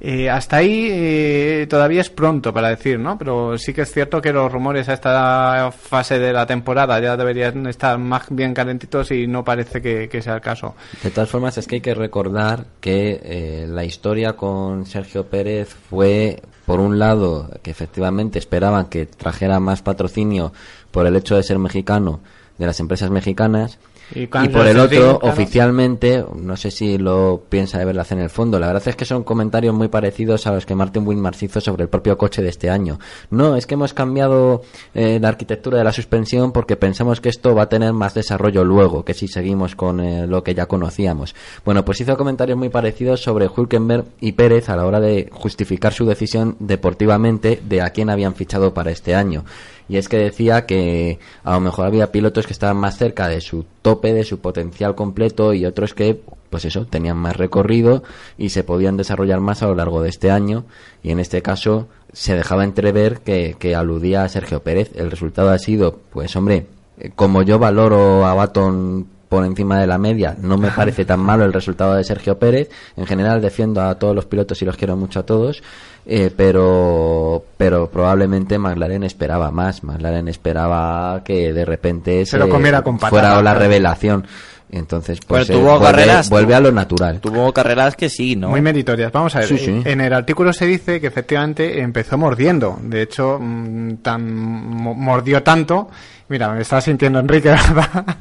Eh, 0.00 0.30
hasta 0.30 0.58
ahí 0.58 0.88
eh, 0.90 1.66
todavía 1.68 2.00
es 2.00 2.10
pronto 2.10 2.54
para 2.54 2.68
decir, 2.68 3.00
¿no? 3.00 3.18
Pero 3.18 3.58
sí 3.58 3.74
que 3.74 3.82
es 3.82 3.92
cierto 3.92 4.22
que 4.22 4.32
los 4.32 4.50
rumores 4.50 4.88
a 4.88 4.94
esta 4.94 5.72
fase 5.72 6.20
de 6.20 6.32
la 6.32 6.46
temporada 6.46 7.00
ya 7.00 7.16
deberían 7.16 7.66
estar 7.66 7.98
más 7.98 8.26
bien 8.30 8.54
calentitos 8.54 9.10
y 9.10 9.26
no 9.26 9.44
parece 9.44 9.82
que, 9.82 10.22
sea 10.22 10.36
el 10.36 10.40
caso. 10.40 10.76
De 11.02 11.10
todas 11.10 11.28
formas, 11.28 11.58
es 11.58 11.66
que 11.66 11.76
hay 11.76 11.80
que 11.80 11.94
recordar 11.94 12.66
que 12.80 13.20
eh, 13.22 13.66
la 13.68 13.84
historia 13.84 14.34
con 14.34 14.86
Sergio 14.86 15.26
Pérez 15.26 15.74
fue, 15.90 16.42
por 16.64 16.78
un 16.78 17.00
lado, 17.00 17.50
que 17.62 17.72
efectivamente 17.72 18.38
esperaban 18.38 18.86
que 18.86 19.06
trajera 19.06 19.58
más 19.58 19.82
patrocinio 19.82 20.52
por 20.92 21.06
el 21.06 21.16
hecho 21.16 21.34
de 21.34 21.42
ser 21.42 21.58
mexicano 21.58 22.20
de 22.56 22.66
las 22.66 22.78
empresas 22.78 23.10
mexicanas. 23.10 23.78
Y 24.14 24.26
por 24.26 24.66
el 24.66 24.78
otro, 24.78 25.18
claro. 25.18 25.20
oficialmente, 25.22 26.24
no 26.34 26.56
sé 26.56 26.70
si 26.70 26.98
lo 26.98 27.42
piensa 27.48 27.78
de 27.78 27.84
verdad 27.84 28.06
en 28.10 28.20
el 28.20 28.30
fondo, 28.30 28.58
la 28.58 28.68
verdad 28.68 28.82
es 28.86 28.96
que 28.96 29.04
son 29.04 29.22
comentarios 29.22 29.74
muy 29.74 29.88
parecidos 29.88 30.46
a 30.46 30.52
los 30.52 30.64
que 30.64 30.74
Martin 30.74 31.06
Winmars 31.06 31.42
hizo 31.42 31.60
sobre 31.60 31.82
el 31.82 31.88
propio 31.88 32.16
coche 32.16 32.42
de 32.42 32.48
este 32.48 32.70
año. 32.70 32.98
No, 33.30 33.56
es 33.56 33.66
que 33.66 33.74
hemos 33.74 33.92
cambiado 33.92 34.62
eh, 34.94 35.18
la 35.20 35.28
arquitectura 35.28 35.78
de 35.78 35.84
la 35.84 35.92
suspensión 35.92 36.52
porque 36.52 36.76
pensamos 36.76 37.20
que 37.20 37.28
esto 37.28 37.54
va 37.54 37.64
a 37.64 37.68
tener 37.68 37.92
más 37.92 38.14
desarrollo 38.14 38.64
luego, 38.64 39.04
que 39.04 39.14
si 39.14 39.28
seguimos 39.28 39.74
con 39.74 40.00
eh, 40.00 40.26
lo 40.26 40.42
que 40.42 40.54
ya 40.54 40.66
conocíamos. 40.66 41.34
Bueno, 41.64 41.84
pues 41.84 42.00
hizo 42.00 42.16
comentarios 42.16 42.58
muy 42.58 42.68
parecidos 42.68 43.20
sobre 43.20 43.48
Hulkenberg 43.48 44.04
y 44.20 44.32
Pérez 44.32 44.68
a 44.68 44.76
la 44.76 44.86
hora 44.86 45.00
de 45.00 45.28
justificar 45.30 45.92
su 45.92 46.06
decisión 46.06 46.56
deportivamente 46.58 47.60
de 47.62 47.82
a 47.82 47.90
quién 47.90 48.10
habían 48.10 48.34
fichado 48.34 48.72
para 48.72 48.90
este 48.90 49.14
año. 49.14 49.44
Y 49.88 49.96
es 49.96 50.08
que 50.08 50.18
decía 50.18 50.66
que 50.66 51.18
a 51.44 51.54
lo 51.54 51.60
mejor 51.60 51.86
había 51.86 52.12
pilotos 52.12 52.46
que 52.46 52.52
estaban 52.52 52.76
más 52.76 52.98
cerca 52.98 53.28
de 53.28 53.40
su 53.40 53.64
tope, 53.82 54.12
de 54.12 54.24
su 54.24 54.40
potencial 54.40 54.94
completo 54.94 55.54
y 55.54 55.64
otros 55.64 55.94
que, 55.94 56.20
pues 56.50 56.64
eso, 56.64 56.86
tenían 56.86 57.16
más 57.16 57.36
recorrido 57.36 58.02
y 58.36 58.50
se 58.50 58.64
podían 58.64 58.96
desarrollar 58.96 59.40
más 59.40 59.62
a 59.62 59.66
lo 59.66 59.74
largo 59.74 60.02
de 60.02 60.10
este 60.10 60.30
año. 60.30 60.64
Y 61.02 61.10
en 61.10 61.20
este 61.20 61.42
caso 61.42 61.88
se 62.12 62.34
dejaba 62.34 62.64
entrever 62.64 63.20
que, 63.20 63.56
que 63.58 63.74
aludía 63.74 64.24
a 64.24 64.28
Sergio 64.28 64.62
Pérez. 64.62 64.90
El 64.94 65.10
resultado 65.10 65.50
ha 65.50 65.58
sido, 65.58 65.98
pues 66.10 66.36
hombre, 66.36 66.66
eh, 66.98 67.10
como 67.14 67.42
yo 67.42 67.58
valoro 67.58 68.26
a 68.26 68.34
Baton 68.34 69.06
por 69.28 69.44
encima 69.44 69.78
de 69.78 69.86
la 69.86 69.98
media, 69.98 70.36
no 70.40 70.56
me 70.56 70.70
parece 70.70 71.04
tan 71.04 71.20
malo 71.20 71.44
el 71.44 71.52
resultado 71.52 71.94
de 71.94 72.04
Sergio 72.04 72.38
Pérez. 72.38 72.70
En 72.96 73.04
general 73.06 73.40
defiendo 73.42 73.82
a 73.82 73.94
todos 73.96 74.14
los 74.14 74.24
pilotos 74.26 74.60
y 74.62 74.64
los 74.64 74.76
quiero 74.76 74.96
mucho 74.96 75.20
a 75.20 75.26
todos, 75.26 75.62
eh, 76.06 76.30
pero 76.36 77.44
pero 77.56 77.90
probablemente 77.90 78.58
McLaren 78.58 79.02
esperaba 79.04 79.50
más. 79.50 79.84
McLaren 79.84 80.28
esperaba 80.28 81.22
que 81.24 81.52
de 81.52 81.64
repente 81.64 82.24
Se 82.26 82.38
lo 82.38 82.48
comiera 82.48 82.82
con 82.82 82.96
patata. 82.96 83.10
fuera 83.10 83.42
la 83.42 83.54
revelación. 83.54 84.26
Entonces, 84.70 85.18
pues 85.26 85.48
eh, 85.48 85.54
tuvo 85.54 85.78
vuelve, 85.78 85.84
carreras, 85.86 86.28
vuelve 86.28 86.52
tuvo- 86.52 86.56
a 86.56 86.60
lo 86.60 86.72
natural. 86.72 87.20
Tuvo 87.22 87.52
carreras 87.54 87.96
que 87.96 88.10
sí, 88.10 88.36
¿no? 88.36 88.50
Muy 88.50 88.60
meritorias. 88.60 89.10
Vamos 89.10 89.34
a 89.34 89.38
ver. 89.38 89.48
Sí, 89.48 89.54
eh, 89.54 89.58
sí. 89.58 89.82
En 89.86 90.02
el 90.02 90.12
artículo 90.12 90.52
se 90.52 90.66
dice 90.66 91.00
que 91.00 91.06
efectivamente 91.06 91.80
empezó 91.80 92.18
mordiendo. 92.18 92.78
De 92.82 93.00
hecho, 93.00 93.38
mm, 93.40 93.94
tan 94.02 94.30
mordió 94.30 95.42
tanto. 95.42 95.88
Mira, 96.28 96.50
me 96.52 96.60
está 96.60 96.80
sintiendo 96.80 97.18
Enrique, 97.20 97.48
¿verdad? 97.74 98.16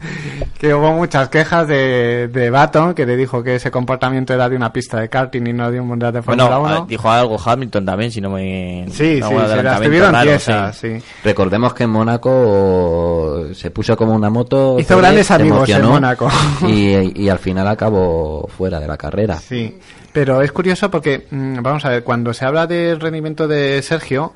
que 0.57 0.73
hubo 0.73 0.93
muchas 0.93 1.27
quejas 1.29 1.67
de, 1.67 2.29
de 2.29 2.49
Baton, 2.49 2.93
que 2.93 3.05
le 3.05 3.17
dijo 3.17 3.43
que 3.43 3.55
ese 3.55 3.69
comportamiento 3.69 4.33
era 4.33 4.47
de 4.47 4.55
una 4.55 4.71
pista 4.71 4.99
de 4.99 5.09
karting 5.09 5.45
y 5.45 5.53
no 5.53 5.69
de 5.69 5.79
un 5.81 5.87
mundial 5.87 6.13
de 6.13 6.21
Fórmula 6.21 6.57
Bueno, 6.57 6.75
1. 6.75 6.83
ah, 6.83 6.85
dijo 6.87 7.09
algo 7.11 7.37
Hamilton 7.43 7.85
también, 7.85 8.09
si 8.11 8.21
no 8.21 8.29
me... 8.29 8.85
Sí, 8.89 9.21
sí, 9.21 9.23
se 9.23 9.63
las 9.63 9.81
tuvieron 9.81 10.13
raro, 10.13 10.29
tiesas, 10.29 10.77
sí. 10.77 10.99
sí. 10.99 11.05
Recordemos 11.23 11.73
que 11.73 11.83
en 11.83 11.89
Mónaco 11.89 13.45
se 13.53 13.71
puso 13.71 13.95
como 13.97 14.13
una 14.13 14.29
moto. 14.29 14.79
Hizo 14.79 14.97
grandes 14.97 15.29
amigos 15.31 15.67
en 15.69 15.85
Mónaco. 15.85 16.29
Y, 16.67 17.23
y 17.23 17.29
al 17.29 17.39
final 17.39 17.67
acabó 17.67 18.47
fuera 18.57 18.79
de 18.79 18.87
la 18.87 18.97
carrera. 18.97 19.35
Sí, 19.37 19.77
pero 20.13 20.41
es 20.41 20.51
curioso 20.51 20.89
porque, 20.89 21.27
mm, 21.29 21.61
vamos 21.61 21.85
a 21.85 21.89
ver, 21.89 22.03
cuando 22.03 22.33
se 22.33 22.45
habla 22.45 22.65
del 22.67 22.99
rendimiento 22.99 23.47
de 23.47 23.81
Sergio, 23.81 24.33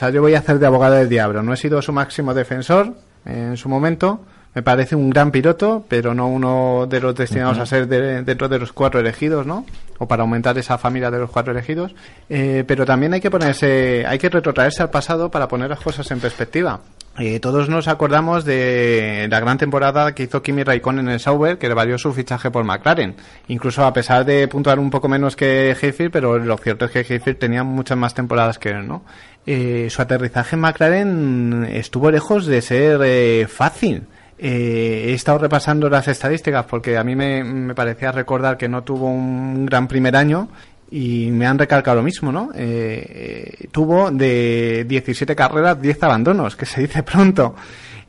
sea, 0.00 0.10
yo 0.10 0.20
voy 0.20 0.34
a 0.34 0.38
hacer 0.40 0.58
de 0.58 0.66
abogado 0.66 0.94
del 0.96 1.08
diablo. 1.08 1.42
No 1.42 1.52
he 1.52 1.56
sido 1.56 1.80
su 1.82 1.92
máximo 1.92 2.34
defensor 2.34 2.94
en 3.24 3.56
su 3.56 3.68
momento. 3.68 4.20
Me 4.52 4.62
parece 4.62 4.96
un 4.96 5.10
gran 5.10 5.30
piloto, 5.30 5.84
pero 5.88 6.12
no 6.12 6.26
uno 6.26 6.86
de 6.90 6.98
los 7.00 7.14
destinados 7.14 7.58
a 7.58 7.66
ser 7.66 7.86
de- 7.86 8.22
dentro 8.24 8.48
de 8.48 8.58
los 8.58 8.72
cuatro 8.72 8.98
elegidos, 8.98 9.46
¿no? 9.46 9.64
O 9.98 10.08
para 10.08 10.22
aumentar 10.22 10.58
esa 10.58 10.76
familia 10.76 11.08
de 11.12 11.20
los 11.20 11.30
cuatro 11.30 11.52
elegidos. 11.52 11.94
Eh, 12.28 12.64
pero 12.66 12.84
también 12.84 13.14
hay 13.14 13.20
que 13.20 13.30
ponerse, 13.30 14.04
hay 14.08 14.18
que 14.18 14.28
retrotraerse 14.28 14.82
al 14.82 14.90
pasado 14.90 15.30
para 15.30 15.46
poner 15.46 15.70
las 15.70 15.78
cosas 15.78 16.10
en 16.10 16.18
perspectiva. 16.18 16.80
Eh, 17.18 17.38
todos 17.38 17.68
nos 17.68 17.86
acordamos 17.86 18.44
de 18.44 19.26
la 19.30 19.40
gran 19.40 19.58
temporada 19.58 20.14
que 20.14 20.22
hizo 20.24 20.42
Kimi 20.42 20.62
Raikkonen 20.64 21.06
en 21.06 21.12
el 21.14 21.20
Sauber, 21.20 21.58
que 21.58 21.68
le 21.68 21.74
valió 21.74 21.98
su 21.98 22.12
fichaje 22.12 22.50
por 22.50 22.64
McLaren. 22.64 23.14
Incluso 23.48 23.84
a 23.84 23.92
pesar 23.92 24.24
de 24.24 24.48
puntuar 24.48 24.78
un 24.78 24.90
poco 24.90 25.08
menos 25.08 25.36
que 25.36 25.76
Hayfield, 25.80 26.10
pero 26.12 26.38
lo 26.38 26.56
cierto 26.56 26.86
es 26.86 26.90
que 26.92 27.00
Hayfield 27.00 27.38
tenía 27.38 27.62
muchas 27.62 27.98
más 27.98 28.14
temporadas 28.14 28.58
que 28.58 28.70
él, 28.70 28.86
¿no? 28.88 29.02
Eh, 29.46 29.88
su 29.90 30.02
aterrizaje 30.02 30.56
en 30.56 30.60
McLaren 30.60 31.68
estuvo 31.72 32.10
lejos 32.10 32.46
de 32.46 32.62
ser 32.62 33.00
eh, 33.04 33.46
fácil. 33.48 34.04
Eh, 34.38 35.06
he 35.08 35.12
estado 35.12 35.38
repasando 35.38 35.88
las 35.90 36.08
estadísticas 36.08 36.64
porque 36.66 36.96
a 36.96 37.04
mí 37.04 37.14
me, 37.14 37.44
me 37.44 37.74
parecía 37.74 38.12
recordar 38.12 38.56
que 38.56 38.68
no 38.68 38.82
tuvo 38.82 39.06
un 39.06 39.66
gran 39.66 39.86
primer 39.86 40.16
año 40.16 40.48
y 40.90 41.30
me 41.30 41.46
han 41.46 41.58
recalcado 41.58 41.98
lo 41.98 42.02
mismo, 42.02 42.32
¿no? 42.32 42.50
Eh, 42.54 43.56
eh, 43.60 43.68
tuvo 43.70 44.10
de 44.10 44.84
17 44.88 45.36
carreras 45.36 45.80
10 45.80 46.02
abandonos, 46.02 46.56
que 46.56 46.66
se 46.66 46.80
dice 46.80 47.02
pronto. 47.02 47.54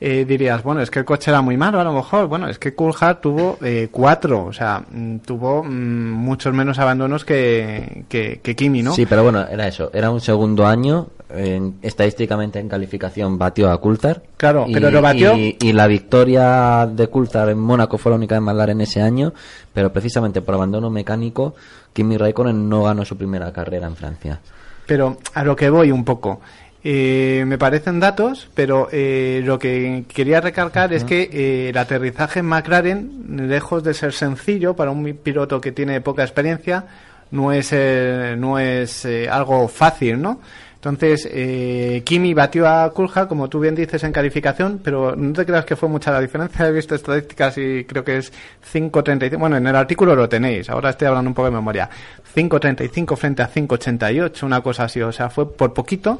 Eh, 0.03 0.25
dirías, 0.25 0.63
bueno, 0.63 0.81
es 0.81 0.89
que 0.89 0.97
el 0.97 1.05
coche 1.05 1.29
era 1.29 1.43
muy 1.43 1.57
malo 1.57 1.79
a 1.79 1.83
lo 1.83 1.93
mejor. 1.93 2.27
Bueno, 2.27 2.47
es 2.49 2.57
que 2.57 2.73
Coulthard 2.73 3.19
tuvo 3.19 3.59
eh, 3.61 3.89
cuatro, 3.91 4.45
o 4.45 4.53
sea, 4.53 4.83
mm, 4.89 5.17
tuvo 5.17 5.63
mm, 5.63 5.69
muchos 5.69 6.51
menos 6.55 6.79
abandonos 6.79 7.23
que, 7.23 8.05
que, 8.09 8.39
que 8.41 8.55
Kimi, 8.55 8.81
¿no? 8.81 8.93
Sí, 8.93 9.05
pero 9.05 9.21
bueno, 9.21 9.45
era 9.47 9.67
eso. 9.67 9.91
Era 9.93 10.09
un 10.09 10.19
segundo 10.19 10.65
año. 10.65 11.09
En- 11.35 11.75
estadísticamente 11.81 12.59
en 12.59 12.67
calificación 12.69 13.37
batió 13.37 13.71
a 13.71 13.79
Coulthard. 13.81 14.21
Claro, 14.37 14.65
Y- 14.67 14.73
pero 14.73 14.91
lo 14.91 15.01
batió- 15.01 15.35
Y, 15.37 15.57
y 15.61 15.73
la 15.73 15.87
victoria 15.87 16.87
de 16.91 17.07
Coulthard 17.07 17.49
en 17.49 17.59
Mónaco 17.59 17.97
fue 17.97 18.11
la 18.11 18.15
única 18.17 18.35
de 18.35 18.41
McLaren 18.41 18.81
ese 18.81 19.01
año, 19.01 19.33
pero 19.73 19.91
precisamente 19.93 20.41
por 20.41 20.55
abandono 20.55 20.89
mecánico, 20.89 21.55
Kimi 21.93 22.17
Raikkonen 22.17 22.69
no 22.69 22.83
ganó 22.83 23.03
su 23.05 23.17
primera 23.17 23.51
carrera 23.51 23.87
en 23.87 23.95
Francia. 23.95 24.39
Pero 24.87 25.17
a 25.33 25.43
lo 25.43 25.55
que 25.55 25.69
voy 25.69 25.91
un 25.91 26.03
poco. 26.05 26.41
Eh, 26.83 27.43
me 27.45 27.59
parecen 27.59 27.99
datos, 27.99 28.49
pero 28.55 28.87
eh, 28.91 29.41
lo 29.45 29.59
que 29.59 30.03
quería 30.11 30.41
recalcar 30.41 30.91
es 30.93 31.03
que 31.03 31.29
eh, 31.31 31.69
el 31.69 31.77
aterrizaje 31.77 32.39
en 32.39 32.47
McLaren, 32.47 33.47
lejos 33.47 33.83
de 33.83 33.93
ser 33.93 34.13
sencillo 34.13 34.75
para 34.75 34.89
un 34.89 35.03
piloto 35.21 35.61
que 35.61 35.71
tiene 35.71 36.01
poca 36.01 36.23
experiencia, 36.23 36.85
no 37.29 37.51
es, 37.51 37.69
eh, 37.71 38.35
no 38.37 38.57
es 38.57 39.05
eh, 39.05 39.29
algo 39.29 39.67
fácil, 39.67 40.19
¿no? 40.21 40.39
Entonces, 40.81 41.29
eh, 41.31 42.01
Kimi 42.03 42.33
batió 42.33 42.67
a 42.67 42.91
Kulja, 42.91 43.27
como 43.27 43.47
tú 43.49 43.59
bien 43.59 43.75
dices, 43.75 44.03
en 44.03 44.11
calificación, 44.11 44.81
pero 44.83 45.15
no 45.15 45.31
te 45.31 45.45
creas 45.45 45.63
que 45.63 45.75
fue 45.75 45.87
mucha 45.87 46.09
la 46.09 46.19
diferencia. 46.19 46.65
He 46.67 46.71
visto 46.71 46.95
estadísticas 46.95 47.55
y 47.59 47.83
creo 47.83 48.03
que 48.03 48.17
es 48.17 48.33
5.35. 48.73 49.37
Bueno, 49.37 49.57
en 49.57 49.67
el 49.67 49.75
artículo 49.75 50.15
lo 50.15 50.27
tenéis. 50.27 50.71
Ahora 50.71 50.89
estoy 50.89 51.07
hablando 51.07 51.29
un 51.29 51.35
poco 51.35 51.45
de 51.45 51.51
memoria. 51.51 51.87
5.35 52.35 53.15
frente 53.15 53.43
a 53.43 53.51
5.88, 53.51 54.41
una 54.41 54.61
cosa 54.61 54.85
así. 54.85 54.99
O 55.03 55.11
sea, 55.11 55.29
fue 55.29 55.53
por 55.53 55.71
poquito. 55.71 56.19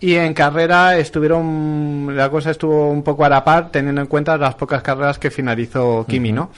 Y 0.00 0.16
en 0.16 0.34
carrera 0.34 0.98
estuvieron, 0.98 2.08
la 2.16 2.28
cosa 2.30 2.50
estuvo 2.50 2.90
un 2.90 3.04
poco 3.04 3.24
a 3.24 3.28
la 3.28 3.44
par, 3.44 3.70
teniendo 3.70 4.00
en 4.00 4.08
cuenta 4.08 4.36
las 4.36 4.56
pocas 4.56 4.82
carreras 4.82 5.20
que 5.20 5.30
finalizó 5.30 6.04
Kimi, 6.08 6.32
¿no? 6.32 6.50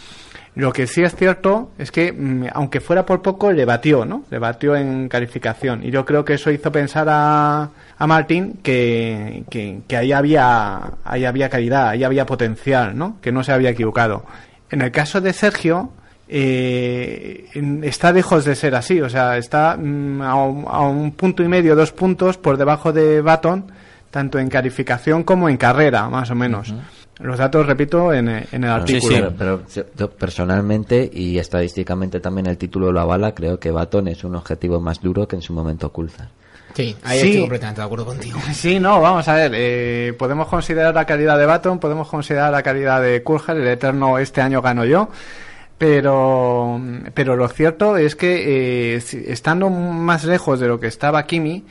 Lo 0.54 0.72
que 0.72 0.86
sí 0.86 1.02
es 1.02 1.14
cierto 1.14 1.70
es 1.78 1.90
que, 1.90 2.12
mm, 2.12 2.48
aunque 2.52 2.80
fuera 2.80 3.06
por 3.06 3.22
poco, 3.22 3.52
le 3.52 3.64
batió, 3.64 4.04
¿no? 4.04 4.24
Le 4.30 4.38
batió 4.38 4.76
en 4.76 5.08
calificación. 5.08 5.82
Y 5.82 5.90
yo 5.90 6.04
creo 6.04 6.24
que 6.24 6.34
eso 6.34 6.50
hizo 6.50 6.70
pensar 6.70 7.06
a, 7.08 7.70
a 7.96 8.06
Martín 8.06 8.58
que, 8.62 9.44
que, 9.48 9.96
ahí 9.96 10.12
había, 10.12 10.80
ahí 11.04 11.24
había 11.24 11.48
calidad, 11.48 11.88
ahí 11.88 12.04
había 12.04 12.26
potencial, 12.26 12.96
¿no? 12.96 13.16
Que 13.22 13.32
no 13.32 13.42
se 13.42 13.52
había 13.52 13.70
equivocado. 13.70 14.24
En 14.70 14.82
el 14.82 14.90
caso 14.90 15.22
de 15.22 15.32
Sergio, 15.32 15.90
eh, 16.28 17.46
está 17.82 18.12
lejos 18.12 18.44
de 18.44 18.54
ser 18.54 18.74
así, 18.74 19.00
o 19.00 19.08
sea, 19.08 19.38
está 19.38 19.76
mm, 19.78 20.20
a 20.22 20.80
un 20.88 21.12
punto 21.12 21.42
y 21.42 21.48
medio, 21.48 21.74
dos 21.74 21.92
puntos 21.92 22.36
por 22.36 22.58
debajo 22.58 22.92
de 22.92 23.22
Baton, 23.22 23.72
tanto 24.10 24.38
en 24.38 24.50
calificación 24.50 25.24
como 25.24 25.48
en 25.48 25.56
carrera, 25.56 26.10
más 26.10 26.30
o 26.30 26.34
menos. 26.34 26.74
Los 27.22 27.38
datos, 27.38 27.64
repito, 27.66 28.12
en, 28.12 28.28
en 28.28 28.64
el 28.64 28.70
artículo. 28.70 29.14
Pero, 29.16 29.32
pero 29.38 29.62
yo- 29.74 29.84
yo 29.96 30.10
personalmente 30.10 31.08
y 31.12 31.38
estadísticamente 31.38 32.20
también 32.20 32.46
el 32.46 32.58
título 32.58 32.90
lo 32.92 33.00
avala, 33.00 33.32
creo 33.34 33.58
que 33.60 33.70
Baton 33.70 34.08
es 34.08 34.24
un 34.24 34.34
objetivo 34.34 34.80
más 34.80 35.00
duro 35.00 35.26
que 35.28 35.36
en 35.36 35.42
su 35.42 35.52
momento 35.52 35.90
Coulthard. 35.92 36.28
Sí, 36.74 36.96
ahí 37.04 37.18
Sí. 37.20 37.26
estoy 37.26 37.40
completamente 37.42 37.80
de 37.80 37.84
acuerdo 37.86 38.06
contigo. 38.06 38.38
Sí, 38.52 38.80
no, 38.80 39.00
vamos 39.00 39.28
a 39.28 39.34
ver. 39.34 39.52
eh, 39.54 40.14
podemos 40.18 40.48
considerar 40.48 40.94
la 40.94 41.04
calidad 41.04 41.38
de 41.38 41.46
Baton, 41.46 41.78
podemos 41.78 42.08
considerar 42.08 42.50
la 42.50 42.62
calidad 42.62 43.00
de 43.02 43.22
Kulger, 43.22 43.56
el 43.58 43.66
eterno 43.68 44.18
este 44.18 44.40
año 44.40 44.60
gano 44.62 44.84
yo. 44.84 45.08
Pero, 45.78 46.80
pero 47.12 47.34
lo 47.36 47.48
cierto 47.48 47.96
es 47.96 48.14
que 48.14 48.94
eh, 48.94 49.02
estando 49.26 49.68
más 49.68 50.24
lejos 50.24 50.60
de 50.60 50.68
lo 50.68 50.78
que 50.78 50.86
estaba 50.86 51.24
Kimi, 51.26 51.64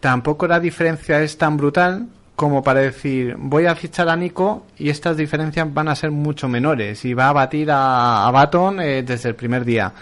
tampoco 0.00 0.46
la 0.46 0.58
diferencia 0.60 1.20
es 1.22 1.36
tan 1.36 1.56
brutal 1.58 2.06
como 2.40 2.62
para 2.62 2.80
decir 2.80 3.34
voy 3.36 3.66
a 3.66 3.74
fichar 3.74 4.08
a 4.08 4.16
Nico 4.16 4.64
y 4.78 4.88
estas 4.88 5.14
diferencias 5.14 5.74
van 5.74 5.88
a 5.88 5.94
ser 5.94 6.10
mucho 6.10 6.48
menores 6.48 7.04
y 7.04 7.12
va 7.12 7.28
a 7.28 7.34
batir 7.34 7.68
a, 7.70 8.30
Baton 8.32 8.80
eh, 8.80 9.02
desde 9.02 9.28
el 9.28 9.34
primer 9.34 9.62
día. 9.62 9.92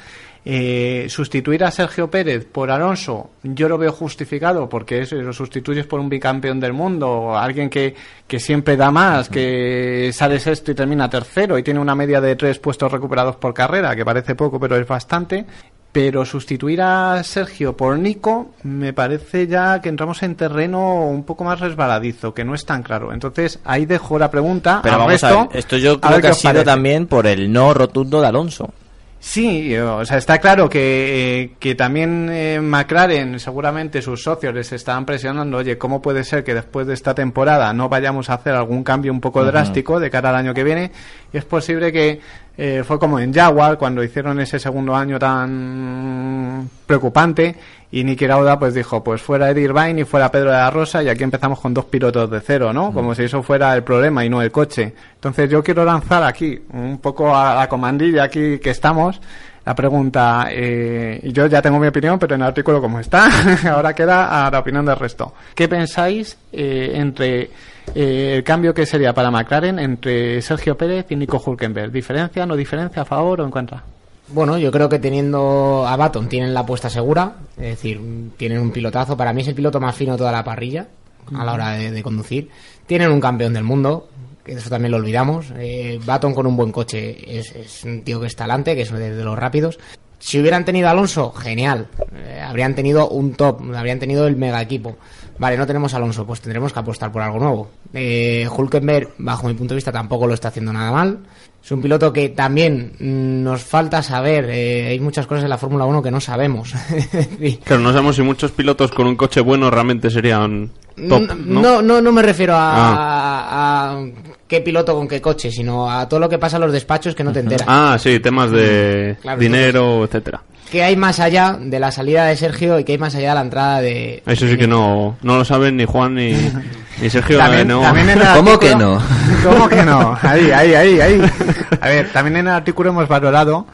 Eh, 0.45 1.07
sustituir 1.09 1.65
a 1.65 1.73
Sergio 1.73 2.09
Pérez 2.09 2.45
por 2.45 2.71
Alonso, 2.71 3.31
yo 3.43 3.69
lo 3.69 3.77
veo 3.77 3.91
justificado 3.91 4.69
porque 4.69 5.01
eso, 5.01 5.17
lo 5.17 5.33
sustituyes 5.33 5.85
por 5.89 5.99
un 5.99 6.09
bicampeón 6.09 6.61
del 6.61 6.73
mundo, 6.73 7.37
alguien 7.37 7.69
que, 7.69 7.97
que 8.25 8.39
siempre 8.39 8.77
da 8.77 8.93
más, 8.93 9.29
que 9.29 10.13
sale 10.13 10.39
sexto 10.39 10.71
y 10.71 10.77
termina 10.77 11.11
tercero 11.11 11.59
y 11.59 11.65
tiene 11.65 11.81
una 11.81 11.97
media 11.97 12.21
de 12.21 12.37
tres 12.37 12.61
puestos 12.61 12.93
recuperados 12.93 13.35
por 13.35 13.53
carrera, 13.53 13.97
que 13.97 14.05
parece 14.05 14.37
poco 14.37 14.61
pero 14.61 14.77
es 14.77 14.87
bastante. 14.87 15.45
Pero 15.91 16.25
sustituir 16.25 16.83
a 16.83 17.23
Sergio 17.25 17.77
por 17.77 17.99
Nico 17.99 18.51
me 18.63 18.93
parece 18.93 19.47
ya 19.47 19.81
que 19.81 19.89
entramos 19.89 20.23
en 20.23 20.35
terreno 20.35 21.07
un 21.07 21.25
poco 21.25 21.45
más 21.45 21.61
resbaladizo, 21.61 22.35
que 22.35 22.45
no 22.45 22.55
es 22.55 22.67
tan 22.67 22.83
claro. 22.83 23.13
Entonces 23.13 23.59
ahí 23.65 23.87
dejo 23.87 24.19
la 24.19 24.31
pregunta. 24.31 24.81
Pero 24.83 24.99
vamos 24.99 25.25
a 25.25 25.31
ver, 25.31 25.49
esto 25.55 25.77
yo 25.79 26.01
creo 26.01 26.21
que 26.21 26.29
ha 26.29 26.35
sido 26.35 26.53
parece. 26.53 26.65
también 26.67 27.07
por 27.07 27.27
el 27.27 27.51
no 27.51 27.73
rotundo 27.73 28.21
de 28.21 28.27
Alonso. 28.27 28.73
Sí, 29.21 29.77
o 29.77 30.05
sea, 30.05 30.17
está 30.17 30.39
claro 30.39 30.69
que, 30.69 31.41
eh, 31.43 31.55
que 31.59 31.75
también 31.75 32.29
eh, 32.31 32.61
McLaren, 32.61 33.41
seguramente 33.41 34.01
sus 34.01 34.23
socios 34.23 34.55
les 34.55 34.73
estaban 34.73 35.05
presionando, 35.05 35.57
oye, 35.57 35.77
¿cómo 35.77 36.01
puede 36.01 36.23
ser 36.23 36.45
que 36.45 36.55
después 36.55 36.87
de 36.87 36.95
esta 36.95 37.15
temporada 37.15 37.73
no 37.73 37.89
vayamos 37.89 38.31
a 38.31 38.35
hacer 38.35 38.55
algún 38.55 38.85
cambio 38.85 39.13
un 39.13 39.21
poco 39.21 39.45
drástico 39.45 39.99
de 39.99 40.09
cara 40.09 40.29
al 40.29 40.37
año 40.37 40.55
que 40.55 40.63
viene? 40.63 40.93
Y 41.33 41.37
es 41.37 41.45
posible 41.45 41.91
que 41.91 42.21
eh, 42.61 42.83
fue 42.85 42.99
como 42.99 43.21
en 43.21 43.33
Jaguar, 43.33 43.79
cuando 43.79 44.03
hicieron 44.03 44.41
ese 44.41 44.59
segundo 44.59 44.97
año 44.97 45.17
tan 45.19 46.69
preocupante, 46.87 47.55
y 47.93 48.03
Niki 48.03 48.27
Lauda 48.27 48.59
pues 48.59 48.75
dijo, 48.75 49.03
pues 49.05 49.23
fuera 49.23 49.49
Eddie 49.49 49.63
Irvine 49.63 50.01
y 50.01 50.05
fuera 50.05 50.31
Pedro 50.31 50.51
de 50.51 50.57
la 50.57 50.71
Rosa, 50.71 51.01
y 51.03 51.09
aquí 51.09 51.23
empezamos 51.23 51.61
con 51.61 51.73
dos 51.73 51.85
pilotos 51.85 52.29
de 52.29 52.41
cero, 52.41 52.73
¿no? 52.73 52.93
Como 52.93 53.15
si 53.15 53.23
eso 53.23 53.45
fuera 53.45 53.75
el 53.77 53.85
problema 53.85 54.25
y 54.25 54.29
no 54.29 54.43
el 54.43 54.51
coche. 54.51 54.93
Entonces 55.15 55.49
yo 55.49 55.63
quiero 55.63 55.85
lanzar 55.85 56.25
aquí, 56.25 56.61
un 56.73 56.99
poco 56.99 57.35
a 57.35 57.55
la 57.55 57.69
comandilla 57.69 58.25
aquí 58.25 58.59
que 58.59 58.71
estamos, 58.71 59.21
la 59.69 59.75
pregunta, 59.75 60.49
eh, 60.51 61.21
y 61.23 61.31
yo 61.31 61.45
ya 61.45 61.61
tengo 61.61 61.79
mi 61.79 61.89
opinión, 61.89 62.19
pero 62.19 62.37
en 62.37 62.41
el 62.41 62.47
artículo 62.47 62.81
como 62.81 63.01
está, 63.01 63.29
ahora 63.71 63.93
queda 63.93 64.47
a 64.47 64.51
la 64.51 64.61
opinión 64.61 64.87
del 64.87 64.97
resto. 64.97 65.35
¿Qué 65.55 65.69
pensáis 65.69 66.39
eh, 66.51 66.93
entre 66.95 67.51
eh, 67.95 68.37
el 68.37 68.45
cambio 68.45 68.73
que 68.73 68.87
sería 68.87 69.13
para 69.13 69.31
McLaren 69.31 69.79
entre 69.79 70.41
Sergio 70.41 70.75
Pérez 70.75 71.05
y 71.11 71.17
Nico 71.17 71.39
Hulkenberg? 71.45 71.93
¿Diferencia, 71.93 72.47
no 72.47 72.57
diferencia, 72.57 73.03
a 73.03 73.05
favor 73.05 73.43
o 73.43 73.45
en 73.45 73.51
contra? 73.51 73.83
Bueno, 74.29 74.57
yo 74.57 74.73
creo 74.73 74.89
que 74.89 74.99
teniendo 74.99 75.87
a 75.87 75.95
Baton 75.97 76.31
tienen 76.31 76.55
la 76.55 76.61
apuesta 76.61 76.89
segura, 76.89 77.35
es 77.59 77.69
decir, 77.69 78.01
tienen 78.39 78.61
un 78.61 78.71
pilotazo. 78.71 79.19
Para 79.19 79.35
mí 79.35 79.43
es 79.43 79.49
el 79.49 79.55
piloto 79.55 79.79
más 79.81 79.95
fino 79.95 80.13
de 80.13 80.19
toda 80.19 80.33
la 80.33 80.45
parrilla 80.45 80.87
a 81.35 81.45
la 81.45 81.53
hora 81.53 81.73
de, 81.73 81.91
de 81.91 82.03
conducir. 82.03 82.49
Tienen 82.87 83.11
un 83.11 83.21
campeón 83.21 83.53
del 83.53 83.65
mundo, 83.65 84.09
eso 84.49 84.71
también 84.71 84.93
lo 84.93 84.99
olvidamos. 84.99 85.53
Eh, 85.57 86.01
Baton 86.05 86.35
con 86.35 86.47
un 86.47 86.57
buen 86.57 86.73
coche 86.73 87.39
es, 87.39 87.85
un 87.85 88.03
tío 88.03 88.21
que 88.21 88.27
es 88.27 88.37
talante, 88.37 88.75
que 88.75 88.83
es 88.83 88.91
de, 88.91 89.15
de 89.15 89.25
los 89.25 89.39
rápidos. 89.39 89.79
Si 90.19 90.41
hubieran 90.41 90.65
tenido 90.65 90.89
Alonso, 90.89 91.33
genial. 91.33 91.87
Eh, 92.13 92.41
habrían 92.45 92.75
tenido 92.75 93.09
un 93.09 93.35
top, 93.35 93.63
habrían 93.75 94.01
tenido 94.01 94.27
el 94.27 94.37
mega 94.37 94.61
equipo. 94.61 94.97
Vale, 95.39 95.57
no 95.57 95.67
tenemos 95.67 95.95
a 95.95 95.99
Alonso, 95.99 96.27
pues 96.27 96.41
tendremos 96.41 96.73
que 96.73 96.81
apostar 96.81 97.13
por 97.13 97.23
algo 97.23 97.39
nuevo. 97.39 97.71
Eh, 97.95 98.49
Hulkenberg, 98.49 99.15
bajo 99.19 99.47
mi 99.47 99.55
punto 99.55 99.75
de 99.75 99.77
vista, 99.77 99.93
tampoco 99.93 100.27
lo 100.27 100.35
está 100.35 100.49
haciendo 100.49 100.73
nada 100.73 100.91
mal. 100.91 101.21
Es 101.69 101.73
un 101.73 101.83
piloto 101.83 102.11
que 102.15 102.31
también 102.31 102.93
mm, 102.99 103.43
nos 103.45 103.63
falta 103.63 104.03
saber. 104.03 104.49
eh, 104.49 104.87
hay 104.89 105.01
muchas 105.01 105.27
cosas 105.27 105.45
en 105.45 105.51
la 105.51 105.59
Fórmula 105.59 105.85
1 105.85 106.03
que 106.03 106.11
no 106.11 106.19
sabemos. 106.19 106.73
Claro, 107.65 107.83
no 107.83 107.91
sabemos 107.93 108.17
si 108.17 108.23
muchos 108.23 108.53
pilotos 108.53 108.91
con 108.91 109.07
un 109.07 109.17
coche 109.17 109.43
bueno 109.43 109.71
realmente 109.71 110.09
serían 110.09 110.71
top, 111.11 111.35
no, 111.45 111.83
¿no? 111.83 112.01
no, 112.01 112.11
me 112.13 112.23
refiero 112.23 112.55
a, 112.55 112.73
Ah. 112.73 113.99
a 114.01 114.05
qué 114.49 114.63
piloto 114.63 114.95
con 114.95 115.07
qué 115.07 115.21
coche, 115.21 115.51
sino 115.53 115.91
a 115.91 116.09
todo 116.09 116.21
lo 116.21 116.29
que 116.31 116.39
pasa 116.39 116.57
en 116.57 116.63
los 116.63 116.73
despachos 116.73 117.15
que 117.15 117.23
no 117.23 117.33
te 117.33 117.41
enteras. 117.41 117.67
Ah, 117.69 117.99
sí, 118.01 118.19
temas 118.19 118.51
de 118.51 119.19
Claro, 119.21 119.39
dinero, 119.39 120.05
etcétera. 120.05 120.41
¿Qué 120.73 120.83
hay 120.83 120.97
más 120.97 121.21
allá 121.21 121.59
de 121.61 121.79
la 121.81 121.91
salida 121.91 122.25
de 122.25 122.37
Sergio 122.37 122.79
y 122.79 122.85
qué 122.85 122.93
hay 122.93 122.99
más 122.99 123.15
allá 123.15 123.29
de 123.31 123.35
la 123.35 123.41
entrada 123.43 123.81
de... 123.83 124.23
Eso 124.25 124.49
sí 124.49 124.57
que 124.57 124.67
no, 124.67 125.19
no 125.23 125.37
lo 125.37 125.45
saben 125.45 125.77
ni 125.77 125.85
Juan 125.85 126.15
ni, 126.15 126.33
ni 127.01 127.11
Sergio. 127.11 127.39
También- 127.39 127.69
no. 127.69 127.81
también 127.81 128.11
en 128.11 128.21
el 128.21 128.29
¿Cómo 128.35 128.59
que 128.59 128.75
no? 128.75 129.01
¿Cómo 129.45 129.69
que 129.69 129.83
no? 129.83 130.19
Ahí, 130.23 130.51
ahí, 130.51 130.75
ahí, 130.75 131.01
ahí. 131.01 131.33
A 131.81 131.89
ver, 131.89 132.11
también 132.13 132.37
en 132.37 132.47
el 132.49 132.53
artículo 132.55 132.91
hemos 132.91 133.09
valorado 133.09 133.67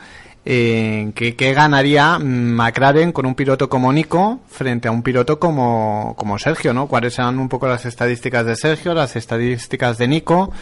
eh, 0.45 1.11
que, 1.15 1.35
que 1.37 1.55
ganaría 1.55 2.19
McLaren 2.19 3.13
con 3.13 3.25
un 3.27 3.35
piloto 3.35 3.69
como 3.69 3.93
Nico 3.93 4.41
frente 4.51 4.89
a 4.89 4.91
un 4.91 5.03
piloto 5.03 5.39
como, 5.39 6.15
como 6.19 6.39
Sergio, 6.39 6.75
¿no? 6.75 6.87
¿Cuáles 6.87 7.15
serán 7.15 7.39
un 7.39 7.49
poco 7.49 7.67
las 7.67 7.85
estadísticas 7.87 8.45
de 8.45 8.57
Sergio, 8.57 8.93
las 8.95 9.17
estadísticas 9.17 9.97
de 9.99 10.09
Nico? 10.09 10.53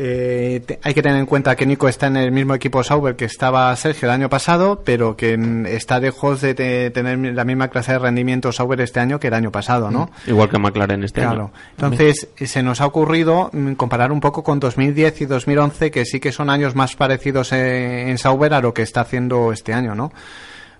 Eh, 0.00 0.60
te- 0.64 0.78
hay 0.84 0.94
que 0.94 1.02
tener 1.02 1.18
en 1.18 1.26
cuenta 1.26 1.56
que 1.56 1.66
Nico 1.66 1.88
está 1.88 2.06
en 2.06 2.16
el 2.18 2.30
mismo 2.30 2.54
equipo 2.54 2.84
Sauber 2.84 3.16
que 3.16 3.24
estaba 3.24 3.74
Sergio 3.74 4.06
el 4.06 4.12
año 4.14 4.28
pasado, 4.28 4.80
pero 4.84 5.16
que 5.16 5.36
mm, 5.36 5.66
está 5.66 5.98
lejos 5.98 6.40
de 6.40 6.54
te- 6.54 6.90
tener 6.90 7.18
la 7.34 7.44
misma 7.44 7.66
clase 7.66 7.90
de 7.92 7.98
rendimiento 7.98 8.52
Sauber 8.52 8.80
este 8.80 9.00
año 9.00 9.18
que 9.18 9.26
el 9.26 9.34
año 9.34 9.50
pasado, 9.50 9.90
¿no? 9.90 10.08
Igual 10.28 10.50
que 10.50 10.58
McLaren 10.58 11.02
este 11.02 11.20
Claro. 11.22 11.40
año. 11.46 11.52
Entonces, 11.72 12.28
eh, 12.38 12.46
se 12.46 12.62
nos 12.62 12.80
ha 12.80 12.86
ocurrido 12.86 13.50
mm, 13.52 13.72
comparar 13.72 14.12
un 14.12 14.20
poco 14.20 14.44
con 14.44 14.60
2010 14.60 15.22
y 15.22 15.26
2011, 15.26 15.90
que 15.90 16.04
sí 16.04 16.20
que 16.20 16.30
son 16.30 16.48
años 16.48 16.76
más 16.76 16.94
parecidos 16.94 17.50
en 17.52 18.16
Sauber 18.18 18.54
a 18.54 18.60
lo 18.60 18.72
que 18.72 18.82
está 18.82 19.00
haciendo 19.00 19.52
este 19.52 19.74
año, 19.74 19.96
¿no? 19.96 20.12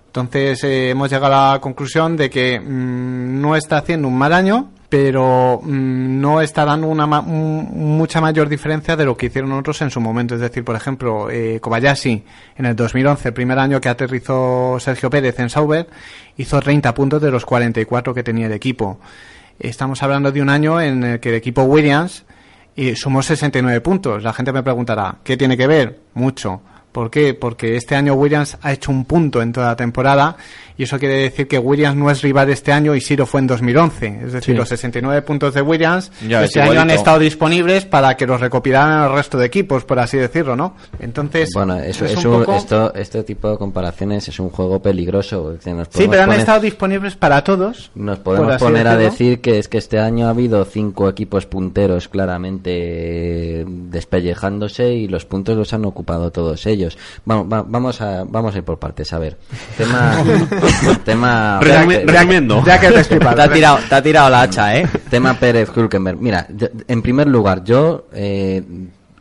Entonces, 0.07 0.63
eh, 0.63 0.91
hemos 0.91 1.09
llegado 1.09 1.35
a 1.35 1.53
la 1.55 1.59
conclusión 1.59 2.15
de 2.15 2.29
que 2.29 2.57
mm, 2.59 3.41
no 3.41 3.57
está 3.57 3.79
haciendo 3.79 4.07
un 4.07 4.17
mal 4.17 4.31
año, 4.31 4.71
pero 4.89 5.59
mm, 5.63 6.19
no 6.19 6.41
está 6.41 6.65
dando 6.65 6.87
una 6.87 7.05
ma- 7.05 7.21
mucha 7.21 8.19
mayor 8.21 8.49
diferencia 8.49 8.95
de 8.95 9.05
lo 9.05 9.15
que 9.15 9.27
hicieron 9.27 9.51
otros 9.51 9.81
en 9.83 9.91
su 9.91 10.01
momento. 10.01 10.33
Es 10.35 10.41
decir, 10.41 10.63
por 10.65 10.75
ejemplo, 10.75 11.29
eh, 11.29 11.59
Kobayashi 11.61 12.23
en 12.57 12.65
el 12.65 12.75
2011, 12.75 13.27
el 13.29 13.33
primer 13.33 13.59
año 13.59 13.79
que 13.79 13.89
aterrizó 13.89 14.77
Sergio 14.79 15.09
Pérez 15.09 15.39
en 15.39 15.49
Sauber, 15.49 15.87
hizo 16.37 16.59
30 16.59 16.93
puntos 16.93 17.21
de 17.21 17.29
los 17.31 17.45
44 17.45 18.13
que 18.13 18.23
tenía 18.23 18.47
el 18.47 18.53
equipo. 18.53 18.99
estamos 19.59 20.01
hablando 20.03 20.31
de 20.31 20.41
un 20.41 20.49
año 20.49 20.79
en 20.81 21.03
el 21.03 21.19
que 21.19 21.29
el 21.29 21.35
equipo 21.35 21.63
Williams 21.63 22.25
y 22.75 22.95
sumó 22.95 23.21
69 23.21 23.81
puntos. 23.81 24.23
La 24.23 24.33
gente 24.33 24.51
me 24.53 24.63
preguntará, 24.63 25.17
¿qué 25.23 25.35
tiene 25.37 25.55
que 25.57 25.67
ver? 25.67 25.99
Mucho. 26.13 26.61
¿Por 26.91 27.11
qué? 27.11 27.33
Porque 27.35 27.75
este 27.77 27.95
año 27.95 28.13
Williams 28.15 28.57
ha 28.61 28.73
hecho 28.73 28.91
un 28.91 29.05
punto 29.05 29.41
en 29.41 29.53
toda 29.53 29.67
la 29.67 29.75
temporada 29.75 30.37
y 30.75 30.83
eso 30.83 30.97
quiere 30.97 31.15
decir 31.15 31.47
que 31.47 31.59
Williams 31.59 31.95
no 31.95 32.09
es 32.09 32.21
rival 32.23 32.49
este 32.49 32.71
año 32.71 32.95
y 32.95 33.01
sí 33.01 33.15
lo 33.15 33.25
fue 33.27 33.41
en 33.41 33.47
2011. 33.47 34.07
Es 34.25 34.33
decir, 34.33 34.53
Sí. 34.55 34.57
los 34.57 34.69
69 34.69 35.21
puntos 35.21 35.53
de 35.53 35.61
Williams 35.61 36.11
Ya, 36.27 36.43
este 36.43 36.61
es 36.61 36.69
año 36.69 36.81
han 36.81 36.89
estado 36.89 37.19
disponibles 37.19 37.85
para 37.85 38.17
que 38.17 38.25
los 38.25 38.39
recopilaran 38.41 39.03
el 39.03 39.11
resto 39.15 39.37
de 39.37 39.45
equipos, 39.45 39.83
por 39.85 39.99
así 39.99 40.17
decirlo, 40.17 40.55
¿no? 40.55 40.75
Entonces, 40.99 41.51
Bueno, 41.53 41.77
eso 41.79 42.05
es 42.05 42.13
es 42.13 42.25
un 42.25 42.33
un- 42.33 42.39
poco- 42.39 42.55
esto, 42.57 42.93
este 42.95 43.23
tipo 43.23 43.51
de 43.51 43.57
comparaciones 43.57 44.27
es 44.27 44.39
un 44.39 44.49
juego 44.49 44.81
peligroso. 44.81 45.57
nos 45.65 45.87
Sí, 45.91 46.07
pero 46.09 46.23
han 46.23 46.27
poner- 46.29 46.39
estado 46.39 46.61
disponibles 46.61 47.15
para 47.15 47.43
todos. 47.43 47.91
Nos 47.93 48.17
podemos 48.19 48.57
poner 48.57 48.87
a 48.87 48.97
decir 48.97 49.41
que 49.41 49.59
es 49.59 49.67
que 49.67 49.77
este 49.77 49.99
año 49.99 50.25
ha 50.27 50.31
habido 50.31 50.65
cinco 50.65 51.07
equipos 51.07 51.45
punteros 51.45 52.07
claramente 52.07 53.65
despellejándose 53.67 54.93
y 54.93 55.07
los 55.07 55.25
puntos 55.25 55.55
los 55.57 55.73
han 55.73 55.85
ocupado 55.85 56.31
todos 56.31 56.65
ellos. 56.65 56.78
Vamos, 57.25 57.51
va- 57.51 57.65
vamos 57.67 57.99
a 58.01 58.23
vamos 58.27 58.53
a 58.55 58.57
ir 58.57 58.63
por 58.63 58.77
partes. 58.79 59.11
A 59.13 59.19
ver, 59.19 59.37
tema 59.77 60.15
tema 61.05 61.59
resumiendo. 62.19 62.63
Ya 62.65 62.79
que 62.79 62.87
te 62.91 63.03
Te 63.35 63.41
ha 63.41 63.51
tirado, 63.53 63.79
te 63.89 63.95
ha 63.95 64.01
tirado 64.01 64.29
la 64.29 64.41
hacha, 64.41 64.77
¿eh? 64.77 64.87
tema 65.09 65.33
Pérez 65.33 65.69
Hulkenberg. 65.75 66.17
Mira, 66.19 66.47
yo- 66.55 66.67
en 66.87 67.01
primer 67.01 67.27
lugar, 67.27 67.63
yo 67.63 68.05
eh, 68.13 68.63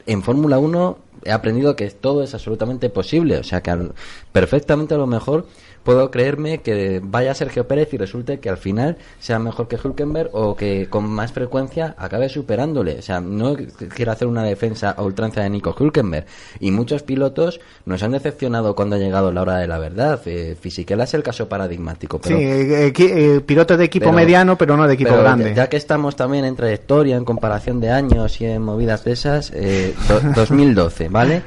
en 0.07 0.23
Fórmula 0.23 0.59
1 0.59 0.99
he 1.25 1.33
aprendido 1.33 1.75
que 1.77 1.91
todo 1.91 2.23
es 2.23 2.33
absolutamente 2.35 2.89
posible. 2.91 3.39
O 3.39 3.43
sea, 3.45 3.61
que 3.63 3.71
al- 3.71 3.93
perfectamente 4.33 4.95
a 4.95 4.99
lo 4.99 5.07
mejor 5.07 5.47
puedo 5.89 6.11
creerme 6.11 6.59
que 6.59 7.01
vaya 7.03 7.33
Sergio 7.33 7.67
Pérez 7.67 7.95
y 7.95 7.97
resulte 7.97 8.41
que 8.41 8.51
al 8.51 8.59
final 8.59 8.99
sea 9.21 9.39
mejor 9.39 9.69
que 9.69 9.79
Hulkenberg 9.83 10.29
o 10.35 10.55
que 10.55 10.87
con 10.91 11.09
más 11.09 11.33
frecuencia 11.33 11.95
acabe 11.97 12.29
superándole. 12.29 12.99
O 12.99 13.01
sea, 13.03 13.23
no 13.23 13.57
quiero 13.95 14.13
hacer 14.13 14.29
una 14.29 14.43
defensa 14.43 14.91
a 14.91 15.03
ultranza 15.03 15.41
de 15.41 15.49
Nico 15.49 15.75
Hulkenberg. 15.79 16.27
Y 16.61 16.73
muchos 16.73 17.03
pilotos 17.03 17.59
nos 17.87 18.03
han 18.03 18.11
decepcionado 18.13 18.75
cuando 18.77 18.97
ha 18.97 18.99
llegado 18.99 19.33
la 19.33 19.41
hora 19.41 19.57
de 19.57 19.67
la 19.67 19.79
verdad. 19.79 20.21
Eh, 20.27 20.59
Fisichella 20.61 21.05
es 21.05 21.15
el 21.15 21.23
caso 21.23 21.49
paradigmático. 21.49 22.21
Pero 22.21 22.37
Sí, 22.37 22.45
eh, 22.45 22.93
equi- 22.93 23.11
eh, 23.11 23.41
piloto 23.41 23.79
de 23.79 23.87
equipo 23.87 24.05
pero- 24.05 24.17
mediano, 24.17 24.59
pero 24.59 24.77
no 24.77 24.87
de 24.87 24.93
equipo 24.93 25.09
pero 25.13 25.23
grande. 25.23 25.45
Ya, 25.51 25.55
ya 25.55 25.69
que 25.71 25.79
estamos 25.79 26.17
también 26.17 26.45
en 26.45 26.55
trayectoria, 26.55 27.17
en 27.17 27.25
comparación 27.25 27.81
de 27.81 27.91
años 27.93 28.39
y 28.43 28.45
en 28.45 28.61
movidas 28.61 29.05
de 29.05 29.13
esas, 29.13 29.53
eh, 29.55 29.95
do- 30.07 30.21
2012, 30.35 31.09
¿vale? 31.09 31.41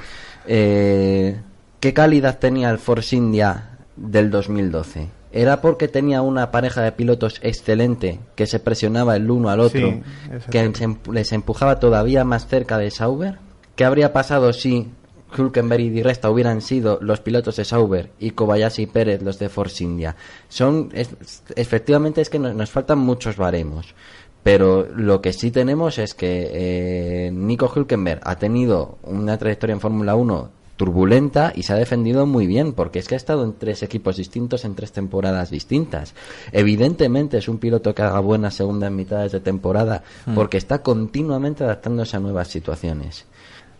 Eh, 0.47 1.35
¿Qué 1.79 1.93
calidad 1.93 2.37
tenía 2.39 2.69
el 2.69 2.77
Force 2.77 3.15
India 3.15 3.67
del 4.01 4.29
2012? 4.31 5.07
¿Era 5.31 5.61
porque 5.61 5.87
tenía 5.87 6.21
una 6.21 6.51
pareja 6.51 6.81
de 6.81 6.91
pilotos 6.91 7.39
excelente 7.41 8.19
que 8.35 8.47
se 8.47 8.59
presionaba 8.59 9.15
el 9.15 9.31
uno 9.31 9.49
al 9.49 9.61
otro, 9.61 9.89
Sí, 9.91 10.01
que 10.49 10.65
empu- 10.69 11.13
les 11.13 11.31
empujaba 11.31 11.79
todavía 11.79 12.23
más 12.25 12.47
cerca 12.47 12.77
de 12.77 12.91
Sauber? 12.91 13.37
¿Qué 13.75 13.85
habría 13.85 14.11
pasado 14.11 14.51
si 14.51 14.89
Hulkenberg 15.37 15.81
y 15.83 15.89
Di 15.89 16.03
Resta 16.03 16.29
hubieran 16.29 16.59
sido 16.59 16.99
los 17.01 17.21
pilotos 17.21 17.55
de 17.55 17.63
Sauber 17.63 18.11
y 18.19 18.31
Kobayashi 18.31 18.81
y 18.83 18.87
Pérez 18.87 19.21
los 19.21 19.39
de 19.39 19.47
Force 19.47 19.81
India? 19.83 20.17
Son, 20.49 20.89
es- 20.93 21.15
efectivamente 21.55 22.19
es 22.19 22.29
que 22.29 22.39
no- 22.39 22.53
nos 22.53 22.69
faltan 22.69 22.99
muchos 22.99 23.37
baremos. 23.37 23.95
Pero 24.43 24.87
lo 24.95 25.21
que 25.21 25.33
sí 25.33 25.51
tenemos 25.51 25.97
es 25.99 26.13
que 26.15 26.49
eh, 26.51 27.31
Nico 27.31 27.71
Hulkenberg 27.73 28.21
ha 28.23 28.35
tenido 28.37 28.97
una 29.03 29.37
trayectoria 29.37 29.73
en 29.75 29.79
Fórmula 29.79 30.15
1 30.15 30.49
turbulenta 30.77 31.53
y 31.55 31.63
se 31.63 31.73
ha 31.73 31.75
defendido 31.75 32.25
muy 32.25 32.47
bien 32.47 32.73
porque 32.73 32.99
es 32.99 33.07
que 33.07 33.15
ha 33.15 33.17
estado 33.17 33.43
en 33.43 33.53
tres 33.53 33.83
equipos 33.83 34.17
distintos 34.17 34.65
en 34.65 34.75
tres 34.75 34.91
temporadas 34.91 35.49
distintas. 35.49 36.13
Evidentemente 36.51 37.37
es 37.37 37.47
un 37.47 37.59
piloto 37.59 37.93
que 37.93 38.01
haga 38.01 38.19
buenas 38.19 38.55
segundas 38.55 38.91
mitades 38.91 39.31
de 39.31 39.39
temporada 39.39 40.03
Mm. 40.25 40.35
porque 40.35 40.57
está 40.57 40.81
continuamente 40.81 41.63
adaptándose 41.63 42.17
a 42.17 42.19
nuevas 42.19 42.47
situaciones. 42.47 43.25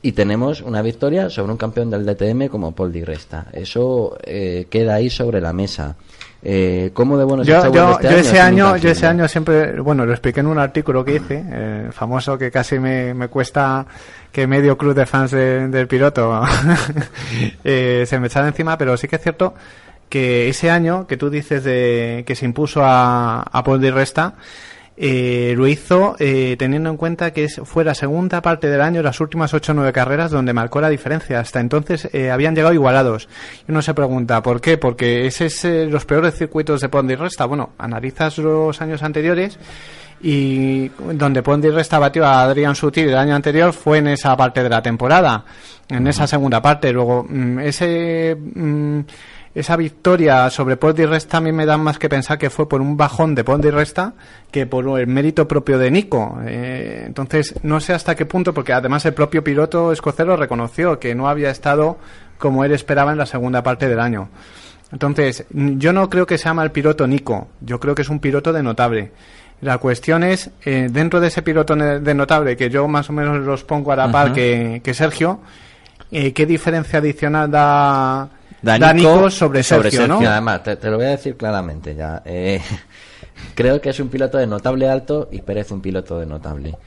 Y 0.04 0.14
tenemos 0.14 0.62
una 0.62 0.82
victoria 0.82 1.30
sobre 1.30 1.52
un 1.52 1.58
campeón 1.58 1.90
del 1.92 2.06
DTM 2.06 2.48
como 2.48 2.74
Paul 2.74 2.92
Di 2.92 3.04
Resta. 3.04 3.46
Eso 3.54 4.18
eh, 4.24 4.66
queda 4.70 4.96
ahí 4.96 5.10
sobre 5.12 5.40
la 5.42 5.54
mesa. 5.54 5.96
Eh, 6.44 6.90
¿Cómo 6.96 7.20
de 7.20 7.24
bueno 7.24 7.44
Yo, 7.44 7.72
yo, 7.72 7.92
este 7.92 8.08
yo 8.08 8.10
año? 8.10 8.18
ese 8.20 8.36
Es 8.36 8.40
año, 8.42 8.78
yo 8.78 8.90
ese 8.90 9.06
año 9.06 9.28
siempre, 9.28 9.80
bueno, 9.80 10.08
lo 10.08 10.12
expliqué 10.14 10.40
en 10.40 10.48
un 10.48 10.58
artículo 10.58 11.06
que 11.06 11.18
hice, 11.18 11.44
eh, 11.48 11.88
famoso 11.92 12.36
que 12.36 12.50
casi 12.50 12.80
me, 12.80 13.14
me 13.14 13.28
cuesta 13.28 13.86
que 14.32 14.48
medio 14.48 14.76
club 14.76 14.96
de 14.96 15.06
fans 15.06 15.30
de- 15.30 15.68
del 15.68 15.88
piloto 15.88 16.42
eh, 17.64 18.06
se 18.08 18.20
me 18.20 18.26
echara 18.26 18.48
encima, 18.48 18.76
pero 18.78 18.98
sí 18.98 19.08
que 19.08 19.18
es 19.18 19.22
cierto 19.22 19.54
que 20.10 20.50
ese 20.50 20.72
año 20.72 21.06
que 21.06 21.16
tú 21.16 21.30
dices 21.30 21.64
de 21.64 22.24
que 22.26 22.36
se 22.36 22.46
impuso 22.46 22.82
a, 22.84 23.42
a 23.44 23.64
Paul 23.64 23.80
Di 23.80 23.92
Resta, 23.92 24.34
eh, 25.04 25.56
lo 25.58 25.66
hizo 25.66 26.16
eh, 26.20 26.56
teniendo 26.60 26.92
en 26.92 26.96
cuenta 26.96 27.34
que 27.34 27.50
fue 27.50 27.84
la 27.84 27.96
segunda 27.96 28.40
parte 28.44 28.68
del 28.68 28.82
año, 28.82 29.02
las 29.02 29.20
últimas 29.20 29.52
8 29.52 29.72
o 29.72 29.76
9 29.76 29.92
carreras, 29.92 30.30
donde 30.30 30.54
marcó 30.54 30.80
la 30.80 30.90
diferencia. 30.90 31.40
Hasta 31.40 31.60
entonces 31.60 32.08
eh, 32.14 32.30
habían 32.30 32.54
llegado 32.54 32.72
igualados. 32.72 33.28
Y 33.68 33.72
uno 33.72 33.82
se 33.82 33.96
pregunta, 33.96 34.44
¿por 34.44 34.62
qué? 34.62 34.78
Porque 34.78 35.26
ese 35.26 35.48
es 35.48 35.66
eh, 35.66 35.88
los 35.88 36.06
peores 36.06 36.36
circuitos 36.36 36.82
de 36.82 36.90
Pond 36.90 37.10
y 37.10 37.16
Resta. 37.16 37.46
Bueno, 37.46 37.72
analizas 37.80 38.38
los 38.38 38.80
años 38.80 39.02
anteriores 39.02 39.58
y 40.22 40.90
donde 40.90 41.42
Pond 41.42 41.66
y 41.66 41.72
Resta 41.72 41.98
batió 41.98 42.24
a 42.24 42.44
Adrián 42.44 42.76
Sutil 42.76 43.10
el 43.10 43.18
año 43.18 43.34
anterior 43.34 43.74
fue 43.74 43.98
en 43.98 44.10
esa 44.10 44.38
parte 44.38 44.62
de 44.62 44.70
la 44.70 44.84
temporada, 44.84 45.44
en 45.90 46.06
esa 46.06 46.28
segunda 46.28 46.62
parte. 46.62 46.94
Luego, 46.94 47.26
mm, 47.28 47.58
ese. 47.58 48.38
mm, 48.40 49.00
esa 49.54 49.76
victoria 49.76 50.50
sobre 50.50 50.78
Pond 50.78 51.00
y 51.00 51.06
Resta 51.06 51.38
a 51.38 51.42
mí 51.42 51.52
me 51.52 51.66
da 51.66 51.78
más 51.78 52.00
que 52.00 52.08
pensar 52.08 52.38
que 52.38 52.50
fue 52.50 52.70
por 52.70 52.80
un 52.80 52.96
bajón 52.96 53.36
de 53.36 53.44
Pond 53.44 53.66
y 53.66 53.70
Resta 53.70 54.14
que 54.50 54.66
por 54.66 55.00
el 55.00 55.08
mérito 55.08 55.48
propio 55.48 55.78
de 55.78 55.92
Nico. 55.92 56.40
Eh, 56.46 57.04
entonces, 57.06 57.56
no 57.64 57.80
sé 57.80 57.94
hasta 57.94 58.16
qué 58.16 58.26
punto, 58.26 58.54
porque 58.54 58.74
además 58.74 59.06
el 59.06 59.14
propio 59.14 59.44
piloto 59.44 59.92
escocero 59.92 60.38
reconoció 60.38 61.00
que 61.00 61.16
no 61.16 61.28
había 61.28 61.50
estado 61.50 61.98
como 62.38 62.64
él 62.64 62.72
esperaba 62.72 63.12
en 63.12 63.18
la 63.18 63.26
segunda 63.26 63.62
parte 63.62 63.88
del 63.88 64.00
año. 64.00 64.30
Entonces, 64.92 65.46
yo 65.52 65.94
no 65.94 66.10
creo 66.10 66.26
que 66.26 66.38
se 66.38 66.46
llama 66.46 66.64
el 66.64 66.72
piloto 66.72 67.08
Nico, 67.08 67.50
yo 67.62 67.80
creo 67.80 67.96
que 67.96 68.02
es 68.02 68.10
un 68.10 68.20
piloto 68.20 68.52
de 68.52 68.64
notable. 68.64 69.12
La 69.62 69.78
cuestión 69.78 70.24
es, 70.24 70.50
eh, 70.66 70.88
dentro 70.92 71.20
de 71.20 71.28
ese 71.28 71.44
piloto 71.44 71.76
de 71.76 72.14
notable, 72.16 72.58
que 72.58 72.70
yo 72.70 72.88
más 72.88 73.10
o 73.10 73.14
menos 73.14 73.38
los 73.40 73.64
pongo 73.64 73.92
a 73.92 73.96
la 73.96 74.12
par 74.12 74.34
que, 74.34 74.82
que 74.84 74.94
Sergio, 74.94 75.40
eh, 76.12 76.34
¿qué 76.34 76.46
diferencia 76.46 77.00
adicional 77.00 77.52
da, 77.52 78.28
Da 78.62 78.78
da 78.78 78.94
Nico 78.94 79.16
Nico 79.16 79.30
sobre, 79.30 79.64
sobre 79.64 79.90
Sergio, 79.90 80.08
¿no? 80.08 80.22
Y 80.22 80.26
además, 80.26 80.64
te, 80.64 80.76
te 80.76 80.90
lo 80.90 80.98
voy 80.98 81.08
a 81.08 81.10
decir 81.10 81.36
claramente 81.36 81.96
ya. 81.96 82.22
Eh, 82.26 82.62
creo 83.56 83.82
que 83.82 83.90
es 83.90 84.00
un 84.00 84.10
piloto 84.10 84.38
de 84.38 84.48
notable 84.48 84.88
alto 84.88 85.30
y 85.32 85.42
Pérez 85.42 85.72
un 85.72 85.82
piloto 85.82 86.20
de 86.20 86.26
notable. 86.26 86.78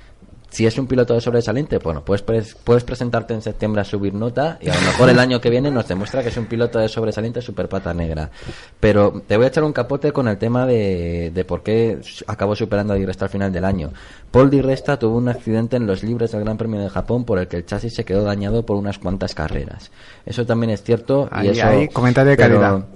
Si 0.55 0.65
es 0.65 0.79
un 0.79 0.87
piloto 0.87 1.15
de 1.15 1.21
sobresaliente, 1.21 1.79
bueno, 1.79 2.05
puedes, 2.05 2.25
pres- 2.25 2.55
puedes 2.63 2.85
presentarte 2.85 3.35
en 3.35 3.43
septiembre 3.43 3.81
a 3.81 3.85
subir 3.85 4.15
nota 4.15 4.57
y 4.61 4.69
a 4.69 4.75
lo 4.77 4.81
mejor 4.83 5.09
el 5.11 5.19
año 5.19 5.41
que 5.41 5.51
viene 5.51 5.69
nos 5.69 5.89
demuestra 5.89 6.23
que 6.23 6.29
es 6.29 6.37
un 6.37 6.47
piloto 6.47 6.79
de 6.79 6.89
sobresaliente 6.89 7.43
super 7.43 7.69
pata 7.69 7.93
negra. 7.93 8.31
Pero 8.79 9.21
te 9.27 9.37
voy 9.37 9.47
a 9.47 9.49
echar 9.49 9.65
un 9.65 9.73
capote 9.73 10.13
con 10.13 10.29
el 10.29 10.39
tema 10.39 10.65
de, 10.65 11.33
de 11.35 11.45
por 11.45 11.65
qué 11.65 11.99
acabó 12.29 12.55
superando 12.55 12.93
a 12.93 12.97
Di 12.97 13.05
Resta 13.05 13.25
al 13.25 13.31
final 13.33 13.53
del 13.53 13.65
año. 13.65 13.91
Paul 14.31 14.49
Di 14.49 14.61
Resta 14.63 14.97
tuvo 14.97 15.17
un 15.19 15.29
accidente 15.29 15.77
en 15.77 15.89
los 15.89 16.05
libres 16.05 16.31
del 16.31 16.45
Gran 16.45 16.57
Premio 16.57 16.79
de 16.81 16.89
Japón 16.89 17.25
por 17.25 17.41
el 17.41 17.49
que 17.49 17.57
el 17.57 17.67
chasis 17.67 17.93
se 17.93 18.05
quedó 18.05 18.23
dañado 18.23 18.65
por 18.65 18.77
unas 18.77 18.99
cuantas 19.01 19.35
carreras. 19.35 19.91
Eso 20.25 20.47
también 20.47 20.71
es 20.71 20.85
cierto. 20.85 21.29
y 21.33 21.37
Ahí, 21.37 21.49
eso, 21.49 21.67
ahí, 21.67 21.89
comentario 21.89 22.31
de 22.31 22.37
pero- 22.37 22.61
calidad. 22.61 22.87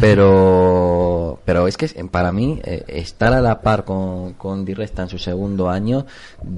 Pero 0.00 1.38
pero 1.44 1.66
es 1.66 1.76
que 1.76 1.88
para 2.04 2.32
mí 2.32 2.60
eh, 2.64 2.84
estar 2.88 3.32
a 3.32 3.40
la 3.40 3.60
par 3.60 3.84
con, 3.84 4.34
con 4.34 4.64
Di 4.64 4.74
Resta 4.74 5.02
en 5.02 5.08
su 5.08 5.18
segundo 5.18 5.70
año 5.70 6.06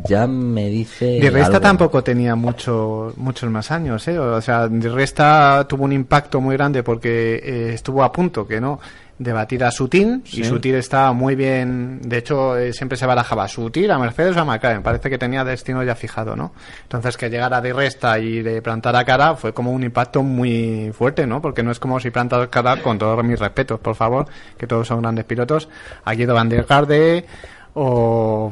ya 0.09 0.27
me 0.27 0.69
dice 0.69 1.20
Di 1.20 1.28
Resta 1.28 1.57
algo. 1.57 1.61
tampoco 1.61 2.02
tenía 2.02 2.35
mucho, 2.35 3.12
muchos 3.16 3.48
más 3.51 3.70
años, 3.70 4.07
¿eh? 4.09 4.19
O 4.19 4.40
sea, 4.40 4.69
Di 4.69 4.89
Resta 4.89 5.66
tuvo 5.69 5.85
un 5.85 5.93
impacto 5.93 6.40
muy 6.40 6.57
grande 6.57 6.82
porque 6.82 7.36
eh, 7.36 7.73
estuvo 7.74 8.02
a 8.02 8.12
punto, 8.12 8.47
que 8.47 8.61
no, 8.61 8.81
de 9.20 9.34
batir 9.34 9.62
a 9.64 9.70
Sutil 9.70 10.22
Sí. 10.24 10.40
y 10.40 10.44
Sutil 10.44 10.76
estaba 10.76 11.12
muy 11.12 11.34
bien, 11.36 12.01
de 12.01 12.16
hecho 12.16 12.56
eh, 12.56 12.72
siempre 12.72 12.97
se 12.97 13.05
barajaba 13.05 13.47
Sutil 13.48 13.90
a 13.90 13.98
Mercedes 13.98 14.34
o 14.34 14.40
a 14.40 14.44
McLaren, 14.47 14.82
parece 14.82 15.10
que 15.10 15.18
tenía 15.18 15.44
destino 15.44 15.84
ya 15.84 15.94
fijado, 15.94 16.34
¿no? 16.34 16.55
Entonces 16.84 17.18
que 17.18 17.28
llegara 17.28 17.60
Di 17.60 17.70
Resta 17.70 18.18
y 18.18 18.42
le 18.42 18.62
plantara 18.62 19.05
cara 19.05 19.36
fue 19.36 19.52
como 19.52 19.72
un 19.72 19.82
impacto 19.82 20.22
muy 20.22 20.90
fuerte, 20.94 21.26
¿no? 21.26 21.42
Porque 21.42 21.62
no 21.62 21.70
es 21.70 21.78
como 21.78 22.01
si 22.01 22.10
plantas 22.10 22.48
cara, 22.48 22.80
con 22.82 22.98
todos 22.98 23.22
mis 23.22 23.38
respetos, 23.38 23.78
por 23.78 23.94
favor, 23.94 24.26
que 24.56 24.66
todos 24.66 24.88
son 24.88 25.02
grandes 25.02 25.26
pilotos, 25.26 25.68
a 26.02 26.14
Guido 26.14 26.32
Van 26.32 26.48
der 26.48 26.64
Garde 26.64 27.26
o 27.74 28.51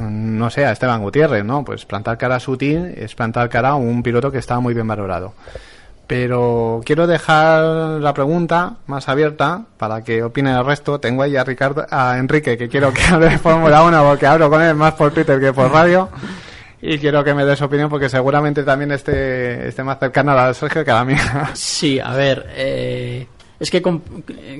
no 0.00 0.50
sé, 0.50 0.66
a 0.66 0.72
Esteban 0.72 1.02
Gutiérrez, 1.02 1.44
¿no? 1.44 1.64
Pues 1.64 1.84
plantar 1.86 2.18
cara 2.18 2.34
a 2.34 2.40
Sutil 2.40 2.94
es 2.96 3.14
plantar 3.14 3.48
cara 3.48 3.70
a 3.70 3.74
un 3.76 4.02
piloto 4.02 4.32
que 4.32 4.38
estaba 4.38 4.60
muy 4.60 4.74
bien 4.74 4.88
valorado. 4.88 5.34
Pero 6.10 6.80
quiero 6.84 7.06
dejar 7.06 8.00
la 8.00 8.12
pregunta 8.12 8.78
más 8.88 9.08
abierta 9.08 9.66
para 9.76 10.02
que 10.02 10.24
opine 10.24 10.50
el 10.50 10.66
resto. 10.66 10.98
Tengo 10.98 11.22
ahí 11.22 11.36
a 11.36 11.44
Ricardo, 11.44 11.86
a 11.88 12.18
Enrique, 12.18 12.58
que 12.58 12.68
quiero 12.68 12.92
que 12.92 13.00
hable 13.04 13.28
de 13.28 13.38
Fórmula 13.38 13.84
1 13.84 14.02
porque 14.02 14.26
hablo 14.26 14.50
con 14.50 14.60
él 14.60 14.74
más 14.74 14.94
por 14.94 15.12
Twitter 15.12 15.38
que 15.38 15.52
por 15.52 15.70
radio. 15.70 16.08
Y 16.82 16.98
quiero 16.98 17.22
que 17.22 17.32
me 17.32 17.44
dé 17.44 17.54
su 17.54 17.64
opinión 17.64 17.88
porque 17.88 18.08
seguramente 18.08 18.64
también 18.64 18.90
esté, 18.90 19.68
esté 19.68 19.84
más 19.84 20.00
cercana 20.00 20.32
a 20.32 20.34
la 20.34 20.48
de 20.48 20.54
Sergio 20.54 20.84
que 20.84 20.90
a 20.90 20.94
la 20.94 21.04
mía. 21.04 21.50
Sí, 21.54 22.00
a 22.00 22.12
ver, 22.12 22.44
eh, 22.56 23.28
Es 23.60 23.70
que 23.70 23.80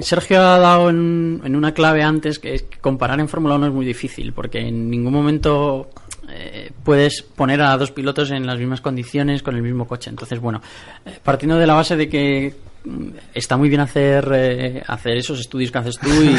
Sergio 0.03 0.41
ha 0.41 0.59
dado 0.61 0.89
en, 0.89 1.43
en 1.45 1.57
una 1.57 1.75
clave 1.75 2.05
antes 2.05 2.39
que 2.39 2.55
es 2.55 2.63
que 2.63 2.79
comparar 2.79 3.19
en 3.19 3.29
Fórmula 3.29 3.57
1 3.57 3.67
es 3.67 3.73
muy 3.73 3.87
difícil, 3.87 4.33
porque 4.33 4.61
en 4.61 4.89
ningún 4.89 5.15
momento 5.15 5.91
eh, 6.29 6.70
puedes 6.85 7.23
poner 7.23 7.61
a 7.63 7.77
dos 7.77 7.91
pilotos 7.91 8.31
en 8.31 8.47
las 8.47 8.59
mismas 8.59 8.81
condiciones 8.81 9.43
con 9.43 9.55
el 9.57 9.63
mismo 9.63 9.87
coche. 9.87 10.11
Entonces, 10.11 10.41
bueno, 10.41 10.61
eh, 11.07 11.19
partiendo 11.23 11.57
de 11.57 11.67
la 11.67 11.75
base 11.75 11.97
de 11.97 12.09
que 12.09 12.55
mm, 12.85 13.09
está 13.35 13.57
muy 13.57 13.69
bien 13.69 13.81
hacer 13.81 14.31
eh, 14.35 14.83
hacer 14.87 15.17
esos 15.17 15.41
estudios 15.41 15.71
que 15.71 15.79
haces 15.79 15.99
tú 15.99 16.09
y, 16.09 16.37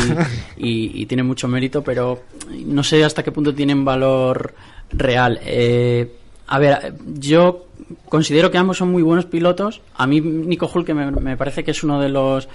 y- 0.68 1.02
y 1.02 1.06
tiene 1.06 1.24
mucho 1.24 1.48
mérito, 1.48 1.84
pero 1.84 2.24
no 2.66 2.84
sé 2.84 3.04
hasta 3.04 3.24
qué 3.24 3.32
punto 3.32 3.54
tienen 3.54 3.86
valor 3.86 4.54
real. 4.92 5.40
Eh, 5.44 6.12
a 6.48 6.60
ver, 6.60 6.94
yo 7.18 7.68
considero 8.10 8.52
que 8.52 8.58
ambos 8.58 8.78
son 8.78 8.92
muy 8.92 9.04
buenos 9.04 9.26
pilotos. 9.26 9.82
A 9.96 10.06
mí 10.08 10.20
Nico 10.20 10.70
Hulke 10.74 10.94
me, 10.94 11.10
me 11.12 11.38
parece 11.38 11.64
que 11.64 11.72
es 11.72 11.84
uno 11.84 12.00
de 12.02 12.10
los 12.10 12.50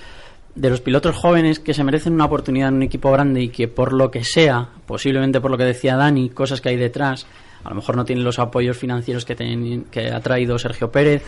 de 0.55 0.71
los 0.71 0.81
pilotos 0.81 1.15
jóvenes 1.15 1.59
que 1.59 1.75
se 1.75 1.85
merecen 1.85 2.15
una 2.15 2.25
oportunidad 2.25 2.69
en 2.71 2.77
un 2.77 2.83
equipo 2.83 3.11
grande 3.13 3.43
y 3.43 3.49
que 3.51 3.69
por 3.69 3.93
lo 3.93 4.11
que 4.11 4.25
sea, 4.25 4.67
posiblemente 4.87 5.39
por 5.39 5.51
lo 5.51 5.59
que 5.59 5.65
decía 5.65 5.97
Dani, 5.97 6.31
cosas 6.31 6.63
que 6.63 6.71
hay 6.71 6.77
detrás, 6.77 7.27
a 7.67 7.71
lo 7.71 7.77
mejor 7.77 7.97
no 7.97 8.05
tienen 8.05 8.25
los 8.25 8.39
apoyos 8.39 8.77
financieros 8.79 9.25
que, 9.25 9.35
ten- 9.35 9.85
que 9.91 10.11
ha 10.11 10.21
traído 10.21 10.59
Sergio 10.59 10.91
Pérez. 10.91 11.23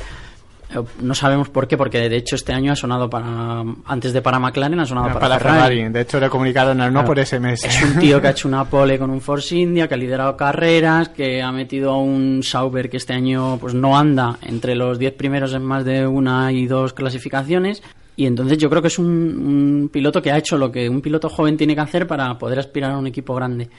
Eh, 0.70 0.78
No 1.00 1.14
sabemos 1.14 1.48
por 1.48 1.66
qué, 1.66 1.76
porque 1.78 2.08
de 2.10 2.16
hecho 2.16 2.36
este 2.36 2.52
año 2.52 2.72
ha 2.72 2.76
sonado 2.76 3.08
para 3.08 3.64
antes 3.86 4.12
de 4.12 4.20
para 4.20 4.38
McLaren 4.38 4.78
ha 4.80 4.84
sonado 4.86 5.08
para, 5.08 5.20
para 5.20 5.38
Ferrari. 5.38 5.88
De 5.88 6.02
hecho, 6.02 6.20
le 6.20 6.28
comunicaron 6.28 6.78
el 6.80 6.92
no 6.92 7.00
Claro. 7.04 7.06
por 7.06 7.24
SMS. 7.24 7.64
Es 7.64 7.82
un 7.82 7.98
tío 7.98 8.20
que 8.20 8.28
ha 8.28 8.30
hecho 8.32 8.48
una 8.48 8.64
pole 8.68 8.98
con 8.98 9.08
un 9.10 9.20
Force 9.22 9.56
India, 9.56 9.88
que 9.88 9.94
ha 9.94 9.96
liderado 9.96 10.36
carreras, 10.36 11.08
que 11.08 11.40
ha 11.42 11.50
metido 11.52 11.92
a 11.92 11.98
un 11.98 12.42
Sauber 12.42 12.90
que 12.90 12.98
este 12.98 13.14
año 13.14 13.56
pues 13.58 13.72
no 13.74 13.96
anda 13.98 14.38
entre 14.42 14.74
los 14.74 14.98
10 14.98 15.14
primeros 15.14 15.54
en 15.54 15.62
más 15.64 15.84
de 15.86 16.06
una 16.06 16.52
y 16.52 16.66
dos 16.66 16.92
clasificaciones. 16.92 17.82
Y 18.16 18.26
entonces 18.26 18.58
yo 18.58 18.68
creo 18.68 18.82
que 18.82 18.88
es 18.88 18.98
un, 18.98 19.06
un 19.06 19.90
piloto 19.92 20.20
que 20.20 20.32
ha 20.32 20.36
hecho 20.38 20.58
lo 20.58 20.72
que 20.72 20.88
un 20.88 21.00
piloto 21.00 21.28
joven 21.28 21.56
tiene 21.56 21.74
que 21.76 21.80
hacer 21.80 22.06
para 22.06 22.36
poder 22.36 22.58
aspirar 22.58 22.90
a 22.90 22.98
un 22.98 23.06
equipo 23.06 23.32
grande. 23.34 23.70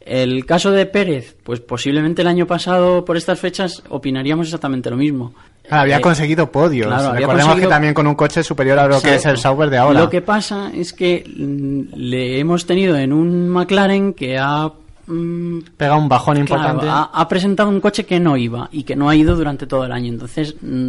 El 0.00 0.46
caso 0.46 0.70
de 0.70 0.86
Pérez, 0.86 1.36
pues 1.42 1.60
posiblemente 1.60 2.22
el 2.22 2.28
año 2.28 2.46
pasado 2.46 3.04
por 3.04 3.16
estas 3.16 3.38
fechas 3.38 3.82
opinaríamos 3.90 4.46
exactamente 4.46 4.88
lo 4.90 4.96
mismo. 4.96 5.34
Ah, 5.70 5.82
había 5.82 5.98
Eh, 5.98 6.00
conseguido 6.00 6.50
podios. 6.50 6.86
claro, 6.86 7.12
Recordemos 7.12 7.44
conseguido- 7.44 7.68
que 7.68 7.74
también 7.74 7.92
con 7.94 8.06
un 8.06 8.14
coche 8.14 8.42
superior 8.42 8.78
a 8.78 8.86
lo 8.88 9.02
que 9.02 9.16
es 9.16 9.26
el. 9.26 9.36
Sauber 9.36 9.68
de 9.68 9.76
ahora. 9.76 10.00
Lo 10.00 10.08
que 10.08 10.22
pasa 10.22 10.70
es 10.74 10.94
que 10.94 11.24
mm, 11.36 11.94
le 11.96 12.38
hemos 12.40 12.64
tenido 12.64 12.96
en 12.96 13.12
un 13.12 13.50
McLaren 13.50 14.14
que 14.14 14.38
ha 14.38 14.72
mm, 15.06 15.58
Pega 15.76 15.96
un 15.96 16.08
bajón 16.08 16.36
claro, 16.46 16.62
importante. 16.62 16.86
ha, 16.88 17.02
ha 17.12 17.28
presentado 17.28 17.68
un 17.68 17.80
coche 17.80 18.06
que 18.06 18.18
no 18.20 18.36
iba 18.38 18.68
y 18.72 18.84
que 18.84 18.96
no 18.96 19.10
ha 19.10 19.16
ido 19.16 19.36
durante 19.36 19.66
todo 19.66 19.84
el 19.84 19.92
año. 19.92 20.10
Entonces 20.12 20.54
mm, 20.62 20.88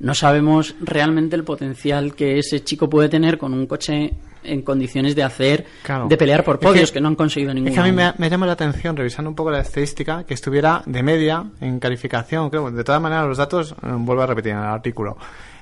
no 0.00 0.14
sabemos 0.14 0.74
realmente 0.80 1.36
el 1.36 1.44
potencial 1.44 2.14
que 2.14 2.38
ese 2.38 2.62
chico 2.62 2.88
puede 2.88 3.08
tener 3.08 3.38
con 3.38 3.52
un 3.52 3.66
coche 3.66 4.12
en 4.44 4.62
condiciones 4.62 5.16
de 5.16 5.24
hacer, 5.24 5.66
Claro. 5.82 6.06
de 6.08 6.16
pelear 6.16 6.44
por 6.44 6.54
Es 6.56 6.60
que- 6.60 6.66
podios 6.66 6.92
que, 6.92 7.00
no 7.00 7.08
han 7.08 7.16
conseguido 7.16 7.52
ninguno. 7.52 7.70
Es 7.70 7.74
que 7.74 7.80
a 7.88 7.92
mí 7.92 8.14
me 8.16 8.30
llama 8.30 8.46
la 8.46 8.52
atención, 8.52 8.96
revisando 8.96 9.28
un 9.28 9.34
poco 9.36 9.50
la 9.50 9.60
estadística, 9.60 10.24
que 10.24 10.34
estuviera 10.34 10.82
de 10.86 11.02
media 11.02 11.44
en 11.60 11.80
calificación. 11.80 12.48
Creo, 12.48 12.70
de 12.70 12.84
todas 12.84 13.02
maneras, 13.02 13.26
los 13.26 13.36
datos, 13.38 13.72
eh, 13.72 13.74
vuelvo 13.98 14.22
a 14.22 14.26
repetir 14.26 14.52
en 14.52 14.58
el 14.58 14.64
artículo, 14.64 15.16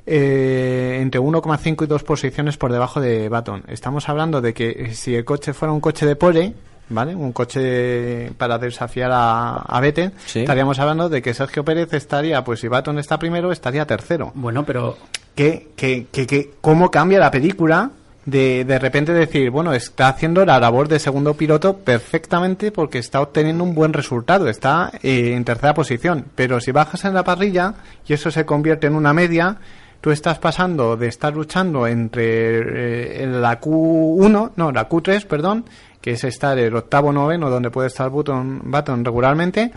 eh, 0.04 0.98
entre 1.00 1.18
1,5 1.20 1.84
y 1.84 1.86
2 1.88 2.04
posiciones 2.04 2.56
por 2.56 2.70
debajo 2.70 3.00
de 3.00 3.28
Baton. 3.28 3.64
Estamos 3.68 4.08
hablando 4.08 4.40
de 4.40 4.54
que 4.54 4.70
eh, 4.70 4.94
si 4.94 5.14
el 5.16 5.24
coche 5.24 5.52
fuera 5.52 5.72
un 5.72 5.80
coche 5.80 6.06
de 6.06 6.14
pole, 6.14 6.54
¿vale? 6.88 7.14
Un 7.14 7.32
coche 7.32 8.30
para 8.38 8.58
desafiar 8.58 9.10
a, 9.12 9.56
a 9.56 9.80
Vettel, 9.80 10.12
Sí. 10.26 10.40
estaríamos 10.40 10.78
hablando 10.78 11.08
de 11.08 11.22
que 11.22 11.34
Sergio 11.34 11.64
Pérez 11.64 11.92
estaría, 11.94 12.42
pues 12.44 12.60
si 12.60 12.68
Baton 12.68 12.98
está 12.98 13.18
primero, 13.18 13.52
estaría 13.52 13.86
tercero. 13.86 14.32
Bueno, 14.34 14.64
pero 14.64 14.96
que, 15.34 15.68
que, 15.76 16.06
que, 16.12 16.26
que 16.26 16.50
cómo 16.60 16.90
cambia 16.90 17.18
la 17.18 17.30
película 17.30 17.90
de 18.24 18.64
de 18.64 18.78
repente 18.80 19.12
decir, 19.12 19.50
bueno, 19.50 19.72
está 19.72 20.08
haciendo 20.08 20.44
la 20.44 20.58
labor 20.58 20.88
de 20.88 20.98
segundo 20.98 21.34
piloto 21.34 21.76
perfectamente 21.78 22.72
porque 22.72 22.98
está 22.98 23.20
obteniendo 23.20 23.62
un 23.62 23.72
buen 23.74 23.92
resultado, 23.92 24.48
está 24.48 24.90
eh, 25.02 25.34
en 25.34 25.44
tercera 25.44 25.74
posición, 25.74 26.24
pero 26.34 26.60
si 26.60 26.72
bajas 26.72 27.04
en 27.04 27.14
la 27.14 27.22
parrilla 27.22 27.74
y 28.06 28.14
eso 28.14 28.32
se 28.32 28.44
convierte 28.44 28.88
en 28.88 28.96
una 28.96 29.12
media, 29.12 29.58
tú 30.00 30.10
estás 30.10 30.38
pasando 30.40 30.96
de 30.96 31.06
estar 31.06 31.34
luchando 31.34 31.86
entre 31.86 33.22
eh, 33.22 33.26
la 33.28 33.60
Q1, 33.60 34.50
no, 34.56 34.72
la 34.72 34.88
Q3, 34.88 35.24
perdón, 35.26 35.64
que 36.06 36.12
es 36.12 36.22
estar 36.22 36.56
el 36.56 36.72
octavo 36.76 37.12
noveno 37.12 37.50
donde 37.50 37.68
puede 37.68 37.88
estar 37.88 38.08
Button, 38.10 38.60
Button 38.62 39.04
regularmente, 39.04 39.72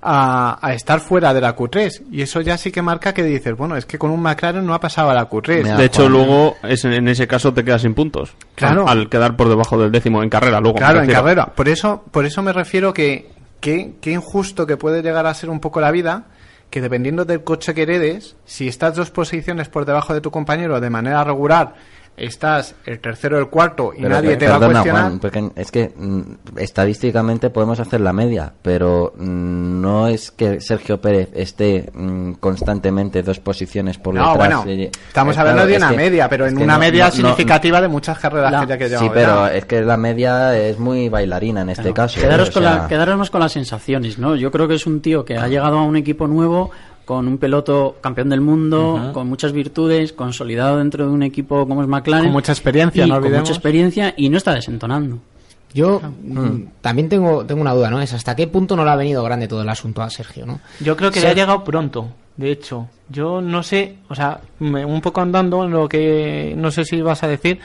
a, 0.00 0.58
a 0.66 0.72
estar 0.72 1.00
fuera 1.00 1.34
de 1.34 1.42
la 1.42 1.54
Q3. 1.54 2.04
Y 2.10 2.22
eso 2.22 2.40
ya 2.40 2.56
sí 2.56 2.72
que 2.72 2.80
marca 2.80 3.12
que 3.12 3.22
dices, 3.22 3.54
bueno, 3.54 3.76
es 3.76 3.84
que 3.84 3.98
con 3.98 4.10
un 4.10 4.22
McLaren 4.22 4.64
no 4.64 4.72
ha 4.72 4.80
pasado 4.80 5.10
a 5.10 5.14
la 5.14 5.28
Q3. 5.28 5.76
De 5.76 5.84
hecho, 5.84 6.08
luego 6.08 6.56
es, 6.62 6.82
en 6.86 7.06
ese 7.08 7.26
caso 7.26 7.52
te 7.52 7.62
quedas 7.62 7.82
sin 7.82 7.92
puntos. 7.92 8.32
Claro. 8.54 8.88
Al, 8.88 9.00
al 9.00 9.08
quedar 9.10 9.36
por 9.36 9.50
debajo 9.50 9.78
del 9.78 9.92
décimo 9.92 10.22
en 10.22 10.30
carrera, 10.30 10.60
luego. 10.60 10.78
Claro, 10.78 11.02
en 11.02 11.10
carrera. 11.10 11.44
Por 11.54 11.68
eso, 11.68 12.04
por 12.10 12.24
eso 12.24 12.40
me 12.40 12.54
refiero 12.54 12.94
que, 12.94 13.28
que, 13.60 13.96
que 14.00 14.12
injusto 14.12 14.66
que 14.66 14.78
puede 14.78 15.02
llegar 15.02 15.26
a 15.26 15.34
ser 15.34 15.50
un 15.50 15.60
poco 15.60 15.82
la 15.82 15.90
vida, 15.90 16.24
que 16.70 16.80
dependiendo 16.80 17.26
del 17.26 17.44
coche 17.44 17.74
que 17.74 17.82
heredes, 17.82 18.34
si 18.46 18.66
estás 18.66 18.94
dos 18.94 19.10
posiciones 19.10 19.68
por 19.68 19.84
debajo 19.84 20.14
de 20.14 20.22
tu 20.22 20.30
compañero 20.30 20.80
de 20.80 20.88
manera 20.88 21.22
regular, 21.22 21.74
estás 22.16 22.74
el 22.86 22.98
tercero 23.00 23.36
o 23.36 23.40
el 23.40 23.48
cuarto 23.48 23.92
y 23.94 23.98
Pero, 24.02 24.08
nadie 24.08 24.36
te 24.36 24.46
va 24.48 24.56
a 24.56 24.58
perdona, 24.58 24.80
cuestionar. 24.80 25.02
Juan, 25.02 25.18
porque 25.20 25.50
es 25.56 25.70
que 25.70 25.92
mm, 25.96 26.20
estadísticamente 26.56 27.50
podemos 27.50 27.80
hacer 27.80 28.00
la 28.00 28.12
media, 28.12 28.52
pero 28.62 29.12
mm, 29.16 29.80
no 29.80 30.08
es 30.08 30.30
que 30.30 30.60
Sergio 30.60 31.00
Pérez 31.00 31.30
esté 31.34 31.90
mm, 31.94 32.32
constantemente 32.34 33.22
dos 33.22 33.40
posiciones 33.40 33.98
por 33.98 34.14
No, 34.14 34.32
detrás. 34.32 34.36
bueno, 34.36 34.64
Eh, 34.66 34.90
estamos 35.08 35.36
eh, 35.36 35.40
hablando 35.40 35.62
claro, 35.62 35.70
de 35.70 35.76
una 35.78 35.90
que- 35.90 35.96
media, 35.96 36.28
pero 36.28 36.46
en 36.46 36.56
una 36.58 36.74
no- 36.74 36.78
media 36.78 37.04
no- 37.04 37.10
no- 37.10 37.16
significativa 37.16 37.80
de 37.80 37.88
muchas 37.88 38.18
carreras 38.18 38.52
La- 38.52 38.60
que 38.60 38.66
ya 38.66 38.78
que 38.78 38.84
Sí, 38.84 38.90
llevamos 38.90 39.12
pero 39.14 39.46
es 39.48 39.64
que 39.64 39.80
la 39.82 39.96
media 39.96 40.56
es 40.58 40.78
muy 40.78 41.08
bailarina 41.08 41.62
en 41.62 41.70
este 41.70 41.82
Claro. 41.82 41.94
caso. 41.94 42.20
Quedaros, 42.20 42.48
¿eh? 42.48 42.50
O 42.50 42.54
con 42.54 42.62
sea, 42.62 42.74
la- 42.76 42.88
quedaros 42.88 43.16
más 43.18 43.30
con 43.30 43.40
las 43.40 43.52
sensaciones, 43.52 44.18
¿no? 44.18 44.36
Yo 44.36 44.50
creo 44.50 44.66
que 44.68 44.74
es 44.74 44.86
un 44.86 45.00
tío 45.00 45.24
que 45.24 45.36
ha 45.36 45.46
llegado 45.48 45.78
a 45.78 45.82
un 45.82 45.96
equipo 45.96 46.26
nuevo 46.26 46.70
con 47.06 47.26
un 47.26 47.38
piloto 47.38 47.96
campeón 48.02 48.28
del 48.28 48.40
mundo, 48.42 48.94
con 49.14 49.26
muchas 49.28 49.52
virtudes, 49.52 50.12
consolidado 50.12 50.76
dentro 50.76 51.06
de 51.06 51.10
un 51.12 51.22
equipo 51.22 51.66
como 51.66 51.80
es 51.80 51.88
McLaren. 51.88 52.26
Con 52.26 52.32
mucha 52.34 52.52
experiencia, 52.52 53.04
y 53.06 53.08
no 53.08 53.14
con 53.14 53.22
mucha 53.40 53.52
experiencia 53.54 54.12
y 54.16 54.28
no 54.28 54.36
está 54.36 54.52
desentonando. 54.52 55.18
Yo 55.72 56.00
mm, 56.22 56.62
también 56.80 57.08
tengo, 57.08 57.44
tengo 57.46 57.60
una 57.60 57.72
duda, 57.74 57.90
¿no? 57.90 58.00
Es 58.02 58.12
hasta 58.12 58.34
qué 58.36 58.46
punto 58.46 58.76
no 58.76 58.84
le 58.84 58.90
ha 58.90 58.96
venido 58.96 59.22
grande 59.22 59.46
todo 59.48 59.62
el 59.62 59.68
asunto 59.68 60.02
a 60.02 60.10
Sergio, 60.10 60.44
¿no? 60.46 60.60
Yo 60.80 60.96
creo 60.96 61.10
que 61.10 61.20
le 61.20 61.28
ha 61.28 61.34
llegado 61.34 61.64
pronto, 61.64 62.08
de 62.36 62.50
hecho. 62.50 62.88
Yo 63.08 63.40
no 63.40 63.62
sé, 63.62 63.96
o 64.08 64.14
sea, 64.14 64.40
me- 64.58 64.84
un 64.84 65.00
poco 65.00 65.20
andando 65.20 65.64
en 65.64 65.70
lo 65.70 65.88
que 65.88 66.54
no 66.56 66.70
sé 66.70 66.84
si 66.84 67.00
vas 67.02 67.22
a 67.22 67.28
decir. 67.28 67.60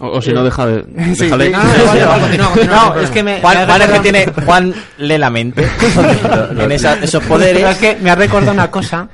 O, 0.00 0.08
o 0.18 0.22
si 0.22 0.32
no, 0.32 0.42
deja 0.42 0.66
de. 0.66 0.84
Sí, 1.14 1.24
déjale. 1.24 1.46
sí. 1.46 2.66
No, 2.66 3.00
es 3.00 3.10
que 3.10 3.22
me, 3.22 3.40
Juan, 3.40 3.54
me 3.56 3.62
ha 3.62 3.66
Juan 3.66 3.82
es 3.82 3.90
que 3.90 4.00
tiene. 4.00 4.26
Juan 4.46 4.74
lee 4.98 5.18
la 5.18 5.30
mente. 5.30 5.68
en 6.58 6.72
esa- 6.72 6.94
esos 7.02 7.22
poderes. 7.24 7.54
Pero 7.56 7.68
es 7.70 7.78
que 7.78 7.96
me 8.02 8.10
ha 8.10 8.14
recordado 8.14 8.52
una 8.52 8.70
cosa. 8.70 9.08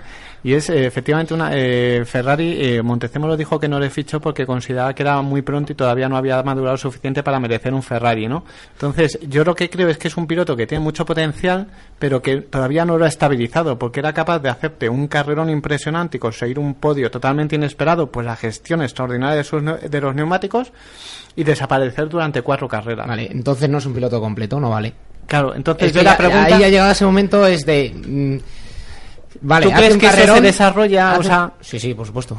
Y 0.44 0.54
es 0.54 0.70
eh, 0.70 0.86
efectivamente 0.86 1.34
una 1.34 1.50
eh, 1.52 2.04
Ferrari, 2.04 2.56
eh, 2.60 2.82
Montezemolo 2.82 3.36
dijo 3.36 3.58
que 3.58 3.68
no 3.68 3.80
le 3.80 3.90
fichó 3.90 4.20
porque 4.20 4.46
consideraba 4.46 4.94
que 4.94 5.02
era 5.02 5.20
muy 5.20 5.42
pronto 5.42 5.72
y 5.72 5.74
todavía 5.74 6.08
no 6.08 6.16
había 6.16 6.42
madurado 6.42 6.76
suficiente 6.76 7.22
para 7.22 7.40
merecer 7.40 7.74
un 7.74 7.82
Ferrari, 7.82 8.28
¿no? 8.28 8.44
Entonces, 8.72 9.18
yo 9.28 9.44
lo 9.44 9.54
que 9.54 9.68
creo 9.68 9.88
es 9.88 9.98
que 9.98 10.08
es 10.08 10.16
un 10.16 10.26
piloto 10.26 10.56
que 10.56 10.66
tiene 10.66 10.82
mucho 10.82 11.04
potencial, 11.04 11.66
pero 11.98 12.22
que 12.22 12.36
todavía 12.42 12.84
no 12.84 12.98
lo 12.98 13.04
ha 13.04 13.08
estabilizado, 13.08 13.78
porque 13.78 14.00
era 14.00 14.12
capaz 14.12 14.38
de 14.38 14.48
hacerte 14.48 14.88
un 14.88 15.08
carrerón 15.08 15.50
impresionante 15.50 16.18
y 16.18 16.20
conseguir 16.20 16.58
un 16.58 16.74
podio 16.74 17.10
totalmente 17.10 17.56
inesperado, 17.56 18.10
pues 18.10 18.24
la 18.24 18.36
gestión 18.36 18.82
extraordinaria 18.82 19.36
de, 19.36 19.44
sus 19.44 19.62
de 19.62 20.00
los 20.00 20.14
neumáticos 20.14 20.72
y 21.34 21.44
desaparecer 21.44 22.08
durante 22.08 22.42
cuatro 22.42 22.68
carreras. 22.68 23.06
Vale, 23.06 23.28
entonces 23.30 23.68
no 23.68 23.78
es 23.78 23.86
un 23.86 23.94
piloto 23.94 24.20
completo, 24.20 24.60
no 24.60 24.70
vale. 24.70 24.92
Claro, 25.26 25.54
entonces 25.54 25.88
Es 25.88 25.92
yo 25.92 26.02
la 26.02 26.16
pregunta... 26.16 26.46
Ahí 26.46 26.60
ya 26.60 26.68
llegado 26.68 26.90
ese 26.90 27.04
momento 27.04 27.46
es 27.46 27.66
de... 27.66 27.92
mm, 27.94 28.57
vale, 29.40 29.66
¿Tú 29.66 29.72
crees 29.72 29.96
que 29.96 30.06
eso 30.06 30.34
se 30.34 30.40
desarrolla, 30.40 31.18
o 31.18 31.22
sea- 31.22 31.52
Sí, 31.60 31.78
sí, 31.78 31.94
por 31.94 32.06
supuesto. 32.06 32.36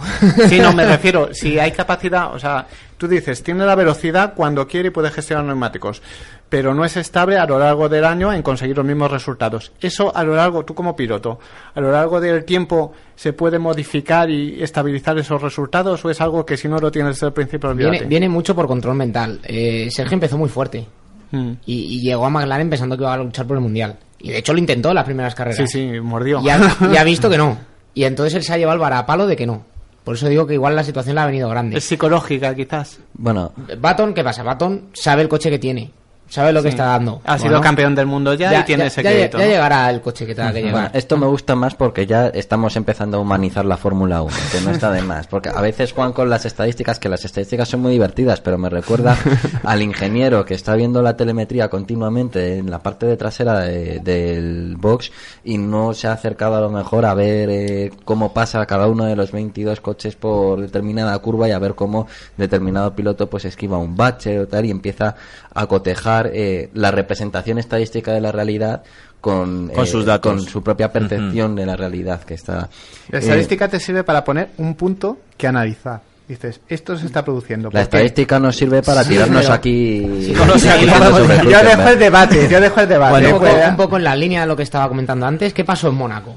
Sí, 0.47 0.59
no, 0.59 0.73
me 0.73 0.85
refiero, 0.87 1.29
si 1.33 1.59
hay 1.59 1.71
capacidad, 1.71 2.33
o 2.33 2.39
sea, 2.39 2.67
tú 2.97 3.07
dices, 3.07 3.43
tiene 3.43 3.65
la 3.65 3.75
velocidad 3.75 4.33
cuando 4.35 4.67
quiere 4.67 4.87
y 4.87 4.91
puede 4.91 5.09
gestionar 5.11 5.45
neumáticos, 5.45 6.01
pero 6.49 6.73
no 6.73 6.83
es 6.83 6.97
estable 6.97 7.37
a 7.37 7.45
lo 7.45 7.59
largo 7.59 7.87
del 7.89 8.03
año 8.05 8.33
en 8.33 8.41
conseguir 8.41 8.75
los 8.75 8.85
mismos 8.85 9.11
resultados. 9.11 9.71
Eso 9.79 10.15
a 10.15 10.23
lo 10.23 10.35
largo, 10.35 10.65
tú 10.65 10.73
como 10.73 10.95
piloto, 10.95 11.39
a 11.75 11.79
lo 11.79 11.91
largo 11.91 12.19
del 12.19 12.43
tiempo 12.43 12.93
se 13.15 13.33
puede 13.33 13.59
modificar 13.59 14.29
y 14.29 14.61
estabilizar 14.61 15.17
esos 15.19 15.41
resultados 15.41 16.03
o 16.03 16.09
es 16.09 16.19
algo 16.21 16.45
que 16.45 16.57
si 16.57 16.67
no 16.67 16.79
lo 16.79 16.91
tienes 16.91 17.15
desde 17.15 17.27
el 17.27 17.33
principio, 17.33 17.69
olvídate. 17.69 17.91
Viene, 17.91 18.07
viene 18.07 18.29
mucho 18.29 18.55
por 18.55 18.67
control 18.67 18.95
mental. 18.95 19.39
Eh, 19.43 19.89
Sergio 19.91 20.15
empezó 20.15 20.37
muy 20.37 20.49
fuerte. 20.49 20.87
Mm. 21.31 21.51
Y, 21.65 21.73
y 21.97 22.01
llegó 22.01 22.25
a 22.25 22.29
McLaren 22.29 22.69
pensando 22.69 22.97
que 22.97 23.03
iba 23.03 23.13
a 23.13 23.17
luchar 23.17 23.45
por 23.45 23.57
el 23.57 23.63
Mundial. 23.63 23.97
Y 24.19 24.31
de 24.31 24.37
hecho 24.39 24.53
lo 24.53 24.59
intentó 24.59 24.89
en 24.89 24.95
las 24.95 25.05
primeras 25.05 25.35
carreras. 25.35 25.57
Sí, 25.57 25.67
sí, 25.67 25.99
mordió. 26.01 26.41
Y 26.41 26.49
ha, 26.49 26.59
y 26.91 26.97
ha 26.97 27.03
visto 27.03 27.29
que 27.29 27.37
no. 27.37 27.57
Y 27.93 28.03
entonces 28.03 28.35
él 28.35 28.43
se 28.43 28.53
ha 28.53 28.57
llevado 28.57 28.75
el 28.75 28.81
varapalo 28.81 29.27
de 29.27 29.35
que 29.35 29.45
no. 29.45 29.63
Por 30.03 30.15
eso 30.15 30.27
digo 30.27 30.47
que 30.47 30.55
igual 30.55 30.75
la 30.75 30.83
situación 30.83 31.15
le 31.15 31.21
ha 31.21 31.25
venido 31.25 31.49
grande. 31.49 31.77
Es 31.77 31.83
psicológica, 31.83 32.55
quizás. 32.55 32.99
Bueno, 33.13 33.51
Baton, 33.79 34.13
¿qué 34.13 34.23
pasa? 34.23 34.43
Baton 34.43 34.89
sabe 34.93 35.21
el 35.21 35.29
coche 35.29 35.49
que 35.49 35.59
tiene. 35.59 35.91
Sabe 36.29 36.53
lo 36.53 36.61
que 36.61 36.69
Sí. 36.69 36.75
está 36.75 36.85
dando. 36.85 37.21
Ha 37.25 37.37
sido 37.37 37.59
campeón 37.61 37.95
del 37.95 38.05
mundo 38.05 38.33
ya 38.33 38.59
y 38.59 38.63
tiene 38.63 38.85
ese 38.87 39.03
ya, 39.03 39.09
crédito, 39.11 39.37
ya 39.39 39.45
¿no? 39.45 39.49
llegará 39.51 39.89
el 39.89 40.01
coche 40.01 40.25
que 40.25 40.35
tenga 40.35 40.53
que 40.53 40.61
Bueno, 40.61 40.77
llegar. 40.77 40.91
esto 40.95 41.17
me 41.17 41.25
gusta 41.27 41.55
más 41.55 41.75
porque 41.75 42.05
ya 42.05 42.27
estamos 42.27 42.75
empezando 42.75 43.17
a 43.17 43.19
humanizar 43.19 43.65
la 43.65 43.77
Fórmula 43.77 44.21
1, 44.21 44.35
que 44.51 44.61
no 44.61 44.71
está 44.71 44.91
de 44.91 45.01
más. 45.01 45.27
Porque 45.27 45.49
a 45.49 45.59
veces 45.61 45.91
juegan 45.93 46.13
con 46.13 46.29
las 46.29 46.45
estadísticas, 46.45 46.99
que 46.99 47.09
las 47.09 47.25
estadísticas 47.25 47.67
son 47.67 47.81
muy 47.81 47.91
divertidas, 47.91 48.41
pero 48.41 48.57
me 48.57 48.69
recuerda 48.69 49.17
al 49.63 49.81
ingeniero 49.81 50.45
que 50.45 50.53
está 50.53 50.75
viendo 50.75 51.01
la 51.01 51.17
telemetría 51.17 51.69
continuamente 51.69 52.57
en 52.57 52.69
la 52.69 52.79
parte 52.79 53.05
de 53.05 53.17
trasera 53.17 53.59
de- 53.59 53.99
del 53.99 54.75
box 54.77 55.11
y 55.43 55.57
no 55.57 55.93
se 55.93 56.07
ha 56.07 56.11
acercado 56.13 56.55
a 56.55 56.61
lo 56.61 56.69
mejor 56.69 57.05
a 57.05 57.13
ver 57.13 57.49
eh, 57.49 57.91
cómo 58.05 58.33
pasa 58.33 58.65
cada 58.65 58.87
uno 58.87 59.05
de 59.05 59.15
los 59.15 59.31
22 59.31 59.81
coches 59.81 60.15
por 60.15 60.61
determinada 60.61 61.17
curva 61.19 61.47
y 61.47 61.51
a 61.51 61.59
ver 61.59 61.75
cómo 61.75 62.07
determinado 62.37 62.93
piloto 62.95 63.29
pues 63.29 63.45
esquiva 63.45 63.77
un 63.77 63.95
bache 63.95 64.39
o 64.39 64.47
tal 64.47 64.65
y 64.65 64.71
empieza 64.71 65.15
a 65.61 65.67
cotejar 65.67 66.31
eh, 66.33 66.69
la 66.73 66.89
representación 66.91 67.57
estadística 67.57 68.13
de 68.13 68.21
la 68.21 68.31
realidad 68.31 68.81
con, 69.19 69.67
Con 69.67 69.83
eh, 69.83 69.87
sus 69.87 70.05
datos. 70.05 70.31
con 70.31 70.41
su 70.41 70.63
propia 70.63 70.89
percepción 70.91 71.53
de 71.55 71.65
la 71.65 71.75
realidad 71.75 72.21
que 72.23 72.35
está 72.35 72.69
La 73.09 73.17
eh, 73.19 73.21
estadística 73.21 73.67
te 73.67 73.77
sirve 73.79 74.05
para 74.05 74.23
poner 74.23 74.49
un 74.57 74.75
punto 74.75 75.17
que 75.35 75.47
analizar. 75.47 76.01
Dices, 76.29 76.61
esto 76.69 76.95
se 76.95 77.07
está 77.07 77.25
produciendo. 77.25 77.69
la 77.73 77.81
estadística 77.81 78.39
nos 78.39 78.55
sirve 78.55 78.81
para 78.83 79.03
Sí, 79.03 79.09
tirarnos 79.09 79.41
pero- 79.41 79.53
aquí 79.53 79.99
Sí, 80.25 80.31
no 80.33 80.55
yo 80.55 81.59
dejo 81.63 81.89
el 81.89 81.99
debate, 81.99 82.47
yo 82.49 82.61
dejo 82.61 82.79
el 82.81 82.87
debate. 82.87 83.11
Bueno, 83.11 83.27
un, 83.35 83.41
poco, 83.43 83.67
un 83.69 83.75
poco 83.77 83.97
en 83.97 84.03
la 84.05 84.15
línea 84.15 84.41
de 84.41 84.47
lo 84.47 84.55
que 84.55 84.63
estaba 84.63 84.87
comentando 84.87 85.25
antes, 85.25 85.53
¿qué 85.53 85.65
pasó 85.65 85.89
en 85.89 85.95
Mónaco? 85.95 86.35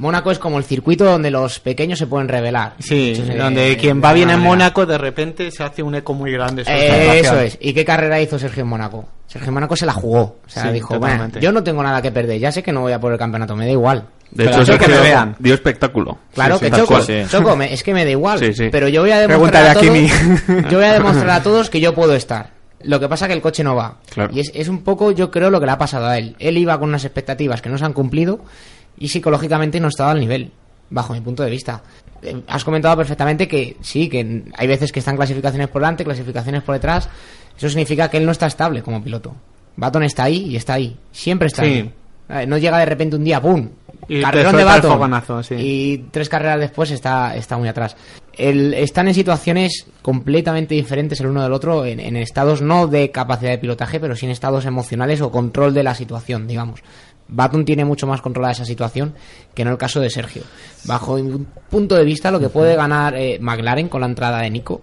Mónaco 0.00 0.30
es 0.30 0.38
como 0.38 0.56
el 0.58 0.64
circuito 0.64 1.04
donde 1.04 1.30
los 1.30 1.60
pequeños 1.60 1.98
se 1.98 2.06
pueden 2.06 2.26
revelar. 2.26 2.72
Sí, 2.78 3.12
es, 3.12 3.36
donde 3.38 3.72
eh, 3.72 3.76
quien 3.76 4.02
va 4.02 4.12
bien 4.14 4.30
en. 4.30 4.40
Mónaco 4.40 4.86
de 4.86 4.96
repente 4.96 5.50
se 5.50 5.62
hace 5.62 5.82
un 5.82 5.94
eco 5.94 6.14
muy 6.14 6.32
grande. 6.32 6.62
Eh, 6.66 6.66
eso 6.66 7.12
situación. 7.34 7.44
es. 7.44 7.58
¿Y 7.60 7.74
qué 7.74 7.84
carrera 7.84 8.18
hizo 8.20 8.38
Sergio 8.38 8.62
en 8.62 8.68
Mónaco? 8.68 9.04
Sergio 9.26 9.48
en 9.48 9.54
Mónaco 9.54 9.76
se 9.76 9.84
la 9.84 9.92
jugó. 9.92 10.20
O 10.22 10.38
sea, 10.48 10.62
Sí, 10.64 10.68
dijo, 10.70 10.98
bueno, 10.98 11.28
yo 11.40 11.52
no 11.52 11.62
tengo 11.62 11.82
nada 11.82 12.00
que 12.00 12.10
perder, 12.10 12.40
ya 12.40 12.50
sé 12.50 12.62
que 12.62 12.72
no 12.72 12.80
voy 12.80 12.92
a 12.92 12.98
por 12.98 13.12
el 13.12 13.18
campeonato, 13.18 13.54
me 13.54 13.66
da 13.66 13.72
igual. 13.72 14.06
De 14.30 14.46
Pero 14.46 14.62
hecho, 14.62 14.78
que 14.78 14.88
me 14.88 15.00
vean. 15.00 15.36
dio 15.38 15.52
espectáculo. 15.54 16.18
Claro 16.32 16.56
Sí, 16.58 16.64
que 16.64 16.70
Choco, 16.70 16.86
cual, 16.86 17.02
sí. 17.02 17.14
Choco, 17.28 17.54
me- 17.56 17.72
es 17.74 17.82
que 17.82 17.92
me 17.92 18.04
da 18.04 18.10
igual. 18.10 18.38
Sí, 18.38 18.54
sí. 18.54 18.68
Pero 18.72 18.88
yo 18.88 19.02
voy 19.02 19.10
a 19.10 19.20
demostrar 19.20 19.66
a 19.66 19.70
a 19.72 19.74
todos, 19.74 19.86
Kimi. 19.86 20.08
yo 20.70 20.78
voy 20.78 20.86
a 20.86 20.92
demostrar 20.94 21.30
a 21.30 21.42
todos 21.42 21.68
que 21.68 21.80
yo 21.80 21.94
puedo 21.94 22.14
estar. 22.14 22.50
Lo 22.82 22.98
que 22.98 23.08
pasa 23.08 23.26
que 23.26 23.34
el 23.34 23.42
coche 23.42 23.62
no 23.62 23.76
va. 23.76 23.98
Claro. 24.14 24.32
Y 24.32 24.40
es, 24.40 24.50
es 24.54 24.68
un 24.68 24.82
poco, 24.82 25.10
yo 25.12 25.30
creo, 25.30 25.50
lo 25.50 25.60
que 25.60 25.66
le 25.66 25.72
ha 25.72 25.78
pasado 25.78 26.06
a 26.06 26.16
él. 26.16 26.34
Él 26.38 26.56
iba 26.56 26.78
con 26.78 26.88
unas 26.88 27.04
expectativas 27.04 27.60
que 27.60 27.68
no 27.68 27.76
se 27.76 27.84
han 27.84 27.92
cumplido 27.92 28.40
y 29.00 29.08
psicológicamente 29.08 29.80
no 29.80 29.88
estaba 29.88 30.12
al 30.12 30.20
nivel, 30.20 30.52
bajo 30.90 31.12
mi 31.14 31.20
punto 31.20 31.42
de 31.42 31.50
vista. 31.50 31.82
Eh, 32.22 32.42
has 32.46 32.62
comentado 32.64 32.96
perfectamente 32.96 33.48
que 33.48 33.76
sí, 33.80 34.08
que 34.08 34.44
hay 34.56 34.66
veces 34.68 34.92
que 34.92 35.00
están 35.00 35.16
clasificaciones 35.16 35.66
por 35.68 35.80
delante, 35.82 36.04
clasificaciones 36.04 36.62
por 36.62 36.74
detrás. 36.76 37.08
Eso 37.56 37.68
significa 37.68 38.08
que 38.08 38.18
él 38.18 38.26
no 38.26 38.32
está 38.32 38.46
estable 38.46 38.82
como 38.82 39.02
piloto. 39.02 39.34
Baton 39.76 40.02
está 40.04 40.24
ahí 40.24 40.46
y 40.50 40.56
está 40.56 40.74
ahí. 40.74 40.96
Siempre 41.10 41.48
está 41.48 41.64
Sí. 41.64 41.68
ahí. 41.70 41.94
Eh, 42.42 42.46
No 42.46 42.58
llega 42.58 42.78
de 42.78 42.86
repente 42.86 43.16
un 43.16 43.24
día, 43.24 43.40
¡pum! 43.40 43.68
Y 44.08 44.20
Carrerón 44.22 44.56
de 44.56 44.64
Baton. 44.64 45.44
sí. 45.44 45.54
Y 45.54 45.98
tres 46.10 46.28
carreras 46.28 46.60
después 46.60 46.90
está, 46.90 47.34
está 47.36 47.56
muy 47.58 47.68
atrás. 47.68 47.96
El- 48.36 48.72
están 48.74 49.08
en 49.08 49.14
situaciones 49.14 49.86
completamente 50.02 50.74
diferentes 50.74 51.20
el 51.20 51.26
uno 51.26 51.42
del 51.42 51.52
otro, 51.52 51.84
en, 51.84 52.00
en 52.00 52.16
estados 52.16 52.62
no 52.62 52.86
de 52.86 53.10
capacidad 53.10 53.50
de 53.50 53.58
pilotaje, 53.58 54.00
pero 54.00 54.16
sí 54.16 54.26
en 54.26 54.32
estados 54.32 54.64
emocionales 54.66 55.20
o 55.20 55.30
control 55.30 55.74
de 55.74 55.82
la 55.82 55.94
situación, 55.94 56.46
digamos. 56.46 56.80
Baton 57.32 57.64
tiene 57.64 57.84
mucho 57.84 58.06
más 58.06 58.20
controlada 58.20 58.52
esa 58.52 58.64
situación 58.64 59.14
que 59.54 59.64
no 59.64 59.70
el 59.70 59.78
caso 59.78 60.00
de 60.00 60.10
Sergio. 60.10 60.42
Bajo 60.84 61.16
mi 61.16 61.46
punto 61.70 61.94
de 61.94 62.04
vista, 62.04 62.30
lo 62.30 62.40
que 62.40 62.48
puede 62.48 62.74
ganar 62.76 63.14
eh, 63.16 63.38
McLaren 63.40 63.88
con 63.88 64.00
la 64.00 64.06
entrada 64.08 64.40
de 64.40 64.50
Nico 64.50 64.82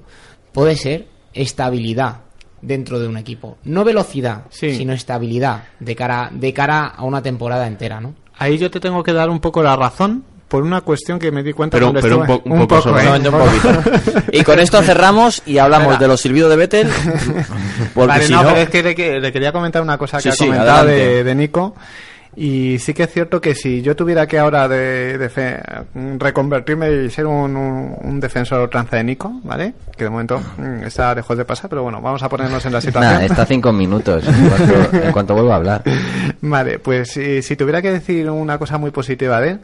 puede 0.53 0.75
ser 0.75 1.07
estabilidad 1.33 2.21
dentro 2.61 2.99
de 2.99 3.07
un 3.07 3.17
equipo. 3.17 3.57
No 3.65 3.83
velocidad, 3.83 4.43
Sí. 4.49 4.75
sino 4.75 4.93
estabilidad 4.93 5.63
de 5.79 5.95
cara, 5.95 6.29
de 6.31 6.53
cara 6.53 6.85
a 6.87 7.03
una 7.03 7.21
temporada 7.21 7.67
entera, 7.67 8.01
¿no? 8.01 8.15
Ahí 8.37 8.57
yo 8.57 8.69
te 8.71 8.79
tengo 8.79 9.03
que 9.03 9.13
dar 9.13 9.29
un 9.29 9.39
poco 9.39 9.61
la 9.61 9.75
razón 9.75 10.23
por 10.47 10.63
una 10.63 10.81
cuestión 10.81 11.19
que 11.19 11.31
me 11.31 11.43
di 11.43 11.51
cuenta 11.53 11.77
Pero- 11.77 11.91
pero 11.93 12.19
un 12.19 12.25
po- 12.25 12.41
un 12.45 12.59
poco 12.67 12.81
sobre- 12.81 13.03
¿eh? 13.03 13.09
Un. 13.29 14.23
Y 14.31 14.43
con 14.43 14.59
esto 14.59 14.81
cerramos 14.81 15.41
y 15.45 15.57
hablamos 15.57 15.87
Venga. 15.89 15.99
de 15.99 16.07
los 16.07 16.21
silbidos 16.21 16.49
de 16.49 16.55
Vettel. 16.55 16.87
Porque 17.93 18.07
Vale, 18.07 18.23
si 18.25 18.31
no, 18.33 18.43
no, 18.43 18.49
pero 18.49 18.61
es 18.61 18.69
que 18.69 18.83
le, 18.83 18.95
que- 18.95 19.19
le 19.19 19.31
quería 19.31 19.51
comentar 19.51 19.81
una 19.81 19.97
cosa 19.97 20.17
que 20.17 20.23
Sí, 20.23 20.29
ha 20.29 20.31
sí, 20.33 20.45
comentado 20.45 20.69
adelante. 20.79 21.05
de, 21.15 21.23
de 21.23 21.35
Nico. 21.35 21.75
Y 22.39 22.77
sí 22.77 22.93
que 22.93 23.03
es 23.03 23.11
cierto 23.11 23.41
que 23.41 23.55
si 23.55 23.81
yo 23.81 23.95
tuviera 23.95 24.27
que 24.27 24.37
ahora 24.37 24.67
de, 24.67 25.17
reconvertirme 26.19 27.05
y 27.05 27.09
ser 27.09 27.25
un, 27.25 27.55
un- 27.55 27.95
un 27.99 28.19
defensor 28.19 28.69
tranza 28.69 28.97
de 28.97 29.03
Nico, 29.03 29.39
¿vale? 29.43 29.73
Que 29.97 30.03
de 30.03 30.09
momento 30.11 30.39
mm, 30.57 30.83
está 30.85 31.15
lejos 31.15 31.35
de 31.37 31.45
pasar, 31.45 31.69
pero 31.69 31.83
bueno, 31.83 32.01
vamos 32.01 32.21
a 32.23 32.29
ponernos 32.29 32.63
en 32.65 32.73
la 32.73 32.81
situación. 32.81 33.21
Está 33.23 33.45
cinco 33.45 33.73
minutos 33.73 34.23
en 34.27 34.49
cuanto, 34.49 34.97
en 35.05 35.11
cuanto 35.11 35.33
vuelva 35.33 35.53
a 35.53 35.57
hablar. 35.57 35.83
Vale, 36.41 36.79
pues 36.79 37.09
si, 37.11 37.41
si 37.41 37.55
tuviera 37.55 37.81
que 37.81 37.91
decir 37.91 38.29
una 38.29 38.57
cosa 38.59 38.77
muy 38.77 38.91
positiva 38.91 39.41
de 39.41 39.49
él, 39.51 39.59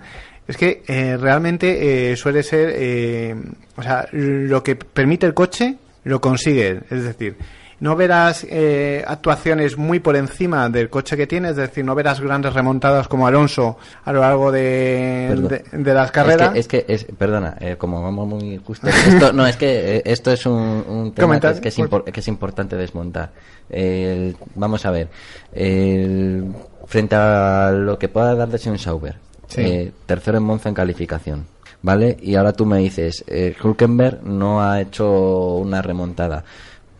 es 0.47 0.57
que 0.57 0.83
eh, 0.87 1.15
realmente 1.17 2.11
eh, 2.11 2.15
suele 2.17 2.43
ser, 2.43 2.71
eh, 2.75 3.35
o 3.77 3.83
sea, 3.83 4.07
lo 4.11 4.63
que 4.63 4.75
permite 4.75 5.25
el 5.27 5.33
coche 5.35 5.75
lo 6.05 6.19
consigue, 6.19 6.79
es 6.89 7.03
decir, 7.03 7.37
no 7.79 7.95
verás 7.95 8.45
eh, 8.49 9.03
actuaciones 9.07 9.77
muy 9.77 9.99
por 9.99 10.15
encima 10.15 10.69
del 10.69 10.89
coche 10.89 11.17
que 11.17 11.27
tiene, 11.27 11.49
es 11.49 11.55
decir, 11.55 11.83
no 11.83 11.95
verás 11.95 12.19
grandes 12.21 12.53
remontadas 12.53 13.07
como 13.07 13.27
Alonso 13.27 13.77
a 14.05 14.13
lo 14.13 14.21
largo 14.21 14.51
de, 14.51 15.63
de, 15.71 15.77
de 15.83 15.93
las 15.93 16.11
carreras. 16.11 16.55
Es 16.55 16.67
que, 16.67 16.77
es 16.79 16.85
que 16.87 16.93
es- 17.11 17.17
perdona, 17.17 17.57
eh, 17.59 17.75
como 17.77 18.01
vamos 18.01 18.27
muy 18.27 18.57
justo. 18.65 18.87
Esto, 18.87 19.33
no, 19.33 19.45
es 19.45 19.57
que 19.57 19.97
eh, 19.97 20.01
esto 20.05 20.31
es 20.31 20.45
un, 20.45 20.53
un 20.87 21.13
tema 21.13 21.39
que 21.39 21.47
es, 21.49 21.59
que, 21.59 21.69
impor- 21.83 22.03
que 22.05 22.19
es 22.19 22.27
importante 22.27 22.75
desmontar. 22.75 23.31
El- 23.69 24.35
vamos 24.55 24.85
a 24.85 24.91
ver. 24.91 25.09
El- 25.53 26.53
frente 26.85 27.15
a 27.15 27.71
lo 27.71 27.97
que 27.97 28.09
pueda 28.09 28.35
dar 28.35 28.49
de 28.49 28.57
Sean 28.57 28.77
Sauber, 28.77 29.15
Sí. 29.47 29.61
eh, 29.61 29.91
tercero 30.05 30.37
en 30.37 30.43
Monza 30.43 30.69
en 30.69 30.75
calificación. 30.75 31.45
¿Vale? 31.85 32.15
Y 32.21 32.35
ahora 32.35 32.53
tú 32.53 32.65
me 32.65 32.77
dices, 32.77 33.25
eh, 33.27 33.53
Hulkenberg 33.61 34.23
no 34.23 34.61
ha 34.63 34.79
hecho 34.79 35.55
una 35.57 35.81
remontada. 35.81 36.45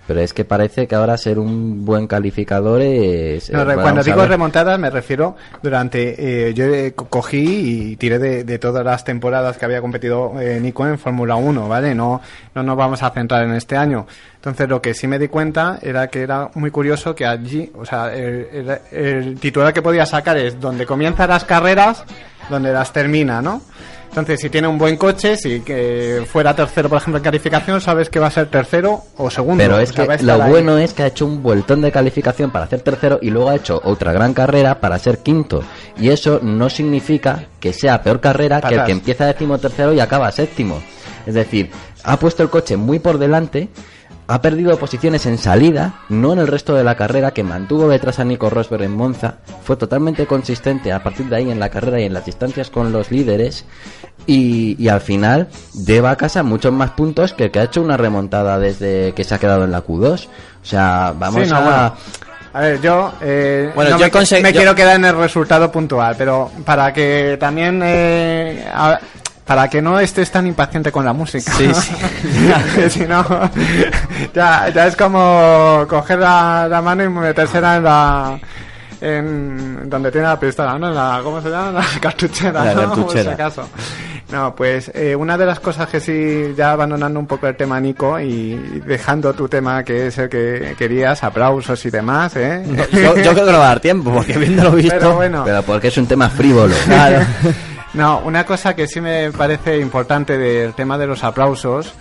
Pero 0.05 0.19
es 0.19 0.33
que 0.33 0.43
parece 0.43 0.85
que 0.85 0.95
ahora 0.95 1.17
ser 1.17 1.39
un 1.39 1.85
buen 1.85 2.07
calificador 2.07 2.81
es... 2.81 3.49
No, 3.51 3.61
eh, 3.71 3.75
cuando 3.75 4.01
digo 4.03 4.17
remontadas 4.29 4.77
me 4.77 4.89
refiero 4.89 5.37
durante 5.61 6.49
eh, 6.49 6.53
yo 6.53 6.65
eh, 6.65 6.91
co- 6.93 7.07
cogí 7.07 7.91
y 7.91 7.95
tiré 7.95 8.19
de, 8.19 8.43
de 8.43 8.59
todas 8.59 8.83
las 8.83 9.05
temporadas 9.05 9.57
que 9.57 9.63
había 9.63 9.79
competido 9.79 10.33
eh, 10.41 10.59
Nico 10.61 10.85
en 10.85 10.99
Fórmula 10.99 11.35
1, 11.35 11.69
¿vale? 11.69 11.95
No 11.95 12.19
no 12.53 12.63
nos 12.63 12.75
vamos 12.75 13.01
a 13.01 13.11
centrar 13.11 13.43
en 13.43 13.53
este 13.53 13.77
año. 13.77 14.05
Entonces 14.35 14.67
lo 14.67 14.81
que 14.81 14.93
sí 14.93 15.07
me 15.07 15.17
di 15.19 15.29
cuenta 15.29 15.79
era 15.81 16.07
que 16.07 16.21
era 16.21 16.49
muy 16.55 16.69
curioso 16.69 17.15
que 17.15 17.25
allí, 17.25 17.71
o 17.73 17.85
sea, 17.85 18.13
el, 18.13 18.47
el- 18.51 18.79
el 18.91 19.39
titular 19.39 19.73
que 19.73 19.81
podía 19.81 20.05
sacar 20.05 20.35
es 20.37 20.59
donde 20.59 20.85
comienzan 20.85 21.29
las 21.29 21.45
carreras, 21.45 22.03
donde 22.49 22.73
las 22.73 22.91
termina, 22.91 23.41
¿no? 23.41 23.61
Entonces, 24.13 24.41
si 24.41 24.49
tiene 24.51 24.67
un 24.67 24.77
buen 24.77 24.95
coche, 24.95 25.35
si 25.37 25.61
que 25.61 26.23
fuera 26.31 26.55
tercero, 26.55 26.87
por 26.87 26.99
ejemplo, 26.99 27.17
en 27.17 27.23
calificación, 27.23 27.81
sabes 27.81 28.11
que 28.11 28.19
va 28.19 28.27
a 28.27 28.29
ser 28.29 28.45
tercero 28.45 29.01
o 29.17 29.27
segundo. 29.31 29.57
Pero 29.63 29.77
O 29.77 29.79
es 29.79 29.89
sea, 29.89 30.05
que 30.05 30.23
lo 30.23 30.33
ahí. 30.43 30.51
bueno 30.51 30.77
es 30.77 30.93
que 30.93 31.01
ha 31.01 31.07
hecho 31.07 31.25
un 31.25 31.41
vueltón 31.41 31.81
de 31.81 31.91
calificación 31.91 32.51
para 32.51 32.65
hacer 32.65 32.81
tercero 32.81 33.17
y 33.23 33.31
luego 33.31 33.49
ha 33.49 33.55
hecho 33.55 33.81
otra 33.83 34.13
gran 34.13 34.35
carrera 34.35 34.79
para 34.79 34.99
ser 34.99 35.17
quinto. 35.23 35.63
Y 35.97 36.09
eso 36.09 36.39
no 36.43 36.69
significa 36.69 37.45
que 37.59 37.73
sea 37.73 38.03
peor 38.03 38.19
carrera 38.19 38.61
que 38.61 38.75
el 38.75 38.83
que 38.85 38.91
empieza 38.91 39.25
décimo 39.25 39.57
tercero 39.57 39.93
y 39.93 39.99
acaba 39.99 40.31
séptimo. 40.31 40.79
Es 41.25 41.33
decir, 41.33 41.71
ha 42.03 42.19
puesto 42.19 42.43
el 42.43 42.51
coche 42.51 42.77
muy 42.77 42.99
por 42.99 43.17
delante, 43.17 43.69
ha 44.33 44.41
perdido 44.41 44.77
posiciones 44.79 45.25
en 45.27 45.37
salida, 45.37 45.93
no 46.09 46.33
en 46.33 46.39
el 46.39 46.47
resto 46.47 46.73
de 46.73 46.83
la 46.83 46.95
carrera, 46.95 47.31
que 47.31 47.43
mantuvo 47.43 47.87
detrás 47.87 48.17
a 48.19 48.23
Nico 48.23 48.49
Rosberg 48.49 48.81
en 48.83 48.95
Monza, 48.95 49.35
fue 49.63 49.75
totalmente 49.75 50.25
consistente 50.25 50.91
a 50.91 51.03
partir 51.03 51.27
de 51.27 51.35
ahí 51.35 51.51
en 51.51 51.59
la 51.59 51.69
carrera 51.69 51.99
y 51.99 52.05
en 52.05 52.13
las 52.13 52.25
distancias 52.25 52.71
con 52.71 52.91
los 52.91 53.11
líderes, 53.11 53.65
y, 54.25 54.75
y 54.83 54.87
al 54.87 55.01
final 55.01 55.49
lleva 55.85 56.09
a 56.11 56.15
casa 56.15 56.41
muchos 56.41 56.73
más 56.73 56.91
puntos 56.91 57.33
que 57.33 57.43
el 57.45 57.51
que 57.51 57.59
ha 57.59 57.63
hecho 57.65 57.81
una 57.81 57.95
remontada 57.97 58.57
desde 58.57 59.13
que 59.13 59.23
se 59.23 59.35
ha 59.35 59.37
quedado 59.37 59.65
en 59.65 59.71
la 59.71 59.83
Q2. 59.85 60.25
O 60.27 60.65
sea, 60.65 61.13
vamos 61.17 61.43
Sí, 61.43 61.49
no, 61.51 61.57
a... 61.57 61.61
bueno. 61.61 61.93
A 62.55 62.59
ver, 62.61 62.81
yo, 62.81 63.11
eh, 63.21 63.71
Bueno, 63.73 63.91
no 63.91 63.97
yo 63.97 64.05
me, 64.05 64.11
conse- 64.11 64.41
me 64.41 64.51
yo- 64.53 64.59
quiero 64.59 64.75
quedar 64.75 64.95
en 64.97 65.05
el 65.05 65.15
resultado 65.17 65.71
puntual, 65.71 66.15
pero 66.17 66.51
para 66.63 66.93
que 66.93 67.35
también, 67.39 67.81
eh, 67.83 68.63
a- 68.73 68.99
para 69.45 69.67
que 69.67 69.81
no 69.81 69.99
estés 69.99 70.31
tan 70.31 70.47
impaciente 70.47 70.91
con 70.91 71.03
la 71.05 71.13
música. 71.13 71.51
Sí, 71.53 71.73
sí. 71.73 71.93
Que 72.75 72.89
si 72.89 73.01
no, 73.05 73.25
ya, 74.33 74.69
ya 74.69 74.87
es 74.87 74.95
como 74.95 75.85
coger 75.89 76.19
la, 76.19 76.67
la 76.69 76.81
mano 76.81 77.03
y 77.03 77.09
metérsela 77.09 77.77
en 77.77 77.83
la, 77.83 78.39
en 79.01 79.89
donde 79.89 80.11
tiene 80.11 80.27
la 80.27 80.39
pistola, 80.39 80.77
¿no? 80.79 80.87
En 80.87 80.95
la, 80.95 81.19
¿Cómo 81.23 81.41
se 81.41 81.49
llama? 81.49 81.71
La 81.93 81.99
cartuchera, 81.99 82.63
La 82.63 82.73
¿no? 82.73 82.81
Por 82.81 82.89
si 82.89 82.95
cartuchera. 82.95 83.33
acaso. 83.33 83.69
No, 84.31 84.55
pues 84.55 84.89
eh, 84.95 85.15
una 85.15 85.37
de 85.37 85.45
las 85.45 85.59
cosas 85.59 85.87
que 85.89 85.99
sí, 85.99 86.55
ya 86.57 86.71
abandonando 86.71 87.19
un 87.19 87.27
poco 87.27 87.45
el 87.47 87.55
tema 87.55 87.79
Nico 87.79 88.19
y 88.19 88.55
dejando 88.83 89.33
tu 89.33 89.47
tema 89.47 89.83
que 89.83 90.07
es 90.07 90.17
el 90.17 90.27
que 90.29 90.73
querías, 90.77 91.23
aplausos 91.23 91.85
y 91.85 91.91
demás, 91.91 92.35
¿eh? 92.37 92.63
yo, 92.91 93.15
yo 93.17 93.33
creo 93.33 93.45
que 93.45 93.51
no 93.51 93.59
va 93.59 93.65
a 93.65 93.69
dar 93.69 93.79
tiempo, 93.79 94.11
porque 94.11 94.37
viéndolo 94.37 94.71
visto. 94.71 94.95
Pero 94.97 95.15
bueno, 95.15 95.43
Pero 95.45 95.61
porque 95.61 95.89
es 95.89 95.97
un 95.97 96.07
tema 96.07 96.29
frívolo. 96.29 96.73
Claro. 96.85 97.19
no, 97.93 98.19
una 98.19 98.45
cosa 98.45 98.75
que 98.75 98.87
sí 98.87 98.99
me 99.01 99.31
parece 99.31 99.79
importante 99.79 100.37
del 100.37 100.73
tema 100.73 100.97
de 100.97 101.07
los 101.07 101.23
aplausos 101.23 101.93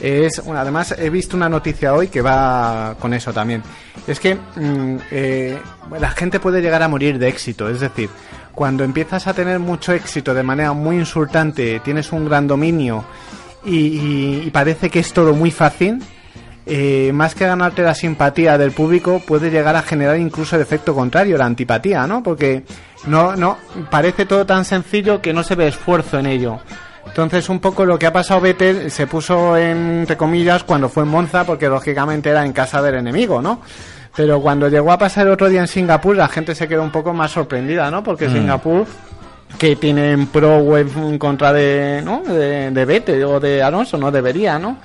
Es, 0.00 0.40
además, 0.46 0.94
he 0.96 1.10
visto 1.10 1.36
una 1.36 1.48
noticia 1.48 1.92
hoy 1.94 2.06
que 2.08 2.22
va 2.22 2.94
con 3.00 3.12
eso 3.14 3.32
también. 3.32 3.62
Es 4.06 4.20
que 4.20 4.36
mm, 4.36 4.96
eh, 5.10 5.58
la 5.98 6.10
gente 6.10 6.38
puede 6.38 6.60
llegar 6.62 6.82
a 6.84 6.88
morir 6.88 7.18
de 7.18 7.26
éxito. 7.28 7.68
Es 7.68 7.80
decir, 7.80 8.08
cuando 8.54 8.84
empiezas 8.84 9.26
a 9.26 9.34
tener 9.34 9.58
mucho 9.58 9.92
éxito 9.92 10.34
de 10.34 10.44
manera 10.44 10.72
muy 10.72 10.96
insultante, 10.98 11.80
tienes 11.80 12.12
un 12.12 12.26
gran 12.26 12.46
dominio 12.46 13.04
y, 13.64 13.76
y- 13.76 14.42
y 14.46 14.50
parece 14.52 14.88
que 14.88 15.00
es 15.00 15.12
todo 15.12 15.34
muy 15.34 15.50
fácil, 15.50 16.00
eh, 16.64 17.10
más 17.12 17.34
que 17.34 17.46
ganarte 17.46 17.82
la 17.82 17.94
simpatía 17.94 18.56
del 18.56 18.70
público, 18.72 19.20
puede 19.26 19.50
llegar 19.50 19.74
a 19.74 19.82
generar 19.82 20.16
incluso 20.18 20.54
el 20.54 20.62
efecto 20.62 20.94
contrario, 20.94 21.36
la 21.38 21.46
antipatía, 21.46 22.06
¿no? 22.06 22.22
Porque 22.22 22.62
no, 23.06 23.36
no, 23.36 23.58
parece 23.90 24.26
todo 24.26 24.44
tan 24.44 24.64
sencillo 24.64 25.20
que 25.22 25.32
no 25.32 25.42
se 25.42 25.54
ve 25.54 25.68
esfuerzo 25.68 26.18
en 26.18 26.26
ello. 26.26 26.60
Entonces, 27.06 27.48
un 27.48 27.58
poco 27.58 27.86
lo 27.86 27.98
que 27.98 28.06
ha 28.06 28.12
pasado 28.12 28.40
Vettel 28.40 28.90
se 28.90 29.06
puso 29.06 29.56
en, 29.56 30.00
entre 30.00 30.16
comillas 30.16 30.62
cuando 30.64 30.88
fue 30.88 31.04
en 31.04 31.08
Monza, 31.08 31.44
porque 31.44 31.68
lógicamente 31.68 32.28
era 32.30 32.44
en 32.44 32.52
casa 32.52 32.82
del 32.82 32.96
enemigo, 32.96 33.40
¿no? 33.40 33.60
Pero 34.14 34.40
cuando 34.40 34.68
llegó 34.68 34.92
a 34.92 34.98
pasar 34.98 35.26
el 35.26 35.32
otro 35.32 35.48
día 35.48 35.60
en 35.60 35.68
Singapur, 35.68 36.16
la 36.16 36.28
gente 36.28 36.54
se 36.54 36.68
quedó 36.68 36.82
un 36.82 36.90
poco 36.90 37.14
más 37.14 37.30
sorprendida, 37.30 37.90
¿no? 37.90 38.02
Porque 38.02 38.28
Mm. 38.28 38.32
Singapur, 38.32 38.86
que 39.58 39.76
tienen 39.76 40.26
pro 40.26 40.58
web 40.58 40.88
en 40.96 41.18
contra 41.18 41.52
de, 41.52 42.02
¿no? 42.04 42.22
De, 42.22 42.70
de 42.70 42.84
Vettel 42.84 43.24
o 43.24 43.40
de 43.40 43.62
Alonso, 43.62 43.96
no 43.96 44.10
debería, 44.10 44.58
¿no? 44.58 44.78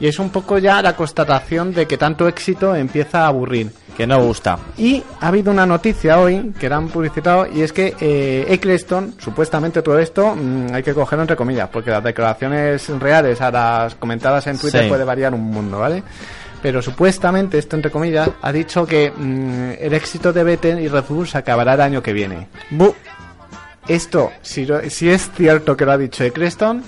Y 0.00 0.06
es 0.08 0.18
un 0.18 0.30
poco 0.30 0.56
ya 0.58 0.80
la 0.80 0.96
constatación 0.96 1.74
de 1.74 1.86
que 1.86 1.98
tanto 1.98 2.26
éxito 2.26 2.74
empieza 2.74 3.24
a 3.24 3.26
aburrir. 3.28 3.70
Que 3.96 4.06
no 4.06 4.22
gusta. 4.22 4.58
Y 4.78 5.02
ha 5.20 5.28
habido 5.28 5.50
una 5.52 5.66
noticia 5.66 6.18
hoy 6.18 6.54
que 6.58 6.70
la 6.70 6.76
han 6.76 6.88
publicitado 6.88 7.46
y 7.46 7.60
es 7.60 7.70
que 7.72 7.94
eh, 8.00 8.46
Eccleston, 8.48 9.16
supuestamente 9.18 9.82
todo 9.82 9.98
esto, 9.98 10.34
mm, 10.34 10.72
hay 10.72 10.82
que 10.82 10.94
cogerlo 10.94 11.24
entre 11.24 11.36
comillas, 11.36 11.68
porque 11.68 11.90
las 11.90 12.02
declaraciones 12.02 12.88
reales 12.98 13.42
a 13.42 13.50
las 13.50 13.94
comentadas 13.96 14.46
en 14.46 14.56
Twitter 14.58 14.84
Sí. 14.84 14.88
puede 14.88 15.04
variar 15.04 15.34
un 15.34 15.42
mundo, 15.42 15.80
¿vale? 15.80 16.02
Pero 16.62 16.80
supuestamente, 16.80 17.58
esto 17.58 17.76
entre 17.76 17.90
comillas, 17.90 18.30
ha 18.40 18.52
dicho 18.52 18.86
que 18.86 19.10
mm, 19.14 19.72
el 19.78 19.92
éxito 19.92 20.32
de 20.32 20.44
Vettel 20.44 20.80
y 20.80 20.88
Red 20.88 21.04
Bull 21.06 21.28
se 21.28 21.36
acabará 21.36 21.74
el 21.74 21.80
año 21.82 22.02
que 22.02 22.14
viene. 22.14 22.48
Bu. 22.70 22.94
Esto, 23.86 24.30
si, 24.40 24.66
si 24.88 25.10
es 25.10 25.30
cierto 25.36 25.76
que 25.76 25.84
lo 25.84 25.92
ha 25.92 25.98
dicho 25.98 26.24
Eccleston, 26.24 26.82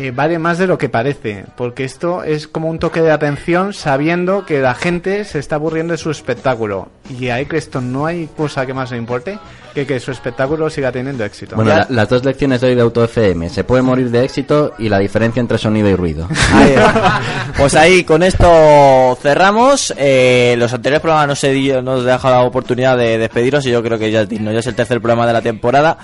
eh, 0.00 0.12
vale 0.14 0.38
más 0.38 0.58
de 0.58 0.68
lo 0.68 0.78
que 0.78 0.88
parece, 0.88 1.44
porque 1.56 1.82
esto 1.82 2.22
es 2.22 2.46
como 2.46 2.68
un 2.70 2.78
toque 2.78 3.00
de 3.02 3.10
atención 3.10 3.74
sabiendo 3.74 4.46
que 4.46 4.60
la 4.60 4.74
gente 4.76 5.24
se 5.24 5.40
está 5.40 5.56
aburriendo 5.56 5.90
de 5.92 5.98
su 5.98 6.10
espectáculo. 6.12 6.88
Y 7.18 7.28
a 7.30 7.40
Eccleston 7.40 7.92
no 7.92 8.06
hay 8.06 8.28
cosa 8.36 8.64
que 8.64 8.72
más 8.74 8.92
le 8.92 8.96
importe 8.98 9.38
que 9.74 9.86
que 9.86 9.98
su 10.00 10.10
espectáculo 10.12 10.70
siga 10.70 10.92
teniendo 10.92 11.24
éxito. 11.24 11.56
Bueno, 11.56 11.70
la- 11.72 11.86
las 11.90 12.08
dos 12.08 12.24
lecciones 12.24 12.60
de 12.60 12.68
hoy 12.68 12.74
de 12.76 12.82
Auto 12.82 13.02
FM. 13.04 13.48
Se 13.50 13.64
puede 13.64 13.82
morir 13.82 14.10
de 14.10 14.24
éxito 14.24 14.72
y 14.78 14.88
la 14.88 14.98
diferencia 15.00 15.40
entre 15.40 15.58
sonido 15.58 15.88
y 15.88 15.96
ruido. 15.96 16.28
Ahí. 16.54 16.74
Pues 17.58 17.74
ahí 17.74 18.04
con 18.04 18.22
esto 18.22 19.18
cerramos. 19.20 19.92
Eh, 19.98 20.54
los 20.58 20.72
anteriores 20.72 21.00
programas 21.00 21.26
no 21.26 21.34
se 21.34 21.50
dio, 21.52 21.82
nos 21.82 22.04
deja 22.04 22.30
la 22.30 22.42
oportunidad 22.42 22.96
de 22.96 23.18
despediros 23.18 23.66
y 23.66 23.70
yo 23.72 23.82
creo 23.82 23.98
que 23.98 24.12
ya 24.12 24.20
es 24.22 24.28
digno. 24.28 24.52
Ya 24.52 24.60
es 24.60 24.66
el 24.68 24.76
tercer 24.76 25.00
programa 25.00 25.26
de 25.26 25.32
la 25.32 25.42
temporada 25.42 25.98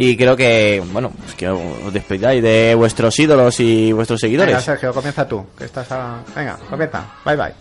y 0.00 0.16
creo 0.16 0.36
que, 0.36 0.80
bueno, 0.92 1.10
pues 1.24 1.34
que 1.34 1.48
os 1.48 1.92
despidáis 1.92 2.40
de 2.40 2.72
vuestros 2.76 3.18
ídolos 3.18 3.58
y 3.58 3.90
vuestros 3.92 4.20
seguidores. 4.20 4.52
Venga, 4.54 4.62
Sergio, 4.64 4.94
comienza 4.94 5.26
tú, 5.26 5.44
que 5.58 5.64
estás 5.64 5.90
a... 5.90 6.20
Venga, 6.36 6.56
comienza. 6.70 7.04
Bye, 7.24 7.34
bye. 7.36 7.52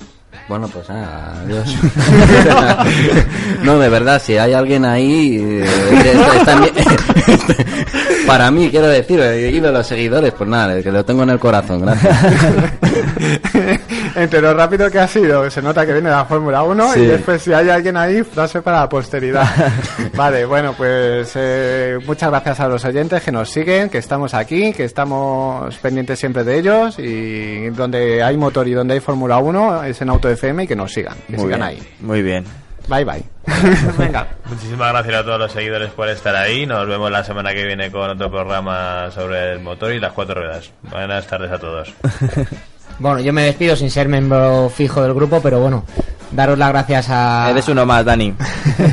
Bueno, 0.47 0.67
pues 0.67 0.87
nada, 0.87 1.33
adiós. 1.41 1.67
no, 3.63 3.79
de 3.79 3.89
verdad, 3.89 4.21
si 4.23 4.37
hay 4.37 4.53
alguien 4.53 4.85
ahí, 4.85 5.37
eh, 5.41 5.65
está- 6.13 6.37
está 6.37 6.53
en 6.53 6.59
mi- 6.61 6.71
para 8.27 8.51
mí, 8.51 8.69
quiero 8.69 8.87
decir, 8.87 9.19
eh, 9.19 9.49
y 9.51 9.59
de 9.59 9.71
los 9.71 9.87
seguidores, 9.87 10.31
pues 10.37 10.47
nada, 10.49 10.81
que 10.83 10.91
lo 10.91 11.03
tengo 11.03 11.23
en 11.23 11.31
el 11.31 11.39
corazón, 11.39 11.81
gracias. 11.81 12.17
Entre 14.17 14.41
lo 14.41 14.51
rápido 14.55 14.89
que 14.89 14.97
ha 14.99 15.07
sido, 15.07 15.47
se 15.51 15.61
nota 15.61 15.85
que 15.85 15.93
viene 15.93 16.09
de 16.09 16.15
la 16.15 16.25
Fórmula 16.25 16.63
1 16.63 16.93
Sí. 16.93 17.01
y 17.01 17.05
después 17.05 17.39
si 17.39 17.53
hay 17.53 17.69
alguien 17.69 17.95
ahí, 17.97 18.23
frase 18.23 18.63
para 18.63 18.79
la 18.79 18.89
posteridad. 18.89 19.45
vale, 20.15 20.43
bueno, 20.45 20.73
pues 20.75 21.31
eh, 21.35 21.99
muchas 22.03 22.31
gracias 22.31 22.59
a 22.61 22.67
los 22.67 22.83
oyentes 22.83 23.21
que 23.21 23.31
nos 23.31 23.47
siguen, 23.51 23.89
que 23.91 23.99
estamos 23.99 24.33
aquí, 24.33 24.73
que 24.73 24.85
estamos 24.85 25.77
pendientes 25.77 26.17
siempre 26.17 26.43
de 26.43 26.57
ellos 26.57 26.97
y 26.97 27.69
donde 27.69 28.23
hay 28.23 28.35
motor 28.37 28.67
y 28.67 28.73
donde 28.73 28.95
hay 28.95 28.99
Fórmula 29.01 29.37
1 29.37 29.83
es 29.83 30.01
en 30.01 30.09
Auto 30.09 30.27
FM 30.29 30.63
y 30.63 30.67
que 30.67 30.75
nos 30.75 30.91
sigan, 30.91 31.15
que 31.27 31.33
Muy 31.37 31.45
sigan 31.45 31.59
bien, 31.59 31.61
ahí. 31.61 31.87
Muy 31.99 32.21
bien. 32.23 32.43
Bye 32.87 33.05
bye. 33.05 33.23
Venga. 33.99 34.25
Muchísimas 34.45 34.93
gracias 34.93 35.15
a 35.15 35.23
todos 35.23 35.39
los 35.39 35.51
seguidores 35.51 35.91
por 35.91 36.09
estar 36.09 36.35
ahí. 36.35 36.65
Nos 36.65 36.87
vemos 36.87 37.11
la 37.11 37.23
semana 37.23 37.53
que 37.53 37.63
viene 37.65 37.91
con 37.91 38.09
otro 38.09 38.31
programa 38.31 39.11
sobre 39.11 39.53
el 39.53 39.59
motor 39.59 39.93
y 39.93 39.99
las 39.99 40.13
cuatro 40.13 40.41
ruedas. 40.41 40.71
Buenas 40.83 41.27
tardes 41.27 41.51
a 41.51 41.59
todos. 41.59 41.93
Bueno, 42.99 43.19
yo 43.19 43.31
me 43.33 43.43
despido 43.43 43.75
sin 43.75 43.91
ser 43.91 44.07
miembro 44.07 44.71
fijo 44.73 45.01
del 45.03 45.13
grupo, 45.13 45.39
pero 45.41 45.59
bueno, 45.59 45.83
daros 46.31 46.57
las 46.57 46.69
gracias 46.69 47.07
a... 47.09 47.49
Eres 47.51 47.67
uno 47.69 47.85
más, 47.85 48.03
Dani. 48.03 48.33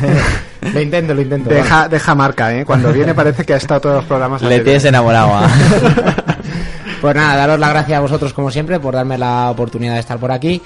lo 0.75 0.81
intento, 0.81 1.15
lo 1.15 1.23
intento. 1.23 1.51
Deja, 1.51 1.89
deja 1.89 2.15
marca, 2.15 2.55
¿eh? 2.55 2.65
Cuando 2.65 2.93
viene 2.93 3.15
parece 3.15 3.45
que 3.45 3.55
ha 3.55 3.57
estado 3.57 3.81
todos 3.81 3.97
los 3.97 4.05
programas 4.05 4.43
Le 4.43 4.61
tienes 4.61 4.85
enamorado. 4.85 5.31
ah. 5.33 5.49
Pues 7.01 7.15
nada, 7.17 7.37
daros 7.37 7.59
las 7.61 7.69
gracias 7.69 7.99
a 7.99 8.01
vosotros 8.01 8.33
como 8.33 8.51
siempre 8.51 8.81
por 8.81 8.95
darme 8.95 9.19
la 9.19 9.51
oportunidad 9.51 9.93
de 9.93 10.01
estar 10.01 10.17
por 10.17 10.33
aquí. 10.33 10.63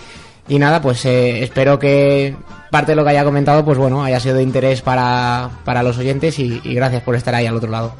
Y 0.47 0.57
nada, 0.61 0.81
pues 0.81 1.05
eh, 1.05 1.43
espero 1.43 1.81
que 1.81 2.37
parte 2.71 2.93
de 2.93 2.97
lo 2.97 3.03
que 3.03 3.11
haya 3.11 3.25
comentado, 3.25 3.65
pues 3.65 3.77
bueno, 3.77 4.05
haya 4.05 4.21
sido 4.21 4.37
de 4.37 4.45
interés 4.45 4.81
para, 4.81 5.51
para 5.65 5.83
los 5.83 5.99
oyentes 5.99 6.39
y, 6.39 6.61
y 6.63 6.75
gracias 6.75 7.03
por 7.03 7.17
estar 7.17 7.35
ahí 7.35 7.47
al 7.47 7.57
otro 7.57 7.71
lado. 7.73 7.93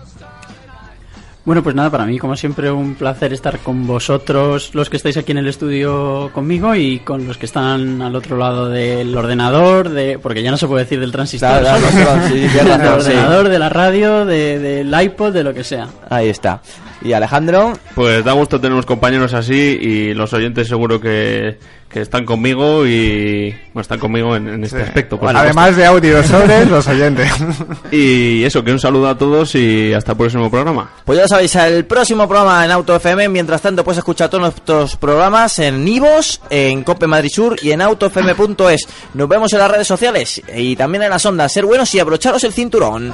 Bueno, 1.45 1.63
pues 1.63 1.75
nada, 1.75 1.89
para 1.91 2.05
mí, 2.05 2.19
como 2.19 2.37
siempre, 2.37 2.71
un 2.71 2.95
placer 2.95 3.33
estar 3.33 3.59
con 3.61 3.87
vosotros, 3.87 4.75
los 4.75 4.91
que 4.91 4.99
estáis 4.99 5.17
aquí 5.17 5.33
en 5.33 5.39
el 5.39 5.47
estudio 5.49 6.31
conmigo 6.35 6.75
y 6.75 6.99
con 6.99 7.27
los 7.27 7.39
que 7.39 7.47
están 7.47 8.03
al 8.03 8.15
otro 8.15 8.37
lado 8.37 8.69
del 8.69 9.17
ordenador, 9.17 9.89
de 9.89 10.19
porque 10.19 10.43
ya 10.43 10.51
no 10.51 10.59
se 10.59 10.67
puede 10.67 10.85
decir 10.85 11.01
del 11.01 11.11
transistor, 11.11 11.61
Claro, 11.61 11.81
claro, 11.91 12.21
solo, 12.21 12.29
sí, 12.29 12.41
del 12.55 12.69
razón, 12.69 13.01
sí. 13.01 13.09
ordenador, 13.13 13.49
de 13.49 13.59
la 13.59 13.69
radio, 13.71 14.27
de- 14.27 14.59
del 14.59 15.01
iPod, 15.03 15.33
de 15.33 15.45
lo 15.45 15.55
que 15.55 15.65
sea. 15.65 15.89
Ahí 16.11 16.29
está. 16.29 16.61
Y 17.01 17.13
Alejandro, 17.15 17.73
Pues 17.95 18.23
da 18.25 18.33
gusto 18.33 18.61
tener 18.61 18.73
unos 18.75 18.85
compañeros 18.85 19.33
así 19.33 19.55
y 19.81 20.13
los 20.15 20.33
oyentes 20.35 20.69
seguro 20.69 21.01
que, 21.01 21.57
que 21.89 22.03
están 22.03 22.25
conmigo 22.25 22.87
y 22.87 23.51
bueno, 23.73 23.81
están 23.81 23.99
conmigo 23.99 24.37
en, 24.37 24.49
en 24.49 24.65
este 24.65 24.83
aspecto. 24.83 25.19
Además 25.23 25.77
de 25.77 25.87
audio 25.87 26.23
sobre 26.23 26.67
los 26.67 26.87
oyentes. 26.87 27.31
Y 27.91 28.45
eso, 28.45 28.63
que 28.63 28.73
un 28.73 28.79
saludo 28.79 29.09
a 29.09 29.17
todos 29.17 29.55
y 29.55 29.93
hasta 29.95 30.13
el 30.13 30.19
próximo 30.19 30.51
programa. 30.51 30.91
pues 31.05 31.19
ya 31.19 31.27
sabéis, 31.27 31.55
el 31.57 31.87
próximo 31.87 32.29
programa 32.29 32.65
en 32.65 32.71
Auto 32.71 32.95
FM. 32.95 33.29
Mientras 33.31 33.63
tanto, 33.63 33.83
puedes 33.83 33.99
escuchar 33.99 34.29
todos 34.29 34.43
nuestros 34.43 34.97
programas 34.97 35.59
en 35.59 35.85
Nivos, 35.85 36.41
en 36.51 36.85
Cope 36.85 37.07
Madrid 37.07 37.31
Sur 37.33 37.57
y 37.63 37.71
en 37.71 37.81
autofm.es. 37.81 38.87
Nos 39.15 39.29
vemos 39.29 39.53
en 39.53 39.59
las 39.59 39.71
redes 39.71 39.87
sociales 39.87 40.43
y 40.55 40.77
también 40.77 41.05
en 41.05 41.11
las 41.11 41.25
ondas. 41.25 41.53
Ser 41.53 41.65
buenos 41.65 41.95
y 41.95 42.01
abrocharos 42.01 42.45
el 42.45 42.53
cinturón. 42.53 43.13